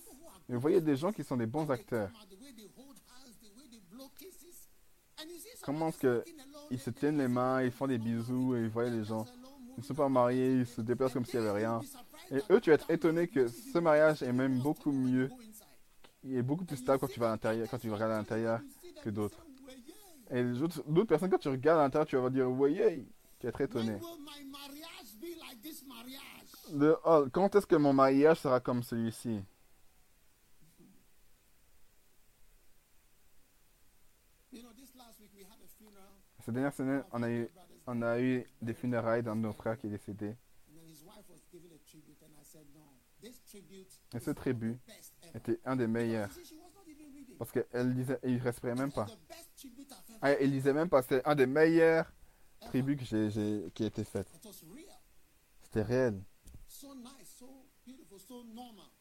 Mais 0.49 0.55
vous 0.57 0.61
voyez 0.61 0.81
des 0.81 0.97
gens 0.97 1.13
qui 1.13 1.25
sont 1.25 1.37
des 1.37 1.47
bons 1.47 1.71
acteurs. 1.71 2.11
Comment 5.63 5.89
est-ce 5.89 5.99
que 5.99 6.25
ils 6.71 6.79
se 6.79 6.91
tiennent 6.91 7.19
les 7.19 7.29
mains, 7.29 7.63
ils 7.63 7.71
font 7.71 7.87
des 7.87 7.99
bisous 7.99 8.57
et 8.57 8.61
ils 8.61 8.69
voient 8.69 8.89
les 8.91 9.05
gens. 9.05 9.25
Ils 9.77 9.81
ne 9.81 9.85
sont 9.85 9.95
pas 9.95 10.09
mariés, 10.09 10.61
ils 10.61 10.67
se 10.67 10.81
déplacent 10.81 11.13
comme 11.13 11.25
s'il 11.25 11.41
n'y 11.41 11.47
avait 11.47 11.59
rien. 11.65 11.81
Et 12.31 12.41
eux, 12.51 12.61
tu 12.61 12.71
vas 12.71 12.75
être 12.75 12.91
étonné 12.91 13.29
que 13.29 13.47
ce 13.49 13.79
mariage 13.79 14.23
est 14.23 14.33
même 14.33 14.59
beaucoup 14.61 14.91
mieux, 14.93 15.31
il 16.25 16.37
est 16.37 16.43
beaucoup 16.43 16.65
plus 16.65 16.77
stable 16.77 16.99
quand 16.99 17.09
tu 17.09 17.21
vas 17.21 17.29
à 17.29 17.31
l'intérieur, 17.33 17.69
quand 17.71 17.79
tu 17.79 17.91
regardes 17.91 18.13
à 18.13 18.17
l'intérieur 18.17 18.61
que 19.03 19.11
d'autres. 19.11 19.47
Et 20.31 20.43
les 20.43 20.61
autres- 20.63 20.83
d'autres 20.89 21.09
personnes, 21.09 21.31
quand 21.31 21.39
tu 21.39 21.49
regardes 21.49 21.79
à 21.79 21.83
l'intérieur, 21.83 22.07
tu 22.07 22.17
vas 22.17 22.31
dire, 22.31 22.49
voyez, 22.51 23.07
qui 23.39 23.47
est 23.47 23.53
très 23.53 23.65
étonné. 23.65 23.99
Oh, 27.05 27.27
quand 27.33 27.55
est-ce 27.55 27.67
que 27.67 27.77
mon 27.77 27.93
mariage 27.93 28.41
sera 28.41 28.61
comme 28.61 28.83
celui-ci? 28.83 29.43
Cette 36.41 36.55
dernière 36.55 36.73
semaine, 36.73 37.05
on 37.87 38.03
a 38.03 38.21
eu, 38.21 38.47
des 38.63 38.75
funérailles 38.75 39.23
d'un 39.23 39.37
de 39.37 39.41
nos 39.41 39.53
frères 39.53 39.77
qui 39.79 39.89
est 39.89 39.91
décédé. 39.91 40.37
Et 44.15 44.21
ce 44.21 44.31
tribut 44.31 44.79
était 45.35 45.61
un 45.65 45.77
des 45.77 45.87
meilleurs. 45.87 46.31
Parce 47.39 47.53
qu'elle 47.53 47.95
disait, 47.95 48.19
il 48.23 48.37
ne 48.37 48.41
respirait 48.41 48.75
même 48.75 48.93
pas. 48.93 49.07
Elle 50.23 50.39
ah, 50.41 50.47
disait 50.47 50.73
même 50.73 50.89
pas, 50.89 51.03
c'est 51.03 51.27
un 51.27 51.35
des 51.35 51.47
meilleurs 51.47 52.11
tribus 52.61 52.99
que 52.99 53.69
qui 53.71 53.85
a 53.85 53.87
été 53.87 54.05
fait. 54.05 54.27
It 54.35 54.45
was 54.45 54.65
real, 54.73 54.99
C'était 55.63 55.83
réel. 55.83 56.23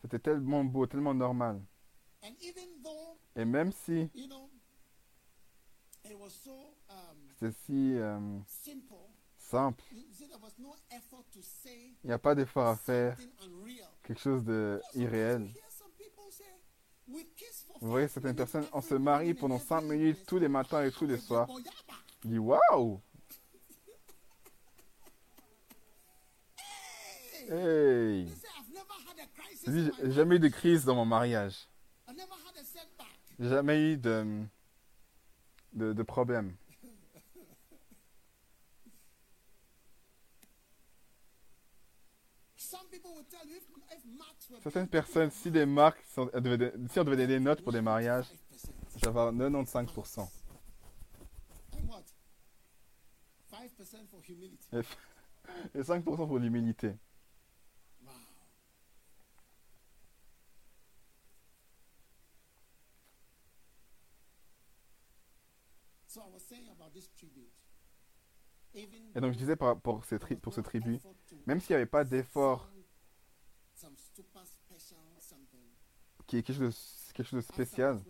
C'était 0.02 0.20
tellement 0.20 0.64
beau, 0.64 0.86
tellement 0.86 1.14
normal. 1.14 1.62
Et 3.36 3.46
même 3.46 3.72
si 3.72 4.10
c'était 7.38 7.52
si 7.66 7.98
euh, 7.98 8.40
simple, 9.38 9.84
il 9.92 10.06
n'y 12.06 12.12
a 12.12 12.20
pas 12.20 12.36
d'effort 12.36 12.68
à 12.68 12.76
faire, 12.76 13.18
quelque 14.04 14.20
chose 14.20 14.44
de 14.44 14.82
irréel. 14.94 15.42
You 15.42 15.48
hear 15.50 15.72
some 15.72 15.92
people 15.98 16.32
say, 16.32 16.44
"We 17.08 17.26
kiss 17.36 17.64
for 17.68 17.78
Vous 17.82 17.90
voyez 17.90 18.08
certaines 18.08 18.36
personnes, 18.36 18.66
on 18.72 18.82
se 18.82 18.96
marie 18.96 19.34
pendant 19.34 19.56
and 19.56 19.60
5 19.60 19.78
every 19.84 19.98
minutes 19.98 20.18
evening." 20.18 20.26
tous 20.28 20.40
les 20.40 20.48
matins 20.48 20.84
et 20.84 20.92
tous 20.92 21.06
les 21.08 21.18
soirs. 21.18 21.48
Je 22.24 22.30
dis 22.30 22.40
waouh 22.40 23.02
Hey. 26.58 26.64
Hey 27.34 27.35
They 27.35 27.35
say, 27.35 27.35
I've 27.35 27.35
never 27.35 27.35
had 27.35 27.35
a 27.35 27.35
crisis 27.35 27.35
Je 27.35 27.35
dis, 27.35 27.35
in 27.35 27.35
j'ai 29.68 30.12
jamais 30.12 30.36
eu 30.36 30.40
de 30.40 30.48
crise 30.48 30.86
dans 30.86 30.96
mon 30.96 31.06
mariage. 31.06 31.68
Jamais 33.40 33.82
eu 33.82 33.98
de, 33.98 34.44
de, 35.74 35.94
de 35.94 36.04
problème. 36.04 36.56
Certaines 44.62 44.88
personnes, 44.88 45.32
si 45.32 45.52
des 45.52 45.66
marques, 45.66 46.02
si 46.08 46.20
on 46.20 46.26
devait 46.26 46.72
donner 47.04 47.28
des 47.28 47.40
notes 47.40 47.62
pour 47.62 47.72
des 47.72 47.82
mariages, 47.82 48.26
5%, 48.26 49.04
j'avais 49.04 49.20
95%. 49.20 50.28
and 51.78 51.88
what? 51.88 52.04
5% 53.52 54.08
for 54.10 54.22
humility. 54.22 54.68
Et, 54.74 55.80
et 55.80 55.82
5% 55.84 56.04
pour 56.04 56.40
l'humilité. 56.40 56.96
Wow. 58.04 58.12
So 66.08 66.22
I 66.22 66.28
was 66.34 66.44
saying 66.44 66.70
about 66.70 66.85
this 66.85 66.85
tribute. 66.85 66.85
Even 66.85 66.85
Et 69.16 69.22
donc 69.22 69.34
je 69.34 69.38
disais 69.38 69.56
par, 69.56 69.80
pour, 69.80 70.04
ces 70.06 70.20
tri- 70.20 70.36
pour 70.36 70.54
ce 70.54 70.62
tribut, 70.62 71.00
même 71.46 71.60
s'il 71.60 71.74
n'y 71.74 71.82
avait 71.82 71.86
pas 71.86 72.04
d'effort, 72.04 72.70
qui 76.28 76.38
est 76.38 76.44
quelque 76.44 76.58
chose, 76.58 76.76
de- 77.08 77.14
quelque 77.14 77.28
chose 77.28 77.38
de 77.46 77.54
spécial, 77.54 78.02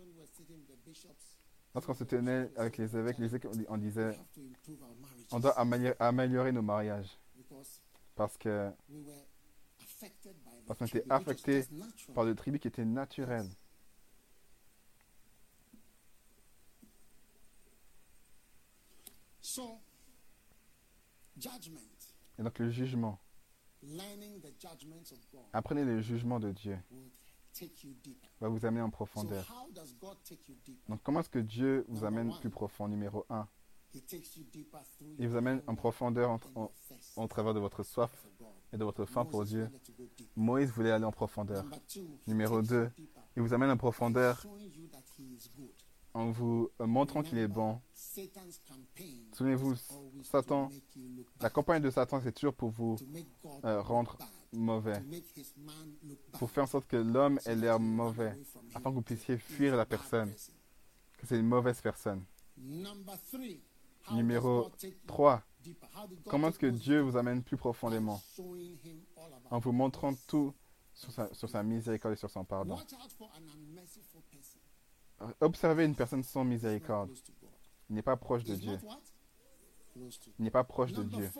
lorsqu'on 1.74 1.94
se 1.94 2.04
tenait 2.04 2.50
avec 2.56 2.78
les 2.78 2.96
évêques, 2.96 3.18
les 3.18 3.26
évêques, 3.34 3.46
on 3.68 3.76
disait, 3.78 4.16
on 5.32 5.40
doit 5.40 5.58
améliorer, 5.58 5.96
améliorer 6.00 6.52
nos 6.52 6.62
mariages. 6.62 7.18
Parce 8.14 8.36
que 8.38 8.72
Parce 10.66 10.78
qu'on 10.78 10.86
était 10.86 11.04
affecté 11.10 11.62
par 12.14 12.24
le 12.24 12.34
tribut 12.34 12.58
qui 12.58 12.68
était 12.68 12.84
naturel. 12.84 13.46
So, 19.56 19.80
judgment, 21.38 21.80
Et 22.38 22.42
donc 22.42 22.58
le 22.58 22.68
jugement. 22.68 23.18
Apprenez 25.54 25.82
le 25.82 26.02
jugement 26.02 26.38
de 26.38 26.52
Dieu. 26.52 26.78
Va 28.38 28.48
vous 28.50 28.66
amener 28.66 28.82
en 28.82 28.90
profondeur. 28.90 29.50
Donc 30.90 31.02
comment 31.02 31.20
est-ce 31.20 31.30
que 31.30 31.38
Dieu 31.38 31.86
vous 31.88 32.04
amène 32.04 32.38
plus 32.38 32.50
profond? 32.50 32.86
Numéro 32.86 33.24
1. 33.30 33.48
He 33.94 34.02
takes 34.02 34.36
you 34.36 34.44
deeper 34.52 34.82
through 34.98 35.16
Il 35.18 35.26
vous 35.26 35.36
amène 35.36 35.62
en 35.66 35.74
profondeur 35.74 36.28
en, 36.32 36.40
en- 36.54 36.70
au 37.16 37.26
travers 37.26 37.54
de 37.54 37.60
votre 37.60 37.82
soif 37.82 38.26
et 38.74 38.76
de 38.76 38.84
votre 38.84 39.06
faim 39.06 39.24
pour 39.24 39.46
Dieu. 39.46 39.70
Moïse 40.36 40.70
voulait 40.70 40.90
aller 40.90 41.06
en 41.06 41.12
profondeur. 41.12 41.64
Numéro 42.26 42.60
takes 42.60 42.68
deux, 42.68 42.84
you 42.84 42.90
deeper 42.98 43.22
Il 43.36 43.42
vous 43.42 43.54
amène 43.54 43.70
en 43.70 43.78
profondeur 43.78 44.44
en 46.16 46.30
vous 46.30 46.70
euh, 46.80 46.86
montrant 46.86 47.22
qu'il 47.22 47.36
est 47.36 47.46
bon. 47.48 47.78
Souvenez-vous, 49.32 49.74
Satan, 50.22 50.70
la 51.40 51.50
campagne 51.50 51.82
de 51.82 51.90
Satan, 51.90 52.20
c'est 52.22 52.32
toujours 52.32 52.54
pour 52.54 52.70
vous 52.70 52.96
euh, 53.64 53.82
rendre 53.82 54.16
mauvais, 54.52 55.02
pour 56.38 56.50
faire 56.50 56.64
en 56.64 56.66
sorte 56.66 56.86
que 56.86 56.96
l'homme 56.96 57.38
ait 57.44 57.54
l'air 57.54 57.78
mauvais, 57.78 58.32
afin 58.74 58.90
que 58.90 58.94
vous 58.94 59.02
puissiez 59.02 59.36
fuir 59.36 59.76
la 59.76 59.84
personne, 59.84 60.30
person. 60.30 60.54
que 61.18 61.26
c'est 61.26 61.38
une 61.38 61.46
mauvaise 61.48 61.80
personne. 61.82 62.24
Numéro 64.12 64.62
does 64.62 64.70
God 64.70 64.78
take 64.78 64.92
you 64.92 65.00
3. 65.06 65.42
deeper? 65.62 65.88
How 65.94 66.06
did 66.06 66.22
God 66.22 66.30
Comment 66.30 66.48
est-ce 66.48 66.58
que 66.60 66.66
Dieu 66.66 67.00
vous 67.00 67.16
amène 67.16 67.42
plus 67.42 67.56
profondément? 67.56 68.22
En 69.50 69.58
vous 69.58 69.72
montrant 69.72 70.14
tout 70.28 70.54
sur 70.94 71.50
sa 71.50 71.62
miséricorde 71.62 72.14
et 72.14 72.16
sur 72.16 72.30
son 72.30 72.44
pardon. 72.44 72.78
Observez 75.40 75.84
une 75.84 75.94
personne 75.94 76.22
sans 76.22 76.44
miséricorde. 76.44 77.10
n'est 77.88 78.02
pas 78.02 78.16
proche 78.16 78.44
de 78.44 78.54
Dieu. 78.54 78.78
Il 80.38 80.44
n'est 80.44 80.50
pas 80.50 80.64
proche 80.64 80.92
de 80.92 81.02
Dieu. 81.02 81.30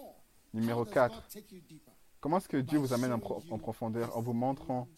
Numéro 0.55 0.81
how 0.83 0.85
does 0.85 0.95
4. 0.95 1.15
God 1.15 1.23
take 1.29 1.55
you 1.55 1.61
deeper? 1.69 1.93
Comment 2.21 2.39
est-ce 2.39 2.49
que 2.49 2.57
Dieu 2.57 2.79
vous 2.79 2.93
amène 2.93 3.13
en, 3.13 3.19
pro- 3.19 3.41
profondeur 3.59 4.17
en 4.17 4.23
vous 4.23 4.33
montrant 4.33 4.89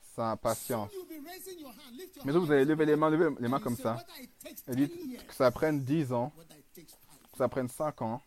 sa 0.00 0.36
patience? 0.36 0.90
Mais 2.24 2.32
vous 2.32 2.50
allez 2.50 2.64
lever 2.64 2.86
les 2.86 2.96
mains, 2.96 3.10
lever 3.10 3.28
les 3.38 3.48
mains 3.48 3.60
comme 3.60 3.76
ça. 3.76 4.02
Et 4.68 4.74
10 4.74 4.86
dites 4.88 5.26
que 5.26 5.34
ça 5.34 5.50
prenne 5.50 5.80
10 5.84 6.12
ans, 6.12 6.32
que 7.32 7.36
ça 7.38 7.48
prenne 7.48 7.68
5 7.68 8.00
ans, 8.02 8.22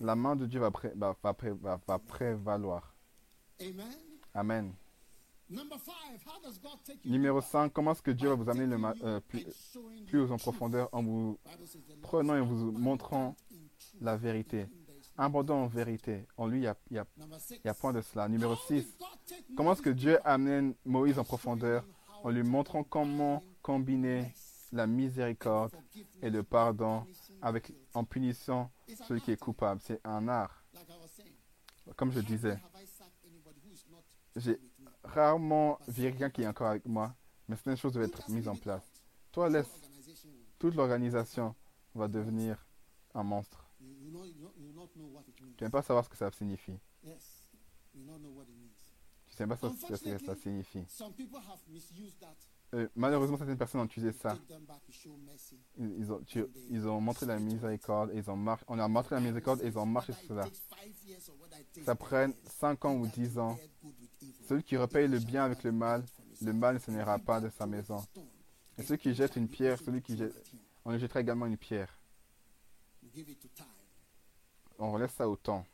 la 0.00 0.14
main 0.14 0.36
de 0.36 0.46
Dieu 0.46 0.60
va, 0.60 0.70
pré- 0.70 0.92
va, 0.94 1.16
va 1.22 1.34
pré- 1.34 1.50
va- 1.52 1.80
va 1.86 1.98
prévaloir. 1.98 2.94
Amen. 4.34 4.72
Numéro 5.48 7.38
deeper? 7.40 7.50
5. 7.50 7.72
Comment 7.72 7.92
est-ce 7.92 8.02
que 8.02 8.10
Dieu 8.10 8.28
va 8.28 8.34
vous 8.34 8.48
amener 8.48 8.66
le 8.66 8.78
euh, 9.04 9.20
plus, 9.20 9.46
plus 10.06 10.32
en 10.32 10.36
profondeur 10.36 10.88
en 10.92 11.02
vous 11.02 11.38
prenant 12.02 12.36
et 12.36 12.40
vous 12.40 12.72
montrant 12.72 13.36
la 14.00 14.16
vérité. 14.16 14.66
Abondant 15.16 15.62
en 15.62 15.66
vérité. 15.66 16.26
En 16.36 16.46
lui, 16.46 16.58
il 16.58 16.74
n'y 16.90 16.98
a, 16.98 17.74
point 17.74 17.92
de 17.92 18.02
cela. 18.02 18.28
Numéro 18.28 18.52
How 18.52 18.66
6. 18.68 18.74
did 18.74 18.98
God 18.98 19.08
take 19.26 19.54
Comment 19.56 19.72
est-ce 19.72 19.82
que 19.82 19.90
Dieu 19.90 20.18
amène 20.26 20.74
Moïse 20.84 21.18
en 21.18 21.24
profondeur 21.24 21.84
en 22.22 22.30
lui 22.30 22.42
montrant 22.42 22.82
comment 22.82 23.42
combine 23.62 24.22
combiner 24.22 24.34
la 24.72 24.86
miséricorde 24.86 25.74
et 26.20 26.28
le 26.28 26.42
pardon 26.42 27.06
avec, 27.40 27.72
en 27.94 28.04
punissant 28.04 28.70
celui 29.06 29.20
qui 29.20 29.30
est 29.30 29.40
coupable? 29.40 29.80
C'est 29.82 30.00
un 30.04 30.28
art. 30.28 30.64
Comme 31.94 32.12
je 32.12 32.20
disais, 32.20 32.58
j'ai. 34.34 34.60
Rarement 35.16 35.78
quelqu'un 36.02 36.30
qui 36.30 36.42
est 36.42 36.46
encore 36.46 36.68
avec 36.68 36.86
moi, 36.86 37.14
mais 37.48 37.56
certaines 37.56 37.76
choses 37.76 37.92
doivent 37.92 38.06
être 38.08 38.28
mises 38.30 38.48
en 38.48 38.54
place. 38.56 38.82
Toi, 39.32 39.48
laisse, 39.48 39.66
toute 40.58 40.74
l'organisation 40.74 41.54
va 41.94 42.08
devenir 42.08 42.64
un 43.14 43.22
monstre. 43.22 43.64
Tu 45.56 45.64
n'aimes 45.64 45.70
pas 45.70 45.82
savoir 45.82 46.04
ce 46.04 46.08
que 46.10 46.16
ça 46.16 46.30
signifie. 46.30 46.78
Tu 49.26 49.34
sais 49.34 49.46
pas 49.46 49.56
ce 49.56 49.66
que 49.88 50.26
ça 50.26 50.34
signifie. 50.36 50.84
Euh, 52.74 52.88
malheureusement, 52.96 53.36
certaines 53.38 53.56
personnes 53.56 53.80
ont 53.80 53.84
utilisé 53.84 54.12
ça. 54.12 54.36
Ils, 55.78 56.12
ont, 56.12 56.20
ils 56.70 56.86
ont 56.88 57.00
montré 57.00 57.24
la 57.26 57.38
miséricorde, 57.38 58.10
et 58.12 58.18
ils 58.18 58.30
ont 58.30 58.36
mar- 58.36 58.62
on 58.66 58.78
a 58.78 58.88
montré 58.88 59.14
la 59.14 59.20
miséricorde 59.20 59.62
et 59.62 59.66
ils 59.68 59.78
ont 59.78 59.86
marché 59.86 60.12
sur 60.12 60.28
cela. 60.28 60.42
Ça 61.84 61.94
prenne 61.94 62.34
5 62.44 62.84
ans 62.84 62.94
ou 62.96 63.06
10 63.06 63.38
ans. 63.38 63.56
Celui 64.48 64.62
qui 64.62 64.76
repaye 64.76 65.08
le 65.08 65.18
bien 65.18 65.44
avec 65.44 65.62
le 65.62 65.72
mal, 65.72 66.04
le 66.40 66.52
mal 66.52 66.74
ne 66.74 66.80
s'en 66.80 67.18
pas 67.18 67.40
de 67.40 67.48
sa 67.50 67.66
maison. 67.66 68.04
Et 68.78 68.82
celui 68.82 68.98
qui 68.98 69.14
jette 69.14 69.36
une 69.36 69.48
pierre, 69.48 69.78
celui 69.78 70.02
qui 70.02 70.16
jette, 70.16 70.34
on 70.84 70.92
lui 70.92 70.98
jettera 70.98 71.20
également 71.20 71.46
une 71.46 71.56
pierre. 71.56 71.98
On 74.78 74.92
relaisse 74.92 75.12
ça 75.12 75.28
au 75.28 75.36
temps. 75.36 75.64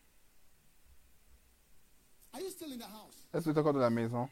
Est-ce 2.34 3.32
que 3.32 3.38
vous 3.44 3.50
êtes 3.50 3.58
encore 3.58 3.72
dans 3.72 3.80
la 3.80 3.90
maison? 3.90 4.28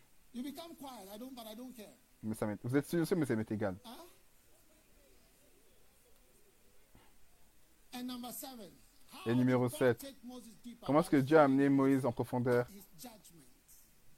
Mais 2.23 2.35
ça 2.35 2.47
Vous 2.63 2.77
êtes 2.77 2.87
silencieux, 2.87 3.17
mais 3.17 3.27
ça 3.27 3.35
m'est 3.35 3.51
égal. 3.51 3.77
Et 9.27 9.35
numéro 9.35 9.67
did 9.69 9.73
God 9.73 9.79
sept. 9.79 9.99
take 9.99 10.17
Moses 10.25 10.45
deeper? 10.63 10.87
Comment 10.87 11.01
est-ce 11.01 11.11
que 11.11 11.17
Dieu 11.17 11.37
a 11.37 11.45
amené 11.45 11.69
Moïse 11.69 12.07
en 12.07 12.13
profondeur? 12.13 12.67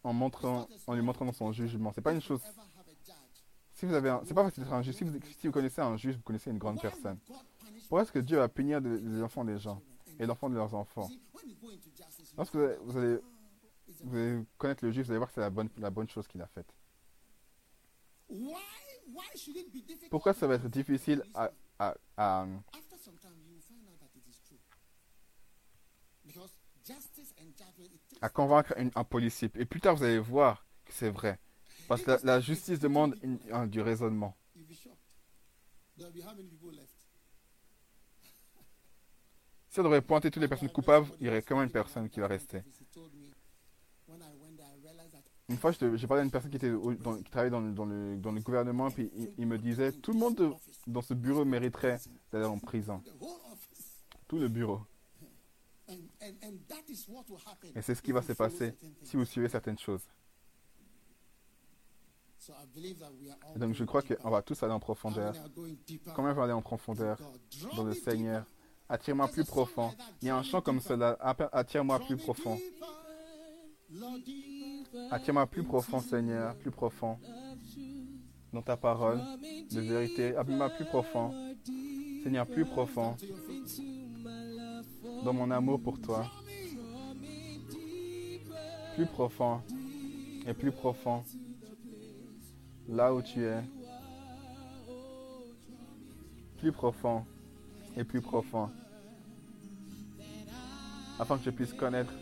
En, 0.05 0.13
montrant, 0.13 0.69
en 0.87 0.95
lui 0.95 1.03
montrant 1.03 1.31
son 1.33 1.53
jugement 1.53 1.93
C'est 1.93 2.01
pas 2.01 2.13
une 2.13 2.21
chose. 2.21 2.41
Si 3.73 3.87
vous 3.87 3.95
avez, 3.95 4.17
c'est 4.25 4.35
pas 4.35 4.45
facile 4.45 4.65
d'être 4.65 4.73
un 4.73 4.83
juge. 4.83 4.95
Si 4.95 5.47
vous, 5.47 5.53
connaissez 5.53 5.81
un 5.81 5.97
juge, 5.97 6.17
vous 6.17 6.23
connaissez 6.23 6.51
une 6.51 6.59
grande 6.59 6.81
personne. 6.81 7.19
Pourquoi 7.83 8.03
est-ce 8.03 8.13
que 8.13 8.19
Dieu 8.19 8.39
va 8.39 8.49
punir 8.49 8.81
les 8.81 9.23
enfants 9.23 9.45
des 9.45 9.59
gens 9.59 9.81
et 10.19 10.27
l'enfant 10.27 10.49
de 10.51 10.55
leurs 10.55 10.75
enfants? 10.75 11.09
Lorsque 12.37 12.55
vous 12.57 12.97
allez, 12.97 13.19
connaître 14.59 14.85
le 14.85 14.93
juif, 14.93 15.07
vous 15.07 15.13
allez 15.13 15.19
voir 15.19 15.29
que 15.29 15.35
c'est 15.35 15.41
la 15.41 15.51
bonne, 15.51 15.69
la 15.79 15.91
bonne 15.91 16.09
chose 16.09 16.27
qu'il 16.29 16.41
a 16.43 16.47
faite. 16.47 16.73
Pourquoi 20.11 20.33
ça 20.33 20.47
va 20.47 20.55
être 20.55 20.69
difficile 20.69 21.23
à, 21.35 21.51
à- 22.17 22.47
À 28.23 28.29
convaincre 28.29 28.75
un 28.95 29.05
policier 29.05 29.51
Et 29.57 29.65
plus 29.65 29.81
tard, 29.81 29.97
vous 29.97 30.05
allez 30.05 30.19
voir 30.19 30.65
que 30.85 30.93
c'est 30.93 31.11
vrai. 31.11 31.39
Parce 31.89 32.03
que 32.03 32.25
la, 32.25 32.41
justice 32.41 32.79
demande 32.79 33.17
du 33.67 33.81
raisonnement. 33.81 34.37
Si 39.69 39.81
on 39.81 39.83
devrait 39.83 40.03
pointer 40.03 40.31
toutes 40.31 40.43
les 40.43 40.49
personnes 40.49 40.71
coupables, 40.71 41.07
il 41.19 41.27
y 41.27 41.29
aurait 41.29 41.43
quand 41.43 41.57
même 41.57 41.65
une 41.65 41.73
personne 41.73 42.09
qui 42.09 42.21
va 42.21 42.29
rester. 42.29 42.63
Une 45.49 45.57
fois, 45.57 45.73
j'ai 45.73 46.07
parlé 46.07 46.21
à 46.21 46.25
une 46.25 46.31
personne 46.31 46.51
qui, 46.51 46.59
travaillait 47.31 47.51
dans 47.51 47.61
le, 47.61 47.73
dans, 48.17 48.33
le, 48.33 48.41
gouvernement, 48.41 48.91
puis 48.91 49.11
il, 49.15 49.33
il 49.39 49.47
me 49.47 49.59
disait, 49.59 49.93
tout 49.93 50.13
le 50.13 50.19
monde 50.19 50.37
de- 50.37 50.53
dans 50.87 51.03
ce 51.03 51.15
bureau 51.15 51.45
mériterait 51.45 51.99
d'aller 52.31 52.47
en 52.47 52.59
prison. 52.59 53.03
Tout 54.29 54.39
le 54.39 54.49
bureau. 54.49 54.81
And, 55.89 55.95
and, 55.95 55.97
and 55.97 55.99
that 55.99 55.99
is 55.99 55.99
what 55.99 55.99
will 55.99 56.01
happen. 56.01 56.12
Et 57.75 57.83
c'est 57.83 57.95
ce 57.95 58.03
qui 58.03 58.13
va 58.13 58.23
se 58.23 58.33
passer 58.33 58.75
si 59.03 59.17
vous 59.17 59.25
suivez 59.25 59.49
certaines 59.49 59.79
choses. 59.79 60.03
Et 63.55 63.59
donc, 63.59 63.75
je 63.75 63.85
crois 63.85 64.03
qu'on 64.03 64.31
va 64.31 64.43
tous 64.43 64.61
aller 64.63 64.73
en 64.73 64.81
profondeur. 64.81 65.35
Combien 66.15 66.33
vont 66.33 66.43
aller 66.43 66.53
en 66.53 66.63
profondeur 66.63 67.19
dans 67.77 67.85
le 67.85 67.95
Seigneur. 67.95 68.45
Attire-moi 68.89 69.29
plus 69.29 69.45
profond. 69.45 69.95
Il 70.21 70.29
y 70.29 70.31
a 70.31 70.37
un 70.37 70.43
chant 70.43 70.61
comme 70.61 70.81
cela. 70.81 71.17
Attire-moi 71.53 72.01
plus 72.01 72.17
profond. 72.17 72.59
Attire-moi 75.11 75.47
plus 75.47 75.63
profond, 75.63 76.01
Seigneur. 76.01 76.57
Plus 76.57 76.71
profond. 76.71 77.19
Dans 78.53 78.63
ta 78.63 78.77
parole 78.77 79.21
de 79.71 79.81
vérité. 79.81 80.37
Appelle-moi 80.37 80.71
plus 80.71 80.85
profond. 80.85 81.55
Seigneur, 82.23 82.47
plus 82.47 82.65
profond. 82.65 83.17
Dans 85.25 85.33
mon 85.33 85.51
amour 85.51 85.81
pour 85.81 86.01
toi. 86.01 86.27
Plus 88.95 89.07
profond. 89.07 89.61
Et 90.47 90.53
plus 90.53 90.73
profond. 90.73 91.23
Là 92.89 93.15
où 93.15 93.23
tu 93.23 93.45
es. 93.45 93.63
Plus 96.59 96.73
profond. 96.73 97.25
Et 97.97 98.05
plus 98.05 98.21
profond. 98.21 98.69
Afin 101.19 101.39
que 101.39 101.45
je 101.45 101.51
puisse 101.51 101.73
connaître 101.73 102.13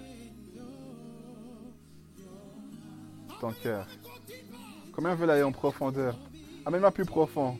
ton 3.40 3.52
cœur. 3.52 3.86
Combien 4.92 5.14
veulent 5.14 5.30
aller 5.30 5.42
en 5.42 5.52
profondeur? 5.52 6.14
Amène-moi 6.66 6.90
plus 6.90 7.06
profond. 7.06 7.56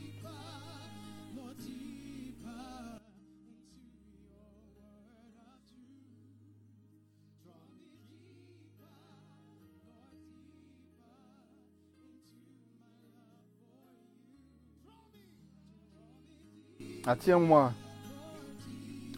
Attire-moi. 17.07 17.73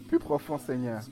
Plus 0.08 0.18
profond, 0.18 0.58
Seigneur. 0.58 1.02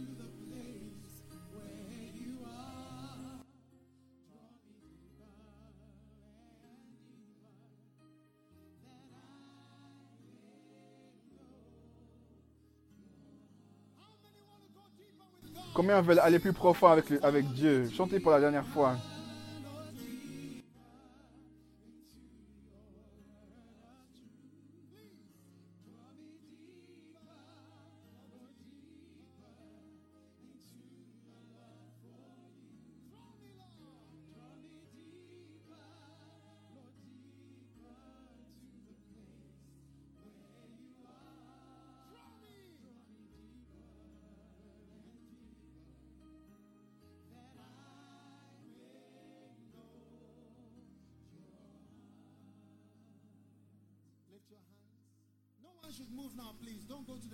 Combien 15.72 16.02
veulent 16.02 16.18
aller 16.18 16.38
plus 16.38 16.52
profond 16.52 16.88
avec, 16.88 17.06
avec 17.22 17.46
Dieu? 17.52 17.88
Chantez 17.90 18.20
pour 18.20 18.32
la 18.32 18.40
dernière 18.40 18.66
fois. 18.66 18.96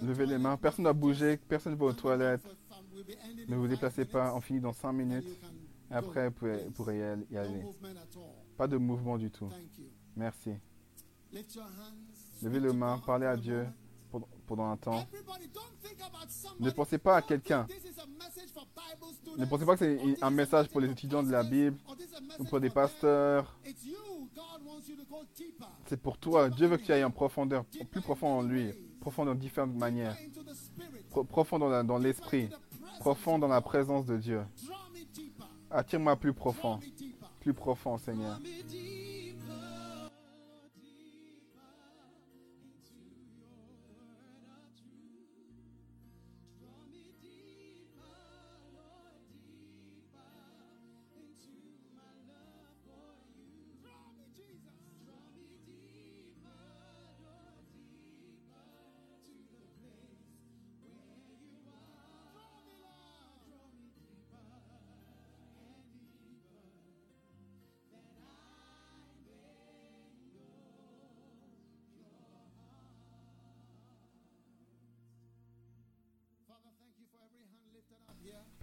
Levez 0.02 0.26
les 0.26 0.38
mains. 0.38 0.56
Personne 0.56 0.84
ne 0.84 0.88
va 0.88 0.92
bouger. 0.92 1.36
Personne 1.36 1.72
ne 1.72 1.78
va 1.78 1.86
aux 1.86 1.92
toilettes. 1.92 2.42
Ne 3.48 3.56
vous 3.56 3.68
déplacez 3.68 4.04
pas. 4.04 4.34
On 4.34 4.40
finit 4.40 4.60
dans 4.60 4.72
5 4.72 4.88
and 4.88 4.92
minutes. 4.92 5.26
Après, 5.90 6.30
vous 6.30 6.70
pourrez, 6.74 6.98
y 7.30 7.36
aller-. 7.36 7.64
Pas 8.56 8.66
de 8.66 8.76
mouvement 8.76 9.18
du 9.18 9.30
tout. 9.30 9.48
Merci. 10.16 10.52
Levez 12.42 12.60
les 12.60 12.72
mains. 12.72 12.98
Parlez 13.04 13.26
à 13.26 13.36
Dieu 13.36 13.66
pendant 14.46 14.70
un 14.70 14.76
temps. 14.76 15.06
Ne 16.60 16.70
pensez 16.70 16.98
pas 16.98 17.16
à 17.16 17.22
quelqu'un. 17.22 17.66
Ne 19.38 19.44
pensez 19.44 19.64
pas 19.64 19.76
que 19.76 19.78
c'est 19.78 20.22
un 20.22 20.30
message 20.30 20.68
pour 20.68 20.80
les 20.80 20.90
étudiants 20.90 21.22
de 21.22 21.30
la 21.30 21.42
Bible 21.42 21.76
ou 22.38 22.44
pour 22.44 22.60
des 22.60 22.70
pasteurs. 22.70 23.58
C'est 25.86 26.00
pour 26.00 26.18
toi. 26.18 26.48
Dieu 26.48 26.66
veut 26.66 26.76
que 26.76 26.84
tu 26.84 26.92
ailles 26.92 27.04
en 27.04 27.10
profondeur, 27.10 27.64
plus 27.90 28.00
profond 28.00 28.38
en 28.38 28.42
lui, 28.42 28.72
profond 29.06 29.24
dans 29.24 29.36
différentes 29.36 29.76
manières, 29.76 30.16
profond 31.28 31.60
dans 31.60 31.98
l'esprit, 31.98 32.50
profond 32.98 33.38
dans 33.38 33.46
la 33.46 33.60
présence 33.60 34.04
de 34.04 34.16
Dieu. 34.16 34.42
Attire-moi 35.70 36.16
plus 36.16 36.32
profond, 36.32 36.80
plus 37.38 37.54
profond, 37.54 37.98
Seigneur. 37.98 38.40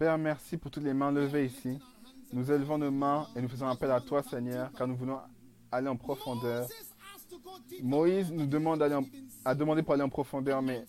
Merci 0.04 0.58
pour 0.58 0.70
toutes 0.70 0.82
les 0.82 0.92
mains 0.92 1.10
levées 1.10 1.46
ici. 1.46 1.78
Nous 2.30 2.52
élevons 2.52 2.76
nos 2.76 2.90
mains 2.90 3.26
et 3.34 3.40
nous 3.40 3.48
faisons 3.48 3.66
appel 3.66 3.90
à 3.90 4.00
toi, 4.00 4.22
Seigneur, 4.22 4.70
car 4.76 4.86
nous 4.86 4.96
voulons 4.96 5.18
aller 5.72 5.88
en 5.88 5.96
profondeur. 5.96 6.68
Moïse 7.82 8.30
nous 8.30 8.46
demande 8.46 8.82
a 9.46 9.54
demandé 9.54 9.82
pour 9.82 9.94
aller 9.94 10.02
en 10.02 10.10
profondeur, 10.10 10.60
mais 10.60 10.84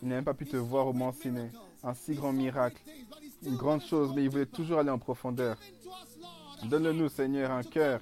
il 0.00 0.08
n'a 0.08 0.14
même 0.14 0.24
pas 0.24 0.32
pu 0.32 0.46
te 0.46 0.56
voir 0.56 0.86
au 0.86 0.92
Mont 0.92 1.12
Siné. 1.12 1.50
Un 1.82 1.92
si 1.94 2.14
grand 2.14 2.32
miracle, 2.32 2.80
une 3.44 3.56
grande 3.56 3.82
chose, 3.82 4.12
mais 4.14 4.22
il 4.22 4.30
voulait 4.30 4.46
toujours 4.46 4.78
aller 4.78 4.90
en 4.90 4.98
profondeur. 4.98 5.56
To 5.56 5.88
us, 5.88 6.18
Lord. 6.20 6.68
Donne-le-nous, 6.70 7.08
Seigneur, 7.08 7.50
un 7.50 7.64
cœur 7.64 8.00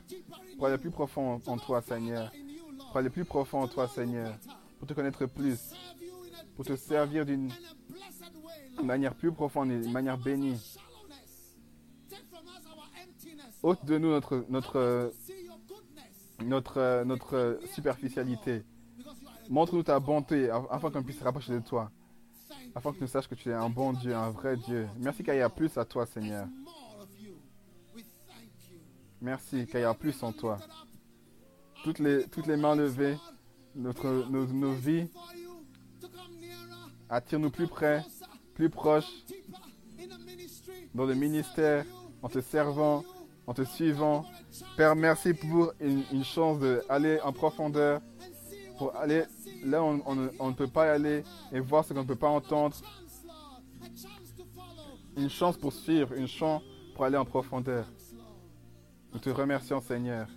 pour 0.58 0.66
aller 0.66 0.76
plus 0.76 0.90
profond 0.90 1.40
en 1.46 1.56
toi, 1.56 1.80
Seigneur. 1.80 2.30
Pour 2.88 2.98
aller 2.98 3.08
plus 3.08 3.24
profond 3.24 3.62
en 3.62 3.68
toi, 3.68 3.88
Seigneur. 3.88 4.36
Pour 4.78 4.86
te 4.86 4.92
connaître 4.92 5.24
plus. 5.24 5.72
Pour 6.54 6.66
te 6.66 6.76
servir 6.76 7.24
d'une 7.24 7.50
Lord. 8.80 8.86
manière 8.86 9.14
plus 9.14 9.32
profonde 9.32 9.70
et 9.70 9.80
d'une 9.80 9.92
manière 9.92 10.18
bénie. 10.18 10.60
Ôte 13.62 13.84
de 13.84 13.98
nous 13.98 14.08
notre, 14.10 14.44
notre, 14.48 15.12
notre, 16.42 17.02
notre 17.04 17.58
superficialité. 17.74 18.64
Montre-nous 19.48 19.82
ta 19.82 19.98
bonté 20.00 20.48
af- 20.48 20.66
afin 20.70 20.90
qu'on 20.90 21.02
puisse 21.02 21.18
se 21.18 21.24
rapprocher 21.24 21.52
de 21.52 21.58
toi. 21.60 21.90
afin 22.74 22.92
que 22.92 23.00
nous 23.00 23.06
sachions 23.06 23.28
que 23.30 23.34
tu 23.34 23.50
es 23.50 23.52
un 23.52 23.68
bon 23.68 23.92
Dieu, 23.92 24.14
un 24.14 24.30
vrai 24.30 24.56
Dieu. 24.56 24.88
Merci 24.98 25.22
qu'il 25.24 25.34
y 25.34 25.40
a 25.40 25.48
plus 25.50 25.76
à 25.76 25.84
toi, 25.84 26.06
Seigneur. 26.06 26.46
Merci 29.20 29.66
qu'il 29.66 29.80
y 29.80 29.84
a 29.84 29.92
plus 29.92 30.22
en 30.22 30.32
toi. 30.32 30.58
Toutes 31.84 31.98
les, 31.98 32.26
toutes 32.28 32.46
les 32.46 32.56
mains 32.56 32.74
levées, 32.76 33.16
notre, 33.74 34.08
nos, 34.30 34.46
nos 34.46 34.72
vies, 34.72 35.08
attire-nous 37.08 37.50
plus 37.50 37.66
près, 37.66 38.02
plus 38.68 39.14
ministry. 40.26 40.88
dans 40.94 41.04
le 41.06 41.14
ministère, 41.14 41.84
en 42.22 42.28
te 42.28 42.40
servant, 42.40 43.04
en 43.46 43.54
te 43.54 43.62
suivant. 43.62 44.24
Père, 44.76 44.94
merci 44.96 45.32
pour 45.32 45.72
une, 45.80 46.02
une 46.12 46.24
chance 46.24 46.58
d'aller 46.60 47.20
en 47.22 47.32
profondeur, 47.32 48.00
pour 48.78 48.94
aller 48.96 49.24
là 49.64 49.82
où 49.82 50.02
on, 50.06 50.14
ne- 50.14 50.52
peut 50.54 50.66
pas 50.68 50.86
y 50.86 50.88
aller 50.90 51.24
et 51.52 51.60
voir 51.60 51.84
ce 51.84 51.92
qu'on 51.94 52.00
ne 52.02 52.06
peut 52.06 52.16
pas 52.16 52.28
entendre. 52.28 52.76
Une 55.16 55.30
chance 55.30 55.56
pour 55.56 55.72
suivre, 55.72 56.12
une 56.14 56.28
chance 56.28 56.62
pour 56.94 57.04
aller 57.04 57.16
en 57.16 57.24
profondeur. 57.24 57.86
Nous 59.12 59.18
te 59.18 59.30
remercions, 59.30 59.80
Seigneur. 59.80 60.28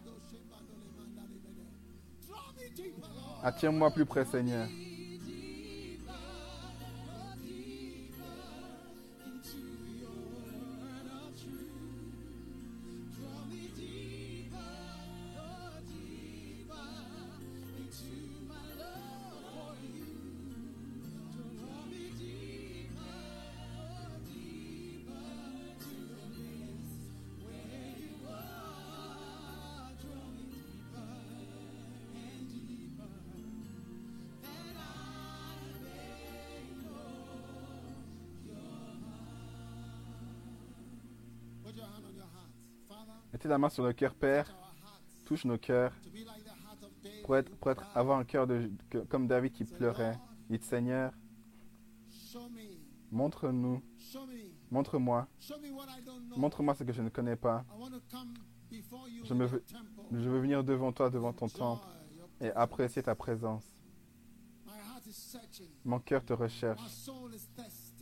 Attire-moi 3.43 3.92
plus 3.92 4.06
près, 4.06 4.26
Seigneur. 4.26 4.68
La 43.46 43.58
main 43.58 43.70
sur 43.70 43.84
le 43.84 43.94
cœur, 43.94 44.14
Père. 44.16 44.48
Touche 45.26 45.46
nos 45.46 45.58
cœurs 45.58 45.94
pour 47.24 47.38
être, 47.38 47.50
pour 47.58 47.72
être- 47.72 47.86
avoir 47.96 48.20
un 48.20 48.24
cœur 48.26 48.46
de, 48.48 48.70
comme 49.10 49.28
David 49.28 49.54
qui 49.54 49.64
pleurait. 49.66 50.18
Il 50.50 50.58
dit, 50.60 50.66
Seigneur, 50.66 51.12
montre-nous, 53.12 53.82
montre-moi, 54.72 55.28
montre-moi 56.38 56.76
ce 56.76 56.84
que 56.84 56.94
je 56.94 57.02
ne 57.02 57.10
connais 57.10 57.36
pas. 57.36 57.64
Je 59.24 59.34
veux-. 59.46 59.64
Je 60.12 60.30
veux 60.30 60.40
venir 60.40 60.64
devant 60.64 60.92
toi, 60.92 61.10
devant 61.10 61.32
ton 61.34 61.48
temple, 61.48 61.86
et 62.42 62.52
apprécier 62.52 63.04
ta 63.04 63.16
présence. 63.16 63.66
Mon 65.86 66.00
cœur 66.00 66.24
te 66.26 66.34
recherche. 66.34 66.82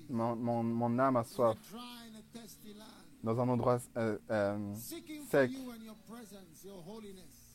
Mon, 0.10 0.36
mon, 0.36 0.64
mon 0.64 1.00
âme 1.00 1.18
a 1.18 1.24
soif. 1.24 1.58
Dans 3.24 3.40
un 3.40 3.48
endroit 3.50 3.78
euh, 3.98 4.18
euh, 4.32 4.74
sec. 5.32 5.52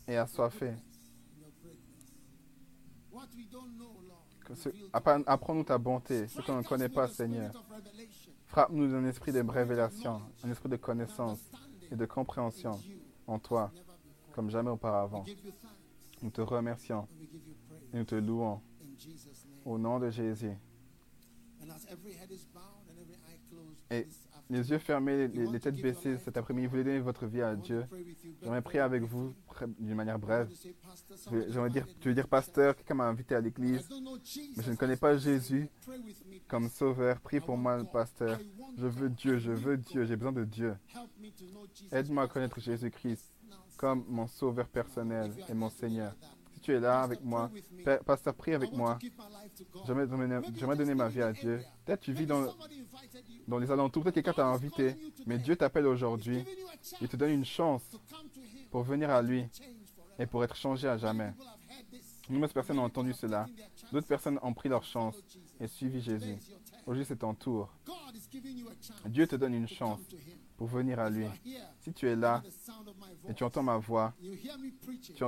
Et 0.08 0.16
assoiffé. 0.16 0.72
Apprends-nous 4.92 5.64
ta 5.64 5.76
bonté, 5.78 6.28
ce 6.28 6.40
qu'on 6.40 6.58
ne 6.58 6.62
connaît 6.62 6.88
pas, 6.88 7.08
Seigneur. 7.08 7.52
Frappe-nous 8.46 8.88
d'un 8.88 9.04
esprit 9.04 9.32
de 9.32 9.40
révélation, 9.40 10.22
un 10.44 10.50
esprit 10.50 10.68
de 10.68 10.76
connaissance 10.76 11.40
et 11.90 11.96
de 11.96 12.06
compréhension 12.06 12.80
en 13.26 13.38
toi, 13.38 13.72
comme 14.32 14.50
jamais 14.50 14.70
auparavant. 14.70 15.24
Nous 16.22 16.30
te 16.30 16.40
remercions 16.40 17.08
et 17.92 17.98
nous 17.98 18.04
te 18.04 18.14
louons. 18.14 18.60
Au 19.64 19.78
nom 19.78 19.98
de 19.98 20.10
Jésus. 20.10 20.56
Et 23.90 24.06
Les 24.48 24.70
yeux 24.70 24.78
fermés, 24.78 25.26
les, 25.26 25.46
les 25.46 25.60
têtes 25.60 25.80
baissées 25.82 26.18
cet 26.18 26.36
après-midi, 26.36 26.66
vous 26.66 26.70
voulez 26.70 26.84
donner 26.84 27.00
votre 27.00 27.26
vie 27.26 27.42
à 27.42 27.56
Dieu? 27.56 27.84
J'aimerais 28.42 28.62
prier 28.62 28.80
avec 28.80 29.02
vous 29.02 29.34
d'une 29.78 29.94
manière 29.94 30.18
brève. 30.18 30.48
J'aimerais 31.48 31.70
dire, 31.70 31.86
tu 32.00 32.08
veux 32.08 32.14
dire 32.14 32.28
pasteur, 32.28 32.76
quelqu'un 32.76 32.94
m'a 32.94 33.06
invité 33.06 33.34
à 33.34 33.40
l'église, 33.40 33.88
mais 34.56 34.62
je 34.62 34.70
ne 34.70 34.76
connais 34.76 34.96
pas. 34.96 35.16
Jésus 35.16 35.68
comme 36.46 36.68
sauveur. 36.68 37.20
Prie 37.20 37.40
pour 37.40 37.56
moi, 37.56 37.82
pasteur. 37.84 38.38
Je 38.76 38.86
veux 38.86 39.08
Dieu, 39.08 39.38
je 39.38 39.52
veux 39.52 39.76
Dieu, 39.76 40.04
j'ai 40.04 40.16
besoin 40.16 40.32
de 40.32 40.44
Dieu. 40.44 40.76
Aide-moi 41.90 42.24
à 42.24 42.28
connaître 42.28 42.60
Jésus-Christ 42.60 43.32
comme 43.76 44.04
mon 44.08 44.26
sauveur 44.26 44.68
personnel 44.68 45.32
et 45.48 45.54
mon 45.54 45.68
Seigneur. 45.68 46.14
Tu 46.66 46.74
es 46.74 46.80
là 46.80 47.02
avec 47.02 47.22
moi, 47.22 47.48
pasteur, 48.04 48.34
prie 48.34 48.52
avec 48.52 48.72
moi. 48.72 48.98
J'aimerais 49.86 50.06
donner, 50.08 50.94
ma 50.94 51.08
vie 51.08 51.22
à 51.22 51.32
Dieu. 51.32 51.62
Peut-être 51.84 52.00
tu 52.00 52.12
vis 52.12 52.26
dans, 52.26 52.44
dans 53.46 53.58
les 53.58 53.70
alentours, 53.70 54.02
peut-être 54.02 54.16
quelqu'un 54.16 54.32
t'a 54.32 54.46
invité, 54.46 54.96
mais 55.26 55.38
Dieu 55.38 55.54
t'appelle 55.54 55.86
aujourd'hui. 55.86 56.44
Il 57.00 57.08
te 57.08 57.16
donne 57.16 57.30
une 57.30 57.44
chance 57.44 57.84
pour 58.72 58.82
venir 58.82 59.10
à 59.10 59.22
lui 59.22 59.44
et 60.18 60.26
pour 60.26 60.42
être 60.42 60.56
changé 60.56 60.88
à 60.88 60.98
jamais. 60.98 61.32
Nombreuses 62.28 62.52
personnes 62.52 62.80
ont 62.80 62.84
entendu 62.84 63.12
cela. 63.12 63.46
D'autres 63.92 64.08
personnes 64.08 64.40
ont 64.42 64.52
pris 64.52 64.68
leur 64.68 64.82
chance 64.82 65.14
et 65.60 65.68
suivi 65.68 66.00
Jésus. 66.00 66.36
Aujourd'hui, 66.84 67.04
c'est 67.06 67.20
ton 67.20 67.34
tour. 67.34 67.72
Dieu 69.04 69.28
te 69.28 69.36
donne 69.36 69.54
une 69.54 69.68
chance. 69.68 70.00
Pour 70.56 70.66
venir 70.66 70.98
à 70.98 71.10
lui. 71.10 71.26
Si 71.80 71.92
tu 71.92 72.08
es 72.08 72.16
là 72.16 72.42
et 73.28 73.34
tu 73.34 73.44
entends 73.44 73.62
ma 73.62 73.76
voix, 73.76 74.14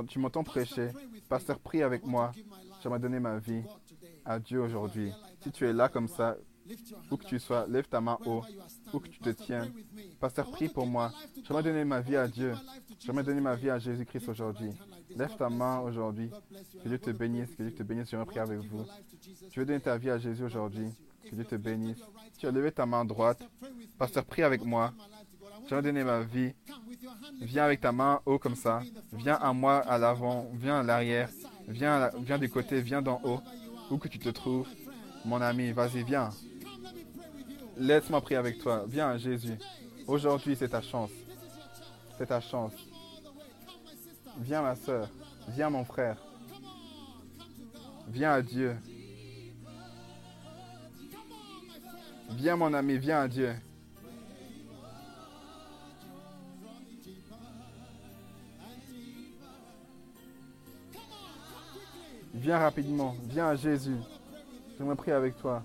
tu, 0.07 0.19
m'entends 0.19 0.43
prêcher, 0.43 0.89
pasteur, 1.27 1.59
prie 1.59 1.83
avec 1.83 2.05
moi. 2.05 2.31
J'aimerais 2.81 2.99
donner 2.99 3.19
ma 3.19 3.37
vie 3.37 3.63
à 4.25 4.39
Dieu 4.39 4.61
aujourd'hui. 4.61 5.11
Si 5.41 5.51
tu 5.51 5.65
es 5.67 5.73
là 5.73 5.89
comme 5.89 6.07
ça, 6.07 6.37
où 7.09 7.17
que 7.17 7.25
tu 7.25 7.39
sois, 7.39 7.65
lève 7.67 7.87
ta 7.87 8.01
main 8.01 8.17
haut. 8.25 8.43
où 8.93 8.99
que 8.99 9.07
tu 9.07 9.19
te 9.19 9.29
tiens. 9.29 9.67
Pasteur, 10.19 10.49
prie 10.51 10.69
pour 10.69 10.85
moi. 10.85 11.11
J'aimerais 11.43 11.63
donner 11.63 11.83
ma 11.83 12.01
vie 12.01 12.15
à 12.15 12.27
Dieu. 12.27 12.53
J'aimerais 12.99 13.23
donner 13.23 13.41
ma 13.41 13.55
vie 13.55 13.69
à 13.69 13.79
Jésus-Christ 13.79 14.29
aujourd'hui. 14.29 14.71
Lève 15.15 15.35
ta 15.35 15.49
main 15.49 15.79
aujourd'hui. 15.79 16.29
Que 16.83 16.87
Dieu 16.87 16.99
te 16.99 17.09
bénisse, 17.09 17.55
que 17.55 17.63
Dieu 17.63 17.73
te 17.73 17.83
bénisse. 17.83 18.09
J'aimerais 18.09 18.27
prier 18.27 18.41
avec 18.41 18.59
vous. 18.59 18.85
Tu 19.51 19.59
veux 19.59 19.65
donner 19.65 19.79
ta 19.79 19.97
vie 19.97 20.09
à 20.09 20.17
Jésus 20.19 20.43
aujourd'hui. 20.43 20.89
Que 21.23 21.35
Dieu 21.35 21.45
te 21.45 21.55
bénisse. 21.55 21.97
Tu 22.37 22.47
as 22.47 22.51
levé 22.51 22.71
ta 22.71 22.85
main 22.85 23.03
droite. 23.03 23.41
Pasteur, 23.97 24.25
prie 24.25 24.43
avec 24.43 24.63
moi. 24.63 24.93
J'aimerais 25.67 25.75
you 25.77 25.81
donner 25.81 26.03
ma 26.03 26.21
vie. 26.21 26.53
Viens 27.41 27.63
avec 27.65 27.81
ta 27.81 27.91
main 27.91 28.21
haut 28.25 28.39
comme 28.39 28.55
ça. 28.55 28.81
Viens 29.13 29.35
à 29.35 29.53
moi 29.53 29.77
à 29.77 29.97
l'avant. 29.97 30.49
Viens 30.53 30.79
à 30.79 30.83
l'arrière. 30.83 31.29
Viens, 31.67 32.09
viens 32.19 32.37
des 32.37 32.49
côtés. 32.49 32.81
Viens 32.81 33.01
d'en 33.01 33.19
haut. 33.23 33.41
Où 33.91 33.97
que 33.97 34.07
tu 34.07 34.19
te 34.19 34.29
trouves. 34.29 34.67
Mon 35.25 35.41
ami, 35.41 35.71
vas-y, 35.71 36.03
viens. 36.03 36.29
Laisse-moi 37.77 38.21
prier 38.21 38.37
avec 38.37 38.59
toi. 38.59 38.85
Viens, 38.87 39.17
Jésus. 39.17 39.57
Aujourd'hui, 40.07 40.55
c'est 40.55 40.69
ta 40.69 40.81
chance. 40.81 41.11
C'est 42.17 42.27
ta 42.27 42.41
chance. 42.41 42.73
Viens, 44.37 44.61
ma 44.61 44.75
soeur. 44.75 45.09
Viens, 45.49 45.69
mon 45.69 45.85
frère. 45.85 46.17
Viens 48.07 48.33
à 48.33 48.41
Dieu. 48.41 48.75
Viens, 52.31 52.55
mon 52.55 52.73
ami. 52.73 52.97
Viens 52.97 53.21
à 53.21 53.27
Dieu. 53.27 53.53
Viens 62.33 62.57
rapidement. 62.57 63.15
Viens 63.25 63.49
à 63.49 63.55
Jésus. 63.55 63.97
J'aimerais 64.77 64.95
prier 64.95 65.13
avec 65.13 65.37
toi. 65.37 65.63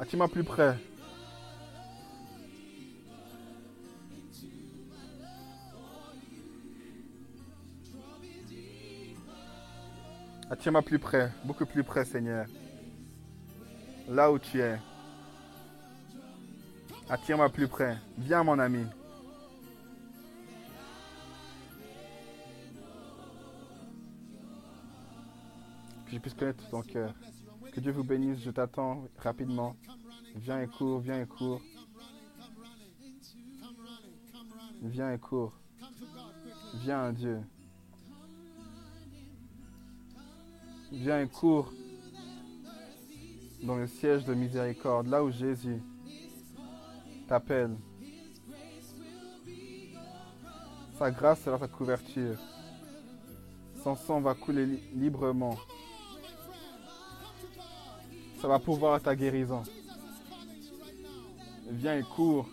Attire-moi 0.00 0.28
plus 0.28 0.42
près. 0.42 0.76
Attire-moi 10.50 10.82
plus 10.82 10.98
près, 10.98 11.30
beaucoup 11.44 11.64
plus 11.64 11.84
près, 11.84 12.04
Seigneur. 12.04 12.46
Là 14.12 14.30
où 14.30 14.38
tu 14.38 14.60
es. 14.60 14.78
Attire-moi 17.08 17.48
plus 17.48 17.66
près. 17.66 17.96
Viens, 18.18 18.44
mon 18.44 18.58
ami. 18.58 18.84
Que 26.04 26.12
je 26.12 26.18
puisse 26.18 26.34
connaître 26.34 26.68
ton 26.68 26.82
cœur. 26.82 27.14
Que 27.72 27.80
Dieu 27.80 27.92
vous 27.92 28.04
bénisse. 28.04 28.40
Je 28.40 28.50
t'attends 28.50 29.08
rapidement. 29.16 29.76
Viens 30.36 30.60
et 30.60 30.66
cours, 30.66 31.00
viens 31.00 31.22
et 31.22 31.26
cours. 31.26 31.62
Viens 34.82 35.14
et 35.14 35.18
cours. 35.18 35.54
Viens 36.74 37.12
Dieu. 37.14 37.40
Viens 40.90 41.22
et 41.22 41.28
cours 41.28 41.72
dans 43.62 43.76
le 43.76 43.86
siège 43.86 44.24
de 44.24 44.34
miséricorde, 44.34 45.06
là 45.06 45.22
où 45.22 45.30
Jésus 45.30 45.82
t'appelle. 47.28 47.76
Sa 50.98 51.10
grâce 51.10 51.42
sera 51.42 51.58
ta 51.58 51.68
couverture. 51.68 52.36
Son 53.82 53.96
sang 53.96 54.20
va 54.20 54.34
couler 54.34 54.66
li- 54.66 54.82
librement. 54.94 55.56
Ça 58.40 58.48
va 58.48 58.58
pouvoir 58.58 59.00
ta 59.00 59.14
guérison. 59.16 59.62
Viens 61.70 61.98
et 61.98 62.02
cours 62.02 62.48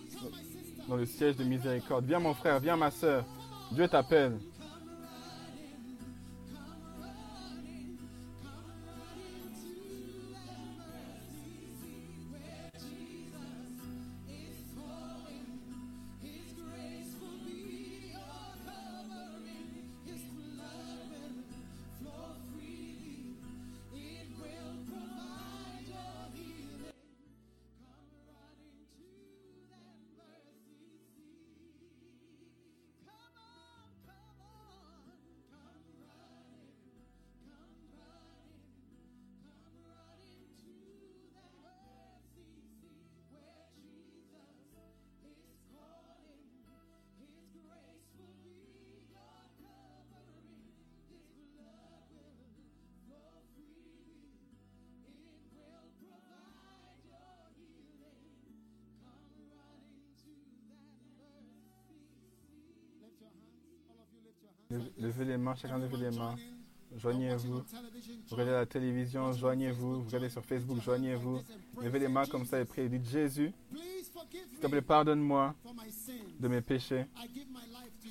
dans 0.87 0.95
le 0.95 1.05
siège 1.05 1.35
de 1.35 1.43
miséricorde. 1.43 2.05
Viens 2.05 2.19
mon 2.19 2.33
frère, 2.33 2.59
viens 2.59 2.77
ma 2.77 2.89
soeur. 2.91 3.25
Dieu 3.71 3.87
t'appelle. 3.87 4.39
Levez 64.97 65.25
les 65.25 65.37
mains, 65.37 65.55
chacun 65.55 65.77
levez 65.77 65.97
les 65.97 66.17
mains. 66.17 66.35
Joignez-vous. 66.95 67.61
Vous 67.61 68.35
regardez 68.35 68.51
la 68.51 68.65
télévision, 68.65 69.31
joignez-vous. 69.31 70.01
Vous 70.01 70.05
regardez 70.05 70.29
sur 70.29 70.43
Facebook, 70.43 70.81
joignez-vous. 70.81 71.41
Levez 71.81 71.99
les 71.99 72.07
mains 72.07 72.25
comme 72.25 72.45
ça 72.45 72.59
et 72.59 72.65
priez. 72.65 72.89
Dites 72.89 73.07
Jésus, 73.07 73.51
s'il 74.31 74.59
te 74.59 74.67
plaît, 74.67 74.81
pardonne-moi 74.81 75.55
de 76.39 76.47
mes 76.47 76.61
péchés. 76.61 77.05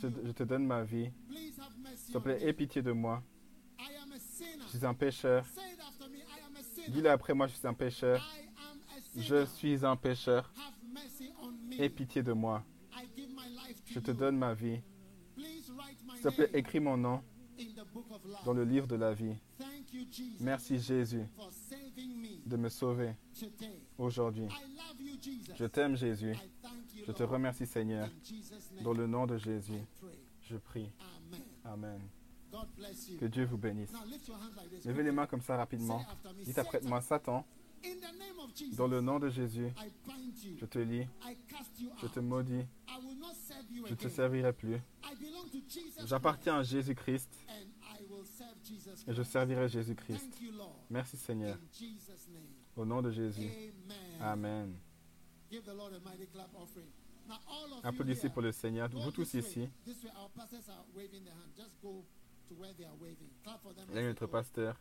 Je, 0.01 0.09
je 0.25 0.33
te 0.33 0.43
donne 0.45 0.65
ma 0.65 0.85
vie. 0.85 1.11
S'il 1.97 2.15
te 2.15 2.19
plaît, 2.19 2.39
aie 2.43 2.53
pitié 2.53 2.83
de 2.83 2.93
moi. 2.93 3.23
Je 4.73 4.77
suis 4.77 4.87
un 4.87 4.95
pécheur. 4.95 5.45
Dis-le 6.89 7.11
après 7.11 7.35
moi, 7.35 7.47
je 7.47 7.55
suis 7.55 7.67
un 7.67 7.75
pécheur. 7.75 8.21
Je 9.17 9.45
suis 9.45 9.85
un 9.85 9.97
pécheur. 9.97 10.53
Aie 11.79 11.89
pitié 11.89 12.23
de 12.23 12.33
moi. 12.33 12.65
Je 13.87 14.01
te 14.01 14.11
donne 14.11 14.37
ma 14.37 14.55
vie. 14.55 14.81
S'il 16.19 16.31
te 16.31 16.35
plaît, 16.35 16.51
écris 16.53 16.81
mon 16.81 16.97
nom 16.97 17.23
dans 18.45 18.53
le 18.53 18.65
livre 18.65 18.89
de 18.89 18.97
la 18.97 19.15
vie. 19.15 19.37
Merci 20.41 20.79
Jésus 20.79 21.25
de 22.45 22.57
me 22.57 22.69
sauver 22.69 23.15
aujourd'hui. 23.97 24.49
Je 25.55 25.65
t'aime 25.67 25.97
Jésus. 25.97 26.35
Je 27.07 27.13
te 27.13 27.23
remercie 27.23 27.67
Seigneur. 27.67 28.09
Dans 28.83 28.93
le 28.93 29.07
nom 29.07 29.27
de 29.27 29.37
Jésus, 29.39 29.81
je 30.43 30.57
prie. 30.57 30.91
Amen. 31.65 32.01
Que 33.21 33.27
Dieu 33.27 33.45
vous 33.45 33.59
bénisse. 33.59 33.93
Levez 34.85 35.05
les 35.05 35.13
mains 35.13 35.27
comme 35.27 35.43
ça 35.43 35.57
rapidement. 35.57 36.05
Dites 36.45 36.59
après 36.59 36.81
moi, 36.83 37.01
Satan, 37.01 37.47
Dans 38.77 38.89
le 38.89 39.01
nom 39.01 39.19
de 39.19 39.29
Jésus, 39.29 39.69
je 40.59 40.65
te 40.67 40.79
lis, 40.79 41.07
je 42.01 42.07
te 42.07 42.21
maudis, 42.21 42.65
je 43.87 43.95
te 43.95 44.07
again. 44.07 44.09
servirai 44.09 44.53
plus. 44.53 44.79
J'appartiens 46.05 46.59
à 46.59 46.63
Jésus-Christ 46.63 47.31
et 49.07 49.15
je 49.15 49.23
servirai 49.23 49.69
Jésus-Christ. 49.69 50.41
Merci 50.91 51.17
Seigneur. 51.17 51.59
Au 52.77 52.85
nom 52.85 53.03
de 53.03 53.11
Jésus. 53.11 53.51
Amen. 54.21 54.77
Applaudissez 57.83 58.29
pour 58.29 58.43
le 58.43 58.53
Seigneur. 58.53 58.89
Vous 58.91 59.11
tous 59.11 59.35
ici, 59.35 59.69
là 63.93 64.03
notre 64.03 64.27
pasteur. 64.27 64.81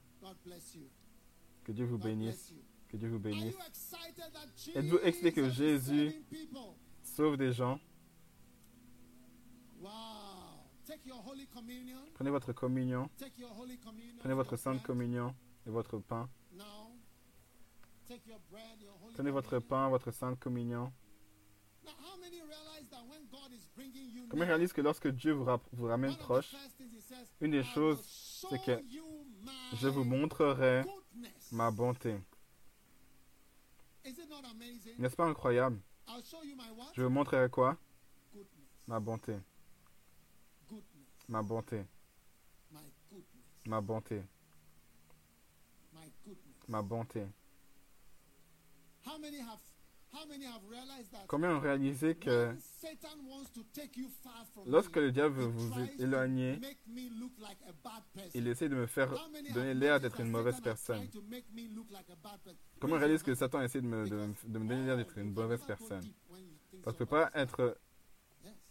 Que 1.64 1.72
Dieu 1.72 1.86
vous 1.86 1.98
bénisse. 1.98 2.54
Que 2.90 2.98
Dieu 2.98 3.10
vous 3.10 3.20
bénisse. 3.20 3.56
Êtes-vous 4.76 5.00
excité 5.00 5.34
que 5.34 5.50
Jésus-? 5.50 6.24
Sauve 7.04 7.38
des 7.38 7.52
gens? 7.52 7.80
Prenez 12.14 12.30
votre 12.30 12.54
communion. 12.54 13.10
Prenez 14.20 14.34
votre 14.34 14.56
sainte 14.56 14.82
communion 14.84 15.36
et 15.66 15.70
votre 15.70 16.00
pain. 16.00 16.30
Prenez 19.14 19.32
votre 19.32 19.60
pain, 19.60 19.90
votre 19.90 20.12
sainte 20.12 20.40
communion. 20.40 20.92
Combien 24.30 24.46
réalise 24.46 24.74
que 24.74 24.82
lorsque 24.82 25.08
Dieu 25.08 25.34
vous, 25.34 25.46
ramène 25.86 26.16
proche, 26.18 26.54
une 27.40 27.52
des 27.52 27.62
"I 27.62 27.64
choses, 27.64 28.02
c'est 28.50 28.62
que 28.64 28.82
je 29.76 29.88
vous 29.88 30.04
montrerai 30.04 30.84
goodness." 30.84 31.52
ma 31.52 31.72
bonté. 31.72 32.12
Is 32.12 32.16
it 32.16 32.16
not 32.16 32.16
amazing? 32.16 33.97
N'est-ce 34.98 35.16
pas 35.16 35.26
incroyable? 35.26 35.82
I'll 36.08 36.24
show 36.24 36.44
you 36.44 36.56
my 36.56 36.70
what? 36.76 36.94
Je 36.94 37.02
vous 37.04 37.10
montrerai 37.10 37.50
quoi? 37.50 37.78
Ma 38.88 39.00
bonté. 39.00 39.38
Ma 41.28 41.42
bonté. 41.42 41.86
My 42.72 42.80
goodness. 43.10 43.44
Ma 43.66 43.82
bonté. 43.82 44.24
Ma 46.68 46.82
bonté. 46.82 47.28
Combien 51.28 51.56
ont 51.56 51.60
réalisé 51.60 52.16
que 52.16 52.56
lorsque 54.66 54.96
le 54.96 55.12
diable 55.12 55.36
veut 55.36 55.46
vous 55.48 55.72
éloigner, 56.00 56.60
il 58.34 58.48
essaie 58.48 58.70
de 58.70 58.76
me 58.76 58.86
faire 58.88 59.14
donner 59.54 59.74
l'air 59.74 60.00
d'être 60.00 60.20
une 60.20 60.30
mauvaise 60.30 60.60
personne? 60.62 61.08
Comment 62.80 62.94
Raise 62.96 63.04
réalise 63.04 63.24
que. 63.24 63.36
Satan 63.36 63.62
essaie 63.62 63.82
de 63.82 63.88
me, 63.88 64.08
de, 64.08 64.16
Because- 64.16 64.34
de 64.46 64.60
me 64.60 64.68
donner 64.68 64.86
l'air 64.86 64.98
d'être 64.98 65.18
une 65.18 65.34
mauvaise 65.34 65.62
personne? 65.66 66.04
Parce 66.84 66.98
que 66.98 67.04
somebody 67.04 67.10
pas 67.10 67.32
is 67.36 67.42
être 67.42 67.78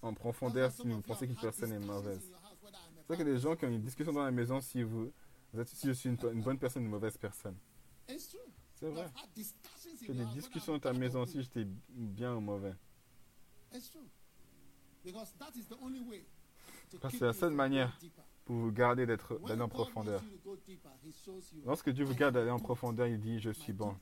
en 0.02 0.14
profondeur 0.14 0.70
si 0.72 0.86
vous 0.88 1.00
pensez 1.02 1.26
qu'une 1.26 1.36
personne 1.36 1.72
est 1.72 1.78
mauvaise. 1.78 2.20
C'est 2.22 3.06
vrai 3.06 3.16
bad 3.16 3.16
qu'il 3.16 3.26
y 3.26 3.30
a 3.30 3.34
des 3.34 3.40
gens 3.40 3.54
qui 3.56 3.64
ont 3.64 3.68
une 3.68 3.80
discussion 3.82 4.12
dans 4.12 4.24
la 4.24 4.30
maison 4.30 4.60
si 4.60 4.82
vous, 4.82 5.12
vous 5.52 5.60
êtes, 5.60 5.68
si 5.68 5.86
je 5.86 5.92
suis 5.92 6.08
une, 6.10 6.18
une 6.32 6.42
bonne 6.42 6.58
personne 6.58 6.82
ou 6.82 6.86
une 6.86 6.92
mauvaise 6.92 7.16
personne. 7.16 7.56
C'est 8.74 8.88
vrai. 8.90 9.06
Your 10.08 10.16
des 10.16 10.24
discussions 10.34 10.72
dans 10.74 10.78
ta 10.80 10.92
maison 10.92 11.26
si 11.26 11.42
j'étais 11.42 11.66
bien 11.88 12.34
ou 12.34 12.40
mauvais. 12.40 12.74
C'est 17.10 17.20
la 17.20 17.32
seule 17.32 17.52
manière. 17.52 17.98
Pour 18.44 18.56
vous 18.56 18.70
garder 18.72 19.06
d'être 19.06 19.38
d'aller 19.48 19.62
en 19.62 19.68
profondeur. 19.68 20.22
Lorsque 21.64 21.90
Dieu 21.90 22.04
vous 22.04 22.14
garde 22.14 22.34
d'aller 22.34 22.50
en 22.50 22.58
profondeur, 22.60 23.06
il 23.08 23.20
dit 23.20 23.40
Je 23.40 23.50
suis 23.50 23.72
bon. 23.72 23.96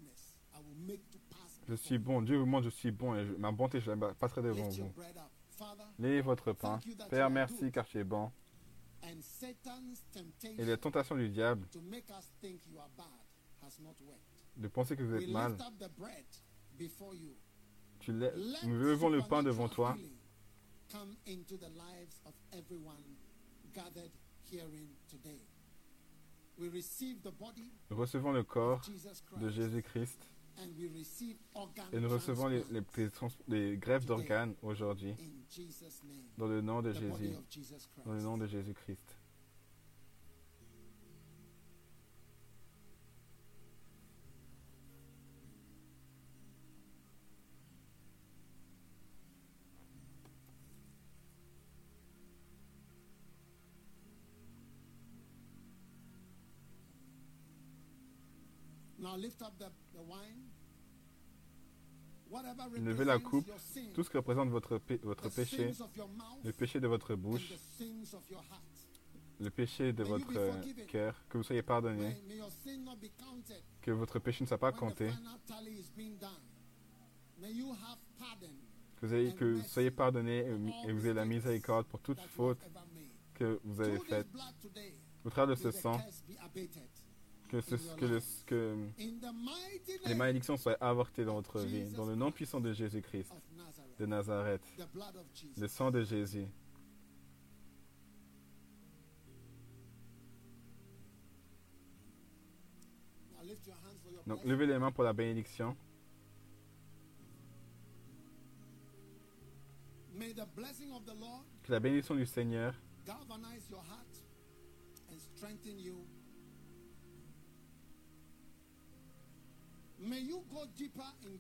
Je 1.69 1.75
suis 1.75 1.99
bon. 1.99 2.21
Dieu 2.23 2.37
vous 2.37 2.45
montre 2.47 2.65
Je 2.65 2.71
suis 2.71 2.91
bon 2.91 3.15
et 3.15 3.25
je- 3.25 3.33
ma 3.35 3.53
bonté, 3.53 3.81
je 3.81 3.91
la 3.91 4.15
passerai 4.15 4.43
devant 4.43 4.69
vous. 4.83 4.93
Layez 5.99 6.21
votre 6.21 6.53
pain. 6.53 6.79
Père, 7.09 7.31
merci 7.31 7.71
car 7.73 7.87
tu 7.87 7.99
es 7.99 8.05
bon. 8.05 8.31
Et 10.59 10.65
les 10.65 10.77
tentations 10.79 11.17
du 11.17 11.29
diable 11.31 11.67
de 14.57 14.69
penser 14.69 14.97
que 14.97 15.03
vous 15.03 15.15
êtes 15.15 15.29
mal. 15.29 15.57
Tu 18.01 18.13
nous 18.13 18.79
levons 18.79 19.09
le 19.09 19.23
pain 19.23 19.43
devant 19.43 19.69
toi. 19.69 19.97
Nous 27.91 27.97
recevons 27.97 28.33
le 28.33 28.43
corps 28.43 28.81
de 29.41 29.49
Christ 29.49 29.51
Jésus-Christ 29.51 30.29
Et 31.93 32.01
nous 32.01 32.09
recevons 32.09 32.47
les, 32.47 32.63
les, 32.71 32.81
les 32.97 33.11
les 33.49 33.77
greffes 33.77 34.07
d'organes 34.07 34.55
aujourd'hui 34.63 35.15
dans 36.39 36.47
le 36.47 36.61
nom 36.61 36.81
de 36.83 36.93
Jésus. 36.93 37.35
Dans 38.05 38.13
le 38.13 38.21
nom 38.23 38.37
de 38.39 38.47
Jésus-Christ. 38.47 39.14
Levez 62.79 63.05
la 63.05 63.19
coupe, 63.19 63.49
Tout 63.95 64.03
ce 64.03 64.11
qui 64.11 64.17
représente 64.17 64.49
votre, 64.49 64.81
votre 65.03 65.29
péché, 65.29 65.73
le 66.45 66.53
péché 66.53 66.81
de 66.81 66.89
votre 66.89 67.15
bouche, 67.15 67.53
le 69.41 69.51
péché 69.51 69.93
de 69.93 70.05
votre 70.05 70.37
euh, 70.37 70.63
cœur, 70.89 71.15
que 71.29 71.39
vous 71.39 71.45
soyez 71.45 71.63
pardonné, 71.63 72.17
que 73.83 73.91
votre 73.91 74.19
péché 74.19 74.45
ne 74.45 74.49
soit 74.49 74.59
pas 74.59 74.73
compté, 74.73 75.11
que 78.97 79.07
vous, 79.07 79.15
ayez, 79.15 79.35
que 79.35 79.45
vous 79.45 79.63
soyez 79.63 79.91
pardonné 79.91 80.39
et, 80.39 80.93
vous 80.93 81.05
ayez 81.05 81.15
la 81.15 81.25
miséricorde 81.25 81.87
pour 81.87 82.01
toute 82.01 82.21
faute 82.21 82.59
que 83.35 83.61
vous 83.65 83.81
avez 83.81 83.99
faite. 83.99 84.29
Au 85.25 85.31
travers 85.31 85.57
de 85.57 85.61
ce 85.61 85.71
sang. 85.71 86.01
Que, 88.47 88.77
les 90.07 90.15
malédictions 90.15 90.57
soient 90.57 90.77
avortées 90.81 91.25
dans 91.25 91.35
votre 91.35 91.61
vie, 91.61 91.85
dans 91.93 92.07
le 92.07 92.15
nom 92.15 92.31
puissant 92.33 92.61
de 92.61 92.73
Jésus-Christ, 92.73 93.33
de 93.99 94.07
Nazareth, 94.07 94.63
le 95.57 95.69
sang 95.69 95.91
de 95.91 96.03
Jésus. 96.03 96.47
Donc 104.27 104.43
levez 104.45 104.67
les 104.67 104.79
mains 104.79 104.91
pour 104.91 105.05
la 105.05 105.13
bénédiction. 105.13 105.77
Que 111.63 111.73
la 111.73 111.81
bénédiction 111.81 112.15
du 112.15 112.25
Seigneur 112.27 112.75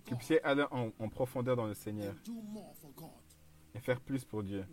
que 0.05 0.15
puissiez 0.15 0.43
aller 0.43 0.65
en, 0.71 0.93
en 0.99 1.09
profondeur 1.09 1.57
dans 1.57 1.67
le 1.67 1.75
Seigneur 1.75 2.15
et 3.75 3.81
faire 3.81 4.01
plus 4.01 4.25
pour 4.25 4.43
Dieu. 4.43 4.65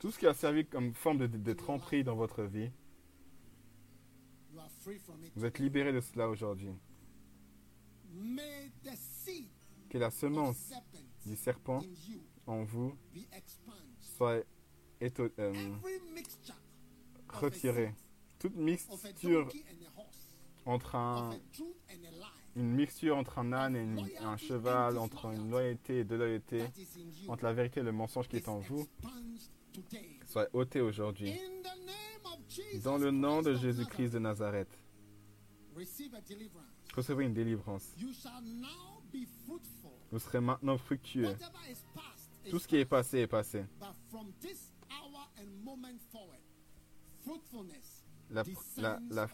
Tout 0.00 0.10
ce 0.10 0.18
qui 0.18 0.26
a 0.26 0.34
servi 0.34 0.66
comme 0.66 0.92
forme 0.94 1.18
de, 1.18 1.26
de, 1.26 1.38
de 1.38 1.52
tromperie 1.52 2.04
dans 2.04 2.16
votre 2.16 2.42
vie, 2.44 2.70
vous 5.36 5.44
êtes 5.44 5.58
libéré 5.58 5.92
de 5.92 6.00
cela 6.00 6.28
aujourd'hui. 6.28 6.72
Que 9.90 9.98
la 9.98 10.10
semence 10.10 10.72
du 11.24 11.36
serpent 11.36 11.80
en 12.46 12.64
vous 12.64 12.96
soit 14.00 14.42
euh, 15.02 15.52
retirée. 17.28 17.94
Toute 18.38 18.56
mixture 18.56 19.48
entre 20.68 20.94
un, 20.96 21.30
une 22.56 22.72
mixture 22.74 23.16
entre 23.16 23.38
un 23.38 23.52
âne 23.52 23.76
et 23.76 23.82
une- 23.82 23.98
un 24.20 24.36
cheval, 24.36 24.98
entre 24.98 25.26
une 25.32 25.50
loyauté 25.50 26.00
et 26.00 26.04
deux 26.04 26.16
loyautés, 26.18 26.64
entre 27.28 27.44
la 27.44 27.52
vérité 27.52 27.80
et 27.80 27.82
le 27.82 27.92
mensonge 27.92 28.28
qui 28.28 28.36
est 28.36 28.48
en 28.48 28.58
vous, 28.58 28.86
soit 30.26 30.48
ôté 30.52 30.80
aujourd'hui. 30.80 31.30
Dans 32.82 32.98
le 32.98 33.10
nom 33.10 33.42
de 33.42 33.54
Jésus-Christ 33.54 34.10
de 34.12 34.18
Nazareth, 34.18 34.68
recevez 36.94 37.24
une 37.24 37.34
délivrance. 37.34 37.94
Vous 40.10 40.18
serez 40.18 40.40
maintenant 40.40 40.76
fructueux. 40.78 41.36
Tout 42.50 42.58
ce 42.58 42.66
qui 42.68 42.76
est 42.76 42.84
passé 42.86 43.18
est 43.20 43.26
passé. 43.26 43.64
La, 48.30 48.42
la, 48.82 48.98
la. 49.10 49.26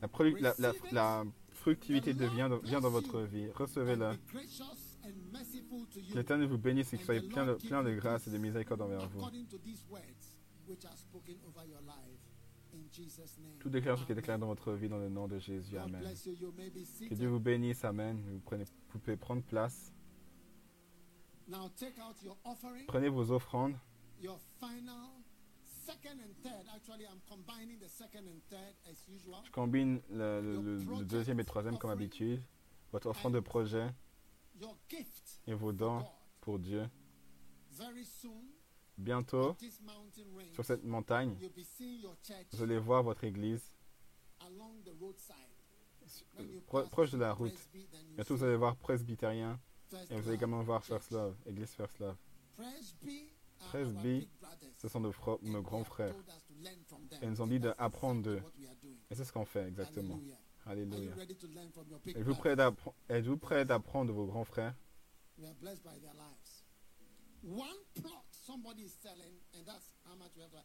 La, 0.00 0.08
produ- 0.08 0.38
la, 0.40 0.54
la, 0.58 0.72
la 0.92 1.24
fructivité 1.50 2.12
devient 2.14 2.48
dans- 2.50 2.58
vient 2.58 2.80
dans 2.80 2.90
votre 2.90 3.20
vie. 3.22 3.50
Recevez-la. 3.52 4.16
Que 6.12 6.16
l'Éternel 6.16 6.48
vous 6.48 6.58
bénisse 6.58 6.92
et 6.92 6.96
que 6.96 7.02
vous 7.02 7.06
soyez 7.06 7.20
plein 7.28 7.46
de, 7.46 7.54
plein 7.68 7.82
de 7.82 7.94
grâce 7.94 8.26
et 8.26 8.30
de 8.30 8.38
miséricorde 8.38 8.82
envers 8.82 9.08
vous. 9.08 9.20
Tout 13.58 13.68
déclaration 13.70 14.06
qui 14.06 14.12
est 14.12 14.14
déclaré 14.14 14.38
dans 14.38 14.46
votre 14.46 14.72
vie 14.72 14.88
dans 14.88 14.98
le 14.98 15.08
nom 15.08 15.26
de 15.26 15.38
Jésus. 15.38 15.76
Amen. 15.84 16.02
Que. 17.08 17.14
Dieu 17.14 17.28
vous 17.28 17.40
bénisse. 17.40 17.84
Amen. 17.84 18.22
Vous, 18.26 18.40
prenez, 18.40 18.64
vous 18.92 18.98
pouvez 18.98 19.16
prendre 19.16 19.42
place. 19.42 19.92
Prenez 22.86 23.08
vos 23.08 23.30
offrandes. 23.32 23.74
Je 29.44 29.50
combine 29.50 30.00
le, 30.10 30.40
le- 30.40 30.56
le- 30.62 30.78
le 30.98 31.04
deuxième 31.04 31.40
et 31.40 31.44
troisième 31.44 31.74
comme 31.78 31.90
habitude. 32.04 32.42
Votre 32.92 33.08
offrande 33.08 33.34
de 33.34 33.40
projet 33.40 33.88
et 35.46 35.54
vos 35.54 35.72
dons 35.72 36.04
pour 36.40 36.58
Dieu. 36.58 36.88
Bientôt, 38.98 39.54
sur 40.54 40.64
cette 40.64 40.84
montagne, 40.84 41.34
vous 42.52 42.62
allez 42.62 42.78
voir 42.78 43.02
votre 43.02 43.24
église 43.24 43.62
pro- 46.66 46.86
proche 46.88 47.10
de 47.12 47.18
la 47.18 47.32
route. 47.32 47.52
Bientôt, 48.16 48.34
vous 48.36 48.44
allez 48.44 48.56
voir 48.56 48.76
Presbytérien 48.76 49.60
et 50.10 50.14
vous 50.20 50.28
allez 50.28 50.36
également 50.36 50.62
voir. 50.62 50.84
First 50.84 51.10
Love, 51.12 51.36
Église 51.46 51.70
First 51.74 51.98
Love. 52.00 52.16
Presby 53.60 53.66
are 53.66 53.70
Presby, 53.70 53.98
our 53.98 54.20
big 54.20 54.28
brothers. 54.40 54.74
Ce 54.78 54.88
sont 54.88 55.00
nos, 55.00 55.62
grands 55.62 55.84
frères. 55.84 56.14
Et 57.22 57.24
ils 57.24 57.30
nous 57.30 57.40
ont 57.40 57.46
dit 57.46 57.60
d'apprendre 57.60 58.22
d'eux. 58.22 58.42
Et 59.10 59.14
c'est 59.14 59.24
ce 59.24 59.32
qu'on 59.32 59.44
fait 59.44 59.66
exactement. 59.68 60.20
Alléluia. 60.66 61.14
Êtes-vous 63.08 63.36
prêts 63.36 63.64
d'apprendre 63.64 64.08
de 64.08 64.12
vos 64.12 64.26
grands 64.26 64.44
frères? 64.44 64.74
We 65.38 65.46
are 65.46 65.54
blessed 65.54 65.82
by 65.84 65.98
their 66.00 66.12
lives. 66.14 66.64
One 67.42 67.78
plot 67.94 68.24
somebody 68.30 68.82
is 68.82 68.92
selling, 69.00 69.40
and 69.54 69.64
that's 69.64 69.94
how 70.04 70.14
much 70.16 70.36
we 70.36 70.42
have. 70.42 70.50
to- 70.50 70.64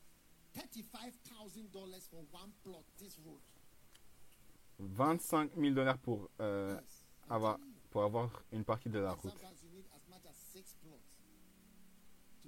Thirty-five 0.59 1.13
thousand 1.23 1.71
dollars 1.71 2.07
for 2.09 2.25
one 2.33 2.51
plot. 2.63 2.83
This 2.97 3.17
road. 3.25 3.39
25 4.77 5.51
000 5.55 5.73
dollars 5.73 5.97
pour, 5.97 6.29
euh, 6.41 6.77
avoir, 7.29 7.57
pour 7.89 8.03
une 8.51 8.65
partie 8.65 8.89
de 8.89 8.99
la 8.99 9.13
route. 9.13 9.31
Sometimes 9.31 9.63
you 9.63 9.69
need 9.69 9.85
as 9.93 10.07
much 10.09 10.25
as 10.25 10.35
six 10.35 10.75
plots 10.81 10.99
to 11.17 11.23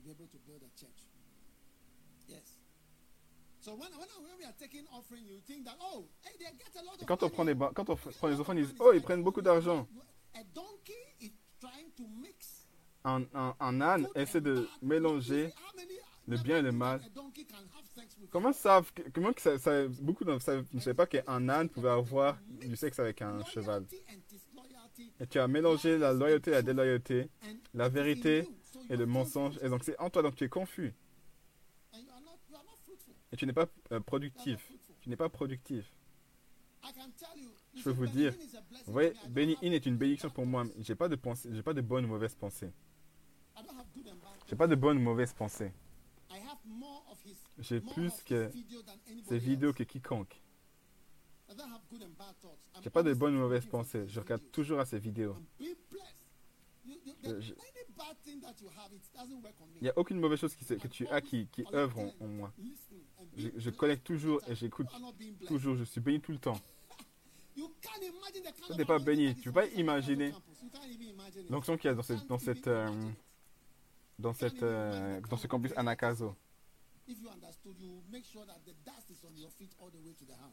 be 0.07 0.11
able 0.11 0.27
to 0.27 0.37
build 0.47 0.61
a 0.63 0.71
church. 0.79 1.01
Yes. 2.27 2.59
So 3.59 3.71
when, 3.71 3.91
when, 3.91 4.07
when 4.23 4.37
we 4.39 4.45
are 4.45 4.55
taking 4.57 4.85
offering, 4.93 5.25
you 5.25 5.39
think 5.45 5.65
that 5.65 5.75
oh, 5.81 6.05
hey, 6.23 6.31
they 6.39 6.45
get 6.57 6.71
a 6.81 6.85
lot 6.85 7.01
of 7.01 7.07
quand 7.07 7.23
on 7.23 7.29
prend, 7.29 7.53
ba- 7.57 7.71
quand 7.73 7.89
on 7.89 7.95
prend 7.97 8.27
les 8.29 8.39
offrandes, 8.39 8.59
ils 8.59 8.67
disent. 8.67 8.75
Oh, 8.79 8.91
ils 8.93 9.01
prennent 9.01 9.23
beaucoup 9.23 9.41
d'argent. 9.41 9.87
A 10.35 10.43
donkey 10.53 10.93
is 11.19 11.31
trying 11.59 11.91
to 11.97 12.03
mix 12.21 12.65
Un, 13.03 13.25
un, 13.33 13.55
un 13.59 13.81
âne 13.81 14.07
essaie 14.15 14.41
de 14.41 14.67
mélanger 14.81 15.51
le 16.27 16.37
bien 16.37 16.57
et 16.59 16.61
le 16.61 16.71
mal. 16.71 17.01
Comment 18.29 18.51
savent 18.53 18.91
comment 19.13 19.31
que 19.33 19.41
ça, 19.41 19.57
ça- 19.57 19.87
beaucoup 20.01 20.23
ne 20.25 20.37
savaient 20.39 20.93
pas 20.93 21.07
qu'un 21.07 21.49
âne 21.49 21.69
pouvait 21.69 21.89
avoir 21.89 22.37
du 22.49 22.75
sexe 22.75 22.99
avec 22.99 23.21
un 23.21 23.43
cheval 23.45 23.85
Et 25.19 25.27
tu 25.27 25.39
as 25.39 25.47
mélangé 25.47 25.97
la 25.97 26.13
loyauté 26.13 26.51
et 26.51 26.53
la 26.53 26.61
déloyauté, 26.61 27.29
la 27.73 27.85
in 27.85 27.89
vérité 27.89 28.47
et 28.89 28.95
le 28.97 29.05
mensonge. 29.05 29.57
Et 29.61 29.69
donc 29.69 29.83
c'est 29.83 29.97
en 29.99 30.09
toi, 30.09 30.21
donc 30.21 30.35
tu 30.35 30.43
es 30.43 30.49
confus. 30.49 30.93
Et 33.31 33.35
tu 33.35 33.45
n'es 33.45 33.53
pas 33.53 33.67
euh, 33.91 33.99
productif. 33.99 34.71
Tu 35.01 35.09
n'es 35.09 35.15
pas 35.15 35.29
productif. 35.29 35.91
Je 37.75 37.83
peux 37.83 37.91
vous 37.91 38.07
dire, 38.07 38.33
Vous 38.85 38.93
voyez, 38.93 39.11
to 39.11 39.15
me. 39.15 39.21
I 39.21 39.23
don't 39.25 39.33
Benny 39.33 39.53
have- 39.53 39.63
Hinn 39.63 39.73
est 39.73 39.85
une 39.85 39.97
bénédiction 39.97 40.29
pour 40.29 40.45
moi. 40.45 40.65
J'ai 40.79 40.95
pas 40.95 41.09
de 41.09 41.15
pensée, 41.15 41.49
j'ai 41.53 41.63
pas 41.63 41.73
de 41.73 41.81
bonnes 41.81 42.05
ou 42.05 42.09
mauvaises 42.09 42.35
pensées. 42.35 42.71
J'ai 44.47 44.55
pas 44.55 44.67
de 44.67 44.75
bonnes 44.75 44.97
ou 44.97 45.01
mauvaises 45.01 45.33
pensées. 45.33 45.73
J'ai 47.59 47.81
plus 47.81 48.13
que 48.23 48.49
ces 49.27 49.37
vidéos 49.39 49.73
que 49.73 49.83
quiconque. 49.83 50.39
J'ai 52.81 52.89
pas 52.89 53.03
de 53.03 53.13
bonnes 53.13 53.35
ou 53.35 53.39
mauvaises 53.39 53.65
pensées. 53.65 54.07
Je 54.07 54.19
regarde 54.19 54.43
toujours 54.51 54.79
à 54.79 54.85
ces 54.85 54.99
vidéos. 54.99 55.35
Il 59.75 59.81
n'y 59.81 59.89
a 59.89 59.97
aucune 59.97 60.19
mauvaise 60.19 60.39
chose 60.39 60.55
qui, 60.55 60.65
que 60.65 60.87
tu 60.87 61.07
as 61.07 61.21
qui, 61.21 61.47
qui 61.47 61.65
œuvre 61.73 61.99
en, 62.19 62.27
moi. 62.27 62.53
Je, 63.35 63.49
je 63.55 63.69
collecte 63.69 64.05
toujours 64.05 64.41
et 64.47 64.55
j'écoute 64.55 64.87
toujours. 65.47 65.75
Je 65.75 65.83
suis 65.83 66.01
béni 66.01 66.21
tout 66.21 66.31
le 66.31 66.39
temps. 66.39 66.59
Of 67.59 68.77
t'es 68.77 68.85
pas 68.85 68.99
béni. 68.99 69.33
Tu 69.35 69.41
is 69.41 69.43
peux 69.45 69.51
pas 69.53 69.67
imaginer 69.67 70.31
l'onction 71.49 71.75
qu'il 71.77 71.89
y 71.89 71.91
a 71.91 71.95
dans 71.95 72.03
cette, 72.03 72.27
dans 72.27 72.37
cette, 72.37 72.67
euh, 72.67 72.87
dans 74.19 74.33
euh, 74.61 75.21
dans 75.21 75.37
ce 75.37 75.47
campus 75.47 75.73
Anakazo. 75.75 76.35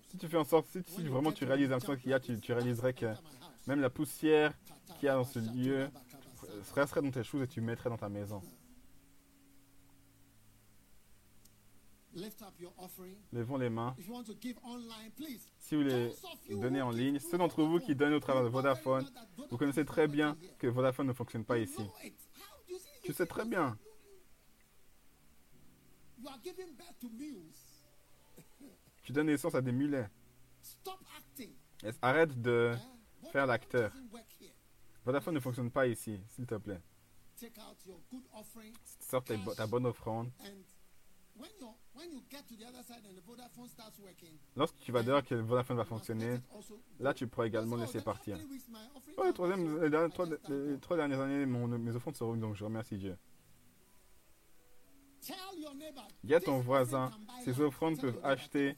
Si 0.08 0.18
tu 0.18 0.28
fais 0.28 0.36
en 0.36 0.44
sorte, 0.44 0.66
si, 0.68 1.02
vraiment 1.08 1.32
tu 1.32 1.44
réalises 1.44 1.72
un 1.72 1.78
truc 1.78 2.00
qu'il 2.00 2.10
y 2.10 2.14
a, 2.14 2.20
tu, 2.20 2.38
tu 2.40 2.52
réaliserais 2.52 2.94
que 2.94 3.12
même 3.66 3.80
la 3.80 3.90
poussière 3.90 4.52
qu'il 4.98 5.06
y 5.06 5.08
a 5.08 5.14
dans 5.14 5.24
ce 5.24 5.38
lieu 5.38 5.90
resterait 6.74 7.02
dans 7.02 7.10
tes 7.10 7.24
choses 7.24 7.42
et 7.42 7.48
tu 7.48 7.60
mettrais 7.60 7.90
dans 7.90 7.96
ta 7.96 8.08
maison. 8.08 8.42
Levons 13.32 13.56
les 13.56 13.70
mains. 13.70 13.96
Si 15.58 15.74
vous 15.74 15.82
voulez 15.82 16.12
donner 16.50 16.80
en 16.80 16.90
ligne, 16.90 17.18
ceux 17.18 17.38
d'entre 17.38 17.64
vous 17.64 17.80
qui 17.80 17.96
donnent 17.96 18.14
au 18.14 18.20
travers 18.20 18.44
de 18.44 18.48
Vodafone, 18.48 19.04
vous 19.50 19.56
connaissez 19.56 19.84
très 19.84 20.06
bien 20.06 20.36
que 20.58 20.68
Vodafone 20.68 21.08
ne 21.08 21.12
fonctionne 21.12 21.44
pas 21.44 21.58
ici. 21.58 21.82
Tu 23.02 23.12
sais 23.12 23.26
très 23.26 23.44
bien. 23.44 23.76
You 26.24 26.30
are 26.30 26.38
giving 26.42 26.74
birth 26.74 26.98
to 27.00 27.08
mules. 27.10 27.84
Tu 29.02 29.12
donnes 29.12 29.26
naissance 29.26 29.54
à 29.54 29.60
des 29.60 29.72
mulets. 29.72 30.08
Stop 30.62 30.98
acting. 31.18 31.50
Et 31.82 31.90
Arrête 32.00 32.40
de 32.40 32.72
eh? 32.74 33.26
faire 33.30 33.46
l'acteur. 33.46 33.92
Here? 34.40 34.50
Vodafone 35.04 35.34
ne 35.34 35.40
fonctionne 35.40 35.70
pas 35.70 35.86
ici, 35.86 36.18
s'il 36.30 36.46
te 36.46 36.54
plaît. 36.54 36.80
Take 37.36 37.60
out 37.60 37.76
your 37.84 38.00
good 38.10 38.24
offering 38.32 38.72
Sors 39.00 39.22
ta, 39.22 39.36
bo- 39.36 39.54
ta 39.54 39.66
bonne 39.66 39.84
offrande. 39.84 40.30
Lorsque 44.56 44.76
tu 44.78 44.92
vas 44.92 45.02
dehors 45.02 45.22
que 45.22 45.34
Vodafone 45.34 45.76
va 45.76 45.84
fonctionner, 45.84 46.38
là 47.00 47.12
tu 47.12 47.26
pourras 47.26 47.48
également 47.48 47.76
laisser 47.76 48.00
partir. 48.00 48.38
Ouais, 49.18 49.26
les, 49.26 49.32
troisième, 49.34 49.90
dernières- 49.90 50.80
trois 50.80 50.96
dernières 50.96 51.20
années, 51.20 51.44
mon- 51.44 51.68
mes 51.68 51.94
offrandes 51.94 52.16
seront 52.16 52.36
donc 52.36 52.54
je 52.54 52.64
remercie 52.64 52.96
Dieu. 52.96 53.18
Dis 56.22 56.34
à 56.34 56.40
ton 56.40 56.60
voisin, 56.60 57.10
ces 57.44 57.60
offrandes 57.60 58.00
peuvent 58.00 58.20
acheter 58.22 58.76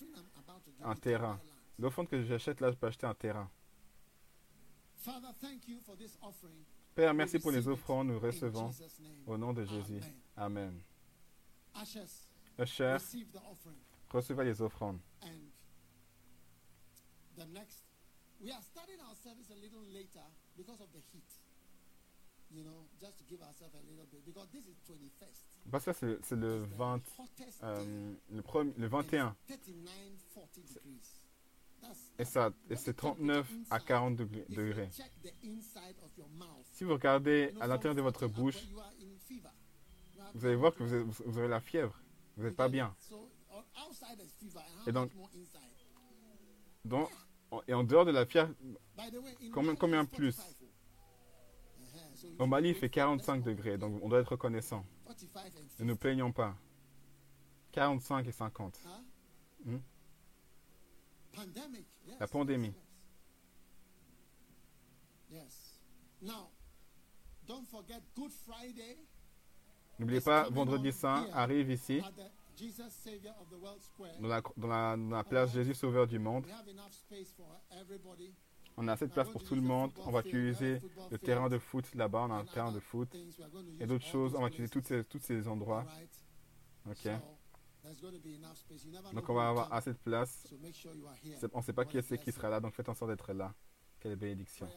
un 0.82 0.94
terrain. 0.94 1.40
L'offrande 1.78 2.08
que 2.08 2.22
j'achète 2.22 2.60
là, 2.60 2.70
je 2.70 2.76
peux 2.76 2.86
acheter 2.86 3.06
un 3.06 3.14
terrain. 3.14 3.50
Père, 6.94 7.14
merci 7.14 7.38
pour 7.38 7.50
les 7.50 7.68
offrandes, 7.68 8.08
nous 8.08 8.18
recevons 8.18 8.70
au 9.26 9.36
nom 9.36 9.52
de 9.52 9.64
Jésus. 9.64 10.00
Amen. 10.36 10.80
Offering. 12.58 12.98
recevez 14.08 14.44
les 14.44 14.62
offrandes. 14.62 14.98
And 22.56 22.64
the 22.64 22.64
next, 22.64 22.64
we 22.64 22.64
are 22.64 22.64
starting 22.64 22.64
our 22.64 22.64
service 22.64 22.64
a 22.64 22.64
little 22.64 22.64
later 22.64 22.64
because 22.64 22.64
of 22.64 22.64
the 22.64 22.64
heat. 22.64 22.64
You 22.64 22.64
know, 22.64 22.86
just 23.00 23.18
to 23.18 23.24
give 23.28 23.42
ourselves 23.42 23.74
a 23.74 23.82
little 23.84 24.06
bit 24.10 24.24
because 24.24 24.48
this 24.52 24.64
is 24.66 24.76
21st. 24.88 25.44
Parce 25.70 25.84
que 25.84 25.90
là, 25.90 25.94
c'est 25.94 26.06
le, 26.06 26.18
It's 26.18 26.28
the 26.28 26.76
20, 26.76 27.02
hottest 27.18 27.62
euh, 27.64 28.14
le, 28.30 28.42
premier- 28.42 28.72
le 28.78 28.86
21. 28.88 29.36
39, 29.46 29.92
40 30.34 30.56
degrees. 30.56 31.20
That's, 31.82 31.98
Et, 32.18 32.24
ça, 32.24 32.50
et 32.70 32.76
c'est 32.76 32.94
39 32.94 33.46
à 33.70 33.80
40 33.80 34.16
degrés- 34.16 34.88
Si 36.72 36.84
vous 36.84 36.92
regardez 36.94 37.52
à 37.60 37.66
l'intérieur 37.66 37.94
de 37.94 38.00
votre 38.02 38.20
40 38.20 38.32
bouche, 38.34 38.56
vous 40.34 40.46
allez 40.46 40.56
voir 40.56 40.74
que 40.74 40.82
vous 40.82 40.92
avez, 40.94 41.04
vous 41.04 41.38
avez 41.38 41.48
la 41.48 41.60
fièvre. 41.60 42.00
Vous 42.36 42.44
n'êtes 42.44 42.56
pas 42.56 42.68
bien. 42.68 42.94
Et 44.86 44.92
donc-? 44.92 45.12
Donc, 46.84 47.10
en- 47.50 47.62
et 47.66 47.74
en 47.74 47.84
dehors 47.84 48.04
de 48.04 48.12
la 48.12 48.24
fièvre, 48.26 48.52
Combien- 49.52 50.04
plus 50.06 50.34
45, 50.36 50.56
oh. 50.62 50.64
Uh-huh, 51.78 51.98
so 51.98 52.00
if 52.00 52.10
au 52.38 52.46
Mali, 52.46 52.70
il 52.70 52.74
fait 52.74 52.88
for- 52.88 52.94
45 52.94 53.36
let's 53.36 53.44
go 53.44 53.50
degrés. 53.50 53.78
Donc, 53.78 53.98
on 54.02 54.08
doit 54.08 54.20
être 54.20 54.32
reconnaissant. 54.32 54.84
45 55.06 55.38
and 55.56 55.60
Ne 55.62 55.68
50. 55.68 55.86
nous 55.86 55.96
plaignons 55.96 56.32
pas. 56.32 56.56
45 57.72 58.26
et 58.26 58.32
50. 58.32 58.80
Huh? 58.84 59.70
Hmm? 59.70 59.80
La 62.18 62.26
pandémie. 62.26 62.74
N'oubliez 69.98 70.20
pas, 70.20 70.48
Vendredi 70.50 70.92
Saint 70.92 71.26
arrive 71.32 71.70
ici, 71.70 72.02
dans 74.56 74.96
la 75.10 75.24
place 75.24 75.52
Jésus 75.52 75.74
Sauveur 75.74 76.06
du 76.06 76.18
monde. 76.18 76.46
On 78.76 78.88
a 78.88 78.92
assez 78.92 79.06
de 79.06 79.12
place 79.12 79.28
pour 79.30 79.42
tout 79.42 79.54
le 79.54 79.62
monde. 79.62 79.90
On 80.04 80.10
va 80.10 80.20
utiliser 80.20 80.80
le 81.10 81.18
terrain 81.18 81.48
de 81.48 81.58
foot 81.58 81.94
là-bas. 81.94 82.26
On 82.28 82.30
a 82.30 82.34
un 82.34 82.44
terrain 82.44 82.72
de 82.72 82.80
foot. 82.80 83.08
Et 83.80 83.86
d'autres 83.86 84.04
choses. 84.04 84.34
On 84.34 84.42
va 84.42 84.48
utiliser 84.48 84.70
tous 84.70 85.18
ces, 85.20 85.48
endroits. 85.48 85.86
Ok. 86.88 87.08
Donc 89.14 89.28
on 89.28 89.34
va 89.34 89.48
avoir 89.48 89.72
assez 89.72 89.92
de 89.92 89.98
place. 89.98 90.46
On 91.52 91.58
ne 91.58 91.62
sait 91.62 91.72
pas 91.72 91.84
qui 91.84 92.02
c'est 92.02 92.18
qui 92.18 92.32
sera 92.32 92.50
là. 92.50 92.60
Donc 92.60 92.74
faites 92.74 92.88
en 92.88 92.94
sorte 92.94 93.10
d'être 93.10 93.32
là. 93.32 93.54
Quelle 94.00 94.16
bénédiction. 94.16 94.68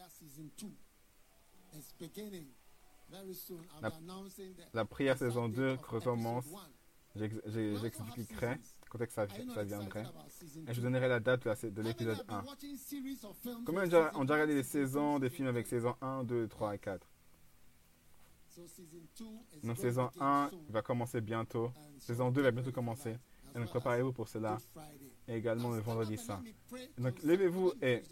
La- 4.72 4.84
prière 4.84 5.18
saison 5.18 5.48
date 5.48 5.56
2 5.56 5.68
of 5.72 5.86
recommence. 5.88 6.46
J'expliquerai. 7.16 8.58
Quand 8.90 8.98
est-ce 9.00 9.06
que 9.06 9.52
ça, 9.54 9.64
viendrait. 9.64 10.02
Et 10.02 10.74
je 10.74 10.74
two? 10.74 10.82
donnerai 10.82 11.08
la 11.08 11.20
date 11.20 11.44
de 11.46 11.82
l'épisode 11.82 12.18
have 12.18 12.26
been 12.26 12.36
1. 12.36 12.44
watching 12.44 12.76
series 12.76 13.24
of 13.24 13.36
films 13.38 13.64
Combien 13.64 13.82
with 13.82 13.90
déjà 13.90 14.10
regardé 14.10 14.54
two, 14.62 14.68
saisons, 14.68 15.18
des 15.18 15.30
films 15.30 15.48
avec 15.48 15.66
saison 15.66 15.94
1, 16.02 16.24
2, 16.24 16.48
3 16.48 16.74
et 16.74 16.78
4 16.78 17.06
So 18.48 18.66
season 18.66 18.98
two 19.14 19.44
is 19.54 19.66
Donc 19.66 19.78
saison 19.78 20.08
to 20.08 20.12
begin 20.14 20.26
1 20.26 20.48
soon. 20.50 20.64
va 20.70 20.82
commencer 20.82 21.20
bientôt. 21.20 21.72
Saison 22.00 22.30
2 22.30 22.42
va 22.42 22.50
bientôt 22.50 22.72
commencer. 22.72 23.16
Et 23.54 23.58
donc 23.58 23.68
préparez-vous 23.68 24.12
pour 24.12 24.28
cela. 24.28 24.58
Et 25.28 25.36
également 25.36 25.70
le 25.70 25.80
vendredi 25.80 26.16
saint. 26.18 26.42
Donc, 26.98 27.22
levez-vous 27.22 27.72
et- 27.80 28.02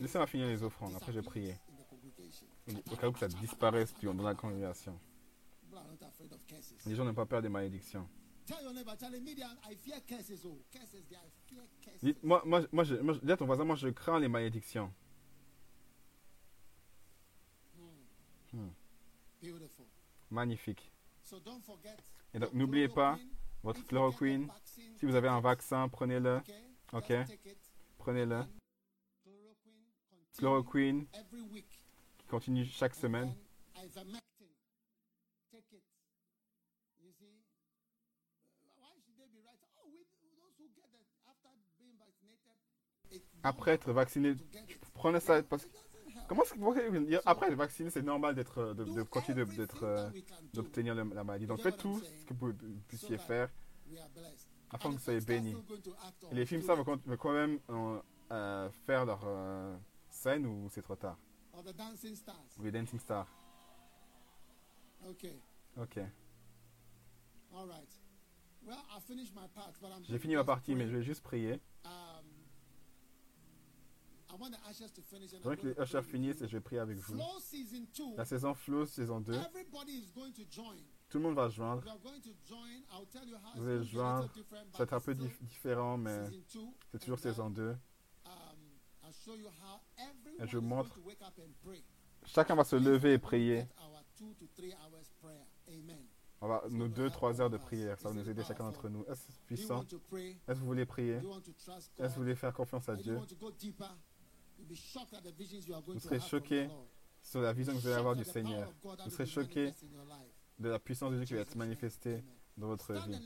Laissez-moi 0.00 0.26
finir 0.26 0.46
les 0.48 0.62
offrandes, 0.62 0.94
après 0.96 1.12
je 1.12 1.20
vais 1.20 1.26
prier. 1.26 1.54
disappears 1.54 2.46
in 2.68 2.74
the 2.74 2.82
congregation. 2.82 2.92
Au 2.92 2.96
cas 2.96 3.08
où 3.08 3.16
ça 3.16 3.28
disparaisse 3.28 3.94
dans 4.02 4.22
la 4.22 4.34
congrégation. 4.34 4.98
People 5.62 5.78
are 5.78 5.84
not 5.86 5.92
afraid 5.92 6.02
of 6.02 6.08
curses. 6.08 6.09
Les 6.86 6.94
gens 6.94 7.04
n'ont 7.04 7.14
pas 7.14 7.26
peur 7.26 7.42
des 7.42 7.48
malédictions. 7.48 8.08
Tell 8.46 8.62
your 8.62 8.72
neighbor, 8.72 8.96
tell 8.96 9.14
him, 9.14 9.22
media, 9.22 9.46
I 9.70 9.76
fear 9.76 10.00
curses. 10.06 10.44
Oh, 10.44 10.58
moi, 12.22 12.42
moi, 12.44 12.62
moi, 12.72 12.84
je, 12.84 12.96
moi, 12.96 13.14
je- 13.14 13.20
dis 13.20 13.30
à 13.32 13.36
ton 13.36 13.46
voisin, 13.46 13.64
moi 13.64 13.76
je 13.76 13.88
crains 13.88 14.18
les 14.18 14.28
malédictions. 14.28 14.92
Hmm. 18.52 18.70
Beautiful. 19.40 19.86
Magnifique. 20.30 20.90
So 21.22 21.38
don't 21.38 21.62
forget. 21.62 21.96
Et 22.34 22.38
donc 22.38 22.52
n'oubliez 22.52 22.88
pas 22.88 23.18
votre 23.62 23.84
chloroquine. 23.86 24.48
Si 24.64 25.06
vous 25.06 25.14
avez 25.14 25.28
un 25.28 25.40
vaccin, 25.40 25.88
prenez-le. 25.88 26.40
Ok? 26.92 27.12
Prenez-le. 27.98 28.42
Chloroquine. 30.36 31.06
qui 32.18 32.26
continue 32.26 32.64
chaque 32.64 32.94
semaine. 32.94 33.34
then 33.74 33.84
ivermectin. 33.84 34.46
Take 35.52 35.72
it. 35.72 35.82
You 37.00 37.12
see? 37.12 37.26
Uh, 38.64 38.70
Why 38.78 38.98
should 39.04 39.16
they 39.16 39.28
be 39.30 39.40
right? 39.44 39.58
Oh, 39.78 39.86
we, 39.92 40.02
those 40.36 40.54
who 40.58 40.66
get 40.74 40.90
it 40.92 41.06
after 41.26 41.50
being 41.78 41.94
vaccinated. 41.98 42.56
it 43.10 43.22
don't 43.22 43.29
Après 43.42 43.72
être 43.72 43.92
vacciné, 43.92 44.34
prenez 44.94 45.20
ça 45.20 45.42
parce 45.42 45.64
help. 45.64 45.72
Comment 46.28 46.42
est-ce 46.44 46.54
que 46.54 47.28
après 47.28 47.48
être 47.48 47.54
vacciné, 47.56 47.90
c'est 47.90 48.02
normal 48.02 48.36
d'être, 48.36 48.58
euh, 48.58 48.74
de, 48.74 48.84
de 48.84 49.02
continuer 49.02 49.44
d'être, 49.46 49.82
euh, 49.82 50.08
d'obtenir 50.54 50.94
la 50.94 51.24
maladie. 51.24 51.46
Donc 51.46 51.60
faites 51.60 51.76
tout 51.76 52.00
ce 52.00 52.24
que 52.24 52.34
vous 52.34 52.52
puissiez 52.86 53.18
faire 53.18 53.50
afin 54.70 54.90
que 54.90 54.94
vous 54.94 55.00
soyez 55.00 55.20
bénis. 55.20 55.56
Et 56.30 56.34
les 56.36 56.46
films, 56.46 56.62
ça, 56.62 56.74
vont 56.74 56.84
quand 56.84 57.32
même 57.32 57.58
euh, 58.30 58.70
faire 58.86 59.04
leur 59.04 59.22
euh, 59.24 59.76
scène 60.08 60.46
ou 60.46 60.68
c'est 60.70 60.82
trop 60.82 60.94
tard? 60.94 61.18
Ou 61.52 61.62
les 62.62 62.70
Dancing 62.70 63.00
Stars. 63.00 63.26
Okay. 65.08 65.40
Ok. 65.76 65.96
I'm 67.52 67.70
J'ai 70.08 70.18
fini 70.18 70.36
ma 70.36 70.44
partie, 70.44 70.74
mais 70.74 70.86
je 70.86 70.96
vais 70.96 71.02
juste 71.02 71.22
prier. 71.22 71.54
Um, 71.84 71.90
I 71.90 71.94
want 71.94 72.14
the 72.14 72.18
ushers 72.24 72.28
to 72.30 72.58
finish. 73.34 74.08
and 74.08 74.08
J'aimerais 74.08 74.18
I'm 74.32 75.56
que 75.56 75.66
les 75.66 75.74
with 75.74 76.04
finissent 76.06 76.40
et 76.42 76.48
je 76.48 76.56
vais 76.56 76.60
prier 76.60 76.80
avec 76.80 76.98
vous. 76.98 77.16
La 78.16 78.24
saison 78.24 78.54
Flow, 78.54 78.86
saison 78.86 79.20
2, 79.20 79.34
Everybody 79.34 79.92
is 79.92 80.12
going 80.14 80.32
to 80.32 80.42
join. 80.50 80.76
tout 81.08 81.18
le 81.18 81.24
monde 81.24 81.34
va 81.34 81.48
joindre. 81.48 81.82
Vous 83.56 83.68
it's 83.68 83.68
allez 83.68 83.84
joindre. 83.84 84.28
Ça 84.72 84.78
va 84.78 84.84
être 84.84 84.92
un 84.92 85.00
peu 85.00 85.14
différent, 85.14 85.96
mais 85.98 86.18
c'est 86.90 86.98
toujours 86.98 87.18
saison 87.18 87.50
2. 87.50 87.70
um, 87.70 87.76
I'll 89.02 89.12
show 89.12 89.34
you 89.34 89.48
how 89.48 89.80
everyone 89.98 90.46
je 90.46 90.58
going 90.58 90.68
montre. 90.68 90.94
to 90.94 91.00
wake 91.00 91.20
up 91.22 91.38
and 91.38 91.52
pray. 91.64 91.82
Chacun 92.26 92.54
va 92.54 92.64
se 92.64 92.76
lever 92.76 93.14
et 93.14 93.18
prier. 93.18 93.66
On 96.42 96.48
va 96.48 96.62
nos 96.70 96.88
deux, 96.88 97.10
trois 97.10 97.40
heures 97.40 97.50
de 97.50 97.58
prière. 97.58 97.98
Ça 97.98 98.08
va 98.08 98.14
nous 98.14 98.28
aider 98.28 98.42
chacun 98.44 98.64
d'entre 98.64 98.88
nous. 98.88 99.04
Est-ce 99.06 99.26
puissant? 99.46 99.82
Est-ce 99.82 99.96
que 100.54 100.54
vous 100.54 100.66
voulez 100.66 100.86
prier? 100.86 101.16
Est-ce 101.16 101.98
que 101.98 102.06
vous 102.08 102.14
voulez 102.14 102.34
faire 102.34 102.52
confiance 102.54 102.88
à 102.88 102.96
Dieu? 102.96 103.18
Vous 105.94 106.00
serez 106.00 106.18
Lord. 106.66 106.86
sur 107.22 107.40
la 107.40 107.52
vision 107.52 107.72
que 107.74 107.78
vous 107.78 107.86
allez 107.86 107.96
avoir 107.96 108.16
du 108.16 108.24
Seigneur. 108.24 108.72
Vous 108.82 109.10
serez 109.10 109.26
life. 109.26 109.74
de 110.58 110.68
la 110.68 110.78
puissance 110.78 111.12
de 111.12 111.16
Dieu 111.16 111.24
qui 111.26 111.34
va 111.34 111.40
être 111.40 111.56
manifestée 111.56 112.22
dans 112.56 112.68
votre 112.68 112.92
vie. 112.92 113.18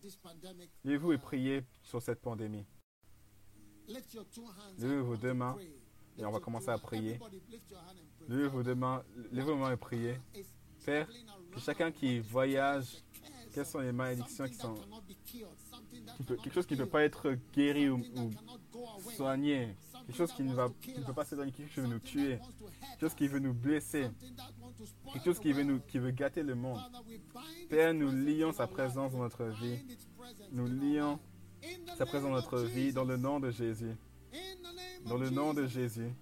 this 0.00 0.16
pandemic. 0.16 0.70
Levez-vous 0.84 1.12
et 1.12 1.18
priez 1.18 1.64
sur 1.82 2.00
cette 2.00 2.20
pandémie. 2.20 2.66
Levez 4.78 5.00
vos 5.00 5.16
deux 5.16 5.34
mains 5.34 5.56
et 6.16 6.24
on 6.24 6.30
va 6.30 6.40
commencer 6.40 6.70
à 6.70 6.78
prier. 6.78 7.18
Levez 8.28 8.48
vos 8.48 8.62
deux 8.62 8.74
mains, 8.74 9.04
levez 9.32 9.42
vos 9.42 9.56
mains 9.56 9.72
et 9.72 9.76
priez. 9.76 10.18
Père, 10.84 11.08
que 11.50 11.60
chacun 11.60 11.90
qui 11.90 12.20
voyage, 12.20 13.02
quelles 13.52 13.66
sont 13.66 13.78
les 13.80 13.92
malédictions 13.92 14.46
qui 14.46 14.54
sont, 14.54 14.74
qui 16.16 16.22
peut- 16.24 16.36
quelque 16.36 16.52
chose 16.52 16.66
qui 16.66 16.74
ne 16.74 16.84
peut 16.84 16.90
pas 16.90 17.04
être 17.04 17.36
guéri 17.52 17.88
ou, 17.88 17.96
ou 18.16 19.10
soigné, 19.12 19.76
quelque 20.06 20.16
chose 20.16 20.32
qui 20.32 20.42
ne, 20.42 20.54
va, 20.54 20.70
qui 20.80 20.98
ne 20.98 21.04
peut 21.04 21.12
pas 21.12 21.24
s'éloigner, 21.24 21.52
quelque 21.52 21.72
chose 21.72 21.74
qui 21.74 21.80
veut 21.80 21.94
nous 21.94 21.98
tuer, 21.98 22.38
quelque 22.38 23.00
chose 23.00 23.14
qui 23.14 23.28
veut 23.28 23.38
nous 23.38 23.54
blesser, 23.54 24.10
quelque 25.12 25.24
chose 25.24 25.40
qui 25.40 25.52
veut, 25.52 25.78
qui 25.88 25.98
veut 25.98 26.10
gâter 26.10 26.42
le 26.42 26.54
monde. 26.54 26.80
Père, 27.68 27.94
nous 27.94 28.10
lions 28.10 28.52
sa 28.52 28.66
présence 28.66 29.12
dans 29.12 29.18
notre 29.18 29.46
vie. 29.46 29.78
Nous 30.52 30.66
lions 30.66 31.18
sa 31.96 32.06
présence 32.06 32.28
dans 32.28 32.36
notre 32.36 32.60
vie 32.60 32.92
dans 32.92 33.04
le 33.04 33.16
nom 33.16 33.40
de 33.40 33.50
Jésus. 33.50 33.96
Dans 35.06 35.16
le 35.18 35.30
nom 35.30 35.54
de. 35.54 35.66
Jésus. 35.66 36.12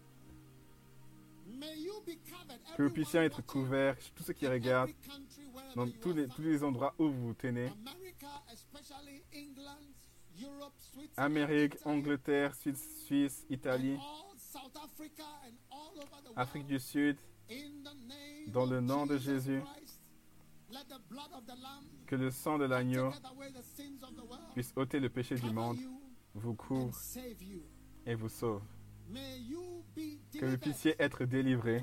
Que 2.77 2.83
vous 2.83 2.91
puissiez 2.91 3.21
être 3.21 3.43
couverts, 3.43 3.97
tous 4.15 4.25
ceux 4.25 4.33
qui 4.33 4.47
regardent, 4.47 4.91
dans 5.77 5.89
tous 5.89 6.13
les, 6.13 6.27
tous 6.29 6.43
les 6.43 6.63
endroits 6.65 6.95
où 6.99 7.09
vous 7.09 7.29
vous 7.29 7.35
tenez. 7.35 7.71
Amérique, 11.17 11.75
Angleterre, 11.85 12.55
Suisse, 12.55 13.45
Italie, 13.51 13.99
Afrique 16.37 16.67
du 16.67 16.79
Sud, 16.79 17.17
dans 18.49 18.67
le 18.67 18.81
nom 18.81 19.07
de 19.07 19.19
Jésus. 19.19 19.63
Que 22.07 22.17
le 22.17 22.31
sang 22.31 22.59
de 22.59 22.65
l'agneau 22.65 23.11
puisse 24.55 24.73
ôter 24.77 25.01
le 25.01 25.11
péché 25.11 25.35
du 25.35 25.51
monde, 25.51 25.79
vous 26.35 26.55
couvre 26.55 26.97
et 28.07 28.15
vous 28.15 28.29
sauve. 28.29 28.63
Que 30.33 30.47
vous 30.47 30.59
puissiez 30.59 30.95
être 30.99 31.25
accidental 31.25 31.83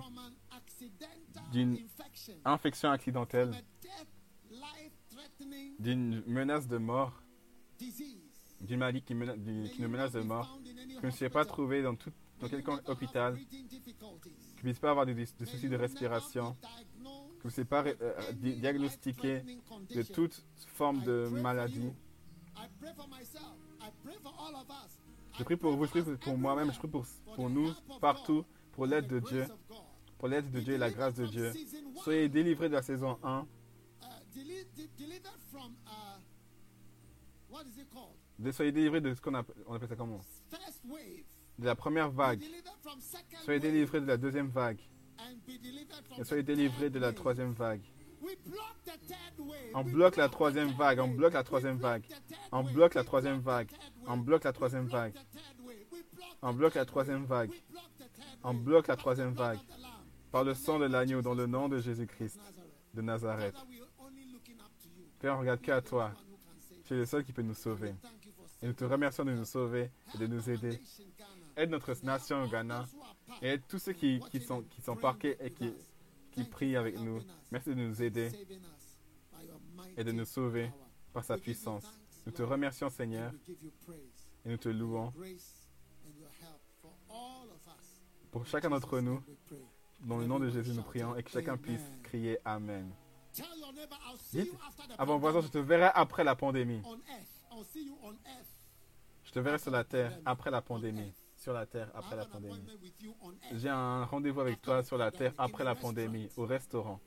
d'une 1.52 1.78
infection, 2.46 2.92
accidentelle, 2.92 3.52
d'une 5.80 6.24
menace 6.26 6.68
de 6.68 6.78
mort. 6.78 7.22
D'une 8.62 8.80
maladie 8.80 9.02
qui, 9.02 9.14
nous 9.16 9.90
menace 9.90 10.12
de 10.12 10.22
mort, 10.22 10.60
que 10.96 11.02
vous 11.02 11.06
ne 11.08 11.12
soyez 11.12 11.30
pas 11.30 11.46
trouvé 11.46 11.82
dans, 11.82 11.96
tout, 11.96 12.12
dans 12.40 12.48
have 12.48 12.82
hôpital, 12.88 13.36
que 13.36 13.42
vous 13.42 13.48
ne 14.58 14.62
puissiez 14.62 14.82
pas 14.82 14.92
avoir 14.92 15.06
des, 15.06 15.26
soucis 15.26 15.70
de 15.70 15.76
respiration, 15.76 16.56
que 17.02 17.44
vous 17.44 17.48
ne 17.48 17.50
soyez 17.52 17.66
pas 17.68 17.84
euh, 17.86 18.14
di- 18.34 18.56
diagnostiqué 18.58 19.42
de 19.96 20.04
toute 20.04 20.44
forme 20.68 21.02
de 21.04 21.28
maladie. 21.42 21.92
Je 25.38 25.44
prie 25.44 25.56
pour 25.56 25.76
vous, 25.78 25.86
je 25.86 25.92
prie 25.92 26.04
pour 26.18 26.38
moi-même, 26.38 26.72
je 26.74 26.80
prie 26.80 26.88
pour, 26.90 27.06
pour 27.36 27.50
nous, 27.50 27.72
partout, 28.02 28.46
pour 28.74 28.86
l'aide 28.86 29.08
de 29.08 29.20
Dieu, 29.20 29.46
pour 30.18 30.28
l'aide 30.28 30.52
de 30.52 30.60
Dieu 30.60 30.74
et 30.74 30.78
la 30.78 30.92
grâce 30.92 31.16
de 31.16 31.26
Dieu. 31.26 31.54
Soyez 32.04 32.28
délivrés 32.28 32.68
de 32.68 32.74
la 32.74 32.82
saison 32.82 33.18
1, 33.24 33.48
Soyez 38.52 38.72
délivrés 38.72 39.02
de 39.02 39.14
ce 39.14 39.22
qu'on 39.22 39.34
appelle, 39.34 39.56
on 39.68 39.74
appelle 39.74 39.90
ça 39.90 39.96
comment? 39.96 40.22
De 41.58 41.66
la 41.66 41.76
première 41.76 42.10
vague. 42.10 42.42
Soyez 43.44 43.60
délivrés 43.60 44.02
de 44.02 44.06
la 44.06 44.18
deuxième 44.18 44.48
vague. 44.48 44.80
Et 46.18 46.24
soyez 46.24 46.44
délivrés 46.44 46.90
de 46.90 47.00
la 47.00 47.12
troisième 47.12 47.52
vague. 47.52 47.82
On 49.74 49.84
bloque 49.84 50.16
la 50.16 50.30
troisième 50.30 50.72
vague, 50.72 51.00
on 51.00 51.08
bloque 51.08 51.34
la 51.34 51.44
troisième 51.44 51.78
vague. 51.78 52.06
On 52.52 52.64
bloque 52.64 52.96
la 52.96 53.04
troisième 53.04 53.40
vague. 53.40 53.70
On 54.08 54.18
bloque 54.18 54.44
la 54.44 54.54
troisième 54.54 54.86
vague. 54.86 55.14
On 56.42 56.54
bloque 56.54 56.76
la 56.76 56.86
troisième 56.86 57.26
vague. 57.26 57.52
On 58.44 58.54
bloque 58.54 58.88
la 58.88 58.96
troisième 58.96 59.34
vague. 59.34 59.60
Par 60.32 60.44
le 60.44 60.54
sang 60.54 60.80
de 60.80 60.86
l'agneau, 60.86 61.22
dans 61.22 61.34
le 61.34 61.48
nom 61.48 61.68
de 61.68 61.80
Jésus-Christ 61.80 62.40
de 62.94 63.02
Nazareth. 63.02 63.56
Père, 65.20 65.36
on 65.36 65.40
regarde 65.40 65.62
qu'à 65.62 65.82
toi. 65.82 66.14
Tu 66.86 66.94
es 66.94 66.98
le 66.98 67.06
seul 67.06 67.24
qui 67.24 67.34
peut 67.34 67.42
nous 67.42 67.54
sauver. 67.54 67.94
Et 68.62 68.68
nous 68.68 68.74
te 68.74 68.84
remercions 68.84 69.24
de 69.24 69.32
nous 69.32 69.46
sauver 69.46 69.90
et 70.14 70.18
de 70.18 70.28
nous 70.28 70.50
aider. 70.50 70.82
Aide 71.56 71.70
notre 71.70 71.94
nation 72.04 72.44
au 72.44 72.48
Ghana 72.48 72.86
et 73.42 73.48
aide 73.48 73.62
tous 73.68 73.80
ceux 73.80 73.94
qui, 73.94 74.22
sont, 74.46 74.64
qui 74.64 74.82
sont 74.82 74.96
parqués 74.96 75.38
et 75.40 75.52
qui, 75.52 75.74
qui 76.32 76.44
prient 76.44 76.76
avec 76.76 77.00
nous. 77.00 77.22
Merci 77.52 77.70
de 77.70 77.76
nous 77.76 78.02
aider 78.02 78.30
et 79.98 80.04
de 80.04 80.12
nous 80.12 80.26
sauver 80.26 80.70
par 81.14 81.24
sa 81.24 81.38
puissance. 81.38 81.86
Nous 82.26 82.32
te 82.32 82.44
remercions, 82.44 82.90
Seigneur, 82.90 83.32
et 84.46 84.50
nous 84.50 84.58
te 84.58 84.70
louons 84.70 85.14
pour 88.32 88.46
chacun 88.46 88.70
d'entre 88.70 89.00
nous. 89.00 89.22
Dans 90.02 90.18
le 90.18 90.28
nom 90.28 90.40
de 90.40 90.50
Jésus, 90.50 90.72
nous 90.74 90.84
prions 90.84 91.16
et 91.16 91.24
que 91.24 91.30
chacun 91.30 91.58
puisse 91.58 91.82
crier 92.04 92.38
Amen. 92.46 92.90
Dites 94.32 94.54
à 94.98 95.06
mon 95.06 95.18
voisin, 95.18 95.42
je 95.42 95.48
te 95.48 95.58
verrai 95.58 95.92
après 95.94 96.24
la 96.24 96.36
pandémie. 96.36 96.82
Je 99.30 99.34
te 99.36 99.40
verrai 99.42 99.60
sur 99.60 99.70
la 99.70 99.84
terre 99.84 100.20
après 100.26 100.50
la 100.50 100.60
pandémie. 100.60 101.14
Sur 101.36 101.54
la 101.54 101.68
terre 101.68 101.92
après 101.94 102.16
la 102.16 102.26
pandémie. 102.26 102.66
J'ai 103.54 103.70
un 103.70 104.04
rendez-vous 104.06 104.42
avec 104.42 104.60
toi 104.60 104.84
sur 104.84 104.98
la 104.98 105.12
terre 105.12 105.34
après 105.38 105.64
la 105.64 105.76
pandémie, 105.76 106.30
au 106.36 106.48
restaurant, 106.48 107.00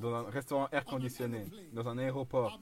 dans 0.00 0.14
un 0.14 0.30
restaurant 0.30 0.68
air 0.70 0.84
conditionné, 0.84 1.44
dans 1.72 1.88
un 1.88 1.98
aéroport. 1.98 2.60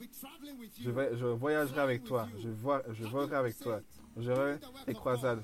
Je, 0.81 0.89
vais, 0.89 1.15
je 1.17 1.27
voyagerai 1.27 1.81
avec 1.81 2.03
toi, 2.03 2.27
je, 2.39 2.49
je 2.93 3.03
volerai 3.05 3.35
avec 3.35 3.59
toi. 3.59 3.79
J'irai 4.17 4.57
les 4.87 4.95
croisades. 4.95 5.43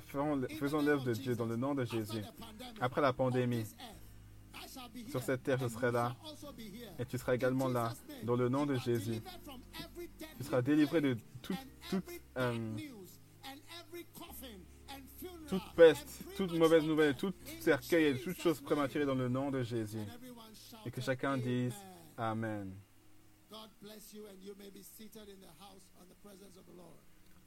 Faisons 0.58 0.82
l'œuvre 0.82 1.04
de 1.04 1.12
Dieu 1.12 1.36
dans 1.36 1.46
le 1.46 1.54
nom 1.54 1.72
de 1.72 1.84
Jésus. 1.84 2.24
Après 2.80 3.00
la 3.00 3.12
pandémie, 3.12 3.64
sur 5.08 5.22
cette 5.22 5.44
terre, 5.44 5.58
je 5.58 5.68
serai 5.68 5.92
là. 5.92 6.16
Et 6.98 7.04
tu 7.04 7.16
seras 7.16 7.34
également 7.36 7.68
là, 7.68 7.92
dans 8.24 8.34
le 8.34 8.48
nom 8.48 8.66
de 8.66 8.74
Jésus. 8.74 9.22
Tu 10.38 10.44
seras 10.44 10.62
délivré 10.62 11.00
de 11.00 11.16
euh, 12.36 12.76
toute 15.48 15.62
peste, 15.74 16.24
toute 16.36 16.52
mauvaise 16.52 16.84
nouvelle, 16.84 17.14
tout 17.14 17.32
cercueil 17.60 18.06
et 18.06 18.18
toute 18.18 18.40
chose 18.40 18.60
prématurée 18.60 19.06
dans 19.06 19.14
le 19.14 19.28
nom 19.28 19.50
de 19.50 19.62
Jésus. 19.62 20.04
Et 20.84 20.90
que 20.90 21.00
chacun 21.00 21.38
dise 21.38 21.74
Amen. 22.16 22.74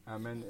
Amen. 0.06 0.44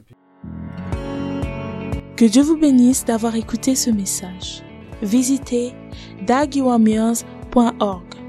Que 2.16 2.26
Dieu 2.26 2.44
vous 2.44 2.58
bénisse 2.58 3.06
d'avoir 3.06 3.36
écouté 3.36 3.76
ce 3.76 3.90
message. 3.90 4.64
Visitez 5.02 5.74
dagiwamiers.org 6.26 8.29